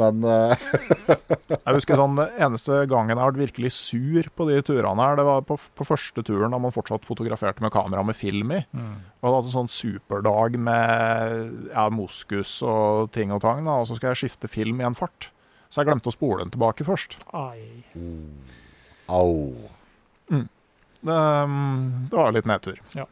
Men 0.00 0.26
eh, 0.28 0.66
Jeg 1.68 1.76
husker 1.78 2.00
sånn, 2.00 2.20
eneste 2.40 2.82
gangen 2.90 3.14
jeg 3.14 3.20
har 3.20 3.32
vært 3.32 3.40
virkelig 3.42 3.72
sur 3.76 4.28
på 4.36 4.48
de 4.48 4.58
turene 4.64 5.04
her, 5.04 5.18
det 5.18 5.24
var 5.28 5.42
på, 5.48 5.56
på 5.56 5.86
første 5.86 6.24
turen 6.26 6.52
da 6.54 6.60
man 6.60 6.74
fortsatt 6.74 7.06
fotograferte 7.08 7.64
med 7.64 7.72
kamera 7.74 8.04
med 8.06 8.16
film 8.18 8.52
i. 8.56 8.60
Og 9.22 9.28
hadde 9.28 9.50
en 9.50 9.56
sånn 9.56 9.72
superdag 9.72 10.58
med 10.60 11.72
ja, 11.72 11.88
moskus 11.92 12.58
og 12.66 13.10
ting 13.14 13.32
og 13.34 13.42
tang, 13.44 13.64
da, 13.68 13.80
og 13.82 13.88
så 13.90 13.98
skal 13.98 14.12
jeg 14.12 14.24
skifte 14.24 14.50
film 14.52 14.80
i 14.82 14.88
en 14.88 14.98
fart. 14.98 15.30
Så 15.68 15.82
jeg 15.82 15.90
glemte 15.90 16.08
å 16.08 16.14
spole 16.14 16.40
den 16.44 16.52
tilbake 16.54 16.86
først. 16.88 17.18
Ai. 17.36 17.84
au. 19.08 19.68
Det, 21.00 21.14
um, 21.14 22.06
det 22.10 22.18
var 22.18 22.34
litt 22.34 22.48
nedtur. 22.48 22.80
Ja, 22.94 23.06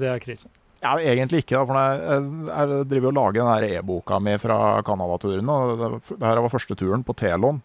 det 0.00 0.10
er 0.10 0.22
krise. 0.22 0.50
Ja, 0.82 0.92
egentlig 1.02 1.42
ikke, 1.42 1.58
da, 1.58 1.64
for 1.66 1.78
jeg, 1.80 2.02
jeg, 2.06 2.26
jeg 2.52 2.86
driver 2.92 3.10
og 3.10 3.16
lager 3.16 3.48
den 3.64 3.72
e-boka 3.80 4.20
mi 4.22 4.36
fra 4.38 4.58
Canada-turen. 4.86 5.48
Dette 5.50 5.90
Det, 5.96 6.18
det 6.20 6.28
her 6.28 6.42
var 6.44 6.54
første 6.54 6.76
turen 6.78 7.02
på 7.06 7.16
Telon. 7.18 7.58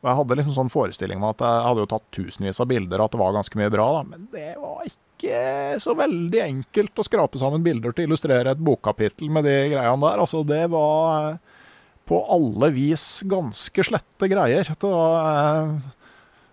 Og 0.00 0.08
Jeg 0.08 0.16
hadde 0.16 0.36
liksom 0.38 0.54
sånn 0.56 0.72
forestilling 0.72 1.20
med 1.20 1.34
at 1.34 1.42
jeg 1.44 1.64
hadde 1.66 1.82
jo 1.82 1.88
tatt 1.90 2.06
tusenvis 2.16 2.60
av 2.62 2.68
bilder, 2.70 3.02
at 3.04 3.12
det 3.12 3.20
var 3.20 3.34
ganske 3.36 3.58
mye 3.60 3.72
bra, 3.74 3.88
da. 3.98 4.04
Men 4.14 4.28
det 4.32 4.52
var 4.56 4.86
ikke 4.86 5.34
så 5.82 5.92
veldig 5.98 6.40
enkelt 6.46 7.02
å 7.02 7.04
skrape 7.04 7.40
sammen 7.42 7.64
bilder 7.66 7.92
til 7.92 8.06
å 8.06 8.08
illustrere 8.08 8.54
et 8.54 8.62
bokkapittel 8.64 9.28
med 9.34 9.44
de 9.44 9.56
greiene 9.74 10.06
der. 10.06 10.22
Altså, 10.22 10.40
det 10.48 10.62
var 10.72 11.34
på 12.08 12.22
alle 12.32 12.70
vis 12.74 13.04
ganske 13.28 13.84
slette 13.86 14.30
greier. 14.30 14.70
Det 14.72 14.88
var 14.94 15.18
eh, 15.34 15.74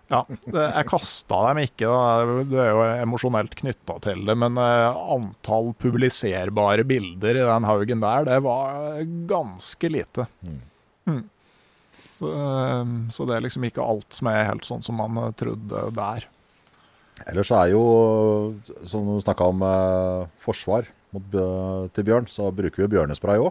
ja, 0.08 0.22
jeg 0.48 0.88
kasta 0.88 1.38
dem 1.50 1.58
ikke, 1.66 1.88
du 2.48 2.54
er 2.56 2.70
jo 2.70 2.84
emosjonelt 3.04 3.52
knytta 3.58 3.98
til 4.06 4.22
det, 4.24 4.36
men 4.40 4.56
eh, 4.62 5.00
antall 5.12 5.74
publiserbare 5.76 6.86
bilder 6.88 7.36
i 7.36 7.44
den 7.44 7.66
haugen 7.68 8.00
der, 8.00 8.24
det 8.30 8.38
var 8.46 9.02
ganske 9.28 9.90
lite. 9.92 10.24
Mm. 10.48 11.20
Så, 12.16 12.32
eh, 12.32 12.94
så 13.12 13.28
det 13.28 13.36
er 13.36 13.44
liksom 13.44 13.68
ikke 13.68 13.84
alt 13.84 14.16
som 14.16 14.30
er 14.32 14.48
helt 14.48 14.68
sånn 14.68 14.84
som 14.86 14.96
man 14.96 15.20
eh, 15.26 15.34
trodde 15.36 15.84
der. 15.98 16.24
Ellers 17.28 17.52
er 17.52 17.74
jo, 17.74 17.82
som 18.88 19.04
du 19.10 19.18
snakka 19.20 19.50
om 19.50 19.64
forsvar 20.40 20.86
mot, 21.12 21.24
til 21.92 22.06
bjørn, 22.06 22.28
så 22.30 22.46
bruker 22.54 22.84
vi 22.84 22.92
bjørnespray 22.92 23.42
òg. 23.42 23.50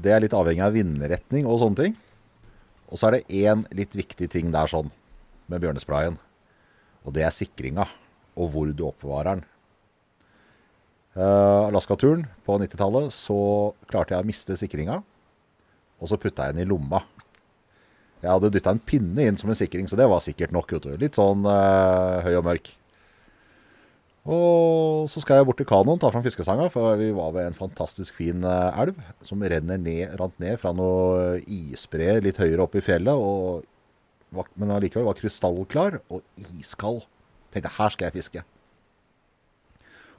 det 0.00 0.14
er 0.14 0.22
litt 0.24 0.34
avhengig 0.38 0.64
av 0.64 0.72
vindretning 0.72 1.44
og 1.44 1.60
sånne 1.60 1.82
ting. 1.82 1.96
Og 2.90 3.00
så 3.00 3.08
er 3.08 3.16
det 3.16 3.42
én 3.42 3.64
litt 3.74 3.96
viktig 3.98 4.28
ting 4.30 4.52
der 4.54 4.70
sånn 4.70 4.92
med 5.50 5.62
bjørnesprayen. 5.62 6.18
Og 7.06 7.14
det 7.14 7.26
er 7.26 7.34
sikringa, 7.34 7.86
og 8.36 8.50
hvor 8.52 8.70
du 8.70 8.86
oppbevarer 8.86 9.36
den. 9.36 9.44
Uh, 11.16 11.70
Alaskaturen 11.70 12.26
på 12.44 12.58
90-tallet 12.60 13.14
så 13.14 13.38
klarte 13.88 14.12
jeg 14.12 14.24
å 14.24 14.28
miste 14.28 14.56
sikringa, 14.60 15.00
og 15.96 16.10
så 16.10 16.18
putta 16.20 16.44
jeg 16.44 16.58
den 16.58 16.66
i 16.66 16.68
lomma. 16.68 17.00
Jeg 18.20 18.32
hadde 18.32 18.50
dytta 18.52 18.74
en 18.74 18.82
pinne 18.82 19.24
inn 19.28 19.38
som 19.40 19.50
en 19.52 19.56
sikring, 19.56 19.88
så 19.88 19.96
det 19.98 20.08
var 20.10 20.20
sikkert 20.24 20.52
nok. 20.52 20.74
Litt 21.00 21.16
sånn 21.16 21.46
uh, 21.46 22.20
høy 22.26 22.34
og 22.36 22.44
mørk. 22.48 22.72
Og 24.26 25.06
så 25.06 25.20
skal 25.22 25.38
jeg 25.38 25.46
bort 25.46 25.60
til 25.60 25.68
kanoen, 25.70 26.00
ta 26.02 26.08
fram 26.10 26.24
fiskestanga, 26.24 26.66
for 26.72 26.98
vi 26.98 27.12
var 27.14 27.30
ved 27.36 27.46
en 27.46 27.54
fantastisk 27.54 28.16
fin 28.18 28.42
eh, 28.42 28.80
elv 28.82 28.98
som 29.22 29.38
ned, 29.38 30.16
rant 30.18 30.34
ned 30.42 30.58
fra 30.58 30.72
noe 30.74 31.36
isbre 31.46 32.16
litt 32.24 32.40
høyere 32.42 32.64
oppe 32.64 32.80
i 32.80 32.84
fjellet, 32.84 33.14
og, 33.14 33.62
men 34.58 34.74
allikevel 34.74 35.06
var 35.06 35.18
krystallklar 35.20 36.00
og 36.10 36.24
iskald. 36.58 37.04
Tenkte 37.54 37.70
her 37.78 37.94
skal 37.94 38.08
jeg 38.08 38.16
fiske. 38.18 38.42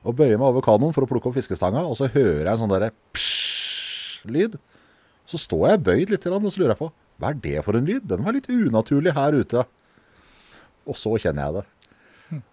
Og 0.08 0.16
bøyer 0.16 0.40
meg 0.40 0.54
over 0.54 0.64
kanoen 0.64 0.96
for 0.96 1.04
å 1.04 1.10
plukke 1.12 1.28
opp 1.28 1.36
fiskestanga, 1.36 1.84
og 1.84 2.00
så 2.00 2.08
hører 2.08 2.46
jeg 2.46 2.54
en 2.54 2.62
sånn 2.64 2.72
derre 2.72 2.94
psj-lyd. 3.12 4.56
Så 5.28 5.42
står 5.44 5.74
jeg 5.74 5.84
bøyd 5.84 6.16
litt, 6.16 6.32
og 6.32 6.48
så 6.48 6.64
lurer 6.64 6.78
jeg 6.78 6.84
på 6.86 6.94
hva 7.18 7.34
er 7.34 7.40
det 7.42 7.58
for 7.66 7.76
en 7.76 7.88
lyd? 7.88 8.06
Den 8.06 8.24
var 8.24 8.36
litt 8.36 8.48
unaturlig 8.48 9.16
her 9.18 9.36
ute. 9.36 9.64
Og 10.88 10.96
så 10.96 11.16
kjenner 11.20 11.48
jeg 11.48 11.56
det. 11.58 11.64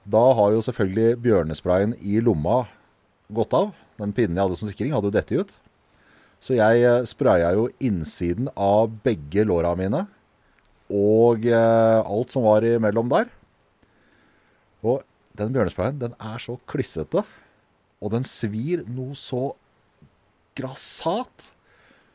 Da 0.07 0.25
har 0.39 0.55
jo 0.55 0.63
selvfølgelig 0.65 1.19
bjørnesprayen 1.25 1.95
i 2.01 2.21
lomma 2.23 2.65
gått 3.35 3.55
av. 3.57 3.73
Den 3.99 4.13
pinnen 4.15 4.39
jeg 4.39 4.47
hadde 4.47 4.59
som 4.61 4.71
sikring, 4.71 4.93
hadde 4.95 5.11
jo 5.11 5.15
dette 5.15 5.39
ut. 5.41 5.55
Så 6.45 6.59
jeg 6.59 6.85
eh, 6.85 7.07
spraya 7.09 7.55
jo 7.57 7.69
innsiden 7.83 8.51
av 8.55 8.93
begge 9.07 9.47
låra 9.49 9.73
mine. 9.79 10.05
Og 10.93 11.47
eh, 11.49 12.01
alt 12.05 12.35
som 12.35 12.45
var 12.47 12.67
imellom 12.69 13.09
der. 13.13 13.31
Og 14.85 15.03
den 15.39 15.55
bjørnesprayen, 15.55 15.99
den 16.03 16.15
er 16.21 16.43
så 16.43 16.59
klissete. 16.71 17.25
Og 18.05 18.13
den 18.13 18.27
svir 18.29 18.85
noe 18.87 19.17
så 19.19 19.55
grassat. 20.59 21.53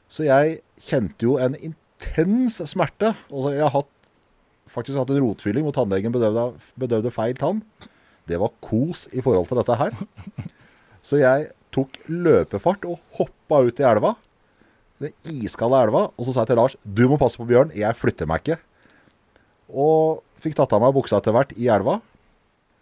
Så 0.09 0.25
jeg 0.27 0.59
kjente 0.81 1.25
jo 1.25 1.37
en 1.41 1.57
intens 1.57 2.59
smerte. 2.69 3.15
Altså, 3.31 3.55
jeg 3.55 3.65
har 3.65 3.75
hatt, 3.75 3.95
faktisk 4.71 4.99
hatt 4.99 5.11
en 5.13 5.21
rotfylling 5.23 5.65
hvor 5.65 5.75
tannlegen 5.75 6.13
bedøvde, 6.13 6.51
bedøvde 6.79 7.13
feil 7.13 7.37
tann. 7.39 7.61
Det 8.29 8.39
var 8.41 8.53
kos 8.63 9.07
i 9.11 9.23
forhold 9.25 9.49
til 9.49 9.59
dette 9.61 9.77
her. 9.79 9.95
Så 11.05 11.21
jeg 11.21 11.49
tok 11.73 11.95
løpefart 12.09 12.85
og 12.89 12.99
hoppa 13.17 13.61
ut 13.65 13.79
i 13.81 13.87
elva. 13.87 14.15
Den 14.99 15.13
iskalde 15.31 15.79
elva. 15.87 16.07
Og 16.15 16.27
så 16.27 16.35
sa 16.35 16.43
jeg 16.43 16.51
til 16.51 16.61
Lars 16.61 16.77
du 16.83 17.05
må 17.09 17.19
passe 17.21 17.39
på 17.39 17.47
bjørn, 17.49 17.73
jeg 17.77 17.97
flytter 17.97 18.29
meg 18.29 18.43
ikke. 18.43 18.59
Og 19.69 20.21
fikk 20.41 20.57
tatt 20.57 20.73
av 20.75 20.83
meg 20.83 20.95
buksa 20.95 21.19
etter 21.19 21.35
hvert 21.35 21.53
i 21.57 21.69
elva. 21.71 21.99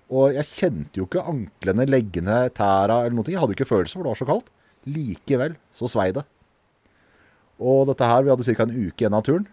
Og 0.07 0.37
jeg 0.37 0.47
kjente 0.47 1.01
jo 1.01 1.07
ikke 1.07 1.25
anklene, 1.27 1.87
leggene, 1.89 2.45
tæra 2.55 3.01
eller 3.03 3.17
noe. 3.17 3.27
Jeg 3.27 3.41
hadde 3.41 3.55
jo 3.55 3.59
ikke 3.59 3.73
følelse, 3.73 3.97
for 3.97 4.07
det 4.07 4.13
var 4.13 4.21
så 4.21 4.29
kaldt. 4.29 4.51
Likevel 4.87 5.57
så 5.75 5.89
svei 5.91 6.13
det. 6.15 6.23
Og 7.57 7.87
dette 7.89 8.07
her, 8.07 8.23
vi 8.23 8.31
hadde 8.31 8.45
ca. 8.47 8.63
en 8.63 8.75
uke 8.77 9.03
igjen 9.03 9.17
av 9.17 9.25
turen. 9.27 9.47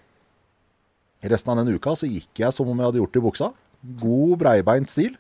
Resten 1.25 1.53
av 1.55 1.63
den 1.63 1.77
uka 1.77 1.95
så 1.97 2.09
gikk 2.09 2.43
jeg 2.43 2.53
som 2.53 2.69
om 2.69 2.81
jeg 2.81 2.91
hadde 2.91 3.01
gjort 3.01 3.15
det 3.15 3.23
i 3.23 3.25
buksa. 3.25 3.51
God 4.01 4.35
breibeint 4.43 4.93
stil. 4.93 5.15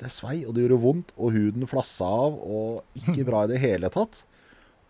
Det 0.00 0.10
svei, 0.10 0.40
og 0.46 0.56
det 0.56 0.64
gjorde 0.64 0.80
vondt, 0.82 1.12
og 1.14 1.34
huden 1.36 1.68
flassa 1.70 2.08
av, 2.08 2.34
og 2.34 2.98
ikke 2.98 3.26
bra 3.28 3.44
i 3.44 3.52
det 3.52 3.60
hele 3.62 3.90
tatt. 3.92 4.24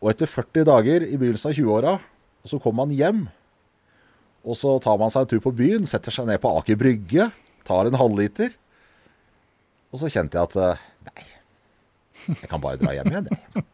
Og 0.00 0.12
etter 0.12 0.30
40 0.30 0.66
dager 0.70 1.04
i 1.04 1.18
begynnelsen 1.18 1.52
av 1.52 1.58
20-åra, 1.58 1.94
så 2.48 2.58
kommer 2.62 2.86
man 2.86 2.96
hjem. 2.96 3.26
Og 4.42 4.56
så 4.58 4.74
tar 4.82 4.98
man 4.98 5.12
seg 5.12 5.26
en 5.26 5.30
tur 5.34 5.42
på 5.44 5.54
byen, 5.54 5.86
setter 5.86 6.14
seg 6.14 6.26
ned 6.30 6.40
på 6.42 6.50
Aker 6.58 6.78
Brygge, 6.80 7.28
tar 7.68 7.90
en 7.90 7.98
halvliter. 8.00 8.56
Og 9.92 10.00
så 10.00 10.10
kjente 10.10 10.38
jeg 10.38 10.48
at 10.48 10.58
eh, 10.58 10.82
nei, 11.10 11.28
jeg 12.32 12.50
kan 12.50 12.62
bare 12.62 12.80
dra 12.80 12.94
hjem 12.96 13.12
igjen, 13.12 13.30
jeg. 13.30 13.66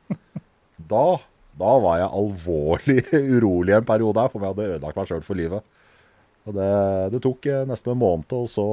Da, 0.89 1.07
da 1.61 1.73
var 1.85 2.03
jeg 2.03 2.13
alvorlig 2.21 3.01
urolig 3.37 3.77
en 3.77 3.89
periode 3.89 4.25
her, 4.25 4.33
for 4.33 4.43
jeg 4.43 4.55
hadde 4.55 4.71
ødelagt 4.75 4.99
meg 4.99 5.11
sjøl 5.13 5.25
for 5.25 5.39
livet. 5.39 5.78
Og 6.49 6.55
det, 6.57 6.69
det 7.13 7.21
tok 7.25 7.47
eh, 7.51 7.67
nesten 7.69 7.93
en 7.93 8.01
måned, 8.01 8.33
og 8.33 8.47
så 8.49 8.65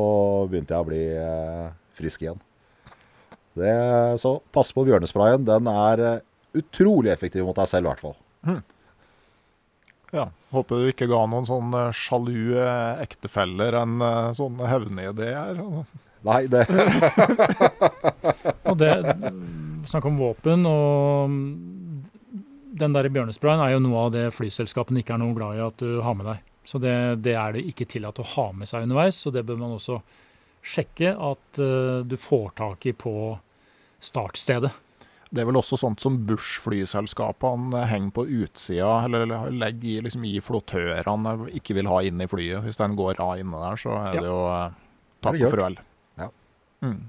begynte 0.48 0.76
jeg 0.76 0.86
å 0.86 0.88
bli 0.88 1.02
eh, 1.20 1.66
frisk 1.98 2.24
igjen. 2.24 2.40
Det, 3.56 3.74
så 4.20 4.38
pass 4.56 4.72
på 4.76 4.86
bjørnesprayen. 4.88 5.44
Den 5.48 5.68
er 5.72 6.04
eh, 6.06 6.24
utrolig 6.56 7.12
effektiv 7.12 7.44
mot 7.48 7.60
deg 7.60 7.68
selv, 7.68 7.88
i 7.88 7.92
hvert 7.92 8.06
fall. 8.06 8.16
Ja, 10.16 10.30
Håper 10.56 10.80
du 10.80 10.88
ikke 10.94 11.10
ga 11.12 11.26
noen 11.28 11.48
sånne 11.50 11.90
sjalu 11.98 12.56
ektefeller 13.04 13.76
en 13.82 14.00
sånn 14.38 14.62
hevnidé 14.64 15.34
her. 15.36 15.60
Nei, 16.30 16.46
det 16.50 16.64
Og 18.70 18.78
det 18.80 18.94
Snakk 19.86 20.08
om 20.08 20.16
våpen, 20.18 20.64
og 20.66 21.36
den 22.80 22.96
der 22.96 23.12
bjørnesprayen 23.12 23.62
er 23.66 23.76
jo 23.76 23.84
noe 23.84 24.08
av 24.08 24.16
det 24.16 24.30
flyselskapene 24.34 25.04
ikke 25.04 25.18
er 25.18 25.22
noe 25.22 25.36
glad 25.36 25.60
i 25.60 25.66
at 25.68 25.84
du 25.84 26.00
har 26.06 26.16
med 26.18 26.32
deg. 26.32 26.55
Så 26.66 26.80
det, 26.82 26.94
det 27.26 27.36
er 27.38 27.54
det 27.54 27.66
ikke 27.70 27.86
tillatt 27.86 28.20
å 28.20 28.26
ha 28.36 28.48
med 28.58 28.68
seg 28.70 28.88
underveis, 28.88 29.20
så 29.22 29.32
det 29.34 29.46
bør 29.46 29.60
man 29.62 29.76
også 29.78 30.00
sjekke 30.66 31.12
at 31.14 31.60
uh, 31.62 32.02
du 32.02 32.16
får 32.18 32.56
tak 32.58 32.88
i 32.90 32.94
på 32.98 33.14
startstedet. 34.02 34.72
Det 35.36 35.42
er 35.44 35.48
vel 35.50 35.58
også 35.60 35.78
sånt 35.78 36.00
som 36.02 36.18
Bush-flyselskapene 36.26 37.84
henger 37.90 38.14
på 38.16 38.26
utsida, 38.46 39.04
eller 39.06 39.26
legger 39.52 39.90
i, 39.90 39.96
liksom, 40.06 40.26
i 40.30 40.38
flottørene, 40.44 41.34
ikke 41.60 41.76
vil 41.78 41.90
ha 41.92 42.00
inn 42.08 42.22
i 42.24 42.28
flyet. 42.30 42.64
Hvis 42.66 42.80
den 42.80 42.96
går 42.98 43.20
av 43.24 43.42
inne 43.42 43.62
der, 43.62 43.80
så 43.82 43.94
er 43.98 44.16
Ja. 44.16 44.22
det 44.22 44.30
jo 44.30 44.40
eh, 44.54 44.78
takk 45.26 45.40
og 45.42 45.52
farvel. 45.52 45.78
Ja. 46.22 46.30
Mm. 46.86 47.02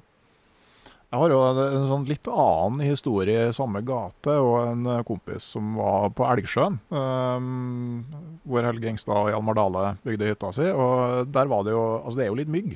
Jeg 1.07 1.20
har 1.20 1.31
jo 1.31 1.39
en, 1.47 1.85
sånn 1.86 2.07
litt 2.09 2.26
annen 2.26 2.81
historie 2.83 3.44
i 3.47 3.55
samme 3.55 3.78
gate, 3.86 4.33
og 4.43 4.57
en 4.73 4.89
eh, 4.91 5.05
kompis 5.07 5.52
som 5.55 5.76
var 5.78 6.09
på 6.18 6.26
Elgsjøen. 6.26 6.81
Um, 6.91 8.02
hvor 8.43 8.67
Helge 8.67 8.91
Engstad 8.91 9.20
og 9.20 9.31
Hjalmar 9.31 9.57
Dale 9.59 9.85
bygde 10.02 10.33
hytta 10.33 10.51
si. 10.57 10.67
Og 10.75 11.31
der 11.31 11.52
var 11.52 11.62
det 11.67 11.76
jo 11.76 11.85
Altså, 12.01 12.17
det 12.18 12.26
er 12.26 12.33
jo 12.33 12.41
litt 12.41 12.51
mygg. 12.51 12.75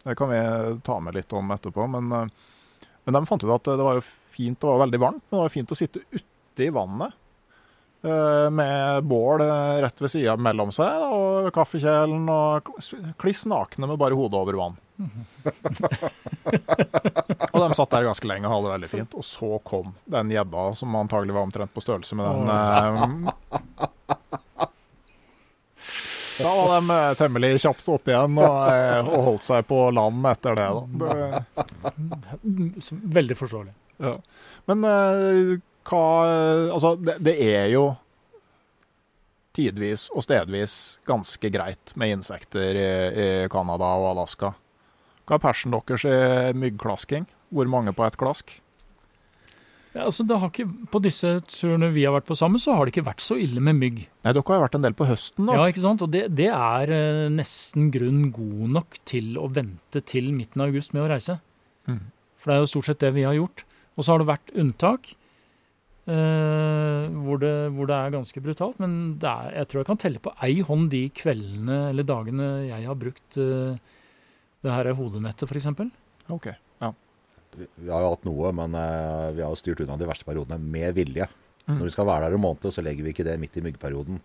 Det 0.00 0.16
kan 0.16 0.32
vi 0.32 0.40
ta 0.86 0.96
med 1.04 1.18
litt 1.18 1.36
om 1.36 1.52
etterpå. 1.52 1.84
Men, 1.92 2.08
eh, 2.16 2.88
men 3.04 3.18
de 3.18 3.24
fant 3.28 3.44
ut 3.44 3.52
at 3.52 3.68
det 3.68 3.84
var 3.84 4.00
jo 4.00 4.06
fint, 4.08 4.56
det 4.56 4.70
var 4.70 4.82
veldig 4.86 5.02
varmt, 5.04 5.22
men 5.28 5.36
det 5.36 5.44
var 5.44 5.52
fint 5.58 5.76
å 5.76 5.78
sitte 5.78 6.04
ute 6.08 6.64
i 6.64 6.72
vannet. 6.72 7.12
Eh, 8.04 8.50
Med 8.54 9.04
bål 9.08 9.40
eh, 9.44 9.78
rett 9.84 10.00
ved 10.02 10.10
sida 10.12 10.36
mellom 10.36 10.70
seg, 10.74 11.02
og 11.08 11.48
kaffekjelen, 11.56 12.28
og 12.30 12.68
kliss 13.20 13.46
nakne 13.50 13.86
med 13.90 13.98
bare 14.00 14.14
hodet 14.18 14.38
over 14.42 14.58
vann. 14.60 14.76
og 17.52 17.58
de 17.62 17.68
satt 17.78 17.92
der 17.94 18.06
ganske 18.08 18.26
lenge 18.26 18.48
og 18.48 18.54
hadde 18.56 18.66
det 18.66 18.72
veldig 18.76 18.90
fint. 18.94 19.12
Og 19.18 19.24
så 19.26 19.50
kom 19.66 19.92
den 20.10 20.32
gjedda, 20.34 20.64
som 20.78 20.96
antagelig 20.98 21.36
var 21.36 21.46
omtrent 21.46 21.74
på 21.74 21.84
størrelse 21.84 22.18
med 22.18 22.26
den. 22.26 22.48
eh, 22.48 23.38
Da 26.38 26.50
var 26.54 26.80
de 26.80 26.98
temmelig 27.18 27.56
kjapt 27.64 27.88
opp 27.90 28.06
igjen 28.12 28.36
og, 28.38 28.58
og 29.10 29.24
holdt 29.26 29.42
seg 29.48 29.64
på 29.66 29.78
land 29.90 30.22
etter 30.30 30.54
det. 30.54 30.68
det 31.02 31.16
Veldig 33.18 33.36
forståelig. 33.40 33.72
ja. 34.06 34.12
Men 34.70 34.84
hva 35.88 36.04
Altså, 36.74 36.94
det, 37.00 37.18
det 37.24 37.34
er 37.48 37.66
jo 37.72 37.88
tidvis 39.58 40.06
og 40.14 40.22
stedvis 40.26 40.98
ganske 41.08 41.50
greit 41.50 41.92
med 41.98 42.18
insekter 42.18 42.78
i, 42.78 42.88
i 43.10 43.28
Canada 43.52 43.90
og 43.98 44.12
Alaska. 44.12 44.52
Hva 45.28 45.36
er 45.36 45.44
persen 45.44 45.74
deres 45.74 46.06
i 46.08 46.56
myggklasking? 46.56 47.26
Hvor 47.52 47.68
mange 47.70 47.92
på 47.96 48.04
ett 48.06 48.16
klask? 48.20 48.54
Ja, 49.96 50.04
altså, 50.04 50.22
det 50.28 50.36
har 50.38 50.50
ikke, 50.52 50.68
på 50.92 51.00
disse 51.02 51.30
turene 51.48 51.88
vi 51.90 52.04
har 52.06 52.14
vært 52.14 52.28
på 52.28 52.36
sammen, 52.38 52.60
så 52.62 52.76
har 52.76 52.86
det 52.86 52.92
ikke 52.92 53.08
vært 53.08 53.24
så 53.24 53.38
ille 53.40 53.60
med 53.64 53.78
mygg. 53.80 54.02
Nei, 54.06 54.32
Dere 54.36 54.44
har 54.52 54.62
vært 54.62 54.76
en 54.78 54.84
del 54.84 54.96
på 54.96 55.08
høsten. 55.08 55.48
da. 55.48 55.56
Ja, 55.58 55.68
ikke 55.72 55.82
sant? 55.82 56.04
Og 56.04 56.12
det, 56.12 56.26
det 56.38 56.50
er 56.54 56.92
eh, 56.94 57.24
nesten 57.32 57.88
grunn 57.94 58.28
god 58.34 58.74
nok 58.76 59.00
til 59.08 59.34
å 59.40 59.48
vente 59.50 60.04
til 60.06 60.30
midten 60.36 60.62
av 60.62 60.70
august 60.70 60.94
med 60.94 61.06
å 61.06 61.08
reise. 61.10 61.38
Mm. 61.88 62.04
For 62.38 62.50
det 62.50 62.56
er 62.56 62.62
jo 62.62 62.70
stort 62.70 62.90
sett 62.90 63.02
det 63.02 63.14
vi 63.16 63.26
har 63.26 63.34
gjort. 63.36 63.64
Og 63.98 64.04
så 64.04 64.14
har 64.14 64.22
det 64.22 64.28
vært 64.28 64.54
unntak 64.54 65.10
eh, 66.12 67.08
hvor, 67.24 67.40
det, 67.42 67.52
hvor 67.76 67.88
det 67.90 67.96
er 67.96 68.14
ganske 68.14 68.42
brutalt. 68.44 68.78
Men 68.82 68.94
det 69.22 69.30
er, 69.30 69.50
jeg 69.60 69.70
tror 69.70 69.82
jeg 69.82 69.88
kan 69.90 70.00
telle 70.04 70.22
på 70.24 70.34
ei 70.44 70.60
hånd 70.66 70.88
de 70.94 71.02
kveldene 71.14 71.80
eller 71.90 72.08
dagene 72.08 72.48
jeg 72.68 72.88
har 72.88 72.98
brukt 72.98 73.40
uh, 73.40 73.76
det 74.64 74.74
her 74.74 74.90
hodenettet, 74.98 75.46
f.eks. 75.48 75.68
Ok, 76.34 76.48
ja. 76.82 76.92
Vi, 77.56 77.68
vi 77.84 77.92
har 77.92 78.04
jo 78.04 78.14
hatt 78.14 78.26
noe, 78.28 78.54
men 78.56 78.74
uh, 78.76 79.28
vi 79.36 79.44
har 79.44 79.52
jo 79.52 79.60
styrt 79.60 79.84
unna 79.84 79.98
de 80.00 80.08
verste 80.08 80.28
periodene 80.28 80.58
med 80.62 80.96
vilje. 80.98 81.28
Mm. 81.68 81.76
Når 81.76 81.84
vi 81.90 81.94
skal 81.94 82.08
være 82.08 82.28
der 82.28 82.38
en 82.38 82.44
måned, 82.46 82.70
så 82.72 82.84
legger 82.84 83.04
vi 83.04 83.12
ikke 83.14 83.26
det 83.28 83.36
midt 83.40 83.60
i 83.60 83.64
myggperioden. 83.64 84.22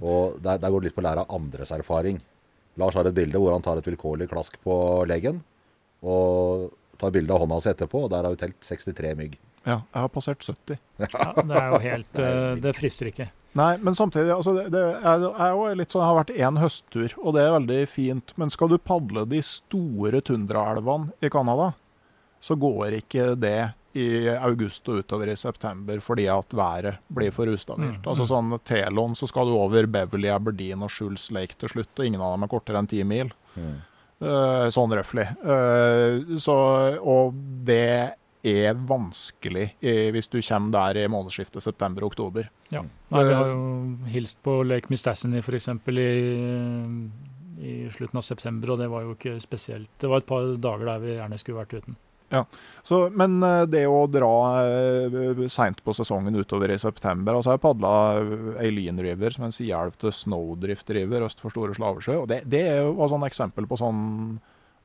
Og 0.00 0.38
der, 0.40 0.56
der 0.62 0.70
går 0.72 0.80
det 0.80 0.88
litt 0.88 0.96
på 0.96 1.02
å 1.02 1.04
lære 1.04 1.24
av 1.26 1.34
andres 1.36 1.72
erfaring. 1.74 2.20
Lars 2.80 2.96
har 2.98 3.06
et 3.06 3.16
bilde 3.16 3.38
hvor 3.38 3.52
han 3.54 3.62
tar 3.62 3.78
et 3.78 3.86
vilkårlig 3.86 4.30
klask 4.30 4.56
på 4.64 4.76
leggen, 5.06 5.42
og 6.04 6.70
tar 7.00 7.12
bilde 7.14 7.34
av 7.34 7.44
hånda 7.44 7.60
si 7.62 7.70
etterpå, 7.70 8.06
og 8.06 8.12
der 8.12 8.26
har 8.26 8.34
vi 8.34 8.40
telt 8.40 8.58
63 8.64 9.12
mygg. 9.18 9.36
Ja. 9.64 9.78
Jeg 9.80 10.00
har 10.00 10.10
passert 10.12 10.44
70. 10.44 10.78
Ja, 11.00 11.30
det 11.40 11.56
er 11.60 11.72
jo 11.72 11.80
helt 11.82 12.20
eh, 12.24 12.50
Det 12.62 12.74
frister 12.76 13.10
ikke. 13.10 13.30
Nei, 13.54 13.76
men 13.86 13.94
samtidig 13.94 14.32
altså 14.34 14.56
det, 14.56 14.66
det 14.74 14.82
er, 14.82 15.24
er 15.30 15.52
jo 15.54 15.68
litt 15.78 15.94
sånn, 15.94 16.02
Jeg 16.02 16.10
har 16.10 16.18
vært 16.18 16.34
én 16.34 16.58
høsttur, 16.58 17.14
og 17.22 17.36
det 17.36 17.44
er 17.44 17.54
veldig 17.54 17.78
fint. 17.90 18.34
Men 18.40 18.50
skal 18.50 18.72
du 18.72 18.80
padle 18.82 19.24
de 19.30 19.40
store 19.46 20.20
tundraelvene 20.26 21.14
i 21.22 21.30
Canada, 21.30 21.70
så 22.44 22.58
går 22.60 22.98
ikke 22.98 23.32
det 23.40 23.72
i 23.94 24.26
august 24.34 24.88
og 24.90 25.04
utover 25.04 25.30
i 25.30 25.36
september 25.38 26.00
fordi 26.02 26.26
at 26.26 26.54
været 26.56 26.98
blir 27.14 27.30
for 27.34 27.46
ustabilt. 27.46 28.00
Mm, 28.02 28.08
Altså 28.10 28.26
sånn 28.26 28.56
Telon, 28.66 29.14
så 29.14 29.28
skal 29.30 29.46
du 29.46 29.54
over 29.54 29.86
Beverly, 29.86 30.32
Aberdeen 30.34 30.82
og 30.82 30.90
Schulz 30.90 31.28
Lake 31.34 31.54
til 31.60 31.70
slutt, 31.70 31.92
og 31.94 32.08
ingen 32.08 32.22
av 32.22 32.34
dem 32.34 32.46
er 32.46 32.50
kortere 32.50 32.82
enn 32.82 32.90
ti 32.90 33.04
mil. 33.06 33.30
Mm. 33.54 33.76
Uh, 34.24 34.66
sånn 34.74 34.94
røftlig. 34.98 35.28
Uh, 35.46 36.34
så, 36.42 36.56
og 36.98 37.38
det 37.66 38.16
er 38.44 38.76
vanskelig 38.88 39.66
eh, 39.80 40.08
hvis 40.14 40.28
du 40.32 40.38
kommer 40.44 40.74
der 40.76 41.04
i 41.04 41.08
månedsskiftet 41.10 41.64
september-oktober. 41.64 42.48
Ja. 42.74 42.84
Nei, 42.84 43.24
vi 43.24 43.36
har 43.36 43.52
jo 43.52 43.60
hilst 44.12 44.40
på 44.44 44.60
Lake 44.66 44.92
Mistassini 44.92 45.40
f.eks. 45.40 45.70
I, 45.94 46.08
i 47.64 47.74
slutten 47.94 48.20
av 48.20 48.26
september, 48.26 48.74
og 48.74 48.82
det 48.82 48.90
var 48.92 49.06
jo 49.06 49.14
ikke 49.16 49.38
spesielt. 49.42 49.90
Det 50.00 50.10
var 50.10 50.22
et 50.22 50.28
par 50.28 50.48
dager 50.60 50.90
der 50.92 51.04
vi 51.04 51.16
gjerne 51.16 51.40
skulle 51.40 51.62
vært 51.62 51.78
uten. 51.78 52.00
Så, 52.82 53.10
men 53.14 53.36
eh, 53.44 53.62
det 53.70 53.84
å 53.86 54.04
dra 54.10 54.32
uh, 54.64 55.44
seint 55.52 55.82
på 55.84 55.94
sesongen 55.96 56.34
utover 56.34 56.72
i 56.72 56.78
september 56.80 57.36
altså 57.36 57.54
Jeg 57.54 57.62
padla 57.62 57.92
Eileen 58.62 58.98
River, 59.02 59.34
som 59.34 59.44
er 59.44 59.52
en 59.52 59.54
sideelv 59.54 59.98
til 60.00 60.14
Snowdrift 60.14 60.90
River 60.96 61.28
øst 61.28 61.42
for 61.42 61.54
Store 61.54 61.76
Slavesjø. 61.76 62.18
og 62.24 62.28
Det, 62.32 62.42
det 62.50 62.64
er 62.72 62.82
jo 62.82 62.96
et 62.96 63.12
sånn 63.12 63.28
eksempel 63.28 63.68
på 63.70 63.78
sånn 63.80 64.02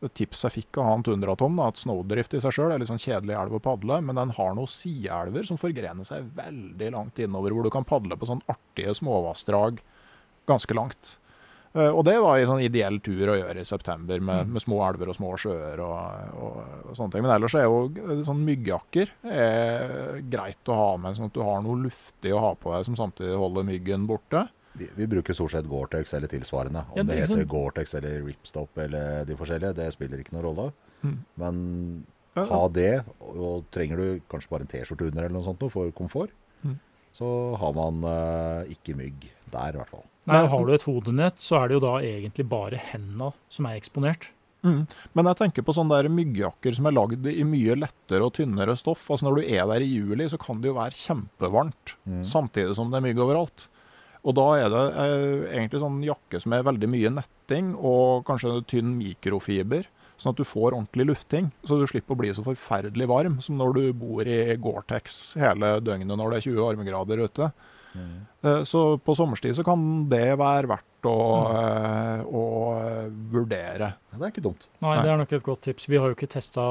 et 0.06 0.16
tips 0.16 0.46
jeg 0.46 0.56
fikk 0.56 0.80
av 0.80 0.90
han 0.90 1.06
Tundratom, 1.06 1.58
at 1.64 1.80
Snowdrift 1.82 2.36
i 2.38 2.42
seg 2.44 2.56
sjøl 2.56 2.74
er 2.74 2.82
litt 2.82 2.92
sånn 2.92 3.02
kjedelig 3.02 3.36
elv 3.36 3.58
å 3.58 3.64
padle, 3.64 4.00
men 4.06 4.20
den 4.20 4.36
har 4.38 4.54
noen 4.56 4.70
sideelver 4.72 5.48
som 5.48 5.60
forgrener 5.60 6.08
seg 6.08 6.30
veldig 6.38 6.92
langt 6.96 7.20
innover, 7.20 7.56
hvor 7.56 7.68
du 7.68 7.74
kan 7.74 7.88
padle 7.88 8.16
på 8.20 8.30
sånn 8.30 8.44
artige 8.52 8.96
småvassdrag 9.02 9.82
ganske 10.50 10.78
langt. 10.78 11.18
Eh, 11.78 11.92
og 11.92 12.02
det 12.08 12.16
var 12.24 12.40
en 12.40 12.50
sånn 12.50 12.64
ideell 12.66 12.98
tur 13.06 13.30
å 13.30 13.38
gjøre 13.38 13.62
i 13.62 13.68
september, 13.68 14.22
med, 14.24 14.50
med 14.56 14.64
små 14.64 14.80
elver 14.88 15.12
og 15.12 15.18
små 15.20 15.34
sjøer 15.42 15.84
og, 15.86 16.38
og, 16.40 16.62
og 16.90 16.96
sånne 16.98 17.14
ting. 17.14 17.26
Men 17.26 17.36
ellers 17.36 17.58
er 17.60 17.68
jo 17.68 18.24
sånn 18.26 18.46
myggjakker 18.48 19.12
er 19.30 20.24
greit 20.32 20.72
å 20.72 20.80
ha 20.80 20.94
med, 21.02 21.18
sånn 21.18 21.30
at 21.30 21.36
du 21.36 21.44
har 21.46 21.62
noe 21.66 21.84
luftig 21.84 22.34
å 22.34 22.42
ha 22.48 22.56
på 22.58 22.74
deg 22.74 22.88
som 22.88 22.98
samtidig 22.98 23.38
holder 23.38 23.68
myggen 23.68 24.08
borte. 24.10 24.48
Vi, 24.80 24.88
vi 24.96 25.08
bruker 25.12 25.36
stort 25.38 25.52
sett 25.54 25.68
Gore-Tex 25.70 26.14
eller 26.18 26.32
tilsvarende. 26.32 26.86
Om 26.92 26.98
Ja, 26.98 27.04
det 27.04 27.08
det 27.12 27.18
er 27.18 27.26
heter 27.28 27.36
sånn- 27.44 27.52
Gore-Tex 27.54 27.96
eller 28.00 28.22
Ripstop 28.26 28.78
eller 28.86 29.26
de 29.26 29.36
forskjellige, 29.36 29.76
det 29.76 29.90
spiller 29.94 30.22
ikke 30.24 30.34
noen 30.38 30.48
rolle. 30.48 30.72
Mm. 31.04 31.18
Men 31.38 32.06
Ja, 32.36 32.46
ha 32.46 32.68
det, 32.70 33.04
og 33.20 33.66
trenger 33.72 33.98
du 33.98 34.22
kanskje 34.30 34.50
bare 34.50 34.62
en 34.62 34.68
T-skjorte 34.72 35.08
under 35.10 35.24
eller 35.26 35.34
noe 35.36 35.44
sånt 35.44 35.60
noe 35.62 35.70
for 35.74 35.92
komfort, 35.92 36.32
Mm. 36.66 36.78
så 37.14 37.58
har 37.58 37.74
man 37.74 38.04
eh, 38.04 38.74
ikke 38.76 38.96
mygg 38.96 39.30
der 39.52 39.74
i 39.74 39.78
hvert 39.80 39.90
fall. 39.90 40.06
Nei, 40.28 40.42
Nei. 40.44 40.48
Har 40.48 40.66
du 40.66 40.74
et 40.74 40.84
hodenett, 40.84 41.38
så 41.42 41.64
er 41.64 41.68
det 41.70 41.74
jo 41.80 41.80
da 41.88 41.96
egentlig 42.06 42.48
bare 42.48 42.78
henda 42.78 43.34
som 43.50 43.66
er 43.66 43.80
eksponert. 43.80 44.28
Mm. 44.64 44.88
Men 45.16 45.26
jeg 45.26 45.38
tenker 45.40 45.64
på 45.64 45.74
sånne 45.74 46.02
der 46.04 46.10
myggjakker 46.12 46.76
som 46.76 46.86
er 46.86 46.92
lagd 46.92 47.26
i 47.26 47.44
mye 47.48 47.76
lettere 47.80 48.22
og 48.28 48.34
tynnere 48.36 48.76
stoff. 48.78 49.08
Altså 49.10 49.24
Når 49.30 49.36
du 49.40 49.42
er 49.56 49.66
der 49.66 49.80
i 49.82 49.88
juli, 49.88 50.26
så 50.28 50.38
kan 50.38 50.60
det 50.62 50.68
jo 50.68 50.76
være 50.76 50.92
kjempevarmt, 51.00 51.96
Mm. 52.08 52.24
samtidig 52.24 52.76
som 52.76 52.92
det 52.92 52.98
er 53.02 53.08
mygg 53.08 53.18
overalt. 53.24 53.68
Og 54.28 54.36
da 54.36 54.48
er 54.60 54.68
det 54.74 54.84
eh, 55.04 55.46
egentlig 55.54 55.82
sånn 55.84 56.02
jakke 56.04 56.42
som 56.44 56.56
er 56.56 56.68
veldig 56.68 56.90
mye 56.92 57.14
netting, 57.22 57.72
og 57.76 58.26
kanskje 58.28 58.60
tynn 58.70 58.98
mikrofiber. 59.00 59.88
Sånn 60.20 60.34
at 60.34 60.42
du 60.42 60.44
får 60.44 60.74
ordentlig 60.74 61.06
lufting, 61.08 61.48
så 61.64 61.78
du 61.80 61.86
slipper 61.88 62.12
å 62.12 62.20
bli 62.20 62.34
så 62.36 62.44
forferdelig 62.44 63.08
varm 63.08 63.38
som 63.44 63.56
når 63.56 63.78
du 63.78 63.84
bor 63.96 64.28
i 64.28 64.58
Gore-Tex 64.60 65.38
hele 65.40 65.78
døgnet 65.80 66.20
når 66.20 66.34
det 66.34 66.42
er 66.42 66.48
20 66.50 66.66
varmegrader 66.66 67.22
ute. 67.24 67.48
Mm. 67.96 68.66
Så 68.68 68.82
på 69.00 69.16
sommerstid 69.16 69.56
så 69.56 69.64
kan 69.66 69.80
det 70.12 70.36
være 70.38 70.68
verdt 70.70 71.08
å, 71.08 71.16
mm. 71.48 72.28
å 72.36 72.44
å 72.60 72.76
vurdere. 73.32 73.94
Det 74.12 74.22
er 74.22 74.34
ikke 74.34 74.44
dumt. 74.44 74.68
Nei, 74.80 74.94
Nei. 74.94 75.02
det 75.06 75.12
er 75.12 75.20
nok 75.22 75.34
et 75.36 75.46
godt 75.46 75.64
tips. 75.68 75.88
Vi 75.90 76.00
har 76.00 76.12
jo 76.12 76.18
ikke 76.18 76.30
testa, 76.32 76.66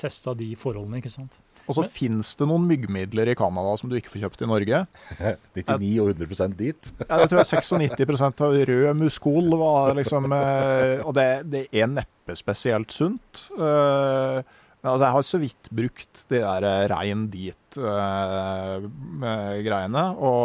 testa 0.00 0.34
de 0.38 0.52
forholdene, 0.58 1.00
ikke 1.00 1.12
sant. 1.12 1.36
Og 1.70 1.76
så 1.78 1.84
fins 1.92 2.28
det 2.38 2.46
noen 2.50 2.64
myggmidler 2.68 3.26
i 3.30 3.36
Canada 3.38 3.70
som 3.78 3.88
du 3.90 3.94
ikke 3.98 4.12
får 4.14 4.22
kjøpt 4.24 4.44
i 4.44 4.50
Norge. 4.50 4.78
99 5.56 6.02
og 6.02 6.06
100 6.16 6.56
dit. 6.58 6.82
Ja, 7.10 7.14
jeg 7.22 7.28
tror 7.30 7.40
jeg 7.40 7.50
96 7.50 8.42
av 8.46 8.52
rød 8.70 8.88
muskol 8.98 9.46
var 9.60 9.86
liksom 9.98 10.22
eh, 10.34 10.98
Og 11.04 11.12
det, 11.16 11.28
det 11.50 11.62
er 11.70 11.86
neppe 11.90 12.32
spesielt 12.38 12.90
sunt. 12.94 13.30
Uh, 13.56 14.38
altså, 14.82 15.04
jeg 15.06 15.14
har 15.16 15.22
så 15.26 15.38
vidt 15.42 15.64
brukt 15.74 16.14
de 16.30 16.38
der 16.42 16.62
eh, 16.66 16.88
rein 16.92 17.20
dit-greiene, 17.32 20.04
og 20.16 20.40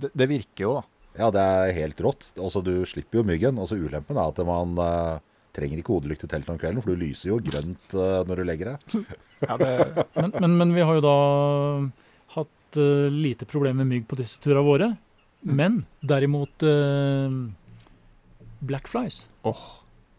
det, 0.00 0.10
det 0.16 0.26
virker 0.30 0.62
jo, 0.64 0.72
da. 0.78 0.82
Ja, 1.18 1.32
det 1.34 1.42
er 1.42 1.72
helt 1.74 1.98
rått. 2.04 2.28
Også 2.38 2.62
du 2.62 2.86
slipper 2.86 3.18
jo 3.20 3.26
myggen. 3.26 3.58
altså 3.58 3.74
ulempen 3.78 4.16
er 4.16 4.30
at 4.30 4.38
man 4.46 4.78
eh, 4.78 5.18
trenger 5.58 5.82
ikke 5.82 5.94
hodelykt 5.96 6.24
i 6.24 6.30
teltet 6.30 6.52
om 6.54 6.60
kvelden, 6.60 6.82
for 6.84 6.94
du 6.94 7.02
lyser 7.02 7.32
jo 7.32 7.40
grønt 7.44 7.96
eh, 7.96 8.20
når 8.28 8.40
du 8.40 8.46
legger 8.48 8.74
deg. 8.74 9.00
Ja, 9.38 9.54
det, 9.54 9.68
Men, 10.16 10.32
men, 10.34 10.54
men 10.58 10.72
vi 10.74 10.82
har 10.82 10.96
jo 10.96 11.02
da 11.04 11.18
hatt 12.34 12.78
uh, 12.80 13.06
lite 13.06 13.46
problem 13.46 13.78
med 13.78 13.86
mygg 13.86 14.08
på 14.10 14.16
disse 14.18 14.40
turene 14.42 14.64
våre. 14.66 14.88
Men 15.46 15.84
derimot 16.02 16.64
uh, 16.66 17.30
blackflies. 18.58 19.28
Oh. 19.46 19.60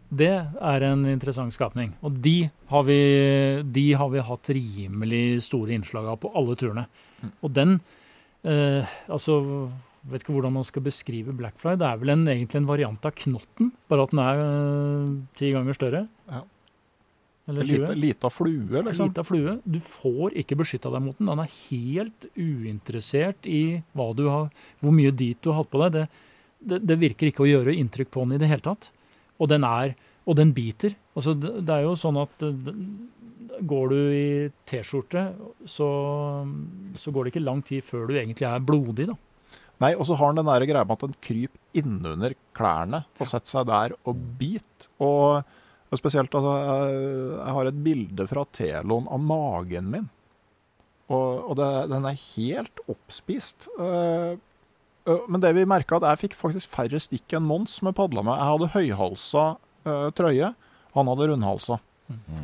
Det 0.10 0.32
er 0.32 0.86
en 0.88 1.04
interessant 1.12 1.54
skapning. 1.54 1.92
Og 2.00 2.16
de 2.24 2.50
har, 2.72 2.88
vi, 2.88 3.02
de 3.76 3.86
har 4.00 4.10
vi 4.16 4.24
hatt 4.26 4.54
rimelig 4.56 5.24
store 5.46 5.76
innslag 5.76 6.08
av 6.10 6.22
på 6.24 6.32
alle 6.40 6.56
turene. 6.58 6.88
Og 7.44 7.52
den 7.54 7.78
uh, 8.48 8.88
Altså, 9.12 9.42
vet 10.08 10.24
ikke 10.24 10.36
hvordan 10.36 10.54
man 10.56 10.64
skal 10.68 10.84
beskrive 10.86 11.34
blackfly. 11.36 11.76
Det 11.80 11.88
er 11.88 12.00
vel 12.02 12.14
en, 12.14 12.24
egentlig 12.32 12.62
en 12.62 12.70
variant 12.70 13.06
av 13.10 13.16
knotten, 13.24 13.72
bare 13.92 14.06
at 14.06 14.14
den 14.16 14.22
er 14.24 14.40
ti 14.40 15.18
ti 15.40 15.52
ganger 15.56 15.78
større. 15.78 16.06
Ja. 16.30 16.42
eller 17.50 17.66
Lita, 17.66 17.92
20. 17.92 18.00
lita 18.00 18.30
flue, 18.30 18.84
liksom. 18.88 19.10
Lita 19.10 19.26
flue. 19.26 19.58
Du 19.66 19.80
får 19.84 20.38
ikke 20.44 20.58
beskytta 20.60 20.92
deg 20.94 21.04
mot 21.04 21.18
den. 21.20 21.32
Den 21.32 21.44
er 21.44 21.54
helt 21.70 22.30
uinteressert 22.38 23.50
i 23.50 23.82
har, 23.98 24.50
hvor 24.80 24.96
mye 24.96 25.12
dit 25.12 25.40
du 25.42 25.52
har 25.52 25.64
hatt 25.64 25.72
på 25.74 25.82
deg. 25.84 25.98
Det, 25.98 26.08
det, 26.60 26.82
det 26.88 27.00
virker 27.02 27.32
ikke 27.32 27.44
å 27.46 27.50
gjøre 27.50 27.76
inntrykk 27.76 28.12
på 28.14 28.26
den 28.26 28.38
i 28.38 28.42
det 28.42 28.52
hele 28.52 28.66
tatt. 28.66 28.92
Og 29.40 29.50
den, 29.52 29.64
er, 29.64 29.96
og 30.28 30.36
den 30.40 30.54
biter. 30.54 30.96
Altså, 31.16 31.34
det, 31.34 31.66
det 31.68 31.76
er 31.76 31.88
jo 31.88 31.96
sånn 32.00 32.22
at 32.22 32.38
det- 32.40 32.76
går 33.60 33.90
du 33.92 33.96
i 34.16 34.28
T-skjorte, 34.70 35.22
så, 35.68 35.88
så 36.96 37.12
går 37.12 37.26
det 37.26 37.34
ikke 37.34 37.44
lang 37.44 37.60
tid 37.66 37.84
før 37.84 38.06
du 38.08 38.14
egentlig 38.16 38.48
er 38.48 38.62
blodig, 38.64 39.10
da. 39.10 39.16
Nei, 39.80 39.94
og 39.96 40.04
så 40.08 40.18
har 40.20 40.32
han 40.32 40.40
den 40.42 40.50
der 40.50 40.68
greia 40.68 40.84
med 40.84 40.98
at 40.98 41.06
han 41.08 41.16
kryper 41.24 41.80
innunder 41.80 42.36
klærne 42.58 43.06
og 43.16 43.30
setter 43.30 43.54
seg 43.54 43.68
der 43.70 43.96
og 44.04 44.24
biter. 44.40 44.90
Og, 45.00 45.48
og 45.90 46.02
spesielt 46.02 46.36
altså, 46.36 46.56
jeg, 46.60 47.02
jeg 47.38 47.56
har 47.58 47.70
et 47.70 47.84
bilde 47.86 48.28
fra 48.30 48.46
Telon 48.58 49.08
av 49.08 49.24
magen 49.24 49.92
min. 49.94 50.10
Og, 51.10 51.50
og 51.50 51.58
det, 51.58 51.70
den 51.90 52.06
er 52.06 52.20
helt 52.36 52.84
oppspist. 52.92 53.70
Eh, 53.80 54.36
eh, 55.10 55.24
men 55.32 55.42
det 55.42 55.56
vi 55.58 55.66
merka, 55.70 55.98
at 55.98 56.10
jeg 56.12 56.24
fikk 56.26 56.38
faktisk 56.38 56.76
færre 56.76 57.02
stikk 57.02 57.38
enn 57.38 57.48
Mons 57.48 57.80
som 57.80 57.90
jeg 57.90 57.98
padla 57.98 58.26
med. 58.26 58.36
Jeg 58.36 58.52
hadde 58.52 58.74
høyhalsa 58.76 59.46
eh, 59.88 60.10
trøye, 60.20 60.54
han 60.98 61.14
hadde 61.14 61.32
rundhalsa. 61.32 61.80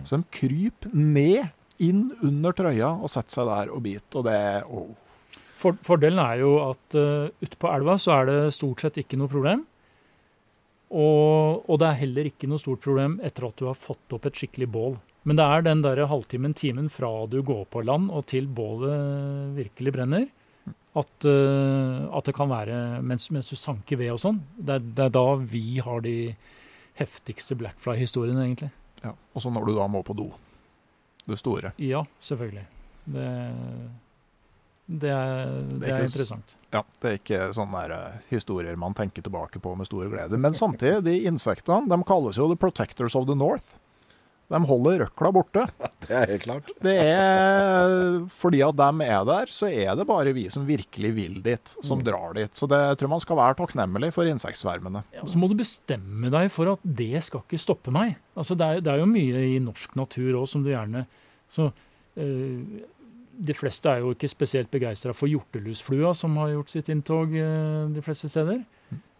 Så 0.06 0.20
de 0.22 0.28
kryper 0.34 0.92
ned, 0.94 1.52
inn 1.82 2.06
under 2.24 2.54
trøya 2.56 2.94
og 2.94 3.10
setter 3.12 3.42
seg 3.42 3.50
der 3.50 3.72
og 3.74 3.82
biter. 3.84 4.22
Og 4.22 4.28
det 4.28 4.40
oh. 4.70 4.92
For, 5.66 5.78
fordelen 5.82 6.22
er 6.22 6.44
jo 6.44 6.52
at 6.62 6.98
uh, 7.00 7.32
ute 7.42 7.58
på 7.58 7.70
elva 7.74 7.98
så 7.98 8.20
er 8.20 8.30
det 8.30 8.54
stort 8.54 8.84
sett 8.84 9.00
ikke 9.02 9.18
noe 9.18 9.32
problem. 9.32 9.64
Og, 10.94 11.66
og 11.66 11.80
det 11.82 11.88
er 11.90 12.02
heller 12.04 12.30
ikke 12.30 12.48
noe 12.48 12.62
stort 12.62 12.84
problem 12.84 13.18
etter 13.26 13.48
at 13.48 13.58
du 13.58 13.66
har 13.66 13.78
fått 13.80 14.14
opp 14.14 14.28
et 14.30 14.38
skikkelig 14.38 14.70
bål. 14.70 15.00
Men 15.26 15.40
det 15.40 15.48
er 15.50 15.66
den 15.66 15.82
der 15.82 16.04
halvtimen, 16.06 16.54
timen 16.54 16.92
fra 16.94 17.10
du 17.26 17.40
går 17.42 17.66
på 17.74 17.82
land 17.82 18.12
og 18.14 18.28
til 18.30 18.46
bålet 18.46 19.56
virkelig 19.58 19.96
brenner, 19.96 20.28
at, 20.96 21.26
uh, 21.26 22.06
at 22.14 22.30
det 22.30 22.36
kan 22.38 22.54
være 22.54 23.02
mens, 23.02 23.32
mens 23.34 23.50
du 23.50 23.58
sanker 23.58 23.98
ved 24.04 24.14
og 24.14 24.22
sånn. 24.22 24.44
Det, 24.56 24.84
det 24.94 25.10
er 25.10 25.18
da 25.18 25.28
vi 25.42 25.82
har 25.82 26.06
de 26.06 26.36
heftigste 27.02 27.58
Blackfly-historiene, 27.58 28.46
egentlig. 28.46 28.70
Ja, 29.02 29.18
og 29.34 29.42
så 29.42 29.50
når 29.52 29.66
du 29.66 29.76
da 29.82 29.90
må 29.90 30.06
på 30.06 30.14
do. 30.16 30.30
Det 31.26 31.42
store. 31.42 31.74
Ja, 31.82 32.06
selvfølgelig. 32.22 32.68
Det, 33.18 33.30
det, 34.86 35.10
er, 35.10 35.56
det 35.72 35.80
ikke 35.82 35.96
er 35.96 36.10
interessant. 36.10 36.58
Ja, 36.76 36.84
Det 37.02 37.10
er 37.10 37.18
ikke 37.18 37.40
sånne 37.58 37.86
der, 37.88 37.96
eh, 37.96 38.20
historier 38.30 38.78
man 38.78 38.94
tenker 38.98 39.26
tilbake 39.26 39.62
på 39.64 39.74
med 39.78 39.88
stor 39.90 40.06
glede. 40.12 40.38
Men 40.38 40.54
samtidig, 40.58 41.02
de 41.08 41.16
insektene 41.32 41.90
de 41.90 41.98
kalles 42.06 42.38
jo 42.38 42.50
the 42.52 42.60
protectors 42.60 43.16
of 43.18 43.26
the 43.30 43.38
north. 43.38 43.74
De 44.54 44.60
holder 44.70 45.00
røkla 45.02 45.32
borte. 45.34 45.64
Det 46.06 46.14
er 46.14 46.28
helt 46.36 46.44
klart. 46.44 46.68
Det 46.86 46.94
er 47.02 48.20
Fordi 48.30 48.60
at 48.62 48.78
de 48.78 49.08
er 49.08 49.24
der, 49.26 49.50
så 49.50 49.72
er 49.74 49.96
det 49.98 50.06
bare 50.06 50.36
vi 50.38 50.44
som 50.54 50.68
virkelig 50.68 51.12
vil 51.18 51.40
dit, 51.42 51.74
som 51.82 52.04
drar 52.06 52.36
dit. 52.38 52.54
Så 52.54 52.70
det 52.70 52.78
jeg 52.84 53.00
tror 53.02 53.14
man 53.16 53.24
skal 53.24 53.40
være 53.42 53.58
takknemlig 53.64 54.12
for 54.14 54.30
insektsvermene. 54.30 55.02
Ja, 55.18 55.26
så 55.26 55.42
må 55.42 55.50
du 55.50 55.58
bestemme 55.58 56.30
deg 56.30 56.52
for 56.54 56.76
at 56.76 56.86
det 56.86 57.24
skal 57.26 57.42
ikke 57.42 57.62
stoppe 57.64 57.94
meg. 57.96 58.20
Altså 58.38 58.54
det, 58.60 58.68
er, 58.70 58.86
det 58.86 58.94
er 58.94 59.02
jo 59.02 59.10
mye 59.10 59.48
i 59.56 59.58
norsk 59.64 59.98
natur 59.98 60.44
òg 60.44 60.46
som 60.52 60.62
du 60.62 60.70
gjerne 60.76 61.08
så, 61.56 61.72
eh, 62.22 62.86
De 63.38 63.54
fleste 63.58 63.90
er 63.92 64.00
jo 64.04 64.14
ikke 64.16 64.30
spesielt 64.32 64.70
begeistra 64.72 65.12
for 65.14 65.28
hjortelusflua, 65.32 66.14
som 66.16 66.38
har 66.40 66.54
gjort 66.54 66.70
sitt 66.72 66.88
inntog 66.94 67.34
eh, 67.36 67.88
de 67.92 68.02
fleste 68.06 68.30
steder. 68.32 68.62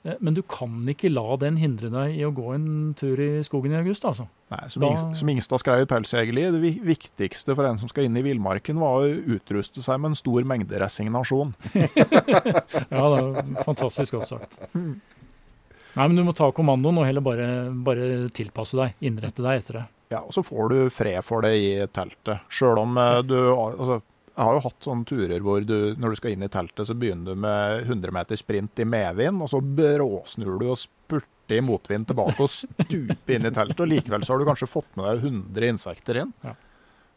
Eh, 0.06 0.14
men 0.22 0.36
du 0.38 0.42
kan 0.46 0.70
ikke 0.88 1.10
la 1.12 1.24
den 1.42 1.58
hindre 1.58 1.90
deg 1.92 2.14
i 2.20 2.22
å 2.28 2.32
gå 2.36 2.52
en 2.56 2.68
tur 2.96 3.20
i 3.20 3.42
skogen 3.44 3.74
i 3.74 3.80
august, 3.80 4.06
altså. 4.06 4.28
Nei, 4.54 4.62
som, 4.70 4.84
Da- 4.86 5.14
som 5.18 5.32
Ingstad 5.34 5.60
skrev 5.64 5.82
i 5.84 5.90
Pelsjegerli, 5.90 6.44
det 6.54 6.74
viktigste 6.86 7.56
for 7.58 7.66
en 7.68 7.80
som 7.82 7.90
skal 7.92 8.06
inn 8.08 8.16
i 8.22 8.24
villmarken, 8.24 8.78
var 8.80 9.02
å 9.04 9.10
utruste 9.36 9.82
seg 9.84 10.00
med 10.00 10.14
en 10.14 10.20
stor 10.22 10.46
mengde 10.48 10.80
resignasjon. 10.86 11.56
Ja, 11.76 13.04
det 13.12 13.20
er 13.20 13.66
fantastisk 13.66 14.16
godt 14.20 14.30
sagt. 14.32 14.60
Nei, 14.76 16.06
men 16.10 16.16
du 16.18 16.24
må 16.28 16.34
ta 16.36 16.50
kommandoen 16.56 16.98
og 17.00 17.06
heller 17.08 17.24
bare, 17.24 17.46
bare 17.72 18.08
tilpasse 18.36 18.76
deg, 18.80 18.96
innrette 19.08 19.44
deg 19.44 19.62
etter 19.62 19.78
det. 19.80 19.86
Ja, 20.14 20.22
og 20.22 20.34
så 20.36 20.44
får 20.46 20.70
du 20.70 20.78
fred 20.94 21.22
for 21.26 21.46
det 21.46 21.56
i 21.58 21.70
teltet. 21.94 22.44
Sjøl 22.54 22.82
om 22.82 22.98
eh, 23.02 23.22
du 23.26 23.38
altså, 23.54 24.02
Jeg 24.36 24.44
har 24.44 24.58
jo 24.58 24.66
hatt 24.68 24.88
sånne 24.88 25.08
turer 25.10 25.46
hvor 25.46 25.64
du, 25.66 25.78
når 25.98 26.14
du 26.14 26.20
skal 26.20 26.36
inn 26.36 26.46
i 26.46 26.52
teltet, 26.52 26.86
så 26.90 26.98
begynner 26.98 27.34
du 27.34 27.46
med 27.46 27.88
100 27.88 28.14
meter 28.16 28.40
sprint 28.40 28.84
i 28.84 28.88
medvind, 28.90 29.42
og 29.42 29.50
så 29.52 29.62
bråsnur 29.64 30.60
du 30.62 30.68
og 30.74 30.80
spurter 30.82 31.58
i 31.58 31.64
motvind 31.64 32.10
tilbake 32.10 32.42
og 32.42 32.52
stuper 32.52 33.38
inn 33.38 33.50
i 33.50 33.54
teltet. 33.56 33.82
Og 33.82 33.92
likevel 33.92 34.26
så 34.26 34.36
har 34.36 34.44
du 34.44 34.50
kanskje 34.50 34.70
fått 34.70 34.92
med 34.98 35.10
deg 35.10 35.26
100 35.32 35.74
insekter 35.74 36.24
inn. 36.26 36.36
Ja. 36.46 36.56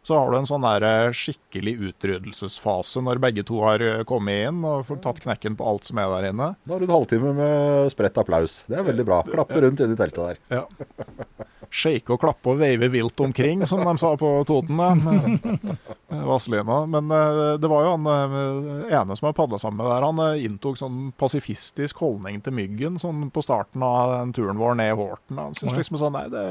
Så 0.09 0.17
har 0.17 0.31
du 0.31 0.39
en 0.39 0.47
sånn 0.49 0.65
der 0.65 0.85
eh, 0.87 1.11
skikkelig 1.13 1.75
utryddelsesfase 1.91 3.03
når 3.05 3.19
begge 3.21 3.43
to 3.45 3.59
har 3.67 3.83
eh, 3.85 4.05
kommet 4.09 4.47
inn 4.49 4.63
og 4.65 4.87
fått 4.89 5.03
tatt 5.05 5.21
knekken 5.21 5.59
på 5.59 5.67
alt 5.69 5.91
som 5.91 6.01
er 6.01 6.09
der 6.15 6.31
inne. 6.31 6.53
Da 6.65 6.77
har 6.77 6.81
du 6.81 6.87
en 6.87 6.95
halvtime 6.95 7.35
med 7.37 7.91
spredt 7.93 8.21
applaus. 8.23 8.63
Det 8.71 8.79
er 8.79 8.87
veldig 8.87 9.05
bra. 9.05 9.19
Klappe 9.29 9.61
rundt 9.67 9.83
inni 9.85 9.99
teltet 9.99 10.23
der. 10.23 10.63
Ja. 10.63 11.49
Shake 11.71 12.15
og 12.15 12.23
klappe 12.23 12.53
og 12.55 12.61
veive 12.63 12.89
vilt 12.93 13.21
omkring, 13.21 13.65
som 13.69 13.83
de 13.85 13.95
sa 14.01 14.15
på 14.17 14.31
Toten. 14.49 14.81
Vazelina. 16.09 16.81
Men 16.87 17.11
eh, 17.11 17.59
det 17.61 17.69
var 17.71 17.85
jo 17.85 17.95
han 17.97 18.09
eh, 18.09 18.97
ene 18.97 19.17
som 19.19 19.29
jeg 19.29 19.37
padla 19.37 19.61
sammen 19.61 19.83
med 19.83 19.91
der, 19.93 20.07
han 20.07 20.23
eh, 20.25 20.45
inntok 20.49 20.81
sånn 20.81 21.11
pasifistisk 21.21 22.01
holdning 22.03 22.41
til 22.45 22.57
myggen 22.57 22.99
sånn 23.01 23.29
på 23.35 23.45
starten 23.45 23.85
av 23.85 24.33
turen 24.37 24.61
vår 24.61 24.79
ned 24.81 24.95
i 24.95 24.99
Horten. 24.99 25.41
Han 25.41 25.57
syntes 25.59 25.83
liksom 25.83 26.01
sånn 26.01 26.17
Nei, 26.19 26.25
det 26.33 26.45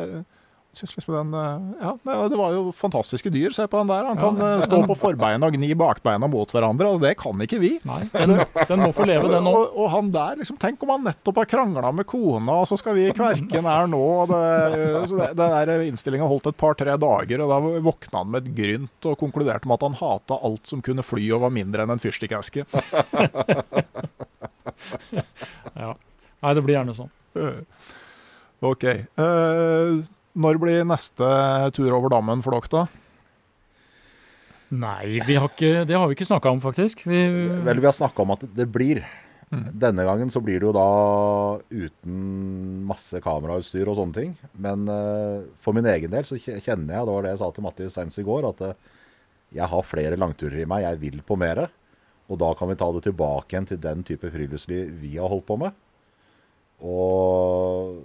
liksom 0.84 1.16
den, 1.16 1.34
eh, 1.34 1.86
ja, 1.86 1.94
det 2.30 2.40
var 2.40 2.54
jo 2.56 2.68
fantastiske 2.76 3.32
dyr. 3.34 3.56
Se 3.56 3.68
på 3.68 3.82
den 3.82 3.92
der. 3.92 4.10
Han 4.12 4.20
kan 4.20 4.38
ja, 4.42 4.62
stå 4.66 4.84
på 4.90 4.98
forbeina 5.00 5.50
og 5.50 5.58
gni 5.58 5.72
bakbeina 5.78 6.30
mot 6.32 6.52
hverandre, 6.54 6.92
og 6.94 7.02
det 7.06 7.16
kan 7.22 7.40
ikke 7.44 7.62
vi. 7.64 7.74
Nei, 7.88 8.04
den, 8.14 8.36
den 8.38 8.84
må 8.84 8.92
få 8.96 9.08
leve, 9.10 9.32
den 9.32 9.48
òg. 9.50 9.58
Og, 9.58 9.80
og 9.86 9.92
han 9.96 10.12
der, 10.14 10.38
liksom, 10.42 10.60
tenk 10.62 10.84
om 10.86 10.94
han 10.98 11.08
nettopp 11.08 11.42
har 11.42 11.50
krangla 11.50 11.94
med 11.96 12.08
kona, 12.10 12.62
og 12.62 12.70
så 12.70 12.78
skal 12.80 12.98
vi 12.98 13.10
kverke 13.12 13.38
kverken 13.38 13.68
her 13.68 13.88
nå. 13.88 14.04
Det, 14.30 15.08
så 15.10 15.20
det, 15.20 15.30
det 15.38 15.48
der 15.52 15.86
innstillinga 15.88 16.28
holdt 16.30 16.52
et 16.52 16.60
par-tre 16.60 16.98
dager, 17.00 17.44
og 17.44 17.52
da 17.52 17.60
våkna 17.86 18.24
han 18.24 18.32
med 18.34 18.48
et 18.48 18.56
grynt 18.58 19.10
og 19.10 19.18
konkluderte 19.20 19.68
med 19.68 19.78
at 19.78 19.88
han 19.88 20.00
hata 20.00 20.40
alt 20.48 20.70
som 20.70 20.84
kunne 20.86 21.06
fly 21.06 21.30
og 21.36 21.46
var 21.46 21.54
mindre 21.54 21.86
enn 21.86 21.96
en 21.96 22.04
fyrstikkeske. 22.04 22.68
Ja. 25.78 25.94
Nei, 26.44 26.52
det 26.54 26.62
blir 26.66 26.76
gjerne 26.76 26.94
sånn. 26.94 27.10
OK. 28.66 28.84
Eh, 28.86 29.94
når 30.38 30.62
blir 30.62 30.88
neste 30.88 31.28
tur 31.76 31.92
over 31.98 32.14
dammen 32.14 32.44
for 32.46 32.56
dere, 32.56 32.70
da? 32.72 32.88
Nei, 34.78 35.22
vi 35.24 35.38
har 35.40 35.48
ikke, 35.48 35.86
det 35.88 35.96
har 35.96 36.10
vi 36.10 36.18
ikke 36.18 36.28
snakka 36.28 36.52
om, 36.52 36.60
faktisk. 36.64 37.06
Vi, 37.08 37.22
Vel, 37.64 37.80
vi 37.80 37.88
har 37.88 37.96
snakka 37.96 38.24
om 38.24 38.36
at 38.36 38.44
det 38.58 38.68
blir. 38.70 39.02
Denne 39.48 40.04
gangen 40.04 40.28
så 40.28 40.42
blir 40.44 40.60
det 40.60 40.68
jo 40.68 40.74
da 40.76 40.88
uten 41.72 42.18
masse 42.90 43.22
kamerautstyr 43.24 43.88
og 43.88 43.96
sånne 43.96 44.18
ting. 44.18 44.34
Men 44.60 44.84
uh, 44.92 45.48
for 45.64 45.78
min 45.78 45.88
egen 45.88 46.12
del 46.12 46.28
så 46.28 46.36
kjenner 46.36 46.98
jeg, 46.98 47.08
det 47.08 47.14
var 47.14 47.24
det 47.24 47.32
jeg 47.32 47.42
sa 47.42 47.50
til 47.56 47.64
Mattis 47.64 47.96
senest 47.96 48.20
i 48.20 48.28
går, 48.28 48.50
at 48.50 48.66
uh, 48.68 48.98
jeg 49.56 49.72
har 49.72 49.88
flere 49.88 50.20
langturer 50.20 50.66
i 50.66 50.68
meg. 50.68 50.84
Jeg 50.84 51.00
vil 51.06 51.24
på 51.24 51.40
mere. 51.40 51.70
Og 52.28 52.42
da 52.42 52.52
kan 52.60 52.68
vi 52.68 52.76
ta 52.76 52.92
det 52.92 53.06
tilbake 53.08 53.56
igjen 53.56 53.70
til 53.70 53.80
den 53.80 54.04
type 54.04 54.28
friluftsliv 54.34 54.92
vi 55.00 55.16
har 55.16 55.32
holdt 55.32 55.48
på 55.48 55.56
med. 55.64 55.84
Og 56.84 58.04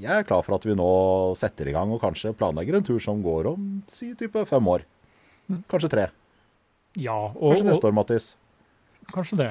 jeg 0.00 0.20
er 0.20 0.26
klar 0.26 0.44
for 0.46 0.56
at 0.56 0.64
vi 0.66 0.76
nå 0.78 0.88
setter 1.38 1.70
i 1.70 1.74
gang 1.74 1.92
og 1.94 2.02
kanskje 2.02 2.34
planlegger 2.36 2.78
en 2.78 2.86
tur 2.86 3.00
som 3.02 3.22
går 3.24 3.52
om 3.54 3.68
si 3.90 4.12
type 4.18 4.44
fem 4.48 4.70
år. 4.74 4.86
Kanskje 5.70 5.92
tre. 5.92 6.08
ja, 6.96 7.18
og, 7.34 7.52
Kanskje 7.52 7.68
neste 7.68 7.88
år, 7.88 7.94
Mattis. 7.96 8.32
Kanskje 9.12 9.36
det. 9.36 9.48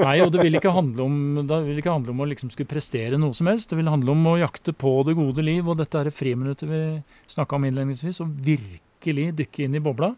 Nei, 0.00 0.16
og 0.24 0.32
det 0.34 0.42
vil 0.42 0.58
ikke 0.58 0.72
handle 0.74 1.04
om, 1.06 1.16
det 1.46 1.60
vil 1.68 1.78
ikke 1.78 1.94
handle 1.94 2.14
om 2.14 2.24
å 2.24 2.28
liksom 2.30 2.50
skulle 2.50 2.70
prestere 2.70 3.20
noe 3.20 3.36
som 3.36 3.48
helst. 3.50 3.70
Det 3.70 3.78
vil 3.78 3.90
handle 3.90 4.14
om 4.16 4.26
å 4.32 4.38
jakte 4.40 4.74
på 4.74 4.96
det 5.06 5.14
gode 5.18 5.44
liv, 5.46 5.68
og 5.68 5.78
dette 5.78 6.00
er 6.00 6.10
friminuttet 6.14 6.68
vi 6.70 6.82
snakka 7.30 7.58
om 7.58 7.68
innledningsvis. 7.68 8.22
Og 8.24 8.32
virkelig 8.46 9.30
dykke 9.38 9.66
inn 9.66 9.78
i 9.78 9.84
bobla. 9.84 10.12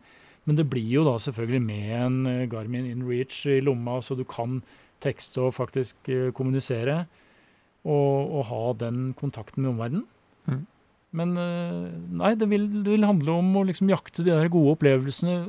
Men 0.48 0.58
det 0.58 0.66
blir 0.70 0.88
jo 0.90 1.04
da 1.06 1.18
selvfølgelig 1.22 1.62
med 1.62 1.90
en 2.00 2.16
eh, 2.26 2.46
Garmin 2.50 2.88
InReach 2.90 3.44
i 3.46 3.60
lomma, 3.62 4.00
så 4.02 4.16
du 4.18 4.24
kan 4.26 4.58
tekste 5.02 5.44
og 5.46 5.54
faktisk 5.54 6.08
eh, 6.10 6.30
kommunisere. 6.34 7.04
Og, 7.82 8.34
og 8.38 8.44
ha 8.46 8.62
den 8.78 9.10
kontakten 9.18 9.64
med 9.64 9.72
omverdenen. 9.72 10.04
Mm. 10.46 10.62
Men 11.18 11.32
eh, 11.40 11.88
nei, 12.22 12.32
det 12.38 12.46
vil, 12.48 12.68
det 12.84 12.94
vil 12.94 13.08
handle 13.08 13.38
om 13.40 13.48
å 13.58 13.64
liksom 13.68 13.90
jakte 13.90 14.24
de 14.24 14.30
der 14.30 14.52
gode 14.52 14.76
opplevelsene. 14.76 15.40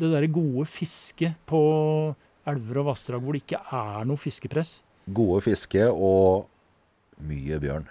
Det 0.00 0.08
der 0.12 0.26
gode 0.32 0.64
fisket 0.70 1.36
på 1.50 1.60
elver 2.48 2.80
og 2.80 2.88
vassdrag 2.90 3.22
hvor 3.22 3.36
det 3.36 3.44
ikke 3.44 3.60
er 3.60 4.08
noe 4.08 4.20
fiskepress. 4.20 4.78
Gode 5.12 5.42
fiske 5.44 5.84
og 5.90 6.48
mye 7.28 7.60
bjørn. 7.60 7.86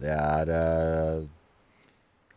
Det 0.00 0.12
er 0.14 0.52
eh, 0.56 1.22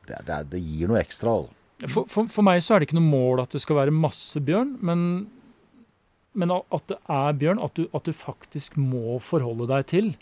det, 0.08 0.22
det, 0.28 0.40
det 0.52 0.62
gir 0.62 0.90
noe 0.92 1.02
ekstra. 1.02 1.38
Altså. 1.40 1.60
For, 1.84 2.08
for, 2.12 2.30
for 2.32 2.46
meg 2.46 2.62
så 2.64 2.76
er 2.76 2.82
det 2.82 2.90
ikke 2.90 3.00
noe 3.00 3.12
mål 3.12 3.44
at 3.44 3.56
det 3.56 3.62
skal 3.64 3.82
være 3.82 3.96
masse 3.96 4.40
bjørn, 4.44 4.78
men, 4.86 5.06
men 6.34 6.54
at 6.54 6.86
det 6.90 6.98
er 7.12 7.36
bjørn, 7.38 7.62
at 7.62 7.76
du, 7.78 7.86
at 7.94 8.08
du 8.08 8.14
faktisk 8.16 8.78
må 8.80 9.20
forholde 9.22 9.68
deg 9.70 9.86
til 9.92 10.14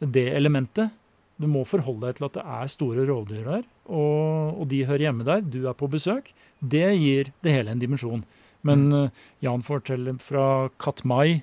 det 0.00 0.28
elementet. 0.36 0.94
Du 1.36 1.48
må 1.50 1.66
forholde 1.68 2.06
deg 2.08 2.18
til 2.18 2.28
at 2.28 2.36
det 2.38 2.44
er 2.58 2.72
store 2.72 3.04
rovdyr 3.08 3.44
der, 3.44 3.64
og, 3.84 4.62
og 4.62 4.68
de 4.72 4.84
hører 4.88 5.08
hjemme 5.08 5.26
der. 5.28 5.44
Du 5.44 5.66
er 5.68 5.76
på 5.76 5.88
besøk. 5.92 6.32
Det 6.60 6.86
gir 6.96 7.32
det 7.44 7.52
hele 7.52 7.74
en 7.74 7.82
dimensjon. 7.82 8.24
Men 8.66 8.88
mm. 8.88 9.10
Jan 9.44 9.64
forteller 9.66 10.16
fra 10.24 10.46
Katmai, 10.82 11.42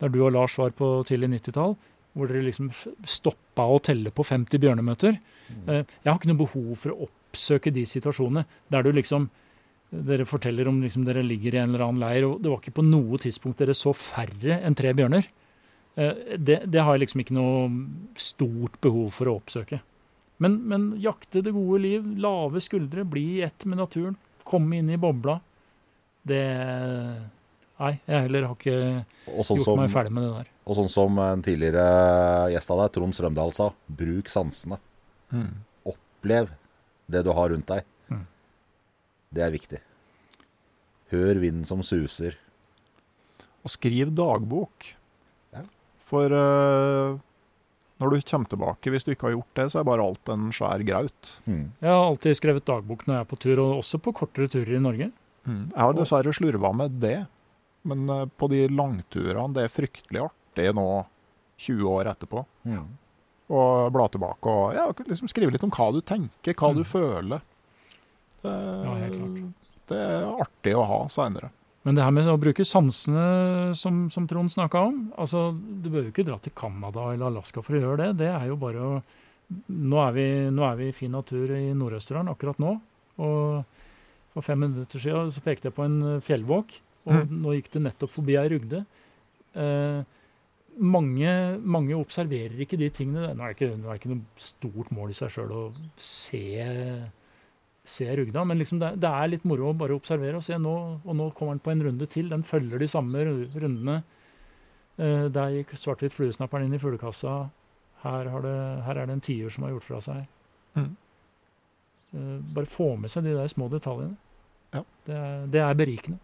der 0.00 0.10
du 0.10 0.22
og 0.24 0.32
Lars 0.34 0.56
var 0.58 0.72
på 0.76 0.96
tidlig 1.06 1.34
90-tall, 1.36 1.76
hvor 2.14 2.30
dere 2.30 2.46
liksom 2.46 2.70
stoppa 2.72 3.66
å 3.68 3.80
telle 3.84 4.12
på 4.14 4.24
50 4.26 4.62
bjørnemøter. 4.62 5.20
Mm. 5.44 5.66
jeg 5.68 6.08
har 6.08 6.16
ikke 6.16 6.30
noe 6.30 6.40
behov 6.40 6.68
for 6.80 6.94
å 6.94 7.06
oppsøke 7.08 7.68
de 7.74 7.82
situasjonene 7.84 8.46
der 8.72 8.86
du 8.86 8.94
liksom 8.96 9.26
dere 10.08 10.26
forteller 10.28 10.68
om 10.68 10.82
liksom 10.82 11.06
dere 11.06 11.22
ligger 11.24 11.54
i 11.54 11.62
en 11.62 11.72
eller 11.72 11.86
annen 11.86 12.02
leir, 12.02 12.26
og 12.28 12.42
det 12.42 12.50
var 12.50 12.60
ikke 12.62 12.78
på 12.80 12.86
noe 12.86 13.20
tidspunkt 13.22 13.62
dere 13.62 13.76
så 13.78 13.94
færre 13.96 14.58
enn 14.60 14.76
tre 14.78 14.92
bjørner. 14.96 15.28
Eh, 15.94 16.36
det, 16.36 16.62
det, 16.66 16.80
har 16.82 16.96
jeg 16.96 17.04
liksom 17.04 17.22
ikke 17.22 17.36
noe 17.36 17.68
stort 18.18 18.80
behov 18.84 19.12
for 19.14 19.30
å 19.30 19.36
oppsøke. 19.38 19.80
Men, 20.42 20.58
men 20.68 20.88
jakte 21.02 21.44
det 21.44 21.54
gode 21.54 21.80
liv, 21.84 22.06
lave 22.20 22.62
skuldre, 22.62 23.06
bli 23.06 23.38
i 23.38 23.44
ett 23.46 23.66
med 23.68 23.78
naturen, 23.78 24.18
komme 24.44 24.80
inn 24.80 24.90
i 24.90 25.00
bobla. 25.00 25.38
Det 26.24 26.42
Nei, 27.74 27.96
jeg 28.06 28.26
heller 28.28 28.44
har 28.46 28.52
ikke 28.54 28.74
sånn 29.42 29.58
gjort 29.58 29.66
som, 29.66 29.80
meg 29.80 29.90
ferdig 29.90 30.12
med 30.14 30.22
det 30.22 30.34
der. 30.36 30.50
Og 30.70 30.76
sånn 30.78 30.90
som 30.92 31.16
en 31.18 31.40
tidligere 31.42 31.82
gjest 32.54 32.70
av 32.70 32.84
deg, 32.84 32.92
Trond 32.94 33.16
Strømdal, 33.16 33.50
sa, 33.56 33.66
bruk 33.90 34.30
sansene. 34.30 34.78
Mm. 35.34 35.50
Opplev 35.90 36.52
det 37.10 37.24
du 37.26 37.32
har 37.34 37.50
rundt 37.50 37.66
deg. 37.72 37.88
Det 39.34 39.42
er 39.44 39.54
viktig. 39.54 39.80
Hør 41.14 41.40
vinden 41.42 41.66
som 41.68 41.82
suser. 41.86 42.36
Og 43.64 43.72
skriv 43.72 44.12
dagbok. 44.14 44.94
For 46.04 46.30
uh, 46.30 47.16
når 48.02 48.12
du 48.12 48.24
kommer 48.28 48.50
tilbake, 48.50 48.90
hvis 48.92 49.06
du 49.06 49.12
ikke 49.14 49.30
har 49.30 49.36
gjort 49.38 49.58
det, 49.58 49.68
så 49.72 49.80
er 49.80 49.86
bare 49.88 50.04
alt 50.04 50.32
en 50.32 50.50
svær 50.54 50.82
graut. 50.86 51.30
Mm. 51.48 51.70
Jeg 51.80 51.90
har 51.90 52.02
alltid 52.04 52.38
skrevet 52.38 52.66
dagbok 52.68 53.06
når 53.06 53.16
jeg 53.16 53.24
er 53.24 53.30
på 53.30 53.38
tur, 53.40 53.62
og 53.62 53.78
også 53.80 54.00
på 54.04 54.14
kortere 54.20 54.50
turer 54.52 54.76
i 54.76 54.82
Norge. 54.82 55.08
Mm. 55.48 55.64
Jeg 55.70 55.80
har 55.80 55.96
dessverre 55.96 56.34
slurva 56.36 56.74
med 56.76 57.00
det, 57.02 57.16
men 57.88 58.04
uh, 58.10 58.26
på 58.28 58.50
de 58.52 58.66
langturene 58.72 59.56
det 59.56 59.66
er 59.66 59.72
fryktelig 59.72 60.26
artig 60.26 60.68
nå, 60.76 60.86
20 61.64 61.88
år 61.94 62.12
etterpå. 62.12 62.44
Mm. 62.68 62.84
Og 63.54 63.90
bla 63.92 64.06
tilbake 64.08 64.50
og 64.50 64.76
ja, 64.76 64.86
liksom 65.04 65.28
skrive 65.28 65.52
litt 65.52 65.64
om 65.66 65.72
hva 65.72 65.90
du 65.92 66.00
tenker, 66.04 66.56
hva 66.56 66.72
du 66.76 66.80
mm. 66.84 66.88
føler. 66.88 67.44
Det, 68.44 68.54
ja, 68.54 68.94
helt 69.00 69.18
klart. 69.18 69.68
det 69.90 70.00
er 70.04 70.26
artig 70.44 70.74
å 70.76 70.86
ha 70.88 71.02
seinere. 71.12 71.50
Men 71.84 71.98
det 71.98 72.04
her 72.04 72.14
med 72.16 72.28
å 72.32 72.38
bruke 72.40 72.64
sansene, 72.64 73.24
som, 73.76 74.06
som 74.12 74.28
Trond 74.28 74.52
snakka 74.52 74.86
om 74.88 75.00
altså, 75.20 75.50
Du 75.52 75.90
bør 75.92 76.06
jo 76.06 76.14
ikke 76.14 76.24
dra 76.24 76.38
til 76.40 76.54
Canada 76.56 77.10
eller 77.12 77.28
Alaska 77.28 77.60
for 77.64 77.76
å 77.76 77.82
gjøre 77.82 78.06
det. 78.06 78.22
Det 78.22 78.30
er 78.32 78.48
jo 78.48 78.56
bare 78.60 78.88
å 78.88 78.96
Nå 79.68 79.98
er 80.00 80.14
vi, 80.16 80.24
nå 80.56 80.64
er 80.64 80.78
vi 80.78 80.86
i 80.88 80.94
fin 80.96 81.12
natur 81.12 81.50
i 81.52 81.66
Nord-Østerdalen 81.76 82.32
akkurat 82.32 82.56
nå. 82.62 82.70
Og 83.20 83.74
for 84.32 84.46
fem 84.46 84.64
minutter 84.64 84.98
siden 84.98 85.28
så 85.30 85.42
pekte 85.44 85.68
jeg 85.68 85.76
på 85.76 85.84
en 85.84 85.98
fjellvåk, 86.24 86.72
og 87.04 87.12
mm. 87.28 87.34
nå 87.44 87.52
gikk 87.58 87.68
det 87.74 87.82
nettopp 87.84 88.14
forbi 88.14 88.38
ei 88.40 88.48
rugde. 88.50 88.80
Eh, 89.52 90.00
mange, 90.80 91.34
mange, 91.60 91.94
observerer 91.94 92.64
ikke 92.64 92.80
de 92.80 92.88
tingene. 92.90 93.34
Nå 93.36 93.44
er 93.44 93.52
det 93.52 93.58
ikke, 93.58 93.76
nå 93.76 93.90
er 93.90 93.92
det 93.92 94.00
ikke 94.00 94.14
noe 94.14 94.46
stort 94.48 94.90
mål 94.96 95.12
i 95.12 95.18
seg 95.20 95.36
sjøl 95.36 95.54
å 95.54 95.62
se 96.00 96.42
se 97.84 98.16
rugda. 98.16 98.44
Men 98.44 98.58
liksom 98.58 98.78
det, 98.78 98.94
det, 98.96 99.10
er 99.10 99.30
litt 99.30 99.44
moro 99.48 99.70
å 99.70 99.76
bare 99.76 99.96
observere 99.96 100.40
og 100.40 100.44
se. 100.46 100.58
Nå, 100.60 100.74
og 101.04 101.16
nå 101.16 101.30
kommer 101.36 101.56
den 101.56 101.64
på 101.64 101.72
en 101.74 101.84
runde 101.88 102.08
til. 102.10 102.30
Den 102.32 102.44
følger 102.46 102.80
de 102.80 102.88
samme 102.90 103.24
rundene. 103.28 104.00
Eh, 104.96 105.26
der 105.34 105.58
gikk 105.58 105.74
svart-hvitt 105.78 106.16
fluesnapperen 106.16 106.68
inn 106.68 106.76
i 106.76 106.82
fuglekassa. 106.82 107.38
Her, 108.04 108.28
det, 108.44 108.58
her, 108.84 109.00
er 109.00 109.08
det 109.08 109.16
en 109.16 109.24
tiur 109.24 109.52
som 109.52 109.66
har 109.66 109.74
gjort 109.74 109.88
fra 109.88 110.00
seg. 110.04 110.28
Mm. 110.76 110.92
Eh, 112.14 112.36
bare 112.56 112.70
få 112.70 112.94
med 113.00 113.12
seg 113.12 113.26
de 113.26 113.36
der 113.36 113.50
små 113.52 113.68
detaljene. 113.72 114.16
Ja. 114.74 114.82
Det, 115.06 115.18
er, 115.18 115.44
det 115.52 115.62
er 115.62 115.78
berikende. 115.78 116.20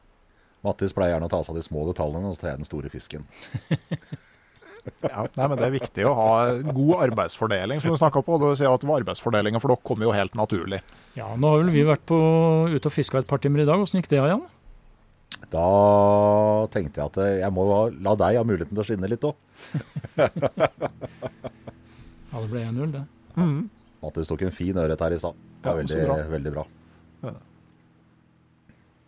Mattis 0.64 0.92
pleier 0.92 1.14
gjerne 1.14 1.28
å 1.30 1.32
ta 1.32 1.40
seg 1.44 1.54
av 1.54 1.60
de 1.60 1.64
små 1.64 1.86
detaljene, 1.88 2.28
og 2.28 2.36
så 2.36 2.42
tar 2.42 2.52
jeg 2.52 2.60
den 2.60 2.68
store 2.68 2.90
fisken. 2.92 3.24
Ja, 5.04 5.26
nei, 5.36 5.46
men 5.46 5.58
Det 5.58 5.66
er 5.66 5.74
viktig 5.74 6.06
å 6.08 6.14
ha 6.16 6.30
god 6.64 7.02
arbeidsfordeling, 7.08 7.80
som 7.82 7.92
du 7.92 7.98
snakka 8.00 8.22
på. 8.24 8.38
vil 8.40 8.56
si 8.58 8.68
at 8.68 8.84
Arbeidsfordelinga 8.84 9.60
for 9.60 9.72
dere 9.72 9.86
kommer 9.86 10.08
jo 10.08 10.14
helt 10.16 10.34
naturlig. 10.38 10.80
Ja, 11.18 11.28
Nå 11.36 11.52
har 11.52 11.62
vel 11.62 11.74
vi 11.74 11.84
vært 11.84 12.06
på, 12.08 12.16
ute 12.70 12.88
og 12.88 12.94
fiska 12.94 13.20
et 13.20 13.28
par 13.30 13.42
timer 13.42 13.64
i 13.64 13.68
dag. 13.68 13.80
Åssen 13.80 14.00
gikk 14.00 14.10
det, 14.12 14.22
Jan? 14.22 14.46
Da 15.50 15.66
tenkte 16.74 17.00
jeg 17.00 17.06
at 17.10 17.18
jeg 17.40 17.52
må 17.54 17.64
la 18.02 18.14
deg 18.18 18.38
ha 18.38 18.46
muligheten 18.46 18.74
til 18.74 18.82
å 18.82 18.86
skinne 18.86 19.10
litt 19.10 19.24
òg. 19.24 19.36
ja, 20.20 20.28
det 22.34 22.48
ble 22.50 22.64
1-0, 22.66 22.92
det. 22.96 23.04
Mm. 23.36 23.62
Mattis 24.00 24.30
tok 24.30 24.44
en 24.46 24.54
fin 24.54 24.76
ørret 24.80 25.00
her 25.04 25.16
i 25.16 25.20
stad. 25.20 25.38
Det 25.60 25.70
ja, 25.70 25.76
veldig, 25.76 26.02
bra. 26.06 26.18
veldig 26.34 26.52
bra. 26.54 26.66
Ja. 27.24 27.34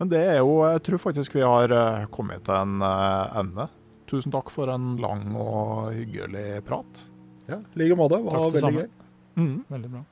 Men 0.01 0.09
det 0.11 0.19
er 0.33 0.37
jo 0.41 0.57
Jeg 0.65 0.81
tror 0.85 0.99
faktisk 1.01 1.35
vi 1.37 1.45
har 1.45 1.71
eh, 1.71 2.05
kommet 2.13 2.43
til 2.45 2.55
en 2.57 2.81
uh, 2.83 3.39
ende 3.39 3.69
tusen 4.13 4.33
takk 4.33 4.53
for 4.53 4.71
en 4.71 4.93
lang 5.01 5.25
og 5.33 5.91
hyggelig 5.97 6.63
prat. 6.67 7.05
Ja, 7.49 7.59
i 7.59 7.83
like 7.83 7.99
måte. 7.99 8.21
Det 8.21 8.31
var 8.31 8.51
veldig 8.53 8.83
gøy. 8.83 8.89
Mm. 9.35 9.55
Veldig 9.73 9.93
bra. 9.97 10.03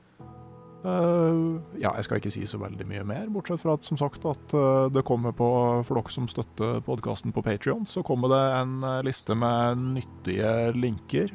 Uh, 0.82 1.62
ja, 1.78 1.92
jeg 1.94 2.08
skal 2.08 2.18
ikke 2.18 2.32
si 2.34 2.42
så 2.50 2.58
veldig 2.58 2.88
mye 2.90 3.04
mer, 3.06 3.28
bortsett 3.30 3.62
fra 3.62 3.76
at 3.78 3.86
som 3.86 4.00
sagt 4.02 4.24
at 4.26 4.54
uh, 4.58 4.88
det 4.90 5.04
kommer 5.06 5.34
på, 5.38 5.46
for 5.86 6.00
dere 6.00 6.14
som 6.14 6.26
støtter 6.30 6.80
podkasten 6.88 7.34
på 7.36 7.44
Patrion, 7.46 7.86
så 7.86 8.02
kommer 8.06 8.32
det 8.34 8.42
en 8.58 8.74
uh, 8.82 8.96
liste 9.06 9.38
med 9.38 9.84
nyttige 10.00 10.72
linker. 10.74 11.30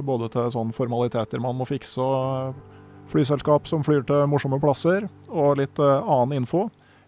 både 0.00 0.30
til 0.32 0.48
sånne 0.54 0.72
formaliteter 0.72 1.44
man 1.44 1.58
må 1.58 1.68
fikse, 1.68 2.00
og 2.00 2.56
flyselskap 3.12 3.68
som 3.68 3.84
flyr 3.84 4.06
til 4.08 4.24
morsomme 4.32 4.58
plasser, 4.64 5.10
og 5.28 5.60
litt 5.60 5.76
annen 5.78 6.40
info. 6.40 6.66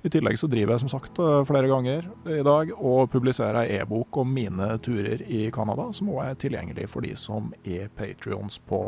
I 0.09 0.13
tillegg 0.15 0.39
så 0.41 0.49
driver 0.49 0.73
jeg 0.73 0.85
som 0.87 0.93
sagt 0.95 1.19
eh, 1.21 1.43
flere 1.45 1.69
ganger 1.69 2.07
i 2.33 2.41
dag 2.47 2.71
og 2.79 3.11
publiserer 3.13 3.61
ei 3.67 3.77
e-bok 3.83 4.17
om 4.23 4.31
mine 4.33 4.71
turer 4.81 5.21
i 5.27 5.43
Canada, 5.53 5.91
som 5.93 6.09
også 6.15 6.31
er 6.31 6.39
tilgjengelig 6.41 6.89
for 6.89 7.05
de 7.05 7.13
som 7.19 7.51
er 7.61 7.91
patrions 7.99 8.57
på, 8.71 8.81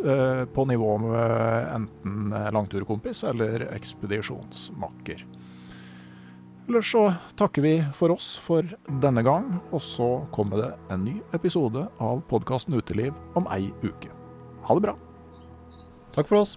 eh, 0.00 0.44
på 0.48 0.64
nivå 0.70 0.96
med 1.04 1.68
enten 1.74 2.32
langturkompis 2.56 3.24
eller 3.28 3.66
ekspedisjonsmakker. 3.74 5.26
Ellers 6.70 6.92
så 6.94 7.04
takker 7.36 7.66
vi 7.66 7.74
for 7.92 8.14
oss 8.14 8.32
for 8.40 8.64
denne 9.02 9.24
gang, 9.26 9.58
og 9.68 9.82
så 9.84 10.10
kommer 10.32 10.62
det 10.62 10.70
en 10.94 11.04
ny 11.04 11.18
episode 11.36 11.84
av 12.00 12.22
podkasten 12.30 12.78
Uteliv 12.78 13.12
om 13.36 13.50
ei 13.52 13.66
uke. 13.82 14.08
Ha 14.64 14.78
det 14.78 14.86
bra. 14.86 14.96
Takk 16.16 16.30
for 16.30 16.40
oss. 16.40 16.56